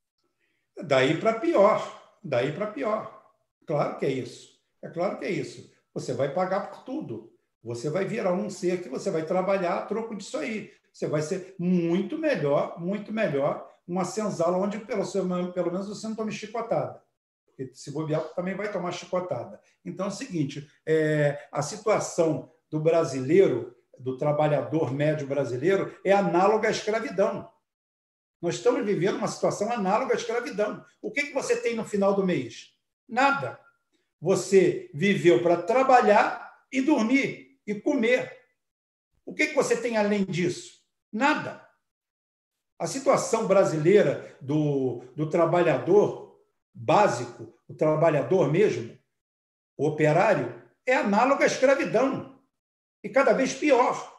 Daí 0.81 1.19
para 1.19 1.39
pior, 1.39 2.17
daí 2.23 2.51
para 2.51 2.67
pior. 2.67 3.23
Claro 3.65 3.97
que 3.97 4.05
é 4.05 4.11
isso. 4.11 4.59
É 4.81 4.89
claro 4.89 5.17
que 5.17 5.25
é 5.25 5.31
isso. 5.31 5.71
Você 5.93 6.13
vai 6.13 6.33
pagar 6.33 6.69
por 6.69 6.83
tudo. 6.83 7.31
Você 7.63 7.89
vai 7.89 8.05
virar 8.05 8.33
um 8.33 8.49
ser 8.49 8.81
que 8.81 8.89
você 8.89 9.09
vai 9.09 9.25
trabalhar 9.25 9.77
a 9.77 9.85
troco 9.85 10.15
disso 10.15 10.37
aí. 10.37 10.71
Você 10.91 11.07
vai 11.07 11.21
ser 11.21 11.55
muito 11.57 12.17
melhor, 12.17 12.79
muito 12.79 13.11
melhor 13.13 13.69
uma 13.87 14.05
senzala 14.05 14.57
onde 14.57 14.79
pelo, 14.79 15.03
pelo 15.53 15.71
menos 15.71 15.87
você 15.87 16.07
não 16.07 16.15
tome 16.15 16.31
chicotada. 16.31 17.01
Porque 17.45 17.71
se 17.73 17.91
bobear, 17.91 18.21
também 18.35 18.55
vai 18.55 18.71
tomar 18.71 18.91
chicotada. 18.91 19.59
Então 19.85 20.07
é 20.07 20.09
o 20.09 20.11
seguinte: 20.11 20.67
é, 20.85 21.47
a 21.51 21.61
situação 21.61 22.51
do 22.69 22.79
brasileiro, 22.79 23.75
do 23.97 24.17
trabalhador 24.17 24.91
médio 24.91 25.27
brasileiro, 25.27 25.95
é 26.03 26.11
análoga 26.11 26.67
à 26.67 26.71
escravidão. 26.71 27.49
Nós 28.43 28.55
estamos 28.55 28.85
vivendo 28.85 29.15
uma 29.15 29.27
situação 29.29 29.71
análoga 29.71 30.13
à 30.13 30.17
escravidão. 30.17 30.85
O 31.01 31.09
que, 31.09 31.27
que 31.27 31.33
você 31.33 31.55
tem 31.55 31.77
no 31.77 31.85
final 31.85 32.13
do 32.13 32.25
mês? 32.25 32.73
Nada. 33.07 33.57
Você 34.19 34.91
viveu 34.93 35.41
para 35.41 35.61
trabalhar 35.61 36.53
e 36.69 36.81
dormir 36.81 37.57
e 37.65 37.73
comer. 37.73 38.37
O 39.25 39.33
que, 39.33 39.47
que 39.47 39.55
você 39.55 39.77
tem 39.77 39.95
além 39.95 40.25
disso? 40.25 40.83
Nada. 41.09 41.65
A 42.77 42.85
situação 42.85 43.47
brasileira 43.47 44.37
do, 44.41 45.05
do 45.15 45.29
trabalhador 45.29 46.37
básico, 46.73 47.57
o 47.65 47.73
trabalhador 47.73 48.51
mesmo, 48.51 48.99
o 49.77 49.87
operário, 49.87 50.61
é 50.85 50.97
análoga 50.97 51.45
à 51.45 51.47
escravidão. 51.47 52.37
E 53.01 53.07
cada 53.07 53.31
vez 53.31 53.53
pior. 53.53 54.12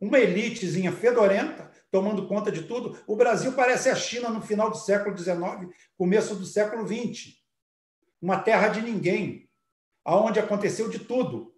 Uma 0.00 0.18
elitezinha 0.18 0.92
fedorenta 0.92 1.70
tomando 1.90 2.26
conta 2.26 2.52
de 2.52 2.62
tudo. 2.64 2.98
O 3.06 3.16
Brasil 3.16 3.52
parece 3.52 3.88
a 3.88 3.94
China 3.94 4.28
no 4.28 4.42
final 4.42 4.70
do 4.70 4.76
século 4.76 5.16
XIX, 5.16 5.74
começo 5.96 6.34
do 6.34 6.44
século 6.44 6.86
XX. 6.86 7.34
Uma 8.20 8.38
terra 8.38 8.68
de 8.68 8.82
ninguém, 8.82 9.48
aonde 10.04 10.38
aconteceu 10.38 10.88
de 10.88 10.98
tudo. 10.98 11.54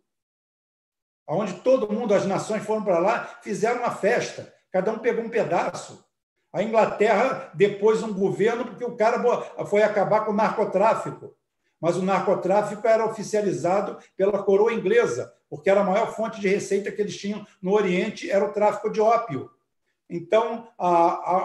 Aonde 1.27 1.61
todo 1.61 1.93
mundo, 1.93 2.15
as 2.15 2.25
nações 2.25 2.65
foram 2.65 2.83
para 2.83 2.99
lá, 2.99 3.39
fizeram 3.43 3.81
uma 3.81 3.95
festa, 3.95 4.55
cada 4.73 4.93
um 4.93 4.99
pegou 4.99 5.25
um 5.25 5.29
pedaço. 5.29 6.07
A 6.53 6.63
Inglaterra 6.63 7.51
depois 7.55 8.03
um 8.03 8.15
governo 8.15 8.65
porque 8.65 8.85
o 8.85 8.97
cara 8.97 9.23
foi 9.67 9.83
acabar 9.83 10.25
com 10.25 10.33
o 10.33 10.37
narcotráfico. 10.37 11.37
Mas 11.81 11.97
o 11.97 12.03
narcotráfico 12.03 12.87
era 12.87 13.05
oficializado 13.05 13.99
pela 14.17 14.43
coroa 14.43 14.73
inglesa, 14.73 15.33
porque 15.49 15.71
era 15.71 15.81
a 15.81 15.85
maior 15.85 16.15
fonte 16.15 16.41
de 16.41 16.49
receita 16.49 16.93
que 16.93 17.01
eles 17.01 17.17
tinham 17.17 17.47
no 17.61 17.73
Oriente 17.73 18.31
era 18.31 18.45
o 18.45 18.53
tráfico 18.53 18.91
de 18.91 19.01
ópio. 19.01 19.51
Então, 20.09 20.69
a, 20.79 20.89
a, 20.89 21.37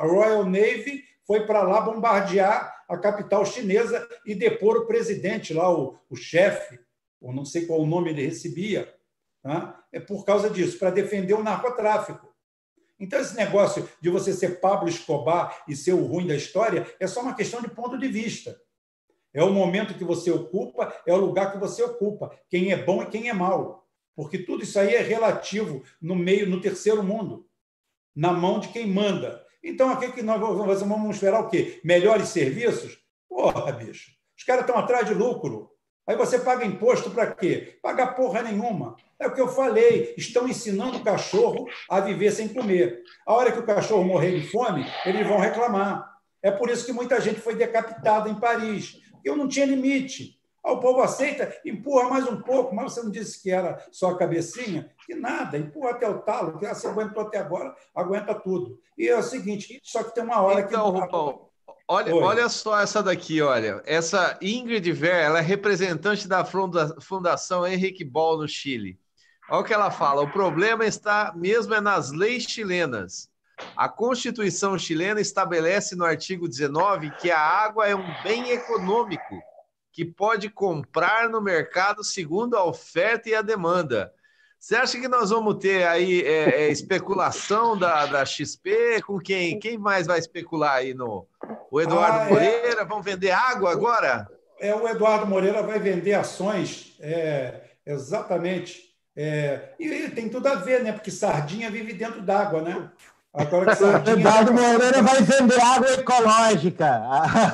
a 0.00 0.06
Royal 0.06 0.44
Navy 0.44 1.04
foi 1.26 1.46
para 1.46 1.62
lá 1.62 1.80
bombardear 1.80 2.84
a 2.88 2.96
capital 2.96 3.44
chinesa 3.44 4.08
e 4.24 4.34
depor 4.34 4.76
o 4.78 4.86
presidente 4.86 5.52
lá, 5.52 5.70
o, 5.70 5.98
o 6.08 6.16
chefe, 6.16 6.80
ou 7.20 7.32
não 7.32 7.44
sei 7.44 7.66
qual 7.66 7.80
o 7.80 7.86
nome 7.86 8.10
ele 8.10 8.24
recebia, 8.24 8.94
tá? 9.42 9.84
é 9.92 10.00
por 10.00 10.24
causa 10.24 10.48
disso, 10.48 10.78
para 10.78 10.90
defender 10.90 11.34
o 11.34 11.42
narcotráfico. 11.42 12.28
Então, 12.98 13.20
esse 13.20 13.36
negócio 13.36 13.88
de 14.00 14.10
você 14.10 14.32
ser 14.32 14.60
Pablo 14.60 14.88
Escobar 14.88 15.64
e 15.68 15.76
ser 15.76 15.92
o 15.92 16.04
ruim 16.04 16.26
da 16.26 16.34
história 16.34 16.86
é 16.98 17.06
só 17.06 17.20
uma 17.20 17.34
questão 17.34 17.60
de 17.60 17.68
ponto 17.68 17.96
de 17.96 18.08
vista. 18.08 18.60
É 19.32 19.42
o 19.42 19.50
momento 19.50 19.94
que 19.94 20.04
você 20.04 20.30
ocupa, 20.30 20.94
é 21.06 21.12
o 21.12 21.18
lugar 21.18 21.52
que 21.52 21.58
você 21.58 21.82
ocupa, 21.82 22.30
quem 22.48 22.72
é 22.72 22.76
bom 22.76 23.02
e 23.02 23.06
quem 23.06 23.28
é 23.28 23.32
mal. 23.32 23.86
Porque 24.16 24.38
tudo 24.38 24.64
isso 24.64 24.78
aí 24.78 24.94
é 24.94 25.00
relativo 25.00 25.82
no 26.00 26.16
meio, 26.16 26.48
no 26.48 26.60
terceiro 26.60 27.02
mundo, 27.02 27.46
na 28.14 28.32
mão 28.32 28.58
de 28.58 28.68
quem 28.68 28.86
manda. 28.86 29.44
Então, 29.62 29.90
aqui 29.90 30.10
que 30.12 30.22
nós 30.22 30.40
vamos 30.40 31.14
esperar 31.14 31.40
o 31.40 31.48
quê? 31.48 31.80
Melhores 31.84 32.28
serviços? 32.28 32.98
Porra, 33.28 33.70
bicho. 33.72 34.12
Os 34.36 34.44
caras 34.44 34.62
estão 34.62 34.76
atrás 34.76 35.06
de 35.06 35.14
lucro. 35.14 35.70
Aí 36.08 36.16
você 36.16 36.38
paga 36.38 36.64
imposto 36.64 37.10
para 37.10 37.26
quê? 37.34 37.78
Paga 37.82 38.06
porra 38.06 38.42
nenhuma. 38.42 38.96
É 39.20 39.26
o 39.26 39.34
que 39.34 39.40
eu 39.40 39.48
falei, 39.48 40.14
estão 40.16 40.48
ensinando 40.48 40.96
o 40.96 41.04
cachorro 41.04 41.68
a 41.90 42.00
viver 42.00 42.30
sem 42.30 42.48
comer. 42.48 43.02
A 43.26 43.34
hora 43.34 43.52
que 43.52 43.58
o 43.58 43.66
cachorro 43.66 44.04
morrer 44.04 44.40
de 44.40 44.48
fome, 44.48 44.86
eles 45.04 45.26
vão 45.26 45.38
reclamar. 45.38 46.08
É 46.42 46.50
por 46.50 46.70
isso 46.70 46.86
que 46.86 46.92
muita 46.92 47.20
gente 47.20 47.40
foi 47.40 47.56
decapitada 47.56 48.30
em 48.30 48.34
Paris. 48.34 49.02
Eu 49.28 49.36
não 49.36 49.46
tinha 49.46 49.66
limite. 49.66 50.38
Ah, 50.64 50.72
o 50.72 50.80
povo 50.80 51.00
aceita, 51.02 51.54
empurra 51.64 52.08
mais 52.08 52.26
um 52.26 52.40
pouco, 52.40 52.74
mas 52.74 52.92
você 52.92 53.02
não 53.02 53.10
disse 53.10 53.42
que 53.42 53.50
era 53.50 53.84
só 53.92 54.10
a 54.10 54.18
cabecinha? 54.18 54.90
Que 55.06 55.14
nada, 55.14 55.56
empurra 55.56 55.90
até 55.90 56.08
o 56.08 56.18
talo, 56.20 56.58
que 56.58 56.66
você 56.66 56.86
aguentou 56.86 57.22
até 57.22 57.38
agora, 57.38 57.74
aguenta 57.94 58.34
tudo. 58.34 58.78
E 58.96 59.06
é 59.08 59.16
o 59.16 59.22
seguinte, 59.22 59.78
só 59.82 60.02
que 60.02 60.14
tem 60.14 60.24
uma 60.24 60.40
hora 60.40 60.62
então, 60.62 60.92
que. 60.92 61.00
Rubão, 61.00 61.48
olha, 61.86 62.14
olha 62.14 62.48
só 62.48 62.80
essa 62.80 63.02
daqui, 63.02 63.40
olha. 63.40 63.82
Essa 63.84 64.38
Ingrid 64.42 64.90
Ver, 64.92 65.14
ela 65.14 65.38
é 65.38 65.42
representante 65.42 66.26
da 66.26 66.44
Fundação 66.44 67.66
Henrique 67.66 68.04
Ball 68.04 68.38
no 68.38 68.48
Chile. 68.48 68.98
Olha 69.50 69.60
o 69.60 69.64
que 69.64 69.74
ela 69.74 69.90
fala: 69.90 70.22
o 70.22 70.32
problema 70.32 70.84
está 70.84 71.32
mesmo 71.36 71.74
é 71.74 71.80
nas 71.80 72.10
leis 72.10 72.44
chilenas. 72.44 73.30
A 73.76 73.88
Constituição 73.88 74.78
chilena 74.78 75.20
estabelece 75.20 75.96
no 75.96 76.04
artigo 76.04 76.48
19 76.48 77.10
que 77.12 77.30
a 77.30 77.40
água 77.40 77.86
é 77.86 77.94
um 77.94 78.22
bem 78.22 78.50
econômico 78.50 79.42
que 79.92 80.04
pode 80.04 80.48
comprar 80.48 81.28
no 81.28 81.40
mercado 81.40 82.04
segundo 82.04 82.56
a 82.56 82.64
oferta 82.64 83.28
e 83.28 83.34
a 83.34 83.42
demanda. 83.42 84.12
Você 84.58 84.74
acha 84.74 84.98
que 84.98 85.06
nós 85.06 85.30
vamos 85.30 85.56
ter 85.56 85.86
aí 85.86 86.22
é, 86.22 86.62
é, 86.62 86.68
especulação 86.68 87.78
da, 87.78 88.06
da 88.06 88.24
XP 88.24 89.02
com 89.06 89.18
quem? 89.18 89.58
Quem 89.58 89.78
mais 89.78 90.06
vai 90.06 90.18
especular 90.18 90.74
aí 90.74 90.94
no? 90.94 91.26
O 91.70 91.80
Eduardo 91.80 92.18
ah, 92.18 92.24
é... 92.24 92.28
Moreira? 92.28 92.84
Vão 92.84 93.00
vender 93.00 93.30
água 93.30 93.70
agora? 93.70 94.28
É, 94.58 94.74
o 94.74 94.88
Eduardo 94.88 95.26
Moreira 95.26 95.62
vai 95.62 95.78
vender 95.78 96.14
ações, 96.14 96.96
é, 97.00 97.60
exatamente. 97.86 98.88
É, 99.16 99.74
e 99.78 100.10
tem 100.10 100.28
tudo 100.28 100.48
a 100.48 100.56
ver, 100.56 100.82
né? 100.82 100.92
Porque 100.92 101.10
sardinha 101.10 101.70
vive 101.70 101.92
dentro 101.92 102.22
d'água, 102.22 102.62
né? 102.62 102.90
Agora 103.34 103.76
que. 103.76 103.84
Eduardo 104.10 104.52
Moreira 104.52 105.02
vai 105.02 105.22
vender 105.22 105.60
água 105.60 105.92
ecológica. 105.92 107.02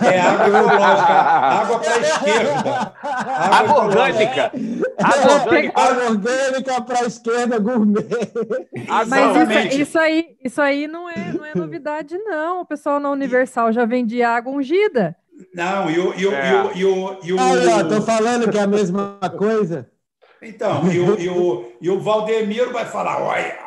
É 0.03 0.21
água 0.21 0.49
ecológica, 0.49 1.13
água 1.13 1.79
para 1.79 1.95
a 1.95 1.99
esquerda. 2.01 2.95
Água, 3.03 3.57
água 3.57 3.85
orgânica. 3.85 4.53
Água 4.99 5.35
orgânica, 5.35 5.81
água 5.81 6.11
orgânica 6.11 6.81
para 6.83 6.99
a 7.01 7.05
esquerda, 7.05 7.59
gourmet. 7.59 8.07
Mas 9.09 9.71
isso, 9.71 9.81
isso, 9.81 9.99
aí, 9.99 10.37
isso 10.43 10.63
aí 10.63 10.87
não 10.87 11.11
é, 11.11 11.33
não 11.33 11.45
é 11.45 11.53
novidade, 11.55 12.17
não. 12.19 12.61
O 12.61 12.67
pessoal 12.67 13.01
na 13.01 13.11
Universal 13.11 13.73
já 13.73 13.85
vendia 13.85 14.31
água 14.31 14.53
ungida. 14.53 15.17
Não, 15.53 15.91
e 15.91 15.99
o. 15.99 16.15
E 16.15 16.27
o, 16.27 16.33
é. 16.33 16.51
e 16.51 16.55
o, 16.55 16.73
e 16.75 16.85
o, 16.85 17.19
e 17.25 17.33
o... 17.33 17.41
Aí, 17.41 17.67
ó, 17.69 17.85
tô 17.85 18.01
falando 18.01 18.51
que 18.51 18.59
é 18.59 18.63
a 18.63 18.67
mesma 18.67 19.19
coisa. 19.37 19.91
Então, 20.41 20.87
e 20.93 21.01
o, 21.01 21.19
e 21.19 21.29
o, 21.29 21.73
e 21.81 21.91
o 21.91 22.01
Valdemiro 22.01 22.73
vai 22.73 22.85
falar: 22.85 23.21
olha, 23.21 23.59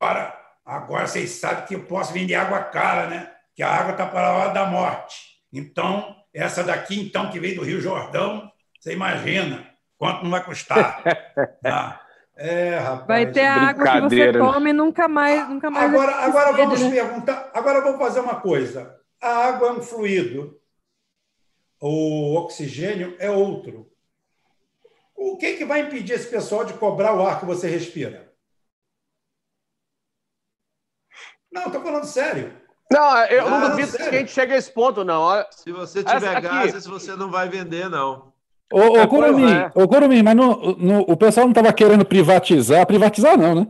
agora, 0.00 0.39
agora 0.70 1.06
vocês 1.06 1.30
sabem 1.30 1.64
que 1.64 1.74
eu 1.74 1.84
posso 1.84 2.12
vender 2.12 2.34
água 2.34 2.62
cara, 2.62 3.08
né? 3.08 3.30
Que 3.54 3.62
a 3.62 3.68
água 3.68 3.92
está 3.92 4.06
para 4.06 4.28
a 4.28 4.32
hora 4.32 4.50
da 4.52 4.66
morte. 4.66 5.40
Então, 5.52 6.16
essa 6.32 6.62
daqui, 6.62 7.00
então, 7.00 7.30
que 7.30 7.40
veio 7.40 7.56
do 7.56 7.64
Rio 7.64 7.80
Jordão, 7.80 8.50
você 8.78 8.92
imagina 8.92 9.68
quanto 9.98 10.22
não 10.22 10.30
vai 10.30 10.44
custar. 10.44 11.02
Ah, 11.64 12.00
é, 12.36 12.78
rapaz. 12.78 13.06
Vai 13.06 13.32
ter 13.32 13.44
a 13.44 13.54
água 13.54 13.84
que 13.84 14.00
você 14.00 14.32
toma 14.32 14.70
e 14.70 14.72
nunca 14.72 15.08
mais. 15.08 15.48
Nunca 15.48 15.70
mais 15.70 15.92
agora, 15.92 16.12
agora 16.12 16.52
vamos 16.52 16.80
né? 16.80 16.90
perguntar. 16.90 17.50
Agora 17.52 17.80
vamos 17.80 17.98
fazer 17.98 18.20
uma 18.20 18.36
coisa. 18.36 18.96
A 19.20 19.48
água 19.48 19.68
é 19.68 19.72
um 19.72 19.82
fluido, 19.82 20.58
o 21.80 22.36
oxigênio 22.36 23.16
é 23.18 23.30
outro. 23.30 23.90
O 25.14 25.36
que, 25.36 25.54
que 25.54 25.64
vai 25.66 25.80
impedir 25.80 26.14
esse 26.14 26.28
pessoal 26.28 26.64
de 26.64 26.72
cobrar 26.74 27.14
o 27.14 27.26
ar 27.26 27.40
que 27.40 27.44
você 27.44 27.68
respira? 27.68 28.29
Não, 31.52 31.66
estou 31.66 31.80
falando 31.80 32.04
sério. 32.04 32.52
Não, 32.90 33.24
eu 33.26 33.48
não, 33.48 33.60
não 33.60 33.70
duvido 33.70 33.92
sério. 33.92 34.10
que 34.10 34.16
a 34.16 34.18
gente 34.18 34.32
chegue 34.32 34.52
a 34.52 34.56
esse 34.56 34.72
ponto, 34.72 35.04
não. 35.04 35.44
Se 35.50 35.70
você 35.70 36.02
tiver 36.02 36.16
Essa, 36.16 36.40
gás, 36.40 36.86
você 36.86 37.14
não 37.14 37.30
vai 37.30 37.48
vender, 37.48 37.88
não. 37.88 38.30
Ô, 38.72 39.00
ô, 39.00 39.08
Curumi, 39.08 39.52
é. 39.52 39.70
ô 39.74 39.88
Curumi, 39.88 40.22
mas 40.22 40.36
no, 40.36 40.76
no, 40.76 41.00
o 41.00 41.16
pessoal 41.16 41.46
não 41.46 41.52
estava 41.52 41.72
querendo 41.72 42.04
privatizar, 42.04 42.86
privatizar 42.86 43.36
não, 43.36 43.54
né? 43.54 43.68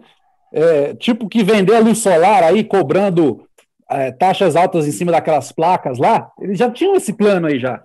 É, 0.52 0.94
tipo 0.94 1.28
que 1.28 1.42
vender 1.42 1.76
a 1.76 1.80
luz 1.80 1.98
solar 1.98 2.42
aí, 2.42 2.64
cobrando 2.64 3.46
é, 3.90 4.10
taxas 4.12 4.56
altas 4.56 4.86
em 4.86 4.92
cima 4.92 5.12
daquelas 5.12 5.52
placas 5.52 5.98
lá, 5.98 6.30
eles 6.38 6.58
já 6.58 6.70
tinham 6.70 6.96
esse 6.96 7.12
plano 7.12 7.46
aí 7.46 7.58
já. 7.58 7.82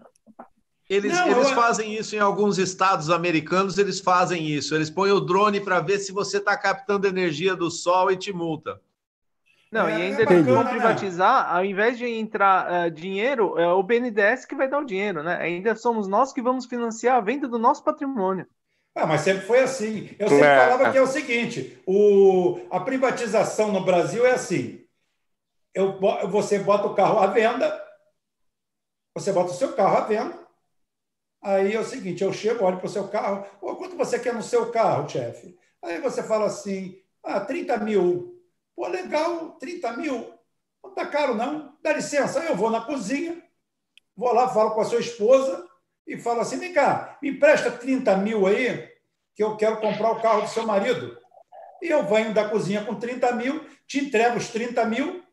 Eles, 0.89 1.11
não, 1.13 1.27
eles 1.27 1.49
eu... 1.49 1.55
fazem 1.55 1.95
isso 1.95 2.15
em 2.15 2.19
alguns 2.19 2.57
estados 2.57 3.09
americanos, 3.09 3.77
eles 3.77 3.99
fazem 3.99 4.47
isso. 4.47 4.75
Eles 4.75 4.89
põem 4.89 5.11
o 5.11 5.19
drone 5.19 5.59
para 5.59 5.79
ver 5.79 5.99
se 5.99 6.11
você 6.11 6.37
está 6.37 6.55
captando 6.55 7.07
energia 7.07 7.55
do 7.55 7.71
sol 7.71 8.11
e 8.11 8.17
te 8.17 8.31
multa. 8.31 8.79
Não, 9.71 9.87
é, 9.87 9.99
e 9.99 10.01
ainda 10.03 10.21
é 10.21 10.25
bacana, 10.25 10.43
vão 10.43 10.63
né? 10.63 10.69
privatizar, 10.69 11.47
né? 11.47 11.57
ao 11.57 11.65
invés 11.65 11.97
de 11.97 12.05
entrar 12.05 12.87
uh, 12.87 12.91
dinheiro, 12.91 13.57
é 13.59 13.67
o 13.67 13.83
BNDES 13.83 14.45
que 14.45 14.55
vai 14.55 14.69
dar 14.69 14.79
o 14.79 14.85
dinheiro, 14.85 15.23
né? 15.23 15.37
Ainda 15.37 15.75
somos 15.75 16.07
nós 16.07 16.31
que 16.31 16.41
vamos 16.41 16.65
financiar 16.65 17.17
a 17.17 17.21
venda 17.21 17.47
do 17.47 17.57
nosso 17.57 17.83
patrimônio. 17.83 18.47
Ah, 18.95 19.05
mas 19.05 19.21
sempre 19.21 19.45
foi 19.45 19.59
assim. 19.59 20.15
Eu 20.17 20.29
sempre 20.29 20.45
é. 20.45 20.59
falava 20.59 20.91
que 20.91 20.97
é 20.97 21.01
o 21.01 21.07
seguinte: 21.07 21.81
o, 21.85 22.59
a 22.71 22.79
privatização 22.79 23.71
no 23.71 23.83
Brasil 23.83 24.25
é 24.25 24.31
assim. 24.31 24.85
Eu, 25.73 25.99
você 26.29 26.59
bota 26.59 26.87
o 26.87 26.95
carro 26.95 27.19
à 27.19 27.27
venda, 27.27 27.83
você 29.13 29.33
bota 29.33 29.51
o 29.51 29.55
seu 29.55 29.73
carro 29.73 29.97
à 29.97 30.01
venda, 30.01 30.45
Aí 31.45 31.75
é 31.75 31.79
o 31.79 31.85
seguinte, 31.85 32.23
eu 32.23 32.33
chego, 32.33 32.65
olho 32.65 32.77
para 32.77 32.87
o 32.87 32.89
seu 32.89 33.07
carro, 33.07 33.45
oh, 33.61 33.75
quanto 33.75 33.95
você 33.95 34.17
quer 34.17 34.33
no 34.33 34.41
seu 34.41 34.71
carro, 34.71 35.07
chefe? 35.07 35.55
Aí 35.83 36.01
você 36.01 36.23
fala 36.23 36.47
assim, 36.47 36.99
ah, 37.23 37.39
30 37.39 37.77
mil. 37.77 38.34
Pô, 38.75 38.87
legal, 38.87 39.51
30 39.59 39.93
mil. 39.93 40.33
Não 40.83 40.89
está 40.89 41.05
caro, 41.05 41.33
não. 41.35 41.75
Dá 41.81 41.93
licença, 41.93 42.39
eu 42.39 42.55
vou 42.55 42.69
na 42.69 42.81
cozinha, 42.81 43.41
vou 44.15 44.33
lá, 44.33 44.49
falo 44.49 44.71
com 44.71 44.81
a 44.81 44.85
sua 44.85 44.99
esposa 44.99 45.67
e 46.05 46.17
falo 46.17 46.41
assim, 46.41 46.57
vem 46.57 46.73
cá, 46.73 47.17
me 47.21 47.29
empresta 47.29 47.71
30 47.71 48.17
mil 48.17 48.45
aí, 48.45 48.87
que 49.33 49.43
eu 49.43 49.57
quero 49.57 49.79
comprar 49.79 50.11
o 50.11 50.21
carro 50.21 50.41
do 50.41 50.49
seu 50.49 50.65
marido. 50.65 51.17
E 51.81 51.87
eu 51.87 52.05
venho 52.05 52.33
da 52.33 52.49
cozinha 52.49 52.83
com 52.83 52.95
30 52.95 53.31
mil, 53.33 53.65
te 53.87 53.99
entrego 53.99 54.37
os 54.37 54.49
30 54.49 54.85
mil, 54.85 55.23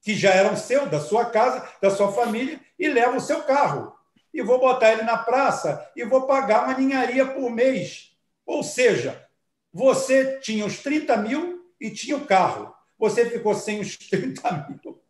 que 0.00 0.14
já 0.14 0.30
eram 0.30 0.56
seu, 0.56 0.86
da 0.86 1.00
sua 1.00 1.26
casa, 1.26 1.68
da 1.80 1.90
sua 1.90 2.12
família, 2.12 2.60
e 2.78 2.88
levo 2.88 3.16
o 3.16 3.20
seu 3.20 3.42
carro 3.42 3.96
e 4.32 4.42
vou 4.42 4.58
botar 4.58 4.92
ele 4.92 5.02
na 5.02 5.18
praça 5.18 5.90
e 5.94 6.04
vou 6.04 6.26
pagar 6.26 6.64
uma 6.64 6.78
ninharia 6.78 7.26
por 7.26 7.50
mês. 7.50 8.16
Ou 8.46 8.62
seja, 8.62 9.28
você 9.72 10.38
tinha 10.40 10.64
os 10.64 10.78
30 10.78 11.16
mil 11.18 11.70
e 11.80 11.90
tinha 11.90 12.16
o 12.16 12.24
carro. 12.24 12.74
Você 13.02 13.28
ficou 13.28 13.52
sem 13.52 13.80
os 13.80 13.96
30 13.96 14.68
mil 14.68 15.02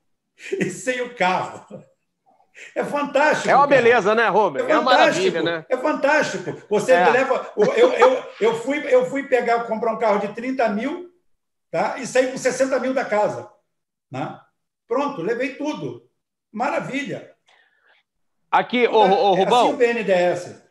e 0.59 0.71
sem 0.71 1.03
o 1.03 1.15
carro. 1.15 1.85
É 2.75 2.83
fantástico. 2.83 3.51
É 3.51 3.55
uma 3.55 3.69
cara. 3.69 3.83
beleza, 3.83 4.15
né, 4.15 4.29
Robert? 4.29 4.65
É, 4.67 4.73
é 4.73 4.79
uma 4.79 4.93
maravilha, 4.93 5.43
né? 5.43 5.67
É 5.69 5.77
fantástico. 5.77 6.57
Você 6.71 6.93
é. 6.93 7.11
leva. 7.11 7.53
Eu, 7.55 7.93
eu, 7.93 8.25
eu, 8.41 8.55
fui, 8.55 8.79
eu 8.89 9.05
fui 9.11 9.25
pegar, 9.25 9.65
comprar 9.65 9.93
um 9.93 9.99
carro 9.99 10.21
de 10.21 10.29
30 10.29 10.71
mil 10.71 11.11
tá? 11.71 11.99
e 11.99 12.07
saí 12.07 12.33
com 12.33 12.39
60 12.39 12.81
mil 12.81 12.95
da 12.95 13.05
casa. 13.05 13.51
Né? 14.11 14.41
Pronto, 14.89 15.21
levei 15.21 15.57
tudo. 15.57 16.09
Maravilha. 16.51 17.31
Aqui, 18.51 18.87
ô, 18.87 19.01
ô, 19.01 19.35
Rubão. 19.35 19.59
É 19.59 19.65
assim 19.65 19.75
o 19.75 19.77
BNDES. 19.77 20.63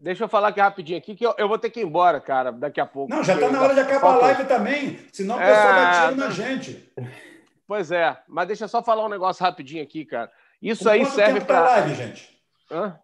Deixa 0.00 0.24
eu 0.24 0.28
falar 0.28 0.48
aqui 0.48 0.60
rapidinho 0.60 0.98
aqui, 0.98 1.16
que 1.16 1.26
eu, 1.26 1.34
eu 1.36 1.48
vou 1.48 1.58
ter 1.58 1.70
que 1.70 1.80
ir 1.80 1.84
embora, 1.84 2.20
cara, 2.20 2.52
daqui 2.52 2.80
a 2.80 2.86
pouco. 2.86 3.12
Não, 3.12 3.24
já 3.24 3.34
está 3.34 3.50
na 3.50 3.60
hora 3.60 3.74
de 3.74 3.80
acabar 3.80 4.00
Falta... 4.00 4.18
a 4.18 4.28
live 4.28 4.44
também, 4.44 4.98
senão 5.12 5.34
o 5.34 5.38
pessoal 5.38 5.72
é... 5.72 5.74
dá 5.74 6.08
tiro 6.08 6.16
na 6.16 6.30
gente. 6.30 6.92
Pois 7.68 7.92
é, 7.92 8.16
mas 8.26 8.46
deixa 8.48 8.64
eu 8.64 8.68
só 8.68 8.82
falar 8.82 9.04
um 9.04 9.10
negócio 9.10 9.44
rapidinho 9.44 9.82
aqui, 9.82 10.02
cara. 10.02 10.32
Isso 10.60 10.88
aí 10.88 11.04
serve 11.04 11.42
para. 11.42 11.60
Quanto 11.60 11.70
live, 11.70 11.94
gente? 11.96 12.42
Hã? 12.70 12.98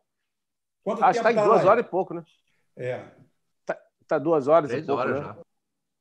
Quanto 0.82 1.04
Acho 1.04 1.12
que 1.20 1.28
está 1.28 1.32
em 1.32 1.34
duas 1.34 1.48
live? 1.48 1.68
horas 1.68 1.84
e 1.84 1.88
pouco, 1.90 2.14
né? 2.14 2.24
É. 2.74 3.04
Tá, 3.66 3.78
tá 4.08 4.18
duas 4.18 4.48
horas 4.48 4.70
três 4.70 4.82
e 4.82 4.86
pouco, 4.86 5.02
horas 5.02 5.20
né? 5.20 5.22
já. 5.22 5.36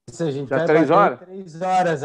Isso, 0.10 0.24
a 0.24 0.32
gente 0.32 0.50
já 0.50 0.66
três 0.66 0.90
horas? 0.90 1.20
Três 1.20 1.62
horas. 1.62 2.02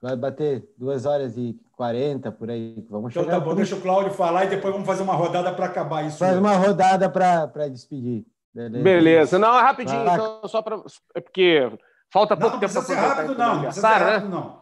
Vai 0.00 0.14
bater 0.14 0.72
duas 0.78 1.04
horas 1.04 1.36
e 1.36 1.60
40 1.78 2.32
por 2.32 2.50
aí. 2.50 2.84
Vamos 2.90 3.12
então 3.14 3.24
tá 3.24 3.38
bom, 3.38 3.54
deixa 3.54 3.76
o 3.76 3.80
Cláudio 3.80 4.10
falar 4.10 4.46
e 4.46 4.48
depois 4.48 4.72
vamos 4.72 4.84
fazer 4.84 5.04
uma 5.04 5.14
rodada 5.14 5.52
para 5.52 5.66
acabar 5.66 6.04
isso. 6.04 6.18
Faz 6.18 6.36
uma 6.36 6.56
rodada 6.56 7.08
para 7.08 7.68
despedir. 7.68 8.26
Beleza. 8.52 8.82
Beleza. 8.82 9.38
Não, 9.38 9.56
é 9.56 9.62
rapidinho, 9.62 10.02
então, 10.02 10.40
só 10.48 10.60
para. 10.60 10.82
É 11.14 11.20
porque 11.20 11.70
falta 12.12 12.36
pouco 12.36 12.54
não, 12.54 12.60
tempo 12.60 12.72
para 12.72 12.82
aproveitar. 12.82 13.14
Rápido, 13.14 13.38
não, 13.38 13.54
não 13.54 13.62
precisa 13.62 13.88
ser 13.88 13.98
né? 14.00 14.10
rápido, 14.10 14.28
não. 14.28 14.60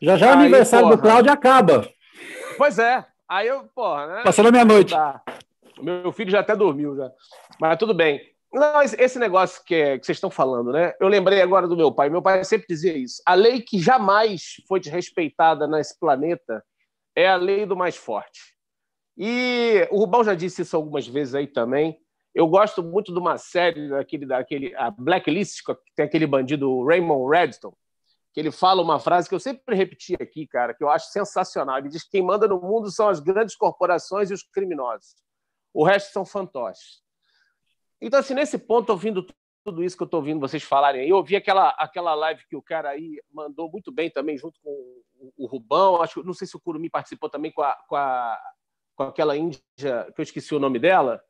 Já 0.00 0.16
já 0.16 0.30
o 0.30 0.32
aniversário 0.32 0.86
porra. 0.86 0.96
do 0.96 1.02
Cláudio 1.02 1.32
acaba. 1.32 1.88
Pois 2.56 2.78
é. 2.78 3.04
Aí 3.28 3.46
eu, 3.46 3.64
porra, 3.74 4.06
né? 4.06 4.22
Passando 4.24 4.48
a 4.48 4.52
meia-noite. 4.52 4.94
Meu 5.82 6.10
filho 6.12 6.30
já 6.30 6.40
até 6.40 6.56
dormiu 6.56 6.96
já. 6.96 7.10
Mas 7.60 7.76
tudo 7.76 7.92
bem. 7.92 8.22
Não, 8.52 8.80
esse 8.80 9.18
negócio 9.18 9.62
que, 9.64 9.74
é, 9.74 9.98
que 9.98 10.06
vocês 10.06 10.16
estão 10.16 10.30
falando, 10.30 10.72
né? 10.72 10.94
Eu 10.98 11.08
lembrei 11.08 11.42
agora 11.42 11.68
do 11.68 11.76
meu 11.76 11.92
pai. 11.92 12.08
Meu 12.08 12.22
pai 12.22 12.42
sempre 12.44 12.66
dizia 12.68 12.96
isso. 12.96 13.22
A 13.26 13.34
lei 13.34 13.60
que 13.60 13.78
jamais 13.78 14.54
foi 14.66 14.80
desrespeitada 14.80 15.66
nesse 15.66 15.98
planeta 15.98 16.64
é 17.14 17.28
a 17.28 17.36
lei 17.36 17.66
do 17.66 17.76
mais 17.76 17.96
forte. 17.96 18.56
E 19.16 19.86
o 19.90 19.98
Rubão 19.98 20.24
já 20.24 20.34
disse 20.34 20.62
isso 20.62 20.76
algumas 20.76 21.06
vezes 21.06 21.34
aí 21.34 21.46
também. 21.46 22.00
Eu 22.34 22.46
gosto 22.46 22.82
muito 22.82 23.12
de 23.12 23.18
uma 23.18 23.36
série 23.36 23.88
daquele, 23.88 24.24
daquele 24.24 24.74
a 24.76 24.90
Blacklist, 24.90 25.64
que 25.64 25.74
tem 25.96 26.06
aquele 26.06 26.26
bandido 26.26 26.84
Raymond 26.84 27.28
Reddington, 27.28 27.74
que 28.32 28.38
ele 28.38 28.52
fala 28.52 28.80
uma 28.80 29.00
frase 29.00 29.28
que 29.28 29.34
eu 29.34 29.40
sempre 29.40 29.74
repeti 29.74 30.14
aqui, 30.14 30.46
cara, 30.46 30.72
que 30.72 30.84
eu 30.84 30.88
acho 30.88 31.10
sensacional. 31.10 31.78
Ele 31.78 31.88
diz 31.88 32.04
que 32.04 32.12
quem 32.12 32.22
manda 32.22 32.46
no 32.46 32.60
mundo 32.60 32.90
são 32.90 33.08
as 33.08 33.18
grandes 33.18 33.56
corporações 33.56 34.30
e 34.30 34.34
os 34.34 34.42
criminosos. 34.42 35.16
O 35.74 35.84
resto 35.84 36.12
são 36.12 36.24
fantoches. 36.24 37.02
Então, 38.00 38.20
assim, 38.20 38.34
nesse 38.34 38.58
ponto, 38.58 38.90
ouvindo 38.90 39.26
tudo 39.64 39.82
isso 39.82 39.96
que 39.96 40.02
eu 40.02 40.06
estou 40.06 40.20
ouvindo 40.20 40.40
vocês 40.40 40.62
falarem 40.62 41.02
aí, 41.02 41.08
eu 41.10 41.16
ouvi 41.16 41.36
aquela, 41.36 41.70
aquela 41.70 42.14
live 42.14 42.42
que 42.48 42.56
o 42.56 42.62
cara 42.62 42.90
aí 42.90 43.20
mandou 43.30 43.70
muito 43.70 43.92
bem 43.92 44.10
também, 44.10 44.38
junto 44.38 44.58
com 44.62 44.70
o, 44.70 45.32
o 45.36 45.46
Rubão. 45.46 46.00
Acho, 46.00 46.22
não 46.22 46.32
sei 46.32 46.46
se 46.46 46.56
o 46.56 46.60
Curumi 46.60 46.88
participou 46.88 47.28
também 47.28 47.52
com, 47.52 47.62
a, 47.62 47.76
com, 47.88 47.96
a, 47.96 48.38
com 48.96 49.02
aquela 49.04 49.36
índia, 49.36 49.60
que 49.76 50.20
eu 50.20 50.22
esqueci 50.22 50.54
o 50.54 50.60
nome 50.60 50.78
dela, 50.78 51.20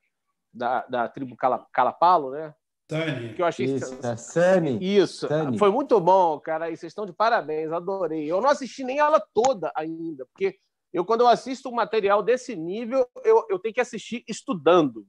da, 0.52 0.86
da 0.86 1.08
tribo 1.08 1.36
Calapalo, 1.72 2.30
né? 2.30 2.54
Tani. 2.88 3.34
Que 3.34 3.42
eu 3.42 3.46
achei 3.46 3.66
isso, 3.66 3.98
é 4.02 4.16
Sani. 4.16 4.78
Isso. 4.80 5.28
Tani. 5.28 5.58
Foi 5.58 5.70
muito 5.70 6.00
bom, 6.00 6.40
cara. 6.40 6.70
E 6.70 6.76
vocês 6.76 6.90
estão 6.90 7.04
de 7.04 7.12
parabéns, 7.12 7.70
adorei. 7.70 8.30
Eu 8.30 8.40
não 8.40 8.48
assisti 8.48 8.82
nem 8.82 8.98
ela 8.98 9.20
toda 9.20 9.70
ainda, 9.76 10.24
porque 10.26 10.58
eu, 10.90 11.04
quando 11.04 11.20
eu 11.20 11.28
assisto 11.28 11.68
um 11.68 11.74
material 11.74 12.22
desse 12.22 12.56
nível, 12.56 13.06
eu, 13.22 13.44
eu 13.50 13.58
tenho 13.58 13.74
que 13.74 13.80
assistir 13.80 14.24
estudando. 14.26 15.06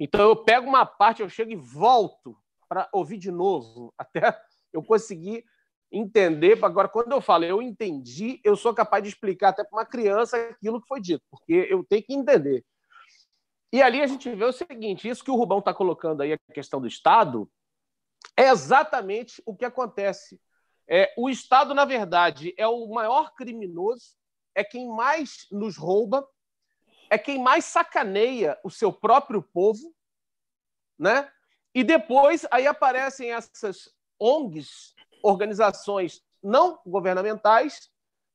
Então, 0.00 0.22
eu 0.22 0.34
pego 0.34 0.66
uma 0.66 0.86
parte, 0.86 1.20
eu 1.20 1.28
chego 1.28 1.52
e 1.52 1.56
volto 1.56 2.34
para 2.66 2.88
ouvir 2.90 3.18
de 3.18 3.30
novo, 3.30 3.92
até 3.98 4.40
eu 4.72 4.82
conseguir 4.82 5.44
entender. 5.92 6.58
Agora, 6.64 6.88
quando 6.88 7.12
eu 7.12 7.20
falo 7.20 7.44
eu 7.44 7.60
entendi, 7.60 8.40
eu 8.42 8.56
sou 8.56 8.72
capaz 8.72 9.02
de 9.02 9.10
explicar 9.10 9.50
até 9.50 9.62
para 9.62 9.76
uma 9.76 9.84
criança 9.84 10.36
aquilo 10.36 10.80
que 10.80 10.88
foi 10.88 11.00
dito, 11.00 11.22
porque 11.30 11.66
eu 11.68 11.84
tenho 11.84 12.02
que 12.02 12.14
entender. 12.14 12.64
E 13.72 13.82
ali 13.82 14.00
a 14.00 14.06
gente 14.06 14.32
vê 14.34 14.44
o 14.44 14.52
seguinte: 14.52 15.08
isso 15.08 15.22
que 15.22 15.30
o 15.30 15.36
Rubão 15.36 15.58
está 15.58 15.74
colocando 15.74 16.22
aí, 16.22 16.32
a 16.32 16.38
questão 16.52 16.80
do 16.80 16.86
Estado, 16.86 17.50
é 18.36 18.48
exatamente 18.48 19.42
o 19.44 19.54
que 19.54 19.64
acontece. 19.64 20.40
É, 20.88 21.12
o 21.16 21.28
Estado, 21.28 21.74
na 21.74 21.84
verdade, 21.84 22.54
é 22.56 22.66
o 22.66 22.88
maior 22.88 23.34
criminoso, 23.34 24.16
é 24.54 24.64
quem 24.64 24.88
mais 24.88 25.46
nos 25.52 25.76
rouba, 25.76 26.26
é 27.10 27.18
quem 27.18 27.42
mais 27.42 27.64
sacaneia 27.64 28.58
o 28.64 28.70
seu 28.70 28.92
próprio 28.92 29.42
povo, 29.42 29.94
né? 30.98 31.30
E 31.74 31.84
depois 31.84 32.46
aí 32.50 32.66
aparecem 32.66 33.32
essas 33.32 33.92
ONGs, 34.18 34.94
organizações 35.22 36.22
não 36.42 36.80
governamentais, 36.86 37.90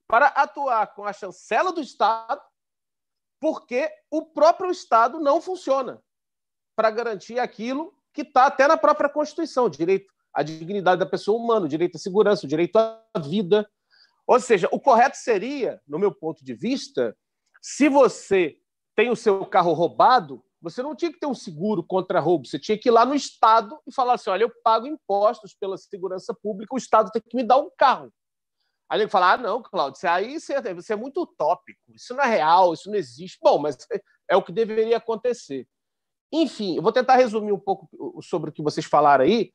para 0.07 0.27
atuar 0.27 0.93
com 0.93 1.03
a 1.03 1.13
chancela 1.13 1.71
do 1.71 1.81
Estado 1.81 2.41
porque 3.39 3.89
o 4.09 4.25
próprio 4.25 4.71
Estado 4.71 5.19
não 5.19 5.41
funciona 5.41 6.01
para 6.75 6.89
garantir 6.89 7.39
aquilo 7.39 7.93
que 8.13 8.21
está 8.21 8.47
até 8.47 8.67
na 8.67 8.77
própria 8.77 9.09
Constituição, 9.09 9.69
direito 9.69 10.11
à 10.33 10.41
dignidade 10.41 10.99
da 10.99 11.05
pessoa 11.05 11.39
humana, 11.39 11.67
direito 11.67 11.95
à 11.95 11.99
segurança, 11.99 12.45
o 12.45 12.49
direito 12.49 12.77
à 12.77 13.03
vida. 13.19 13.69
Ou 14.25 14.39
seja, 14.39 14.67
o 14.71 14.79
correto 14.79 15.17
seria, 15.17 15.81
no 15.87 15.99
meu 15.99 16.11
ponto 16.13 16.43
de 16.43 16.53
vista, 16.53 17.15
se 17.61 17.87
você 17.87 18.57
tem 18.95 19.09
o 19.09 19.15
seu 19.15 19.45
carro 19.45 19.73
roubado, 19.73 20.43
você 20.61 20.81
não 20.81 20.95
tinha 20.95 21.11
que 21.11 21.19
ter 21.19 21.27
um 21.27 21.33
seguro 21.33 21.83
contra 21.83 22.19
roubo, 22.19 22.47
você 22.47 22.57
tinha 22.57 22.77
que 22.77 22.89
ir 22.89 22.91
lá 22.91 23.05
no 23.05 23.13
Estado 23.13 23.77
e 23.85 23.93
falar 23.93 24.13
assim: 24.13 24.29
olha, 24.29 24.43
eu 24.43 24.51
pago 24.63 24.87
impostos 24.87 25.53
pela 25.53 25.77
segurança 25.77 26.33
pública, 26.33 26.73
o 26.73 26.77
Estado 26.77 27.11
tem 27.11 27.21
que 27.21 27.35
me 27.35 27.43
dar 27.43 27.57
um 27.57 27.69
carro. 27.77 28.11
Aí 28.89 29.01
ele 29.01 29.09
fala: 29.09 29.33
ah, 29.33 29.37
não, 29.37 29.61
Cláudio, 29.61 29.99
aí 30.09 30.39
você, 30.39 30.53
é, 30.53 30.61
é 30.89 30.95
muito 30.95 31.21
utópico, 31.21 31.79
isso 31.93 32.15
não 32.15 32.23
é 32.23 32.27
real, 32.27 32.73
isso 32.73 32.89
não 32.89 32.97
existe. 32.97 33.37
Bom, 33.41 33.59
mas 33.59 33.77
é 34.29 34.35
o 34.35 34.43
que 34.43 34.51
deveria 34.51 34.97
acontecer. 34.97 35.67
Enfim, 36.31 36.77
eu 36.77 36.81
vou 36.81 36.91
tentar 36.91 37.15
resumir 37.15 37.51
um 37.51 37.59
pouco 37.59 37.87
sobre 38.21 38.49
o 38.49 38.53
que 38.53 38.63
vocês 38.63 38.85
falaram 38.85 39.23
aí. 39.23 39.53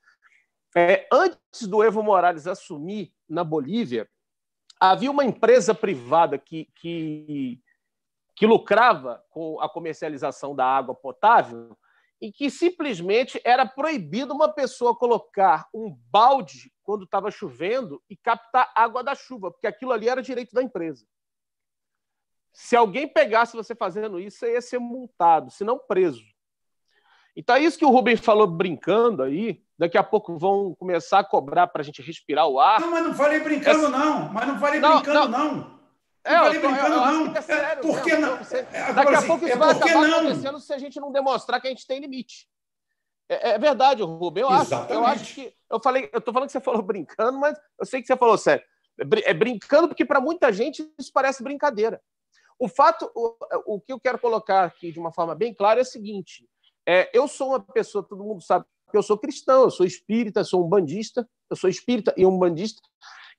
É, 0.77 1.09
antes 1.13 1.67
do 1.67 1.83
Evo 1.83 2.03
Morales 2.03 2.47
assumir 2.47 3.13
na 3.29 3.43
Bolívia, 3.43 4.09
havia 4.79 5.11
uma 5.11 5.25
empresa 5.25 5.75
privada 5.75 6.39
que, 6.39 6.69
que, 6.77 7.61
que 8.41 8.47
lucrava 8.47 9.23
com 9.29 9.61
a 9.61 9.69
comercialização 9.69 10.57
da 10.57 10.65
água 10.65 10.95
potável 10.95 11.77
e 12.19 12.33
que 12.33 12.49
simplesmente 12.49 13.39
era 13.45 13.67
proibido 13.67 14.33
uma 14.33 14.49
pessoa 14.49 14.97
colocar 14.97 15.69
um 15.75 15.95
balde 16.11 16.73
quando 16.83 17.05
estava 17.05 17.31
chovendo 17.31 18.03
e 18.09 18.17
captar 18.17 18.73
água 18.75 19.05
da 19.05 19.15
chuva, 19.15 19.51
porque 19.51 19.67
aquilo 19.67 19.93
ali 19.93 20.09
era 20.09 20.23
direito 20.23 20.55
da 20.55 20.63
empresa. 20.63 21.05
Se 22.51 22.75
alguém 22.75 23.07
pegasse 23.07 23.55
você 23.55 23.75
fazendo 23.75 24.19
isso, 24.19 24.39
você 24.39 24.55
ia 24.55 24.63
ser 24.63 24.79
multado, 24.79 25.51
se 25.51 25.63
não 25.63 25.79
preso. 25.79 26.25
Então 27.37 27.57
é 27.57 27.61
isso 27.61 27.79
que 27.79 27.85
o 27.85 27.91
Rubem 27.91 28.17
falou 28.17 28.47
brincando 28.47 29.23
aí. 29.23 29.63
Daqui 29.79 29.99
a 29.99 30.03
pouco 30.03 30.39
vão 30.39 30.75
começar 30.77 31.19
a 31.19 31.25
cobrar 31.25 31.67
para 31.67 31.83
a 31.83 31.85
gente 31.85 32.01
respirar 32.01 32.49
o 32.49 32.59
ar. 32.59 32.81
Não, 32.81 32.91
mas 32.91 33.05
não 33.05 33.13
falei 33.15 33.41
brincando, 33.41 33.81
Essa... 33.81 33.89
não. 33.91 34.33
Mas 34.33 34.49
não 34.49 34.59
falei 34.59 34.81
não, 34.81 34.95
brincando, 34.95 35.29
não. 35.29 35.55
não. 35.55 35.80
É, 36.25 36.35
não 36.35 36.51
brincando, 36.51 36.77
eu, 36.77 36.85
eu 36.85 37.13
não. 37.13 37.37
É 37.37 37.41
sério, 37.41 37.83
por 37.83 38.03
que 38.03 38.17
não? 38.17 38.37
É, 38.37 38.93
Daqui 38.93 39.15
a 39.15 39.23
pouco 39.23 39.45
isso 39.45 39.55
é 39.55 39.57
vai 39.57 39.71
acabar 39.71 40.09
não? 40.09 40.19
acontecendo 40.19 40.61
se 40.61 40.73
a 40.73 40.79
gente 40.79 41.01
não 41.01 41.11
demonstrar 41.11 41.61
que 41.61 41.67
a 41.67 41.71
gente 41.71 41.87
tem 41.87 41.99
limite. 41.99 42.49
É, 43.29 43.51
é 43.51 43.59
verdade, 43.59 44.03
Rubem. 44.03 44.43
Eu 44.43 44.51
acho, 44.51 44.75
eu 44.89 45.07
acho 45.07 45.35
que. 45.35 45.55
Eu 45.71 45.81
falei, 45.81 46.11
eu 46.13 46.21
tô 46.21 46.33
falando 46.33 46.49
que 46.49 46.53
você 46.53 46.61
falou 46.61 46.83
brincando, 46.83 47.39
mas 47.39 47.59
eu 47.79 47.87
sei 47.87 48.01
que 48.01 48.07
você 48.07 48.17
falou 48.17 48.37
sério. 48.37 48.65
É, 48.99 49.31
é 49.31 49.35
brincando, 49.35 49.89
porque 49.89 50.05
para 50.05 50.21
muita 50.21 50.53
gente 50.53 50.87
isso 50.99 51.11
parece 51.13 51.43
brincadeira. 51.43 52.03
O 52.59 52.69
fato, 52.69 53.11
o, 53.15 53.37
o 53.67 53.81
que 53.81 53.93
eu 53.93 53.99
quero 53.99 54.19
colocar 54.19 54.65
aqui 54.65 54.93
de 54.93 54.99
uma 54.99 55.13
forma 55.13 55.35
bem 55.35 55.55
clara 55.55 55.81
é 55.81 55.83
o 55.83 55.87
seguinte: 55.87 56.47
é, 56.87 57.09
eu 57.15 57.27
sou 57.27 57.49
uma 57.49 57.61
pessoa, 57.61 58.07
todo 58.07 58.25
mundo 58.25 58.43
sabe 58.43 58.67
que 58.91 58.97
eu 58.97 59.03
sou 59.03 59.17
cristão, 59.17 59.63
eu 59.63 59.71
sou 59.71 59.87
espírita, 59.87 60.43
sou 60.43 60.65
um 60.65 60.69
bandista, 60.69 61.27
eu 61.49 61.57
sou 61.57 61.71
espírita 61.71 62.13
e 62.17 62.27
um 62.27 62.37
bandista. 62.37 62.83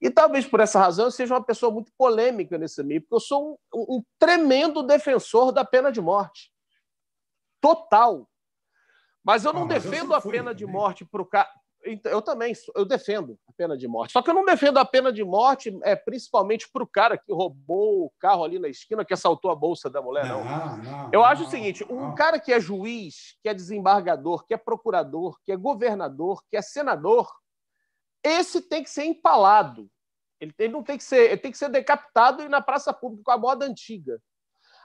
E 0.01 0.09
talvez 0.09 0.47
por 0.47 0.59
essa 0.59 0.79
razão 0.79 1.05
eu 1.05 1.11
seja 1.11 1.35
uma 1.35 1.43
pessoa 1.43 1.71
muito 1.71 1.91
polêmica 1.95 2.57
nesse 2.57 2.81
meio, 2.83 3.01
porque 3.01 3.15
eu 3.15 3.19
sou 3.19 3.59
um, 3.73 3.97
um 3.97 4.03
tremendo 4.17 4.81
defensor 4.81 5.51
da 5.51 5.63
pena 5.63 5.91
de 5.91 6.01
morte. 6.01 6.51
Total. 7.61 8.27
Mas 9.23 9.45
eu 9.45 9.53
não 9.53 9.65
ah, 9.65 9.67
defendo 9.67 10.13
eu 10.13 10.15
a 10.15 10.21
pena 10.21 10.55
de 10.55 10.65
morte 10.65 11.05
para 11.05 11.21
o 11.21 11.25
cara. 11.25 11.47
Então, 11.85 12.11
eu 12.11 12.21
também, 12.21 12.53
eu 12.75 12.85
defendo 12.85 13.37
a 13.47 13.53
pena 13.53 13.77
de 13.77 13.87
morte. 13.87 14.13
Só 14.13 14.21
que 14.21 14.29
eu 14.29 14.33
não 14.33 14.45
defendo 14.45 14.77
a 14.77 14.85
pena 14.85 15.11
de 15.11 15.23
morte 15.23 15.77
é, 15.83 15.95
principalmente 15.95 16.69
para 16.71 16.83
o 16.83 16.87
cara 16.87 17.17
que 17.17 17.31
roubou 17.31 18.05
o 18.05 18.11
carro 18.19 18.43
ali 18.43 18.57
na 18.57 18.67
esquina, 18.67 19.05
que 19.05 19.13
assaltou 19.13 19.51
a 19.51 19.55
bolsa 19.55 19.89
da 19.89 20.01
mulher, 20.01 20.25
não. 20.27 20.43
não, 20.43 20.77
não 20.77 21.09
eu 21.11 21.23
acho 21.23 21.41
não, 21.41 21.47
o 21.47 21.51
seguinte: 21.51 21.85
um 21.89 22.13
cara 22.13 22.39
que 22.39 22.53
é 22.53 22.59
juiz, 22.59 23.37
que 23.41 23.49
é 23.49 23.53
desembargador, 23.53 24.45
que 24.45 24.53
é 24.53 24.57
procurador, 24.57 25.39
que 25.43 25.51
é 25.51 25.55
governador, 25.55 26.43
que 26.49 26.57
é 26.57 26.61
senador, 26.61 27.31
esse 28.23 28.61
tem 28.61 28.83
que 28.83 28.89
ser 28.89 29.05
empalado. 29.05 29.89
Ele, 30.39 30.53
ele 30.57 30.73
não 30.73 30.83
tem 30.83 30.97
que 30.97 31.03
ser, 31.03 31.31
ele 31.31 31.37
tem 31.37 31.51
que 31.51 31.57
ser 31.57 31.69
decapitado 31.69 32.43
e 32.43 32.49
na 32.49 32.61
praça 32.61 32.93
pública 32.93 33.23
com 33.25 33.31
a 33.31 33.37
moda 33.37 33.65
antiga. 33.65 34.21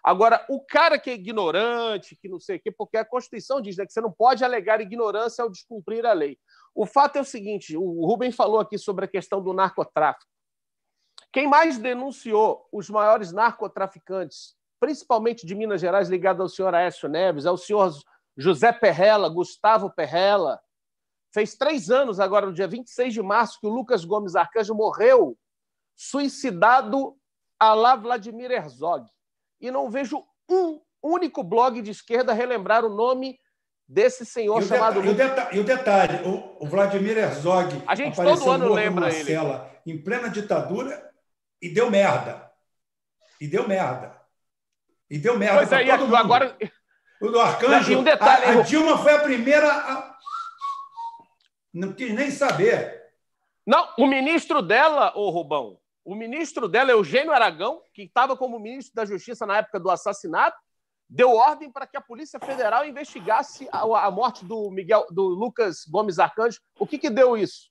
Agora, 0.06 0.44
o 0.48 0.60
cara 0.60 1.00
que 1.00 1.10
é 1.10 1.14
ignorante, 1.14 2.14
que 2.14 2.28
não 2.28 2.38
sei 2.38 2.58
o 2.58 2.60
quê, 2.60 2.70
porque 2.70 2.96
a 2.96 3.04
Constituição 3.04 3.60
diz 3.60 3.76
né, 3.76 3.84
que 3.84 3.92
você 3.92 4.00
não 4.00 4.12
pode 4.12 4.44
alegar 4.44 4.80
ignorância 4.80 5.42
ao 5.42 5.50
descumprir 5.50 6.06
a 6.06 6.12
lei. 6.12 6.38
O 6.72 6.86
fato 6.86 7.16
é 7.16 7.20
o 7.20 7.24
seguinte: 7.24 7.76
o 7.76 8.06
Rubem 8.06 8.30
falou 8.30 8.60
aqui 8.60 8.78
sobre 8.78 9.06
a 9.06 9.08
questão 9.08 9.42
do 9.42 9.52
narcotráfico. 9.52 10.30
Quem 11.32 11.48
mais 11.48 11.76
denunciou 11.78 12.68
os 12.72 12.88
maiores 12.88 13.32
narcotraficantes, 13.32 14.54
principalmente 14.78 15.44
de 15.44 15.54
Minas 15.54 15.80
Gerais, 15.80 16.08
ligado 16.08 16.40
ao 16.40 16.48
senhor 16.48 16.74
Aécio 16.74 17.08
Neves, 17.08 17.44
ao 17.44 17.56
senhor 17.56 17.92
José 18.36 18.72
Perrella, 18.72 19.28
Gustavo 19.28 19.90
Perrella, 19.90 20.60
Fez 21.36 21.54
três 21.54 21.90
anos, 21.90 22.18
agora 22.18 22.46
no 22.46 22.52
dia 22.54 22.66
26 22.66 23.12
de 23.12 23.20
março, 23.20 23.60
que 23.60 23.66
o 23.66 23.70
Lucas 23.70 24.06
Gomes 24.06 24.34
Arcanjo 24.34 24.74
morreu, 24.74 25.36
suicidado 25.94 27.14
a 27.60 27.74
lá 27.74 27.94
Vladimir 27.94 28.50
Herzog. 28.50 29.06
E 29.60 29.70
não 29.70 29.90
vejo 29.90 30.24
um 30.48 30.80
único 31.02 31.44
blog 31.44 31.82
de 31.82 31.90
esquerda 31.90 32.32
relembrar 32.32 32.86
o 32.86 32.88
nome 32.88 33.38
desse 33.86 34.24
senhor 34.24 34.62
e 34.62 34.64
chamado 34.64 34.98
Lucas. 34.98 35.10
E 35.10 35.12
o 35.12 35.14
detalhe, 35.14 35.56
e 35.58 35.60
o, 35.60 35.64
detalhe 35.64 36.26
o, 36.26 36.64
o, 36.64 36.66
Vladimir 36.66 37.18
Herzog 37.18 37.82
a 37.86 37.94
gente 37.94 38.16
todo 38.16 38.50
ano 38.50 38.72
lembra 38.72 39.14
ele. 39.14 39.34
Em 39.84 40.02
plena 40.02 40.30
ditadura 40.30 41.12
E 41.60 41.68
deu 41.68 41.90
merda. 41.90 42.50
E 43.38 43.46
deu 43.46 43.68
merda. 43.68 44.18
E 45.10 45.18
deu 45.18 45.38
merda. 45.38 45.66
Pois 45.66 45.70
é, 45.70 45.90
agora. 45.90 46.56
O 47.20 47.28
do 47.28 47.38
Arcanjo. 47.38 47.98
Um 47.98 48.02
detalhe, 48.02 48.46
a, 48.46 48.50
a 48.52 48.62
Dilma 48.62 48.96
foi 48.96 49.12
a 49.12 49.18
primeira. 49.18 49.70
A... 49.70 50.16
Não 51.76 51.92
quis 51.92 52.14
nem 52.14 52.30
saber. 52.30 53.12
Não, 53.66 53.86
o 53.98 54.06
ministro 54.06 54.62
dela, 54.62 55.12
ô 55.14 55.28
Rubão, 55.28 55.78
o 56.02 56.14
ministro 56.14 56.66
dela, 56.68 56.90
Eugênio 56.90 57.34
Aragão, 57.34 57.82
que 57.92 58.04
estava 58.04 58.34
como 58.34 58.58
ministro 58.58 58.94
da 58.94 59.04
Justiça 59.04 59.44
na 59.44 59.58
época 59.58 59.78
do 59.78 59.90
assassinato, 59.90 60.56
deu 61.06 61.32
ordem 61.32 61.70
para 61.70 61.86
que 61.86 61.98
a 61.98 62.00
Polícia 62.00 62.40
Federal 62.40 62.86
investigasse 62.86 63.68
a, 63.70 64.06
a, 64.06 64.10
morte 64.10 64.42
do 64.42 64.70
Miguel, 64.70 65.06
do 65.10 65.24
Lucas 65.24 65.84
Gomes 65.86 66.18
Arcanjo. 66.18 66.60
O 66.78 66.86
que, 66.86 66.96
que 66.96 67.10
deu 67.10 67.36
isso? 67.36 67.70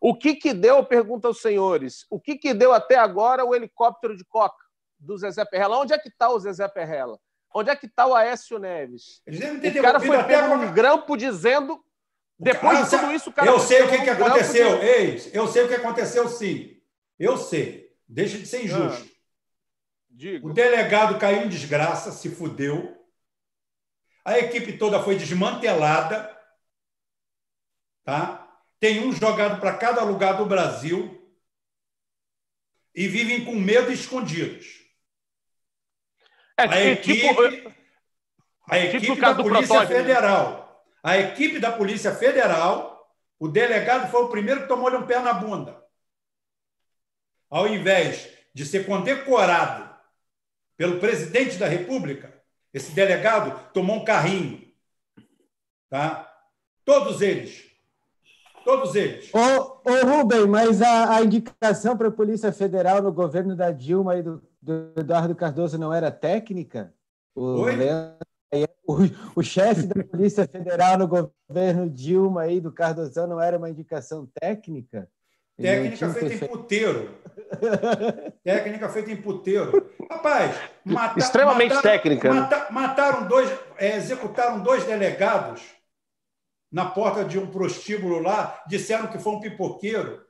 O 0.00 0.12
que, 0.12 0.34
que 0.34 0.52
deu, 0.52 0.84
pergunta 0.84 1.28
aos 1.28 1.40
senhores, 1.40 2.04
o 2.10 2.18
que, 2.18 2.36
que 2.36 2.52
deu 2.52 2.72
até 2.72 2.96
agora 2.96 3.44
o 3.44 3.54
helicóptero 3.54 4.16
de 4.16 4.24
Coca 4.24 4.64
do 4.98 5.16
Zezé 5.16 5.44
Perrela? 5.44 5.78
Onde 5.78 5.92
é 5.92 5.98
que 5.98 6.08
está 6.08 6.30
o 6.30 6.40
Zezé 6.40 6.66
Perrela? 6.66 7.16
Onde 7.54 7.70
é 7.70 7.76
que 7.76 7.86
está 7.86 8.08
o 8.08 8.14
Aécio 8.14 8.58
Neves? 8.58 9.22
O 9.24 9.82
cara 9.82 10.00
foi 10.00 10.20
pego 10.24 10.56
num 10.56 10.74
grampo 10.74 11.16
dizendo. 11.16 11.80
Depois 12.38 12.84
de 12.84 12.90
tudo 12.90 13.12
isso, 13.12 13.30
o 13.30 13.32
cara. 13.32 13.50
Eu 13.50 13.58
sei 13.58 13.82
o 13.82 13.88
que, 13.88 14.02
que 14.02 14.10
aconteceu. 14.10 14.78
De... 14.78 14.84
Ei, 14.84 15.30
eu 15.32 15.48
sei 15.48 15.64
o 15.64 15.68
que 15.68 15.74
aconteceu, 15.74 16.28
sim. 16.28 16.80
Eu 17.18 17.36
sei. 17.38 17.94
Deixa 18.06 18.38
de 18.38 18.46
ser 18.46 18.64
injusto. 18.64 19.08
Ah. 19.10 19.16
O 20.42 20.52
delegado 20.52 21.18
caiu 21.18 21.42
em 21.42 21.48
desgraça, 21.48 22.12
se 22.12 22.30
fudeu. 22.30 22.96
A 24.24 24.38
equipe 24.38 24.76
toda 24.76 25.02
foi 25.02 25.16
desmantelada. 25.16 26.34
Tá? 28.04 28.46
Tem 28.78 29.06
um 29.06 29.12
jogado 29.12 29.60
para 29.60 29.76
cada 29.76 30.02
lugar 30.02 30.36
do 30.36 30.46
Brasil 30.46 31.22
e 32.94 33.08
vivem 33.08 33.44
com 33.44 33.54
medo 33.54 33.90
escondidos. 33.90 34.84
É, 36.58 36.64
a 36.64 36.84
equipe, 36.84 37.20
tipo, 37.20 37.42
a 38.70 38.78
equipe 38.78 39.06
tipo 39.06 39.20
da 39.20 39.34
Polícia? 39.34 39.86
Federal. 39.86 40.65
A 41.06 41.18
equipe 41.18 41.60
da 41.60 41.70
Polícia 41.70 42.12
Federal, 42.12 43.08
o 43.38 43.46
delegado 43.46 44.10
foi 44.10 44.24
o 44.24 44.28
primeiro 44.28 44.62
que 44.62 44.66
tomou-lhe 44.66 44.96
um 44.96 45.06
pé 45.06 45.20
na 45.20 45.32
bunda. 45.32 45.80
Ao 47.48 47.68
invés 47.68 48.28
de 48.52 48.66
ser 48.66 48.84
condecorado 48.84 49.88
pelo 50.76 50.98
presidente 50.98 51.58
da 51.58 51.68
República, 51.68 52.34
esse 52.74 52.90
delegado 52.90 53.72
tomou 53.72 53.98
um 53.98 54.04
carrinho. 54.04 54.66
Tá? 55.88 56.28
Todos 56.84 57.22
eles. 57.22 57.70
Todos 58.64 58.96
eles. 58.96 59.30
Ô, 59.32 59.80
ô 59.88 60.04
Rubem, 60.04 60.48
mas 60.48 60.82
a, 60.82 61.18
a 61.18 61.22
indicação 61.22 61.96
para 61.96 62.08
a 62.08 62.10
Polícia 62.10 62.50
Federal 62.50 63.00
no 63.00 63.12
governo 63.12 63.54
da 63.54 63.70
Dilma 63.70 64.16
e 64.16 64.24
do, 64.24 64.42
do 64.60 64.92
Eduardo 64.96 65.36
Cardoso 65.36 65.78
não 65.78 65.94
era 65.94 66.10
técnica? 66.10 66.92
O, 67.32 67.62
o, 68.86 69.40
o 69.40 69.42
chefe 69.42 69.82
da 69.82 70.02
Polícia 70.04 70.46
Federal 70.46 70.98
no 70.98 71.08
governo 71.08 71.90
Dilma 71.90 72.46
e 72.48 72.60
do 72.60 72.72
Cardoso 72.72 73.26
não 73.26 73.40
era 73.40 73.58
uma 73.58 73.70
indicação 73.70 74.28
técnica? 74.40 75.08
Técnica 75.56 76.10
feita 76.10 76.44
em 76.44 76.48
puteiro. 76.48 77.18
técnica 78.44 78.88
feita 78.90 79.10
em 79.10 79.16
puteiro. 79.16 79.90
Rapaz, 80.10 80.54
mata, 80.84 81.18
extremamente 81.18 81.74
mataram, 81.74 81.82
técnica. 81.96 82.32
Né? 82.32 82.40
Mata, 82.40 82.66
mataram 82.70 83.26
dois, 83.26 83.50
é, 83.78 83.96
executaram 83.96 84.62
dois 84.62 84.84
delegados 84.84 85.62
na 86.70 86.84
porta 86.84 87.24
de 87.24 87.38
um 87.38 87.46
prostíbulo 87.46 88.18
lá, 88.18 88.62
disseram 88.66 89.06
que 89.06 89.18
foi 89.18 89.32
um 89.32 89.40
pipoqueiro. 89.40 90.26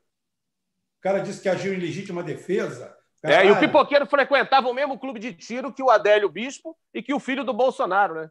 O 0.98 1.02
cara 1.02 1.18
disse 1.18 1.40
que 1.40 1.48
agiu 1.48 1.74
em 1.74 1.78
legítima 1.78 2.22
defesa. 2.22 2.95
É, 3.26 3.46
e 3.46 3.50
o 3.50 3.58
pipoqueiro 3.58 4.06
frequentava 4.06 4.68
o 4.68 4.74
mesmo 4.74 4.98
clube 4.98 5.18
de 5.18 5.32
tiro 5.32 5.72
que 5.72 5.82
o 5.82 5.90
Adélio 5.90 6.28
Bispo 6.28 6.76
e 6.94 7.02
que 7.02 7.14
o 7.14 7.20
filho 7.20 7.44
do 7.44 7.52
Bolsonaro, 7.52 8.14
né? 8.14 8.30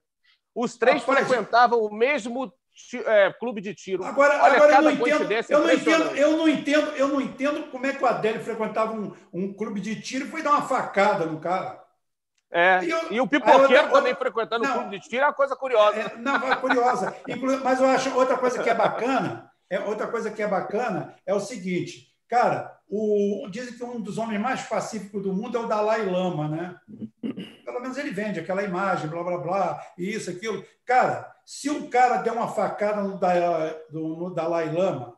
Os 0.53 0.77
três 0.77 1.01
Rapaz, 1.01 1.27
frequentavam 1.27 1.79
o 1.79 1.93
mesmo 1.93 2.51
é, 3.05 3.33
clube 3.33 3.61
de 3.61 3.73
tiro. 3.73 4.03
Agora, 4.03 4.41
Olha, 4.41 4.55
agora 4.55 4.73
eu 4.75 4.81
não 4.81 4.91
entendo, 4.91 5.31
eu 5.49 5.59
não 5.59 5.71
entendo, 5.71 6.15
eu 6.15 6.37
não 6.37 6.47
entendo, 6.47 6.91
eu 6.95 7.07
não 7.07 7.21
entendo 7.21 7.63
como 7.71 7.85
é 7.85 7.93
que 7.93 8.03
o 8.03 8.07
Adélio 8.07 8.43
frequentava 8.43 8.93
um, 8.93 9.13
um 9.33 9.53
clube 9.53 9.79
de 9.79 10.01
tiro 10.01 10.25
e 10.25 10.29
foi 10.29 10.41
dar 10.41 10.51
uma 10.51 10.61
facada 10.61 11.25
no 11.25 11.39
cara. 11.39 11.83
É, 12.51 12.83
e, 12.83 12.89
eu, 12.89 13.11
e 13.11 13.21
o 13.21 13.27
pipoqueiro 13.27 13.89
também 13.89 14.13
outra, 14.13 14.15
frequentando 14.15 14.65
o 14.65 14.73
clube 14.73 14.99
de 14.99 15.09
tiro 15.09 15.23
é 15.23 15.27
uma 15.27 15.33
coisa 15.33 15.55
curiosa. 15.55 15.99
É, 15.99 16.17
não, 16.17 16.35
é 16.35 16.55
curiosa. 16.55 17.15
Mas 17.63 17.81
eu 17.81 17.87
acho 17.87 18.15
outra 18.15 18.37
coisa 18.37 18.61
que 18.61 18.69
é 18.69 18.73
bacana, 18.73 19.51
é 19.69 19.79
outra 19.79 20.07
coisa 20.07 20.31
que 20.31 20.41
é 20.41 20.47
bacana 20.47 21.15
é 21.25 21.33
o 21.33 21.39
seguinte, 21.39 22.13
cara, 22.29 22.74
o, 22.87 23.47
dizem 23.49 23.77
que 23.77 23.83
um 23.83 23.99
dos 23.99 24.17
homens 24.17 24.39
mais 24.39 24.63
pacíficos 24.63 25.23
do 25.23 25.33
mundo 25.33 25.57
é 25.57 25.61
o 25.61 25.67
Dalai 25.67 26.05
Lama, 26.05 26.47
né? 26.47 26.79
Pelo 27.63 27.81
menos 27.81 27.97
ele 27.97 28.11
vende 28.11 28.39
aquela 28.39 28.63
imagem, 28.63 29.09
blá 29.09 29.23
blá 29.23 29.37
blá, 29.37 29.93
isso, 29.97 30.29
aquilo. 30.29 30.65
Cara, 30.85 31.33
se 31.45 31.69
um 31.69 31.89
cara 31.89 32.17
der 32.17 32.31
uma 32.31 32.47
facada 32.47 33.03
no, 33.03 33.19
no 33.91 34.33
Dalai 34.33 34.71
Lama, 34.71 35.17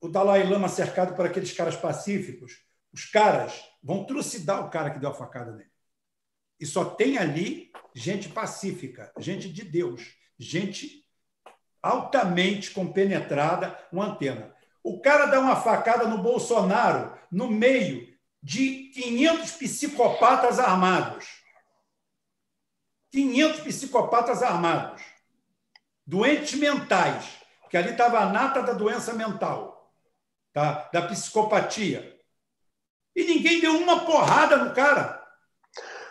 o 0.00 0.08
Dalai 0.08 0.48
Lama 0.48 0.68
cercado 0.68 1.14
por 1.14 1.26
aqueles 1.26 1.52
caras 1.52 1.76
pacíficos, 1.76 2.64
os 2.92 3.04
caras 3.04 3.62
vão 3.82 4.04
trucidar 4.04 4.64
o 4.64 4.70
cara 4.70 4.90
que 4.90 4.98
deu 4.98 5.10
a 5.10 5.14
facada 5.14 5.52
nele. 5.52 5.70
E 6.58 6.66
só 6.66 6.84
tem 6.84 7.16
ali 7.16 7.70
gente 7.94 8.28
pacífica, 8.28 9.12
gente 9.18 9.50
de 9.50 9.64
Deus, 9.64 10.14
gente 10.38 11.06
altamente 11.82 12.70
compenetrada, 12.72 13.78
uma 13.90 14.06
antena. 14.06 14.54
O 14.82 15.00
cara 15.00 15.26
dá 15.26 15.40
uma 15.40 15.56
facada 15.56 16.06
no 16.06 16.18
Bolsonaro 16.18 17.16
no 17.30 17.48
meio 17.48 18.08
de 18.42 18.90
500 18.94 19.52
psicopatas 19.52 20.58
armados. 20.58 21.40
500 23.10 23.60
psicopatas 23.60 24.42
armados, 24.42 25.02
doentes 26.06 26.54
mentais, 26.54 27.40
que 27.68 27.76
ali 27.76 27.90
estava 27.90 28.20
a 28.20 28.26
nata 28.26 28.62
da 28.62 28.72
doença 28.72 29.12
mental, 29.12 29.92
tá? 30.52 30.88
da 30.92 31.02
psicopatia. 31.02 32.18
E 33.14 33.24
ninguém 33.24 33.60
deu 33.60 33.76
uma 33.76 34.04
porrada 34.04 34.56
no 34.56 34.72
cara. 34.72 35.20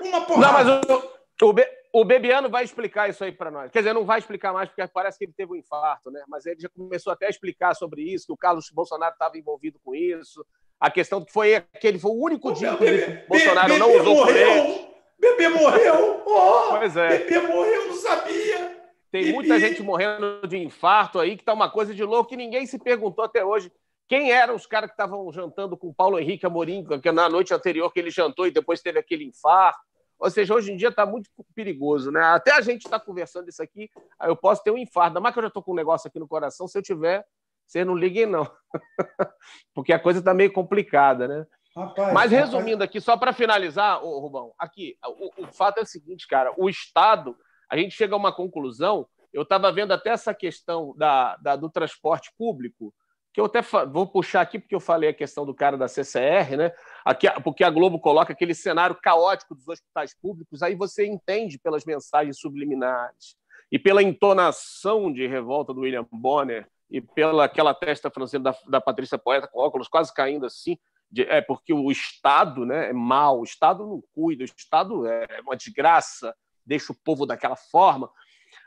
Uma 0.01 0.25
porrada. 0.25 0.65
Não, 0.65 0.81
mas 0.81 0.89
o, 0.89 1.45
o, 1.45 1.53
o 1.91 2.05
Bebiano 2.05 2.49
vai 2.49 2.63
explicar 2.63 3.09
isso 3.09 3.23
aí 3.23 3.31
para 3.31 3.49
nós. 3.49 3.71
Quer 3.71 3.79
dizer, 3.79 3.93
não 3.93 4.05
vai 4.05 4.19
explicar 4.19 4.53
mais, 4.53 4.69
porque 4.69 4.87
parece 4.87 5.17
que 5.17 5.25
ele 5.25 5.33
teve 5.35 5.53
um 5.53 5.55
infarto, 5.55 6.11
né? 6.11 6.23
Mas 6.27 6.45
ele 6.45 6.59
já 6.59 6.69
começou 6.69 7.11
até 7.11 7.25
a 7.25 7.29
explicar 7.29 7.75
sobre 7.75 8.01
isso, 8.01 8.27
que 8.27 8.33
o 8.33 8.37
Carlos 8.37 8.69
Bolsonaro 8.69 9.13
estava 9.13 9.37
envolvido 9.37 9.79
com 9.83 9.95
isso. 9.95 10.45
A 10.79 10.89
questão 10.89 11.23
que 11.23 11.31
foi 11.31 11.55
aquele 11.55 11.99
foi 11.99 12.11
o 12.11 12.23
único 12.23 12.53
dia 12.53 12.75
que 12.77 12.85
o 12.85 13.27
Bolsonaro 13.27 13.77
não 13.77 13.97
usou 13.97 14.15
morreu. 14.15 14.89
Bebê 15.19 15.49
morreu! 15.49 16.23
Oh, 16.25 16.77
pois 16.77 16.95
é. 16.95 17.19
Bebê 17.19 17.39
morreu, 17.41 17.87
não 17.87 17.95
sabia! 17.95 18.79
Tem 19.11 19.33
muita 19.33 19.59
gente 19.59 19.81
morrendo 19.81 20.47
de 20.47 20.57
infarto 20.57 21.19
aí, 21.19 21.35
que 21.35 21.43
tá 21.43 21.53
uma 21.53 21.69
coisa 21.69 21.93
de 21.93 22.03
louco 22.03 22.29
que 22.29 22.37
ninguém 22.37 22.65
se 22.65 22.77
perguntou 22.77 23.25
até 23.25 23.43
hoje. 23.43 23.71
Quem 24.07 24.31
eram 24.31 24.55
os 24.55 24.65
caras 24.65 24.89
que 24.89 24.93
estavam 24.93 25.31
jantando 25.31 25.75
com 25.75 25.93
Paulo 25.93 26.19
Henrique 26.19 26.45
Amorim, 26.45 26.85
que 27.01 27.11
na 27.11 27.27
noite 27.27 27.53
anterior 27.53 27.91
que 27.91 27.99
ele 27.99 28.11
jantou 28.11 28.47
e 28.47 28.51
depois 28.51 28.81
teve 28.81 28.99
aquele 28.99 29.23
infarto? 29.25 29.79
Ou 30.19 30.29
seja, 30.29 30.53
hoje 30.53 30.71
em 30.71 30.75
dia 30.75 30.89
está 30.89 31.05
muito 31.05 31.29
perigoso, 31.55 32.11
né? 32.11 32.21
Até 32.21 32.51
a 32.51 32.61
gente 32.61 32.85
está 32.85 32.99
conversando 32.99 33.47
isso 33.47 33.63
aqui, 33.63 33.89
eu 34.23 34.35
posso 34.35 34.61
ter 34.61 34.71
um 34.71 34.77
infarto. 34.77 35.21
Mas 35.21 35.33
que 35.33 35.39
eu 35.39 35.43
já 35.43 35.47
estou 35.47 35.63
com 35.63 35.71
um 35.71 35.75
negócio 35.75 36.07
aqui 36.07 36.19
no 36.19 36.27
coração, 36.27 36.67
se 36.67 36.77
eu 36.77 36.81
tiver, 36.81 37.25
vocês 37.65 37.85
não 37.85 37.95
liguem, 37.95 38.25
não. 38.25 38.49
Porque 39.73 39.93
a 39.93 39.99
coisa 39.99 40.19
está 40.19 40.33
meio 40.33 40.51
complicada, 40.51 41.27
né? 41.27 41.45
Rapaz, 41.75 42.13
Mas 42.13 42.31
resumindo 42.31 42.79
rapaz... 42.79 42.89
aqui, 42.89 42.99
só 42.99 43.15
para 43.15 43.31
finalizar, 43.31 44.03
ô, 44.03 44.19
Rubão, 44.19 44.53
aqui, 44.57 44.97
o, 45.05 45.43
o, 45.43 45.47
fato 45.53 45.77
é 45.77 45.83
o 45.83 45.85
seguinte, 45.85 46.27
cara, 46.27 46.51
o 46.57 46.67
Estado, 46.67 47.37
a 47.69 47.77
gente 47.77 47.95
chega 47.95 48.13
a 48.15 48.17
uma 48.17 48.35
conclusão, 48.35 49.07
eu 49.31 49.43
estava 49.43 49.71
vendo 49.71 49.93
até 49.93 50.09
essa 50.09 50.33
questão 50.33 50.93
da, 50.97 51.37
da, 51.37 51.55
do 51.55 51.69
transporte 51.69 52.33
público, 52.37 52.93
que 53.31 53.39
eu 53.39 53.45
até 53.45 53.61
vou 53.61 54.07
puxar 54.07 54.41
aqui, 54.41 54.57
porque 54.57 54.73
eu 54.75 54.79
falei 54.79 55.11
a 55.11 55.13
questão 55.13 55.45
do 55.45 55.53
cara 55.53 55.77
da 55.77 55.87
CCR, 55.87 56.57
né? 56.57 56.73
Aqui, 57.05 57.27
porque 57.43 57.63
a 57.63 57.69
Globo 57.69 57.99
coloca 57.99 58.33
aquele 58.33 58.53
cenário 58.53 58.95
caótico 59.01 59.55
dos 59.55 59.67
hospitais 59.67 60.13
públicos, 60.13 60.61
aí 60.61 60.75
você 60.75 61.05
entende 61.05 61.57
pelas 61.57 61.85
mensagens 61.85 62.39
subliminares 62.39 63.35
e 63.71 63.77
pela 63.77 64.03
entonação 64.03 65.11
de 65.11 65.25
revolta 65.27 65.73
do 65.73 65.81
William 65.81 66.05
Bonner 66.11 66.67
e 66.89 66.99
pela 66.99 67.45
aquela 67.45 67.73
testa 67.73 68.09
francesa 68.09 68.43
da, 68.43 68.55
da 68.67 68.81
Patrícia 68.81 69.17
Poeta 69.17 69.47
com 69.47 69.59
óculos 69.59 69.87
quase 69.87 70.13
caindo 70.13 70.45
assim, 70.45 70.77
de, 71.11 71.23
é 71.23 71.41
porque 71.41 71.73
o 71.73 71.91
Estado 71.91 72.65
né, 72.65 72.89
é 72.89 72.93
mau, 72.93 73.39
o 73.39 73.43
Estado 73.43 73.85
não 73.85 74.01
cuida, 74.13 74.43
o 74.43 74.45
Estado 74.45 75.07
é 75.07 75.41
uma 75.41 75.55
desgraça, 75.55 76.35
deixa 76.65 76.91
o 76.91 76.95
povo 77.03 77.25
daquela 77.25 77.55
forma. 77.55 78.09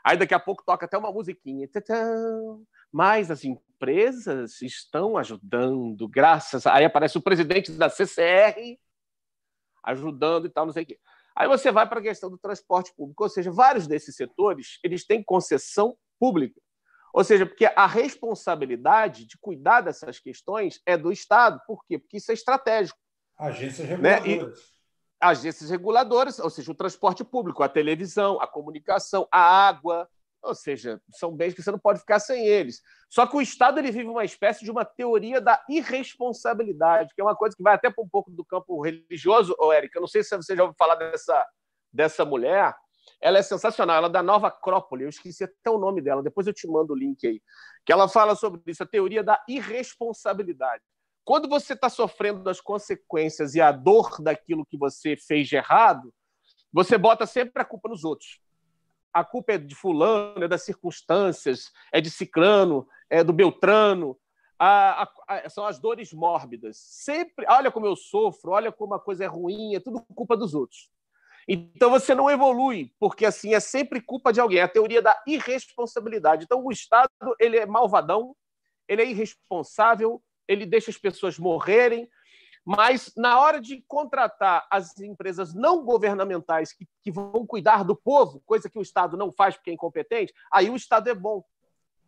Aí 0.03 0.17
daqui 0.17 0.33
a 0.33 0.39
pouco 0.39 0.63
toca 0.65 0.85
até 0.85 0.97
uma 0.97 1.11
musiquinha. 1.11 1.67
Mas 2.93 3.31
as 3.31 3.43
empresas 3.43 4.61
estão 4.61 5.17
ajudando, 5.17 6.07
graças. 6.07 6.67
A... 6.67 6.75
Aí 6.75 6.85
aparece 6.85 7.17
o 7.17 7.21
presidente 7.21 7.71
da 7.71 7.89
CCR 7.89 8.77
ajudando 9.83 10.45
e 10.45 10.49
tal, 10.49 10.67
não 10.67 10.71
sei 10.71 10.83
o 10.83 10.85
quê. 10.85 10.99
Aí 11.35 11.47
você 11.47 11.71
vai 11.71 11.89
para 11.89 11.99
a 11.99 12.03
questão 12.03 12.29
do 12.29 12.37
transporte 12.37 12.93
público, 12.95 13.23
ou 13.23 13.29
seja, 13.29 13.51
vários 13.51 13.87
desses 13.87 14.15
setores 14.15 14.79
eles 14.83 15.05
têm 15.05 15.23
concessão 15.23 15.97
pública. 16.19 16.61
Ou 17.11 17.23
seja, 17.23 17.45
porque 17.45 17.65
a 17.65 17.85
responsabilidade 17.85 19.25
de 19.25 19.37
cuidar 19.39 19.81
dessas 19.81 20.19
questões 20.19 20.79
é 20.85 20.95
do 20.95 21.11
Estado. 21.11 21.59
Por 21.67 21.83
quê? 21.85 21.97
Porque 21.97 22.17
isso 22.17 22.31
é 22.31 22.33
estratégico. 22.33 22.97
Agências 23.37 23.87
né? 23.99 24.19
reguladoras. 24.19 24.59
E 24.59 24.73
agências 25.19 25.69
reguladoras, 25.69 26.39
ou 26.39 26.49
seja, 26.49 26.71
o 26.71 26.75
transporte 26.75 27.23
público, 27.23 27.63
a 27.63 27.69
televisão, 27.69 28.39
a 28.41 28.47
comunicação, 28.47 29.27
a 29.31 29.39
água, 29.39 30.07
ou 30.43 30.53
seja, 30.53 31.01
são 31.13 31.31
bens 31.31 31.53
que 31.53 31.63
você 31.63 31.71
não 31.71 31.79
pode 31.79 31.99
ficar 31.99 32.19
sem 32.19 32.45
eles. 32.45 32.81
Só 33.09 33.25
que 33.25 33.35
o 33.35 33.41
Estado 33.41 33.79
ele 33.79 33.91
vive 33.91 34.09
uma 34.09 34.25
espécie 34.25 34.63
de 34.63 34.69
uma 34.69 34.83
teoria 34.83 35.39
da 35.39 35.63
irresponsabilidade, 35.69 37.13
que 37.15 37.21
é 37.21 37.23
uma 37.23 37.35
coisa 37.35 37.55
que 37.55 37.63
vai 37.63 37.75
até 37.75 37.89
para 37.89 38.03
um 38.03 38.09
pouco 38.09 38.29
do 38.29 38.43
campo 38.43 38.81
religioso, 38.81 39.55
ô 39.57 39.71
Érica. 39.71 39.97
Eu 39.97 40.01
não 40.01 40.07
sei 40.07 40.23
se 40.23 40.35
você 40.35 40.55
já 40.55 40.63
ouviu 40.63 40.75
falar 40.77 40.95
dessa, 40.95 41.47
dessa 41.91 42.25
mulher. 42.25 42.75
Ela 43.21 43.39
é 43.39 43.41
sensacional, 43.41 43.97
ela 43.97 44.07
é 44.07 44.11
da 44.11 44.21
Nova 44.21 44.47
Acrópole, 44.47 45.03
eu 45.03 45.09
esqueci 45.09 45.43
até 45.43 45.69
o 45.69 45.77
nome 45.77 46.01
dela, 46.01 46.23
depois 46.23 46.47
eu 46.47 46.53
te 46.53 46.67
mando 46.67 46.93
o 46.93 46.95
link 46.95 47.25
aí. 47.25 47.41
Que 47.85 47.93
ela 47.93 48.07
fala 48.07 48.35
sobre 48.35 48.61
isso, 48.67 48.83
a 48.83 48.85
teoria 48.87 49.23
da 49.23 49.41
irresponsabilidade. 49.47 50.83
Quando 51.23 51.47
você 51.47 51.71
está 51.73 51.89
sofrendo 51.89 52.49
as 52.49 52.59
consequências 52.59 53.55
e 53.55 53.61
a 53.61 53.71
dor 53.71 54.21
daquilo 54.21 54.65
que 54.65 54.77
você 54.77 55.15
fez 55.15 55.47
de 55.47 55.55
errado, 55.55 56.13
você 56.71 56.97
bota 56.97 57.25
sempre 57.25 57.61
a 57.61 57.65
culpa 57.65 57.87
nos 57.87 58.03
outros 58.03 58.42
a 59.13 59.23
culpa 59.23 59.53
é 59.53 59.57
de 59.57 59.75
fulano, 59.75 60.43
é 60.43 60.47
das 60.47 60.63
circunstâncias, 60.63 61.71
é 61.91 62.01
de 62.01 62.09
ciclano, 62.09 62.87
é 63.09 63.23
do 63.23 63.31
beltrano. 63.31 64.17
A, 64.57 65.03
a, 65.03 65.09
a, 65.27 65.49
são 65.49 65.65
as 65.65 65.79
dores 65.79 66.11
mórbidas. 66.11 66.77
Sempre, 66.77 67.45
olha 67.47 67.71
como 67.71 67.85
eu 67.85 67.95
sofro, 67.95 68.51
olha 68.51 68.71
como 68.71 68.93
a 68.95 68.99
coisa 68.99 69.23
é 69.23 69.27
ruim, 69.27 69.75
é 69.75 69.79
tudo 69.79 70.03
culpa 70.15 70.35
dos 70.35 70.55
outros. 70.55 70.89
Então 71.47 71.89
você 71.89 72.15
não 72.15 72.29
evolui, 72.29 72.91
porque 72.99 73.25
assim 73.25 73.53
é 73.53 73.59
sempre 73.59 74.01
culpa 74.01 74.31
de 74.31 74.39
alguém. 74.39 74.59
É 74.59 74.63
a 74.63 74.67
teoria 74.67 75.01
da 75.01 75.21
irresponsabilidade. 75.27 76.45
Então 76.45 76.63
o 76.63 76.71
Estado 76.71 77.09
ele 77.39 77.57
é 77.57 77.65
malvadão, 77.65 78.35
ele 78.87 79.01
é 79.01 79.09
irresponsável, 79.09 80.23
ele 80.47 80.65
deixa 80.65 80.89
as 80.89 80.97
pessoas 80.97 81.37
morrerem, 81.37 82.09
mas, 82.65 83.11
na 83.17 83.39
hora 83.39 83.59
de 83.59 83.83
contratar 83.87 84.65
as 84.71 84.97
empresas 84.99 85.53
não 85.53 85.83
governamentais 85.83 86.71
que, 86.71 86.87
que 87.01 87.11
vão 87.11 87.45
cuidar 87.45 87.83
do 87.83 87.95
povo, 87.95 88.41
coisa 88.45 88.69
que 88.69 88.79
o 88.79 88.81
Estado 88.81 89.17
não 89.17 89.31
faz 89.31 89.55
porque 89.55 89.69
é 89.69 89.73
incompetente, 89.73 90.33
aí 90.51 90.69
o 90.69 90.75
Estado 90.75 91.09
é 91.09 91.13
bom. 91.13 91.43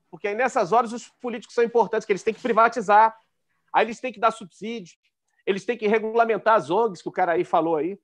Porque 0.10 0.30
aí, 0.30 0.36
nessas 0.36 0.72
horas, 0.72 0.94
os 0.94 1.10
políticos 1.10 1.54
são 1.54 1.64
importantes, 1.64 2.06
que 2.06 2.12
eles 2.14 2.24
têm 2.24 2.34
que 2.34 2.42
privatizar, 2.42 3.14
aí 3.74 3.86
eles 3.86 4.00
têm 4.00 4.14
que 4.14 4.20
dar 4.20 4.32
subsídio, 4.32 4.96
eles 5.46 5.66
têm 5.66 5.78
que 5.78 5.88
regulamentar 5.88 6.56
as 6.56 6.70
ONGs, 6.70 7.02
que 7.02 7.10
o 7.10 7.12
cara 7.12 7.34
aí 7.34 7.44
falou 7.44 7.76
aí. 7.76 8.00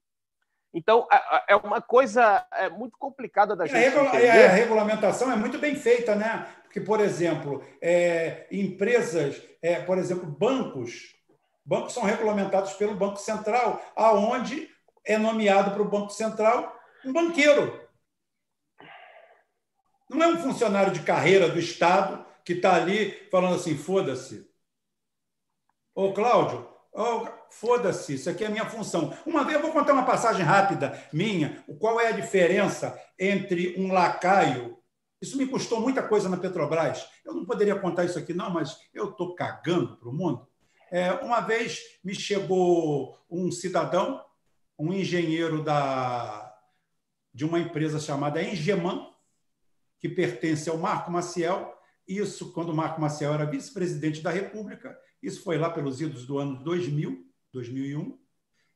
Então, 0.74 1.08
é 1.48 1.56
uma 1.56 1.82
coisa 1.82 2.46
é 2.54 2.70
muito 2.70 2.98
complicada 2.98 3.56
da 3.56 3.66
gente. 3.66 3.78
A, 3.78 3.90
regula 3.90 4.10
a, 4.10 4.50
regulamentação 4.50 5.32
é 5.32 5.36
muito 5.36 5.58
bem 5.58 5.76
feita, 5.76 6.16
né? 6.16 6.48
Porque, 6.64 6.80
por 6.80 7.02
exemplo, 7.02 7.64
é, 7.82 8.48
empresas, 8.52 9.42
é, 9.62 9.82
por 9.82 9.98
exemplo, 9.98 10.26
bancos, 10.26 11.16
Bancos 11.72 11.94
são 11.94 12.04
regulamentados 12.04 12.74
pelo 12.74 12.98
Banco 12.98 13.16
Central, 13.16 13.82
aonde 13.96 14.70
é 15.06 15.18
nomeado 15.18 15.72
para 15.72 15.82
o 15.82 15.88
Banco 15.88 16.10
Central 16.10 16.78
um 17.06 17.14
banqueiro. 17.14 17.90
Não 20.10 20.22
é 20.22 20.28
um 20.28 20.38
funcionário 20.38 20.92
de 20.92 21.02
carreira 21.02 21.48
do 21.48 21.58
Estado 21.58 22.26
que 22.44 22.52
está 22.52 22.76
ali 22.76 23.12
falando 23.32 23.56
assim: 23.56 23.78
foda-se. 23.78 24.52
Ô, 25.96 26.12
Cláudio, 26.12 26.68
foda-se, 27.50 28.16
isso 28.16 28.30
aqui 28.30 28.44
é 28.44 28.48
a 28.48 28.52
minha 28.52 28.70
função. 28.70 29.18
Uma 29.26 29.46
vez 29.46 29.56
eu 29.56 29.62
vou 29.62 29.72
contar 29.72 29.94
uma 29.94 30.06
passagem 30.06 30.44
rápida 30.44 31.02
minha: 31.14 31.64
qual 31.80 32.02
é 32.02 32.08
a 32.08 32.12
diferença 32.12 33.02
entre 33.18 33.80
um 33.80 33.94
lacaio. 33.94 34.78
Isso 35.22 35.38
me 35.38 35.48
custou 35.48 35.80
muita 35.80 36.06
coisa 36.06 36.28
na 36.28 36.36
Petrobras. 36.36 37.08
Eu 37.24 37.34
não 37.34 37.46
poderia 37.46 37.80
contar 37.80 38.04
isso 38.04 38.20
aqui, 38.20 38.34
não, 38.34 38.50
mas 38.50 38.78
eu 38.94 39.12
estou 39.12 39.36
cagando 39.36 39.96
para 39.96 40.10
o 40.10 40.14
mundo. 40.14 40.51
É, 40.92 41.10
uma 41.14 41.40
vez 41.40 41.82
me 42.04 42.14
chegou 42.14 43.18
um 43.30 43.50
cidadão, 43.50 44.22
um 44.78 44.92
engenheiro 44.92 45.64
da, 45.64 46.54
de 47.34 47.46
uma 47.46 47.60
empresa 47.60 47.98
chamada 47.98 48.44
Engeman, 48.44 49.10
que 50.02 50.10
pertence 50.10 50.70
ao 50.70 50.78
Marco 50.78 51.10
Maciel. 51.10 51.74
Isso 52.06 52.52
quando 52.52 52.72
o 52.72 52.76
Marco 52.76 53.00
Maciel 53.00 53.34
era 53.34 53.46
vice-presidente 53.46 54.22
da 54.22 54.32
República. 54.32 55.00
Isso 55.24 55.42
foi 55.44 55.58
lá 55.58 55.70
pelos 55.70 56.02
idos 56.02 56.26
do 56.26 56.38
ano 56.38 56.62
2000, 56.62 57.26
2001. 57.54 58.20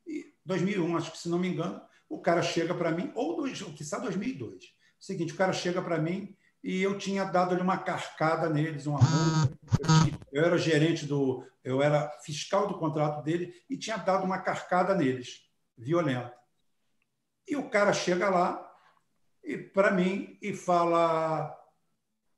E 0.08 0.34
2001, 0.46 0.96
acho 0.96 1.12
que 1.12 1.18
se 1.18 1.28
não 1.28 1.38
me 1.38 1.50
engano, 1.50 1.82
o 2.08 2.22
cara 2.22 2.42
chega 2.42 2.74
para 2.74 2.92
mim, 2.92 3.12
ou 3.14 3.36
dois, 3.36 3.62
quiçá 3.62 4.00
2002. 4.00 4.64
O 4.64 5.04
seguinte, 5.04 5.34
o 5.34 5.38
cara 5.38 5.52
chega 5.52 5.82
para 5.82 6.00
mim 6.00 6.34
e 6.66 6.82
eu 6.82 6.98
tinha 6.98 7.24
dado-lhe 7.24 7.62
uma 7.62 7.78
carcada 7.78 8.50
neles, 8.50 8.88
uma 8.88 8.98
multa. 8.98 9.56
Eu, 10.32 10.42
eu, 10.42 10.46
era 10.46 10.58
gerente 10.58 11.06
do, 11.06 11.46
eu 11.64 11.80
era 11.80 12.10
fiscal 12.24 12.68
do 12.68 12.80
contrato 12.80 13.24
dele 13.24 13.54
e 13.70 13.78
tinha 13.78 13.98
dado 13.98 14.24
uma 14.24 14.40
carcada 14.40 14.96
neles, 14.96 15.48
violenta. 15.78 16.36
E 17.48 17.56
o 17.56 17.70
cara 17.70 17.94
chega 17.94 18.32
lá 18.32 18.76
e 19.44 19.60
para 19.60 19.92
mim 19.92 20.40
e 20.42 20.56
fala: 20.56 21.56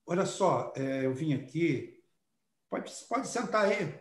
Olha 0.06 0.26
só, 0.26 0.74
é, 0.76 1.06
eu 1.06 1.14
vim 1.14 1.34
aqui, 1.34 2.04
pode, 2.70 2.92
pode 3.08 3.30
sentar 3.30 3.64
aí. 3.64 3.98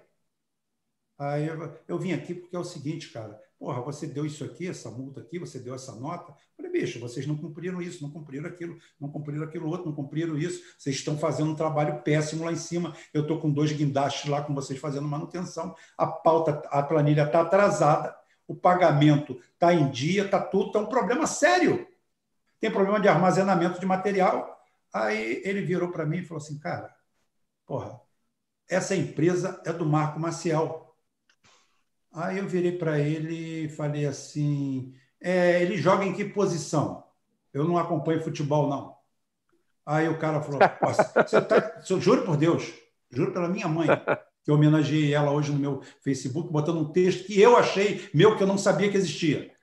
Aí 1.16 1.46
eu, 1.46 1.78
eu 1.86 1.98
vim 2.00 2.12
aqui 2.12 2.34
porque 2.34 2.56
é 2.56 2.58
o 2.58 2.64
seguinte, 2.64 3.12
cara, 3.12 3.40
Porra, 3.58 3.80
você 3.80 4.06
deu 4.06 4.26
isso 4.26 4.44
aqui, 4.44 4.68
essa 4.68 4.90
multa 4.90 5.20
aqui, 5.20 5.38
você 5.38 5.58
deu 5.58 5.74
essa 5.74 5.94
nota. 5.94 6.30
Eu 6.32 6.56
falei, 6.56 6.72
bicho, 6.72 7.00
vocês 7.00 7.26
não 7.26 7.36
cumpriram 7.36 7.80
isso, 7.80 8.02
não 8.02 8.10
cumpriram 8.10 8.46
aquilo, 8.46 8.76
não 9.00 9.08
cumpriram 9.08 9.44
aquilo 9.44 9.68
outro, 9.68 9.86
não 9.86 9.94
cumpriram 9.94 10.36
isso. 10.36 10.62
Vocês 10.78 10.96
estão 10.96 11.16
fazendo 11.16 11.52
um 11.52 11.54
trabalho 11.54 12.02
péssimo 12.02 12.44
lá 12.44 12.52
em 12.52 12.56
cima. 12.56 12.94
Eu 13.14 13.22
estou 13.22 13.40
com 13.40 13.50
dois 13.50 13.72
guindastes 13.72 14.30
lá 14.30 14.42
com 14.42 14.54
vocês 14.54 14.78
fazendo 14.78 15.08
manutenção. 15.08 15.74
A 15.96 16.06
pauta, 16.06 16.62
a 16.70 16.82
planilha 16.82 17.22
está 17.22 17.40
atrasada, 17.40 18.14
o 18.46 18.54
pagamento 18.54 19.40
está 19.54 19.72
em 19.72 19.90
dia, 19.90 20.26
está 20.26 20.40
tudo, 20.40 20.66
está 20.66 20.78
um 20.78 20.86
problema 20.86 21.26
sério. 21.26 21.88
Tem 22.60 22.70
problema 22.70 23.00
de 23.00 23.08
armazenamento 23.08 23.80
de 23.80 23.86
material. 23.86 24.54
Aí 24.92 25.40
ele 25.44 25.62
virou 25.62 25.90
para 25.90 26.04
mim 26.04 26.18
e 26.18 26.24
falou 26.24 26.42
assim, 26.42 26.58
cara, 26.58 26.94
porra, 27.66 27.98
essa 28.68 28.94
empresa 28.94 29.62
é 29.64 29.72
do 29.72 29.86
Marco 29.86 30.20
Maciel 30.20 30.85
Aí 32.16 32.38
eu 32.38 32.48
virei 32.48 32.72
para 32.72 32.98
ele 32.98 33.66
e 33.66 33.68
falei 33.68 34.06
assim: 34.06 34.94
é, 35.20 35.60
ele 35.60 35.76
joga 35.76 36.02
em 36.02 36.14
que 36.14 36.24
posição? 36.24 37.04
Eu 37.52 37.64
não 37.64 37.76
acompanho 37.76 38.24
futebol, 38.24 38.70
não. 38.70 38.96
Aí 39.84 40.08
o 40.08 40.18
cara 40.18 40.40
falou: 40.40 40.60
você 41.14 41.42
tá, 41.42 41.82
juro 42.00 42.24
por 42.24 42.38
Deus, 42.38 42.72
juro 43.10 43.32
pela 43.32 43.50
minha 43.50 43.68
mãe, 43.68 43.88
que 44.42 44.50
eu 44.50 44.54
homenageei 44.54 45.12
ela 45.12 45.30
hoje 45.30 45.52
no 45.52 45.58
meu 45.58 45.82
Facebook, 46.02 46.50
botando 46.50 46.78
um 46.78 46.90
texto 46.90 47.26
que 47.26 47.38
eu 47.38 47.54
achei 47.54 48.08
meu, 48.14 48.34
que 48.34 48.42
eu 48.42 48.46
não 48.46 48.56
sabia 48.56 48.90
que 48.90 48.96
existia. 48.96 49.54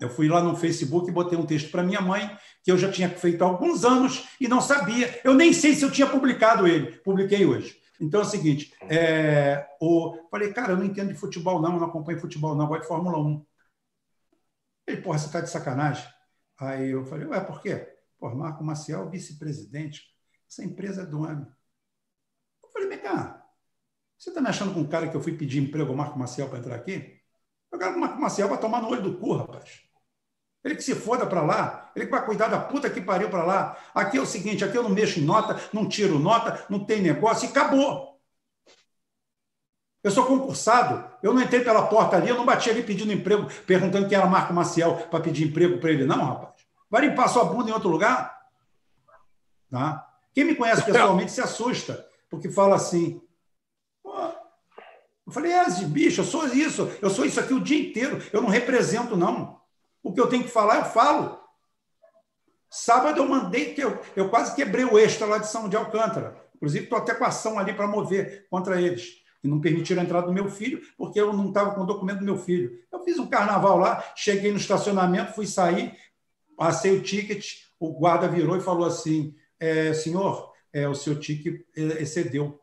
Eu 0.00 0.08
fui 0.08 0.28
lá 0.28 0.42
no 0.42 0.56
Facebook 0.56 1.08
e 1.08 1.12
botei 1.12 1.38
um 1.38 1.44
texto 1.44 1.70
para 1.70 1.82
minha 1.82 2.00
mãe, 2.00 2.34
que 2.64 2.72
eu 2.72 2.78
já 2.78 2.90
tinha 2.90 3.10
feito 3.10 3.42
há 3.42 3.46
alguns 3.46 3.84
anos 3.84 4.26
e 4.40 4.48
não 4.48 4.62
sabia. 4.62 5.20
Eu 5.22 5.34
nem 5.34 5.52
sei 5.52 5.74
se 5.74 5.82
eu 5.82 5.90
tinha 5.90 6.06
publicado 6.06 6.66
ele. 6.66 6.92
Publiquei 6.98 7.44
hoje. 7.44 7.78
Então 8.00 8.20
é 8.20 8.24
o 8.24 8.26
seguinte, 8.26 8.74
é, 8.82 9.66
o, 9.80 10.28
falei, 10.30 10.52
cara, 10.52 10.72
eu 10.72 10.76
não 10.76 10.84
entendo 10.84 11.12
de 11.12 11.18
futebol, 11.18 11.60
não, 11.60 11.78
não 11.78 11.86
acompanho 11.86 12.20
futebol, 12.20 12.54
não, 12.54 12.64
eu 12.64 12.68
gosto 12.68 12.82
de 12.82 12.88
Fórmula 12.88 13.18
1. 13.18 13.46
Ele, 14.86 15.02
porra, 15.02 15.18
você 15.18 15.26
está 15.26 15.40
de 15.40 15.50
sacanagem? 15.50 16.06
Aí 16.58 16.90
eu 16.90 17.04
falei, 17.04 17.26
ué, 17.26 17.40
por 17.40 17.60
quê? 17.62 17.96
Pô, 18.18 18.34
Marco 18.34 18.62
Maciel, 18.64 19.08
vice-presidente, 19.10 20.02
essa 20.48 20.64
empresa 20.64 21.02
é 21.02 21.06
do 21.06 21.20
homem. 21.20 21.46
Eu 22.62 22.70
falei, 22.70 22.88
vem 22.88 22.98
cá, 23.00 23.46
você 24.18 24.30
está 24.30 24.40
me 24.40 24.48
achando 24.48 24.72
com 24.74 24.80
um 24.80 24.88
cara 24.88 25.08
que 25.08 25.16
eu 25.16 25.20
fui 25.20 25.36
pedir 25.36 25.62
emprego 25.62 25.90
ao 25.90 25.96
Marco 25.96 26.18
Maciel 26.18 26.48
para 26.48 26.58
entrar 26.58 26.76
aqui? 26.76 27.20
Eu 27.70 27.78
quero 27.78 27.92
que 27.92 27.98
o 27.98 28.00
Marco 28.00 28.20
Maciel 28.20 28.48
vai 28.48 28.60
tomar 28.60 28.80
no 28.82 28.88
olho 28.88 29.02
do 29.02 29.18
cu, 29.18 29.34
rapaz. 29.36 29.85
Ele 30.66 30.74
que 30.74 30.82
se 30.82 30.96
foda 30.96 31.24
para 31.24 31.42
lá, 31.42 31.92
ele 31.94 32.06
que 32.06 32.10
vai 32.10 32.26
cuidar 32.26 32.48
da 32.48 32.58
puta 32.58 32.90
que 32.90 33.00
pariu 33.00 33.30
para 33.30 33.44
lá. 33.44 33.76
Aqui 33.94 34.18
é 34.18 34.20
o 34.20 34.26
seguinte, 34.26 34.64
aqui 34.64 34.76
eu 34.76 34.82
não 34.82 34.90
mexo 34.90 35.20
em 35.20 35.22
nota, 35.22 35.56
não 35.72 35.88
tiro 35.88 36.18
nota, 36.18 36.66
não 36.68 36.84
tem 36.84 37.00
negócio 37.00 37.46
e 37.46 37.50
acabou. 37.50 38.20
Eu 40.02 40.10
sou 40.10 40.26
concursado, 40.26 41.08
eu 41.22 41.32
não 41.32 41.40
entrei 41.40 41.60
pela 41.60 41.86
porta 41.86 42.16
ali, 42.16 42.30
eu 42.30 42.34
não 42.34 42.44
bati 42.44 42.68
ali 42.68 42.82
pedindo 42.82 43.12
emprego, 43.12 43.48
perguntando 43.64 44.08
quem 44.08 44.18
era 44.18 44.26
Marco 44.26 44.52
Maciel 44.52 45.06
para 45.08 45.20
pedir 45.20 45.46
emprego 45.46 45.78
para 45.78 45.90
ele, 45.90 46.04
não, 46.04 46.24
rapaz. 46.24 46.54
Vai 46.90 47.06
limpar 47.06 47.28
sua 47.28 47.44
bunda 47.44 47.70
em 47.70 47.72
outro 47.72 47.88
lugar? 47.88 48.36
Tá? 49.70 50.04
Quem 50.34 50.44
me 50.44 50.56
conhece 50.56 50.82
pessoalmente 50.84 51.30
se 51.30 51.40
assusta, 51.40 52.04
porque 52.28 52.50
fala 52.50 52.74
assim. 52.74 53.22
Eu 54.04 55.32
falei, 55.32 55.52
é, 55.52 55.64
bicho, 55.84 56.22
eu 56.22 56.24
sou 56.24 56.48
isso, 56.48 56.90
eu 57.00 57.10
sou 57.10 57.24
isso 57.24 57.38
aqui 57.38 57.54
o 57.54 57.60
dia 57.60 57.88
inteiro, 57.88 58.20
eu 58.32 58.42
não 58.42 58.48
represento, 58.48 59.16
não. 59.16 59.64
O 60.06 60.12
que 60.12 60.20
eu 60.20 60.28
tenho 60.28 60.44
que 60.44 60.50
falar, 60.50 60.76
eu 60.76 60.84
falo. 60.84 61.36
Sábado 62.70 63.18
eu 63.18 63.28
mandei, 63.28 63.74
eu, 63.76 64.00
eu 64.14 64.28
quase 64.28 64.54
quebrei 64.54 64.84
o 64.84 64.96
extra 64.96 65.26
lá 65.26 65.38
de 65.38 65.48
São 65.48 65.68
de 65.68 65.76
Alcântara. 65.76 66.40
Inclusive, 66.54 66.84
estou 66.84 66.98
até 66.98 67.12
com 67.12 67.24
ação 67.24 67.58
ali 67.58 67.72
para 67.72 67.88
mover 67.88 68.46
contra 68.48 68.80
eles. 68.80 69.14
Que 69.42 69.48
não 69.48 69.60
permitiram 69.60 70.00
a 70.00 70.04
entrada 70.04 70.28
do 70.28 70.32
meu 70.32 70.48
filho, 70.48 70.80
porque 70.96 71.20
eu 71.20 71.32
não 71.32 71.48
estava 71.48 71.74
com 71.74 71.80
o 71.80 71.86
documento 71.86 72.20
do 72.20 72.24
meu 72.24 72.38
filho. 72.38 72.78
Eu 72.92 73.02
fiz 73.02 73.18
um 73.18 73.26
carnaval 73.26 73.78
lá, 73.78 74.12
cheguei 74.14 74.52
no 74.52 74.58
estacionamento, 74.58 75.34
fui 75.34 75.44
sair, 75.44 75.92
passei 76.56 76.96
o 76.96 77.02
ticket, 77.02 77.54
o 77.80 77.92
guarda 77.98 78.28
virou 78.28 78.56
e 78.56 78.60
falou 78.60 78.86
assim: 78.86 79.34
é, 79.58 79.92
senhor, 79.92 80.52
é, 80.72 80.88
o 80.88 80.94
seu 80.94 81.18
ticket 81.18 81.62
excedeu. 81.74 82.60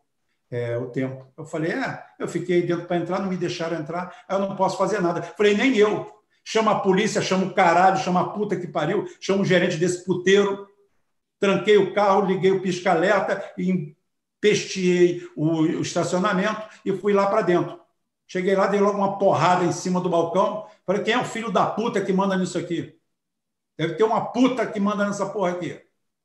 é, 0.49 0.77
o 0.77 0.89
tempo. 0.91 1.27
Eu 1.37 1.43
falei, 1.43 1.73
é, 1.73 2.03
eu 2.17 2.27
fiquei 2.27 2.61
dentro 2.61 2.85
para 2.85 2.97
entrar, 2.97 3.19
não 3.19 3.27
me 3.27 3.35
deixaram 3.35 3.77
entrar, 3.77 4.15
eu 4.29 4.39
não 4.39 4.55
posso 4.55 4.77
fazer 4.77 5.01
nada. 5.01 5.21
Falei, 5.21 5.57
nem 5.57 5.75
eu. 5.75 6.22
Chama 6.43 6.71
a 6.71 6.79
polícia, 6.79 7.21
chama 7.21 7.45
o 7.45 7.53
caralho, 7.53 7.97
chama 7.97 8.21
a 8.21 8.29
puta 8.29 8.55
que 8.55 8.67
pariu, 8.67 9.07
chama 9.19 9.41
o 9.41 9.45
gerente 9.45 9.77
desse 9.77 10.03
puteiro. 10.03 10.67
Tranquei 11.39 11.77
o 11.77 11.93
carro, 11.93 12.25
liguei 12.25 12.51
o 12.51 12.61
pisca-alerta 12.61 13.51
e 13.57 13.95
empesteei 14.43 15.27
o, 15.35 15.65
estacionamento 15.81 16.61
e 16.85 16.91
fui 16.97 17.13
lá 17.13 17.27
para 17.27 17.41
dentro. 17.41 17.79
Cheguei 18.27 18.55
lá, 18.55 18.67
dei 18.67 18.79
logo 18.79 18.97
uma 18.97 19.17
porrada 19.17 19.63
em 19.63 19.71
cima 19.71 20.01
do 20.01 20.09
balcão. 20.09 20.67
Falei, 20.85 21.03
quem 21.03 21.13
é 21.13 21.19
o 21.19 21.25
filho 21.25 21.51
da 21.51 21.65
puta 21.65 22.01
que 22.01 22.11
manda 22.11 22.35
nisso 22.35 22.57
aqui? 22.57 22.97
Deve 23.77 23.95
ter 23.95 24.03
uma 24.03 24.31
puta 24.31 24.65
que 24.65 24.79
manda 24.79 25.05
nessa 25.05 25.25
porra 25.27 25.51
aqui. 25.51 25.79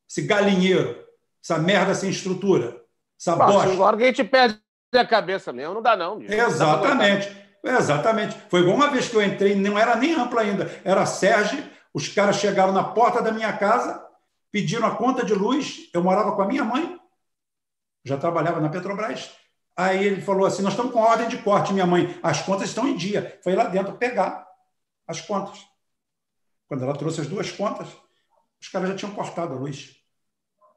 Esse 0.09 0.23
galinheiro, 0.23 1.05
essa 1.43 1.59
merda 1.59 1.95
sem 1.95 2.11
estrutura, 2.11 2.81
essa 3.19 3.37
bosta. 3.37 3.73
Agora 3.73 3.97
que 3.97 4.05
a 4.05 4.07
gente 4.07 4.25
perde 4.25 4.59
a 4.95 5.07
cabeça 5.07 5.53
mesmo, 5.53 5.75
não 5.75 5.83
dá 5.83 5.97
não. 5.97 6.19
bicho. 6.19 6.33
Exatamente. 6.33 7.48
Exatamente. 7.77 8.37
Foi 8.49 8.63
uma 8.63 8.91
vez 8.91 9.09
que 9.09 9.17
eu 9.17 9.23
entrei, 9.23 9.55
não 9.55 9.79
era 9.79 9.95
nem 9.97 10.15
ampla 10.15 10.41
ainda, 10.41 10.81
era 10.85 11.05
Sérgio. 11.05 11.63
Os 11.93 12.09
caras 12.09 12.37
chegaram 12.37 12.73
na 12.73 12.85
porta 12.85 13.21
da 13.21 13.31
minha 13.33 13.53
casa, 13.57 14.03
pediram 14.51 14.87
a 14.87 14.95
conta 14.95 15.25
de 15.25 15.35
luz. 15.35 15.91
Eu 15.93 16.03
morava 16.03 16.35
com 16.35 16.43
a 16.43 16.47
minha 16.47 16.65
mãe, 16.65 16.99
já 18.05 18.17
trabalhava 18.17 18.61
na 18.61 18.69
Petrobras. 18.69 19.31
Aí 19.77 20.05
ele 20.05 20.23
falou 20.23 20.47
assim: 20.47 20.63
Nós 20.63 20.73
estamos 20.73 20.93
com 20.93 21.01
ordem 21.01 21.29
de 21.29 21.39
corte, 21.39 21.73
minha 21.73 21.87
mãe. 21.87 22.19
As 22.23 22.43
contas 22.43 22.69
estão 22.69 22.89
em 22.89 22.97
dia. 22.97 23.39
Foi 23.45 23.55
lá 23.55 23.65
dentro 23.65 23.95
pegar 23.95 24.47
as 25.07 25.21
contas. 25.21 25.59
Quando 26.67 26.85
ela 26.85 26.97
trouxe 26.97 27.21
as 27.21 27.27
duas 27.27 27.51
contas, 27.51 27.89
os 28.61 28.69
caras 28.69 28.91
já 28.91 28.97
tinham 28.97 29.15
cortado 29.15 29.55
a 29.55 29.57
luz. 29.57 29.98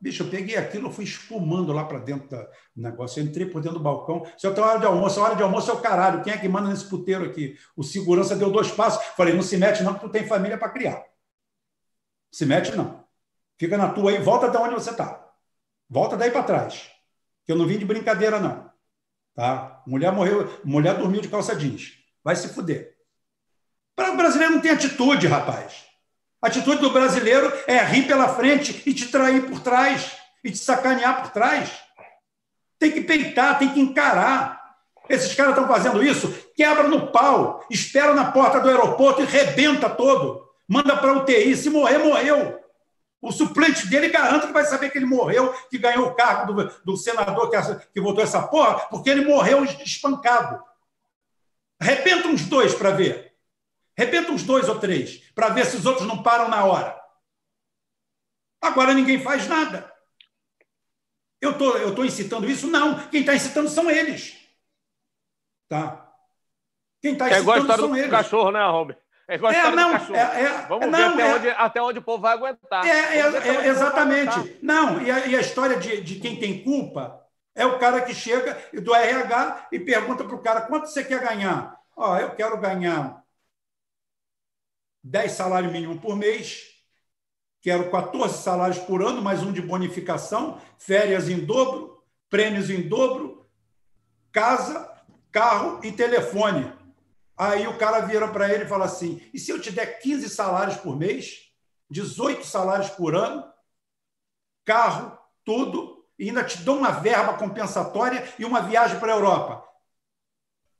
Bicho, 0.01 0.23
eu 0.23 0.29
peguei 0.29 0.57
aquilo, 0.57 0.91
fui 0.91 1.03
espumando 1.03 1.71
lá 1.71 1.85
para 1.85 1.99
dentro 1.99 2.27
do 2.27 2.81
negócio. 2.81 3.21
Eu 3.21 3.25
entrei 3.25 3.45
por 3.45 3.61
dentro 3.61 3.77
do 3.77 3.83
balcão. 3.83 4.25
Se 4.35 4.47
eu 4.47 4.53
tenho 4.53 4.65
hora 4.65 4.79
de 4.79 4.85
almoço, 4.87 5.19
a 5.19 5.23
hora 5.23 5.35
de 5.35 5.43
almoço 5.43 5.69
é 5.69 5.73
o 5.75 5.79
caralho. 5.79 6.23
Quem 6.23 6.33
é 6.33 6.37
que 6.39 6.49
manda 6.49 6.69
nesse 6.69 6.89
puteiro 6.89 7.23
aqui? 7.23 7.55
O 7.75 7.83
segurança 7.83 8.35
deu 8.35 8.49
dois 8.49 8.71
passos. 8.71 9.05
Falei, 9.15 9.35
não 9.35 9.43
se 9.43 9.57
mete 9.57 9.83
não, 9.83 9.93
que 9.93 9.99
tu 9.99 10.09
tem 10.09 10.25
família 10.25 10.57
para 10.57 10.69
criar. 10.69 11.05
Se 12.31 12.47
mete 12.47 12.75
não. 12.75 13.05
Fica 13.59 13.77
na 13.77 13.89
tua 13.93 14.09
aí, 14.09 14.17
volta 14.17 14.49
de 14.49 14.57
onde 14.57 14.73
você 14.73 14.89
está. 14.89 15.23
Volta 15.87 16.17
daí 16.17 16.31
para 16.31 16.43
trás. 16.43 16.89
Que 17.45 17.51
eu 17.51 17.55
não 17.55 17.67
vim 17.67 17.77
de 17.77 17.85
brincadeira, 17.85 18.39
não. 18.39 18.71
Tá? 19.35 19.83
Mulher 19.85 20.11
morreu, 20.11 20.49
mulher 20.65 20.97
dormiu 20.97 21.21
de 21.21 21.29
calça 21.29 21.55
jeans. 21.55 21.91
Vai 22.23 22.35
se 22.35 22.49
fuder. 22.49 22.97
O 23.99 24.17
brasileiro 24.17 24.55
não 24.55 24.61
tem 24.61 24.71
atitude, 24.71 25.27
rapaz. 25.27 25.90
A 26.41 26.47
atitude 26.47 26.81
do 26.81 26.89
brasileiro 26.89 27.53
é 27.67 27.77
rir 27.83 28.07
pela 28.07 28.29
frente 28.29 28.81
e 28.85 28.93
te 28.93 29.09
trair 29.09 29.47
por 29.47 29.59
trás, 29.59 30.13
e 30.43 30.49
te 30.49 30.57
sacanear 30.57 31.21
por 31.21 31.31
trás. 31.31 31.69
Tem 32.79 32.91
que 32.91 33.01
peitar, 33.01 33.59
tem 33.59 33.69
que 33.69 33.79
encarar. 33.79 34.59
Esses 35.07 35.35
caras 35.35 35.53
estão 35.53 35.67
fazendo 35.67 36.01
isso, 36.01 36.33
quebra 36.55 36.87
no 36.87 37.11
pau, 37.11 37.63
espera 37.69 38.13
na 38.13 38.31
porta 38.31 38.59
do 38.59 38.69
aeroporto 38.69 39.21
e 39.21 39.25
rebenta 39.25 39.89
todo. 39.89 40.49
Manda 40.67 40.97
para 40.97 41.13
UTI, 41.13 41.55
se 41.55 41.69
morrer, 41.69 41.99
morreu. 41.99 42.59
O 43.21 43.31
suplente 43.31 43.87
dele 43.87 44.09
garante 44.09 44.47
que 44.47 44.53
vai 44.53 44.63
saber 44.63 44.89
que 44.89 44.97
ele 44.97 45.05
morreu, 45.05 45.53
que 45.69 45.77
ganhou 45.77 46.07
o 46.07 46.15
cargo 46.15 46.53
do, 46.53 46.71
do 46.83 46.97
senador 46.97 47.51
que, 47.51 47.57
que 47.93 48.01
votou 48.01 48.23
essa 48.23 48.41
porra, 48.41 48.79
porque 48.89 49.11
ele 49.11 49.25
morreu 49.25 49.63
espancado. 49.63 50.59
Arrebenta 51.79 52.29
uns 52.29 52.45
dois 52.45 52.73
para 52.73 52.89
ver. 52.89 53.30
Arrebenta 53.97 54.31
uns 54.31 54.43
dois 54.43 54.67
ou 54.69 54.79
três, 54.79 55.17
para 55.35 55.49
ver 55.49 55.65
se 55.65 55.77
os 55.77 55.85
outros 55.85 56.07
não 56.07 56.23
param 56.23 56.47
na 56.47 56.63
hora. 56.65 56.99
Agora 58.61 58.93
ninguém 58.93 59.21
faz 59.21 59.47
nada. 59.47 59.91
Eu 61.41 61.57
tô, 61.57 61.75
estou 61.75 61.95
tô 61.95 62.05
incitando 62.05 62.47
isso? 62.49 62.67
Não. 62.67 63.07
Quem 63.07 63.21
está 63.21 63.33
incitando 63.33 63.67
são 63.67 63.89
eles. 63.89 64.37
Tá? 65.67 66.11
Quem 67.01 67.13
está 67.13 67.25
É 67.25 67.39
incitando 67.39 67.57
história 67.61 67.83
são 67.83 67.95
eles. 67.97 68.11
cachorro, 68.11 68.51
né, 68.51 68.63
Robin? 68.65 68.95
É 69.27 69.35
igual 69.35 69.51
a 69.51 69.55
É, 69.55 69.71
não, 69.71 69.87
do 69.91 69.99
cachorro. 69.99 70.15
é- 70.15 70.41
é- 70.43 70.65
Vamos 70.67 70.85
é- 70.85 70.89
ver 70.89 70.97
não, 70.97 71.13
até, 71.13 71.21
é- 71.21 71.33
onde, 71.35 71.49
até 71.49 71.81
onde 71.81 71.99
o 71.99 72.01
povo 72.01 72.21
vai 72.21 72.33
aguentar. 72.33 72.85
É, 72.85 73.17
é, 73.17 73.19
é, 73.19 73.67
exatamente. 73.67 74.29
aguentar. 74.37 74.57
Não, 74.61 75.01
e 75.01 75.09
a, 75.09 75.25
e 75.27 75.35
a 75.35 75.39
história 75.39 75.77
de, 75.77 76.01
de 76.01 76.19
quem 76.19 76.37
tem 76.39 76.63
culpa 76.63 77.25
é 77.55 77.65
o 77.65 77.79
cara 77.79 78.01
que 78.01 78.13
chega 78.13 78.61
do 78.73 78.93
RH 78.93 79.67
e 79.71 79.79
pergunta 79.79 80.23
para 80.23 80.35
o 80.35 80.41
cara 80.43 80.61
quanto 80.61 80.87
você 80.87 81.03
quer 81.03 81.21
ganhar. 81.21 81.79
Ó, 81.95 82.17
eu 82.17 82.35
quero 82.35 82.57
ganhar 82.59 83.20
10 85.03 85.31
salários 85.31 85.71
mínimos 85.71 85.99
por 85.99 86.15
mês, 86.15 86.69
quero 87.61 87.89
14 87.89 88.43
salários 88.43 88.79
por 88.79 89.01
ano, 89.01 89.21
mais 89.21 89.41
um 89.41 89.51
de 89.51 89.61
bonificação, 89.61 90.61
férias 90.77 91.27
em 91.27 91.43
dobro, 91.43 92.03
prêmios 92.29 92.69
em 92.69 92.87
dobro, 92.87 93.49
casa, 94.31 94.89
carro 95.31 95.79
e 95.83 95.91
telefone. 95.91 96.71
Aí 97.35 97.67
o 97.67 97.77
cara 97.77 98.01
vira 98.01 98.27
para 98.27 98.53
ele 98.53 98.65
e 98.65 98.67
fala 98.67 98.85
assim: 98.85 99.21
e 99.33 99.39
se 99.39 99.51
eu 99.51 99.59
te 99.59 99.71
der 99.71 99.99
15 99.99 100.29
salários 100.29 100.77
por 100.77 100.95
mês, 100.95 101.51
18 101.89 102.45
salários 102.45 102.89
por 102.91 103.15
ano, 103.15 103.43
carro, 104.63 105.17
tudo, 105.43 106.05
e 106.19 106.29
ainda 106.29 106.43
te 106.43 106.61
dou 106.61 106.77
uma 106.77 106.91
verba 106.91 107.33
compensatória 107.33 108.31
e 108.37 108.45
uma 108.45 108.61
viagem 108.61 108.99
para 108.99 109.13
a 109.13 109.15
Europa? 109.15 109.67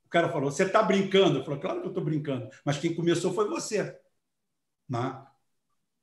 O 0.06 0.10
cara 0.10 0.30
falou: 0.30 0.52
você 0.52 0.64
está 0.64 0.84
brincando? 0.84 1.40
Eu 1.40 1.44
falei: 1.44 1.60
claro 1.60 1.80
que 1.80 1.88
eu 1.88 1.92
estou 1.92 2.04
brincando, 2.04 2.50
mas 2.64 2.78
quem 2.78 2.94
começou 2.94 3.34
foi 3.34 3.48
você. 3.50 4.00
Né? 4.92 5.16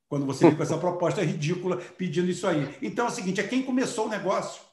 Quando 0.09 0.25
você 0.25 0.45
vem 0.45 0.55
com 0.55 0.63
essa 0.63 0.79
proposta 0.79 1.23
ridícula 1.23 1.77
pedindo 1.77 2.27
isso 2.27 2.47
aí. 2.47 2.75
Então 2.81 3.05
é 3.05 3.09
o 3.09 3.11
seguinte: 3.11 3.39
é 3.39 3.47
quem 3.47 3.61
começou 3.61 4.07
o 4.07 4.09
negócio. 4.09 4.63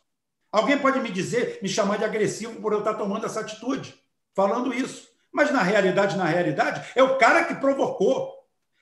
Alguém 0.50 0.78
pode 0.78 0.98
me 1.00 1.10
dizer, 1.10 1.58
me 1.62 1.68
chamar 1.68 1.98
de 1.98 2.04
agressivo 2.04 2.58
por 2.62 2.72
eu 2.72 2.78
estar 2.78 2.94
tomando 2.94 3.26
essa 3.26 3.40
atitude, 3.40 3.94
falando 4.34 4.72
isso. 4.72 5.06
Mas 5.30 5.52
na 5.52 5.62
realidade, 5.62 6.16
na 6.16 6.24
realidade, 6.24 6.82
é 6.96 7.02
o 7.02 7.18
cara 7.18 7.44
que 7.44 7.56
provocou. 7.56 8.34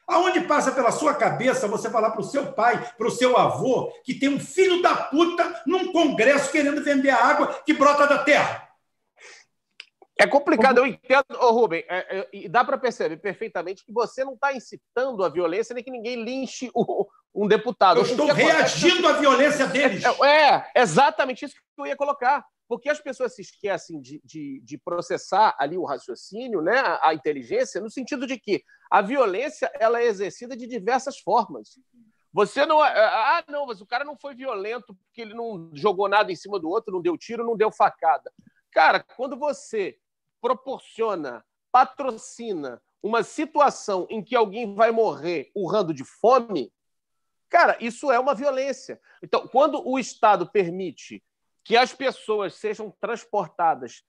Aonde 0.06 0.42
passa 0.42 0.70
pela 0.70 0.92
sua 0.92 1.14
cabeça 1.14 1.66
você 1.66 1.90
falar 1.90 2.10
para 2.10 2.20
o 2.20 2.24
seu 2.24 2.52
pai, 2.52 2.92
para 2.96 3.08
o 3.08 3.10
seu 3.10 3.36
avô, 3.36 3.90
que 4.04 4.14
tem 4.14 4.28
um 4.28 4.38
filho 4.38 4.82
da 4.82 4.94
puta 4.94 5.62
num 5.66 5.90
congresso 5.90 6.52
querendo 6.52 6.84
vender 6.84 7.10
a 7.10 7.24
água 7.24 7.62
que 7.64 7.72
brota 7.72 8.06
da 8.06 8.18
terra? 8.18 8.68
É 10.18 10.26
complicado, 10.26 10.78
eu 10.78 10.86
entendo, 10.86 11.24
ô 11.40 11.50
Rubem, 11.50 11.84
é, 11.88 12.18
é, 12.20 12.28
e 12.32 12.48
dá 12.48 12.64
para 12.64 12.78
perceber 12.78 13.16
perfeitamente 13.16 13.84
que 13.84 13.92
você 13.92 14.24
não 14.24 14.34
está 14.34 14.52
incitando 14.54 15.24
a 15.24 15.28
violência 15.28 15.74
nem 15.74 15.82
que 15.82 15.90
ninguém 15.90 16.22
linche 16.22 16.70
o- 16.74 17.06
um 17.34 17.48
deputado. 17.48 17.98
Eu 17.98 18.04
estou 18.06 18.30
acontece 18.30 18.78
reagindo 18.78 19.08
à 19.08 19.12
violência 19.14 19.66
deles. 19.66 20.04
É, 20.04 20.54
é 20.76 20.82
exatamente 20.82 21.44
isso 21.44 21.54
que 21.56 21.60
eu 21.82 21.86
ia 21.86 21.96
colocar. 21.96 22.44
Porque 22.68 22.88
as 22.88 22.98
pessoas 23.00 23.34
se 23.34 23.42
esquecem 23.42 24.00
de, 24.00 24.22
de, 24.24 24.60
de 24.64 24.78
processar 24.78 25.54
ali 25.58 25.76
o 25.76 25.84
raciocínio, 25.84 26.62
né, 26.62 26.78
a, 26.78 27.08
a 27.10 27.14
inteligência, 27.14 27.80
no 27.80 27.90
sentido 27.90 28.26
de 28.26 28.38
que 28.38 28.62
a 28.90 29.02
violência 29.02 29.70
ela 29.78 30.00
é 30.00 30.06
exercida 30.06 30.56
de 30.56 30.66
diversas 30.66 31.18
formas. 31.18 31.70
Você 32.32 32.64
não. 32.64 32.82
é- 32.84 32.88
Ah, 33.04 33.44
não, 33.48 33.66
mas 33.66 33.80
o 33.80 33.86
cara 33.86 34.04
não 34.04 34.16
foi 34.16 34.34
violento 34.34 34.94
porque 34.94 35.20
ele 35.20 35.34
não 35.34 35.70
jogou 35.74 36.08
nada 36.08 36.32
em 36.32 36.36
cima 36.36 36.58
do 36.58 36.68
outro, 36.70 36.92
não 36.94 37.02
deu 37.02 37.18
tiro, 37.18 37.44
não 37.44 37.56
deu 37.56 37.70
facada. 37.70 38.32
Cara, 38.72 39.00
quando 39.16 39.36
você 39.38 39.96
proporciona, 40.44 41.42
patrocina 41.72 42.82
uma 43.02 43.22
situação 43.22 44.06
em 44.10 44.22
que 44.22 44.36
alguém 44.36 44.74
vai 44.74 44.90
morrer 44.90 45.50
urrando 45.54 45.94
de 45.94 46.04
fome, 46.04 46.70
cara, 47.48 47.78
isso 47.80 48.12
é 48.12 48.18
uma 48.18 48.34
violência. 48.34 49.00
Então, 49.22 49.48
quando 49.48 49.82
o 49.88 49.98
Estado 49.98 50.46
permite 50.46 51.24
que 51.64 51.78
as 51.78 51.94
pessoas 51.94 52.56
sejam 52.56 52.94
transportadas 53.00 54.04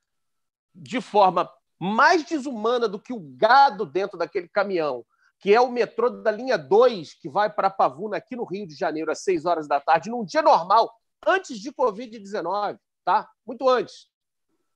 de 0.73 0.99
forma 0.99 1.49
mais 1.79 2.25
desumana 2.25 2.89
do 2.89 2.99
que 2.99 3.13
o 3.13 3.19
gado 3.37 3.85
dentro 3.85 4.17
daquele 4.17 4.49
caminhão, 4.49 5.05
que 5.39 5.53
é 5.53 5.61
o 5.61 5.71
metrô 5.71 6.09
da 6.09 6.31
linha 6.31 6.57
2, 6.57 7.13
que 7.13 7.29
vai 7.29 7.49
para 7.49 7.69
Pavuna, 7.69 8.17
aqui 8.17 8.35
no 8.35 8.43
Rio 8.43 8.67
de 8.67 8.75
Janeiro, 8.75 9.09
às 9.09 9.23
6 9.23 9.45
horas 9.45 9.69
da 9.69 9.79
tarde, 9.79 10.09
num 10.09 10.25
dia 10.25 10.41
normal, 10.41 10.93
antes 11.25 11.61
de 11.61 11.71
Covid-19, 11.71 12.77
tá? 13.05 13.29
Muito 13.45 13.69
antes. 13.69 14.13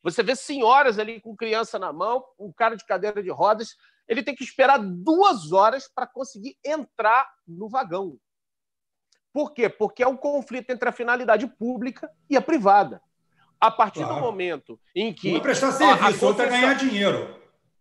Você 0.01 0.23
vê 0.23 0.35
senhoras 0.35 0.97
ali 0.97 1.19
com 1.19 1.35
criança 1.35 1.77
na 1.77 1.91
mão, 1.91 2.23
um 2.39 2.51
cara 2.51 2.75
de 2.75 2.85
cadeira 2.85 3.21
de 3.21 3.29
rodas, 3.29 3.75
ele 4.07 4.23
tem 4.23 4.35
que 4.35 4.43
esperar 4.43 4.77
duas 4.79 5.51
horas 5.51 5.87
para 5.87 6.07
conseguir 6.07 6.57
entrar 6.65 7.29
no 7.47 7.67
vagão. 7.69 8.17
Por 9.31 9.53
quê? 9.53 9.69
Porque 9.69 10.01
é 10.01 10.07
um 10.07 10.17
conflito 10.17 10.69
entre 10.71 10.89
a 10.89 10.91
finalidade 10.91 11.45
pública 11.47 12.09
e 12.29 12.35
a 12.35 12.41
privada. 12.41 13.01
A 13.59 13.69
partir 13.69 13.99
Claro. 13.99 14.15
do 14.15 14.21
momento 14.21 14.79
em 14.95 15.13
que. 15.13 15.33
Um 15.33 15.37
é 15.37 15.41
prestar 15.41 15.67
a- 15.67 15.69
a 15.69 15.97
serviço, 15.97 16.25
outro 16.25 16.43
é 16.43 16.49
ganhar 16.49 16.73
dinheiro. 16.75 17.37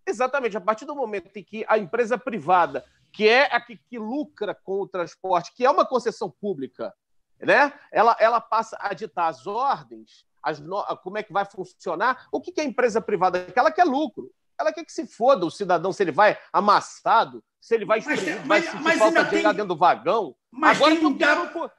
Exatamente. 0.06 0.56
A 0.56 0.60
partir 0.60 0.84
do 0.84 0.94
momento 0.96 1.34
em 1.36 1.44
que 1.44 1.64
a 1.68 1.78
empresa 1.78 2.18
privada, 2.18 2.84
que 3.12 3.28
é 3.28 3.44
a 3.54 3.60
que, 3.60 3.76
que 3.76 3.98
lucra 3.98 4.54
com 4.54 4.80
o 4.80 4.88
transporte, 4.88 5.52
que 5.54 5.64
é 5.64 5.70
uma 5.70 5.86
concessão 5.86 6.28
pública, 6.30 6.92
né? 7.40 7.72
ela, 7.92 8.16
ela 8.18 8.40
passa 8.40 8.76
a 8.80 8.92
ditar 8.92 9.28
as 9.28 9.46
ordens, 9.46 10.26
no- 10.60 10.84
como 11.02 11.18
é 11.18 11.22
que 11.22 11.32
vai 11.32 11.44
funcionar. 11.44 12.26
O 12.32 12.40
que, 12.40 12.52
que 12.52 12.60
é 12.60 12.64
a 12.64 12.66
empresa 12.66 13.00
privada? 13.00 13.44
Que 13.44 13.58
ela 13.58 13.70
quer 13.70 13.84
lucro. 13.84 14.30
Ela 14.60 14.72
quer 14.72 14.84
que 14.84 14.92
se 14.92 15.06
foda 15.06 15.46
o 15.46 15.50
cidadão 15.50 15.92
se 15.92 16.02
ele 16.02 16.10
vai 16.12 16.36
amassado, 16.52 17.42
se 17.60 17.74
ele 17.74 17.84
vai 17.84 18.00
Mas- 18.00 18.18
espremido, 18.18 18.46
mas- 18.46 18.64
vai 18.64 18.72
sentir 18.72 18.82
mas 18.84 18.98
falta 18.98 19.24
de 19.24 19.30
tem- 19.30 19.42
dentro 19.44 19.66
do 19.66 19.76
vagão. 19.76 20.34
Mas 20.50 20.76
Agora 20.78 20.96
tem 20.96 21.06
um 21.06 21.16
dado- 21.16 21.70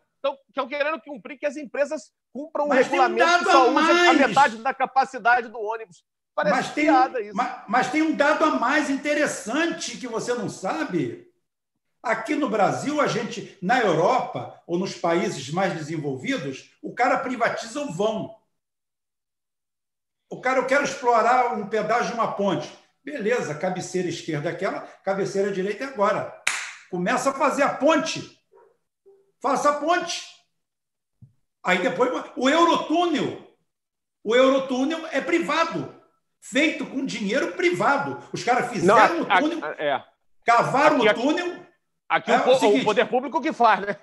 estão 0.50 0.68
querendo 0.68 1.02
cumprir 1.02 1.38
que 1.38 1.46
as 1.46 1.58
empresas 1.58 2.12
cumpram 2.34 2.68
um 2.68 2.72
regulamento 2.72 3.40
que 3.40 3.52
só 3.52 3.70
usa 3.70 4.10
a 4.10 4.14
metade 4.14 4.58
da 4.58 4.74
capacidade 4.74 5.48
do 5.50 5.60
ônibus. 5.60 6.04
Parece 6.36 6.56
mas 6.56 6.74
tem, 6.74 6.86
piada 6.86 7.20
isso. 7.22 7.36
Mas, 7.36 7.62
mas 7.68 7.92
tem 7.92 8.02
um 8.02 8.16
dado 8.16 8.46
a 8.46 8.52
mais 8.52 8.90
interessante 8.90 9.98
que 9.98 10.08
você 10.08 10.34
não 10.34 10.48
sabe. 10.50 11.28
Aqui 12.02 12.34
no 12.36 12.50
Brasil, 12.50 13.02
a 13.02 13.08
gente, 13.08 13.58
na 13.62 13.82
Europa 13.82 14.62
ou 14.66 14.78
nos 14.80 14.96
países 14.96 15.50
mais 15.50 15.74
desenvolvidos, 15.74 16.74
o 16.82 16.94
cara 16.94 17.18
privatiza 17.20 17.82
o 17.82 17.92
vão. 17.92 18.39
O 20.40 20.42
cara, 20.42 20.60
eu 20.60 20.66
quero 20.66 20.86
explorar 20.86 21.54
um 21.54 21.68
pedaço 21.68 22.08
de 22.08 22.14
uma 22.14 22.32
ponte. 22.32 22.72
Beleza, 23.04 23.54
cabeceira 23.54 24.08
esquerda 24.08 24.48
é 24.48 24.54
aquela, 24.54 24.80
cabeceira 25.04 25.52
direita 25.52 25.84
é 25.84 25.88
agora. 25.88 26.34
Começa 26.90 27.32
a 27.32 27.34
fazer 27.34 27.64
a 27.64 27.74
ponte. 27.74 28.40
Faça 29.42 29.70
a 29.70 29.74
ponte. 29.74 30.26
Aí 31.62 31.80
depois 31.80 32.10
o 32.38 32.50
Eurotúnel. 32.50 33.54
O 34.24 34.34
Eurotúnel 34.34 35.06
é 35.12 35.20
privado, 35.20 35.94
feito 36.40 36.86
com 36.86 37.06
dinheiro 37.06 37.52
privado. 37.52 38.24
Os 38.32 38.42
caras 38.42 38.72
fizeram 38.72 39.16
Não, 39.16 39.22
o 39.24 39.40
túnel, 39.42 39.66
é. 39.78 40.02
cavaram 40.46 41.02
aqui, 41.02 41.20
o 41.20 41.22
túnel. 41.22 41.66
Aqui 42.08 42.32
é, 42.32 42.38
o, 42.38 42.52
o, 42.52 42.56
seguinte, 42.56 42.82
o, 42.84 42.86
poder 42.86 43.06
público 43.10 43.42
que 43.42 43.52
faz, 43.52 43.82
né? 43.82 43.98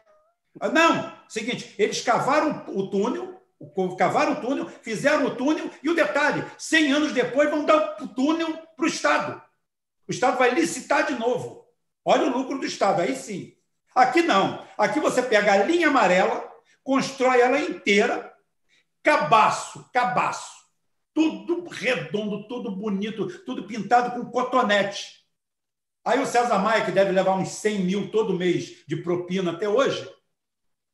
Ah, 0.61 0.69
não, 0.69 1.17
seguinte, 1.31 1.75
eles 1.79 2.03
cavaram 2.03 2.63
o 2.69 2.91
túnel, 2.91 3.36
cavaram 3.99 4.33
o 4.33 4.41
túnel, 4.41 4.69
fizeram 4.83 5.27
o 5.27 5.35
túnel, 5.37 5.71
e 5.83 5.89
o 5.89 5.95
detalhe: 5.95 6.45
100 6.59 6.93
anos 6.93 7.13
depois 7.13 7.51
vão 7.51 7.65
dar 7.65 7.97
o 8.01 8.09
túnel 8.09 8.57
para 8.77 8.85
o 8.85 8.89
Estado. 8.89 9.43
O 10.09 10.13
Estado 10.13 10.39
vai 10.39 10.55
licitar 10.55 11.07
de 11.07 11.15
novo. 11.15 11.67
Olha 12.05 12.27
o 12.27 12.39
lucro 12.39 12.59
do 12.59 12.67
Estado, 12.67 13.03
aí 13.03 13.17
sim. 13.17 13.55
Aqui 13.95 14.23
não. 14.23 14.65
Aqui 14.77 15.01
você 15.01 15.23
pega 15.23 15.53
a 15.53 15.65
linha 15.65 15.89
amarela, 15.89 16.49
constrói 16.85 17.41
ela 17.41 17.59
inteira, 17.59 18.33
cabaço, 19.03 19.89
cabaço. 19.93 20.55
Tudo 21.15 21.67
redondo, 21.69 22.47
tudo 22.47 22.71
bonito, 22.71 23.27
tudo 23.45 23.67
pintado 23.67 24.21
com 24.21 24.31
cotonete. 24.31 25.25
Aí 26.05 26.21
o 26.21 26.27
César 26.27 26.59
Maia, 26.59 26.85
que 26.85 26.93
deve 26.93 27.11
levar 27.11 27.35
uns 27.35 27.49
100 27.49 27.81
mil 27.81 28.11
todo 28.13 28.39
mês 28.39 28.85
de 28.87 28.97
propina 28.97 29.53
até 29.53 29.69
hoje, 29.69 30.09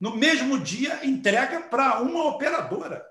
no 0.03 0.17
mesmo 0.17 0.59
dia 0.59 1.07
entrega 1.07 1.61
para 1.61 2.01
uma 2.03 2.27
operadora 2.27 3.07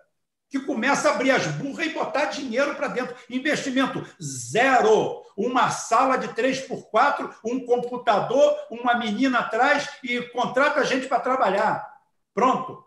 que 0.50 0.60
começa 0.60 1.08
a 1.08 1.14
abrir 1.14 1.32
as 1.32 1.48
burras 1.48 1.86
e 1.86 1.92
botar 1.92 2.26
dinheiro 2.26 2.76
para 2.76 2.90
dentro. 2.90 3.16
Investimento 3.30 4.06
zero. 4.22 5.22
Uma 5.38 5.70
sala 5.70 6.18
de 6.18 6.28
3x4, 6.28 7.34
um 7.46 7.66
computador, 7.66 8.54
uma 8.70 8.96
menina 8.96 9.40
atrás 9.40 9.90
e 10.04 10.22
contrata 10.34 10.82
a 10.82 10.84
gente 10.84 11.08
para 11.08 11.22
trabalhar. 11.22 11.90
Pronto. 12.34 12.84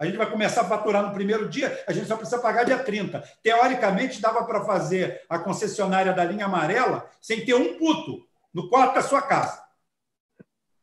A 0.00 0.04
gente 0.04 0.16
vai 0.16 0.28
começar 0.28 0.62
a 0.62 0.68
faturar 0.68 1.04
no 1.04 1.14
primeiro 1.14 1.48
dia, 1.48 1.84
a 1.86 1.92
gente 1.92 2.08
só 2.08 2.16
precisa 2.16 2.40
pagar 2.40 2.64
dia 2.64 2.82
30. 2.82 3.22
Teoricamente, 3.40 4.20
dava 4.20 4.44
para 4.44 4.64
fazer 4.64 5.24
a 5.28 5.38
concessionária 5.38 6.12
da 6.12 6.24
linha 6.24 6.46
amarela 6.46 7.08
sem 7.22 7.44
ter 7.44 7.54
um 7.54 7.78
puto 7.78 8.26
no 8.52 8.68
quarto 8.68 8.94
da 8.94 9.02
sua 9.02 9.22
casa. 9.22 9.62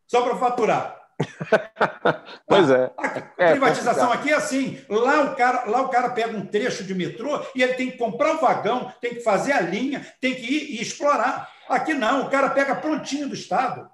Só 0.08 0.22
para 0.22 0.38
faturar. 0.38 1.01
pois 2.48 2.70
é. 2.70 2.92
É, 3.38 3.52
privatização 3.52 4.12
aqui 4.12 4.32
é 4.32 4.36
assim. 4.36 4.84
Lá 4.90 5.22
o, 5.22 5.36
cara, 5.36 5.66
lá 5.66 5.82
o 5.82 5.90
cara 5.90 6.10
pega 6.10 6.36
um 6.36 6.46
trecho 6.46 6.84
de 6.84 6.94
metrô 6.94 7.44
e 7.56 7.62
ele 7.62 7.74
tem 7.74 7.92
que 7.92 7.98
comprar 7.98 8.34
o 8.34 8.36
um 8.36 8.42
vagão, 8.42 8.94
tem 9.02 9.16
que 9.16 9.22
fazer 9.22 9.54
a 9.54 9.62
linha, 9.62 10.06
tem 10.20 10.36
que 10.36 10.42
ir 10.42 10.80
e 10.80 10.82
explorar. 10.82 11.52
Aqui 11.68 11.94
não, 11.94 12.26
o 12.26 12.30
cara 12.30 12.50
pega 12.50 12.76
prontinho 12.76 13.28
do 13.28 13.36
Estado. 13.36 13.90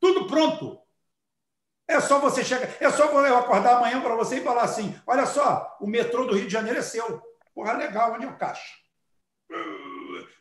Tudo 0.00 0.26
pronto. 0.26 0.80
É 1.86 2.00
só 2.00 2.18
você 2.18 2.42
chegar, 2.42 2.68
é 2.80 2.90
só 2.90 3.04
eu 3.26 3.38
acordar 3.38 3.76
amanhã 3.76 4.00
para 4.00 4.14
você 4.14 4.36
e 4.36 4.44
falar 4.44 4.62
assim: 4.62 4.94
olha 5.06 5.26
só, 5.26 5.76
o 5.80 5.86
metrô 5.86 6.24
do 6.24 6.34
Rio 6.34 6.46
de 6.46 6.52
Janeiro 6.52 6.78
é 6.78 6.82
seu. 6.82 7.22
Porra, 7.54 7.74
legal, 7.74 8.12
onde 8.14 8.24
é 8.24 8.28
o 8.28 8.36
caixa? 8.36 8.72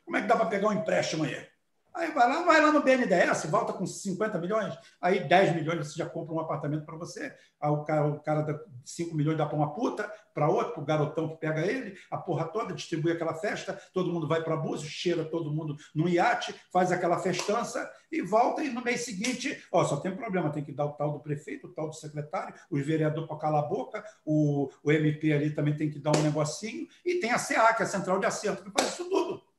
Como 0.05 0.17
é 0.17 0.21
que 0.21 0.27
dá 0.27 0.35
para 0.35 0.45
pegar 0.45 0.69
um 0.69 0.73
empréstimo 0.73 1.25
aí? 1.25 1.52
Aí 1.93 2.11
vai 2.11 2.27
lá, 2.27 2.43
vai 2.43 2.59
lá 2.59 2.71
no 2.71 2.81
BNDES, 2.81 3.45
volta 3.45 3.71
com 3.71 3.85
50 3.85 4.39
milhões, 4.39 4.73
aí 4.99 5.27
10 5.27 5.55
milhões 5.55 5.87
você 5.87 5.99
já 5.99 6.07
compra 6.07 6.33
um 6.33 6.39
apartamento 6.39 6.85
para 6.85 6.97
você. 6.97 7.31
Aí 7.61 7.69
o 7.69 7.83
cara, 7.83 8.07
o 8.07 8.19
cara 8.19 8.41
dá 8.41 8.59
5 8.83 9.15
milhões 9.15 9.37
dá 9.37 9.45
para 9.45 9.55
uma 9.55 9.73
puta, 9.73 10.11
para 10.33 10.49
outro, 10.49 10.73
para 10.73 10.81
o 10.81 10.85
garotão 10.85 11.29
que 11.29 11.37
pega 11.37 11.61
ele, 11.61 11.95
a 12.09 12.17
porra 12.17 12.45
toda, 12.45 12.73
distribui 12.73 13.11
aquela 13.11 13.35
festa, 13.35 13.79
todo 13.93 14.11
mundo 14.11 14.27
vai 14.27 14.43
para 14.43 14.57
Búzios, 14.57 14.91
cheira 14.91 15.23
todo 15.23 15.53
mundo 15.53 15.77
num 15.93 16.07
iate, 16.07 16.55
faz 16.71 16.91
aquela 16.91 17.19
festança 17.19 17.87
e 18.11 18.21
volta, 18.21 18.63
e 18.63 18.69
no 18.69 18.83
mês 18.83 19.01
seguinte, 19.01 19.63
ó, 19.71 19.85
só 19.85 19.97
tem 19.97 20.15
problema, 20.15 20.51
tem 20.51 20.63
que 20.63 20.71
dar 20.71 20.85
o 20.85 20.93
tal 20.93 21.11
do 21.11 21.19
prefeito, 21.19 21.67
o 21.67 21.73
tal 21.73 21.89
do 21.89 21.95
secretário, 21.95 22.55
os 22.71 22.83
vereadores 22.83 23.27
para 23.27 23.37
calar 23.37 23.63
a 23.63 23.67
boca, 23.67 24.03
o, 24.25 24.69
o 24.83 24.91
MP 24.91 25.31
ali 25.31 25.51
também 25.53 25.77
tem 25.77 25.91
que 25.91 25.99
dar 25.99 26.15
um 26.15 26.23
negocinho, 26.23 26.87
e 27.05 27.19
tem 27.19 27.31
a 27.31 27.39
CA, 27.39 27.73
que 27.73 27.83
é 27.83 27.85
a 27.85 27.89
Central 27.89 28.19
de 28.19 28.25
Acerto, 28.25 28.63
que 28.63 28.71
faz 28.71 28.93
isso 28.93 29.07
tudo. 29.07 29.52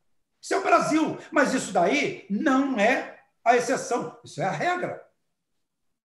Isso 0.44 0.52
é 0.52 0.58
o 0.58 0.62
Brasil. 0.62 1.18
Mas 1.32 1.54
isso 1.54 1.72
daí 1.72 2.26
não 2.28 2.78
é 2.78 3.18
a 3.42 3.56
exceção, 3.56 4.20
isso 4.22 4.42
é 4.42 4.44
a 4.44 4.50
regra. 4.50 5.02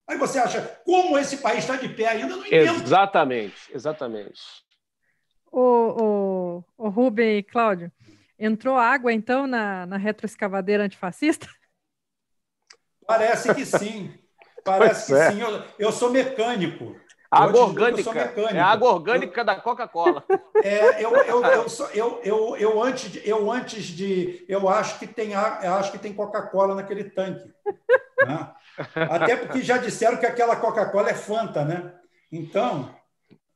Aí 0.08 0.16
você 0.16 0.38
acha, 0.38 0.62
como 0.86 1.18
esse 1.18 1.38
país 1.38 1.60
está 1.60 1.76
de 1.76 1.90
pé 1.90 2.10
ainda? 2.10 2.36
Não 2.36 2.46
entendo. 2.46 2.84
Exatamente, 2.84 3.74
exatamente. 3.74 4.40
O, 5.52 6.62
o, 6.62 6.64
o 6.78 6.90
Rubem 6.90 7.40
e 7.40 7.44
Cláudio, 7.44 7.92
entrou 8.38 8.78
água 8.78 9.12
então 9.12 9.48
na, 9.48 9.88
na 9.88 9.98
retroescavadeira 9.98 10.84
antifascista? 10.84 11.50
Parece 13.08 13.56
que 13.56 13.66
sim. 13.66 14.14
Parece 14.64 15.08
pois 15.08 15.20
que 15.20 15.26
é. 15.26 15.32
sim. 15.32 15.42
Eu, 15.42 15.64
eu 15.80 15.92
sou 15.92 16.12
mecânico. 16.12 16.96
Água 17.30 17.62
orgânica. 17.62 18.12
É 18.52 18.60
a 18.60 18.68
água 18.68 18.94
orgânica 18.94 19.42
eu, 19.42 19.46
da 19.46 19.56
Coca-Cola. 19.56 20.24
É, 20.64 21.04
eu, 21.04 21.16
eu, 21.16 21.44
eu, 21.94 22.22
eu, 22.24 22.58
eu, 22.58 22.82
antes 22.82 23.12
de, 23.12 23.30
eu 23.30 23.52
antes 23.52 23.84
de. 23.86 24.46
Eu 24.48 24.70
acho 24.70 24.98
que 24.98 25.08
tem, 25.08 25.36
acho 25.36 25.92
que 25.92 26.00
tem 26.00 26.14
Coca-Cola 26.14 26.76
naquele 26.76 27.04
tanque. 27.06 27.54
Né? 28.26 28.52
Até 29.10 29.36
porque 29.36 29.62
já 29.62 29.78
disseram 29.78 30.18
que 30.18 30.26
aquela 30.26 30.56
Coca-Cola 30.56 31.10
é 31.10 31.14
Fanta, 31.14 31.66
né? 31.66 31.94
Então, 32.32 32.94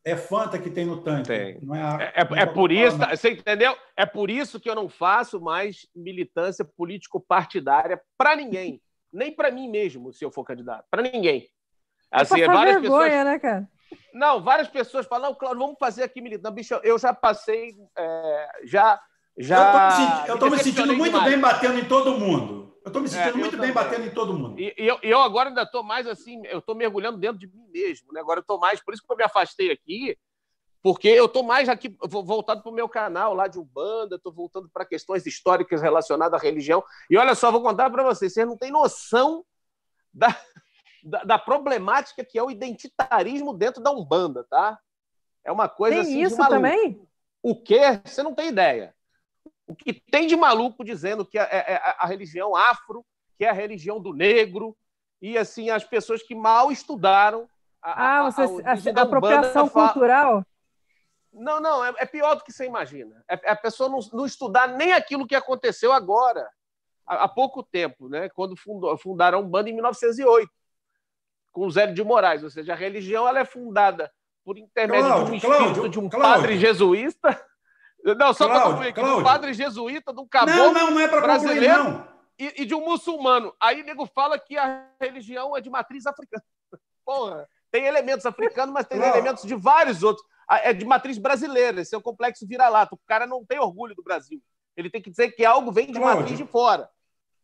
é 0.04 0.16
Fanta 0.16 0.60
que 0.60 0.70
tem 0.70 0.86
no 0.86 1.02
tanque. 1.02 1.28
Tem. 1.28 1.60
Não 1.62 1.76
é, 1.76 1.82
a, 1.82 1.98
é, 2.02 2.40
é, 2.40 2.42
é 2.42 2.46
por 2.46 2.72
isso, 2.72 2.98
não. 2.98 3.10
você 3.10 3.32
entendeu? 3.32 3.76
É 3.96 4.06
por 4.06 4.30
isso 4.30 4.60
que 4.60 4.70
eu 4.70 4.76
não 4.76 4.90
faço 4.90 5.40
mais 5.40 5.88
militância 5.96 6.66
político-partidária 6.66 8.02
para 8.18 8.36
ninguém. 8.36 8.82
Nem 9.14 9.34
para 9.34 9.52
mim 9.52 9.70
mesmo, 9.70 10.12
se 10.14 10.24
eu 10.24 10.32
for 10.32 10.44
candidato. 10.44 10.86
Para 10.90 11.04
ninguém. 11.04 11.48
É 12.12 12.22
assim, 12.22 12.42
é 12.42 12.48
várias 12.48 12.82
vergonha, 12.82 13.10
pessoas. 13.10 13.26
Né, 13.26 13.40
cara? 13.40 13.70
Não, 14.14 14.42
várias 14.42 14.68
pessoas 14.68 15.06
falam, 15.06 15.30
não, 15.30 15.36
Cláudio, 15.36 15.60
vamos 15.60 15.78
fazer 15.80 16.04
aqui 16.04 16.22
militando. 16.22 16.54
Bicho, 16.54 16.74
eu 16.84 17.00
já 17.00 17.14
passei, 17.14 17.76
é, 17.98 18.50
já. 18.66 19.00
já 19.38 20.26
eu 20.28 20.36
estou 20.36 20.50
me, 20.50 20.58
sentindo 20.58 20.94
muito 20.94 21.14
demais. 21.14 21.32
bem 21.32 21.40
batendo 21.40 21.80
em 21.80 21.86
todo 21.86 22.18
mundo. 22.20 22.76
Eu 22.84 22.90
estou 22.90 23.02
me 23.02 23.08
sentindo 23.08 23.38
é, 23.38 23.40
muito 23.40 23.58
bem 23.58 23.72
batendo 23.72 24.06
em 24.06 24.10
todo 24.10 24.34
mundo. 24.34 24.60
E, 24.60 24.74
e 24.78 24.88
eu, 24.88 25.00
eu, 25.04 25.22
agora 25.22 25.50
ainda 25.50 25.62
estou 25.62 25.84
mais 25.84 26.08
assim, 26.08 26.42
eu 26.48 26.60
estou 26.60 26.76
mergulhando 26.76 27.18
dentro 27.18 27.38
de 27.38 27.48
mim 27.48 27.68
mesmo. 27.72 28.12
Né? 28.12 28.20
Agora 28.20 28.40
eu 28.40 28.42
estou 28.42 28.60
mais, 28.60 28.84
por 28.84 28.94
isso 28.94 29.04
que 29.06 29.12
eu 29.12 29.18
me 29.18 29.24
afastei 29.24 29.72
aqui, 29.72 30.18
porque 30.82 31.08
eu 31.08 31.26
estou 31.26 31.44
mais 31.44 31.70
aqui 31.70 31.96
voltado 32.10 32.64
para 32.64 32.72
o 32.72 32.76
meu 32.76 32.90
canal 32.90 33.36
lá 33.36 33.48
de 33.48 33.60
Umbanda, 33.60 34.16
estou 34.16 34.34
voltando 34.34 34.68
para 34.74 34.84
questões 34.84 35.26
históricas 35.28 35.82
relacionadas 35.82 36.40
à 36.40 36.44
religião. 36.44 36.84
E 37.10 37.18
olha 37.18 37.36
só, 37.36 37.52
vou 37.52 37.62
contar 37.62 37.90
para 37.90 38.04
vocês, 38.04 38.34
vocês 38.34 38.48
não 38.48 38.58
têm 38.58 38.72
noção 38.72 39.46
da, 40.12 40.36
da, 41.04 41.24
da, 41.24 41.40
problemática 41.40 42.24
que 42.24 42.38
é 42.38 42.44
o 42.44 42.52
identitarismo 42.52 43.54
dentro 43.54 43.82
da 43.82 43.92
Umbanda, 43.92 44.46
tá? 44.50 44.80
É 45.44 45.52
uma 45.52 45.68
coisa 45.68 46.04
tem 46.04 46.04
assim. 46.04 46.22
isso 46.22 46.38
também? 46.38 47.02
O 47.42 47.56
quê? 47.56 48.00
Você 48.06 48.22
não 48.22 48.34
tem 48.34 48.50
ideia. 48.50 48.94
O 49.68 49.76
que 49.76 49.94
tem 49.94 50.28
de 50.28 50.36
maluco 50.36 50.84
dizendo 50.84 51.26
que 51.26 51.40
é, 51.40 51.44
é, 51.44 51.74
é 51.74 51.96
a 51.98 52.06
religião 52.06 52.56
afro, 52.56 53.06
que 53.38 53.46
é 53.46 53.50
a 53.50 53.54
religião 53.54 54.00
do 54.00 54.14
negro, 54.14 54.78
e 55.22 55.38
assim, 55.38 55.70
as 55.70 55.84
pessoas 55.84 56.22
que 56.22 56.36
mal 56.36 56.72
estudaram. 56.72 57.48
A, 57.82 58.20
ah, 58.20 58.32
você, 58.32 58.42
a, 58.64 58.72
a, 58.72 59.00
a 59.00 59.04
apropriação 59.04 59.70
cultural? 59.70 60.46
Não, 61.34 61.62
não, 61.62 61.84
é, 61.84 61.94
é, 61.98 62.06
pior 62.06 62.36
do 62.36 62.44
que 62.44 62.52
você 62.52 62.66
imagina. 62.66 63.24
É, 63.30 63.40
é 63.44 63.52
a 63.52 63.56
pessoa 63.56 63.90
não, 63.90 64.00
não, 64.12 64.26
estudar 64.26 64.68
nem 64.68 64.92
aquilo 64.92 65.26
que 65.26 65.36
aconteceu 65.36 65.94
agora, 65.94 66.48
há, 67.08 67.24
há 67.24 67.28
pouco 67.28 67.64
tempo, 67.64 68.10
né? 68.10 68.30
quando 68.30 68.56
fundou, 68.58 68.98
fundaram 68.98 69.40
a 69.40 69.42
Umbanda 69.42 69.70
em 69.70 69.74
1908 69.74 70.52
com 71.52 71.70
Zélio 71.70 71.94
de 71.94 72.04
Moraes, 72.04 72.44
ou 72.44 72.50
seja, 72.50 72.74
a 72.74 72.76
religião 72.76 73.28
ela 73.28 73.40
é 73.40 73.46
fundada 73.46 74.12
por 74.44 74.58
intermédio 74.58 75.08
Cláudio, 75.08 75.26
de 75.26 75.32
um 75.32 75.36
espírito 75.36 75.58
Cláudio, 75.58 75.90
de 75.90 76.00
um 76.00 76.10
Cláudio. 76.10 76.30
padre 76.32 76.58
jesuísta. 76.58 77.46
Não, 78.18 78.34
só 78.34 78.48
para 78.48 78.62
concluir 78.62 78.88
aqui, 78.88 79.00
um 79.00 79.24
padre 79.24 79.54
jesuíta, 79.54 80.12
de 80.12 80.20
um 80.20 80.28
caboclo 80.28 80.58
não, 80.58 80.74
não, 80.74 80.92
não 80.92 81.00
é 81.00 81.08
brasileiro 81.08 81.84
concluir, 81.86 82.08
e, 82.40 82.64
e, 82.64 82.66
de 82.66 82.74
um 82.74 82.84
muçulmano. 82.84 83.54
Aí 83.60 83.80
o 83.80 83.86
nego 83.86 84.08
fala 84.08 84.40
que 84.40 84.58
a 84.58 84.88
religião 85.00 85.56
é 85.56 85.62
de 85.62 85.70
matriz 85.70 86.08
africana. 86.08 86.44
Porra, 87.06 87.48
tem 87.70 87.86
elementos 87.86 88.26
africanos, 88.26 88.74
mas 88.74 88.88
tem 88.88 88.98
Cláudio. 88.98 89.20
elementos 89.20 89.44
de 89.44 89.54
vários 89.54 90.02
outros. 90.02 90.26
É 90.50 90.74
de 90.74 90.84
matriz 90.84 91.20
brasileira, 91.20 91.82
esse 91.82 91.94
é 91.94 91.98
o 91.98 92.02
complexo 92.02 92.48
vira-lata. 92.48 92.96
O 92.96 93.00
cara 93.06 93.28
não 93.28 93.46
tem 93.46 93.60
orgulho 93.60 93.94
do 93.94 94.02
Brasil. 94.02 94.42
Ele 94.76 94.90
tem 94.90 95.02
que 95.02 95.12
dizer 95.12 95.32
que 95.32 95.46
algo 95.46 95.72
vem 95.72 95.92
de 95.92 96.00
matriz 96.00 96.36
de 96.36 96.46
fora. 96.46 96.90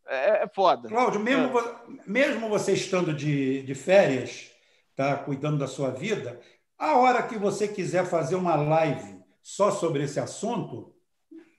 É, 0.08 0.44
é 0.44 0.48
foda. 0.48 0.88
Cláudio, 0.88 1.20
mesmo, 1.20 1.58
é. 1.58 1.64
mesmo 2.06 2.48
você 2.48 2.72
estando 2.72 3.12
de, 3.12 3.62
de 3.62 3.74
férias, 3.74 4.50
está 4.90 5.16
cuidando 5.16 5.58
da 5.58 5.66
sua 5.66 5.90
vida, 5.90 6.40
a 6.78 6.96
hora 6.96 7.22
que 7.22 7.36
você 7.36 7.68
quiser 7.68 8.06
fazer 8.06 8.36
uma 8.36 8.56
live 8.56 9.18
só 9.42 9.70
sobre 9.70 10.04
esse 10.04 10.18
assunto, 10.18 10.94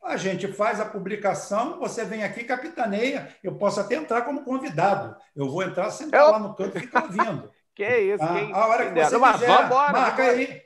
a 0.03 0.17
gente 0.17 0.47
faz 0.53 0.79
a 0.79 0.85
publicação, 0.85 1.79
você 1.79 2.05
vem 2.05 2.23
aqui, 2.23 2.43
capitaneia. 2.43 3.35
Eu 3.43 3.55
posso 3.55 3.79
até 3.79 3.95
entrar 3.95 4.23
como 4.23 4.43
convidado. 4.43 5.15
Eu 5.35 5.49
vou 5.49 5.61
entrar, 5.61 5.91
sentar 5.91 6.21
eu... 6.21 6.31
lá 6.31 6.39
no 6.39 6.55
canto 6.55 6.77
e 6.77 6.81
ficar 6.81 7.03
ouvindo. 7.03 7.51
que 7.75 7.85
isso, 7.85 8.23
ah, 8.23 8.33
quem... 8.33 8.53
A 8.53 8.67
hora 8.67 8.91
que 8.91 8.99
você 8.99 9.19
quiser, 9.19 9.47
vambora, 9.47 9.91
marca 9.91 10.23
vambora. 10.23 10.31
aí. 10.31 10.61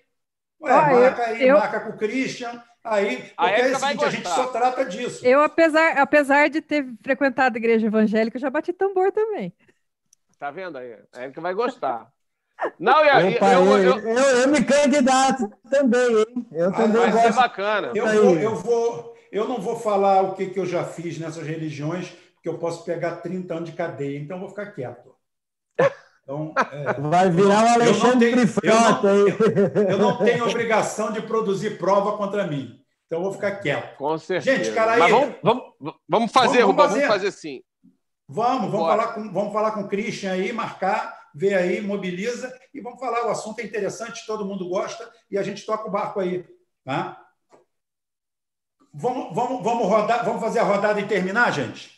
Ué, 0.61 0.71
ah, 0.71 0.81
marca 0.81 1.21
eu, 1.21 1.35
aí, 1.35 1.47
eu... 1.47 1.57
marca 1.57 1.79
com 1.81 1.89
o 1.89 1.97
Christian. 1.97 2.63
Aí, 2.83 3.31
a 3.37 3.49
é 3.49 3.71
o 3.71 3.79
seguinte, 3.79 4.03
a 4.03 4.09
gente 4.09 4.27
só 4.27 4.47
trata 4.47 4.83
disso. 4.85 5.25
Eu, 5.25 5.41
apesar, 5.41 5.97
apesar 5.97 6.49
de 6.49 6.61
ter 6.61 6.85
frequentado 7.01 7.55
a 7.55 7.59
igreja 7.59 7.87
evangélica, 7.87 8.37
já 8.37 8.49
bati 8.49 8.73
tambor 8.73 9.11
também. 9.11 9.53
Tá 10.37 10.51
vendo 10.51 10.77
aí? 10.77 10.97
A 11.13 11.21
Érica 11.21 11.39
vai 11.39 11.53
gostar. 11.53 12.11
Não, 12.77 13.03
eu, 13.03 13.35
Opa, 13.35 13.53
eu, 13.53 13.77
eu, 13.77 13.99
eu, 13.99 14.17
eu, 14.17 14.47
me 14.49 14.63
candidato 14.63 15.49
também, 15.69 16.17
hein? 16.17 16.47
Eu 16.51 16.71
também 16.71 17.09
vai 17.09 17.21
ser 17.23 17.33
bacana. 17.33 17.91
Eu 17.95 18.05
vou, 18.05 18.35
eu, 18.37 18.55
vou, 18.55 19.17
eu 19.31 19.47
não 19.47 19.61
vou 19.61 19.79
falar 19.79 20.21
o 20.21 20.35
que, 20.35 20.47
que 20.47 20.59
eu 20.59 20.65
já 20.65 20.83
fiz 20.83 21.17
nessas 21.17 21.45
religiões, 21.47 22.09
porque 22.35 22.49
eu 22.49 22.57
posso 22.57 22.83
pegar 22.83 23.17
30 23.17 23.53
anos 23.53 23.69
de 23.69 23.75
cadeia, 23.75 24.19
então 24.19 24.37
eu 24.37 24.41
vou 24.41 24.49
ficar 24.49 24.71
quieto. 24.71 25.15
Então, 26.24 26.53
é, 26.72 26.93
vai 27.02 27.30
virar 27.30 27.66
o 27.66 27.69
Alexandre 27.69 28.48
Frota. 28.48 29.08
Eu, 29.08 29.27
eu, 29.27 29.84
eu 29.90 29.98
não 29.98 30.18
tenho 30.18 30.48
obrigação 30.48 31.11
de 31.11 31.22
produzir 31.22 31.77
prova 31.77 32.18
contra 32.18 32.48
mim. 32.48 32.82
Então 33.06 33.19
eu 33.19 33.24
vou 33.24 33.34
ficar 33.34 33.58
quieto. 33.58 33.98
Com 33.98 34.18
certeza. 34.18 34.58
Gente, 34.58 34.74
cara, 34.74 34.93
aí. 34.93 35.00
Mas 35.00 35.11
vamos, 35.11 35.35
vamos, 35.43 35.64
vamos 36.08 36.32
fazer, 36.32 36.61
vamos, 36.61 36.76
vamos 36.76 36.92
fazer. 36.92 37.02
vamos 37.02 37.14
fazer 37.16 37.32
sim. 37.32 37.61
Vamos, 38.27 38.72
vamos 38.72 38.88
falar, 38.88 39.14
com, 39.14 39.32
vamos 39.34 39.53
falar 39.53 39.72
com 39.72 39.82
o 39.82 39.88
Christian 39.88 40.32
aí, 40.32 40.53
marcar, 40.53 41.30
ver 41.35 41.56
aí, 41.56 41.82
mobiliza 41.82 42.58
e 42.74 42.80
vamos 42.80 43.00
falar. 43.00 43.27
O 43.27 43.30
assunto 43.30 43.60
é 43.60 43.64
interessante, 43.64 44.26
todo 44.26 44.45
mundo 44.45 44.68
gosta 44.68 45.11
e 45.30 45.38
a 45.38 45.43
gente 45.43 45.66
toca 45.66 45.88
o 45.88 45.92
barco 45.92 46.22
aí. 46.22 46.45
Tá? 46.85 47.22
Vamos, 48.93 49.35
vamos, 49.35 49.64
vamos, 49.64 49.88
rodar, 49.88 50.24
vamos 50.24 50.42
fazer 50.42 50.60
a 50.60 50.64
rodada 50.64 51.00
e 51.00 51.08
terminar, 51.08 51.52
gente? 51.52 51.92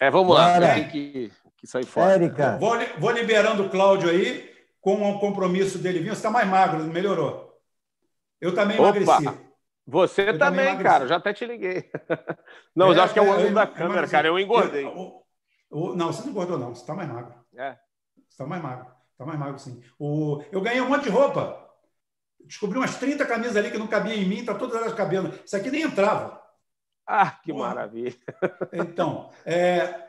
É, 0.00 0.10
vamos 0.10 0.36
lá. 0.36 0.74
Tem 0.74 0.88
que, 0.88 1.32
que 1.58 1.66
sair 1.66 1.84
fora. 1.84 2.14
Érica. 2.14 2.56
Vou, 2.58 2.76
vou 2.98 3.10
liberando 3.10 3.64
o 3.64 3.70
Cláudio 3.70 4.08
aí, 4.08 4.48
com 4.80 5.10
o 5.10 5.18
compromisso 5.18 5.78
dele 5.78 5.98
vindo. 5.98 6.10
Você 6.10 6.16
está 6.18 6.30
mais 6.30 6.48
magro, 6.48 6.82
melhorou. 6.84 7.60
Eu 8.40 8.54
também 8.54 8.78
Opa. 8.78 8.96
emagreci. 8.96 9.48
Você 9.86 10.28
eu 10.28 10.38
também, 10.38 10.66
também 10.66 10.82
cara, 10.82 11.06
já 11.06 11.16
até 11.16 11.32
te 11.32 11.46
liguei. 11.46 11.90
Não, 12.76 12.92
é, 12.92 12.96
eu 12.96 13.02
acho 13.02 13.12
que 13.12 13.18
é 13.18 13.22
o 13.22 13.32
ângulo 13.32 13.54
da 13.54 13.66
câmera, 13.66 14.06
cara. 14.06 14.28
Eu 14.28 14.38
engordei. 14.38 14.84
Eu, 14.84 15.24
eu, 15.70 15.96
não, 15.96 16.12
você 16.12 16.22
não 16.22 16.30
engordou, 16.30 16.58
não. 16.58 16.74
Você 16.74 16.82
está 16.82 16.94
mais 16.94 17.08
magro. 17.08 17.34
É. 17.56 17.72
Você 18.14 18.30
está 18.30 18.46
mais 18.46 18.62
magro. 18.62 18.86
Está 19.12 19.26
mais 19.26 19.38
magro, 19.38 19.58
sim. 19.58 19.82
O, 19.98 20.42
eu 20.52 20.60
ganhei 20.60 20.80
um 20.80 20.88
monte 20.88 21.04
de 21.04 21.08
roupa. 21.08 21.68
Descobri 22.44 22.78
umas 22.78 22.96
30 22.96 23.26
camisas 23.26 23.56
ali 23.56 23.70
que 23.70 23.78
não 23.78 23.86
cabiam 23.86 24.14
em 24.14 24.26
mim, 24.26 24.44
tá 24.44 24.54
todas 24.54 24.76
elas 24.76 24.94
cabendo. 24.94 25.36
Isso 25.44 25.56
aqui 25.56 25.70
nem 25.70 25.82
entrava. 25.82 26.40
Ah, 27.06 27.30
que 27.42 27.52
Pô. 27.52 27.60
maravilha. 27.60 28.14
Então, 28.72 29.30
é, 29.44 30.07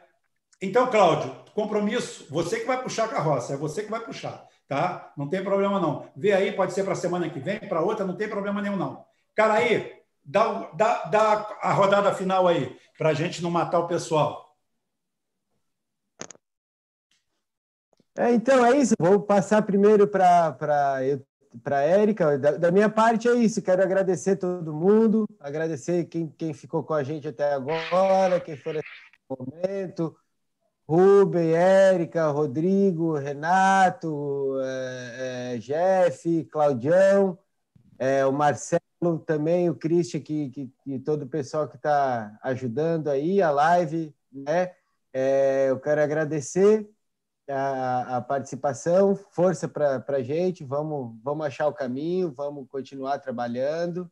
então, 0.62 0.90
Cláudio, 0.90 1.34
compromisso, 1.54 2.26
você 2.30 2.60
que 2.60 2.66
vai 2.66 2.82
puxar 2.82 3.06
a 3.06 3.10
carroça, 3.10 3.54
é 3.54 3.58
você 3.58 3.84
que 3.84 3.92
vai 3.92 4.02
puxar, 4.02 4.46
tá? 4.68 5.14
Não 5.16 5.30
tem 5.30 5.44
problema 5.44 5.80
não. 5.80 6.10
Vê 6.16 6.34
aí, 6.34 6.52
pode 6.52 6.74
ser 6.74 6.84
para 6.84 6.94
a 6.94 6.98
semana 6.98 7.30
que 7.30 7.40
vem, 7.40 7.60
para 7.60 7.82
outra, 7.82 8.06
não 8.06 8.16
tem 8.16 8.28
problema 8.28 8.62
nenhum 8.62 8.76
não. 8.76 9.06
Cara, 9.36 9.54
aí, 9.54 9.94
dá, 10.24 10.70
dá, 10.74 11.04
dá 11.06 11.58
a 11.62 11.74
rodada 11.74 12.14
final 12.14 12.48
aí, 12.48 12.78
para 12.98 13.10
a 13.10 13.14
gente 13.14 13.42
não 13.42 13.50
matar 13.50 13.80
o 13.80 13.88
pessoal. 13.88 14.50
É, 18.18 18.34
então, 18.34 18.66
é 18.66 18.78
isso. 18.78 18.96
Vou 19.00 19.22
passar 19.22 19.62
primeiro 19.62 20.06
para 20.06 20.52
para 21.64 21.82
Érica. 21.82 22.38
Da, 22.38 22.52
da, 22.52 22.72
minha 22.72 22.90
parte 22.90 23.28
é 23.28 23.34
isso. 23.34 23.62
Quero 23.62 23.82
agradecer 23.82 24.36
todo 24.36 24.74
mundo, 24.74 25.26
agradecer 25.40 26.06
quem, 26.06 26.28
quem 26.38 26.54
ficou 26.54 26.84
com 26.84 26.94
a 26.94 27.04
gente 27.04 27.28
até 27.28 27.54
agora, 27.54 28.40
quem 28.40 28.58
for 28.58 28.74
nesse 28.74 28.88
momento. 29.30 30.16
Rubem, 30.90 31.54
Érica, 31.54 32.32
Rodrigo, 32.32 33.14
Renato, 33.14 34.60
é, 34.60 35.54
é, 35.54 35.58
Jeff, 35.60 36.46
Claudião, 36.46 37.38
é, 38.00 38.26
o 38.26 38.34
Marcelo 38.34 39.20
também, 39.24 39.70
o 39.70 39.76
Christian, 39.76 40.20
que, 40.20 40.50
que, 40.50 40.74
que 40.84 40.98
todo 40.98 41.24
o 41.24 41.30
pessoal 41.30 41.68
que 41.68 41.76
está 41.76 42.36
ajudando 42.42 43.08
aí, 43.08 43.40
a 43.40 43.52
live, 43.52 44.16
né? 44.32 44.74
É, 45.14 45.68
eu 45.70 45.80
quero 45.80 46.02
agradecer 46.02 46.90
a, 47.48 48.18
a 48.18 48.22
participação, 48.22 49.16
força 49.16 49.68
para 49.70 50.04
a 50.08 50.24
gente, 50.24 50.64
vamos, 50.64 51.16
vamos 51.24 51.46
achar 51.46 51.68
o 51.68 51.74
caminho, 51.74 52.32
vamos 52.32 52.68
continuar 52.68 53.20
trabalhando. 53.20 54.12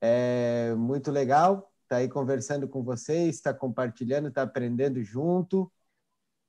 É 0.00 0.74
muito 0.74 1.12
legal 1.12 1.72
estar 1.84 1.96
tá 1.96 1.96
aí 1.98 2.08
conversando 2.08 2.66
com 2.66 2.82
vocês, 2.82 3.36
estar 3.36 3.52
tá 3.52 3.58
compartilhando, 3.60 4.26
estar 4.26 4.42
tá 4.42 4.48
aprendendo 4.48 5.00
junto. 5.04 5.70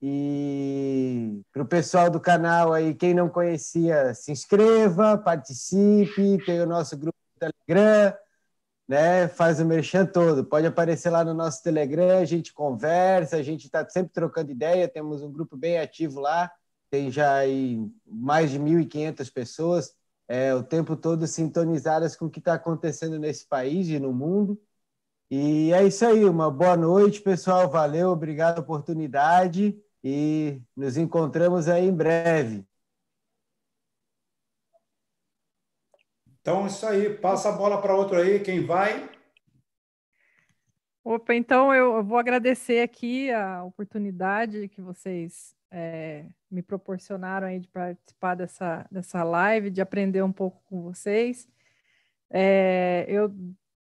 E 0.01 1.42
para 1.51 1.64
o 1.64 1.67
pessoal 1.67 2.09
do 2.09 2.19
canal 2.19 2.72
aí, 2.72 2.93
quem 2.93 3.14
não 3.16 3.30
conhecia, 3.30 4.14
se 4.14 4.32
inscreva, 4.32 5.17
participe, 5.17 6.38
tem 6.45 6.61
o 6.61 6.67
nosso 6.67 6.95
grupo 6.95 7.17
do 7.34 7.40
Telegram, 7.40 8.16
né? 8.88 9.27
Faz 9.27 9.59
o 9.59 9.66
merchan 9.66 10.06
todo. 10.06 10.45
Pode 10.45 10.67
aparecer 10.67 11.09
lá 11.09 11.24
no 11.26 11.34
nosso 11.34 11.64
Telegram, 11.64 12.19
a 12.19 12.26
gente 12.26 12.53
conversa, 12.53 13.38
a 13.38 13.43
gente 13.43 13.66
está 13.66 13.88
sempre 13.90 14.11
trocando 14.14 14.51
ideia, 14.51 14.88
temos 14.88 15.24
um 15.24 15.32
grupo 15.32 15.58
bem 15.58 15.80
ativo 15.80 16.19
lá, 16.19 16.51
tem 16.92 17.11
já 17.11 17.34
aí 17.35 17.80
mais 18.06 18.51
de 18.51 18.59
1.500 18.59 19.34
pessoas, 19.34 19.95
é, 20.27 20.53
o 20.53 20.64
tempo 20.64 20.95
todo 20.95 21.26
sintonizadas 21.27 22.16
com 22.16 22.26
o 22.26 22.30
que 22.30 22.40
está 22.40 22.53
acontecendo 22.53 23.17
nesse 23.19 23.48
país 23.48 23.88
e 23.90 24.00
no 24.00 24.14
mundo. 24.14 24.61
E 25.32 25.74
é 25.74 25.85
isso 25.85 26.06
aí, 26.06 26.24
uma 26.26 26.51
boa 26.51 26.77
noite, 26.77 27.22
pessoal. 27.22 27.69
Valeu, 27.69 28.11
obrigado 28.11 28.56
pela 28.56 28.66
oportunidade 28.66 29.77
e 30.03 30.61
nos 30.76 30.98
encontramos 30.98 31.67
aí 31.67 31.85
em 31.88 31.95
breve. 31.95 32.66
Então, 36.42 36.66
isso 36.66 36.85
aí, 36.85 37.14
passa 37.17 37.50
a 37.50 37.51
bola 37.51 37.82
para 37.82 37.95
outro 37.95 38.17
aí, 38.17 38.40
quem 38.40 38.66
vai? 38.66 39.09
Opa, 41.03 41.34
então 41.34 41.74
eu 41.74 42.03
vou 42.03 42.17
agradecer 42.17 42.82
aqui 42.82 43.32
a 43.32 43.64
oportunidade 43.64 44.67
que 44.69 44.82
vocês 44.82 45.56
é, 45.72 46.26
me 46.50 46.61
proporcionaram 46.61 47.48
aí 47.48 47.59
de 47.59 47.67
participar 47.67 48.35
dessa, 48.35 48.88
dessa 48.92 49.24
live, 49.24 49.69
de 49.69 49.82
aprender 49.82 50.22
um 50.22 50.32
pouco 50.32 50.61
com 50.66 50.82
vocês. 50.82 51.48
É, 52.30 53.06
eu 53.08 53.34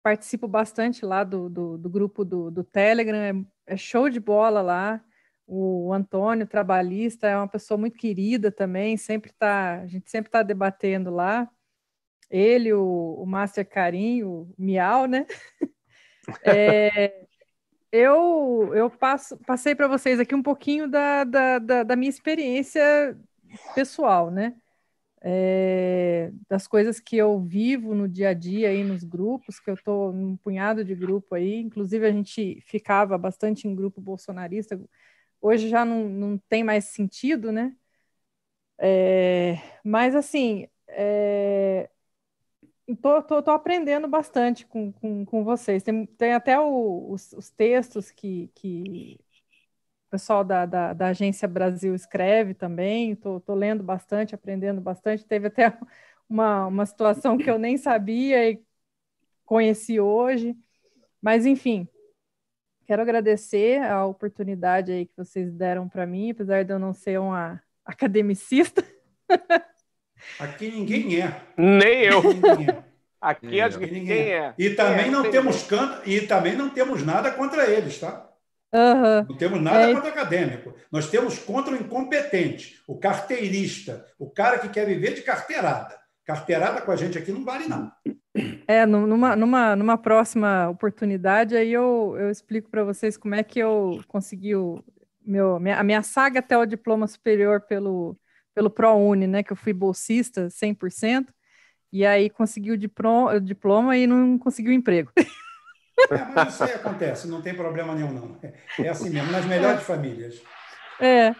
participo 0.03 0.49
bastante 0.49 1.05
lá 1.05 1.25
do, 1.25 1.49
do, 1.49 1.79
do 1.79 1.91
grupo 1.91 2.25
do, 2.25 2.51
do 2.51 2.65
Telegram, 2.65 3.19
é, 3.67 3.75
é 3.75 3.77
show 3.77 4.09
de 4.09 4.21
bola 4.21 4.63
lá. 4.63 5.05
O 5.53 5.93
Antônio, 5.93 6.47
trabalhista, 6.47 7.27
é 7.27 7.37
uma 7.37 7.49
pessoa 7.49 7.77
muito 7.77 7.99
querida 7.99 8.53
também, 8.53 8.97
sempre 8.97 9.33
tá, 9.33 9.81
a 9.81 9.87
gente 9.89 10.09
sempre 10.09 10.29
está 10.29 10.45
debatendo 10.45 11.11
lá. 11.11 11.51
Ele, 12.31 12.73
o, 12.73 13.17
o 13.19 13.27
Master 13.27 13.69
Carinho, 13.69 14.31
o 14.31 14.55
Miau, 14.57 15.07
né? 15.07 15.27
É, 16.45 17.27
eu 17.91 18.73
eu 18.75 18.89
passo, 18.91 19.37
passei 19.39 19.75
para 19.75 19.89
vocês 19.89 20.21
aqui 20.21 20.35
um 20.35 20.43
pouquinho 20.43 20.87
da, 20.87 21.25
da, 21.25 21.59
da, 21.59 21.83
da 21.83 21.97
minha 21.97 22.11
experiência 22.11 23.19
pessoal, 23.75 24.31
né? 24.31 24.55
É, 25.23 26.31
das 26.49 26.69
coisas 26.69 27.01
que 27.01 27.17
eu 27.17 27.41
vivo 27.41 27.95
no 27.95 28.09
dia 28.09 28.29
a 28.31 28.35
dia 28.35 28.69
aí 28.69 28.85
nos 28.85 29.03
grupos, 29.03 29.59
que 29.59 29.69
eu 29.69 29.75
estou 29.75 30.13
num 30.13 30.37
punhado 30.37 30.85
de 30.85 30.95
grupo 30.95 31.35
aí, 31.35 31.57
inclusive 31.61 32.07
a 32.07 32.13
gente 32.13 32.61
ficava 32.63 33.19
bastante 33.19 33.67
em 33.67 33.75
grupo 33.75 34.01
bolsonarista, 34.01 34.81
hoje 35.41 35.69
já 35.69 35.85
não, 35.85 36.09
não 36.09 36.39
tem 36.39 36.65
mais 36.65 36.87
sentido, 36.87 37.53
né? 37.53 37.75
É, 38.79 39.57
mas, 39.85 40.15
assim, 40.15 40.67
é, 40.89 41.91
tô, 43.03 43.23
tô, 43.23 43.43
tô, 43.43 43.51
aprendendo 43.51 44.09
bastante 44.09 44.67
com, 44.67 44.93
com, 44.93 45.25
com 45.25 45.45
vocês. 45.45 45.83
Tem, 45.83 46.07
tem 46.07 46.33
até 46.33 46.59
o, 46.59 47.11
os, 47.13 47.33
os, 47.33 47.51
textos 47.51 48.11
que, 48.11 48.51
que 48.55 49.19
o 50.09 50.11
pessoal 50.11 50.45
da, 50.45 50.67
da, 50.67 50.93
da, 50.93 51.09
Agência 51.09 51.49
Brasil 51.49 51.95
escreve 51.95 52.55
também. 52.55 53.15
Tô, 53.17 53.41
tô 53.41 53.55
lendo 53.55 53.83
bastante, 53.83 54.35
aprendendo 54.35 54.81
bastante. 54.81 55.27
Teve 55.27 55.49
até 55.49 55.77
uma, 56.29 56.67
uma 56.67 56.87
situação 56.87 57.39
que 57.39 57.51
eu 57.51 57.59
nem 57.59 57.77
sabia 57.77 58.51
e 58.51 58.63
conheci 59.45 60.01
hoje. 60.01 60.57
Mas, 61.23 61.47
enfim, 61.47 61.89
Quero 62.91 63.03
agradecer 63.03 63.81
a 63.85 64.05
oportunidade 64.05 64.91
aí 64.91 65.07
que 65.07 65.17
vocês 65.17 65.53
deram 65.53 65.89
para 65.89 66.05
mim, 66.05 66.33
apesar 66.33 66.65
de 66.65 66.73
eu 66.73 66.79
não 66.81 66.93
ser 66.93 67.21
uma 67.21 67.63
academicista. 67.87 68.85
Aqui 70.41 70.73
ninguém 70.73 71.21
é. 71.21 71.41
Nem 71.57 72.03
eu. 72.07 72.21
É. 72.21 72.83
Aqui 73.21 73.61
acho 73.61 73.79
que 73.79 73.87
ninguém 73.89 74.33
é. 74.33 74.55
E 74.59 74.71
também 74.71 75.07
é, 75.07 75.11
não 75.13 75.31
temos 75.31 75.63
canto, 75.63 76.03
e 76.05 76.23
também 76.23 76.57
não 76.57 76.69
temos 76.69 77.07
nada 77.07 77.31
contra 77.31 77.65
eles, 77.71 78.01
tá? 78.01 78.29
Aham. 78.75 79.25
Não 79.29 79.37
temos 79.37 79.63
nada 79.63 79.89
É. 79.89 79.95
contra 79.95 80.09
acadêmico. 80.09 80.75
Nós 80.91 81.09
temos 81.09 81.39
contra 81.39 81.73
o 81.73 81.77
incompetente, 81.77 82.83
o 82.89 82.99
carteirista, 82.99 84.05
o 84.19 84.29
cara 84.29 84.59
que 84.59 84.69
quer 84.69 84.85
viver 84.85 85.15
de 85.15 85.23
carteirada. 85.23 85.97
Carteirada 86.25 86.81
com 86.81 86.91
a 86.91 86.97
gente 86.97 87.17
aqui 87.17 87.31
não 87.31 87.45
vale 87.45 87.69
nada. 87.69 87.93
É, 88.67 88.87
nu- 88.87 89.07
numa, 89.07 89.35
numa, 89.35 89.75
numa 89.77 89.99
próxima 89.99 90.69
oportunidade, 90.69 91.57
aí 91.57 91.73
eu, 91.73 92.15
eu 92.19 92.31
explico 92.31 92.71
para 92.71 92.85
vocês 92.85 93.17
como 93.17 93.35
é 93.35 93.43
que 93.43 93.59
eu 93.59 94.01
consegui 94.07 94.55
o 94.55 94.83
meu, 95.25 95.59
minha- 95.59 95.79
a 95.79 95.83
minha 95.83 96.03
saga 96.03 96.39
até 96.39 96.57
o 96.57 96.65
diploma 96.67 97.07
superior 97.07 97.61
pelo, 97.63 98.17
pelo 98.55 98.71
ProUni, 98.71 99.27
né? 99.27 99.43
Que 99.43 99.53
eu 99.53 99.57
fui 99.57 99.73
bolsista 99.73 100.49
100%, 100.49 101.33
e 101.93 102.07
aí 102.07 102.31
consegui 102.31 102.71
o, 102.71 102.79
diplo- 102.79 103.27
o 103.29 103.41
diploma 103.41 103.97
e 103.97 104.07
não 104.07 104.39
consegui 104.39 104.69
o 104.71 104.73
emprego. 104.73 105.11
É, 106.11 106.25
mas 106.35 106.55
isso 106.55 106.65
aí 106.65 106.73
acontece, 106.73 107.29
não 107.29 107.41
tem 107.41 107.55
problema 107.55 107.95
nenhum, 107.95 108.11
não. 108.13 108.37
É 108.79 108.89
assim 108.89 109.11
mesmo, 109.11 109.31
nas 109.31 109.47
melhores 109.47 109.83
famílias. 109.85 110.43
É, 110.99 111.33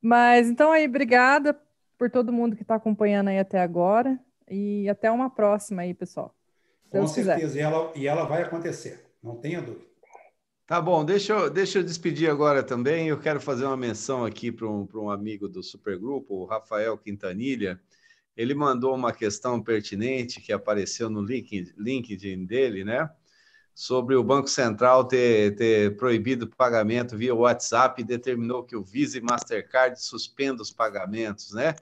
mas 0.00 0.48
então 0.48 0.70
aí, 0.70 0.86
obrigada 0.86 1.58
por 1.98 2.08
todo 2.08 2.32
mundo 2.32 2.54
que 2.54 2.62
está 2.62 2.76
acompanhando 2.76 3.28
aí 3.28 3.38
até 3.40 3.58
agora, 3.60 4.16
e 4.50 4.88
até 4.88 5.10
uma 5.10 5.30
próxima 5.30 5.82
aí, 5.82 5.94
pessoal. 5.94 6.34
Se 6.84 6.98
Com 6.98 7.06
certeza. 7.06 7.58
E 7.58 7.60
ela, 7.60 7.92
e 7.94 8.06
ela 8.06 8.24
vai 8.24 8.42
acontecer, 8.42 9.04
não 9.22 9.36
tenha 9.36 9.60
dúvida. 9.60 9.88
Tá 10.66 10.82
bom, 10.82 11.02
deixa 11.02 11.32
eu, 11.32 11.50
deixa 11.50 11.78
eu 11.78 11.82
despedir 11.82 12.30
agora 12.30 12.62
também. 12.62 13.08
Eu 13.08 13.18
quero 13.18 13.40
fazer 13.40 13.64
uma 13.64 13.76
menção 13.76 14.24
aqui 14.24 14.52
para 14.52 14.68
um, 14.68 14.86
para 14.86 15.00
um 15.00 15.10
amigo 15.10 15.48
do 15.48 15.62
Supergrupo, 15.62 16.34
o 16.34 16.44
Rafael 16.44 16.98
Quintanilha. 16.98 17.80
Ele 18.36 18.54
mandou 18.54 18.94
uma 18.94 19.10
questão 19.10 19.62
pertinente 19.62 20.42
que 20.42 20.52
apareceu 20.52 21.08
no 21.08 21.22
LinkedIn, 21.22 21.72
LinkedIn 21.76 22.44
dele, 22.44 22.84
né? 22.84 23.10
Sobre 23.80 24.16
o 24.16 24.24
Banco 24.24 24.48
Central 24.48 25.04
ter, 25.04 25.54
ter 25.54 25.96
proibido 25.96 26.46
o 26.46 26.48
pagamento 26.48 27.16
via 27.16 27.32
WhatsApp 27.32 28.02
e 28.02 28.04
determinou 28.04 28.64
que 28.64 28.74
o 28.74 28.82
Visa 28.82 29.18
e 29.18 29.20
Mastercard 29.20 30.02
suspendam 30.02 30.62
os 30.62 30.72
pagamentos, 30.72 31.52
né? 31.52 31.76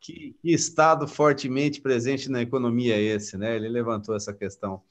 Que, 0.00 0.34
que 0.42 0.52
estado 0.52 1.06
fortemente 1.06 1.80
presente 1.80 2.28
na 2.28 2.42
economia 2.42 2.96
é 2.96 3.00
esse, 3.00 3.38
né? 3.38 3.54
Ele 3.54 3.68
levantou 3.68 4.16
essa 4.16 4.34
questão 4.34 4.82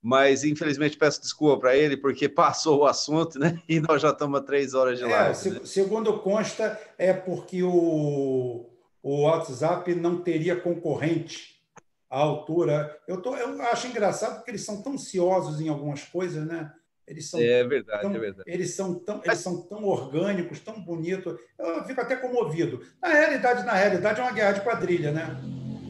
mas 0.00 0.44
infelizmente 0.44 0.96
peço 0.96 1.20
desculpa 1.20 1.58
para 1.58 1.76
ele 1.76 1.96
porque 1.96 2.28
passou 2.30 2.82
o 2.82 2.86
assunto, 2.86 3.36
né? 3.36 3.60
E 3.68 3.80
nós 3.80 4.00
já 4.00 4.10
estamos 4.10 4.38
a 4.38 4.42
três 4.44 4.74
horas 4.74 5.00
de 5.00 5.04
É, 5.04 5.08
live. 5.08 5.34
se- 5.34 5.50
né? 5.50 5.60
segundo 5.64 6.16
consta, 6.20 6.80
é 6.96 7.12
porque 7.12 7.64
o, 7.64 8.70
o 9.02 9.22
WhatsApp 9.22 9.92
não 9.96 10.18
teria 10.22 10.54
concorrente 10.54 11.57
à 12.10 12.18
altura. 12.18 12.98
Eu, 13.06 13.20
tô, 13.20 13.34
eu 13.36 13.60
acho 13.62 13.86
engraçado 13.86 14.36
porque 14.36 14.50
eles 14.50 14.64
são 14.64 14.82
tão 14.82 14.92
ansiosos 14.94 15.60
em 15.60 15.68
algumas 15.68 16.04
coisas, 16.04 16.46
né? 16.46 16.72
Eles 17.06 17.30
são 17.30 17.40
É 17.40 17.64
verdade, 17.64 18.02
tão, 18.02 18.14
é 18.14 18.18
verdade. 18.18 18.50
eles 18.50 18.74
são 18.74 18.94
tão, 18.94 19.20
eles 19.24 19.38
são 19.38 19.62
tão 19.62 19.84
orgânicos, 19.84 20.60
tão 20.60 20.78
bonitos. 20.80 21.38
Eu 21.58 21.84
fico 21.84 22.00
até 22.00 22.16
comovido. 22.16 22.82
Na 23.00 23.08
realidade, 23.08 23.64
na 23.64 23.72
realidade, 23.72 24.20
é 24.20 24.22
uma 24.22 24.32
guerra 24.32 24.52
de 24.52 24.60
quadrilha, 24.60 25.10
né? 25.10 25.36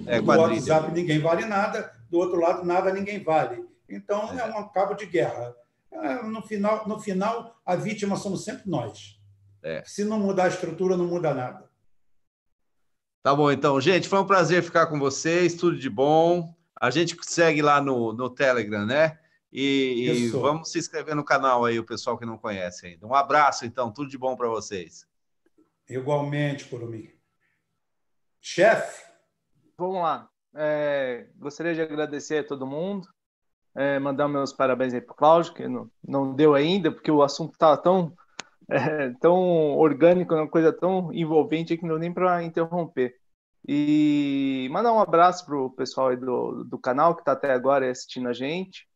É 0.07 0.21
do 0.21 0.25
quadrilha. 0.25 0.55
WhatsApp 0.55 0.93
ninguém 0.93 1.19
vale 1.19 1.45
nada, 1.45 1.93
do 2.09 2.19
outro 2.19 2.41
lado 2.41 2.65
nada 2.65 2.93
ninguém 2.93 3.23
vale. 3.23 3.65
Então 3.89 4.31
é, 4.39 4.45
um 4.45 4.69
cabo 4.69 4.95
de 4.95 5.07
guerra. 5.07 5.55
É, 5.91 6.23
No 6.23 6.41
final, 6.43 6.87
no 6.87 7.01
final, 7.01 7.57
a 7.67 7.75
vítima 7.75 8.15
somos 8.17 8.45
sempre 8.45 8.71
nós. 8.71 9.19
É. 9.63 9.83
Se 9.85 10.05
não 10.05 10.21
mudar 10.21 10.45
a 10.45 10.49
estrutura, 10.49 10.97
não 10.97 11.07
muda 11.07 11.35
nada. 11.35 11.68
Tá 13.23 13.35
bom, 13.35 13.51
então, 13.51 13.81
gente, 13.81 14.09
foi 14.09 14.19
um 14.21 14.27
prazer 14.27 14.63
ficar 14.63 14.87
com 14.87 14.99
vocês, 14.99 15.55
tudo 15.55 15.79
de 15.79 15.91
bom. 15.91 16.55
A 16.81 16.91
gente 16.91 17.17
segue 17.23 17.61
lá 17.61 17.81
no, 17.81 18.13
no 18.13 18.31
Telegram, 18.31 18.87
né? 18.87 19.19
E, 19.53 20.07
e 20.07 20.27
Isso. 20.27 20.41
vamos 20.41 20.71
se 20.71 20.79
inscrever 20.79 21.15
no 21.15 21.25
canal 21.25 21.65
aí, 21.65 21.79
o 21.79 21.85
pessoal 21.85 22.19
que 22.19 22.27
não 22.27 22.39
conhece 22.39 22.87
ainda. 22.87 23.07
Um 23.07 23.15
abraço, 23.15 23.67
então, 23.67 23.93
tudo 23.93 24.11
de 24.11 24.19
bom 24.19 24.37
para 24.37 24.49
vocês. 24.49 25.07
Igualmente, 25.89 26.67
Curumi. 26.67 27.19
Chefe, 28.41 29.09
Vamos 29.79 30.03
lá. 30.03 30.29
É, 30.57 31.29
gostaria 31.37 31.73
de 31.73 31.81
agradecer 31.81 32.39
a 32.39 32.45
todo 32.45 32.67
mundo, 32.67 33.07
é, 33.77 33.97
mandar 34.01 34.27
meus 34.27 34.53
parabéns 34.53 34.93
aí 34.93 35.01
para 35.01 35.13
o 35.13 35.17
Cláudio, 35.17 35.55
que 35.55 35.69
não, 35.69 35.89
não 36.03 36.35
deu 36.35 36.53
ainda, 36.53 36.91
porque 36.91 37.13
o 37.13 37.23
assunto 37.23 37.53
estava 37.53 37.77
tão, 37.77 38.13
é, 38.71 39.11
tão 39.21 39.77
orgânico, 39.77 40.35
uma 40.35 40.49
coisa 40.49 40.73
tão 40.73 41.13
envolvente 41.13 41.77
que 41.77 41.83
não 41.83 41.91
deu 41.91 41.99
nem 41.99 42.13
para 42.13 42.43
interromper. 42.43 43.15
E 43.67 44.69
mandar 44.71 44.93
um 44.93 45.01
abraço 45.01 45.45
para 45.45 45.57
o 45.57 45.71
pessoal 45.71 46.17
do, 46.17 46.65
do 46.65 46.79
canal 46.79 47.15
que 47.15 47.23
está 47.23 47.33
até 47.33 47.53
agora 47.53 47.91
assistindo 47.91 48.29
a 48.29 48.33
gente. 48.33 48.87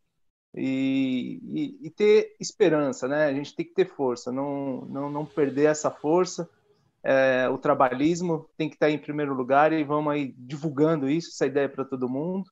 E, 0.55 1.41
e, 1.45 1.87
e 1.87 1.91
ter 1.91 2.37
esperança, 2.39 3.09
né? 3.09 3.27
A 3.27 3.33
gente 3.33 3.55
tem 3.55 3.67
que 3.67 3.73
ter 3.75 3.87
força, 3.87 4.31
não, 4.31 4.83
não, 4.87 5.11
não 5.11 5.25
perder 5.25 5.65
essa 5.65 5.91
força 5.91 6.49
é, 7.05 7.49
o 7.49 7.59
trabalhismo 7.59 8.49
tem 8.57 8.69
que 8.69 8.77
estar 8.77 8.89
em 8.89 8.99
primeiro 8.99 9.35
lugar 9.35 9.73
e 9.73 9.83
vamos 9.83 10.13
aí 10.13 10.33
divulgando 10.39 11.09
isso, 11.09 11.31
essa 11.31 11.47
ideia 11.47 11.69
para 11.69 11.85
todo 11.85 12.09
mundo. 12.09 12.49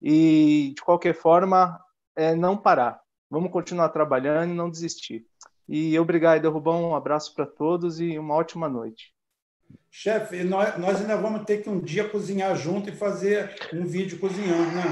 E, 0.00 0.72
de 0.76 0.82
qualquer 0.82 1.14
forma, 1.14 1.78
é 2.16 2.34
não 2.34 2.56
parar. 2.56 3.00
Vamos 3.28 3.50
continuar 3.50 3.88
trabalhando 3.90 4.52
e 4.52 4.56
não 4.56 4.70
desistir. 4.70 5.26
E 5.72 5.96
obrigado, 6.00 6.50
Rubão. 6.50 6.90
Um 6.90 6.94
abraço 6.96 7.32
para 7.32 7.46
todos 7.46 8.00
e 8.00 8.18
uma 8.18 8.34
ótima 8.34 8.68
noite. 8.68 9.14
chefe, 9.88 10.42
nós, 10.42 10.76
nós 10.78 11.00
ainda 11.00 11.16
vamos 11.16 11.44
ter 11.44 11.58
que 11.62 11.70
um 11.70 11.78
dia 11.78 12.08
cozinhar 12.08 12.56
junto 12.56 12.88
e 12.90 12.92
fazer 12.96 13.54
um 13.72 13.86
vídeo 13.86 14.18
cozinhando, 14.18 14.72
né? 14.72 14.82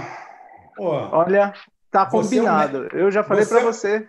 Pô, 0.77 0.91
Olha, 0.93 1.53
tá 1.91 2.03
é 2.03 2.07
o 2.07 2.11
combinado. 2.11 2.89
Eu 2.93 3.11
já 3.11 3.25
falei 3.25 3.45
para 3.45 3.59
é 3.61 3.65
você. 3.65 4.09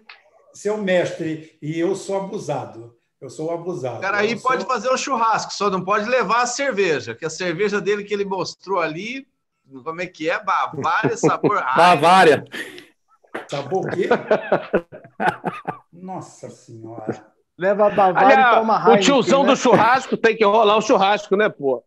seu 0.54 0.78
mestre 0.78 1.58
e 1.60 1.80
eu 1.80 1.96
sou 1.96 2.18
abusado. 2.22 2.96
Eu 3.20 3.32
sou 3.32 3.48
o 3.48 3.52
abusado. 3.52 3.98
O 3.98 4.02
cara 4.02 4.18
aí 4.20 4.34
Eu 4.34 4.40
pode 4.40 4.62
sou- 4.62 4.72
fazer 4.72 4.90
o 4.90 4.98
churrasco, 4.98 5.52
só 5.52 5.72
não 5.72 5.84
pode 5.84 6.08
levar 6.08 6.44
a 6.44 6.46
cerveja, 6.46 7.16
que 7.16 7.26
a 7.26 7.30
cerveja 7.32 7.82
dele 7.82 8.04
que 8.04 8.14
ele 8.14 8.24
mostrou 8.26 8.80
ali, 8.80 9.28
como 9.84 10.02
é 10.02 10.06
que 10.06 10.30
é? 10.30 10.42
Bavária, 10.42 11.18
sabor. 11.18 11.62
Bavária. 11.76 12.46
Sabor 13.48 13.86
o 13.86 13.90
quê? 13.90 14.10
Nossa 15.92 16.50
Senhora. 16.50 17.28
Leva 17.58 17.88
a 17.88 17.90
Bavária 17.90 18.42
e 18.42 18.56
toma 18.56 18.76
o 18.76 18.78
Heineken, 18.92 19.02
tiozão 19.06 19.44
né? 19.44 19.50
do 19.50 19.56
churrasco 19.58 20.16
tem 20.16 20.36
que 20.36 20.46
rolar 20.46 20.78
o 20.78 20.82
churrasco, 20.82 21.36
né, 21.36 21.50
pô? 21.50 21.84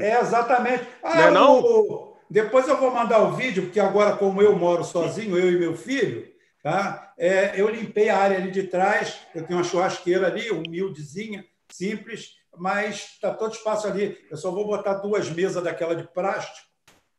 É 0.00 0.18
exatamente. 0.20 0.86
Ah, 1.02 1.14
Não 1.16 1.22
é 1.24 1.30
não? 1.30 1.60
o- 1.60 2.16
Depois 2.30 2.66
eu 2.68 2.76
vou 2.78 2.90
mandar 2.92 3.18
o 3.20 3.32
vídeo, 3.32 3.64
porque 3.64 3.80
agora, 3.80 4.16
como 4.16 4.40
eu 4.40 4.56
moro 4.56 4.82
sozinho, 4.84 5.36
eu 5.36 5.50
e 5.52 5.58
meu 5.58 5.74
filho, 5.76 6.26
tá? 6.62 7.12
É, 7.18 7.60
eu 7.60 7.68
limpei 7.68 8.08
a 8.08 8.18
área 8.18 8.36
ali 8.38 8.50
de 8.50 8.62
trás. 8.64 9.18
Eu 9.34 9.44
tenho 9.44 9.58
uma 9.58 9.64
churrasqueira 9.64 10.28
ali, 10.28 10.50
humildezinha, 10.50 11.44
simples, 11.70 12.36
mas 12.56 13.10
está 13.14 13.34
todo 13.34 13.52
espaço 13.52 13.86
ali. 13.88 14.16
Eu 14.30 14.36
só 14.36 14.50
vou 14.50 14.66
botar 14.66 14.94
duas 14.94 15.28
mesas 15.28 15.62
daquela 15.62 15.94
de 15.94 16.04
plástico, 16.04 16.66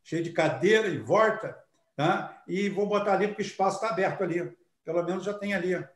cheia 0.04 0.24
de 0.24 0.32
cadeira 0.32 0.88
e 0.88 0.98
volta, 0.98 1.56
tá? 1.96 2.42
E 2.48 2.70
vou 2.70 2.86
botar 2.88 3.14
ali, 3.14 3.28
porque 3.28 3.42
o 3.42 3.46
espaço 3.46 3.78
está 3.78 3.90
aberto 3.90 4.24
ali. 4.24 4.52
Pelo 4.84 5.04
menos 5.04 5.24
já 5.24 5.34
tem 5.34 5.54
ali. 5.54 5.74
Fazer 5.74 5.88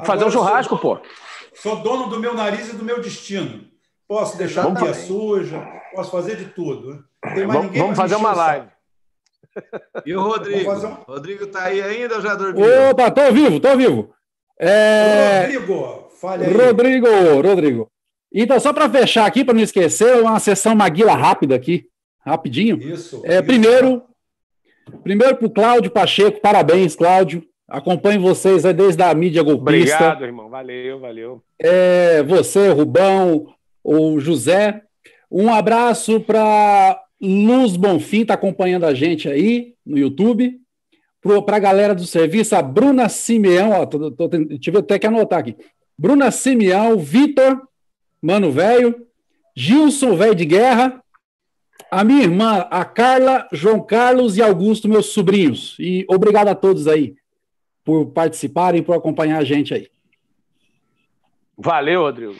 Agora 0.00 0.26
um 0.26 0.30
sou 0.30 0.42
churrasco, 0.42 0.76
dono- 0.76 1.00
pô. 1.00 1.06
Sou 1.54 1.76
dono 1.82 2.08
do 2.08 2.20
meu 2.20 2.34
nariz 2.34 2.68
e 2.72 2.76
do 2.76 2.84
meu 2.84 3.00
destino. 3.00 3.66
Posso 4.06 4.36
deixar 4.38 4.66
a 4.66 4.74
pia 4.74 4.94
suja, 4.94 5.60
posso 5.94 6.10
fazer 6.10 6.36
de 6.36 6.46
tudo. 6.46 7.04
Não 7.24 7.34
tem 7.34 7.46
mais 7.46 7.52
Vamos, 7.58 7.64
ninguém 7.66 7.82
vamos 7.82 7.96
fazer 7.96 8.14
uma 8.16 8.32
live. 8.34 8.68
E 10.06 10.14
o 10.14 10.22
Rodrigo? 10.22 10.64
Fazer 10.64 10.86
um- 10.86 10.94
Rodrigo 10.94 11.46
tá 11.48 11.64
aí 11.64 11.82
ainda 11.82 12.14
ou 12.16 12.20
já 12.22 12.34
dormiu? 12.34 12.64
Opa, 12.90 13.10
tô 13.10 13.32
vivo, 13.32 13.60
tô 13.60 13.76
vivo. 13.76 14.14
É, 14.58 15.42
Rodrigo, 15.42 16.08
fale 16.20 16.46
aí. 16.46 16.52
Rodrigo, 16.52 17.06
Rodrigo. 17.42 17.90
Então, 18.32 18.58
só 18.60 18.72
para 18.72 18.88
fechar 18.90 19.26
aqui, 19.26 19.44
para 19.44 19.54
não 19.54 19.62
esquecer, 19.62 20.20
uma 20.20 20.38
sessão 20.38 20.74
Maguila 20.74 21.14
rápida 21.14 21.54
aqui, 21.54 21.86
rapidinho. 22.24 22.76
Isso. 22.78 23.22
É, 23.24 23.36
isso. 23.36 23.44
primeiro, 23.44 24.02
primeiro 25.02 25.36
para 25.36 25.46
o 25.46 25.50
Cláudio 25.50 25.90
Pacheco, 25.90 26.40
parabéns, 26.40 26.96
Cláudio. 26.96 27.44
Acompanho 27.68 28.20
vocês 28.20 28.64
aí 28.64 28.72
desde 28.72 29.02
a 29.02 29.12
mídia 29.12 29.42
golpista. 29.42 29.94
Obrigado, 29.94 30.24
irmão. 30.24 30.48
Valeu, 30.48 30.98
valeu. 30.98 31.42
É, 31.58 32.22
você, 32.22 32.70
Rubão, 32.70 33.46
o 33.84 34.18
José. 34.18 34.82
Um 35.30 35.52
abraço 35.52 36.20
para 36.20 36.98
Luz 37.20 37.76
Bonfim, 37.76 38.22
está 38.22 38.34
acompanhando 38.34 38.86
a 38.86 38.94
gente 38.94 39.28
aí 39.28 39.74
no 39.84 39.98
YouTube. 39.98 40.58
Para 41.44 41.56
a 41.56 41.60
galera 41.60 41.94
do 41.94 42.06
serviço, 42.06 42.56
a 42.56 42.62
Bruna 42.62 43.08
Simeão, 43.08 43.72
ó, 43.72 43.84
tô, 43.84 44.10
tô, 44.10 44.28
tive 44.58 44.78
até 44.78 44.98
que 44.98 45.06
anotar 45.06 45.40
aqui. 45.40 45.56
Bruna 45.98 46.30
Simeão, 46.30 46.96
Vitor, 46.96 47.60
Mano 48.22 48.50
Velho, 48.50 48.94
Gilson 49.54 50.16
Velho 50.16 50.34
de 50.34 50.44
Guerra, 50.44 51.02
a 51.90 52.04
minha 52.04 52.22
irmã, 52.22 52.66
a 52.70 52.84
Carla, 52.84 53.48
João 53.52 53.80
Carlos 53.84 54.36
e 54.36 54.42
Augusto, 54.42 54.88
meus 54.88 55.06
sobrinhos. 55.06 55.76
E 55.78 56.04
obrigado 56.08 56.48
a 56.48 56.54
todos 56.54 56.86
aí 56.86 57.14
por 57.84 58.06
participarem, 58.06 58.82
por 58.82 58.94
acompanhar 58.94 59.38
a 59.38 59.44
gente 59.44 59.72
aí. 59.74 59.88
Valeu, 61.56 62.02
Rodrigo. 62.02 62.36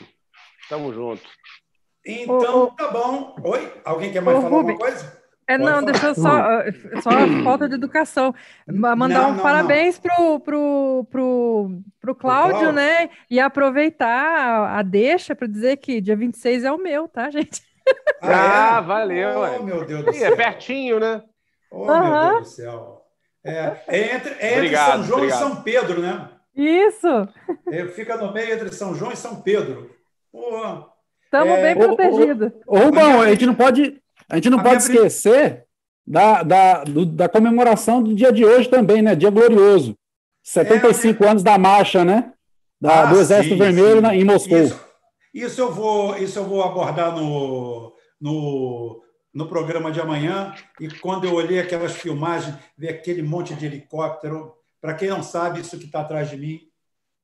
Tamo 0.69 0.93
junto. 0.93 1.23
Então, 2.05 2.63
Ô, 2.63 2.67
tá 2.67 2.87
bom. 2.91 3.35
Oi? 3.43 3.73
Alguém 3.83 4.11
quer 4.11 4.21
mais 4.21 4.37
Ô, 4.37 4.41
falar 4.41 4.55
alguma 4.57 4.77
coisa? 4.77 5.19
É, 5.47 5.57
Pode 5.57 5.63
não, 5.69 5.79
falar. 5.79 5.91
deixa 5.91 6.07
eu 6.07 6.15
só, 6.15 7.01
só 7.01 7.09
falta 7.43 7.67
de 7.67 7.73
educação. 7.75 8.33
Ma- 8.67 8.95
Mandar 8.95 9.23
Não, 9.23 9.31
um 9.31 9.35
não, 9.35 9.41
parabéns 9.43 9.97
pro, 9.99 10.39
pro, 10.39 11.07
pro, 11.09 11.81
pro 11.99 12.15
Cláudio, 12.15 12.51
Cláudio. 12.59 12.71
né? 12.71 13.09
E 13.29 13.39
aproveitar 13.39 14.07
a, 14.07 14.77
a 14.79 14.81
deixa 14.83 15.35
para 15.35 15.47
dizer 15.47 15.77
que 15.77 15.99
dia 15.99 16.15
26 16.15 16.63
é 16.63 16.71
o 16.71 16.77
meu, 16.77 17.07
tá, 17.07 17.29
gente? 17.31 17.61
Ah, 18.21 18.79
é? 18.83 18.85
valeu, 18.85 19.29
Oh, 19.37 19.41
ué. 19.41 19.59
meu 19.59 19.85
Deus 19.85 20.03
do 20.05 20.11
Ih, 20.11 20.13
céu. 20.15 20.33
é 20.33 20.35
pertinho, 20.35 20.99
né? 20.99 21.23
Oh, 21.71 21.85
meu. 21.85 22.29
Deus 22.31 22.39
do 22.41 22.45
céu. 22.55 23.01
É, 23.45 23.73
é 23.87 24.15
entre, 24.15 24.31
é 24.39 24.47
entre 24.47 24.55
Obrigado, 24.57 24.91
São 24.91 25.03
João 25.03 25.17
obrigado. 25.19 25.37
e 25.37 25.41
São 25.41 25.55
Pedro, 25.63 26.01
né? 26.01 26.29
Isso! 26.55 27.07
É, 27.71 27.85
fica 27.87 28.17
no 28.17 28.33
meio 28.33 28.53
entre 28.53 28.73
São 28.73 28.93
João 28.93 29.13
e 29.13 29.15
São 29.15 29.41
Pedro. 29.41 29.89
Porra. 30.31 30.85
Estamos 31.23 31.53
É, 31.57 31.61
bem 31.61 31.75
protegidos. 31.77 32.51
Ô, 32.67 32.77
Rubão, 32.79 33.21
a 33.21 33.29
gente 33.29 33.45
não 33.45 33.55
pode, 33.55 34.01
a 34.29 34.35
gente 34.35 34.49
não 34.49 34.59
A 34.59 34.63
pode 34.63 34.81
esquecer 34.83 35.63
da, 36.05 36.43
da, 36.43 36.83
do- 36.83 37.05
da 37.05 37.29
comemoração 37.29 38.03
do 38.03 38.13
dia 38.13 38.33
de 38.33 38.43
hoje 38.43 38.67
também, 38.67 39.01
né? 39.01 39.15
Dia 39.15 39.29
glorioso. 39.29 39.95
75 40.43 41.25
anos 41.25 41.43
da 41.43 41.57
marcha, 41.57 42.03
né? 42.03 42.33
Da- 42.81 43.03
Ah, 43.03 43.05
do 43.05 43.19
Exército 43.21 43.53
sim, 43.55 43.59
Vermelho 43.59 43.95
sim. 43.97 44.01
na- 44.01 44.15
em 44.15 44.25
Moscou. 44.25 44.57
Isso, 44.57 44.88
isso 45.33 45.61
eu 45.61 45.71
vou, 45.71 46.17
isso 46.17 46.39
eu 46.39 46.45
vou 46.45 46.63
abordar 46.63 47.15
no, 47.15 47.95
no, 48.19 49.03
no 49.33 49.47
programa 49.47 49.91
de 49.91 50.01
amanhã. 50.01 50.53
E 50.79 50.89
quando 50.89 51.25
eu 51.25 51.33
olhei 51.33 51.59
aquelas 51.59 51.95
filmagens, 51.95 52.55
ver 52.77 52.89
aquele 52.89 53.21
monte 53.21 53.53
de 53.53 53.65
helicóptero. 53.65 54.55
Para 54.81 54.93
quem 54.93 55.09
não 55.09 55.21
sabe, 55.21 55.59
isso 55.59 55.77
que 55.77 55.85
está 55.85 56.01
atrás 56.01 56.29
de 56.29 56.37
mim, 56.37 56.61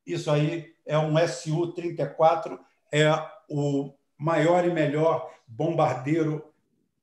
isso 0.06 0.30
aí 0.30 0.72
é 0.84 0.96
um 0.98 1.14
Su-34, 1.26 2.58
é 2.92 3.10
o 3.48 3.92
maior 4.18 4.64
e 4.64 4.70
melhor 4.70 5.30
bombardeiro 5.46 6.44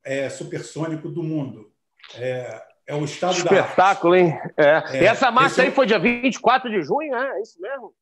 é, 0.04 0.30
supersônico 0.30 1.10
do 1.10 1.24
mundo. 1.24 1.72
É, 2.16 2.62
é 2.88 2.96
o 2.96 3.04
estado 3.04 3.44
da 3.44 3.52
arte. 3.52 3.70
Espetáculo, 3.70 4.16
hein? 4.16 4.38
É. 4.58 4.98
É, 4.98 5.06
essa 5.06 5.32
marcha 5.32 5.54
esse 5.54 5.62
é 5.62 5.64
aí 5.66 5.72
foi 5.72 5.86
dia 5.86 6.00
24 6.00 6.70
de 6.70 6.82
junho, 6.82 7.16
é? 7.16 7.40
É 7.40 7.42
isso 7.42 7.60
mesmo? 7.62 7.94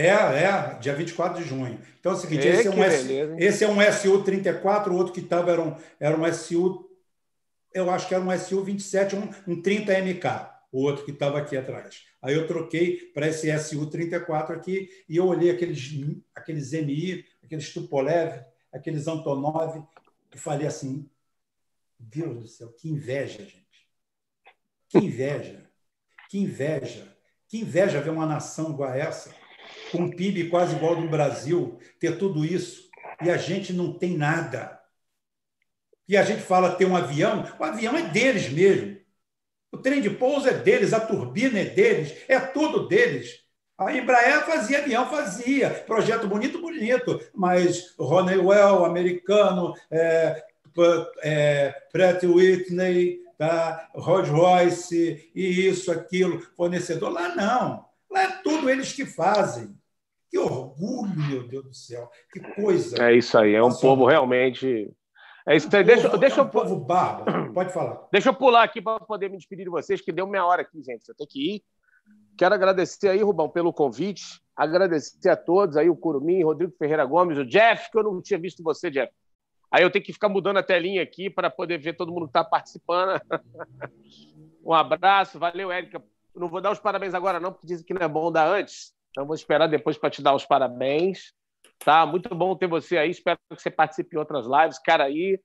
É, 0.00 0.06
é, 0.10 0.78
dia 0.78 0.94
24 0.94 1.42
de 1.42 1.48
junho. 1.48 1.80
Então 1.98 2.12
é 2.12 2.14
o 2.14 2.18
seguinte, 2.18 2.46
Ê, 2.46 2.50
esse 2.50 2.68
é, 2.68 2.70
um 2.70 2.84
S- 2.84 3.12
esse 3.38 3.64
é 3.64 3.68
um 3.68 3.82
SU-34, 3.82 4.86
o 4.88 4.94
outro 4.94 5.12
que 5.12 5.18
estava 5.18 5.50
era 5.50 5.60
um, 5.60 5.76
era 5.98 6.16
um 6.16 6.24
SU, 6.32 6.88
eu 7.74 7.90
acho 7.90 8.06
que 8.06 8.14
era 8.14 8.22
um 8.22 8.30
SU-27, 8.30 9.14
um, 9.14 9.52
um 9.52 9.60
30MK, 9.60 10.50
o 10.70 10.82
outro 10.84 11.04
que 11.04 11.10
estava 11.10 11.38
aqui 11.38 11.56
atrás. 11.56 12.04
Aí 12.22 12.32
eu 12.32 12.46
troquei 12.46 13.10
para 13.12 13.26
esse 13.26 13.48
SU-34 13.50 14.50
aqui 14.52 14.88
e 15.08 15.16
eu 15.16 15.26
olhei 15.26 15.50
aqueles, 15.50 15.90
aqueles 16.32 16.72
MI, 16.72 17.24
aqueles 17.42 17.74
Tupolev, 17.74 18.44
aqueles 18.72 19.08
Antonov, 19.08 19.82
e 20.32 20.38
falei 20.38 20.68
assim, 20.68 21.10
Deus 21.98 22.38
do 22.38 22.46
céu, 22.46 22.68
que 22.68 22.88
inveja, 22.88 23.42
gente. 23.42 23.88
Que 24.88 24.98
inveja. 24.98 25.68
Que 26.30 26.38
inveja. 26.38 27.16
Que 27.48 27.58
inveja 27.62 28.00
ver 28.00 28.10
uma 28.10 28.26
nação 28.26 28.70
igual 28.70 28.90
a 28.90 28.96
essa, 28.96 29.34
com 29.90 29.98
um 29.98 30.10
PIB 30.10 30.48
quase 30.48 30.76
igual 30.76 30.94
ao 30.94 31.02
do 31.02 31.08
Brasil, 31.08 31.78
ter 31.98 32.18
tudo 32.18 32.44
isso, 32.44 32.88
e 33.22 33.30
a 33.30 33.36
gente 33.36 33.72
não 33.72 33.92
tem 33.92 34.16
nada. 34.16 34.78
E 36.08 36.16
a 36.16 36.22
gente 36.22 36.42
fala 36.42 36.74
ter 36.74 36.86
um 36.86 36.96
avião, 36.96 37.44
o 37.58 37.64
avião 37.64 37.96
é 37.96 38.02
deles 38.02 38.48
mesmo. 38.48 38.98
O 39.70 39.76
trem 39.76 40.00
de 40.00 40.08
pouso 40.08 40.48
é 40.48 40.54
deles, 40.54 40.92
a 40.92 41.00
turbina 41.00 41.58
é 41.58 41.64
deles, 41.64 42.14
é 42.26 42.40
tudo 42.40 42.88
deles. 42.88 43.44
A 43.76 43.92
Embraer 43.92 44.44
fazia 44.44 44.78
avião, 44.78 45.08
fazia. 45.08 45.70
Projeto 45.70 46.26
bonito, 46.26 46.60
bonito. 46.60 47.20
Mas 47.34 47.94
Honeywell, 47.98 48.84
americano, 48.84 49.74
é, 49.90 50.42
é, 51.22 51.70
Pratt 51.92 52.24
Whitney, 52.24 53.20
tá? 53.36 53.88
Rolls 53.94 54.30
Royce, 54.30 55.30
e 55.32 55.68
isso, 55.68 55.92
aquilo, 55.92 56.40
fornecedor. 56.56 57.10
Lá 57.10 57.34
não. 57.36 57.84
Lá 58.10 58.22
é 58.22 58.42
tudo 58.42 58.68
eles 58.68 58.92
que 58.92 59.06
fazem. 59.06 59.77
Que 60.30 60.38
orgulho, 60.38 61.14
meu 61.16 61.48
Deus 61.48 61.64
do 61.64 61.74
céu. 61.74 62.08
Que 62.32 62.40
coisa. 62.54 63.02
É 63.02 63.16
isso 63.16 63.36
aí, 63.38 63.54
é 63.54 63.62
um 63.62 63.68
Nossa. 63.68 63.80
povo 63.80 64.06
realmente. 64.06 64.90
É 65.46 65.56
isso 65.56 65.74
aí. 65.74 65.82
Deixa, 65.82 66.08
povo- 66.08 66.18
deixa, 66.18 66.36
é 66.36 66.40
eu, 66.40 66.44
um 66.44 66.50
povo 66.50 66.76
bárbaro. 66.76 67.52
Pode 67.54 67.72
falar. 67.72 68.06
deixa 68.12 68.28
eu 68.28 68.34
pular 68.34 68.62
aqui 68.62 68.82
para 68.82 69.00
poder 69.00 69.30
me 69.30 69.38
despedir 69.38 69.64
de 69.64 69.70
vocês, 69.70 70.00
que 70.00 70.12
deu 70.12 70.26
meia 70.26 70.44
hora 70.44 70.62
aqui, 70.62 70.82
gente. 70.82 71.08
Eu 71.08 71.14
tenho 71.14 71.28
que 71.28 71.56
ir. 71.56 71.62
Quero 72.36 72.54
agradecer 72.54 73.08
aí, 73.08 73.22
Rubão, 73.22 73.48
pelo 73.48 73.72
convite. 73.72 74.22
Agradecer 74.54 75.30
a 75.30 75.36
todos 75.36 75.76
aí, 75.76 75.88
o 75.88 75.96
Curumim, 75.96 76.44
Rodrigo 76.44 76.72
Ferreira 76.78 77.04
Gomes, 77.04 77.38
o 77.38 77.44
Jeff, 77.44 77.90
que 77.90 77.98
eu 77.98 78.02
não 78.02 78.20
tinha 78.20 78.38
visto 78.38 78.62
você, 78.62 78.90
Jeff. 78.90 79.12
Aí 79.70 79.82
eu 79.82 79.90
tenho 79.90 80.04
que 80.04 80.12
ficar 80.12 80.28
mudando 80.28 80.58
a 80.58 80.62
telinha 80.62 81.02
aqui 81.02 81.28
para 81.28 81.50
poder 81.50 81.78
ver 81.78 81.94
todo 81.94 82.12
mundo 82.12 82.26
que 82.26 82.30
está 82.30 82.44
participando. 82.44 83.20
um 84.64 84.72
abraço, 84.72 85.38
valeu, 85.38 85.70
Érica. 85.70 86.02
Não 86.34 86.48
vou 86.48 86.60
dar 86.60 86.70
os 86.70 86.78
parabéns 86.78 87.14
agora, 87.14 87.40
não, 87.40 87.52
porque 87.52 87.66
dizem 87.66 87.84
que 87.84 87.94
não 87.94 88.02
é 88.02 88.08
bom 88.08 88.30
dar 88.30 88.48
antes. 88.48 88.92
Então 89.18 89.26
vou 89.26 89.34
esperar 89.34 89.66
depois 89.66 89.98
para 89.98 90.10
te 90.10 90.22
dar 90.22 90.32
os 90.32 90.46
parabéns. 90.46 91.32
Tá? 91.80 92.06
Muito 92.06 92.32
bom 92.36 92.54
ter 92.54 92.68
você 92.68 92.96
aí. 92.96 93.10
Espero 93.10 93.36
que 93.52 93.60
você 93.60 93.68
participe 93.68 94.14
em 94.14 94.18
outras 94.18 94.46
lives. 94.46 94.78
Cara 94.78 95.02
aí 95.06 95.40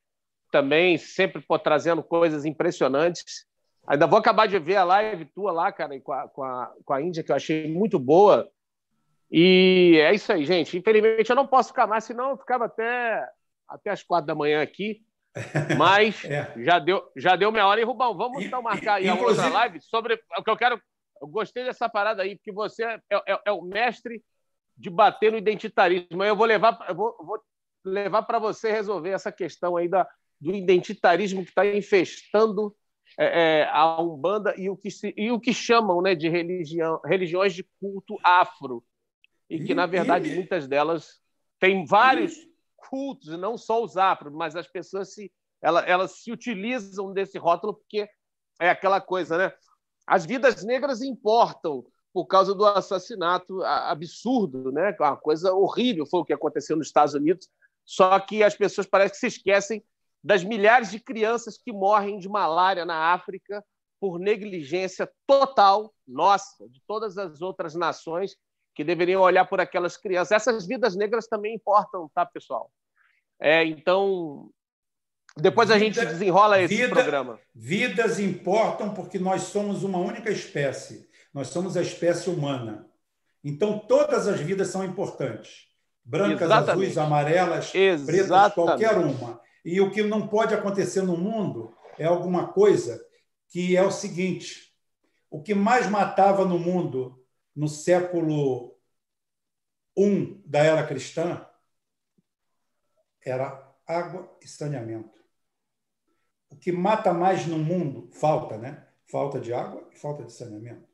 também, 0.52 0.96
sempre 1.00 1.42
pô, 1.42 1.58
trazendo 1.58 2.04
coisas 2.04 2.46
impressionantes. 2.46 3.48
Ainda 3.88 4.06
vou 4.06 4.20
acabar 4.20 4.48
de 4.48 4.60
ver 4.60 4.76
a 4.76 4.84
live 4.84 5.26
tua 5.26 5.52
lá, 5.52 5.72
cara, 5.72 6.00
com 6.02 6.14
a, 6.14 6.28
com 6.28 6.44
a, 6.44 6.72
com 6.86 6.94
a 6.94 7.02
Índia, 7.02 7.24
que 7.24 7.32
eu 7.32 7.36
achei 7.36 7.68
muito 7.68 7.98
boa. 7.98 8.48
E 9.32 9.98
é 10.04 10.14
isso 10.14 10.32
aí, 10.32 10.46
gente. 10.46 10.78
Infelizmente 10.78 11.32
eu 11.32 11.36
não 11.36 11.48
posso 11.48 11.70
ficar 11.70 11.88
mais, 11.88 12.04
senão 12.04 12.30
eu 12.30 12.38
ficava 12.38 12.66
até, 12.66 13.28
até 13.68 13.90
as 13.90 14.04
quatro 14.04 14.28
da 14.28 14.36
manhã 14.36 14.62
aqui. 14.62 15.02
Mas 15.80 16.24
É. 16.26 16.54
já 16.58 16.78
deu, 16.78 17.04
já 17.18 17.36
deu 17.36 17.52
meia 17.52 17.66
hora. 17.66 17.82
E, 17.82 17.84
Rubão, 17.84 18.16
vamos 18.16 18.46
então 18.46 18.62
marcar 18.62 19.00
aí 19.00 19.10
a 19.10 19.16
outra 19.16 19.50
live 19.50 19.82
sobre 19.82 20.14
o 20.38 20.44
que 20.44 20.52
eu 20.52 20.58
quero. 20.58 20.80
Eu 21.24 21.28
gostei 21.28 21.64
dessa 21.64 21.88
parada 21.88 22.22
aí, 22.22 22.36
porque 22.36 22.52
você 22.52 22.84
é, 22.84 23.00
é- 23.10 23.42
é 23.46 23.52
o 23.52 23.62
mestre 23.62 24.22
de 24.78 24.90
bater 24.90 25.32
no 25.32 25.38
identitarismo. 25.38 26.22
Eu 26.24 26.36
vou 26.36 26.46
levar, 26.46 26.78
eu 26.90 26.96
vou, 26.96 27.16
vou 27.18 27.42
levar 27.86 28.24
para 28.24 28.40
você 28.40 28.72
resolver 28.72 29.12
essa 29.12 29.32
questão 29.32 29.78
aí 29.78 29.88
da, 29.88 30.06
do 30.40 30.54
identitarismo 30.54 31.44
que 31.44 31.50
está 31.50 31.66
infestando 31.66 32.76
é, 33.18 33.62
é, 33.62 33.70
a 33.72 34.02
Umbanda 34.02 34.54
e 34.58 34.70
o 34.70 34.76
que, 34.76 34.92
se, 34.92 35.14
e 35.16 35.32
o 35.32 35.40
que 35.40 35.54
chamam 35.54 36.02
né, 36.02 36.14
de 36.14 36.28
religião, 36.28 37.00
religiões 37.06 37.54
de 37.54 37.64
culto 37.80 38.18
afro. 38.24 38.84
E 39.50 39.64
que, 39.64 39.74
na 39.74 39.86
verdade, 39.86 40.30
muitas 40.30 40.68
delas 40.68 41.22
têm 41.60 41.86
vários 41.86 42.36
cultos, 42.76 43.30
e 43.30 43.38
não 43.38 43.58
só 43.58 43.82
os 43.82 43.96
afro, 43.96 44.32
mas 44.32 44.56
as 44.56 44.68
pessoas 44.68 45.14
se, 45.14 45.32
elas, 45.62 45.86
elas 45.88 46.12
se 46.24 46.32
utilizam 46.32 47.14
desse 47.14 47.38
rótulo 47.38 47.76
porque 47.76 48.10
é 48.60 48.70
aquela 48.70 49.00
coisa, 49.00 49.38
né? 49.38 49.54
As 50.06 50.26
vidas 50.26 50.64
negras 50.64 51.02
importam 51.02 51.86
por 52.14 52.26
causa 52.26 52.54
do 52.54 52.66
assassinato 52.66 53.64
absurdo, 53.64 54.72
né? 54.72 54.96
Uma 55.00 55.18
coisa 55.18 55.54
horrível 55.54 56.06
foi 56.06 56.20
o 56.20 56.26
que 56.26 56.34
aconteceu 56.34 56.78
nos 56.78 56.88
Estados 56.88 57.14
Unidos. 57.14 57.50
Só 57.86 58.20
que 58.20 58.44
as 58.44 58.56
pessoas 58.56 58.88
parecem 58.88 59.14
que 59.14 59.18
se 59.18 59.28
esquecem 59.28 59.84
das 60.24 60.44
milhares 60.44 60.92
de 60.92 61.00
crianças 61.00 61.58
que 61.58 61.74
morrem 61.74 62.20
de 62.20 62.30
malária 62.30 62.86
na 62.86 63.14
África 63.14 63.64
por 64.00 64.20
negligência 64.20 65.10
total 65.26 65.94
nossa, 66.08 66.68
de 66.70 66.82
todas 66.88 67.18
as 67.18 67.42
outras 67.42 67.74
nações 67.74 68.36
que 68.76 68.84
deveriam 68.84 69.22
olhar 69.22 69.46
por 69.46 69.60
aquelas 69.60 69.98
crianças. 69.98 70.32
Essas 70.32 70.68
vidas 70.68 70.96
negras 70.96 71.28
também 71.28 71.56
importam, 71.56 72.10
tá, 72.14 72.26
pessoal? 72.26 72.72
É, 73.40 73.66
então, 73.66 74.50
depois 75.38 75.70
a 75.72 75.80
gente 75.80 76.00
Vida- 76.00 76.12
desenrola 76.12 76.62
esse 76.62 76.76
vida- 76.76 76.90
programa. 76.94 77.40
Vidas 77.54 78.20
importam 78.20 78.94
porque 78.94 79.18
nós 79.18 79.44
somos 79.44 79.84
uma 79.84 79.98
única 79.98 80.30
espécie. 80.32 81.10
Nós 81.34 81.48
somos 81.48 81.76
a 81.76 81.82
espécie 81.82 82.30
humana. 82.30 82.88
Então, 83.44 83.80
todas 83.80 84.28
as 84.28 84.40
vidas 84.40 84.68
são 84.70 84.84
importantes. 84.86 85.68
Brancas, 86.06 86.42
Exatamente. 86.44 86.72
azuis, 86.72 86.98
amarelas, 86.98 87.72
pretas, 87.72 88.10
Exatamente. 88.10 88.54
qualquer 88.56 88.98
uma. 88.98 89.42
E 89.66 89.80
o 89.82 89.90
que 89.92 90.04
não 90.04 90.28
pode 90.28 90.54
acontecer 90.54 91.02
no 91.02 91.16
mundo 91.18 91.74
é 91.98 92.06
alguma 92.06 92.52
coisa 92.52 93.04
que 93.50 93.76
é 93.76 93.82
o 93.82 93.92
seguinte: 93.92 94.74
o 95.30 95.42
que 95.42 95.54
mais 95.56 95.90
matava 95.90 96.46
no 96.46 96.60
mundo 96.60 97.24
no 97.56 97.68
século 97.68 98.76
I 99.98 100.42
da 100.46 100.60
era 100.60 100.86
cristã 100.86 101.46
era 103.26 103.74
água 103.88 104.38
e 104.42 104.48
saneamento. 104.48 105.23
Que 106.64 106.72
mata 106.72 107.12
mais 107.12 107.46
no 107.46 107.58
mundo, 107.58 108.08
falta, 108.14 108.58
né? 108.58 108.88
Falta 109.12 109.38
de 109.38 109.54
água 109.54 109.86
e 109.92 110.00
falta 110.00 110.24
de 110.24 110.32
saneamento. 110.32 110.88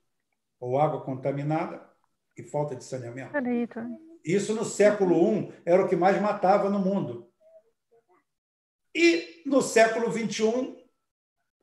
Ou 0.60 0.80
água 0.80 1.02
contaminada 1.02 1.88
e 2.36 2.42
falta 2.42 2.76
de 2.76 2.84
saneamento. 2.84 3.30
Isso 4.26 4.56
no 4.56 4.66
século 4.66 5.16
I 5.16 5.54
era 5.64 5.86
o 5.86 5.88
que 5.88 5.96
mais 5.96 6.20
matava 6.20 6.72
no 6.72 6.80
mundo. 6.80 7.32
E 8.96 9.44
no 9.46 9.62
século 9.62 10.12
XXI 10.12 10.76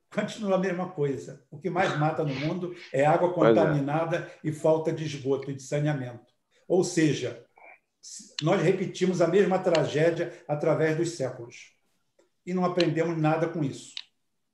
continua 0.09 0.55
a 0.55 0.60
mesma 0.60 0.89
coisa. 0.91 1.44
O 1.51 1.59
que 1.59 1.68
mais 1.68 1.99
mata 1.99 2.23
no 2.23 2.33
mundo 2.33 2.76
é 2.93 3.05
água 3.05 3.31
é. 3.31 3.35
contaminada 3.35 4.31
e 4.44 4.52
falta 4.52 4.93
de 4.93 5.05
esgoto 5.05 5.51
e 5.51 5.55
de 5.55 5.65
saneamento. 5.65 6.33
Ou 6.68 6.85
seja, 6.85 7.44
nós 8.41 8.62
repetimos 8.62 9.20
a 9.20 9.26
mesma 9.26 9.59
tragédia 9.59 10.33
através 10.47 10.97
dos 10.97 11.17
séculos. 11.17 11.76
E 12.47 12.55
não 12.55 12.65
aprendemos 12.65 13.18
nada 13.18 13.49
com 13.49 13.62
isso. 13.62 13.92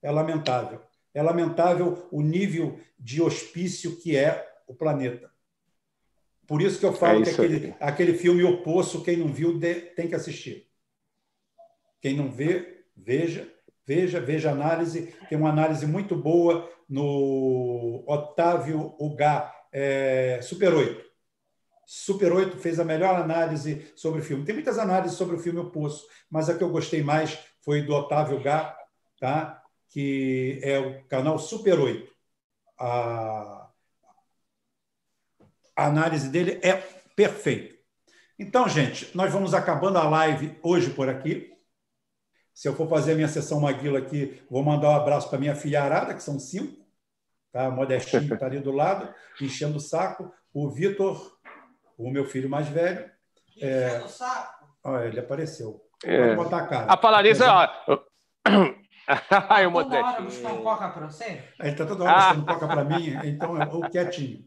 É 0.00 0.10
lamentável. 0.10 0.80
É 1.14 1.22
lamentável 1.22 2.08
o 2.10 2.22
nível 2.22 2.80
de 2.98 3.20
hospício 3.20 3.96
que 4.00 4.16
é 4.16 4.50
o 4.66 4.74
planeta. 4.74 5.30
Por 6.46 6.60
isso 6.60 6.78
que 6.78 6.86
eu 6.86 6.92
falo 6.92 7.20
é 7.20 7.24
que 7.24 7.30
aquele, 7.30 7.74
aquele 7.78 8.14
filme 8.14 8.42
O 8.42 8.62
Poço, 8.62 9.02
quem 9.02 9.16
não 9.16 9.32
viu, 9.32 9.60
tem 9.60 10.08
que 10.08 10.14
assistir. 10.14 10.66
Quem 12.00 12.16
não 12.16 12.30
vê, 12.30 12.84
veja, 12.96 13.48
veja, 13.86 14.20
veja 14.20 14.50
a 14.50 14.52
análise. 14.52 15.14
Tem 15.28 15.38
uma 15.38 15.50
análise 15.50 15.86
muito 15.86 16.16
boa 16.16 16.68
no 16.88 18.04
Otávio 18.06 18.94
Ugá, 18.98 19.54
é, 19.72 20.40
Super 20.42 20.74
8. 20.74 21.12
Super 21.86 22.32
8 22.32 22.56
fez 22.58 22.80
a 22.80 22.84
melhor 22.84 23.14
análise 23.16 23.92
sobre 23.94 24.20
o 24.20 24.24
filme. 24.24 24.44
Tem 24.44 24.54
muitas 24.54 24.78
análises 24.78 25.16
sobre 25.16 25.36
o 25.36 25.38
filme 25.38 25.60
O 25.60 25.70
Poço, 25.70 26.06
mas 26.30 26.48
a 26.48 26.56
que 26.56 26.64
eu 26.64 26.70
gostei 26.70 27.02
mais 27.02 27.38
foi 27.62 27.82
do 27.82 27.94
Otávio 27.94 28.42
Gá, 28.42 28.76
tá? 29.18 29.62
que 29.92 30.58
é 30.62 30.78
o 30.78 31.04
canal 31.04 31.38
Super 31.38 31.78
8. 31.78 32.10
A, 32.78 33.68
a 35.76 35.86
análise 35.86 36.30
dele 36.30 36.58
é 36.62 36.74
perfeita. 37.14 37.76
Então, 38.38 38.68
gente, 38.68 39.14
nós 39.14 39.32
vamos 39.32 39.52
acabando 39.52 39.98
a 39.98 40.08
live 40.08 40.58
hoje 40.62 40.90
por 40.90 41.08
aqui. 41.08 41.52
Se 42.54 42.68
eu 42.68 42.74
for 42.74 42.88
fazer 42.88 43.12
a 43.12 43.14
minha 43.14 43.28
sessão 43.28 43.60
Maguila 43.60 43.98
aqui, 43.98 44.42
vou 44.50 44.62
mandar 44.62 44.88
um 44.88 44.96
abraço 44.96 45.28
para 45.28 45.38
minha 45.38 45.54
filha 45.54 45.82
Arada, 45.82 46.14
que 46.14 46.22
são 46.22 46.38
cinco. 46.40 46.82
Tá? 47.52 47.70
Modestinho 47.70 48.32
está 48.32 48.46
ali 48.46 48.60
do 48.60 48.72
lado, 48.72 49.14
enchendo 49.40 49.76
o 49.76 49.80
saco. 49.80 50.32
O 50.54 50.70
Vitor, 50.70 51.38
o 51.98 52.10
meu 52.10 52.24
filho 52.24 52.48
mais 52.48 52.66
velho. 52.68 53.10
É... 53.60 54.00
o 54.02 54.08
saco? 54.08 54.66
Olha, 54.82 55.06
ele 55.06 55.20
apareceu. 55.20 55.81
É. 56.04 56.34
Vou 56.34 56.44
botar 56.44 56.58
a 56.58 56.66
cara. 56.66 56.92
A 56.92 56.96
falar 56.96 57.22
nisso, 57.22 57.42
ó. 57.44 57.98
Ai, 59.48 59.64
eu 59.64 59.72
toda 59.72 60.04
hora 60.04 60.20
buscando 60.22 60.62
coca 60.62 60.88
para 60.90 61.06
você? 61.10 61.44
Ele 61.60 61.68
está 61.68 61.84
toda 61.84 62.04
hora 62.04 62.34
buscando 62.34 62.50
ah. 62.50 62.54
coca 62.54 62.68
para 62.68 62.84
mim, 62.84 63.18
então 63.24 63.60
eu 63.60 63.68
vou 63.68 63.90
quietinho. 63.90 64.44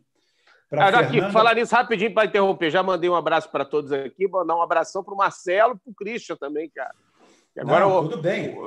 Pra 0.69 0.85
ah, 0.85 0.99
aqui, 0.99 1.21
falar 1.31 1.55
nisso 1.55 1.75
rapidinho 1.75 2.13
para 2.13 2.25
interromper. 2.25 2.71
Já 2.71 2.81
mandei 2.81 3.09
um 3.09 3.15
abraço 3.15 3.49
para 3.51 3.63
todos 3.63 3.91
aqui. 3.91 4.27
Vou 4.27 4.45
dar 4.45 4.55
um 4.55 4.61
abração 4.61 5.03
para 5.03 5.13
o 5.13 5.17
Marcelo 5.17 5.75
e 5.75 5.77
para 5.77 5.91
o 5.91 5.95
Christian 5.95 6.35
também, 6.35 6.69
cara. 6.69 6.93
agora 7.57 7.85
não, 7.85 8.09
tudo 8.09 8.21
bem. 8.21 8.57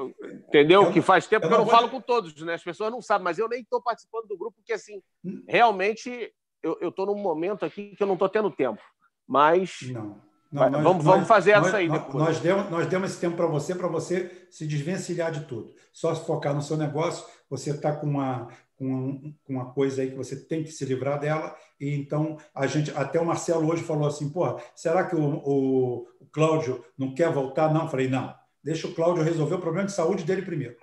Entendeu? 0.49 0.85
Eu, 0.85 0.93
que 0.93 1.03
faz 1.03 1.27
tempo 1.27 1.47
eu 1.47 1.49
que 1.49 1.55
eu 1.55 1.59
não 1.59 1.65
vou... 1.65 1.75
falo 1.75 1.89
com 1.89 2.01
todos, 2.01 2.35
né? 2.43 2.55
As 2.55 2.63
pessoas 2.63 2.93
não 2.93 3.03
sabem, 3.03 3.25
mas 3.25 3.39
eu 3.39 3.49
nem 3.49 3.61
estou 3.61 3.83
participando 3.83 4.29
do 4.29 4.39
grupo, 4.39 4.57
porque 4.59 4.73
assim, 4.73 5.03
hum. 5.25 5.43
realmente 5.49 6.33
eu 6.63 6.89
estou 6.89 7.07
num 7.07 7.17
momento 7.17 7.65
aqui 7.65 7.95
que 7.97 8.03
eu 8.03 8.07
não 8.07 8.15
estou 8.15 8.29
tendo 8.29 8.51
tempo. 8.51 8.81
Mas. 9.27 9.81
Não. 9.91 10.28
Não, 10.51 10.71
nós, 10.71 10.83
vamos, 10.83 11.05
vamos 11.05 11.29
fazer 11.29 11.57
nós, 11.57 11.67
essa 11.67 11.77
aí 11.77 11.89
nós, 11.89 12.01
depois. 12.01 12.25
Nós 12.25 12.41
demos, 12.41 12.71
nós 12.71 12.87
demos 12.87 13.11
esse 13.11 13.21
tempo 13.21 13.37
para 13.37 13.47
você, 13.47 13.75
para 13.75 13.89
você 13.89 14.47
se 14.51 14.67
desvencilhar 14.67 15.31
de 15.31 15.45
tudo. 15.45 15.75
Só 15.93 16.15
se 16.15 16.25
focar 16.25 16.55
no 16.55 16.63
seu 16.63 16.77
negócio, 16.77 17.27
você 17.51 17.71
está 17.71 17.95
com 17.95 18.07
uma, 18.07 18.49
com 18.77 19.35
uma 19.49 19.73
coisa 19.73 20.01
aí 20.01 20.11
que 20.11 20.17
você 20.17 20.37
tem 20.37 20.63
que 20.63 20.71
se 20.71 20.85
livrar 20.87 21.21
dela. 21.21 21.55
E 21.79 21.95
então, 21.95 22.39
a 22.55 22.67
gente, 22.67 22.91
até 22.97 23.21
o 23.21 23.27
Marcelo 23.27 23.71
hoje 23.71 23.83
falou 23.83 24.09
assim: 24.09 24.31
porra, 24.31 24.57
será 24.75 25.05
que 25.05 25.15
o, 25.15 25.21
o, 25.21 26.09
o 26.21 26.27
Cláudio 26.33 26.83
não 26.97 27.15
quer 27.15 27.31
voltar? 27.31 27.73
Não, 27.73 27.89
falei, 27.89 28.09
não, 28.09 28.35
deixa 28.65 28.87
o 28.87 28.95
Cláudio 28.95 29.23
resolver 29.23 29.57
o 29.57 29.61
problema 29.61 29.87
de 29.87 29.93
saúde 29.93 30.25
dele 30.25 30.43
primeiro. 30.43 30.77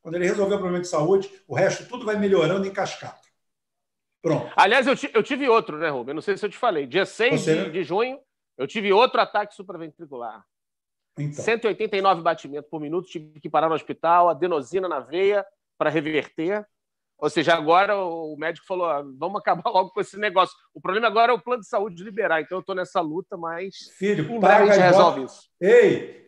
Quando 0.00 0.14
ele 0.14 0.26
resolver 0.26 0.54
o 0.54 0.58
problema 0.58 0.82
de 0.82 0.88
saúde, 0.88 1.30
o 1.48 1.54
resto 1.54 1.86
tudo 1.86 2.06
vai 2.06 2.16
melhorando 2.16 2.66
em 2.66 2.72
cascata. 2.72 3.28
Pronto. 4.22 4.52
Aliás, 4.54 4.86
eu, 4.86 4.94
eu 5.14 5.22
tive 5.22 5.48
outro, 5.48 5.78
né, 5.78 5.88
Rubem? 5.88 6.14
Não 6.14 6.22
sei 6.22 6.36
se 6.36 6.44
eu 6.44 6.50
te 6.50 6.56
falei. 6.56 6.86
Dia 6.86 7.06
6 7.06 7.40
você... 7.40 7.64
de, 7.64 7.70
de 7.70 7.84
junho, 7.84 8.18
eu 8.60 8.66
tive 8.66 8.92
outro 8.92 9.18
ataque 9.18 9.54
supraventricular. 9.54 10.44
Então. 11.18 11.42
189 11.42 12.20
batimentos 12.20 12.68
por 12.70 12.78
minuto, 12.78 13.08
tive 13.08 13.40
que 13.40 13.48
parar 13.48 13.70
no 13.70 13.74
hospital, 13.74 14.28
adenosina 14.28 14.86
na 14.86 15.00
veia 15.00 15.46
para 15.78 15.88
reverter. 15.88 16.66
Ou 17.20 17.28
seja, 17.28 17.54
agora 17.54 17.96
o 17.96 18.34
médico 18.38 18.66
falou: 18.66 18.86
ah, 18.86 19.04
vamos 19.18 19.40
acabar 19.40 19.62
logo 19.70 19.90
com 19.90 20.00
esse 20.00 20.16
negócio. 20.16 20.54
O 20.74 20.80
problema 20.80 21.06
agora 21.06 21.32
é 21.32 21.34
o 21.34 21.40
plano 21.40 21.62
de 21.62 21.68
saúde 21.68 22.02
liberar. 22.02 22.40
Então 22.40 22.58
eu 22.58 22.60
estou 22.60 22.74
nessa 22.74 23.00
luta, 23.00 23.36
mas 23.36 23.74
filho, 23.98 24.30
em 24.30 24.40
breve 24.40 24.70
a 24.70 24.72
gente 24.72 24.82
resolve 24.82 25.24
isso. 25.24 25.50
Ei, 25.60 26.26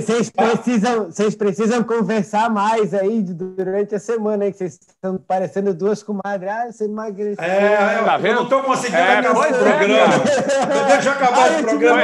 vocês 0.00 0.30
precisam, 0.30 1.06
vocês 1.06 1.34
precisam 1.34 1.82
conversar 1.82 2.48
mais 2.48 2.94
aí 2.94 3.22
durante 3.22 3.96
a 3.96 3.98
semana, 3.98 4.44
aí, 4.44 4.52
que 4.52 4.58
vocês 4.58 4.74
estão 4.74 5.18
parecendo 5.18 5.74
duas 5.74 6.02
comadres. 6.02 6.48
Ah, 6.48 6.70
você 6.70 6.84
emagreceu. 6.84 7.42
É, 7.42 7.98
eu, 7.98 8.04
tá 8.04 8.20
eu 8.20 8.34
não 8.34 8.42
estou 8.44 8.62
conseguindo 8.62 8.98
é, 8.98 9.18
acabar 9.18 9.50
o 9.50 9.58
programa. 9.58 10.14
É, 10.14 10.86
Deixa 10.92 11.08
eu 11.08 11.12
acabar 11.12 11.60
o 11.60 11.64
programa. 11.64 12.02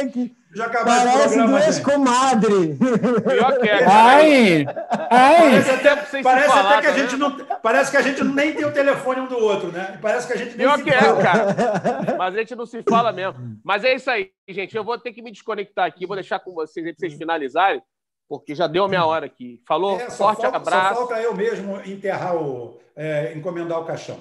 Aqui. 0.00 0.37
Já 0.54 0.66
acabou 0.66 0.86
Parece 0.86 1.46
duas 1.46 1.80
comadres. 1.80 2.78
Pior 2.78 3.58
que 3.58 3.68
é. 3.68 3.84
Ai, 3.84 4.66
ai. 5.10 5.50
Parece 5.50 5.70
até, 5.70 5.96
parece 6.22 6.48
falar, 6.48 6.78
até 6.78 6.80
que 6.80 6.86
a 6.86 6.98
gente 6.98 7.16
não. 7.16 7.36
Parece 7.62 7.90
que 7.90 7.96
a 7.96 8.02
gente 8.02 8.24
nem 8.24 8.54
tem 8.54 8.64
o 8.64 8.72
telefone 8.72 9.20
um 9.20 9.26
do 9.26 9.36
outro, 9.36 9.70
né? 9.70 9.98
Parece 10.00 10.26
que 10.26 10.32
a 10.32 10.36
gente 10.36 10.56
nem 10.56 10.66
Pior 10.66 10.82
que 10.82 10.90
fala. 10.90 11.20
é, 11.20 11.22
cara. 11.22 12.16
Mas 12.16 12.34
a 12.34 12.38
gente 12.38 12.54
não 12.54 12.64
se 12.64 12.82
fala 12.82 13.12
mesmo. 13.12 13.58
Mas 13.62 13.84
é 13.84 13.94
isso 13.94 14.10
aí, 14.10 14.30
gente. 14.48 14.74
Eu 14.74 14.84
vou 14.84 14.98
ter 14.98 15.12
que 15.12 15.20
me 15.20 15.30
desconectar 15.30 15.84
aqui, 15.84 16.06
vou 16.06 16.16
deixar 16.16 16.38
com 16.38 16.52
vocês 16.54 16.84
aí 16.86 16.92
pra 16.92 17.00
vocês 17.00 17.18
finalizarem, 17.18 17.82
porque 18.26 18.54
já 18.54 18.66
deu 18.66 18.84
a 18.84 18.88
minha 18.88 19.04
hora 19.04 19.26
aqui. 19.26 19.60
Falou, 19.68 20.00
é, 20.00 20.10
forte 20.10 20.42
falta, 20.42 20.56
abraço. 20.56 20.94
Só 20.94 21.06
falta 21.06 21.20
eu 21.20 21.34
mesmo 21.34 21.78
enterrar 21.84 22.36
o. 22.36 22.80
É, 22.96 23.34
encomendar 23.34 23.78
o 23.78 23.84
caixão. 23.84 24.18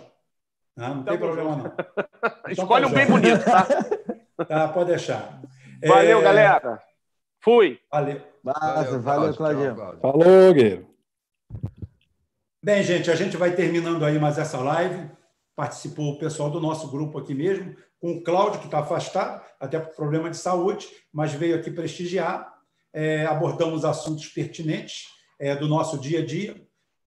Não, 0.76 0.96
não 0.96 1.04
tem 1.04 1.18
problema, 1.18 1.56
não. 1.56 1.72
Então, 2.50 2.64
Escolhe 2.64 2.86
tá 2.86 2.92
um 2.92 2.94
bem 2.94 3.06
bonito, 3.08 3.44
tá? 3.44 3.68
Tá, 4.48 4.68
pode 4.68 4.92
deixar. 4.92 5.42
Valeu, 5.86 6.20
é... 6.20 6.24
galera. 6.24 6.82
Fui. 7.40 7.80
Valeu. 7.92 8.22
valeu, 8.44 9.02
valeu 9.02 9.34
Claudio. 9.34 9.76
Falou, 10.02 10.54
Guilherme. 10.54 10.88
Bem, 12.64 12.84
gente, 12.84 13.10
a 13.10 13.16
gente 13.16 13.38
vai 13.38 13.56
terminando 13.56 14.04
aí 14.04 14.20
mais 14.20 14.38
essa 14.38 14.58
live. 14.58 15.10
Participou 15.56 16.14
o 16.14 16.20
pessoal 16.20 16.50
do 16.50 16.60
nosso 16.60 16.90
grupo 16.90 17.18
aqui 17.18 17.34
mesmo, 17.34 17.76
com 18.00 18.12
o 18.12 18.24
Cláudio, 18.24 18.60
que 18.60 18.66
está 18.66 18.80
afastado, 18.80 19.42
até 19.60 19.80
por 19.80 19.96
problema 19.96 20.30
de 20.30 20.38
saúde, 20.38 20.88
mas 21.12 21.34
veio 21.34 21.56
aqui 21.56 21.72
prestigiar. 21.72 22.54
É, 22.94 23.26
abordamos 23.26 23.86
assuntos 23.86 24.28
pertinentes 24.28 25.06
é, 25.40 25.56
do 25.56 25.68
nosso 25.68 25.98
dia 25.98 26.20
a 26.20 26.26
dia, 26.26 26.62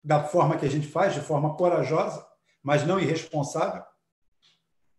da 0.04 0.24
forma 0.24 0.58
que 0.58 0.66
a 0.66 0.70
gente 0.70 0.88
faz, 0.88 1.14
de 1.14 1.22
forma 1.22 1.56
corajosa, 1.56 2.26
mas 2.62 2.86
não 2.86 3.00
irresponsável. 3.00 3.84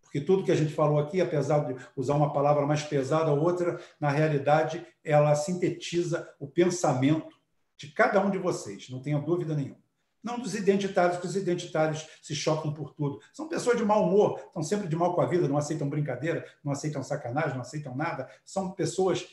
Porque 0.08 0.22
tudo 0.22 0.42
que 0.42 0.50
a 0.50 0.54
gente 0.54 0.72
falou 0.72 0.98
aqui, 0.98 1.20
apesar 1.20 1.66
de 1.66 1.76
usar 1.94 2.14
uma 2.14 2.32
palavra 2.32 2.66
mais 2.66 2.82
pesada 2.82 3.30
ou 3.30 3.42
outra, 3.42 3.78
na 4.00 4.08
realidade, 4.08 4.84
ela 5.04 5.34
sintetiza 5.34 6.26
o 6.40 6.48
pensamento 6.48 7.28
de 7.76 7.88
cada 7.88 8.18
um 8.24 8.30
de 8.30 8.38
vocês, 8.38 8.88
não 8.88 9.02
tenha 9.02 9.18
dúvida 9.18 9.54
nenhuma. 9.54 9.76
Não 10.24 10.38
dos 10.38 10.54
identitários, 10.54 11.16
porque 11.16 11.28
os 11.28 11.36
identitários 11.36 12.08
se 12.22 12.34
chocam 12.34 12.72
por 12.72 12.94
tudo. 12.94 13.20
São 13.34 13.48
pessoas 13.48 13.76
de 13.76 13.84
mau 13.84 14.02
humor, 14.08 14.40
estão 14.46 14.62
sempre 14.62 14.88
de 14.88 14.96
mal 14.96 15.14
com 15.14 15.20
a 15.20 15.26
vida, 15.26 15.46
não 15.46 15.58
aceitam 15.58 15.88
brincadeira, 15.90 16.44
não 16.64 16.72
aceitam 16.72 17.02
sacanagem, 17.02 17.54
não 17.54 17.60
aceitam 17.60 17.94
nada. 17.94 18.28
São 18.44 18.72
pessoas 18.72 19.26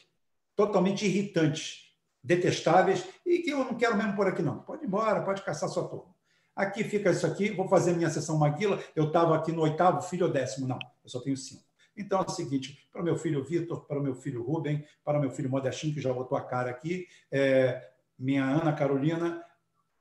totalmente 0.58 1.06
irritantes, 1.06 1.96
detestáveis 2.22 3.08
e 3.26 3.40
que 3.40 3.50
eu 3.50 3.60
não 3.60 3.76
quero 3.76 3.96
mesmo 3.96 4.14
por 4.14 4.28
aqui, 4.28 4.42
não. 4.42 4.60
Pode 4.60 4.84
ir 4.84 4.88
embora, 4.88 5.24
pode 5.24 5.42
caçar 5.42 5.70
sua 5.70 5.88
turma. 5.88 6.15
Aqui 6.56 6.84
fica 6.84 7.12
isso 7.12 7.28
aqui, 7.28 7.50
vou 7.50 7.68
fazer 7.68 7.94
minha 7.94 8.10
sessão 8.10 8.38
Maguila. 8.38 8.80
Eu 8.96 9.08
estava 9.08 9.36
aqui 9.36 9.52
no 9.52 9.62
oitavo, 9.62 10.02
filho 10.02 10.28
ou 10.28 10.32
décimo? 10.32 10.68
Não, 10.68 10.80
eu 11.04 11.10
só 11.10 11.20
tenho 11.20 11.36
cinco. 11.36 11.64
Então 11.98 12.20
é 12.20 12.26
o 12.26 12.30
seguinte: 12.30 12.88
para 12.92 13.02
o 13.02 13.04
meu 13.04 13.18
filho 13.18 13.44
Vitor, 13.44 13.82
para 13.86 14.00
o 14.00 14.04
meu 14.04 14.16
filho 14.16 14.44
Rubem, 14.44 14.86
para 15.04 15.18
o 15.18 15.22
meu 15.22 15.32
filho 15.32 15.50
Modestinho, 15.50 15.94
que 15.94 16.02
já 16.02 16.14
botou 16.14 16.38
a 16.38 16.42
cara 16.42 16.70
aqui, 16.70 17.08
é, 17.32 17.90
minha 18.18 18.44
Ana 18.44 18.74
Carolina, 18.74 19.44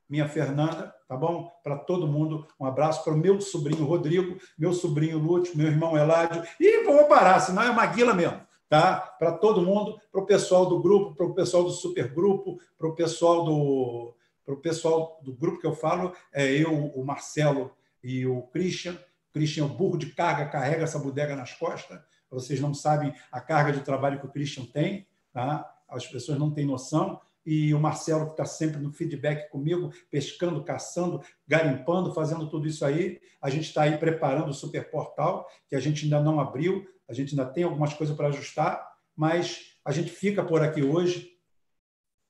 minha 0.09 0.27
Fernanda, 0.27 0.93
tá 1.07 1.17
bom? 1.17 1.51
Para 1.63 1.77
todo 1.77 2.07
mundo, 2.07 2.47
um 2.59 2.65
abraço 2.65 3.03
para 3.03 3.13
o 3.13 3.17
meu 3.17 3.41
sobrinho 3.41 3.85
Rodrigo, 3.85 4.37
meu 4.57 4.73
sobrinho 4.73 5.17
Lúcio, 5.17 5.57
meu 5.57 5.67
irmão 5.67 5.97
Eládio. 5.97 6.43
E 6.59 6.83
vou 6.83 7.05
parar, 7.05 7.39
senão 7.39 7.63
é 7.63 7.71
Maguila 7.71 8.13
mesmo. 8.13 8.39
Tá? 8.67 8.97
Para 8.97 9.31
todo 9.31 9.61
mundo, 9.61 9.99
para 10.11 10.21
o 10.21 10.25
pessoal 10.25 10.65
do 10.65 10.81
grupo, 10.81 11.15
para 11.15 11.25
o 11.25 11.33
pessoal 11.33 11.63
do 11.63 11.69
supergrupo, 11.69 12.59
para 12.77 12.87
o 12.87 12.95
pessoal 12.95 13.45
do, 13.45 14.15
para 14.45 14.53
o 14.53 14.61
pessoal 14.61 15.19
do 15.23 15.33
grupo 15.33 15.59
que 15.59 15.67
eu 15.67 15.73
falo, 15.73 16.13
é 16.31 16.45
eu, 16.51 16.71
o 16.71 17.03
Marcelo 17.03 17.75
e 18.03 18.25
o 18.25 18.43
Christian. 18.43 18.93
O 18.93 19.33
Christian 19.33 19.63
é 19.63 19.65
o 19.65 19.69
burro 19.69 19.97
de 19.97 20.11
carga, 20.11 20.45
carrega 20.45 20.83
essa 20.83 20.99
bodega 20.99 21.35
nas 21.35 21.53
costas. 21.53 21.99
Vocês 22.29 22.59
não 22.59 22.73
sabem 22.73 23.13
a 23.31 23.41
carga 23.41 23.71
de 23.71 23.81
trabalho 23.81 24.19
que 24.19 24.25
o 24.25 24.31
Christian 24.31 24.65
tem, 24.65 25.07
tá? 25.33 25.71
as 25.87 26.05
pessoas 26.07 26.37
não 26.37 26.51
têm 26.51 26.65
noção. 26.65 27.19
E 27.45 27.73
o 27.73 27.79
Marcelo, 27.79 28.25
que 28.25 28.31
está 28.31 28.45
sempre 28.45 28.81
no 28.81 28.91
feedback 28.91 29.49
comigo, 29.51 29.93
pescando, 30.09 30.63
caçando, 30.63 31.21
garimpando, 31.47 32.13
fazendo 32.13 32.49
tudo 32.49 32.67
isso 32.67 32.83
aí. 32.83 33.21
A 33.39 33.49
gente 33.49 33.65
está 33.65 33.83
aí 33.83 33.97
preparando 33.97 34.49
o 34.49 34.53
super 34.53 34.89
portal, 34.89 35.47
que 35.67 35.75
a 35.75 35.79
gente 35.79 36.05
ainda 36.05 36.19
não 36.19 36.39
abriu, 36.39 36.87
a 37.07 37.13
gente 37.13 37.31
ainda 37.31 37.45
tem 37.45 37.63
algumas 37.63 37.93
coisas 37.93 38.15
para 38.15 38.29
ajustar, 38.29 38.83
mas 39.15 39.77
a 39.85 39.91
gente 39.91 40.09
fica 40.09 40.43
por 40.43 40.63
aqui 40.63 40.81
hoje 40.81 41.34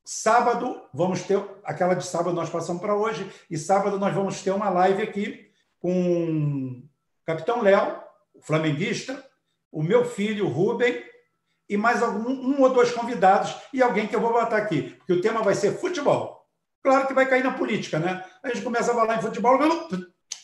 Sábado, 0.08 0.84
vamos 0.94 1.24
ter 1.24 1.44
aquela 1.64 1.96
de 1.96 2.06
sábado 2.06 2.36
nós 2.36 2.48
passamos 2.48 2.80
para 2.80 2.96
hoje, 2.96 3.28
e 3.50 3.58
sábado 3.58 3.98
nós 3.98 4.14
vamos 4.14 4.40
ter 4.44 4.52
uma 4.52 4.70
live 4.70 5.02
aqui 5.02 5.50
com 5.80 6.84
o 6.84 6.84
Capitão 7.26 7.64
Léo, 7.64 8.04
o 8.36 8.40
flamenguista, 8.40 9.26
o 9.72 9.82
meu 9.82 10.06
filho 10.06 10.48
Rubem 10.48 11.04
e 11.68 11.76
mais 11.76 12.04
algum, 12.04 12.30
um 12.30 12.62
ou 12.62 12.70
dois 12.70 12.92
convidados 12.92 13.56
e 13.74 13.82
alguém 13.82 14.06
que 14.06 14.16
eu 14.16 14.22
vou 14.22 14.32
botar 14.32 14.58
aqui, 14.58 14.84
porque 14.84 15.14
o 15.14 15.22
tema 15.22 15.42
vai 15.42 15.56
ser 15.56 15.72
futebol. 15.80 16.48
Claro 16.84 17.08
que 17.08 17.14
vai 17.16 17.28
cair 17.28 17.44
na 17.44 17.58
política, 17.58 17.98
né? 17.98 18.24
A 18.44 18.50
gente 18.50 18.62
começa 18.62 18.92
a 18.92 18.96
falar 18.96 19.18
em 19.18 19.22
futebol, 19.24 19.58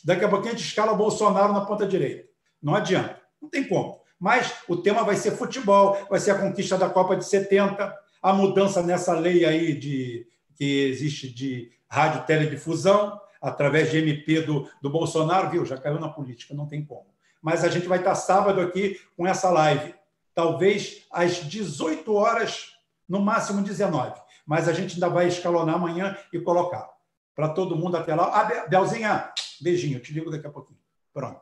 daqui 0.03 0.25
a 0.25 0.27
pouquinho 0.27 0.55
a 0.55 0.57
gente 0.57 0.67
escala 0.67 0.95
Bolsonaro 0.95 1.53
na 1.53 1.65
ponta 1.67 1.85
direita. 1.85 2.27
Não 2.59 2.73
adianta, 2.73 3.21
não 3.39 3.47
tem 3.47 3.67
como. 3.67 4.01
Mas 4.19 4.51
o 4.67 4.77
tema 4.77 5.03
vai 5.03 5.15
ser 5.15 5.31
futebol, 5.31 6.03
vai 6.09 6.19
ser 6.19 6.31
a 6.31 6.39
conquista 6.39 6.79
da 6.79 6.89
Copa 6.89 7.15
de 7.15 7.25
70, 7.25 7.95
a 8.21 8.33
mudança 8.33 8.81
nessa 8.83 9.13
lei 9.13 9.45
aí 9.45 9.73
de, 9.73 10.27
que 10.55 10.85
existe 10.85 11.29
de 11.33 11.71
rádio 11.89 12.25
teledifusão, 12.25 13.19
através 13.41 13.89
de 13.89 13.97
MP 13.97 14.41
do, 14.41 14.69
do 14.81 14.89
Bolsonaro, 14.89 15.49
viu? 15.49 15.65
Já 15.65 15.77
caiu 15.77 15.99
na 15.99 16.09
política, 16.09 16.53
não 16.53 16.67
tem 16.67 16.85
como. 16.85 17.07
Mas 17.41 17.63
a 17.63 17.69
gente 17.69 17.87
vai 17.87 17.97
estar 17.97 18.13
sábado 18.13 18.61
aqui 18.61 19.01
com 19.17 19.25
essa 19.25 19.49
live, 19.49 19.95
talvez 20.35 21.05
às 21.11 21.37
18 21.37 22.13
horas, 22.13 22.77
no 23.09 23.19
máximo 23.19 23.63
19. 23.63 24.21
Mas 24.45 24.67
a 24.69 24.73
gente 24.73 24.93
ainda 24.93 25.09
vai 25.09 25.27
escalonar 25.27 25.75
amanhã 25.75 26.15
e 26.31 26.39
colocar. 26.39 26.89
Para 27.35 27.49
todo 27.49 27.75
mundo 27.75 27.97
até 27.97 28.13
lá. 28.13 28.41
Ah, 28.41 28.67
Belzinha, 28.67 29.33
beijinho, 29.59 29.97
eu 29.97 30.01
te 30.01 30.13
ligo 30.13 30.29
daqui 30.29 30.45
a 30.45 30.51
pouquinho. 30.51 30.79
Pronto. 31.13 31.41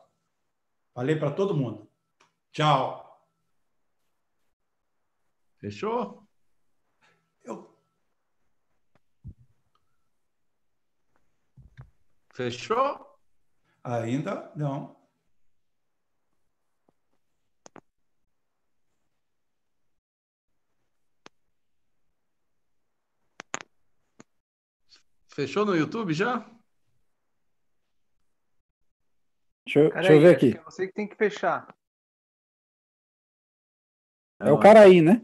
Falei 0.93 1.15
para 1.15 1.31
todo 1.31 1.55
mundo. 1.55 1.89
Tchau. 2.51 3.05
Fechou? 5.57 6.23
Eu... 7.43 7.75
Fechou? 12.39 13.19
Ainda 13.83 14.49
não. 14.55 14.95
Fechou 25.27 25.65
no 25.65 25.75
YouTube 25.75 26.13
já? 26.13 26.49
Deixa, 29.65 29.79
eu, 29.81 29.91
deixa 29.91 30.13
eu 30.13 30.21
ver 30.21 30.33
aqui. 30.33 30.57
É 30.57 30.63
você 30.63 30.87
que 30.87 30.93
tem 30.93 31.09
que 31.09 31.17
fechar. 31.17 31.75
É 34.39 34.49
o 34.49 34.57
cara 34.57 34.83
aí, 34.83 35.01
né? 35.01 35.21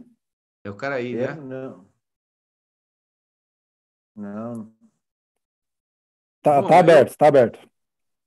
É 0.66 0.70
o 0.70 0.76
cara 0.76 0.96
aí, 0.96 1.16
né? 1.16 1.34
Não. 1.36 1.90
Não. 4.14 4.75
Tá, 6.46 6.62
Bom, 6.62 6.68
tá 6.68 6.78
aberto, 6.78 7.10
eu... 7.10 7.18
tá 7.18 7.28
aberto. 7.28 7.60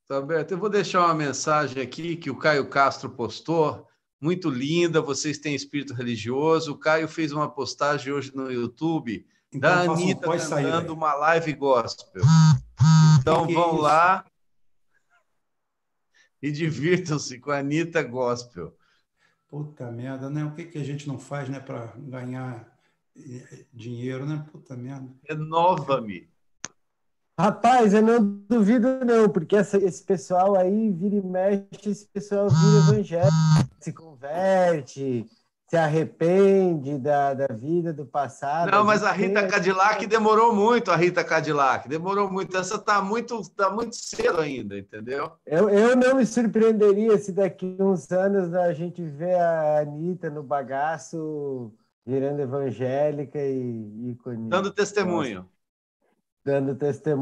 Tá 0.08 0.16
aberto. 0.16 0.50
Eu 0.50 0.58
vou 0.58 0.68
deixar 0.68 1.04
uma 1.04 1.14
mensagem 1.14 1.80
aqui 1.80 2.16
que 2.16 2.28
o 2.28 2.36
Caio 2.36 2.68
Castro 2.68 3.08
postou, 3.08 3.86
muito 4.20 4.50
linda. 4.50 5.00
Vocês 5.00 5.38
têm 5.38 5.54
espírito 5.54 5.94
religioso. 5.94 6.72
O 6.72 6.78
Caio 6.78 7.06
fez 7.06 7.30
uma 7.30 7.48
postagem 7.48 8.12
hoje 8.12 8.34
no 8.34 8.50
YouTube 8.50 9.24
então, 9.52 9.60
da 9.60 9.92
Anitta 9.92 10.28
um 10.28 10.36
cantando 10.36 10.92
uma 10.92 11.14
live 11.14 11.52
gospel. 11.52 12.24
Então 13.20 13.46
que 13.46 13.54
vão 13.54 13.70
que 13.70 13.78
é 13.78 13.82
lá 13.82 14.26
e 16.42 16.50
divirtam-se 16.50 17.38
com 17.38 17.52
a 17.52 17.58
Anitta 17.58 18.02
Gospel. 18.02 18.76
Puta 19.46 19.92
merda, 19.92 20.28
né? 20.28 20.44
O 20.44 20.54
que, 20.54 20.64
que 20.64 20.78
a 20.78 20.84
gente 20.84 21.06
não 21.06 21.20
faz 21.20 21.48
né, 21.48 21.60
para 21.60 21.92
ganhar 21.96 22.68
eh, 23.16 23.64
dinheiro, 23.72 24.26
né? 24.26 24.44
Puta 24.50 24.76
merda. 24.76 25.08
Renova-me. 25.22 26.28
Rapaz, 27.38 27.94
eu 27.94 28.02
não 28.02 28.20
duvido 28.48 29.04
não, 29.04 29.28
porque 29.28 29.54
essa, 29.54 29.78
esse 29.78 30.02
pessoal 30.02 30.56
aí 30.56 30.90
vira 30.90 31.14
e 31.14 31.22
mexe, 31.22 31.90
esse 31.90 32.06
pessoal 32.08 32.48
vira 32.48 32.96
evangélico, 32.96 33.32
se 33.78 33.92
converte, 33.92 35.24
se 35.68 35.76
arrepende 35.76 36.98
da, 36.98 37.34
da 37.34 37.46
vida 37.54 37.92
do 37.92 38.04
passado. 38.04 38.72
Não, 38.72 38.84
mas 38.84 39.04
a 39.04 39.12
Rita 39.12 39.46
Cadillac 39.46 40.04
demorou 40.08 40.52
muito, 40.52 40.90
a 40.90 40.96
Rita 40.96 41.22
Cadillac, 41.22 41.88
demorou 41.88 42.28
muito. 42.28 42.56
Essa 42.56 42.74
está 42.74 43.00
muito, 43.00 43.40
tá 43.50 43.70
muito 43.70 43.94
cedo 43.94 44.40
ainda, 44.40 44.76
entendeu? 44.76 45.30
Eu, 45.46 45.68
eu 45.68 45.94
não 45.94 46.16
me 46.16 46.26
surpreenderia 46.26 47.16
se 47.18 47.30
daqui 47.30 47.76
a 47.78 47.84
uns 47.84 48.10
anos 48.10 48.52
a 48.52 48.72
gente 48.72 49.00
vê 49.00 49.34
a 49.34 49.78
Anitta 49.82 50.28
no 50.28 50.42
bagaço 50.42 51.72
virando 52.04 52.40
evangélica 52.40 53.38
e, 53.38 54.10
e 54.10 54.18
Dando 54.48 54.72
testemunho. 54.72 55.46
Dando 56.48 56.74
testemunho. 56.74 57.16